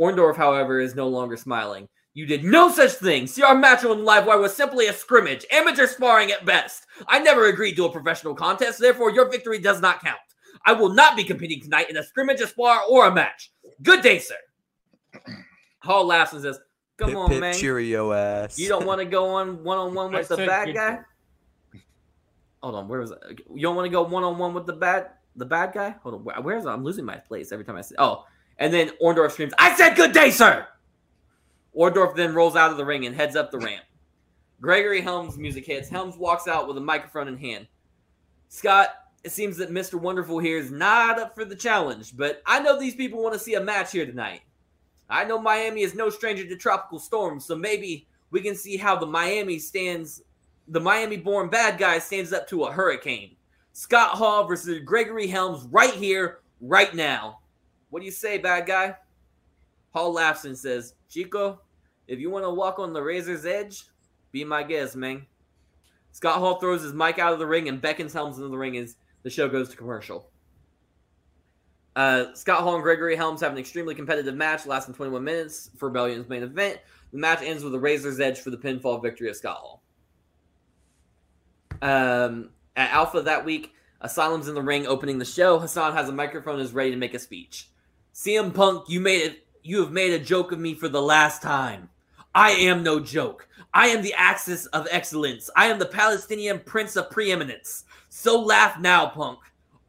Orndorff, 0.00 0.36
however, 0.36 0.78
is 0.78 0.94
no 0.94 1.08
longer 1.08 1.36
smiling. 1.36 1.88
You 2.14 2.26
did 2.26 2.44
no 2.44 2.70
such 2.70 2.92
thing. 2.92 3.26
See, 3.26 3.42
our 3.42 3.54
match 3.54 3.84
on 3.84 3.98
Livewire 3.98 4.40
was 4.40 4.54
simply 4.54 4.86
a 4.86 4.92
scrimmage, 4.92 5.44
amateur 5.50 5.86
sparring 5.86 6.30
at 6.30 6.46
best. 6.46 6.86
I 7.08 7.18
never 7.18 7.46
agreed 7.46 7.76
to 7.76 7.86
a 7.86 7.92
professional 7.92 8.34
contest, 8.34 8.78
therefore 8.78 9.10
your 9.10 9.30
victory 9.30 9.58
does 9.58 9.80
not 9.80 10.00
count. 10.00 10.18
I 10.64 10.72
will 10.72 10.90
not 10.90 11.16
be 11.16 11.24
competing 11.24 11.60
tonight 11.60 11.90
in 11.90 11.96
a 11.96 12.02
scrimmage, 12.02 12.40
a 12.40 12.46
spar, 12.46 12.80
or 12.88 13.06
a 13.06 13.14
match. 13.14 13.52
Good 13.82 14.02
day, 14.02 14.18
sir. 14.18 14.36
Hall 15.80 16.06
laughs 16.06 16.32
and 16.32 16.42
says, 16.42 16.58
Come 16.98 17.10
Pip, 17.10 17.18
on, 17.18 17.28
pip, 17.28 17.40
man. 17.40 17.54
Cheerio 17.54 18.12
ass. 18.12 18.58
You 18.58 18.68
don't 18.68 18.86
want 18.86 19.00
to 19.00 19.04
go 19.04 19.28
on 19.28 19.62
one 19.62 19.76
on 19.76 19.92
one 19.92 20.14
I 20.14 20.18
with 20.18 20.28
the 20.28 20.38
bad 20.38 20.66
good 20.66 20.74
guy? 20.74 21.00
Hold 22.62 22.74
on, 22.74 22.88
where 22.88 23.00
was 23.00 23.10
it? 23.10 23.18
You 23.54 23.62
don't 23.62 23.76
want 23.76 23.86
to 23.86 23.90
go 23.90 24.02
one 24.02 24.24
on 24.24 24.38
one 24.38 24.54
with 24.54 24.66
the 24.66 24.72
bad 24.72 25.10
the 25.36 25.44
bad 25.44 25.72
guy? 25.72 25.94
Hold 26.02 26.14
on, 26.16 26.24
where, 26.24 26.40
where's 26.40 26.66
I'm 26.66 26.82
losing 26.82 27.04
my 27.04 27.16
place 27.16 27.52
every 27.52 27.64
time 27.64 27.76
I 27.76 27.82
say. 27.82 27.94
Oh, 27.98 28.24
and 28.58 28.72
then 28.72 28.90
Orndorff 29.02 29.32
screams, 29.32 29.52
"I 29.58 29.74
said 29.76 29.94
good 29.94 30.12
day, 30.12 30.30
sir." 30.30 30.66
Orndorff 31.76 32.16
then 32.16 32.34
rolls 32.34 32.56
out 32.56 32.70
of 32.70 32.78
the 32.78 32.84
ring 32.84 33.06
and 33.06 33.14
heads 33.14 33.36
up 33.36 33.50
the 33.50 33.58
ramp. 33.58 33.84
Gregory 34.60 35.02
Helms' 35.02 35.36
music 35.36 35.66
hits. 35.66 35.88
Helms 35.88 36.16
walks 36.16 36.48
out 36.48 36.66
with 36.66 36.78
a 36.78 36.80
microphone 36.80 37.28
in 37.28 37.36
hand. 37.36 37.66
Scott, 38.48 38.88
it 39.22 39.32
seems 39.32 39.56
that 39.58 39.70
Mr. 39.70 40.00
Wonderful 40.00 40.38
here 40.38 40.56
is 40.56 40.70
not 40.70 41.18
up 41.18 41.34
for 41.34 41.44
the 41.44 41.54
challenge, 41.54 42.16
but 42.16 42.42
I 42.46 42.60
know 42.60 42.78
these 42.78 42.94
people 42.94 43.22
want 43.22 43.34
to 43.34 43.40
see 43.40 43.54
a 43.54 43.60
match 43.60 43.92
here 43.92 44.06
tonight. 44.06 44.40
I 45.10 45.24
know 45.24 45.38
Miami 45.40 45.82
is 45.82 45.94
no 45.94 46.10
stranger 46.10 46.46
to 46.46 46.56
tropical 46.56 46.98
storms, 46.98 47.44
so 47.44 47.54
maybe 47.54 48.08
we 48.30 48.40
can 48.40 48.54
see 48.54 48.76
how 48.76 48.96
the 48.96 49.06
Miami 49.06 49.58
stands, 49.58 50.22
the 50.68 50.80
Miami 50.80 51.16
born 51.16 51.48
bad 51.48 51.78
guy 51.78 51.98
stands 51.98 52.32
up 52.32 52.48
to 52.48 52.64
a 52.64 52.72
hurricane. 52.72 53.36
Scott 53.72 54.12
Hall 54.12 54.46
versus 54.46 54.80
Gregory 54.84 55.26
Helms 55.26 55.66
right 55.70 55.92
here, 55.92 56.40
right 56.60 56.94
now. 56.94 57.40
What 57.90 58.00
do 58.00 58.06
you 58.06 58.12
say, 58.12 58.38
bad 58.38 58.66
guy? 58.66 58.96
Hall 59.92 60.12
laughs 60.12 60.44
and 60.44 60.56
says, 60.56 60.94
Chico, 61.08 61.60
if 62.08 62.18
you 62.18 62.30
want 62.30 62.44
to 62.44 62.50
walk 62.50 62.78
on 62.78 62.92
the 62.92 63.02
razor's 63.02 63.46
edge, 63.46 63.84
be 64.32 64.44
my 64.44 64.62
guest, 64.62 64.96
man. 64.96 65.26
Scott 66.12 66.38
Hall 66.38 66.58
throws 66.58 66.82
his 66.82 66.92
mic 66.92 67.18
out 67.18 67.32
of 67.32 67.38
the 67.38 67.46
ring 67.46 67.68
and 67.68 67.80
beckons 67.80 68.12
Helms 68.12 68.38
into 68.38 68.48
the 68.48 68.56
ring 68.58 68.76
as 68.76 68.96
the 69.22 69.30
show 69.30 69.48
goes 69.48 69.68
to 69.68 69.76
commercial. 69.76 70.30
Uh, 71.94 72.34
Scott 72.34 72.60
Hall 72.62 72.74
and 72.74 72.82
Gregory 72.82 73.16
Helms 73.16 73.40
have 73.40 73.52
an 73.52 73.58
extremely 73.58 73.94
competitive 73.94 74.34
match 74.34 74.66
lasting 74.66 74.94
21 74.94 75.22
minutes 75.24 75.70
for 75.76 75.88
Rebellion's 75.88 76.28
main 76.28 76.42
event. 76.42 76.78
The 77.12 77.18
match 77.18 77.42
ends 77.42 77.64
with 77.64 77.74
a 77.74 77.78
razor's 77.78 78.20
edge 78.20 78.38
for 78.40 78.50
the 78.50 78.58
pinfall 78.58 79.02
victory 79.02 79.30
of 79.30 79.36
Scott 79.36 79.56
Hall. 79.56 79.82
Um, 81.82 82.50
at 82.76 82.90
Alpha 82.90 83.22
that 83.22 83.44
week, 83.44 83.72
Asylum's 84.00 84.48
in 84.48 84.54
the 84.54 84.62
ring 84.62 84.86
opening 84.86 85.18
the 85.18 85.24
show. 85.24 85.58
Hassan 85.58 85.94
has 85.94 86.08
a 86.08 86.12
microphone 86.12 86.60
is 86.60 86.72
ready 86.72 86.90
to 86.90 86.96
make 86.96 87.14
a 87.14 87.18
speech. 87.18 87.68
CM 88.14 88.54
Punk, 88.54 88.88
you 88.88 89.00
made 89.00 89.22
it. 89.22 89.46
You 89.62 89.80
have 89.80 89.90
made 89.90 90.12
a 90.12 90.18
joke 90.18 90.52
of 90.52 90.60
me 90.60 90.74
for 90.74 90.88
the 90.88 91.02
last 91.02 91.42
time. 91.42 91.88
I 92.34 92.50
am 92.50 92.82
no 92.82 93.00
joke. 93.00 93.48
I 93.74 93.88
am 93.88 94.02
the 94.02 94.14
axis 94.14 94.66
of 94.66 94.86
excellence. 94.90 95.50
I 95.56 95.66
am 95.66 95.78
the 95.78 95.86
Palestinian 95.86 96.60
prince 96.60 96.96
of 96.96 97.10
preeminence. 97.10 97.84
So 98.08 98.40
laugh 98.40 98.78
now, 98.78 99.08
Punk. 99.08 99.40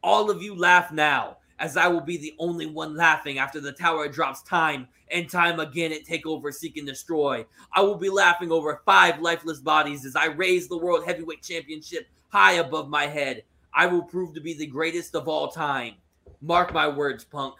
All 0.02 0.30
of 0.30 0.42
you 0.42 0.54
laugh 0.54 0.90
now, 0.90 1.36
as 1.58 1.76
I 1.76 1.88
will 1.88 2.00
be 2.00 2.16
the 2.16 2.34
only 2.38 2.66
one 2.66 2.96
laughing 2.96 3.38
after 3.38 3.60
the 3.60 3.72
tower 3.72 4.08
drops 4.08 4.42
time 4.42 4.88
and 5.10 5.28
time 5.28 5.60
again 5.60 5.92
it 5.92 6.06
take 6.06 6.26
over, 6.26 6.50
seek 6.52 6.76
and 6.76 6.86
destroy. 6.86 7.44
I 7.72 7.82
will 7.82 7.96
be 7.96 8.10
laughing 8.10 8.52
over 8.52 8.82
five 8.84 9.20
lifeless 9.20 9.60
bodies 9.60 10.04
as 10.04 10.16
I 10.16 10.26
raise 10.26 10.68
the 10.68 10.78
World 10.78 11.04
Heavyweight 11.04 11.42
Championship 11.42 12.06
high 12.28 12.52
above 12.52 12.88
my 12.88 13.06
head. 13.06 13.44
I 13.74 13.86
will 13.86 14.02
prove 14.02 14.34
to 14.34 14.40
be 14.40 14.54
the 14.54 14.66
greatest 14.66 15.14
of 15.14 15.28
all 15.28 15.48
time. 15.48 15.94
Mark 16.40 16.72
my 16.72 16.88
words, 16.88 17.24
Punk. 17.24 17.54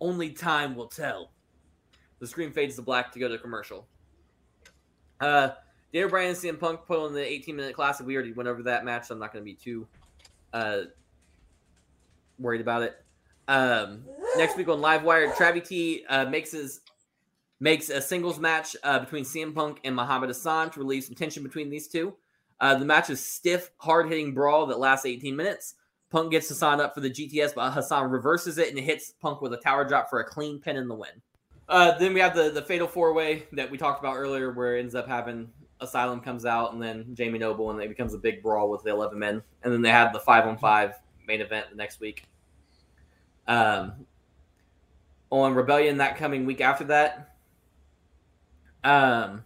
Only 0.00 0.30
time 0.30 0.74
will 0.74 0.88
tell. 0.88 1.30
The 2.18 2.26
screen 2.26 2.52
fades 2.52 2.76
to 2.76 2.82
black 2.82 3.12
to 3.12 3.18
go 3.18 3.28
to 3.28 3.38
commercial. 3.38 3.86
Uh, 5.20 5.50
Daniel 5.92 6.10
Bryan 6.10 6.30
and 6.30 6.38
CM 6.38 6.58
Punk 6.58 6.80
put 6.86 6.98
on 6.98 7.12
the 7.12 7.24
18 7.24 7.56
minute 7.56 7.74
classic. 7.74 8.06
We 8.06 8.14
already 8.14 8.32
went 8.32 8.48
over 8.48 8.62
that 8.64 8.84
match, 8.84 9.06
so 9.06 9.14
I'm 9.14 9.20
not 9.20 9.32
going 9.32 9.44
to 9.44 9.50
be 9.50 9.54
too 9.54 9.86
uh, 10.52 10.82
worried 12.38 12.60
about 12.60 12.82
it. 12.82 13.02
Um, 13.48 14.04
next 14.36 14.56
week 14.56 14.68
on 14.68 14.80
Livewire, 14.80 15.32
Travi 15.34 15.66
T 15.66 16.04
uh, 16.08 16.24
makes 16.26 16.52
his 16.52 16.80
makes 17.60 17.88
a 17.88 18.00
singles 18.00 18.38
match 18.38 18.76
uh, 18.82 18.98
between 18.98 19.24
CM 19.24 19.54
Punk 19.54 19.80
and 19.84 19.96
Muhammad 19.96 20.28
Hassan 20.28 20.70
to 20.70 20.80
relieve 20.80 21.04
some 21.04 21.14
tension 21.14 21.42
between 21.42 21.70
these 21.70 21.88
two. 21.88 22.14
Uh, 22.60 22.74
the 22.74 22.84
match 22.84 23.10
is 23.10 23.24
stiff, 23.24 23.70
hard 23.78 24.08
hitting 24.08 24.34
brawl 24.34 24.66
that 24.66 24.78
lasts 24.78 25.06
18 25.06 25.34
minutes. 25.34 25.74
Punk 26.10 26.30
gets 26.30 26.48
Hassan 26.48 26.80
up 26.80 26.94
for 26.94 27.00
the 27.00 27.10
GTS, 27.10 27.54
but 27.54 27.72
Hassan 27.72 28.10
reverses 28.10 28.58
it 28.58 28.70
and 28.70 28.78
hits 28.78 29.12
Punk 29.20 29.40
with 29.40 29.52
a 29.52 29.58
tower 29.58 29.84
drop 29.84 30.08
for 30.08 30.20
a 30.20 30.24
clean 30.24 30.60
pin 30.60 30.76
in 30.76 30.88
the 30.88 30.94
win. 30.94 31.10
Uh, 31.68 31.98
then 31.98 32.14
we 32.14 32.20
have 32.20 32.34
the 32.34 32.50
the 32.50 32.62
fatal 32.62 32.86
four 32.86 33.12
way 33.12 33.46
that 33.52 33.70
we 33.70 33.76
talked 33.76 34.00
about 34.00 34.16
earlier, 34.16 34.52
where 34.52 34.76
it 34.76 34.80
ends 34.80 34.94
up 34.94 35.08
having 35.08 35.48
Asylum 35.80 36.20
comes 36.20 36.46
out 36.46 36.72
and 36.72 36.82
then 36.82 37.14
Jamie 37.14 37.38
Noble, 37.38 37.70
and 37.70 37.80
it 37.80 37.88
becomes 37.88 38.14
a 38.14 38.18
big 38.18 38.42
brawl 38.42 38.70
with 38.70 38.82
the 38.82 38.90
11 38.90 39.18
men. 39.18 39.42
And 39.62 39.72
then 39.72 39.82
they 39.82 39.90
have 39.90 40.12
the 40.12 40.20
five 40.20 40.46
on 40.46 40.56
five 40.56 40.94
main 41.26 41.40
event 41.40 41.66
the 41.70 41.76
next 41.76 42.00
week. 42.00 42.24
Um, 43.48 44.06
on 45.30 45.54
Rebellion 45.54 45.98
that 45.98 46.16
coming 46.16 46.46
week 46.46 46.60
after 46.60 46.84
that, 46.84 47.36
um, 48.84 49.44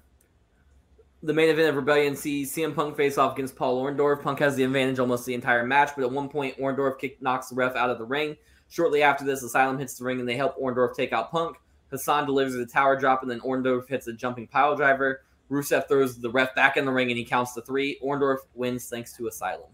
the 1.22 1.32
main 1.34 1.48
event 1.50 1.68
of 1.68 1.76
Rebellion 1.76 2.16
sees 2.16 2.54
CM 2.54 2.74
Punk 2.74 2.96
face 2.96 3.18
off 3.18 3.34
against 3.34 3.56
Paul 3.56 3.82
Orndorff. 3.82 4.22
Punk 4.22 4.38
has 4.38 4.56
the 4.56 4.64
advantage 4.64 4.98
almost 4.98 5.26
the 5.26 5.34
entire 5.34 5.66
match, 5.66 5.90
but 5.94 6.04
at 6.04 6.10
one 6.10 6.28
point, 6.28 6.56
Orndorff 6.58 6.98
kick, 6.98 7.20
knocks 7.20 7.48
the 7.48 7.54
ref 7.54 7.76
out 7.76 7.90
of 7.90 7.98
the 7.98 8.04
ring. 8.04 8.36
Shortly 8.68 9.02
after 9.02 9.24
this, 9.24 9.42
Asylum 9.42 9.78
hits 9.78 9.98
the 9.98 10.04
ring 10.04 10.20
and 10.20 10.28
they 10.28 10.36
help 10.36 10.58
Orndorff 10.58 10.94
take 10.94 11.12
out 11.12 11.30
Punk. 11.30 11.56
Hassan 11.90 12.24
delivers 12.24 12.54
a 12.54 12.66
tower 12.66 12.96
drop 12.96 13.22
and 13.22 13.30
then 13.30 13.40
Orndorff 13.40 13.88
hits 13.88 14.06
a 14.06 14.12
jumping 14.12 14.46
pile 14.46 14.76
driver. 14.76 15.22
Rusev 15.50 15.88
throws 15.88 16.18
the 16.18 16.30
ref 16.30 16.54
back 16.54 16.76
in 16.76 16.84
the 16.84 16.92
ring 16.92 17.08
and 17.08 17.18
he 17.18 17.24
counts 17.24 17.54
to 17.54 17.62
three. 17.62 17.98
Orndorff 18.02 18.38
wins 18.54 18.88
thanks 18.88 19.12
to 19.14 19.26
Asylum. 19.26 19.70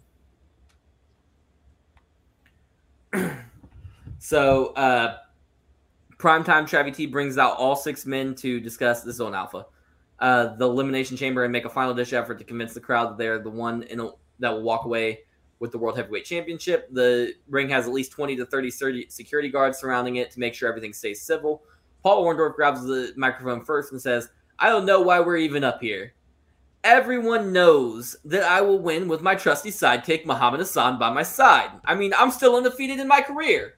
so, 4.18 4.68
uh, 4.74 5.18
primetime 6.18 6.64
Travi 6.64 6.94
T 6.94 7.06
brings 7.06 7.38
out 7.38 7.56
all 7.56 7.76
six 7.76 8.06
men 8.06 8.34
to 8.36 8.60
discuss 8.60 9.02
this 9.02 9.20
on 9.20 9.34
Alpha. 9.34 9.66
Uh, 10.18 10.56
the 10.56 10.66
Elimination 10.66 11.16
Chamber 11.16 11.44
and 11.44 11.52
make 11.52 11.66
a 11.66 11.70
final 11.70 11.92
ditch 11.92 12.12
effort 12.12 12.38
to 12.38 12.44
convince 12.44 12.72
the 12.72 12.80
crowd 12.80 13.10
that 13.10 13.18
they're 13.18 13.38
the 13.38 13.50
one 13.50 13.84
a, 13.90 14.10
that 14.38 14.50
will 14.50 14.62
walk 14.62 14.86
away 14.86 15.20
with 15.58 15.72
the 15.72 15.78
World 15.78 15.96
Heavyweight 15.96 16.24
Championship. 16.24 16.88
The 16.92 17.34
ring 17.48 17.68
has 17.68 17.86
at 17.86 17.92
least 17.92 18.12
20 18.12 18.36
to 18.36 18.46
30 18.46 19.06
security 19.08 19.48
guards 19.48 19.78
surrounding 19.78 20.16
it 20.16 20.30
to 20.30 20.40
make 20.40 20.54
sure 20.54 20.68
everything 20.68 20.92
stays 20.92 21.22
civil. 21.22 21.62
Paul 22.02 22.24
Orndorff 22.24 22.54
grabs 22.54 22.84
the 22.84 23.12
microphone 23.16 23.64
first 23.64 23.92
and 23.92 24.00
says, 24.00 24.28
I 24.58 24.68
don't 24.68 24.86
know 24.86 25.00
why 25.00 25.20
we're 25.20 25.36
even 25.36 25.64
up 25.64 25.80
here. 25.80 26.14
Everyone 26.84 27.52
knows 27.52 28.16
that 28.24 28.44
I 28.44 28.60
will 28.60 28.78
win 28.78 29.08
with 29.08 29.20
my 29.20 29.34
trusty 29.34 29.70
sidekick, 29.70 30.24
Muhammad 30.24 30.60
Hassan, 30.60 30.98
by 30.98 31.10
my 31.10 31.22
side. 31.24 31.70
I 31.84 31.94
mean, 31.94 32.12
I'm 32.16 32.30
still 32.30 32.56
undefeated 32.56 33.00
in 33.00 33.08
my 33.08 33.20
career. 33.20 33.74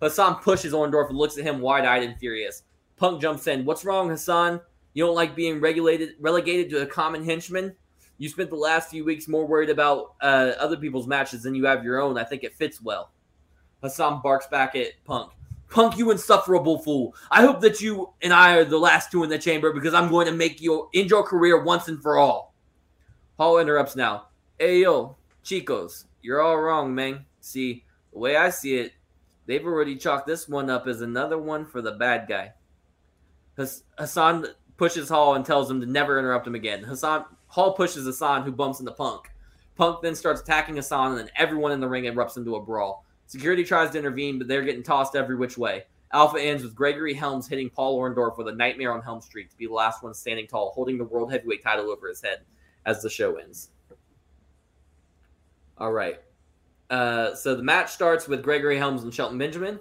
Hassan 0.00 0.36
pushes 0.36 0.72
Orndorff 0.72 1.08
and 1.08 1.18
looks 1.18 1.38
at 1.38 1.44
him 1.44 1.60
wide 1.60 1.84
eyed 1.84 2.02
and 2.02 2.18
furious. 2.18 2.62
Punk 2.96 3.20
jumps 3.20 3.46
in. 3.46 3.64
What's 3.64 3.84
wrong, 3.84 4.08
Hassan? 4.08 4.60
You 4.92 5.04
don't 5.04 5.14
like 5.14 5.34
being 5.34 5.60
regulated, 5.60 6.14
relegated 6.20 6.70
to 6.70 6.82
a 6.82 6.86
common 6.86 7.24
henchman. 7.24 7.74
You 8.18 8.28
spent 8.28 8.50
the 8.50 8.56
last 8.56 8.90
few 8.90 9.04
weeks 9.04 9.26
more 9.26 9.46
worried 9.46 9.70
about 9.70 10.14
uh, 10.20 10.52
other 10.58 10.76
people's 10.76 11.08
matches 11.08 11.42
than 11.42 11.54
you 11.54 11.66
have 11.66 11.84
your 11.84 12.00
own. 12.00 12.16
I 12.16 12.24
think 12.24 12.44
it 12.44 12.54
fits 12.54 12.80
well. 12.80 13.10
Hassan 13.82 14.20
barks 14.22 14.46
back 14.46 14.76
at 14.76 14.92
Punk. 15.04 15.32
Punk, 15.68 15.98
you 15.98 16.12
insufferable 16.12 16.78
fool. 16.78 17.16
I 17.30 17.42
hope 17.42 17.60
that 17.62 17.80
you 17.80 18.12
and 18.22 18.32
I 18.32 18.54
are 18.56 18.64
the 18.64 18.78
last 18.78 19.10
two 19.10 19.24
in 19.24 19.30
the 19.30 19.38
chamber 19.38 19.72
because 19.72 19.92
I'm 19.92 20.08
going 20.08 20.26
to 20.26 20.32
make 20.32 20.60
you 20.60 20.88
end 20.94 21.10
your 21.10 21.24
career 21.24 21.62
once 21.62 21.88
and 21.88 22.00
for 22.00 22.16
all. 22.16 22.54
Hall 23.36 23.58
interrupts 23.58 23.96
now. 23.96 24.28
Hey, 24.58 24.82
yo, 24.82 25.16
Chicos, 25.44 26.04
you're 26.22 26.40
all 26.40 26.58
wrong, 26.58 26.94
man. 26.94 27.24
See, 27.40 27.84
the 28.12 28.18
way 28.20 28.36
I 28.36 28.50
see 28.50 28.76
it, 28.76 28.92
they've 29.46 29.64
already 29.64 29.96
chalked 29.96 30.26
this 30.26 30.48
one 30.48 30.70
up 30.70 30.86
as 30.86 31.00
another 31.00 31.38
one 31.38 31.66
for 31.66 31.82
the 31.82 31.92
bad 31.92 32.26
guy. 32.28 32.52
Hassan 33.98 34.46
pushes 34.76 35.08
Hall 35.08 35.34
and 35.34 35.44
tells 35.44 35.70
him 35.70 35.80
to 35.80 35.86
never 35.86 36.18
interrupt 36.18 36.46
him 36.46 36.54
again. 36.54 36.82
Hassan 36.82 37.24
Hall 37.46 37.74
pushes 37.74 38.04
Hassan, 38.04 38.42
who 38.42 38.52
bumps 38.52 38.80
into 38.80 38.92
Punk. 38.92 39.30
Punk 39.76 40.02
then 40.02 40.14
starts 40.14 40.40
attacking 40.40 40.76
Hassan, 40.76 41.12
and 41.12 41.18
then 41.18 41.30
everyone 41.36 41.72
in 41.72 41.80
the 41.80 41.88
ring 41.88 42.04
erupts 42.04 42.36
into 42.36 42.56
a 42.56 42.60
brawl. 42.60 43.04
Security 43.26 43.64
tries 43.64 43.90
to 43.90 43.98
intervene, 43.98 44.38
but 44.38 44.48
they're 44.48 44.62
getting 44.62 44.82
tossed 44.82 45.16
every 45.16 45.36
which 45.36 45.56
way. 45.56 45.84
Alpha 46.12 46.40
ends 46.40 46.62
with 46.62 46.74
Gregory 46.74 47.14
Helms 47.14 47.48
hitting 47.48 47.70
Paul 47.70 47.98
Orndorff 47.98 48.38
with 48.38 48.48
a 48.48 48.52
nightmare 48.52 48.92
on 48.92 49.02
Helm 49.02 49.20
Street 49.20 49.50
to 49.50 49.56
be 49.56 49.66
the 49.66 49.72
last 49.72 50.02
one 50.02 50.14
standing 50.14 50.46
tall, 50.46 50.72
holding 50.72 50.98
the 50.98 51.04
world 51.04 51.32
heavyweight 51.32 51.62
title 51.62 51.90
over 51.90 52.08
his 52.08 52.22
head 52.22 52.42
as 52.86 53.02
the 53.02 53.10
show 53.10 53.36
ends. 53.36 53.70
All 55.78 55.90
right. 55.90 56.20
Uh, 56.94 57.34
so 57.34 57.56
the 57.56 57.62
match 57.62 57.90
starts 57.90 58.28
with 58.28 58.40
Gregory 58.40 58.78
Helms 58.78 59.02
and 59.02 59.12
Shelton 59.12 59.36
Benjamin. 59.36 59.80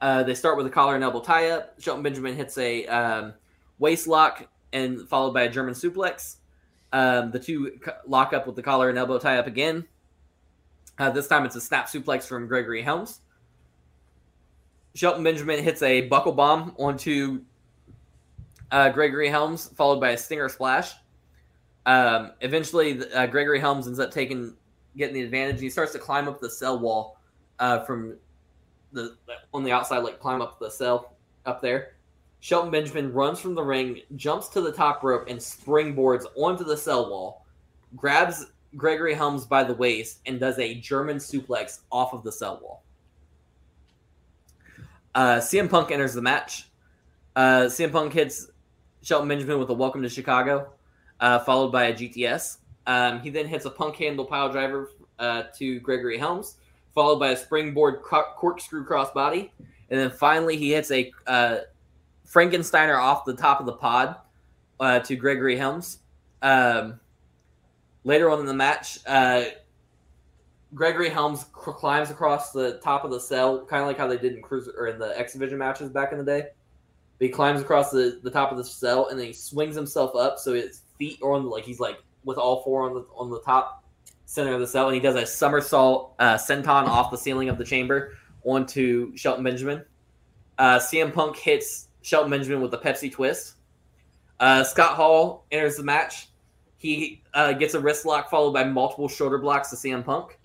Uh, 0.00 0.22
they 0.22 0.32
start 0.32 0.56
with 0.56 0.64
a 0.64 0.70
collar 0.70 0.94
and 0.94 1.02
elbow 1.02 1.18
tie 1.18 1.50
up. 1.50 1.74
Shelton 1.80 2.04
Benjamin 2.04 2.36
hits 2.36 2.56
a 2.56 2.86
um, 2.86 3.34
waist 3.80 4.06
lock 4.06 4.46
and 4.72 5.08
followed 5.08 5.32
by 5.32 5.42
a 5.42 5.50
German 5.50 5.74
suplex. 5.74 6.36
Um, 6.92 7.32
the 7.32 7.40
two 7.40 7.80
lock 8.06 8.32
up 8.32 8.46
with 8.46 8.54
the 8.54 8.62
collar 8.62 8.88
and 8.90 8.96
elbow 8.96 9.18
tie 9.18 9.38
up 9.38 9.48
again. 9.48 9.88
Uh, 11.00 11.10
this 11.10 11.26
time 11.26 11.44
it's 11.44 11.56
a 11.56 11.60
snap 11.60 11.88
suplex 11.88 12.28
from 12.28 12.46
Gregory 12.46 12.80
Helms. 12.80 13.22
Shelton 14.94 15.24
Benjamin 15.24 15.64
hits 15.64 15.82
a 15.82 16.02
buckle 16.02 16.30
bomb 16.30 16.76
onto 16.78 17.40
uh, 18.70 18.90
Gregory 18.90 19.30
Helms, 19.30 19.66
followed 19.70 19.98
by 19.98 20.10
a 20.10 20.16
stinger 20.16 20.48
splash. 20.48 20.92
Um, 21.86 22.30
eventually, 22.40 23.02
uh, 23.12 23.26
Gregory 23.26 23.58
Helms 23.58 23.88
ends 23.88 23.98
up 23.98 24.12
taking 24.12 24.54
getting 24.96 25.14
the 25.14 25.22
advantage. 25.22 25.60
He 25.60 25.70
starts 25.70 25.92
to 25.92 25.98
climb 25.98 26.28
up 26.28 26.40
the 26.40 26.50
cell 26.50 26.78
wall 26.78 27.18
uh, 27.58 27.80
from 27.80 28.16
the 28.92 29.16
on 29.52 29.64
the 29.64 29.72
outside, 29.72 29.98
like 29.98 30.20
climb 30.20 30.42
up 30.42 30.58
the 30.58 30.70
cell 30.70 31.16
up 31.44 31.60
there. 31.60 31.92
Shelton 32.40 32.70
Benjamin 32.70 33.12
runs 33.12 33.40
from 33.40 33.54
the 33.54 33.62
ring, 33.62 34.00
jumps 34.14 34.48
to 34.50 34.60
the 34.60 34.72
top 34.72 35.02
rope, 35.02 35.26
and 35.28 35.38
springboards 35.38 36.24
onto 36.36 36.64
the 36.64 36.76
cell 36.76 37.10
wall, 37.10 37.46
grabs 37.96 38.46
Gregory 38.76 39.14
Helms 39.14 39.46
by 39.46 39.64
the 39.64 39.74
waist, 39.74 40.20
and 40.26 40.38
does 40.38 40.58
a 40.58 40.74
German 40.74 41.16
suplex 41.16 41.80
off 41.90 42.12
of 42.12 42.22
the 42.22 42.32
cell 42.32 42.60
wall. 42.62 42.82
Uh, 45.14 45.38
CM 45.38 45.68
Punk 45.68 45.90
enters 45.90 46.14
the 46.14 46.22
match. 46.22 46.68
Uh, 47.34 47.62
CM 47.62 47.90
Punk 47.90 48.12
hits 48.12 48.48
Shelton 49.02 49.28
Benjamin 49.28 49.58
with 49.58 49.70
a 49.70 49.74
welcome 49.74 50.02
to 50.02 50.08
Chicago, 50.08 50.70
uh, 51.20 51.38
followed 51.40 51.72
by 51.72 51.84
a 51.84 51.94
GTS. 51.94 52.58
Um, 52.86 53.20
he 53.20 53.30
then 53.30 53.46
hits 53.46 53.64
a 53.64 53.70
punk 53.70 53.96
handle 53.96 54.24
pile 54.24 54.50
driver 54.50 54.90
uh, 55.18 55.44
to 55.56 55.80
Gregory 55.80 56.18
Helms, 56.18 56.56
followed 56.94 57.18
by 57.18 57.30
a 57.30 57.36
springboard 57.36 58.02
corkscrew 58.02 58.86
crossbody. 58.86 59.50
And 59.90 60.00
then 60.00 60.10
finally, 60.10 60.56
he 60.56 60.72
hits 60.72 60.90
a 60.90 61.12
uh, 61.26 61.58
Frankensteiner 62.28 62.98
off 62.98 63.24
the 63.24 63.34
top 63.34 63.60
of 63.60 63.66
the 63.66 63.72
pod 63.72 64.16
uh, 64.80 65.00
to 65.00 65.16
Gregory 65.16 65.56
Helms. 65.56 65.98
Um, 66.42 67.00
later 68.04 68.30
on 68.30 68.40
in 68.40 68.46
the 68.46 68.54
match, 68.54 68.98
uh, 69.06 69.44
Gregory 70.74 71.08
Helms 71.08 71.44
climbs 71.52 72.10
across 72.10 72.52
the 72.52 72.78
top 72.82 73.04
of 73.04 73.10
the 73.10 73.20
cell, 73.20 73.64
kind 73.64 73.82
of 73.82 73.88
like 73.88 73.98
how 73.98 74.06
they 74.06 74.18
did 74.18 74.34
in 74.34 74.42
cruiser 74.42 74.72
or 74.76 74.88
in 74.88 74.98
the 74.98 75.18
X 75.18 75.32
Division 75.32 75.58
matches 75.58 75.88
back 75.90 76.12
in 76.12 76.18
the 76.18 76.24
day. 76.24 76.48
He 77.18 77.28
climbs 77.28 77.62
across 77.62 77.90
the, 77.90 78.20
the 78.22 78.30
top 78.30 78.50
of 78.50 78.58
the 78.58 78.64
cell 78.64 79.08
and 79.08 79.18
then 79.18 79.28
he 79.28 79.32
swings 79.32 79.74
himself 79.74 80.14
up 80.14 80.38
so 80.38 80.52
his 80.52 80.82
feet 80.98 81.18
are 81.22 81.32
on 81.32 81.48
like 81.48 81.64
he's 81.64 81.80
like 81.80 81.98
with 82.26 82.36
all 82.36 82.62
four 82.62 82.82
on 82.82 82.92
the 82.92 83.06
on 83.16 83.30
the 83.30 83.40
top 83.40 83.84
center 84.26 84.52
of 84.52 84.60
the 84.60 84.66
cell, 84.66 84.88
and 84.88 84.94
he 84.94 85.00
does 85.00 85.14
a 85.14 85.24
somersault 85.24 86.14
uh, 86.18 86.34
senton 86.34 86.86
off 86.86 87.10
the 87.10 87.16
ceiling 87.16 87.48
of 87.48 87.56
the 87.56 87.64
chamber 87.64 88.12
onto 88.44 89.16
Shelton 89.16 89.42
Benjamin. 89.42 89.82
Uh, 90.58 90.78
CM 90.78 91.14
Punk 91.14 91.36
hits 91.36 91.88
Shelton 92.02 92.30
Benjamin 92.30 92.60
with 92.60 92.74
a 92.74 92.78
Pepsi 92.78 93.10
twist. 93.10 93.54
Uh, 94.38 94.62
Scott 94.64 94.96
Hall 94.96 95.46
enters 95.50 95.76
the 95.76 95.82
match. 95.82 96.28
He 96.78 97.22
uh, 97.32 97.52
gets 97.52 97.74
a 97.74 97.80
wrist 97.80 98.04
lock 98.04 98.28
followed 98.28 98.52
by 98.52 98.64
multiple 98.64 99.08
shoulder 99.08 99.38
blocks 99.38 99.70
to 99.70 99.76
CM 99.76 100.04
Punk. 100.04 100.38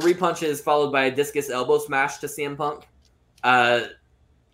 Three 0.00 0.14
punches 0.14 0.60
followed 0.60 0.90
by 0.90 1.04
a 1.04 1.14
discus 1.14 1.50
elbow 1.50 1.78
smash 1.78 2.18
to 2.18 2.26
CM 2.26 2.56
Punk. 2.56 2.88
Uh, 3.42 3.82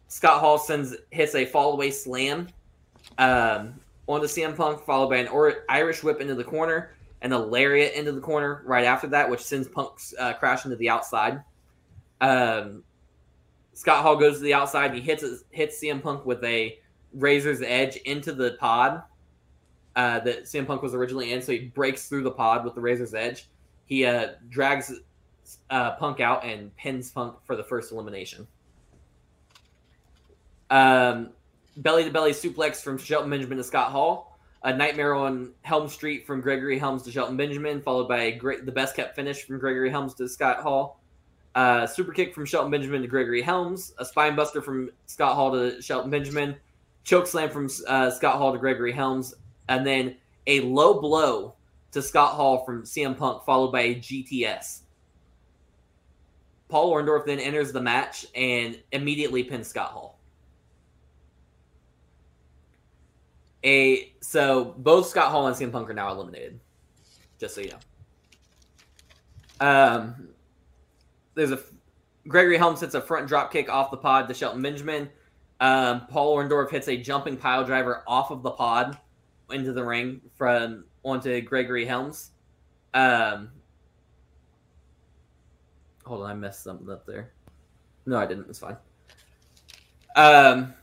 Scott 0.09 0.41
Hall 0.41 0.59
sends 0.59 0.97
hits 1.11 1.35
a 1.35 1.47
fallaway 1.47 1.93
slam 1.93 2.49
um, 3.19 3.75
onto 4.11 4.27
CM 4.27 4.57
Punk, 4.57 4.85
followed 4.85 5.09
by 5.09 5.17
an 5.17 5.29
or- 5.29 5.65
Irish 5.69 6.03
whip 6.03 6.21
into 6.21 6.35
the 6.35 6.45
corner 6.45 6.93
and 7.23 7.33
a 7.33 7.39
lariat 7.39 7.95
into 7.95 8.13
the 8.13 8.21
corner 8.21 8.63
right 8.65 8.85
after 8.85 9.07
that, 9.09 9.29
which 9.29 9.41
sends 9.41 9.69
Punk 9.69 9.99
uh, 10.19 10.33
to 10.33 10.77
the 10.77 10.89
outside. 10.89 11.43
Um, 12.21 12.83
Scott 13.73 14.03
Hall 14.03 14.17
goes 14.17 14.39
to 14.39 14.43
the 14.43 14.55
outside. 14.55 14.91
And 14.91 14.97
he 14.97 15.01
hits 15.01 15.25
hits 15.51 15.81
CM 15.81 16.03
Punk 16.03 16.25
with 16.25 16.43
a 16.45 16.79
razor's 17.15 17.63
edge 17.63 17.97
into 17.97 18.33
the 18.33 18.57
pod 18.61 19.03
uh, 19.97 20.21
that 20.21 20.45
CM 20.45 20.67
Punk 20.67 20.83
was 20.83 20.95
originally 20.95 21.33
in. 21.33 21.43
So 21.43 21.53
he 21.53 21.67
breaks 21.67 22.09
through 22.09 22.23
the 22.23 22.31
pod 22.31 22.65
with 22.65 22.75
the 22.75 22.81
razor's 22.81 23.15
edge. 23.15 23.49
He 23.87 24.05
uh, 24.05 24.33
drags 24.49 24.93
uh, 25.69 25.93
Punk 25.97 26.21
out 26.21 26.45
and 26.45 26.75
pins 26.77 27.11
Punk 27.11 27.37
for 27.45 27.57
the 27.57 27.65
first 27.65 27.93
elimination. 27.93 28.47
Um, 30.71 31.31
belly 31.77 32.05
to 32.05 32.11
belly 32.11 32.33
suplex 32.33 32.83
from 32.83 32.99
Shelton 32.99 33.31
Benjamin 33.31 33.59
to 33.59 33.65
Scott 33.65 33.91
Hall. 33.91 34.39
A 34.63 34.77
nightmare 34.77 35.15
on 35.15 35.53
Helm 35.63 35.89
Street 35.89 36.27
from 36.27 36.43
Gregory 36.43 36.79
Helms 36.79 37.03
to 37.05 37.11
Shelton 37.11 37.37
Benjamin, 37.37 37.81
followed 37.81 38.09
by 38.09 38.31
great, 38.33 38.67
the 38.67 38.73
best 38.73 38.95
kept 38.95 39.17
finish 39.17 39.45
from 39.45 39.59
Gregory 39.59 39.89
Helms 39.89 40.13
to 40.15 40.29
Scott 40.29 40.61
Hall. 40.61 41.01
Uh, 41.55 41.87
super 41.87 42.13
kick 42.13 42.35
from 42.35 42.45
Shelton 42.45 42.71
Benjamin 42.71 43.03
to 43.03 43.09
Gregory 43.09 43.43
Helms. 43.43 43.95
A 43.99 44.05
spine 44.05 44.37
buster 44.37 44.61
from 44.61 44.91
Scott 45.07 45.35
Hall 45.35 45.51
to 45.53 45.81
Shelton 45.81 46.11
Benjamin. 46.11 46.57
Choke 47.05 47.27
slam 47.27 47.49
from 47.49 47.69
uh, 47.89 48.11
Scott 48.11 48.37
Hall 48.37 48.53
to 48.53 48.59
Gregory 48.59 48.93
Helms. 48.93 49.35
And 49.69 49.87
then 49.87 50.17
a 50.47 50.61
low 50.61 51.01
blow 51.01 51.55
to 51.93 52.03
Scott 52.03 52.35
Hall 52.35 52.65
from 52.65 52.83
CM 52.83 53.17
Punk, 53.17 53.45
followed 53.45 53.73
by 53.73 53.81
a 53.81 53.95
GTS. 53.97 54.81
Paul 56.69 56.93
Orndorff 56.93 57.27
then 57.27 57.41
enters 57.41 57.73
the 57.73 57.81
match 57.81 58.27
and 58.35 58.79
immediately 58.93 59.43
pins 59.43 59.67
Scott 59.67 59.91
Hall. 59.91 60.20
A 63.65 64.13
so 64.21 64.75
both 64.79 65.09
Scott 65.09 65.31
Hall 65.31 65.47
and 65.47 65.57
CM 65.57 65.73
Punk 65.73 65.89
are 65.91 65.95
now 65.95 66.11
eliminated. 66.11 66.61
Just 67.39 67.55
so 67.55 67.61
you 67.61 67.71
know. 67.71 69.67
Um, 69.67 70.29
there's 71.35 71.53
a 71.53 71.61
Gregory 72.29 72.57
Helms 72.57 72.81
hits 72.81 72.95
a 72.95 73.01
front 73.01 73.29
drop 73.29 73.53
kick 73.53 73.69
off 73.69 73.91
the 73.91 73.97
pod 73.97 74.29
to 74.29 74.35
Shelton 74.35 74.63
Benjamin. 74.63 75.09
Um, 75.61 76.07
Paul 76.07 76.37
Orndorff 76.37 76.71
hits 76.71 76.89
a 76.89 76.97
jumping 76.97 77.37
pile 77.37 77.65
driver 77.65 78.03
off 78.07 78.31
of 78.31 78.43
the 78.43 78.51
pod 78.51 78.99
into 79.51 79.73
the 79.73 79.85
ring 79.85 80.21
from 80.37 80.85
onto 81.03 81.41
Gregory 81.43 81.85
Helms. 81.85 82.31
Um, 82.95 83.51
hold 86.05 86.23
on, 86.23 86.31
I 86.31 86.35
messed 86.35 86.63
something 86.63 86.91
up 86.91 87.07
there. 87.07 87.33
No, 88.07 88.19
I 88.19 88.27
didn't. 88.27 88.49
It's 88.49 88.59
fine. 88.59 88.77
Um, 90.17 90.75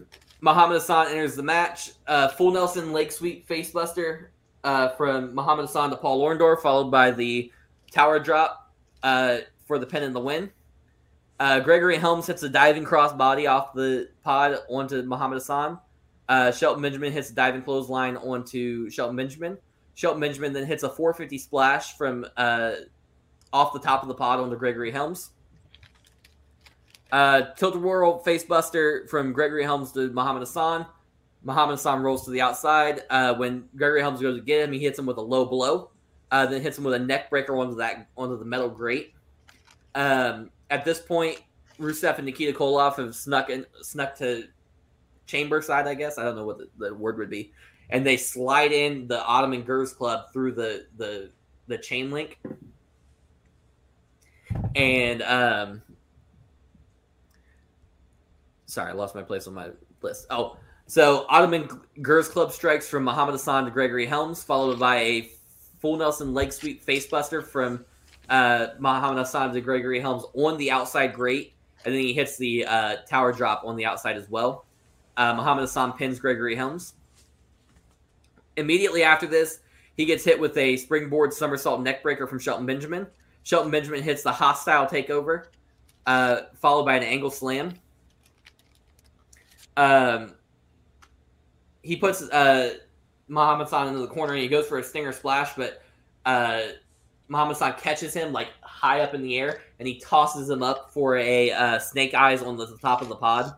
Muhammad 0.42 0.76
Hassan 0.76 1.08
enters 1.08 1.36
the 1.36 1.44
match. 1.44 1.92
Uh, 2.06 2.28
full 2.28 2.52
Nelson 2.52 2.92
leg 2.94 3.12
sweep 3.12 3.48
facebuster 3.48 4.28
uh, 4.64 4.90
from 4.90 5.34
Muhammad 5.34 5.66
Hassan 5.66 5.90
to 5.90 5.98
Paul 5.98 6.22
Orndorff, 6.22 6.62
followed 6.62 6.92
by 6.92 7.12
the 7.12 7.52
tower 7.92 8.20
drop 8.20 8.72
uh, 9.04 9.40
for 9.66 9.80
the 9.80 9.86
pin 9.86 10.04
and 10.04 10.16
the 10.16 10.20
win. 10.20 10.52
Uh, 11.40 11.60
Gregory 11.60 11.98
Helms 11.98 12.26
hits 12.28 12.44
a 12.44 12.50
diving 12.50 12.84
crossbody 12.84 13.50
off 13.50 13.74
the 13.74 14.10
pod 14.24 14.58
onto 14.70 15.02
Muhammad 15.04 15.38
Hassan. 15.38 15.80
Uh, 16.28 16.52
Shelton 16.52 16.82
Benjamin 16.82 17.14
hits 17.14 17.30
a 17.30 17.34
diving 17.34 17.62
clothesline 17.62 18.18
onto 18.18 18.90
Shelton 18.90 19.16
Benjamin. 19.16 19.58
Shelton 19.94 20.20
Benjamin 20.20 20.54
then 20.54 20.66
hits 20.66 20.84
a 20.84 20.90
450 20.90 21.38
splash 21.38 21.98
from 21.98 22.26
uh, 22.36 22.74
off 23.54 23.74
the 23.74 23.80
top 23.80 24.02
of 24.02 24.08
the 24.08 24.14
pod 24.14 24.40
onto 24.40 24.56
Gregory 24.56 24.92
Helms. 24.92 25.32
Uh, 27.12 27.54
Tilt-A-Whirl 27.56 28.24
facebuster 28.24 29.10
from 29.10 29.34
Gregory 29.34 29.64
Helms 29.64 29.92
to 29.94 30.10
Muhammad 30.10 30.42
Hassan. 30.42 30.86
Muhammad 31.44 31.76
Hassan 31.76 32.02
rolls 32.02 32.26
to 32.26 32.32
the 32.32 32.42
outside. 32.42 33.04
Uh, 33.10 33.34
when 33.36 33.70
Gregory 33.76 34.02
Helms 34.02 34.22
goes 34.22 34.38
to 34.38 34.44
get 34.44 34.64
him, 34.64 34.74
he 34.74 34.80
hits 34.80 35.00
him 35.00 35.06
with 35.06 35.18
a 35.18 35.22
low 35.22 35.46
blow. 35.46 35.92
Uh, 36.30 36.46
then 36.46 36.62
hits 36.62 36.78
him 36.78 36.84
with 36.84 36.94
a 36.94 37.00
neck 37.00 37.30
breaker 37.30 37.56
onto 37.56 37.76
that 37.76 38.10
onto 38.18 38.38
the 38.38 38.44
metal 38.44 38.70
grate. 38.70 39.14
Um, 39.96 40.50
at 40.70 40.84
this 40.84 41.00
point, 41.00 41.42
Rusev 41.80 42.18
and 42.18 42.26
Nikita 42.26 42.52
Koloff 42.52 42.98
have 42.98 43.16
snuck 43.16 43.50
in, 43.50 43.66
snuck 43.82 44.18
to 44.18 44.44
chamber 45.26 45.62
side. 45.62 45.88
I 45.88 45.94
guess 45.94 46.18
I 46.18 46.24
don't 46.24 46.36
know 46.36 46.46
what 46.46 46.58
the, 46.58 46.68
the 46.78 46.94
word 46.94 47.18
would 47.20 47.30
be, 47.30 47.54
and 47.90 48.06
they 48.06 48.18
slide 48.18 48.74
in 48.74 49.08
the 49.08 49.24
Ottoman 49.24 49.62
Girls 49.62 49.94
Club 49.94 50.34
through 50.34 50.52
the 50.52 50.88
the 50.98 51.30
the 51.68 51.78
chain 51.78 52.12
link, 52.12 52.40
and 54.76 55.22
um, 55.22 55.82
sorry, 58.68 58.92
I 58.92 58.94
lost 58.94 59.16
my 59.16 59.24
place 59.24 59.48
on 59.48 59.54
my 59.54 59.70
list. 60.02 60.28
Oh, 60.30 60.58
so 60.86 61.26
Ottoman 61.30 61.68
Girls 62.02 62.30
Club 62.30 62.52
strikes 62.52 62.88
from 62.88 63.04
Muhammad 63.04 63.34
Hassan 63.34 63.66
to 63.66 63.72
Gregory 63.72 64.06
Helms, 64.06 64.44
followed 64.44 64.80
by 64.80 64.98
a 64.98 65.32
full 65.80 65.98
Nelson 65.98 66.34
leg 66.34 66.54
sweep 66.54 66.86
facebuster 66.86 67.44
from 67.44 67.84
uh, 68.30 68.68
Muhammad 68.80 69.18
Hassan 69.18 69.54
to 69.54 69.62
Gregory 69.62 70.00
Helms 70.00 70.24
on 70.34 70.58
the 70.58 70.72
outside 70.72 71.14
grate, 71.14 71.54
and 71.86 71.94
then 71.94 72.02
he 72.02 72.14
hits 72.14 72.38
the 72.38 72.66
uh, 72.66 72.96
tower 73.08 73.34
drop 73.34 73.64
on 73.66 73.76
the 73.76 73.86
outside 73.86 74.18
as 74.18 74.30
well. 74.30 74.66
Uh, 75.16 75.34
Muhammad 75.34 75.64
Hassan 75.64 75.94
pins 75.94 76.20
Gregory 76.20 76.56
Helms. 76.56 76.94
Immediately 78.56 79.04
after 79.04 79.28
this, 79.28 79.60
he 79.96 80.06
gets 80.06 80.24
hit 80.24 80.40
with 80.40 80.56
a 80.58 80.78
springboard 80.78 81.34
somersault 81.34 81.82
neckbreaker 81.82 82.30
from 82.30 82.40
Shelton 82.40 82.66
Benjamin. 82.66 83.08
Shelton 83.44 83.72
Benjamin 83.72 84.04
hits 84.04 84.24
the 84.24 84.32
hostile 84.32 84.86
takeover, 84.86 85.46
uh, 86.06 86.42
followed 86.56 86.86
by 86.86 86.98
an 86.98 87.04
angle 87.04 87.32
slam. 87.32 87.74
Um, 89.78 90.34
he 91.84 91.96
puts 91.96 92.22
uh, 92.22 92.74
Muhammad 93.30 93.68
Hassan 93.68 93.88
into 93.88 94.00
the 94.00 94.08
corner 94.08 94.34
and 94.34 94.42
he 94.42 94.50
goes 94.50 94.68
for 94.68 94.80
a 94.80 94.84
stinger 94.84 95.14
splash, 95.14 95.54
but 95.56 95.82
uh, 96.26 96.62
Muhammad 97.30 97.56
Hassan 97.56 97.74
catches 97.80 98.14
him 98.14 98.34
like 98.34 98.50
high 98.62 99.02
up 99.02 99.14
in 99.14 99.22
the 99.22 99.38
air 99.38 99.62
and 99.80 99.88
he 99.88 100.00
tosses 100.00 100.50
him 100.50 100.64
up 100.64 100.92
for 100.92 101.16
a 101.16 101.52
uh, 101.52 101.80
snake 101.80 102.14
eyes 102.14 102.42
on 102.42 102.58
the 102.58 102.68
top 102.82 103.02
of 103.02 103.08
the 103.08 103.16
pod. 103.16 103.54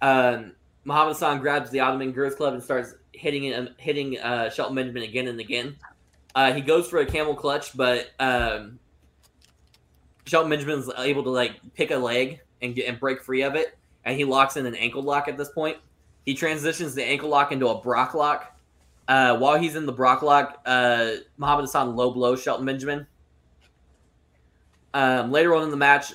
Um, 0.00 0.52
Muhammad 0.84 1.14
Hassan 1.14 1.40
grabs 1.40 1.70
the 1.70 1.80
Ottoman 1.80 2.12
Girls 2.12 2.34
Club 2.34 2.54
and 2.54 2.62
starts 2.62 2.94
hitting 3.12 3.44
it, 3.44 3.74
hitting 3.78 4.18
uh, 4.18 4.50
Shelton 4.50 4.74
Benjamin 4.74 5.02
again 5.02 5.28
and 5.28 5.40
again. 5.40 5.76
Uh, 6.34 6.52
he 6.52 6.60
goes 6.60 6.88
for 6.88 6.98
a 6.98 7.06
camel 7.06 7.34
clutch, 7.34 7.76
but 7.76 8.10
um, 8.18 8.78
Shelton 10.26 10.50
Benjamin's 10.50 10.90
able 10.98 11.22
to 11.24 11.30
like 11.30 11.52
pick 11.74 11.90
a 11.90 11.96
leg 11.96 12.40
and 12.60 12.74
get 12.74 12.88
and 12.88 12.98
break 12.98 13.22
free 13.22 13.42
of 13.42 13.54
it, 13.54 13.78
and 14.04 14.16
he 14.16 14.24
locks 14.24 14.56
in 14.56 14.66
an 14.66 14.74
ankle 14.74 15.02
lock 15.02 15.28
at 15.28 15.36
this 15.36 15.50
point. 15.50 15.78
He 16.24 16.34
transitions 16.34 16.94
the 16.94 17.04
ankle 17.04 17.28
lock 17.28 17.52
into 17.52 17.68
a 17.68 17.80
Brock 17.80 18.14
lock. 18.14 18.50
Uh, 19.06 19.36
while 19.36 19.58
he's 19.58 19.76
in 19.76 19.84
the 19.84 19.92
Brock 19.92 20.22
lock, 20.22 20.62
uh, 20.64 21.12
Muhammad 21.36 21.64
Hassan 21.64 21.94
low 21.94 22.10
blows 22.10 22.42
Shelton 22.42 22.64
Benjamin. 22.64 23.06
Um, 24.94 25.30
later 25.30 25.54
on 25.54 25.64
in 25.64 25.70
the 25.70 25.76
match, 25.76 26.12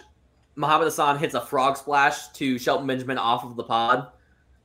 Muhammad 0.56 0.85
Hassan 0.85 1.19
hits 1.19 1.35
a 1.35 1.42
frog 1.42 1.77
splash 1.77 2.30
to 2.30 2.58
Shelton 2.58 2.88
Benjamin 2.88 3.18
off 3.18 3.43
of 3.43 3.56
the 3.56 3.64
pod. 3.64 4.08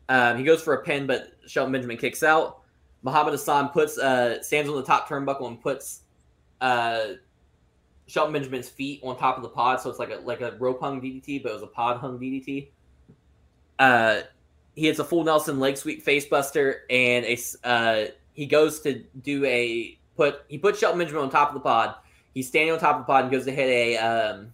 Um, 0.09 0.39
he 0.39 0.44
goes 0.44 0.62
for 0.62 0.75
a 0.75 0.83
pin, 0.83 1.07
but 1.07 1.33
Shelton 1.47 1.73
Benjamin 1.73 1.97
kicks 1.97 2.23
out. 2.23 2.61
Muhammad 3.03 3.33
Hassan 3.33 3.69
puts 3.69 3.99
uh, 3.99 4.43
stands 4.43 4.69
on 4.70 4.77
the 4.77 4.83
top 4.83 5.09
turnbuckle 5.09 5.47
and 5.47 5.61
puts 5.61 6.01
uh, 6.61 7.15
Shelton 8.07 8.33
Benjamin's 8.33 8.69
feet 8.69 9.01
on 9.03 9.17
top 9.17 9.36
of 9.36 9.43
the 9.43 9.49
pod, 9.49 9.81
so 9.81 9.91
it's 9.91 9.99
like 9.99 10.11
a 10.11 10.17
like 10.17 10.41
a 10.41 10.57
rope 10.59 10.81
hung 10.81 11.01
DDT, 11.01 11.43
but 11.43 11.51
it 11.51 11.55
was 11.55 11.62
a 11.62 11.69
pod 11.69 11.99
hung 11.99 12.19
DDT. 12.19 12.69
Uh, 13.78 14.20
he 14.75 14.86
hits 14.86 14.99
a 14.99 15.05
full 15.05 15.25
Nelson 15.25 15.61
leg 15.61 15.77
sweep 15.77 16.05
facebuster, 16.05 16.81
and 16.91 17.25
a 17.25 17.39
uh, 17.65 18.07
he 18.33 18.47
goes 18.47 18.81
to 18.81 19.05
do 19.23 19.44
a 19.44 19.99
put 20.17 20.43
he 20.49 20.59
puts 20.59 20.78
Shelton 20.78 20.99
Benjamin 20.99 21.25
on 21.25 21.31
top 21.31 21.49
of 21.49 21.55
the 21.55 21.61
pod. 21.61 21.94
He's 22.35 22.49
standing 22.49 22.73
on 22.73 22.81
top 22.81 22.97
of 22.97 23.03
the 23.03 23.07
pod 23.07 23.25
and 23.25 23.33
goes 23.33 23.44
to 23.44 23.53
hit 23.53 23.69
a 23.69 23.97
um, 23.99 24.53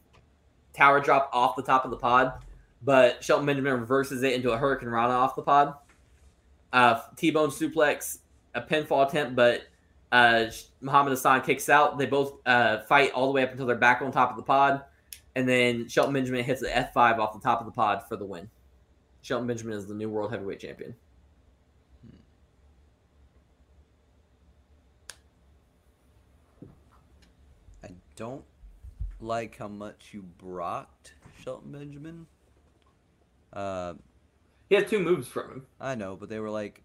tower 0.75 1.01
drop 1.01 1.31
off 1.33 1.57
the 1.57 1.63
top 1.63 1.85
of 1.85 1.91
the 1.91 1.97
pod, 1.97 2.33
but 2.83 3.25
Shelton 3.25 3.47
Benjamin 3.47 3.81
reverses 3.81 4.23
it 4.23 4.35
into 4.35 4.51
a 4.53 4.59
hurricanrana 4.59 5.11
off 5.11 5.35
the 5.35 5.43
pod. 5.43 5.75
Uh, 6.73 7.01
T-bone 7.17 7.49
suplex, 7.49 8.19
a 8.55 8.61
pinfall 8.61 9.09
attempt, 9.09 9.35
but 9.35 9.63
uh, 10.13 10.47
Muhammad 10.81 11.13
Hassan 11.13 11.41
kicks 11.41 11.69
out. 11.69 11.99
They 11.99 12.07
both 12.07 12.35
uh, 12.47 12.81
fight 12.81 13.13
all 13.13 13.27
the 13.27 13.33
way 13.33 13.43
up 13.43 13.51
until 13.51 13.67
they're 13.67 13.77
back 13.77 14.03
on 14.03 14.13
top 14.13 14.31
of 14.31 14.37
the 14.37 14.43
pod, 14.43 14.83
and 15.35 15.49
then 15.49 15.89
Shelton 15.89 16.13
Benjamin 16.13 16.45
hits 16.45 16.61
the 16.61 16.69
F5 16.69 17.19
off 17.19 17.33
the 17.33 17.41
top 17.41 17.61
of 17.61 17.67
the 17.67 17.73
pod 17.73 18.03
for 18.09 18.17
the 18.17 18.27
win. 18.27 18.51
Shelton 19.23 19.47
Benjamin 19.47 19.75
is 19.77 19.87
the 19.87 19.95
new 19.95 20.09
world 20.09 20.31
heavyweight 20.31 20.61
champion. 20.61 20.95
I 27.85 27.89
don't 28.17 28.45
like 29.21 29.57
how 29.59 29.69
much 29.69 30.11
you 30.13 30.23
brocked 30.39 31.15
Shelton 31.43 31.73
Benjamin. 31.73 32.27
Uh, 33.53 33.95
He 34.69 34.75
has 34.77 34.89
two 34.89 35.01
moves 35.01 35.29
from 35.29 35.51
him. 35.51 35.67
I 35.81 35.95
know, 35.95 36.17
but 36.17 36.29
they 36.29 36.39
were 36.41 36.51
like, 36.51 36.83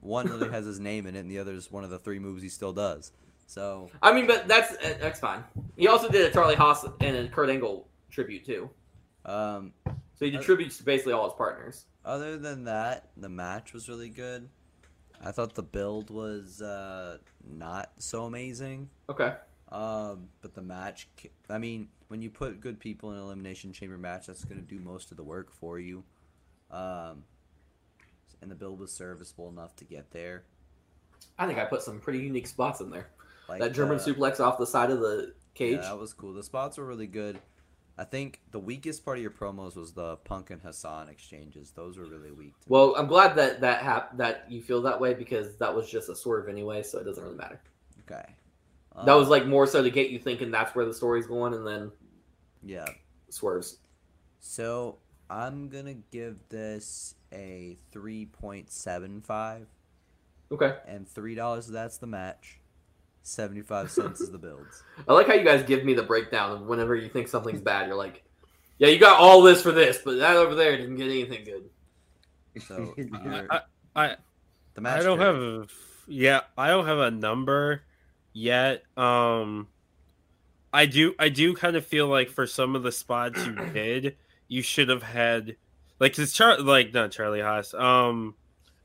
one 0.00 0.26
literally 0.26 0.50
has 0.52 0.66
his 0.66 0.80
name 0.80 1.06
in 1.06 1.14
it, 1.14 1.20
and 1.20 1.30
the 1.30 1.38
other 1.38 1.52
is 1.52 1.70
one 1.70 1.84
of 1.84 1.90
the 1.90 1.98
three 1.98 2.18
moves 2.18 2.42
he 2.42 2.48
still 2.48 2.72
does. 2.72 3.12
So 3.46 3.90
I 4.00 4.12
mean, 4.12 4.26
but 4.26 4.48
that's 4.48 4.72
uh, 4.72 4.96
that's 5.00 5.20
fine. 5.20 5.44
He 5.76 5.86
also 5.86 6.08
did 6.08 6.24
a 6.28 6.32
Charlie 6.32 6.54
Haas 6.54 6.84
and 7.00 7.16
a 7.16 7.28
Kurt 7.28 7.50
Angle 7.50 7.86
tribute 8.10 8.44
too. 8.46 8.70
um, 9.26 9.72
So 10.14 10.24
he 10.24 10.30
did 10.30 10.42
tributes 10.42 10.76
to 10.78 10.84
basically 10.84 11.12
all 11.12 11.24
his 11.24 11.34
partners. 11.34 11.86
other 12.04 12.36
than 12.38 12.64
that, 12.64 13.08
the 13.16 13.28
match 13.28 13.72
was 13.72 13.88
really 13.88 14.10
good. 14.10 14.48
I 15.24 15.30
thought 15.30 15.54
the 15.54 15.62
build 15.62 16.10
was 16.10 16.60
uh, 16.60 17.18
not 17.48 17.90
so 17.98 18.24
amazing. 18.24 18.90
Okay. 19.08 19.34
Um, 19.70 20.28
but 20.42 20.54
the 20.54 20.62
match, 20.62 21.08
I 21.48 21.58
mean, 21.58 21.88
when 22.08 22.20
you 22.20 22.28
put 22.28 22.60
good 22.60 22.78
people 22.78 23.10
in 23.12 23.16
an 23.16 23.22
elimination 23.22 23.72
chamber 23.72 23.96
match, 23.96 24.26
that's 24.26 24.44
going 24.44 24.60
to 24.60 24.66
do 24.66 24.80
most 24.80 25.10
of 25.10 25.16
the 25.16 25.22
work 25.22 25.52
for 25.52 25.78
you. 25.78 26.04
Um, 26.70 27.24
and 28.40 28.50
the 28.50 28.54
build 28.54 28.80
was 28.80 28.92
serviceable 28.92 29.48
enough 29.48 29.74
to 29.76 29.84
get 29.84 30.10
there. 30.10 30.42
I 31.38 31.46
think 31.46 31.58
I 31.58 31.64
put 31.64 31.82
some 31.82 32.00
pretty 32.00 32.18
unique 32.18 32.46
spots 32.46 32.80
in 32.80 32.90
there. 32.90 33.08
Like 33.48 33.60
that 33.60 33.72
German 33.72 33.96
uh, 33.96 34.02
suplex 34.02 34.40
off 34.40 34.58
the 34.58 34.66
side 34.66 34.90
of 34.90 35.00
the 35.00 35.34
cage. 35.54 35.76
Yeah, 35.76 35.88
that 35.88 35.98
was 35.98 36.12
cool. 36.12 36.32
The 36.32 36.42
spots 36.42 36.78
were 36.78 36.84
really 36.84 37.06
good. 37.06 37.38
I 38.02 38.04
think 38.04 38.40
the 38.50 38.58
weakest 38.58 39.04
part 39.04 39.18
of 39.18 39.22
your 39.22 39.30
promos 39.30 39.76
was 39.76 39.92
the 39.92 40.16
Punk 40.24 40.50
and 40.50 40.60
Hassan 40.60 41.08
exchanges. 41.08 41.70
Those 41.70 41.96
were 41.98 42.04
really 42.04 42.32
weak. 42.32 42.58
To 42.58 42.58
me. 42.58 42.64
Well, 42.68 42.96
I'm 42.96 43.06
glad 43.06 43.36
that 43.36 43.60
that 43.60 43.80
hap- 43.82 44.16
that 44.16 44.44
you 44.50 44.60
feel 44.60 44.82
that 44.82 45.00
way 45.00 45.14
because 45.14 45.54
that 45.58 45.72
was 45.72 45.88
just 45.88 46.08
a 46.08 46.16
swerve 46.16 46.48
anyway, 46.48 46.82
so 46.82 46.98
it 46.98 47.04
doesn't 47.04 47.22
really 47.22 47.36
matter. 47.36 47.60
okay. 48.00 48.24
that 49.06 49.14
was 49.14 49.26
Um, 49.28 49.30
like 49.30 49.46
more 49.46 49.68
so 49.68 49.84
to 49.84 49.90
get 49.90 50.10
you 50.10 50.18
thinking 50.18 50.50
that's 50.50 50.74
where 50.74 50.84
the 50.84 50.92
story's 50.92 51.28
going, 51.28 51.54
and 51.54 51.64
then 51.64 51.92
yeah. 52.64 52.86
swerves. 53.30 53.78
So 54.40 54.98
I'm 55.30 55.68
gonna 55.68 55.94
give 56.10 56.36
this 56.48 57.14
a 57.32 57.78
three 57.92 58.26
point 58.26 58.72
seven 58.72 59.20
five, 59.20 59.68
Okay. 60.50 60.76
and 60.88 61.08
three 61.08 61.36
dollars. 61.36 61.68
That's 61.68 61.98
the 61.98 62.08
match. 62.08 62.58
Seventy 63.22 63.62
five 63.62 63.90
cents 63.90 64.20
is 64.20 64.30
the 64.30 64.38
builds. 64.38 64.82
I 65.08 65.12
like 65.12 65.26
how 65.28 65.34
you 65.34 65.44
guys 65.44 65.62
give 65.62 65.84
me 65.84 65.94
the 65.94 66.02
breakdown 66.02 66.50
of 66.52 66.62
whenever 66.62 66.94
you 66.96 67.08
think 67.08 67.28
something's 67.28 67.60
bad, 67.60 67.86
you're 67.86 67.96
like, 67.96 68.24
yeah, 68.78 68.88
you 68.88 68.98
got 68.98 69.20
all 69.20 69.42
this 69.42 69.62
for 69.62 69.70
this, 69.70 69.98
but 70.04 70.18
that 70.18 70.36
over 70.36 70.54
there 70.56 70.76
didn't 70.76 70.96
get 70.96 71.04
anything 71.06 71.44
good. 71.44 71.70
So 72.66 72.94
I, 73.14 73.46
I, 73.48 73.60
I, 73.94 74.16
the 74.74 74.80
match. 74.80 75.00
I 75.00 75.02
don't 75.04 75.18
Kurt. 75.18 75.26
have 75.26 75.42
a 75.42 75.66
yeah, 76.08 76.40
I 76.58 76.68
don't 76.68 76.86
have 76.86 76.98
a 76.98 77.10
number 77.10 77.82
yet. 78.32 78.82
Um 78.96 79.68
I 80.72 80.86
do 80.86 81.14
I 81.18 81.28
do 81.28 81.54
kind 81.54 81.76
of 81.76 81.86
feel 81.86 82.08
like 82.08 82.28
for 82.28 82.46
some 82.46 82.74
of 82.74 82.82
the 82.82 82.92
spots 82.92 83.44
you 83.46 83.52
did, 83.72 84.16
you 84.48 84.62
should 84.62 84.88
have 84.88 85.02
had 85.04 85.56
like 86.00 86.16
cuz 86.16 86.32
Char 86.32 86.58
like 86.58 86.92
not 86.92 87.12
Charlie 87.12 87.40
Haas. 87.40 87.72
Um 87.72 88.34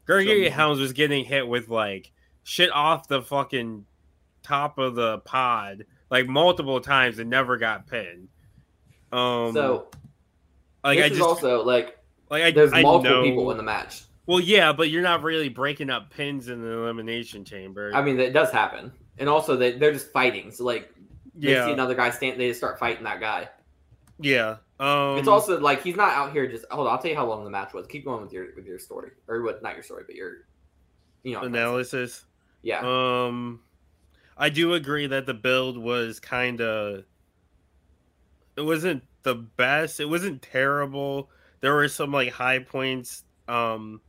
Gregory 0.06 0.46
Some- 0.46 0.54
Helms 0.54 0.80
was 0.80 0.94
getting 0.94 1.26
hit 1.26 1.48
with 1.48 1.70
like 1.70 2.12
shit 2.44 2.72
off 2.72 3.08
the 3.08 3.22
fucking 3.22 3.86
top 4.44 4.78
of 4.78 4.96
the 4.96 5.20
pod 5.20 5.86
like 6.10 6.28
multiple 6.28 6.80
times 6.80 7.20
and 7.20 7.30
never 7.30 7.58
got 7.58 7.88
pinned. 7.88 8.30
Um 9.12 9.54
so 9.54 9.88
like 10.84 11.00
I 11.00 11.10
just 11.10 11.22
also 11.22 11.64
like 11.64 11.98
like 12.30 12.44
I, 12.44 12.52
there's 12.52 12.74
I 12.74 12.82
multiple 12.82 13.18
know, 13.18 13.24
people 13.24 13.52
in 13.52 13.58
the 13.58 13.64
match. 13.64 14.04
Well, 14.26 14.42
yeah, 14.42 14.74
but 14.74 14.90
you're 14.90 15.02
not 15.02 15.24
really 15.24 15.48
breaking 15.48 15.90
up 15.90 16.10
pins 16.10 16.50
in 16.50 16.62
the 16.62 16.70
elimination 16.70 17.46
chamber. 17.46 17.92
I 17.94 18.02
mean, 18.02 18.18
that 18.18 18.34
does 18.34 18.52
happen, 18.52 18.92
and 19.18 19.30
also 19.30 19.56
they 19.56 19.78
they're 19.78 19.94
just 19.94 20.12
fighting. 20.12 20.52
So 20.52 20.66
like, 20.66 20.94
they 21.34 21.48
see 21.48 21.54
yeah, 21.54 21.70
another 21.70 21.96
guy 21.96 22.10
stand, 22.10 22.38
they 22.38 22.50
just 22.50 22.60
start 22.60 22.78
fighting 22.78 23.06
that 23.06 23.22
guy. 23.22 23.48
yeah. 24.20 24.58
Um, 24.80 25.18
it's 25.18 25.30
also 25.30 25.60
like 25.60 25.82
he's 25.82 25.96
not 25.96 26.14
out 26.14 26.34
here 26.34 26.46
just. 26.46 26.66
Hold 26.70 26.88
on, 26.88 26.94
I'll 26.94 27.00
tell 27.02 27.10
you 27.10 27.16
how 27.16 27.26
long 27.26 27.46
the 27.46 27.50
match 27.50 27.74
was. 27.74 27.88
Keep 27.88 28.04
going 28.06 28.22
with 28.22 28.34
your 28.34 28.48
with 28.56 28.66
your 28.66 28.80
story, 28.80 29.12
or 29.30 29.42
what? 29.44 29.64
Not 29.64 29.76
your 29.76 29.84
story, 29.84 30.04
but 30.06 30.16
your, 30.16 30.34
you 31.24 31.34
know, 31.34 31.40
what 31.40 31.48
I'm 31.48 31.54
trying 31.54 31.72
to 31.78 31.86
say. 31.86 31.98
analysis. 32.02 32.26
Yeah, 32.64 32.82
Um, 32.82 33.62
I 34.38 34.50
do 34.50 34.74
agree 34.74 35.08
that 35.08 35.26
the 35.26 35.34
build 35.34 35.78
was 35.78 36.20
kind 36.20 36.62
of. 36.62 37.04
It 38.56 38.62
wasn't 38.62 39.04
the 39.24 39.36
best. 39.36 40.00
It 40.00 40.10
wasn't 40.10 40.42
terrible. 40.42 41.30
There 41.62 41.74
were 41.74 41.88
some 41.88 42.12
like 42.12 42.32
high 42.32 42.60
points. 42.60 43.24
Um, 43.48 44.02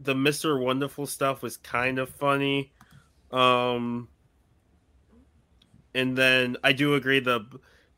the 0.00 0.14
Mister 0.14 0.58
Wonderful 0.58 1.06
stuff 1.06 1.42
was 1.42 1.56
kind 1.56 1.98
of 1.98 2.08
funny. 2.08 2.72
Um, 3.30 4.08
and 5.94 6.16
then 6.16 6.56
I 6.62 6.72
do 6.72 6.94
agree 6.94 7.20
the 7.20 7.46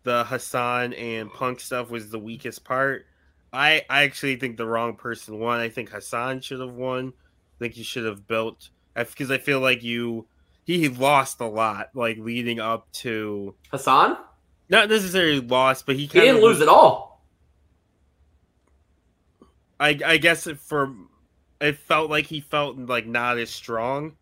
the 0.02 0.24
Hassan 0.24 0.92
and 0.92 1.32
Punk 1.32 1.60
stuff 1.60 1.90
was 1.90 2.10
the 2.10 2.18
weakest 2.18 2.64
part. 2.64 3.06
I 3.52 3.82
I 3.88 4.04
actually 4.04 4.36
think 4.36 4.56
the 4.56 4.66
wrong 4.66 4.96
person 4.96 5.38
won. 5.38 5.60
I 5.60 5.68
think 5.68 5.90
Hassan 5.90 6.40
should 6.40 6.60
have 6.60 6.74
won. 6.74 7.12
I 7.56 7.64
think 7.64 7.76
you 7.76 7.84
should 7.84 8.04
have 8.04 8.26
built 8.26 8.70
because 8.94 9.30
I 9.30 9.38
feel 9.38 9.60
like 9.60 9.82
you 9.82 10.26
he 10.66 10.88
lost 10.88 11.40
a 11.40 11.46
lot 11.46 11.88
like 11.94 12.18
leading 12.18 12.58
up 12.60 12.90
to 12.92 13.54
Hassan? 13.70 14.16
not 14.68 14.88
necessarily 14.88 15.40
lost, 15.40 15.86
but 15.86 15.94
he 15.94 16.02
he 16.02 16.08
didn't 16.08 16.36
of 16.38 16.42
lose 16.42 16.60
at 16.60 16.68
all. 16.68 17.24
I 19.78 19.98
I 20.04 20.16
guess 20.16 20.46
it 20.46 20.58
for 20.58 20.94
it 21.60 21.76
felt 21.78 22.10
like 22.10 22.26
he 22.26 22.40
felt 22.40 22.78
like 22.78 23.06
not 23.06 23.38
as 23.38 23.50
strong. 23.50 24.16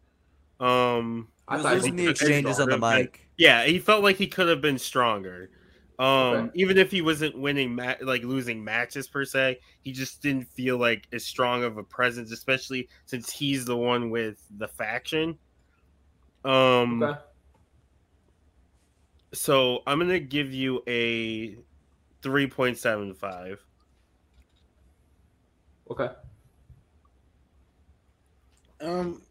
Um 0.60 1.28
I 1.48 1.56
was 1.56 1.64
losing 1.66 1.96
the 1.96 2.08
was 2.08 2.20
exchanges 2.20 2.60
on 2.60 2.68
the 2.68 2.78
mic. 2.78 3.26
yeah, 3.36 3.64
he 3.64 3.78
felt 3.78 4.02
like 4.02 4.16
he 4.16 4.26
could 4.26 4.48
have 4.48 4.60
been 4.60 4.78
stronger. 4.78 5.50
Um 5.98 6.06
Okay. 6.06 6.50
even 6.56 6.76
if 6.78 6.90
he 6.90 7.02
wasn't 7.02 7.38
winning 7.38 7.74
ma- 7.74 7.94
like 8.02 8.22
losing 8.24 8.62
matches 8.64 9.06
per 9.06 9.24
se, 9.24 9.60
he 9.82 9.92
just 9.92 10.20
didn't 10.22 10.48
feel 10.52 10.76
like 10.76 11.06
as 11.12 11.24
strong 11.24 11.62
of 11.62 11.78
a 11.78 11.84
presence 11.84 12.32
especially 12.32 12.88
since 13.06 13.30
he's 13.30 13.64
the 13.64 13.76
one 13.76 14.10
with 14.10 14.42
the 14.58 14.66
faction. 14.68 15.38
Um 16.44 17.02
Okay. 17.02 17.18
so 19.34 19.82
I'm 19.86 19.98
going 19.98 20.10
to 20.10 20.20
give 20.20 20.52
you 20.52 20.82
a 20.86 21.56
3.75. 22.22 23.58
Okay. 25.90 26.08
Um, 28.80 29.22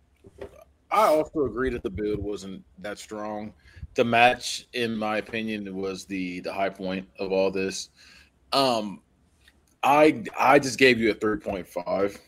I 0.92 1.08
also 1.08 1.46
agree 1.46 1.70
that 1.72 1.84
the 1.84 1.90
build 1.90 2.20
wasn't 2.20 2.64
that 2.80 3.00
strong. 3.00 3.54
The 3.96 4.04
match, 4.04 4.68
in 4.74 4.96
my 4.96 5.18
opinion, 5.18 5.76
was 5.76 6.06
the 6.06 6.40
the 6.42 6.54
high 6.54 6.70
point 6.70 7.08
of 7.20 7.32
all 7.32 7.52
this. 7.52 7.90
Um, 8.52 9.02
I 9.84 10.24
I 10.38 10.60
just 10.60 10.80
gave 10.80 11.00
you 11.00 11.12
a 11.12 11.14
three 11.14 11.38
point 11.38 11.68
five. 11.68 12.20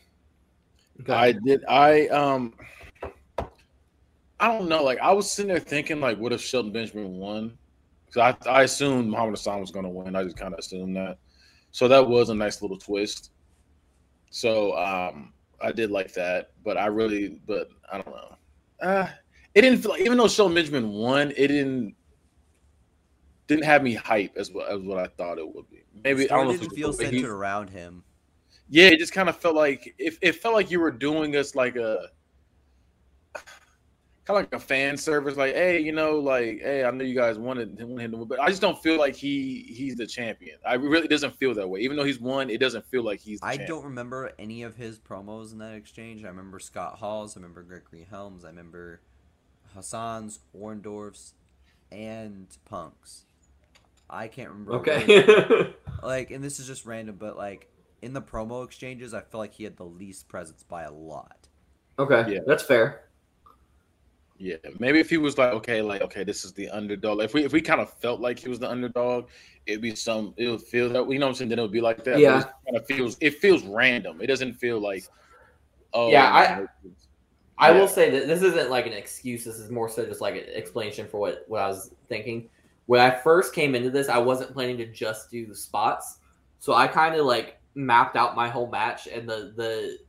Okay. 1.02 1.14
I 1.14 1.32
did. 1.32 1.64
I 1.66 2.08
um. 2.08 2.54
I 4.40 4.48
don't 4.48 4.68
know. 4.68 4.84
Like 4.84 5.00
I 5.00 5.12
was 5.14 5.32
sitting 5.32 5.50
there 5.50 5.60
thinking, 5.60 6.00
like, 6.00 6.18
what 6.18 6.34
if 6.34 6.42
Shelton 6.42 6.72
Benjamin 6.72 7.18
won? 7.18 7.58
Because 8.06 8.36
I 8.46 8.50
I 8.50 8.64
assumed 8.64 9.10
Muhammad 9.10 9.34
Hassan 9.36 9.62
was 9.62 9.72
going 9.72 9.86
to 9.86 9.90
win. 9.90 10.16
I 10.16 10.24
just 10.24 10.38
kind 10.38 10.54
of 10.54 10.60
assumed 10.60 10.96
that. 10.98 11.18
So 11.72 11.88
that 11.88 12.08
was 12.08 12.30
a 12.30 12.36
nice 12.36 12.62
little 12.62 12.78
twist. 12.78 13.32
So 14.30 14.76
um, 14.78 15.34
I 15.62 15.72
did 15.72 15.92
like 15.92 16.14
that, 16.14 16.52
but 16.64 16.78
I 16.78 16.88
really, 16.88 17.40
but 17.48 17.70
I 17.92 17.98
don't 18.02 18.08
know. 18.16 18.36
Uh, 18.82 19.08
it 19.54 19.62
didn't 19.62 19.80
feel 19.80 19.92
like 19.92 20.02
even 20.02 20.18
though 20.18 20.28
Shelton 20.28 20.56
Benjamin 20.56 20.90
won, 20.92 21.32
it 21.32 21.48
didn't 21.48 21.96
didn't 23.48 23.64
have 23.64 23.84
me 23.84 23.94
hype 23.94 24.36
as 24.36 24.52
what 24.52 24.70
as 24.70 24.82
what 24.82 24.98
I 24.98 25.08
thought 25.08 25.38
it 25.38 25.48
would 25.56 25.70
be. 25.70 25.84
Maybe 26.04 26.30
I 26.30 26.36
don't 26.36 26.48
know. 26.48 26.54
if 26.54 26.60
didn't 26.60 26.76
feel 26.76 26.92
centered 26.94 27.14
he- 27.14 27.26
around 27.26 27.70
him. 27.70 28.04
yeah, 28.70 28.88
it 28.88 29.00
just 29.00 29.14
kind 29.14 29.30
of 29.30 29.38
felt 29.38 29.56
like 29.56 29.96
it, 29.98 30.18
it 30.22 30.36
felt 30.36 30.56
like 30.56 30.70
you 30.72 30.80
were 30.82 30.92
doing 30.92 31.36
us 31.38 31.56
like 31.56 31.78
a 31.78 32.10
kind 34.26 34.40
of 34.40 34.52
like 34.52 34.54
a 34.54 34.60
fan 34.60 34.98
service, 34.98 35.38
like, 35.38 35.54
hey, 35.54 35.80
you 35.80 35.92
know, 35.92 36.18
like, 36.18 36.60
hey, 36.62 36.84
I 36.84 36.92
know 36.92 37.04
you 37.04 37.14
guys 37.14 37.38
wanted 37.38 37.80
wanted 37.80 38.06
him 38.06 38.12
to 38.12 38.18
win, 38.18 38.28
but 38.28 38.40
I 38.40 38.50
just 38.50 38.62
don't 38.62 38.82
feel 38.82 38.98
like 38.98 39.16
he 39.16 39.66
he's 39.70 39.96
the 39.96 40.08
champion. 40.08 40.58
I 40.66 40.76
really 40.76 41.08
doesn't 41.08 41.38
feel 41.38 41.54
that 41.54 41.68
way. 41.68 41.82
Even 41.82 41.96
though 41.96 42.04
he's 42.04 42.20
won, 42.20 42.50
it 42.50 42.60
doesn't 42.60 42.86
feel 42.88 43.04
like 43.04 43.20
he's. 43.20 43.40
The 43.40 43.46
I 43.46 43.58
champion. 43.58 43.70
don't 43.70 43.84
remember 43.86 44.32
any 44.40 44.64
of 44.64 44.76
his 44.76 45.00
promos 45.00 45.52
in 45.52 45.60
that 45.60 45.76
exchange. 45.76 46.24
I 46.24 46.28
remember 46.30 46.60
Scott 46.60 46.98
Hall's, 46.98 47.38
I 47.38 47.40
remember 47.40 47.62
Gregory 47.62 48.08
Helms, 48.10 48.44
I 48.44 48.50
remember 48.50 49.02
Hassan's, 49.76 50.40
Orndorff's, 50.58 51.34
and 51.92 52.48
Punk's. 52.66 53.26
I 54.10 54.28
can't 54.28 54.50
remember. 54.50 54.74
Okay. 54.76 55.74
like, 56.04 56.32
and 56.32 56.44
this 56.44 56.60
is 56.60 56.68
just 56.68 56.86
random, 56.86 57.18
but 57.18 57.38
like 57.38 57.70
in 58.02 58.14
the 58.14 58.22
promo 58.22 58.66
exchanges, 58.66 59.14
I 59.14 59.22
feel 59.22 59.40
like 59.40 59.54
he 59.54 59.64
had 59.64 59.78
the 59.78 59.86
least 59.86 60.28
presence 60.28 60.64
by 60.64 60.84
a 60.84 60.92
lot. 60.92 61.48
okay. 62.00 62.26
Yeah. 62.34 62.40
That's 62.46 62.64
fair. 62.64 63.02
Yeah, 64.38 64.58
maybe 64.80 65.00
if 65.00 65.10
he 65.10 65.18
was 65.18 65.38
like, 65.38 65.54
okay, 65.54 65.82
like, 65.82 66.02
okay, 66.02 66.24
this 66.26 66.44
is 66.44 66.52
the 66.52 66.70
underdog. 66.70 67.22
If 67.22 67.34
we 67.34 67.46
if 67.46 67.54
we 67.54 67.62
kind 67.62 67.80
of 67.80 67.94
felt 67.94 68.20
like 68.20 68.38
he 68.38 68.50
was 68.50 68.60
the 68.60 68.70
underdog, 68.70 69.30
it'd 69.66 69.82
be 69.82 69.96
some. 69.96 70.34
It 70.36 70.50
would 70.50 70.62
feel 70.62 70.90
that 70.90 71.10
you 71.10 71.20
know 71.20 71.28
what 71.28 71.30
I'm 71.32 71.36
saying. 71.36 71.50
Then 71.50 71.60
it 71.60 71.62
would 71.62 71.72
be 71.72 71.80
like 71.82 72.04
that. 72.04 72.20
Yeah. 72.20 72.44
kind 72.66 72.76
of 72.76 72.86
feels. 72.86 73.18
It 73.22 73.40
feels 73.40 73.64
random. 73.64 74.22
It 74.22 74.28
doesn't 74.28 74.54
feel 74.54 74.80
like. 74.80 75.06
Oh 75.94 76.10
Yeah, 76.12 76.26
I- 76.26 76.66
I 77.58 77.72
Yeah. 77.72 77.80
will 77.80 77.88
say 77.88 78.10
that 78.10 78.28
this 78.28 78.42
isn't 78.42 78.70
like 78.70 78.86
an 78.86 78.92
excuse. 78.92 79.46
This 79.46 79.58
is 79.60 79.72
more 79.72 79.88
so 79.88 80.06
just 80.06 80.20
like 80.20 80.36
an 80.36 80.44
explanation 80.54 81.08
for 81.08 81.20
what, 81.22 81.46
what 81.48 81.62
I 81.62 81.68
was 81.70 81.92
thinking. 82.10 82.50
When 82.88 83.00
I 83.00 83.10
first 83.10 83.56
came 83.56 83.74
into 83.76 83.90
this, 83.90 84.10
I 84.10 84.18
wasn't 84.18 84.52
planning 84.52 84.78
to 84.80 84.86
just 84.86 85.32
do 85.32 85.46
the 85.46 85.56
spots. 85.56 86.18
So 86.60 86.74
I 86.74 86.88
kind 86.88 87.16
of 87.16 87.26
like 87.26 87.58
mapped 87.74 88.18
out 88.18 88.36
my 88.36 88.50
whole 88.50 88.68
match 88.70 89.08
and 89.08 89.28
the 89.30 89.54
the 89.56 90.00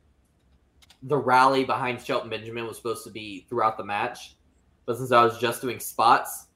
the 1.07 1.17
rally 1.17 1.65
behind 1.65 2.01
Shelton 2.05 2.29
Benjamin 2.29 2.67
was 2.67 2.77
supposed 2.77 3.05
to 3.05 3.11
be 3.11 3.47
throughout 3.49 3.79
the 3.79 3.85
match. 3.85 4.37
But 4.85 4.99
since 4.99 5.13
I 5.13 5.25
was 5.25 5.39
just 5.39 5.63
doing 5.63 5.81
spots, 5.81 6.47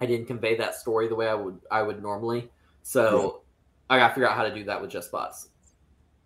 I 0.00 0.06
didn't 0.06 0.26
convey 0.26 0.56
that 0.56 0.74
story 0.74 1.06
the 1.08 1.14
way 1.14 1.28
I 1.28 1.34
would 1.34 1.60
I 1.70 1.82
would 1.82 2.02
normally. 2.02 2.50
So 2.82 3.42
I 3.88 3.98
got 3.98 4.08
to 4.08 4.14
figure 4.14 4.28
out 4.28 4.36
how 4.36 4.42
to 4.42 4.54
do 4.54 4.64
that 4.64 4.80
with 4.80 4.90
just 4.90 5.08
spots. 5.08 5.50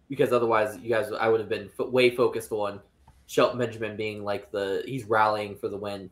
Because 0.09 0.33
otherwise, 0.33 0.79
you 0.83 0.89
guys, 0.89 1.13
I 1.13 1.29
would 1.29 1.41
have 1.41 1.49
been 1.49 1.69
fo- 1.69 1.89
way 1.89 2.11
focused 2.11 2.51
on 2.53 2.81
Shelton 3.27 3.59
Benjamin 3.59 3.97
being 3.97 4.25
like 4.25 4.51
the 4.51 4.83
he's 4.87 5.05
rallying 5.05 5.57
for 5.57 5.69
the 5.69 5.77
win 5.77 6.11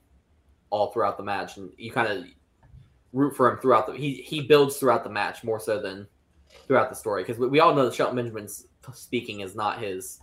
all 0.71 0.93
throughout 0.93 1.17
the 1.17 1.25
match, 1.25 1.57
and 1.57 1.71
you 1.77 1.91
kind 1.91 2.11
of 2.11 2.25
root 3.13 3.37
for 3.37 3.51
him 3.51 3.59
throughout 3.59 3.87
the 3.87 3.95
he 3.95 4.15
he 4.15 4.43
builds 4.43 4.77
throughout 4.77 5.03
the 5.03 5.11
match 5.11 5.43
more 5.43 5.59
so 5.59 5.81
than 5.81 6.07
throughout 6.67 6.91
the 6.91 6.97
story 6.97 7.23
because 7.23 7.39
we, 7.39 7.49
we 7.49 7.61
all 7.61 7.75
know 7.75 7.85
that 7.85 7.95
Shelton 7.95 8.17
Benjamin's 8.17 8.67
speaking 8.93 9.41
is 9.41 9.55
not 9.55 9.83
his 9.83 10.21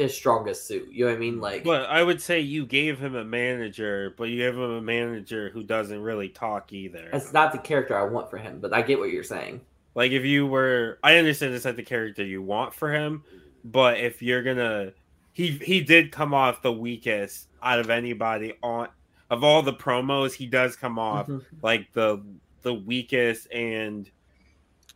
his 0.00 0.14
strongest 0.14 0.66
suit. 0.66 0.88
You 0.90 1.04
know 1.04 1.10
what 1.12 1.16
I 1.16 1.20
mean? 1.20 1.40
Like 1.40 1.64
But 1.64 1.88
I 1.90 2.02
would 2.02 2.20
say 2.20 2.40
you 2.40 2.66
gave 2.66 2.98
him 2.98 3.14
a 3.14 3.24
manager, 3.24 4.14
but 4.16 4.24
you 4.24 4.38
gave 4.38 4.54
him 4.54 4.62
a 4.70 4.80
manager 4.80 5.50
who 5.50 5.62
doesn't 5.62 6.00
really 6.00 6.28
talk 6.28 6.72
either. 6.72 7.10
it's 7.12 7.32
not 7.32 7.52
the 7.52 7.58
character 7.58 7.96
I 7.96 8.04
want 8.04 8.30
for 8.30 8.38
him, 8.38 8.58
but 8.60 8.72
I 8.72 8.82
get 8.82 8.98
what 8.98 9.10
you're 9.10 9.22
saying. 9.24 9.60
Like 9.94 10.12
if 10.12 10.24
you 10.24 10.46
were, 10.46 10.98
I 11.02 11.16
understand 11.16 11.54
it's 11.54 11.64
not 11.64 11.76
the 11.76 11.82
character 11.82 12.24
you 12.24 12.42
want 12.42 12.72
for 12.74 12.92
him, 12.92 13.24
but 13.64 13.98
if 13.98 14.22
you're 14.22 14.42
gonna, 14.42 14.92
he 15.32 15.48
he 15.48 15.80
did 15.80 16.12
come 16.12 16.32
off 16.34 16.62
the 16.62 16.72
weakest 16.72 17.48
out 17.62 17.78
of 17.78 17.90
anybody 17.90 18.54
on 18.62 18.88
of 19.30 19.44
all 19.44 19.62
the 19.62 19.72
promos. 19.72 20.32
He 20.32 20.46
does 20.46 20.76
come 20.76 20.98
off 20.98 21.26
Mhm. 21.26 21.42
like 21.62 21.92
the 21.92 22.22
the 22.62 22.72
weakest 22.74 23.50
and 23.52 24.08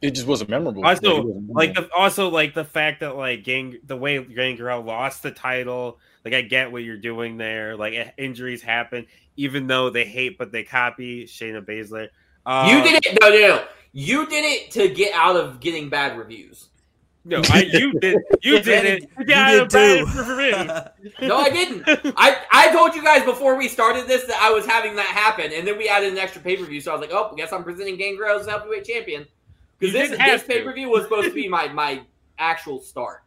it 0.04 0.14
just 0.14 0.26
wasn't 0.26 0.50
memorable. 0.50 0.84
Also, 0.84 1.16
Like, 1.16 1.24
wasn't 1.24 1.54
like 1.54 1.74
the, 1.74 1.88
also 1.96 2.28
like 2.28 2.52
the 2.52 2.64
fact 2.64 3.00
that 3.00 3.16
like 3.16 3.42
gang 3.42 3.78
the 3.86 3.96
way 3.96 4.22
Gangrel 4.22 4.82
lost 4.82 5.22
the 5.22 5.30
title. 5.30 5.98
Like 6.24 6.34
I 6.34 6.42
get 6.42 6.70
what 6.70 6.84
you're 6.84 6.98
doing 6.98 7.38
there. 7.38 7.74
Like 7.74 7.94
eh, 7.94 8.10
injuries 8.18 8.60
happen, 8.60 9.06
even 9.36 9.66
though 9.66 9.88
they 9.88 10.04
hate 10.04 10.36
but 10.36 10.52
they 10.52 10.62
copy 10.62 11.24
Shayna 11.24 11.64
Baszler. 11.64 12.08
Um, 12.44 12.68
you 12.68 12.82
did 12.82 13.02
it. 13.02 13.18
No, 13.20 13.30
no, 13.30 13.38
no. 13.38 13.64
You 13.92 14.26
did 14.26 14.44
it 14.44 14.70
to 14.72 14.88
get 14.90 15.14
out 15.14 15.36
of 15.36 15.60
getting 15.60 15.88
bad 15.88 16.18
reviews. 16.18 16.68
No, 17.24 17.40
I, 17.50 17.62
you 17.62 17.98
did. 18.00 18.18
You 18.42 18.60
did 18.62 18.84
it. 18.84 19.10
You 19.18 19.24
got 19.24 19.54
you 19.54 19.62
a 19.62 19.66
bad 19.66 20.02
review. 20.14 21.12
No, 21.26 21.38
I 21.38 21.48
didn't. 21.48 21.84
I, 21.86 22.42
I 22.52 22.72
told 22.72 22.94
you 22.94 23.02
guys 23.02 23.24
before 23.24 23.56
we 23.56 23.68
started 23.68 24.06
this 24.06 24.24
that 24.24 24.36
I 24.42 24.50
was 24.50 24.66
having 24.66 24.96
that 24.96 25.06
happen, 25.06 25.50
and 25.54 25.66
then 25.66 25.78
we 25.78 25.88
added 25.88 26.12
an 26.12 26.18
extra 26.18 26.42
pay 26.42 26.56
per 26.58 26.64
view. 26.64 26.82
So 26.82 26.90
I 26.90 26.94
was 26.94 27.00
like, 27.00 27.12
oh, 27.14 27.30
I 27.32 27.36
guess 27.36 27.52
I'm 27.52 27.64
presenting 27.64 27.96
Gangrel 27.96 28.38
as 28.38 28.46
heavyweight 28.46 28.84
champion 28.84 29.26
because 29.92 30.10
this 30.10 30.18
didn't 30.18 30.26
this 30.26 30.42
pay 30.44 30.62
per 30.62 30.72
view 30.72 30.88
was 30.90 31.02
supposed 31.04 31.28
to 31.28 31.34
be 31.34 31.48
my 31.48 31.68
my 31.68 32.02
actual 32.38 32.80
start. 32.80 33.22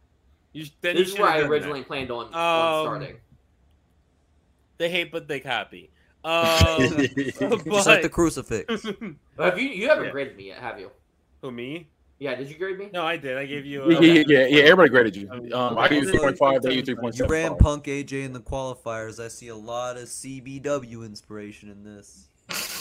You, 0.52 0.66
then 0.80 0.96
you 0.96 1.02
This 1.02 1.08
is 1.08 1.14
should've 1.14 1.22
where 1.22 1.30
I 1.30 1.40
done 1.40 1.48
that. 1.48 1.52
originally 1.52 1.82
planned 1.84 2.10
on, 2.10 2.32
on 2.32 2.80
Um, 2.80 2.84
starting. 2.86 3.16
They 4.78 4.90
hate, 4.90 5.12
but 5.12 5.28
they 5.28 5.40
copy. 5.40 5.90
Um, 6.24 6.78
Just 6.78 7.86
like 7.86 8.02
the 8.02 8.08
crucifix. 8.12 8.82
Have 9.38 9.58
you 9.58 9.68
you 9.68 9.88
haven't 9.88 10.06
yeah. 10.06 10.10
graded 10.10 10.36
me 10.36 10.48
yet, 10.48 10.58
have 10.58 10.78
you? 10.80 10.90
who 11.40 11.52
me? 11.52 11.88
Yeah, 12.18 12.34
did 12.34 12.48
you 12.50 12.56
grade 12.58 12.76
me? 12.76 12.90
No, 12.92 13.06
I 13.06 13.16
did. 13.16 13.38
I 13.38 13.46
gave 13.46 13.64
you. 13.64 13.88
yeah, 13.92 13.98
A, 13.98 14.02
yeah, 14.02 14.24
yeah, 14.26 14.46
yeah. 14.48 14.62
Everybody 14.64 14.88
graded 14.88 15.16
you. 15.16 15.30
Um, 15.54 15.78
I 15.78 15.86
gave 15.88 16.02
you 16.02 16.10
three 16.10 16.18
point 16.18 16.36
five. 16.36 16.60
They 16.62 16.70
gave 16.70 16.78
you 16.78 16.84
three 16.84 16.94
point 16.96 17.16
You 17.16 17.26
ran 17.26 17.56
Punk 17.56 17.84
AJ 17.84 18.24
in 18.24 18.32
the 18.32 18.40
qualifiers. 18.40 19.24
I 19.24 19.28
see 19.28 19.48
a 19.48 19.56
lot 19.56 19.96
of 19.96 20.04
CBW 20.08 21.06
inspiration 21.06 21.70
in 21.70 21.84
this. 21.84 22.26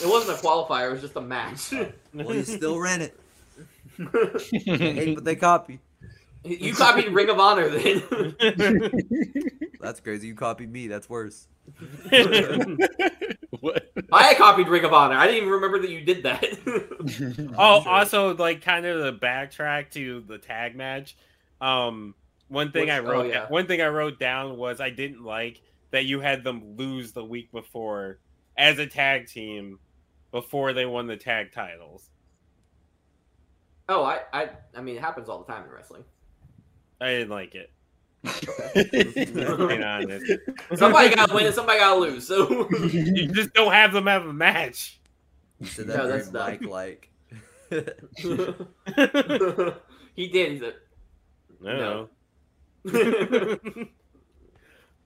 It 0.01 0.09
wasn't 0.09 0.39
a 0.39 0.41
qualifier; 0.41 0.89
it 0.89 0.93
was 0.93 1.01
just 1.01 1.15
a 1.15 1.21
match. 1.21 1.71
Well, 2.13 2.35
you 2.35 2.43
still 2.43 2.79
ran 2.81 3.01
it. 3.03 3.17
Hey, 3.97 5.15
but 5.15 5.23
they 5.23 5.35
copy. 5.47 5.79
you 6.43 6.73
copied 6.73 7.09
Ring 7.09 7.29
of 7.29 7.39
Honor 7.39 7.69
then. 7.69 8.03
That's 9.79 9.99
crazy. 9.99 10.27
You 10.27 10.35
copied 10.35 10.71
me. 10.71 10.87
That's 10.87 11.09
worse. 11.09 11.47
what? 13.59 13.91
I 14.11 14.33
copied 14.35 14.67
Ring 14.67 14.83
of 14.85 14.93
Honor. 14.93 15.15
I 15.15 15.25
didn't 15.27 15.37
even 15.37 15.49
remember 15.49 15.79
that 15.79 15.89
you 15.89 16.01
did 16.01 16.23
that. 16.23 17.53
oh, 17.57 17.83
also 17.85 18.35
like 18.35 18.61
kind 18.61 18.85
of 18.85 19.01
the 19.03 19.13
backtrack 19.13 19.91
to 19.91 20.21
the 20.27 20.37
tag 20.37 20.75
match. 20.75 21.17
Um, 21.61 22.15
one 22.47 22.71
thing 22.71 22.83
Which- 22.83 22.91
I 22.91 22.99
oh, 22.99 23.03
wrote. 23.03 23.29
yeah. 23.29 23.47
One 23.49 23.67
thing 23.67 23.81
I 23.81 23.87
wrote 23.87 24.19
down 24.19 24.57
was 24.57 24.79
I 24.79 24.89
didn't 24.89 25.23
like 25.23 25.61
that 25.91 26.05
you 26.05 26.19
had 26.19 26.43
them 26.43 26.75
lose 26.77 27.11
the 27.13 27.23
week 27.23 27.51
before 27.51 28.19
as 28.57 28.79
a 28.79 28.87
tag 28.87 29.27
team 29.27 29.79
before 30.31 30.73
they 30.73 30.85
won 30.85 31.07
the 31.07 31.17
tag 31.17 31.51
titles. 31.53 32.09
Oh, 33.89 34.03
I, 34.03 34.19
I, 34.33 34.49
I 34.75 34.81
mean, 34.81 34.95
it 34.95 35.01
happens 35.01 35.29
all 35.29 35.39
the 35.43 35.51
time 35.51 35.63
in 35.65 35.71
wrestling. 35.71 36.03
I 37.01 37.07
didn't 37.11 37.29
like 37.29 37.55
it. 37.55 37.71
Somebody 40.75 41.15
got 41.15 41.29
to 41.29 41.35
win 41.35 41.45
and 41.45 41.55
somebody 41.55 41.79
got 41.79 41.93
to 41.93 41.99
lose. 41.99 42.27
So 42.27 42.67
You 42.91 43.27
just 43.27 43.53
don't 43.53 43.71
have 43.71 43.93
them 43.93 44.07
have 44.07 44.25
a 44.25 44.33
match. 44.33 44.99
You 45.59 45.67
said 45.67 45.87
that 45.87 45.97
No, 45.97 46.07
very 46.07 46.19
that's 46.19 46.31
not- 46.31 46.61
like. 46.63 47.09
he 50.15 50.27
did. 50.27 50.51
He's 50.53 50.61
a, 50.61 50.73
No. 51.61 52.09
No. 52.85 52.89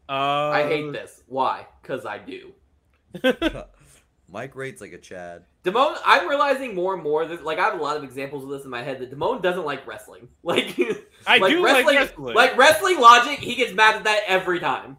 uh, 0.09 0.49
I 0.49 0.63
hate 0.67 0.91
this. 0.91 1.23
Why? 1.27 1.65
Because 1.81 2.05
I 2.05 2.17
do. 2.19 2.53
Mike 4.31 4.55
rates 4.55 4.81
like 4.81 4.93
a 4.93 4.97
Chad. 4.97 5.43
Damone, 5.63 5.97
I'm 6.05 6.27
realizing 6.27 6.73
more 6.73 6.93
and 6.93 7.03
more 7.03 7.25
that 7.25 7.43
like 7.43 7.59
I 7.59 7.63
have 7.63 7.79
a 7.79 7.83
lot 7.83 7.97
of 7.97 8.03
examples 8.03 8.43
of 8.43 8.49
this 8.49 8.63
in 8.63 8.69
my 8.69 8.81
head 8.81 8.99
that 8.99 9.11
Damone 9.11 9.41
doesn't 9.41 9.65
like 9.65 9.85
wrestling. 9.85 10.29
Like 10.43 10.75
I 11.27 11.37
like 11.37 11.51
do 11.51 11.63
wrestling, 11.63 11.85
like 11.85 11.95
wrestling. 11.97 12.35
like 12.35 12.57
wrestling 12.57 12.99
logic. 12.99 13.39
He 13.39 13.55
gets 13.55 13.73
mad 13.73 13.95
at 13.95 14.03
that 14.05 14.21
every 14.27 14.59
time. 14.59 14.97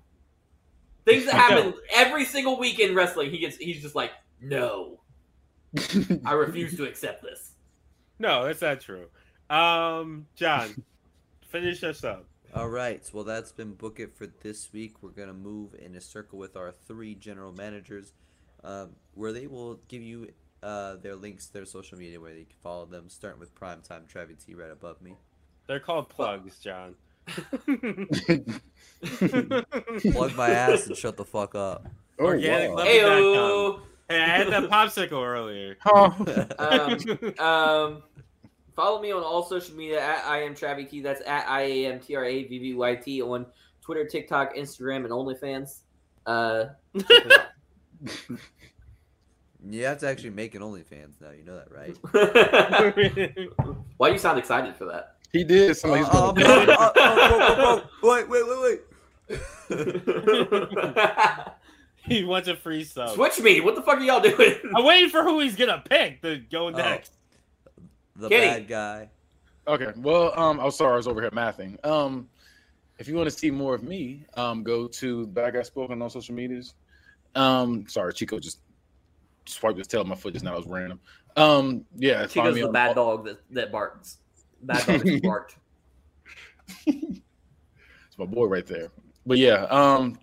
Things 1.05 1.25
that 1.25 1.35
happen 1.49 1.75
every 1.93 2.25
single 2.25 2.59
week 2.59 2.79
in 2.79 2.95
wrestling, 2.95 3.31
he 3.31 3.39
gets 3.39 3.57
he's 3.57 3.83
just 3.83 3.95
like, 3.97 4.13
no, 4.41 5.01
I 6.25 6.33
refuse 6.33 6.77
to 6.77 6.85
accept 6.85 7.23
this. 7.23 7.53
no, 8.19 8.45
that's 8.45 8.63
not 8.63 8.81
true. 8.81 9.07
Um, 9.51 10.27
John, 10.37 10.85
finish 11.49 11.83
us 11.83 12.05
up. 12.05 12.27
All 12.55 12.69
right. 12.69 13.03
Well, 13.13 13.25
that's 13.25 13.51
been 13.51 13.73
book 13.73 13.99
it 13.99 14.15
for 14.15 14.27
this 14.27 14.73
week. 14.73 15.03
We're 15.03 15.11
gonna 15.11 15.33
move 15.33 15.75
in 15.75 15.95
a 15.97 16.01
circle 16.01 16.39
with 16.39 16.57
our 16.57 16.71
three 16.71 17.15
general 17.15 17.53
managers, 17.53 18.13
um, 18.65 18.91
where 19.15 19.33
they 19.33 19.47
will 19.47 19.81
give 19.89 20.03
you 20.03 20.29
uh, 20.63 20.97
their 20.97 21.17
links 21.17 21.47
their 21.49 21.65
social 21.65 21.99
media 21.99 22.21
where 22.21 22.33
you 22.33 22.45
can 22.45 22.57
follow 22.63 22.87
them. 22.87 23.09
Starting 23.09 23.41
with 23.41 23.55
Primetime 23.55 24.07
Travis 24.09 24.45
T 24.45 24.55
right 24.55 24.71
above 24.71 25.01
me. 25.03 25.17
They're 25.67 25.81
called 25.81 26.09
plugs, 26.09 26.59
John. 26.59 26.95
Plug 30.13 30.35
my 30.37 30.51
ass 30.51 30.87
and 30.87 30.97
shut 30.97 31.17
the 31.17 31.25
fuck 31.25 31.55
up. 31.55 31.87
Oh, 32.19 32.25
Organic 32.27 32.71
wow. 32.71 32.77
love- 32.77 32.87
Heyo. 32.87 33.81
hey, 34.09 34.21
I 34.21 34.27
had 34.27 34.49
that 34.49 34.71
popsicle 34.71 35.25
earlier. 35.25 35.77
Huh. 35.81 36.11
Um, 36.59 36.99
um, 37.39 38.03
follow 38.75 39.01
me 39.01 39.13
on 39.13 39.23
all 39.23 39.43
social 39.45 39.75
media 39.77 40.01
at 40.01 40.25
I 40.25 40.43
am 40.43 40.55
Travvy 40.55 40.89
T. 40.89 41.01
That's 41.01 41.23
at 41.27 41.49
I 41.49 41.63
A 41.63 41.87
M 41.93 42.01
T 42.01 42.15
R 42.17 42.25
A 42.25 42.45
V 42.45 42.59
V 42.59 42.75
Y 42.75 42.95
T 42.97 43.23
on 43.23 43.47
Twitter, 43.81 44.05
TikTok, 44.07 44.55
Instagram, 44.57 45.05
and 45.05 45.11
OnlyFans. 45.11 45.81
Uh, 46.27 46.67
check 46.99 47.27
me 47.27 47.35
out. 47.35 47.47
You 49.65 49.85
have 49.85 49.99
to 49.99 50.09
actually 50.09 50.31
make 50.31 50.55
an 50.57 50.63
OnlyFans 50.63 51.21
now. 51.21 51.31
You 51.31 51.45
know 51.45 51.57
that, 51.57 51.71
right? 51.71 51.97
Why 53.97 54.09
do 54.09 54.13
you 54.15 54.19
sound 54.19 54.39
excited 54.39 54.75
for 54.77 54.87
that? 54.87 55.17
He 55.33 55.45
did. 55.45 55.77
Somebody's 55.77 56.07
Uh, 56.09 56.33
gonna- 56.33 56.73
uh, 56.73 56.93
uh. 56.97 57.81
Wait, 58.03 58.29
wait, 58.29 58.45
wait, 58.49 58.61
wait. 58.61 58.81
he 62.05 62.25
wants 62.25 62.49
a 62.49 62.57
free 62.57 62.85
sub. 62.85 63.11
Switch 63.11 63.41
me. 63.41 63.61
What 63.61 63.77
the 63.77 63.83
fuck 63.83 63.99
are 63.99 64.03
y'all 64.03 64.21
doing? 64.21 64.55
I'm 64.77 64.85
waiting 64.85 65.09
for 65.11 65.23
who 65.23 65.41
he's 65.41 65.55
gonna 65.57 65.83
pick 65.89 66.23
to 66.23 66.39
go 66.39 66.69
next. 66.71 67.13
The 68.17 68.29
Kenny. 68.29 68.47
bad 68.47 68.69
guy. 68.69 69.09
Okay. 69.67 69.93
Well, 69.97 70.39
um, 70.39 70.59
I'm 70.61 70.71
sorry, 70.73 70.95
I 70.95 70.97
was 70.97 71.07
over 71.07 71.21
here 71.21 71.31
mathing. 71.31 71.83
Um, 71.87 72.29
if 72.99 73.07
you 73.09 73.15
want 73.15 73.31
to 73.31 73.37
see 73.37 73.51
more 73.51 73.75
of 73.75 73.83
me, 73.83 74.25
um, 74.35 74.63
go 74.65 74.87
to 74.89 75.27
Bad 75.29 75.55
Guy 75.55 75.63
Spoken 75.63 76.03
on 76.03 76.11
social 76.11 76.35
medias. 76.35 76.75
Um, 77.35 77.87
sorry, 77.89 78.13
Chico 78.13 78.39
just 78.39 78.61
swiped 79.47 79.79
his 79.79 79.87
tail 79.87 80.01
on 80.01 80.09
my 80.09 80.15
foot 80.15 80.33
just 80.33 80.45
now. 80.45 80.55
It 80.55 80.59
was 80.59 80.67
random. 80.67 81.01
Um, 81.37 81.85
yeah, 81.97 82.27
Chico's 82.27 82.55
the 82.55 82.69
bad 82.69 82.97
dog 82.97 83.25
that, 83.27 83.41
that 83.51 83.73
barks. 83.73 84.19
Bad 84.63 84.87
dog 84.87 85.05
that 85.05 85.23
barked. 85.23 85.57
It's 86.87 88.19
my 88.19 88.27
boy 88.27 88.47
right 88.47 88.67
there. 88.67 88.89
But 89.25 89.39
yeah, 89.39 89.65
um, 89.71 90.19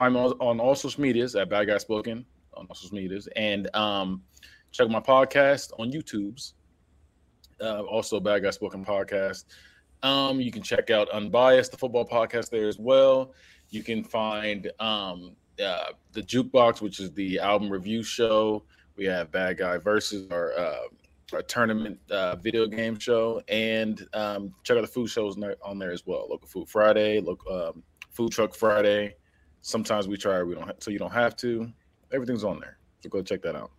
I'm 0.00 0.16
on, 0.16 0.32
on 0.40 0.60
all 0.60 0.74
social 0.74 1.00
medias 1.00 1.36
at 1.36 1.48
Bad 1.48 1.66
Guy 1.66 1.78
Spoken 1.78 2.24
on 2.54 2.66
all 2.68 2.74
social 2.74 2.96
medias, 2.96 3.28
and 3.36 3.74
um, 3.76 4.22
check 4.72 4.88
my 4.88 5.00
podcast 5.00 5.72
on 5.78 5.92
YouTube's. 5.92 6.54
Uh, 7.60 7.82
also, 7.82 8.20
Bad 8.20 8.42
Guy 8.42 8.50
Spoken 8.50 8.84
podcast. 8.84 9.44
Um, 10.02 10.40
you 10.40 10.52
can 10.52 10.62
check 10.62 10.90
out 10.90 11.08
Unbiased, 11.10 11.70
the 11.70 11.78
football 11.78 12.06
podcast 12.06 12.50
there 12.50 12.68
as 12.68 12.78
well. 12.78 13.32
You 13.70 13.82
can 13.82 14.04
find 14.04 14.70
um, 14.78 15.36
uh, 15.62 15.92
the 16.12 16.22
Jukebox, 16.22 16.80
which 16.80 17.00
is 17.00 17.12
the 17.12 17.38
album 17.38 17.70
review 17.70 18.02
show. 18.02 18.64
We 18.96 19.04
have 19.06 19.30
Bad 19.30 19.58
Guy 19.58 19.78
versus 19.78 20.30
our 20.30 20.52
uh, 20.56 20.78
our 21.32 21.42
tournament 21.42 21.98
uh, 22.10 22.36
video 22.36 22.66
game 22.66 22.98
show, 22.98 23.42
and 23.48 24.06
um, 24.14 24.54
check 24.62 24.76
out 24.76 24.82
the 24.82 24.86
food 24.86 25.08
shows 25.08 25.36
on 25.62 25.78
there, 25.78 25.90
as 25.90 26.06
well. 26.06 26.26
Local 26.30 26.46
Food 26.46 26.68
Friday, 26.68 27.20
local 27.20 27.52
um, 27.52 27.82
Food 28.10 28.32
Truck 28.32 28.54
Friday. 28.54 29.16
Sometimes 29.60 30.06
we 30.06 30.16
try, 30.16 30.42
we 30.42 30.54
don't, 30.54 30.64
ha- 30.68 30.74
so 30.78 30.92
you 30.92 30.98
don't 30.98 31.12
have 31.12 31.36
to. 31.38 31.70
Everything's 32.12 32.44
on 32.44 32.60
there, 32.60 32.78
so 33.00 33.08
go 33.08 33.22
check 33.22 33.42
that 33.42 33.56
out. 33.56 33.72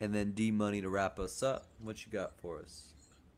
And 0.00 0.14
then 0.14 0.32
D 0.32 0.50
Money 0.50 0.82
to 0.82 0.90
wrap 0.90 1.18
us 1.18 1.42
up. 1.42 1.66
What 1.82 2.04
you 2.04 2.12
got 2.12 2.38
for 2.38 2.58
us? 2.58 2.88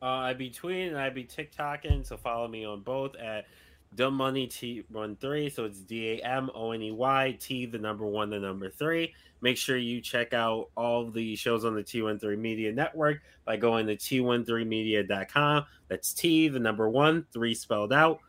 Uh, 0.00 0.06
I 0.06 0.32
be 0.32 0.50
tweeting 0.50 0.88
and 0.88 0.98
I 0.98 1.10
be 1.10 1.24
TikToking, 1.24 2.04
so 2.04 2.16
follow 2.16 2.48
me 2.48 2.64
on 2.64 2.80
both 2.80 3.14
at 3.14 3.46
DaMoney 3.96 4.50
T 4.50 4.84
one 4.88 5.16
three. 5.16 5.50
So 5.50 5.64
it's 5.64 5.80
D 5.80 6.20
A 6.20 6.24
M 6.24 6.50
O 6.54 6.72
N 6.72 6.82
E 6.82 6.90
Y 6.90 7.36
T 7.40 7.66
the 7.66 7.78
number 7.78 8.06
one 8.06 8.30
the 8.30 8.38
number 8.38 8.70
three. 8.70 9.14
Make 9.40 9.56
sure 9.56 9.76
you 9.76 10.00
check 10.00 10.32
out 10.32 10.70
all 10.76 11.10
the 11.10 11.34
shows 11.36 11.64
on 11.64 11.74
the 11.74 11.82
T13 11.82 12.38
Media 12.38 12.72
Network 12.72 13.18
by 13.44 13.56
going 13.56 13.86
to 13.88 13.96
t13media.com. 13.96 15.64
That's 15.88 16.12
T 16.12 16.48
the 16.48 16.60
number 16.60 16.88
one 16.88 17.26
three 17.32 17.54
spelled 17.54 17.92
out, 17.92 18.20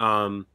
um, 0.00 0.46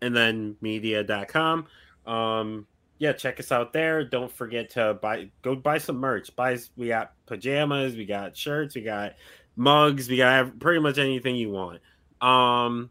and 0.00 0.16
then 0.16 0.56
media.com. 0.60 1.66
Um, 2.06 2.66
yeah, 2.98 3.12
check 3.12 3.38
us 3.38 3.52
out 3.52 3.72
there. 3.72 4.04
Don't 4.04 4.32
forget 4.32 4.70
to 4.70 4.94
buy 4.94 5.30
go 5.42 5.54
buy 5.54 5.78
some 5.78 5.98
merch. 5.98 6.34
Buy 6.34 6.58
we 6.76 6.88
got 6.88 7.12
pajamas, 7.26 7.94
we 7.96 8.06
got 8.06 8.36
shirts, 8.36 8.74
we 8.74 8.80
got 8.80 9.14
mugs, 9.56 10.08
we 10.08 10.16
got 10.16 10.58
pretty 10.58 10.80
much 10.80 10.98
anything 10.98 11.36
you 11.36 11.50
want. 11.50 11.80
Um 12.20 12.90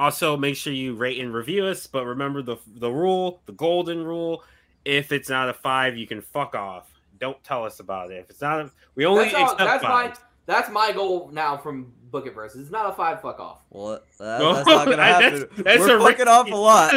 also 0.00 0.36
make 0.36 0.56
sure 0.56 0.72
you 0.72 0.94
rate 0.94 1.20
and 1.20 1.32
review 1.32 1.66
us, 1.66 1.86
but 1.86 2.04
remember 2.06 2.42
the 2.42 2.56
the 2.76 2.90
rule, 2.90 3.40
the 3.46 3.52
golden 3.52 4.04
rule. 4.04 4.42
If 4.84 5.12
it's 5.12 5.28
not 5.28 5.48
a 5.48 5.52
five, 5.52 5.96
you 5.96 6.06
can 6.06 6.20
fuck 6.22 6.54
off. 6.54 6.90
Don't 7.18 7.42
tell 7.44 7.64
us 7.64 7.80
about 7.80 8.10
it. 8.10 8.14
If 8.16 8.30
it's 8.30 8.40
not 8.40 8.60
a, 8.60 8.70
we 8.94 9.04
only 9.04 9.24
That's, 9.24 9.34
all, 9.34 9.42
accept 9.52 9.58
that's 9.58 9.82
my 9.82 10.12
that's 10.46 10.70
my 10.70 10.90
goal 10.92 11.28
now 11.32 11.56
from 11.58 11.92
Book 12.10 12.26
It 12.26 12.34
Versus. 12.34 12.62
It's 12.62 12.70
not 12.70 12.88
a 12.88 12.92
five. 12.94 13.20
Fuck 13.20 13.38
off. 13.40 13.60
Well, 13.70 14.00
that, 14.18 14.40
No, 14.40 14.54
that's 14.54 14.66
not 14.66 14.84
gonna 14.86 15.02
happen. 15.04 15.40
that's- 15.40 15.62
that's 15.64 15.78
We're 15.80 15.98
a 15.98 16.00
fucking 16.00 16.26
risky- 16.26 16.30
off 16.30 16.50
a 16.50 16.56
lot. 16.56 16.92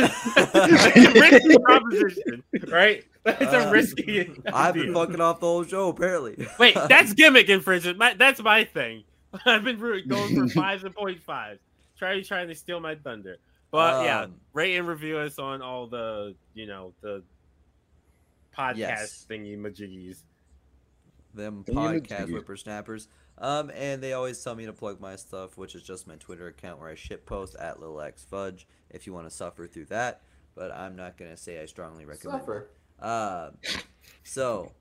That's 0.53 0.55
a 1.15 1.19
risky 1.19 1.57
proposition, 1.59 2.43
right? 2.69 3.03
That's 3.25 3.41
a 3.53 3.67
Uh, 3.67 3.71
risky. 3.71 4.31
I've 4.51 4.73
been 4.75 4.93
fucking 4.93 5.19
off 5.21 5.39
the 5.41 5.45
whole 5.45 5.63
show, 5.65 5.89
apparently. 5.89 6.47
Wait, 6.57 6.73
that's 6.89 7.13
gimmick 7.13 7.49
infringement. 7.49 7.97
My, 7.97 8.13
that's 8.15 8.41
my 8.41 8.63
thing. 8.63 9.03
I've 9.45 9.63
been 9.63 9.77
going 10.07 10.35
for 10.35 10.47
fives 10.49 10.83
and 10.83 10.95
point 10.95 11.21
fives. 11.21 11.59
Try 12.03 12.21
trying 12.21 12.49
to 12.49 12.55
steal 12.55 12.81
my 12.81 12.95
thunder. 12.95 13.37
But 13.71 14.03
yeah, 14.05 14.21
Um, 14.23 14.35
rate 14.51 14.75
and 14.75 14.85
review 14.87 15.17
us 15.19 15.39
on 15.39 15.61
all 15.61 15.87
the 15.87 16.35
you 16.53 16.67
know 16.67 16.93
the 17.01 17.23
podcast 18.53 18.75
Yes. 18.77 19.25
thingy 19.29 19.57
majiggies. 19.57 20.23
them 21.33 21.63
Thingy 21.63 22.01
podcast 22.05 22.29
whippersnappers. 22.29 23.07
Um, 23.37 23.71
and 23.73 24.03
they 24.03 24.13
always 24.13 24.43
tell 24.43 24.53
me 24.53 24.65
to 24.67 24.73
plug 24.73 24.99
my 24.99 25.15
stuff, 25.15 25.57
which 25.57 25.73
is 25.75 25.81
just 25.81 26.05
my 26.07 26.15
Twitter 26.17 26.47
account 26.47 26.79
where 26.79 26.89
I 26.89 26.95
shit 26.95 27.25
post 27.25 27.55
at 27.55 27.79
Lil 27.79 27.99
X 28.01 28.23
Fudge 28.23 28.67
if 28.91 29.07
you 29.07 29.13
want 29.13 29.27
to 29.27 29.33
suffer 29.35 29.65
through 29.65 29.85
that. 29.85 30.21
But 30.55 30.71
I'm 30.71 30.95
not 30.95 31.17
gonna 31.17 31.37
say 31.37 31.59
I 31.61 31.65
strongly 31.65 32.03
recommend. 32.05 32.41
Suffer. 32.41 32.67
it. 33.01 33.03
Um, 33.03 33.57
so, 34.23 34.71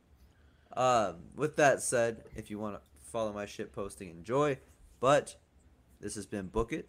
um, 0.76 1.16
with 1.36 1.56
that 1.56 1.80
said, 1.82 2.24
if 2.36 2.50
you 2.50 2.58
want 2.58 2.74
to 2.76 2.80
follow 3.10 3.32
my 3.32 3.46
shit 3.46 3.72
posting, 3.72 4.10
enjoy. 4.10 4.58
But 5.00 5.36
this 6.00 6.14
has 6.16 6.26
been 6.26 6.48
Book 6.48 6.72
It, 6.74 6.88